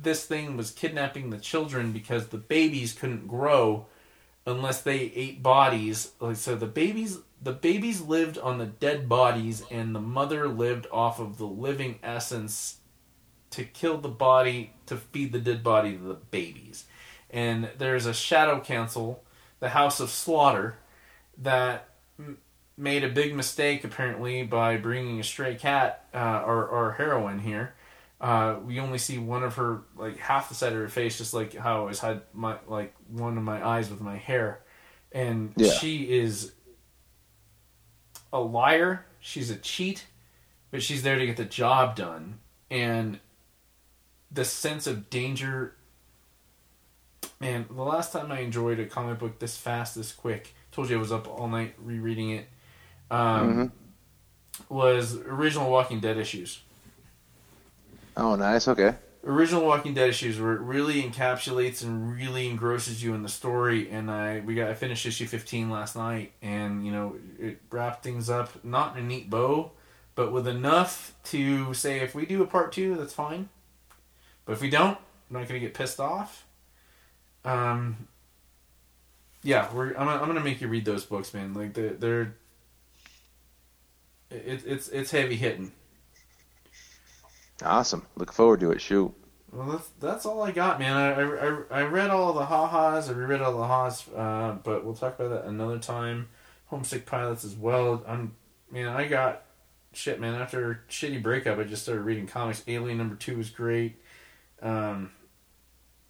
this 0.00 0.26
thing 0.26 0.56
was 0.56 0.70
kidnapping 0.70 1.30
the 1.30 1.38
children 1.38 1.92
because 1.92 2.28
the 2.28 2.38
babies 2.38 2.92
couldn't 2.92 3.26
grow 3.26 3.86
unless 4.46 4.82
they 4.82 5.12
ate 5.14 5.42
bodies. 5.42 6.12
Like 6.20 6.36
so 6.36 6.54
the 6.54 6.66
babies 6.66 7.18
the 7.40 7.52
babies 7.52 8.00
lived 8.00 8.38
on 8.38 8.58
the 8.58 8.66
dead 8.66 9.08
bodies 9.08 9.62
and 9.70 9.94
the 9.94 10.00
mother 10.00 10.48
lived 10.48 10.86
off 10.90 11.20
of 11.20 11.36
the 11.36 11.46
living 11.46 11.98
essence 12.02 12.78
to 13.50 13.64
kill 13.64 13.98
the 13.98 14.08
body 14.08 14.72
to 14.86 14.96
feed 14.96 15.32
the 15.32 15.38
dead 15.38 15.62
body 15.62 15.96
to 15.96 16.02
the 16.02 16.14
babies. 16.14 16.84
And 17.30 17.68
there's 17.78 18.06
a 18.06 18.14
shadow 18.14 18.60
council, 18.60 19.22
the 19.60 19.70
House 19.70 20.00
of 20.00 20.10
Slaughter, 20.10 20.78
that 21.38 21.88
made 22.76 23.04
a 23.04 23.08
big 23.08 23.34
mistake 23.34 23.84
apparently 23.84 24.42
by 24.42 24.76
bringing 24.76 25.20
a 25.20 25.24
stray 25.24 25.54
cat 25.54 26.06
uh, 26.14 26.42
or, 26.46 26.66
or 26.66 26.92
heroine 26.92 27.40
here. 27.40 27.74
Uh, 28.24 28.58
we 28.64 28.80
only 28.80 28.96
see 28.96 29.18
one 29.18 29.44
of 29.44 29.56
her 29.56 29.82
like 29.96 30.16
half 30.16 30.48
the 30.48 30.54
side 30.54 30.72
of 30.72 30.78
her 30.78 30.88
face, 30.88 31.18
just 31.18 31.34
like 31.34 31.54
how 31.54 31.74
I 31.76 31.78
always 31.80 31.98
had 32.00 32.22
my 32.32 32.56
like 32.66 32.94
one 33.08 33.36
of 33.36 33.44
my 33.44 33.62
eyes 33.62 33.90
with 33.90 34.00
my 34.00 34.16
hair, 34.16 34.60
and 35.12 35.52
Yeah. 35.56 35.70
she 35.72 36.10
is 36.10 36.52
a 38.32 38.40
liar. 38.40 39.04
She's 39.20 39.50
a 39.50 39.56
cheat, 39.56 40.06
but 40.70 40.82
she's 40.82 41.02
there 41.02 41.18
to 41.18 41.26
get 41.26 41.36
the 41.36 41.44
job 41.44 41.96
done. 41.96 42.38
And 42.70 43.20
the 44.30 44.44
sense 44.46 44.86
of 44.86 45.10
danger. 45.10 45.76
Man, 47.40 47.66
the 47.70 47.82
last 47.82 48.10
time 48.12 48.32
I 48.32 48.40
enjoyed 48.40 48.78
a 48.80 48.86
comic 48.86 49.18
book 49.18 49.38
this 49.38 49.56
fast, 49.56 49.96
this 49.96 50.12
quick, 50.12 50.54
told 50.72 50.88
you 50.88 50.96
I 50.96 50.98
was 50.98 51.12
up 51.12 51.28
all 51.28 51.48
night 51.48 51.74
rereading 51.78 52.30
it. 52.30 52.48
Um, 53.10 53.70
Was 54.70 55.16
original 55.16 55.70
Walking 55.70 56.00
Dead 56.00 56.16
issues. 56.16 56.62
Oh, 58.16 58.36
nice. 58.36 58.68
Okay. 58.68 58.94
Original 59.26 59.64
Walking 59.64 59.94
Dead 59.94 60.10
issues 60.10 60.38
where 60.38 60.52
it 60.52 60.60
really 60.60 61.02
encapsulates 61.02 61.82
and 61.82 62.12
really 62.14 62.48
engrosses 62.48 63.02
you 63.02 63.14
in 63.14 63.22
the 63.22 63.28
story. 63.28 63.90
And 63.90 64.10
I 64.10 64.40
we 64.40 64.54
got 64.54 64.68
I 64.68 64.74
finished 64.74 65.06
issue 65.06 65.26
fifteen 65.26 65.70
last 65.70 65.96
night, 65.96 66.32
and 66.42 66.84
you 66.84 66.92
know 66.92 67.16
it 67.38 67.60
wrapped 67.70 68.04
things 68.04 68.28
up 68.28 68.62
not 68.64 68.96
in 68.96 69.04
a 69.04 69.06
neat 69.06 69.30
bow, 69.30 69.72
but 70.14 70.30
with 70.30 70.46
enough 70.46 71.14
to 71.24 71.72
say 71.72 72.00
if 72.00 72.14
we 72.14 72.26
do 72.26 72.42
a 72.42 72.46
part 72.46 72.72
two, 72.72 72.96
that's 72.96 73.14
fine. 73.14 73.48
But 74.44 74.52
if 74.52 74.60
we 74.60 74.68
don't, 74.68 74.98
I'm 75.30 75.40
not 75.40 75.48
gonna 75.48 75.60
get 75.60 75.74
pissed 75.74 76.00
off. 76.00 76.44
Um. 77.44 78.08
Yeah, 79.42 79.72
we're. 79.72 79.94
I'm. 79.96 80.08
I'm 80.08 80.26
gonna 80.26 80.40
make 80.40 80.60
you 80.60 80.68
read 80.68 80.84
those 80.84 81.04
books, 81.06 81.32
man. 81.32 81.54
Like 81.54 81.72
they're. 81.72 81.94
they're 81.94 82.34
it, 84.30 84.62
it's 84.66 84.88
it's 84.88 85.10
heavy 85.12 85.36
hitting. 85.36 85.72
Awesome. 87.62 88.06
Look 88.16 88.32
forward 88.32 88.60
to 88.60 88.72
it. 88.72 88.80
Shoot. 88.80 89.14
Well, 89.52 89.68
that's 89.68 89.88
that's 90.00 90.26
all 90.26 90.42
I 90.42 90.50
got, 90.50 90.80
man. 90.80 90.96
I 90.96 91.20
I, 91.20 91.82
I 91.82 91.82
read 91.84 92.10
all 92.10 92.32
the 92.32 92.46
ha-has. 92.46 93.08
I 93.08 93.12
reread 93.12 93.40
all 93.40 93.56
the 93.56 93.66
ha's, 93.66 94.08
uh, 94.08 94.56
but 94.64 94.84
we'll 94.84 94.94
talk 94.94 95.18
about 95.18 95.30
that 95.30 95.48
another 95.48 95.78
time. 95.78 96.28
Homesick 96.66 97.06
Pilots 97.06 97.44
as 97.44 97.54
well. 97.54 98.02
I'm 98.06 98.34
man. 98.70 98.88
I 98.88 99.06
got 99.06 99.42
shit, 99.92 100.20
man. 100.20 100.34
After 100.34 100.82
shitty 100.88 101.22
breakup, 101.22 101.58
I 101.58 101.64
just 101.64 101.84
started 101.84 102.02
reading 102.02 102.26
comics. 102.26 102.64
Alien 102.66 102.98
number 102.98 103.14
two 103.14 103.36
was 103.36 103.50
great. 103.50 104.02
Um, 104.60 105.12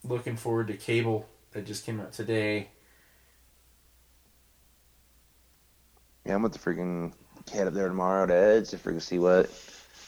looking 0.02 0.36
forward 0.36 0.68
to 0.68 0.74
Cable 0.74 1.28
that 1.52 1.66
just 1.66 1.84
came 1.84 2.00
out 2.00 2.12
today. 2.12 2.70
Yeah, 6.24 6.34
I'm 6.34 6.42
with 6.42 6.52
the 6.52 6.58
freaking 6.58 7.12
head 7.52 7.66
up 7.66 7.74
there 7.74 7.88
tomorrow 7.88 8.26
to 8.26 8.34
Edge 8.34 8.70
to 8.70 8.78
freaking 8.78 9.02
see 9.02 9.18
what 9.18 9.50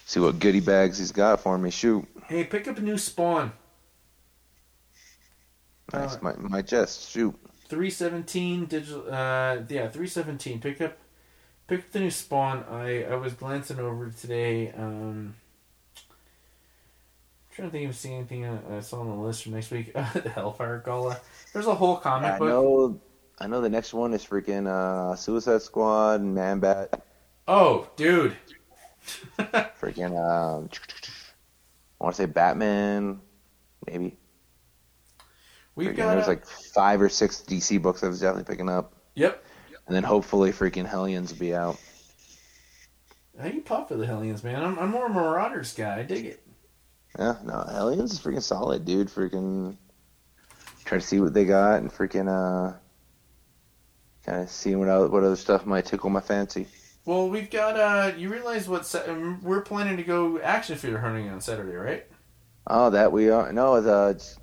see 0.07 0.21
what 0.21 0.39
goodie 0.39 0.61
bags 0.61 0.97
he's 0.99 1.13
got 1.13 1.43
for 1.43 1.59
me. 1.59 1.69
Shoot. 1.71 2.07
Hey, 2.29 2.45
pick 2.45 2.67
up 2.67 2.79
a 2.79 2.81
new 2.81 2.97
Spawn. 2.97 3.53
Nice. 5.93 6.15
Uh, 6.17 6.19
my 6.23 6.33
my 6.39 6.63
chest. 6.63 7.11
Shoot. 7.11 7.35
three 7.69 7.91
seventeen 7.91 8.65
digital. 8.67 9.13
Uh, 9.13 9.59
yeah, 9.69 9.89
three 9.89 10.07
seventeen. 10.07 10.61
Pick 10.61 10.81
up, 10.81 10.97
pick 11.67 11.81
up 11.81 11.91
the 11.93 12.01
new 12.01 12.11
Spawn. 12.11 12.65
I 12.71 13.05
I 13.05 13.17
was 13.17 13.35
glancing 13.35 13.79
over 13.79 14.11
today. 14.11 14.73
Um, 14.73 15.35
trying 17.55 17.69
to 17.69 17.73
think 17.73 17.89
of 17.89 17.97
seeing 17.97 18.17
anything 18.17 18.45
I 18.47 18.77
I 18.77 18.81
saw 18.81 19.01
on 19.01 19.09
the 19.09 19.15
list 19.15 19.45
for 19.45 19.51
next 19.51 19.71
week. 19.71 19.93
the 19.95 20.31
Hellfire 20.35 20.83
Gala. 20.85 21.21
There's 21.53 21.67
a 21.67 21.75
whole 21.75 21.97
comic 21.97 22.33
I 22.33 22.39
book. 22.39 22.49
know. 22.49 23.01
I 23.39 23.47
know 23.47 23.61
the 23.61 23.69
next 23.69 23.93
one 23.93 24.15
is 24.15 24.25
freaking 24.25 24.67
uh, 24.67 25.15
Suicide 25.15 25.61
Squad 25.63 26.21
and 26.21 26.35
Man 26.35 26.59
Bat. 26.59 27.05
Oh, 27.49 27.89
dude. 27.97 28.37
Freaking. 29.81 30.13
Um, 30.17 30.69
I 32.01 32.05
want 32.05 32.17
to 32.17 32.23
say 32.23 32.27
Batman. 32.27 33.21
Maybe. 33.87 34.17
We've 35.75 35.89
Freaking, 35.91 35.97
got 35.97 36.15
there's 36.15 36.27
a- 36.27 36.31
like 36.31 36.47
five 36.47 37.01
or 37.03 37.09
six 37.09 37.43
DC 37.47 37.81
books 37.83 38.03
I 38.03 38.09
was 38.09 38.21
definitely 38.21 38.51
picking 38.51 38.69
up, 38.71 38.95
Yep. 39.15 39.45
and 39.87 39.95
then 39.95 40.03
hopefully 40.05 40.51
freaking 40.53 40.87
Hellions 40.87 41.33
will 41.33 41.39
be 41.41 41.55
out. 41.55 41.79
How 43.39 43.49
you 43.49 43.61
pop 43.61 43.89
for 43.89 43.97
the 43.97 44.07
Hellions, 44.07 44.43
man? 44.43 44.63
I'm 44.65 44.79
I'm 44.79 44.91
more 44.91 45.07
a 45.07 45.11
Marauders 45.11 45.75
guy. 45.75 45.99
I 45.99 46.03
dig 46.03 46.25
it. 46.27 46.43
Yeah, 47.19 47.37
no, 47.45 47.65
Hellions 47.71 48.13
is 48.13 48.19
freaking 48.21 48.43
solid, 48.43 48.85
dude. 48.87 49.09
Freaking 49.09 49.77
try 50.87 50.99
to 50.99 51.05
see 51.07 51.21
what 51.21 51.35
they 51.35 51.45
got 51.45 51.81
and 51.81 51.91
freaking 51.93 52.29
uh, 52.29 52.75
kind 54.25 54.43
of 54.43 54.49
seeing 54.51 54.79
what 54.79 54.89
other, 54.89 55.09
what 55.09 55.25
other 55.25 55.37
stuff 55.37 55.67
might 55.67 55.85
tickle 55.85 56.09
my 56.11 56.21
fancy. 56.21 56.67
Well, 57.07 57.29
we've 57.31 57.49
got. 57.49 57.77
uh 57.79 58.15
You 58.17 58.29
realize 58.29 58.69
what? 58.69 58.93
Um, 59.09 59.41
we're 59.43 59.63
planning 59.63 59.97
to 59.97 60.03
go 60.03 60.39
action 60.41 60.77
figure 60.77 60.99
hunting 60.99 61.31
on 61.31 61.41
Saturday, 61.41 61.77
right? 61.77 62.07
Oh, 62.67 62.91
that 62.91 63.13
we 63.13 63.31
are 63.31 63.53
no, 63.53 63.81
the 63.81 64.09
it's 64.11 64.37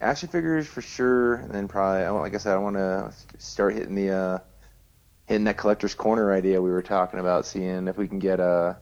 action 0.00 0.28
figures 0.28 0.66
for 0.66 0.82
sure, 0.82 1.34
and 1.36 1.50
then 1.50 1.68
probably 1.68 2.04
I 2.04 2.10
want, 2.10 2.24
like 2.24 2.34
I 2.34 2.38
said, 2.38 2.54
I 2.54 2.58
want 2.58 2.76
to 2.76 3.12
start 3.38 3.74
hitting 3.74 3.94
the 3.94 4.10
uh, 4.10 4.38
hitting 5.26 5.44
that 5.44 5.56
collector's 5.56 5.94
corner 5.94 6.32
idea 6.32 6.60
we 6.60 6.70
were 6.70 6.82
talking 6.82 7.20
about, 7.20 7.46
seeing 7.46 7.86
if 7.86 7.96
we 7.96 8.08
can 8.08 8.18
get 8.18 8.40
uh, 8.40 8.74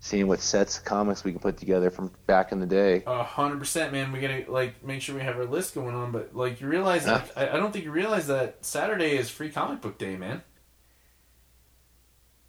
seeing 0.00 0.28
what 0.28 0.40
sets 0.40 0.78
of 0.78 0.84
comics 0.84 1.24
we 1.24 1.32
can 1.32 1.40
put 1.40 1.56
together 1.56 1.90
from 1.90 2.12
back 2.26 2.52
in 2.52 2.60
the 2.60 2.66
day. 2.66 3.02
A 3.06 3.24
hundred 3.24 3.58
percent, 3.58 3.92
man. 3.92 4.12
We 4.12 4.20
gotta 4.20 4.44
like 4.48 4.84
make 4.84 5.00
sure 5.00 5.14
we 5.14 5.22
have 5.22 5.36
our 5.36 5.46
list 5.46 5.74
going 5.74 5.94
on. 5.94 6.12
But 6.12 6.36
like, 6.36 6.60
you 6.60 6.68
realize, 6.68 7.06
like, 7.06 7.36
I, 7.36 7.50
I 7.50 7.56
don't 7.56 7.72
think 7.72 7.86
you 7.86 7.90
realize 7.90 8.26
that 8.26 8.64
Saturday 8.64 9.16
is 9.16 9.30
free 9.30 9.50
comic 9.50 9.80
book 9.80 9.98
day, 9.98 10.16
man. 10.16 10.42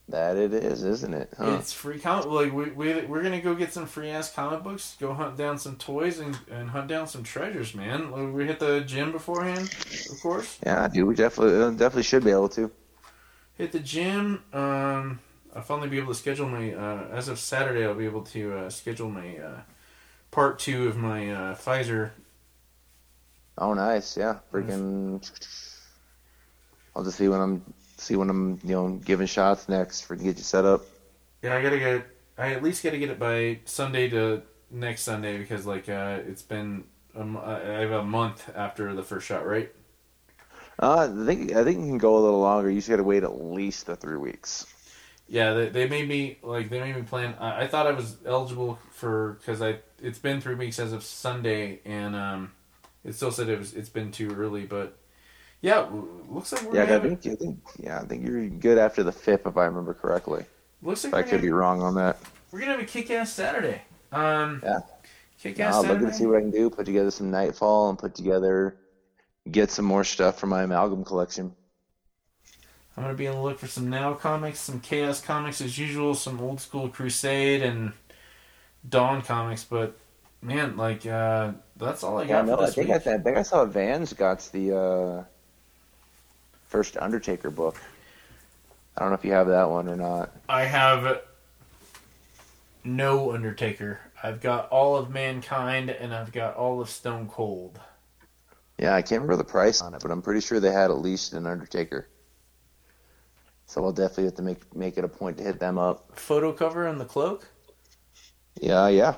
That 0.09 0.37
it 0.37 0.53
is, 0.53 0.83
isn't 0.83 1.13
it? 1.13 1.33
Huh? 1.37 1.57
It's 1.59 1.73
free 1.73 1.99
comic. 1.99 2.27
Like 2.27 2.53
we 2.53 2.71
we 2.71 3.01
we're 3.05 3.21
gonna 3.21 3.41
go 3.41 3.53
get 3.55 3.73
some 3.73 3.85
free 3.85 4.09
ass 4.09 4.31
comic 4.31 4.63
books, 4.63 4.95
go 4.99 5.13
hunt 5.13 5.35
down 5.35 5.57
some 5.57 5.75
toys, 5.75 6.19
and, 6.19 6.37
and 6.49 6.69
hunt 6.69 6.87
down 6.87 7.07
some 7.07 7.23
treasures, 7.23 7.75
man. 7.75 8.11
Like, 8.11 8.33
we 8.33 8.45
hit 8.45 8.59
the 8.59 8.81
gym 8.81 9.11
beforehand, 9.11 9.69
of 10.09 10.21
course. 10.21 10.59
Yeah, 10.65 10.87
dude, 10.87 11.07
we 11.07 11.15
definitely 11.15 11.61
uh, 11.61 11.71
definitely 11.71 12.03
should 12.03 12.23
be 12.23 12.31
able 12.31 12.49
to. 12.49 12.71
Hit 13.57 13.73
the 13.73 13.79
gym. 13.79 14.43
Um, 14.53 15.19
I'll 15.53 15.61
finally 15.61 15.89
be 15.89 15.97
able 15.97 16.13
to 16.13 16.19
schedule 16.19 16.47
my. 16.47 16.73
Uh, 16.73 17.07
as 17.11 17.27
of 17.27 17.37
Saturday, 17.37 17.85
I'll 17.85 17.93
be 17.93 18.05
able 18.05 18.23
to 18.23 18.57
uh, 18.57 18.69
schedule 18.69 19.09
my 19.09 19.37
uh, 19.37 19.61
part 20.31 20.57
two 20.59 20.87
of 20.87 20.95
my 20.95 21.29
uh, 21.29 21.55
Pfizer 21.55 22.11
Oh, 23.57 23.73
nice. 23.73 24.15
Yeah, 24.15 24.39
freaking. 24.51 25.27
I'll 26.95 27.03
just 27.03 27.17
see 27.17 27.27
when 27.27 27.39
I'm 27.39 27.73
see 27.97 28.15
when 28.15 28.29
I'm 28.29 28.59
you 28.63 28.75
know 28.75 28.89
giving 29.03 29.27
shots 29.27 29.67
next 29.69 30.01
for 30.01 30.15
to 30.15 30.23
get 30.23 30.37
you 30.37 30.43
set 30.43 30.65
up. 30.65 30.85
Yeah, 31.41 31.55
I 31.55 31.61
gotta 31.61 31.79
get. 31.79 32.07
I 32.37 32.53
at 32.53 32.63
least 32.63 32.83
gotta 32.83 32.97
get 32.97 33.09
it 33.09 33.19
by 33.19 33.59
Sunday 33.65 34.09
to 34.09 34.43
next 34.71 35.03
Sunday 35.03 35.37
because 35.37 35.65
like 35.65 35.89
uh, 35.89 36.19
it's 36.27 36.41
been. 36.41 36.85
Um, 37.15 37.37
I 37.37 37.79
have 37.79 37.91
a 37.91 38.03
month 38.03 38.49
after 38.55 38.93
the 38.93 39.01
first 39.01 39.25
shot, 39.25 39.45
right? 39.45 39.71
Uh, 40.79 41.09
I 41.11 41.25
think 41.25 41.53
I 41.53 41.63
think 41.63 41.79
you 41.79 41.85
can 41.87 41.97
go 41.97 42.17
a 42.17 42.19
little 42.19 42.39
longer. 42.41 42.69
You 42.69 42.77
just 42.77 42.89
got 42.89 42.97
to 42.97 43.03
wait 43.03 43.23
at 43.23 43.41
least 43.41 43.87
the 43.87 43.95
three 43.95 44.17
weeks. 44.17 44.67
Yeah, 45.27 45.53
they, 45.53 45.69
they 45.69 45.87
made 45.89 46.07
me 46.07 46.37
like 46.43 46.69
they 46.69 46.79
made 46.79 46.95
me 46.95 47.01
plan. 47.01 47.35
I, 47.39 47.63
I 47.63 47.67
thought 47.67 47.87
I 47.87 47.91
was 47.91 48.17
eligible 48.25 48.79
for 48.91 49.33
because 49.39 49.61
I 49.61 49.79
it's 50.01 50.19
been 50.19 50.39
three 50.39 50.55
weeks 50.55 50.79
as 50.79 50.93
of 50.93 51.03
Sunday, 51.03 51.79
and 51.83 52.15
um, 52.15 52.51
it 53.03 53.15
still 53.15 53.31
said 53.31 53.49
it 53.49 53.57
was 53.57 53.73
it's 53.73 53.89
been 53.89 54.11
too 54.11 54.33
early, 54.35 54.65
but 54.65 54.97
yeah, 55.61 55.87
looks 56.29 56.51
like 56.51 56.63
we're 56.63 56.71
Yeah, 56.71 56.83
I 56.83 56.99
think 56.99 57.25
I 57.25 57.35
think 57.35 57.59
yeah, 57.77 57.99
I 58.01 58.05
think 58.05 58.25
you're 58.25 58.47
good 58.49 58.77
after 58.77 59.03
the 59.03 59.11
fifth 59.11 59.45
if 59.47 59.57
I 59.57 59.65
remember 59.65 59.93
correctly. 59.93 60.45
looks 60.81 61.03
like 61.03 61.13
I 61.13 61.23
could 61.23 61.41
gonna, 61.41 61.41
be 61.41 61.51
wrong 61.51 61.81
on 61.81 61.95
that. 61.95 62.19
we're 62.51 62.59
gonna 62.59 62.71
have 62.73 62.81
a 62.81 62.85
kick 62.85 63.11
ass 63.11 63.33
Saturday. 63.33 63.81
Um, 64.11 64.63
Yeah. 64.63 64.79
kick 65.39 65.59
No, 65.59 65.69
ass 65.69 65.77
I'll 65.77 65.85
look 65.87 65.99
Saturday. 65.99 66.11
to 66.11 66.13
see 66.13 66.25
what 66.27 66.37
I 66.37 66.41
can 66.41 66.51
do. 66.51 66.69
Put 66.69 66.85
together 66.87 67.11
some 67.11 67.31
Knightfall 67.31 67.89
and 67.89 67.99
put 67.99 68.15
together 68.15 68.77
get 69.51 69.71
some 69.71 69.85
more 69.85 70.03
stuff 70.05 70.39
for 70.39 70.47
my 70.47 70.63
amalgam 70.63 71.05
collection. 71.05 71.55
I'm 72.95 73.03
gonna 73.03 73.13
be 73.15 73.27
on 73.27 73.35
the 73.35 73.41
look 73.41 73.59
for 73.59 73.67
some 73.67 73.89
Now 73.89 74.13
comics, 74.13 74.59
some 74.59 74.79
Chaos 74.79 75.21
comics 75.21 75.61
as 75.61 75.77
usual, 75.77 76.15
some 76.15 76.39
old 76.41 76.59
school 76.59 76.89
Crusade 76.89 77.61
and 77.61 77.93
Dawn 78.87 79.21
comics. 79.21 79.63
But 79.63 79.97
man, 80.41 80.77
like 80.77 81.05
uh, 81.05 81.53
that's 81.77 82.03
all 82.03 82.19
I 82.19 82.25
Yeah, 82.27 82.41
got 82.41 82.41
no, 82.41 82.59
I 82.59 82.71
think 82.71 82.89
I 82.89 82.99
think 82.99 83.37
I 83.37 83.43
saw 83.43 83.65
Vans 83.65 84.13
got 84.13 84.39
the 84.51 84.75
uh, 84.77 85.23
first 86.67 86.97
Undertaker 86.97 87.49
book. 87.49 87.81
I 88.95 89.01
don't 89.01 89.09
know 89.09 89.15
if 89.15 89.25
you 89.25 89.31
have 89.33 89.47
that 89.47 89.69
one 89.69 89.87
or 89.87 89.95
not. 89.95 90.31
I 90.49 90.63
have 90.65 91.21
no 92.83 93.31
Undertaker. 93.31 93.99
I've 94.23 94.41
got 94.41 94.69
all 94.69 94.95
of 94.97 95.09
Mankind 95.11 95.89
and 95.89 96.13
I've 96.13 96.31
got 96.31 96.55
all 96.55 96.81
of 96.81 96.89
Stone 96.89 97.29
Cold. 97.29 97.79
Yeah, 98.79 98.95
I 98.95 99.01
can't 99.01 99.21
remember 99.21 99.35
the 99.35 99.43
price 99.43 99.81
on 99.81 99.93
it, 99.93 100.01
but 100.01 100.11
I'm 100.11 100.21
pretty 100.21 100.41
sure 100.41 100.59
they 100.59 100.71
had 100.71 100.91
at 100.91 100.97
least 100.99 101.33
an 101.33 101.45
Undertaker. 101.47 102.07
So 103.67 103.83
I'll 103.83 103.91
definitely 103.91 104.25
have 104.25 104.35
to 104.35 104.41
make 104.41 104.75
make 104.75 104.97
it 104.97 105.03
a 105.03 105.07
point 105.07 105.37
to 105.37 105.43
hit 105.43 105.59
them 105.59 105.77
up. 105.77 106.17
Photo 106.19 106.51
cover 106.51 106.85
and 106.87 106.99
the 106.99 107.05
cloak. 107.05 107.47
Yeah, 108.61 108.87
yeah, 108.87 109.15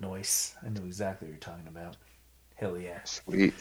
Nice. 0.00 0.54
I 0.64 0.68
know 0.70 0.84
exactly 0.84 1.26
what 1.26 1.32
you're 1.32 1.38
talking 1.40 1.66
about. 1.68 1.96
Hell 2.56 2.78
yeah. 2.78 3.00
sweet. 3.04 3.54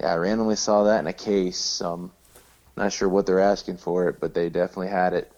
Yeah, 0.00 0.12
I 0.12 0.16
randomly 0.16 0.56
saw 0.56 0.84
that 0.84 1.00
in 1.00 1.06
a 1.06 1.12
case. 1.12 1.80
Um, 1.80 2.12
not 2.76 2.92
sure 2.92 3.08
what 3.08 3.26
they're 3.26 3.40
asking 3.40 3.78
for 3.78 4.08
it, 4.08 4.20
but 4.20 4.34
they 4.34 4.48
definitely 4.48 4.88
had 4.88 5.12
it. 5.14 5.32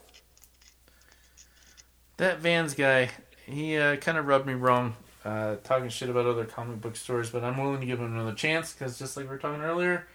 That 2.18 2.38
Vans 2.40 2.74
guy, 2.74 3.10
he 3.46 3.76
uh, 3.76 3.96
kind 3.96 4.18
of 4.18 4.26
rubbed 4.26 4.46
me 4.46 4.54
wrong, 4.54 4.94
uh, 5.24 5.56
talking 5.64 5.88
shit 5.88 6.08
about 6.10 6.26
other 6.26 6.44
comic 6.44 6.80
book 6.80 6.96
stores, 6.96 7.30
but 7.30 7.42
I'm 7.42 7.56
willing 7.56 7.80
to 7.80 7.86
give 7.86 7.98
him 7.98 8.12
another 8.14 8.34
chance 8.34 8.72
because 8.72 8.98
just 8.98 9.16
like 9.16 9.24
we 9.26 9.30
were 9.30 9.38
talking 9.38 9.62
earlier, 9.62 10.06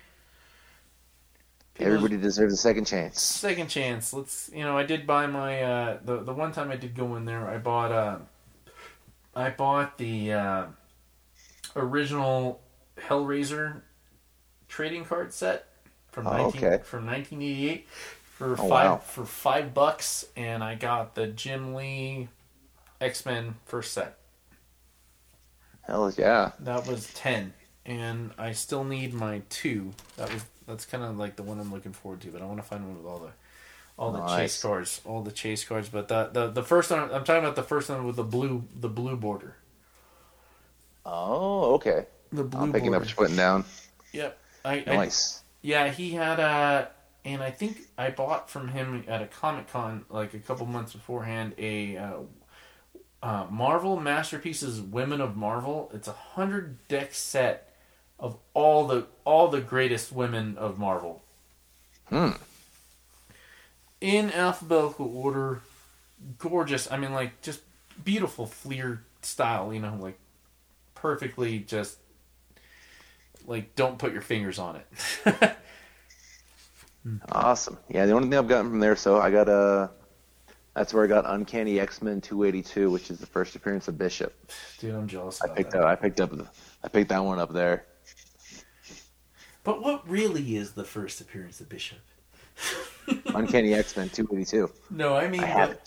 Everybody 1.79 2.17
deserves 2.17 2.53
a 2.53 2.57
second 2.57 2.85
chance. 2.85 3.39
second 3.41 3.67
chance. 3.69 4.13
Let's 4.13 4.49
you 4.53 4.63
know, 4.63 4.77
I 4.77 4.83
did 4.83 5.05
buy 5.05 5.27
my 5.27 5.61
uh, 5.61 5.99
the 6.03 6.21
the 6.23 6.33
one 6.33 6.51
time 6.51 6.71
I 6.71 6.75
did 6.77 6.95
go 6.95 7.15
in 7.15 7.25
there, 7.25 7.47
I 7.47 7.57
bought 7.57 7.91
uh, 7.91 8.19
I 9.35 9.49
bought 9.49 9.97
the 9.97 10.33
uh, 10.33 10.65
original 11.75 12.61
Hellraiser 12.97 13.81
trading 14.75 15.05
card 15.05 15.33
set 15.33 15.67
from 16.11 16.27
Oh, 16.27 16.31
19, 16.31 16.63
okay. 16.65 16.83
from 16.83 17.05
1988 17.05 17.87
for 17.89 18.51
Oh, 18.53 18.55
five 18.55 18.69
wow. 18.69 18.97
for 18.97 19.25
five 19.25 19.73
bucks, 19.73 20.25
and 20.35 20.61
I 20.63 20.75
got 20.75 21.15
the 21.15 21.27
Jim 21.27 21.73
Lee 21.73 22.27
X 22.99 23.25
Men 23.25 23.55
first 23.65 23.93
set. 23.93 24.17
Hell 25.83 26.11
yeah. 26.17 26.51
That 26.59 26.85
was 26.87 27.13
ten, 27.13 27.53
and 27.85 28.31
I 28.37 28.51
still 28.51 28.83
need 28.83 29.13
my 29.13 29.41
two. 29.49 29.93
That 30.17 30.33
was 30.33 30.43
that's 30.67 30.85
kind 30.85 31.03
of 31.03 31.17
like 31.17 31.35
the 31.37 31.43
one 31.43 31.59
I'm 31.59 31.71
looking 31.71 31.93
forward 31.93 32.21
to, 32.21 32.27
but 32.31 32.41
I 32.41 32.45
want 32.45 32.57
to 32.57 32.63
find 32.63 32.83
one 32.85 32.97
with 32.97 33.05
all 33.05 33.19
the 33.19 33.31
all 33.97 34.11
the 34.11 34.19
Nice. 34.19 34.35
chase 34.55 34.61
cards, 34.61 35.01
all 35.05 35.21
the 35.21 35.31
chase 35.31 35.63
cards. 35.63 35.87
But 35.89 36.07
the 36.09 36.29
the 36.33 36.47
the 36.49 36.63
first 36.63 36.91
one 36.91 36.99
I'm 36.99 37.23
talking 37.23 37.43
about 37.43 37.55
the 37.55 37.63
first 37.63 37.89
one 37.89 38.05
with 38.05 38.17
the 38.17 38.23
blue 38.23 38.63
the 38.75 38.89
blue 38.89 39.15
border, 39.15 39.55
Oh, 41.05 41.75
okay. 41.75 42.05
the 42.31 42.43
blue 42.43 42.61
I'm 42.63 42.71
picking 42.73 42.91
border. 42.91 42.97
up 42.97 43.01
what 43.03 43.09
you're 43.09 43.15
putting 43.15 43.35
down. 43.37 43.63
Yep, 44.11 44.37
I, 44.65 44.83
I 44.87 44.95
Nice. 44.95 45.41
yeah 45.61 45.89
he 45.89 46.11
had 46.11 46.39
a 46.39 46.89
and 47.23 47.41
I 47.41 47.51
think 47.51 47.77
I 47.97 48.09
bought 48.09 48.49
from 48.49 48.67
him 48.67 49.03
at 49.07 49.21
a 49.21 49.27
Comic 49.27 49.71
Con 49.71 50.05
like 50.09 50.33
a 50.33 50.39
couple 50.39 50.65
months 50.65 50.93
beforehand 50.93 51.53
a. 51.57 51.97
Uh, 51.97 52.13
uh, 53.25 53.47
Marvel 53.49 53.99
Masterpieces 53.99 54.79
Women 54.79 55.19
of 55.19 55.35
Marvel. 55.35 55.89
It's 55.95 56.07
a 56.07 56.13
hundred 56.13 56.87
deck 56.87 57.15
set 57.15 57.73
of 58.19 58.37
all 58.53 58.85
the 58.85 59.07
all 59.23 59.47
the 59.47 59.61
greatest 59.61 60.11
women 60.11 60.57
of 60.59 60.77
Marvel. 60.77 61.23
Hmm. 62.09 62.31
In 63.99 64.31
alphabetical 64.31 65.11
order, 65.17 65.61
gorgeous. 66.37 66.91
I 66.91 66.97
mean, 66.97 67.13
like 67.13 67.41
just 67.41 67.61
beautiful 68.03 68.45
Fleer 68.45 69.01
style. 69.23 69.73
You 69.73 69.79
know, 69.79 69.97
like 69.99 70.19
perfectly 70.93 71.59
just 71.59 71.97
like 73.47 73.75
don't 73.75 73.97
put 73.99 74.13
your 74.13 74.21
fingers 74.21 74.59
on 74.59 74.77
it. 74.77 75.57
Awesome. 77.31 77.77
Yeah, 77.87 78.07
the 78.07 78.13
only 78.13 78.29
thing 78.29 78.37
I've 78.39 78.47
gotten 78.47 78.71
from 78.71 78.79
there, 78.79 78.95
so 78.95 79.19
I 79.21 79.29
got 79.29 79.47
uh 79.47 79.89
that's 80.73 80.91
where 80.93 81.03
I 81.03 81.07
got 81.07 81.23
Uncanny 81.27 81.79
X 81.79 82.01
Men 82.01 82.19
282, 82.19 82.89
which 82.89 83.11
is 83.11 83.19
the 83.19 83.27
first 83.27 83.55
appearance 83.55 83.87
of 83.87 83.97
Bishop. 83.97 84.33
Dude, 84.79 84.95
I'm 84.95 85.07
jealous 85.07 85.39
I 85.41 85.47
picked 85.53 85.71
that. 85.71 85.81
up. 85.83 85.87
I 85.87 85.95
picked 85.95 86.19
up. 86.19 86.31
the- 86.35 86.47
I 86.83 86.87
picked 86.87 87.09
that 87.09 87.19
one 87.23 87.39
up 87.39 87.53
there. 87.53 87.85
But 89.63 89.83
what 89.83 90.07
really 90.09 90.55
is 90.57 90.71
the 90.71 90.83
first 90.83 91.21
appearance 91.21 91.61
of 91.61 91.69
Bishop? 91.69 91.99
Uncanny 93.35 93.73
X 93.75 93.95
Men 93.95 94.09
282. 94.09 94.71
No, 94.89 95.15
I 95.15 95.27
mean, 95.27 95.43
I 95.43 95.45
have 95.45 95.69
what- 95.69 95.81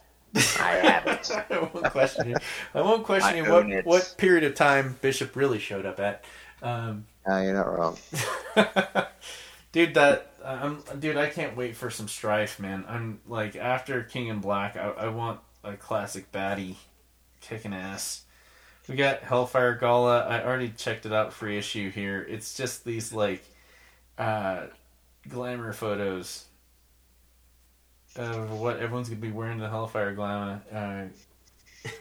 I 0.60 0.70
have 0.76 1.06
it. 1.08 1.30
I 1.50 1.58
won't 1.58 1.90
question 1.90 2.28
you. 2.30 2.36
I 2.74 2.80
won't 2.82 3.04
question 3.04 3.34
I 3.34 3.36
you 3.38 3.50
what, 3.50 3.68
it. 3.70 3.84
what 3.86 4.14
period 4.18 4.44
of 4.44 4.54
time 4.54 4.96
Bishop 5.00 5.34
really 5.34 5.58
showed 5.58 5.84
up 5.84 5.98
at. 5.98 6.22
Um, 6.62 7.06
No, 7.26 7.40
you're 7.42 7.54
not 7.54 7.78
wrong. 7.78 7.96
dude, 9.72 9.94
that 9.94 10.32
I'm 10.44 10.82
dude. 10.98 11.16
I 11.16 11.28
can't 11.28 11.56
wait 11.56 11.76
for 11.76 11.90
some 11.90 12.08
strife, 12.08 12.58
man. 12.58 12.84
I'm 12.88 13.20
like 13.26 13.56
after 13.56 14.02
King 14.02 14.30
and 14.30 14.40
Black, 14.40 14.76
I, 14.76 14.90
I 14.90 15.08
want 15.08 15.40
a 15.62 15.74
classic 15.74 16.32
baddie 16.32 16.76
kicking 17.40 17.74
ass. 17.74 18.22
We 18.88 18.96
got 18.96 19.20
Hellfire 19.20 19.74
Gala. 19.74 20.20
I 20.20 20.42
already 20.44 20.70
checked 20.70 21.04
it 21.04 21.12
out 21.12 21.32
for 21.32 21.46
issue 21.46 21.90
here. 21.90 22.24
It's 22.28 22.56
just 22.56 22.84
these 22.84 23.12
like 23.12 23.44
uh, 24.16 24.66
glamour 25.28 25.72
photos 25.74 26.46
of 28.16 28.50
what 28.58 28.78
everyone's 28.78 29.08
gonna 29.08 29.20
be 29.20 29.30
wearing 29.30 29.58
the 29.58 29.68
Hellfire 29.68 30.14
Gala 30.14 30.62
uh, 30.72 31.04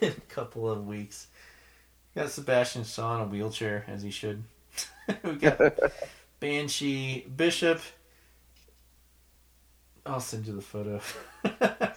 in 0.00 0.08
a 0.12 0.20
couple 0.28 0.70
of 0.70 0.86
weeks. 0.86 1.26
Got 2.18 2.30
Sebastian 2.30 2.82
Shaw 2.82 3.14
in 3.14 3.20
a 3.20 3.24
wheelchair 3.26 3.84
as 3.86 4.02
he 4.02 4.10
should. 4.10 4.42
we 5.22 5.34
got 5.34 5.60
Banshee 6.40 7.24
Bishop. 7.36 7.80
I'll 10.04 10.18
send 10.18 10.48
you 10.48 10.56
the 10.56 10.60
photo. 10.62 11.00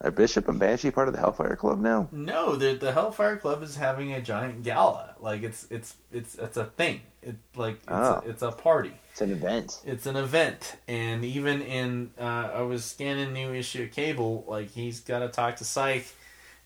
Are 0.00 0.10
Bishop 0.10 0.48
and 0.48 0.58
Banshee 0.58 0.90
part 0.90 1.06
of 1.06 1.14
the 1.14 1.20
Hellfire 1.20 1.54
Club 1.54 1.78
now? 1.80 2.08
no, 2.10 2.56
the 2.56 2.74
the 2.74 2.90
Hellfire 2.92 3.36
Club 3.36 3.62
is 3.62 3.76
having 3.76 4.12
a 4.12 4.20
giant 4.20 4.64
gala. 4.64 5.14
Like 5.20 5.44
it's 5.44 5.68
it's 5.70 5.94
it's 6.12 6.34
it's 6.34 6.56
a 6.56 6.64
thing. 6.64 7.00
It 7.22 7.36
like 7.54 7.74
it's, 7.76 7.84
Oh. 7.88 8.22
a, 8.24 8.28
it's 8.28 8.42
a 8.42 8.50
party. 8.50 8.94
It's 9.12 9.20
an 9.20 9.30
event. 9.30 9.80
It's 9.86 10.06
an 10.06 10.16
event, 10.16 10.74
and 10.88 11.24
even 11.24 11.62
in 11.62 12.10
uh, 12.18 12.50
I 12.52 12.62
was 12.62 12.84
scanning 12.84 13.32
new 13.32 13.54
issue 13.54 13.84
of 13.84 13.92
Cable. 13.92 14.44
Like 14.48 14.70
he's 14.72 14.98
got 14.98 15.20
to 15.20 15.28
talk 15.28 15.54
to 15.56 15.64
Cyke, 15.64 16.06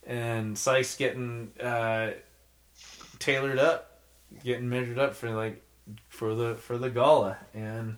and 0.07 0.57
Cyke's 0.57 0.97
getting 0.97 1.52
uh, 1.62 2.12
tailored 3.19 3.59
up, 3.59 4.01
getting 4.45 4.69
measured 4.69 4.99
up 4.99 5.15
for 5.15 5.31
like 5.31 5.63
for 6.09 6.35
the 6.35 6.55
for 6.57 6.79
the 6.79 6.91
gala, 6.91 7.37
and 7.55 7.97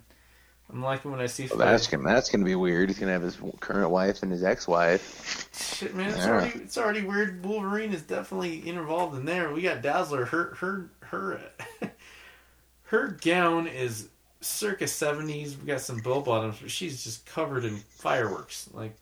I'm 0.72 0.82
liking 0.82 1.10
what 1.10 1.20
I 1.20 1.26
see. 1.26 1.48
Well, 1.48 1.58
that's 1.58 1.86
gonna 1.86 2.04
that's 2.04 2.30
gonna 2.30 2.44
be 2.44 2.54
weird. 2.54 2.88
He's 2.88 2.98
gonna 2.98 3.12
have 3.12 3.22
his 3.22 3.38
current 3.60 3.90
wife 3.90 4.22
and 4.22 4.30
his 4.30 4.44
ex-wife. 4.44 5.48
Shit, 5.76 5.94
man, 5.94 6.10
it's 6.10 6.18
Yeah. 6.18 6.30
already 6.30 6.58
it's 6.60 6.78
already 6.78 7.02
weird. 7.02 7.44
Wolverine 7.44 7.92
is 7.92 8.02
definitely 8.02 8.68
involved 8.68 9.16
in 9.16 9.24
there. 9.24 9.52
We 9.52 9.62
got 9.62 9.82
Dazzler. 9.82 10.24
Her 10.26 10.54
her 10.56 10.90
her 11.00 11.40
her 12.84 13.08
gown 13.20 13.66
is 13.66 14.08
circa 14.40 14.86
seventies. 14.86 15.56
We 15.56 15.66
got 15.66 15.80
some 15.80 15.98
bell 15.98 16.20
bottoms, 16.22 16.58
but 16.60 16.70
she's 16.70 17.02
just 17.02 17.26
covered 17.26 17.64
in 17.64 17.76
fireworks. 17.76 18.68
Like 18.72 18.96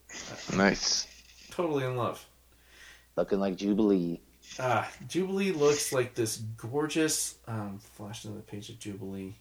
uh, 0.52 0.56
Nice. 0.56 1.06
totally 1.50 1.84
in 1.84 1.96
love. 1.96 2.24
Looking 3.16 3.40
like 3.40 3.56
Jubilee. 3.56 4.20
Ah, 4.58 4.90
Jubilee 5.06 5.52
looks 5.52 5.92
like 5.92 6.14
this 6.14 6.36
gorgeous. 6.56 7.36
Um, 7.46 7.80
flash 7.94 8.22
to 8.22 8.28
the 8.28 8.40
page 8.40 8.68
of 8.70 8.78
Jubilee. 8.78 9.34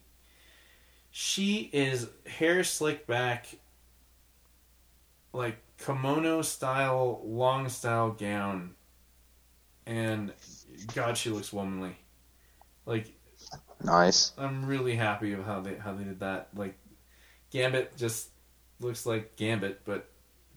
She 1.10 1.70
is 1.72 2.08
hair 2.26 2.62
slicked 2.64 3.06
back, 3.06 3.46
like 5.32 5.56
kimono 5.78 6.42
style, 6.42 7.20
long 7.24 7.68
style 7.68 8.10
gown, 8.10 8.74
and 9.86 10.32
God, 10.94 11.16
she 11.16 11.30
looks 11.30 11.52
womanly. 11.52 11.96
Like 12.86 13.12
Nice. 13.82 14.32
I'm 14.36 14.64
really 14.66 14.96
happy 14.96 15.34
with 15.34 15.46
how 15.46 15.60
they 15.60 15.76
how 15.76 15.94
they 15.94 16.04
did 16.04 16.20
that. 16.20 16.48
Like 16.54 16.76
Gambit 17.50 17.96
just 17.96 18.28
looks 18.80 19.06
like 19.06 19.36
Gambit, 19.36 19.84
but 19.84 20.08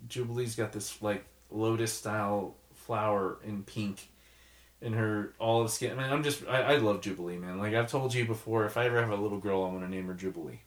Jubilee's 0.08 0.56
got 0.56 0.72
this 0.72 1.02
like 1.02 1.26
lotus 1.50 1.94
style 1.94 2.56
flower 2.74 3.40
in 3.44 3.64
pink 3.64 4.10
in 4.82 4.94
her 4.94 5.34
olive 5.40 5.70
skin. 5.72 5.98
I 5.98 6.04
mean, 6.04 6.12
I'm 6.12 6.24
just 6.24 6.46
I, 6.48 6.62
I 6.74 6.78
love 6.78 7.02
Jubilee, 7.02 7.38
man. 7.38 7.58
Like 7.60 7.74
I've 7.74 7.90
told 7.90 8.14
you 8.14 8.26
before, 8.26 8.66
if 8.66 8.78
I 8.78 8.86
ever 8.86 9.00
have 9.00 9.12
a 9.12 9.16
little 9.16 9.40
girl, 9.40 9.64
I 9.64 9.70
want 9.70 9.82
to 9.84 9.90
name 9.90 10.08
her 10.08 10.14
Jubilee. 10.14 10.60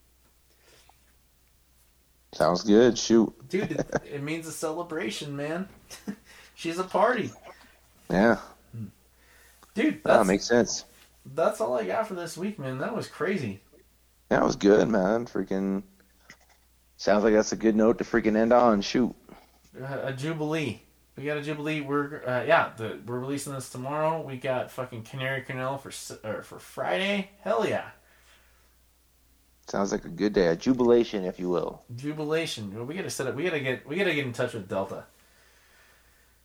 Sounds 2.33 2.63
good. 2.63 2.99
Shoot. 2.99 3.33
Dude, 3.49 3.71
it, 3.73 4.03
it 4.05 4.23
means 4.23 4.47
a 4.47 4.53
celebration, 4.53 5.37
man. 5.37 5.69
She's 6.55 6.79
a 6.79 6.85
party, 6.85 7.31
Yeah. 8.11 8.39
dude. 9.75 10.03
That 10.05 10.05
That's 10.05 10.29
makes 10.29 10.45
sense. 10.45 10.85
that's 11.35 11.61
all 11.61 11.75
I 11.79 11.85
got 11.85 12.07
for 12.09 12.15
this 12.15 12.37
week, 12.37 12.59
man. 12.59 12.79
That 12.79 12.95
was 12.95 13.09
crazy. 13.09 13.61
Yeah, 14.31 14.43
it 14.43 14.45
was 14.45 14.57
good, 14.57 14.89
man. 14.89 15.27
Freaking 15.27 15.83
Sounds 16.97 17.25
like 17.25 17.35
that's 17.35 17.53
a 17.53 17.57
good 17.57 17.77
note 17.77 17.99
to 17.99 18.05
freaking 18.05 18.37
end 18.37 18.53
on. 18.53 18.81
Shoot. 18.81 19.15
Uh, 19.81 20.01
a 20.05 20.13
jubilee. 20.13 20.83
We 21.17 21.25
got 21.25 21.37
a 21.37 21.43
jubilee. 21.43 21.81
We're 21.81 22.25
uh, 22.27 22.45
yeah, 22.45 22.73
the, 22.77 22.99
we're 23.07 23.21
releasing 23.21 23.53
this 23.55 23.71
tomorrow. 23.71 24.21
We 24.21 24.37
got 24.37 24.71
fucking 24.71 25.03
Canary 25.05 25.43
Cornell 25.43 25.79
for 25.79 25.93
or 26.25 26.43
for 26.43 26.59
Friday. 26.59 27.31
Hell 27.43 27.67
yeah, 27.69 27.91
Sounds 29.67 29.93
like 29.93 30.07
a 30.07 30.09
good 30.09 30.33
day. 30.33 30.47
A 30.47 30.57
jubilation, 30.57 31.25
if 31.27 31.39
you 31.39 31.51
will. 31.51 31.85
jubilation. 31.95 32.87
We 32.87 32.95
gotta 32.95 33.11
set 33.11 33.27
up. 33.27 33.35
We 33.35 33.45
gotta 33.45 33.61
get. 33.61 33.87
We 33.87 33.97
gotta 33.97 34.15
get 34.15 34.27
in 34.27 34.33
touch 34.33 34.55
with 34.55 34.69
Delta. 34.69 35.05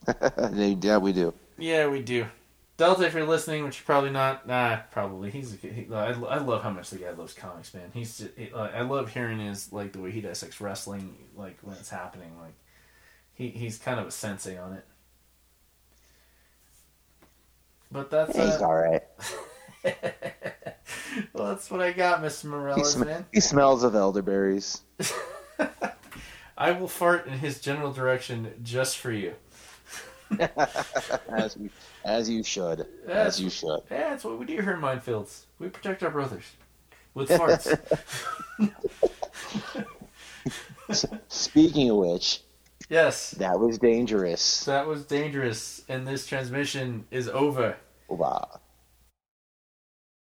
yeah, 0.82 0.98
we 0.98 1.14
do. 1.14 1.34
Yeah, 1.58 1.88
we 1.88 2.02
do. 2.02 2.26
Delta, 2.78 3.06
if 3.06 3.14
you're 3.14 3.26
listening, 3.26 3.66
which 3.66 3.80
you're 3.80 3.86
probably 3.86 4.10
not, 4.12 4.48
nah, 4.48 4.78
probably. 4.92 5.32
He's. 5.32 5.54
A, 5.54 5.58
he, 5.58 5.88
I, 5.94 6.12
I 6.12 6.38
love 6.38 6.64
how 6.64 6.70
much 6.70 6.90
the 6.90 6.98
guy 6.98 7.12
loves 7.12 7.34
comics, 7.34 7.74
man. 7.74 7.92
He's. 7.94 8.18
Just, 8.20 8.38
he, 8.38 8.52
I 8.54 8.82
love 8.84 9.10
hearing 9.12 9.40
his 9.40 9.74
like 9.74 9.94
the 9.94 10.00
way 10.00 10.12
he 10.12 10.22
dissects 10.22 10.62
wrestling, 10.62 11.16
like 11.36 11.58
when 11.62 11.76
it's 11.78 11.90
happening. 11.90 12.32
Like, 12.40 12.54
he 13.40 13.48
he's 13.50 13.80
kind 13.80 14.00
of 14.00 14.06
a 14.06 14.12
sensei 14.12 14.58
on 14.60 14.74
it. 14.74 14.86
But 17.92 18.12
that's. 18.12 18.36
He's 18.36 18.62
Uh, 18.62 18.66
all 18.66 18.76
right. 18.76 19.02
well, 21.34 21.48
that's 21.48 21.72
what 21.72 21.82
I 21.82 21.92
got, 21.94 22.22
Mr. 22.22 22.76
He, 22.76 22.84
sm- 22.84 23.04
man. 23.06 23.26
he 23.34 23.40
smells 23.40 23.84
of 23.84 23.96
elderberries. 23.96 24.82
I 26.58 26.72
will 26.74 26.90
fart 26.90 27.26
in 27.26 27.34
his 27.40 27.62
general 27.62 27.92
direction 27.94 28.54
just 28.62 28.98
for 28.98 29.12
you. 29.12 29.34
as, 31.30 31.56
you, 31.58 31.70
as 32.04 32.30
you 32.30 32.44
should. 32.44 32.80
That's- 33.06 33.36
As 33.36 33.42
you 33.42 33.50
should. 33.50 33.80
Yeah, 33.90 34.10
that's 34.10 34.26
what 34.26 34.38
we 34.38 34.46
do 34.46 34.56
here 34.62 34.74
in 34.74 34.82
Mindfields. 34.82 35.46
We 35.58 35.70
protect 35.70 36.04
our 36.04 36.12
brothers 36.12 36.44
with 37.16 37.30
farts. 37.30 37.80
S- 40.90 41.06
Speaking 41.30 41.90
of 41.90 41.96
which, 41.98 42.42
yes, 42.90 43.32
that 43.32 43.60
was 43.60 43.78
dangerous. 43.78 44.66
that 44.66 44.88
was 44.88 45.06
dangerous, 45.06 45.82
and 45.88 46.08
this 46.08 46.28
transmission 46.28 47.06
is 47.12 47.28
over. 47.30 47.78
Wow. 48.08 48.60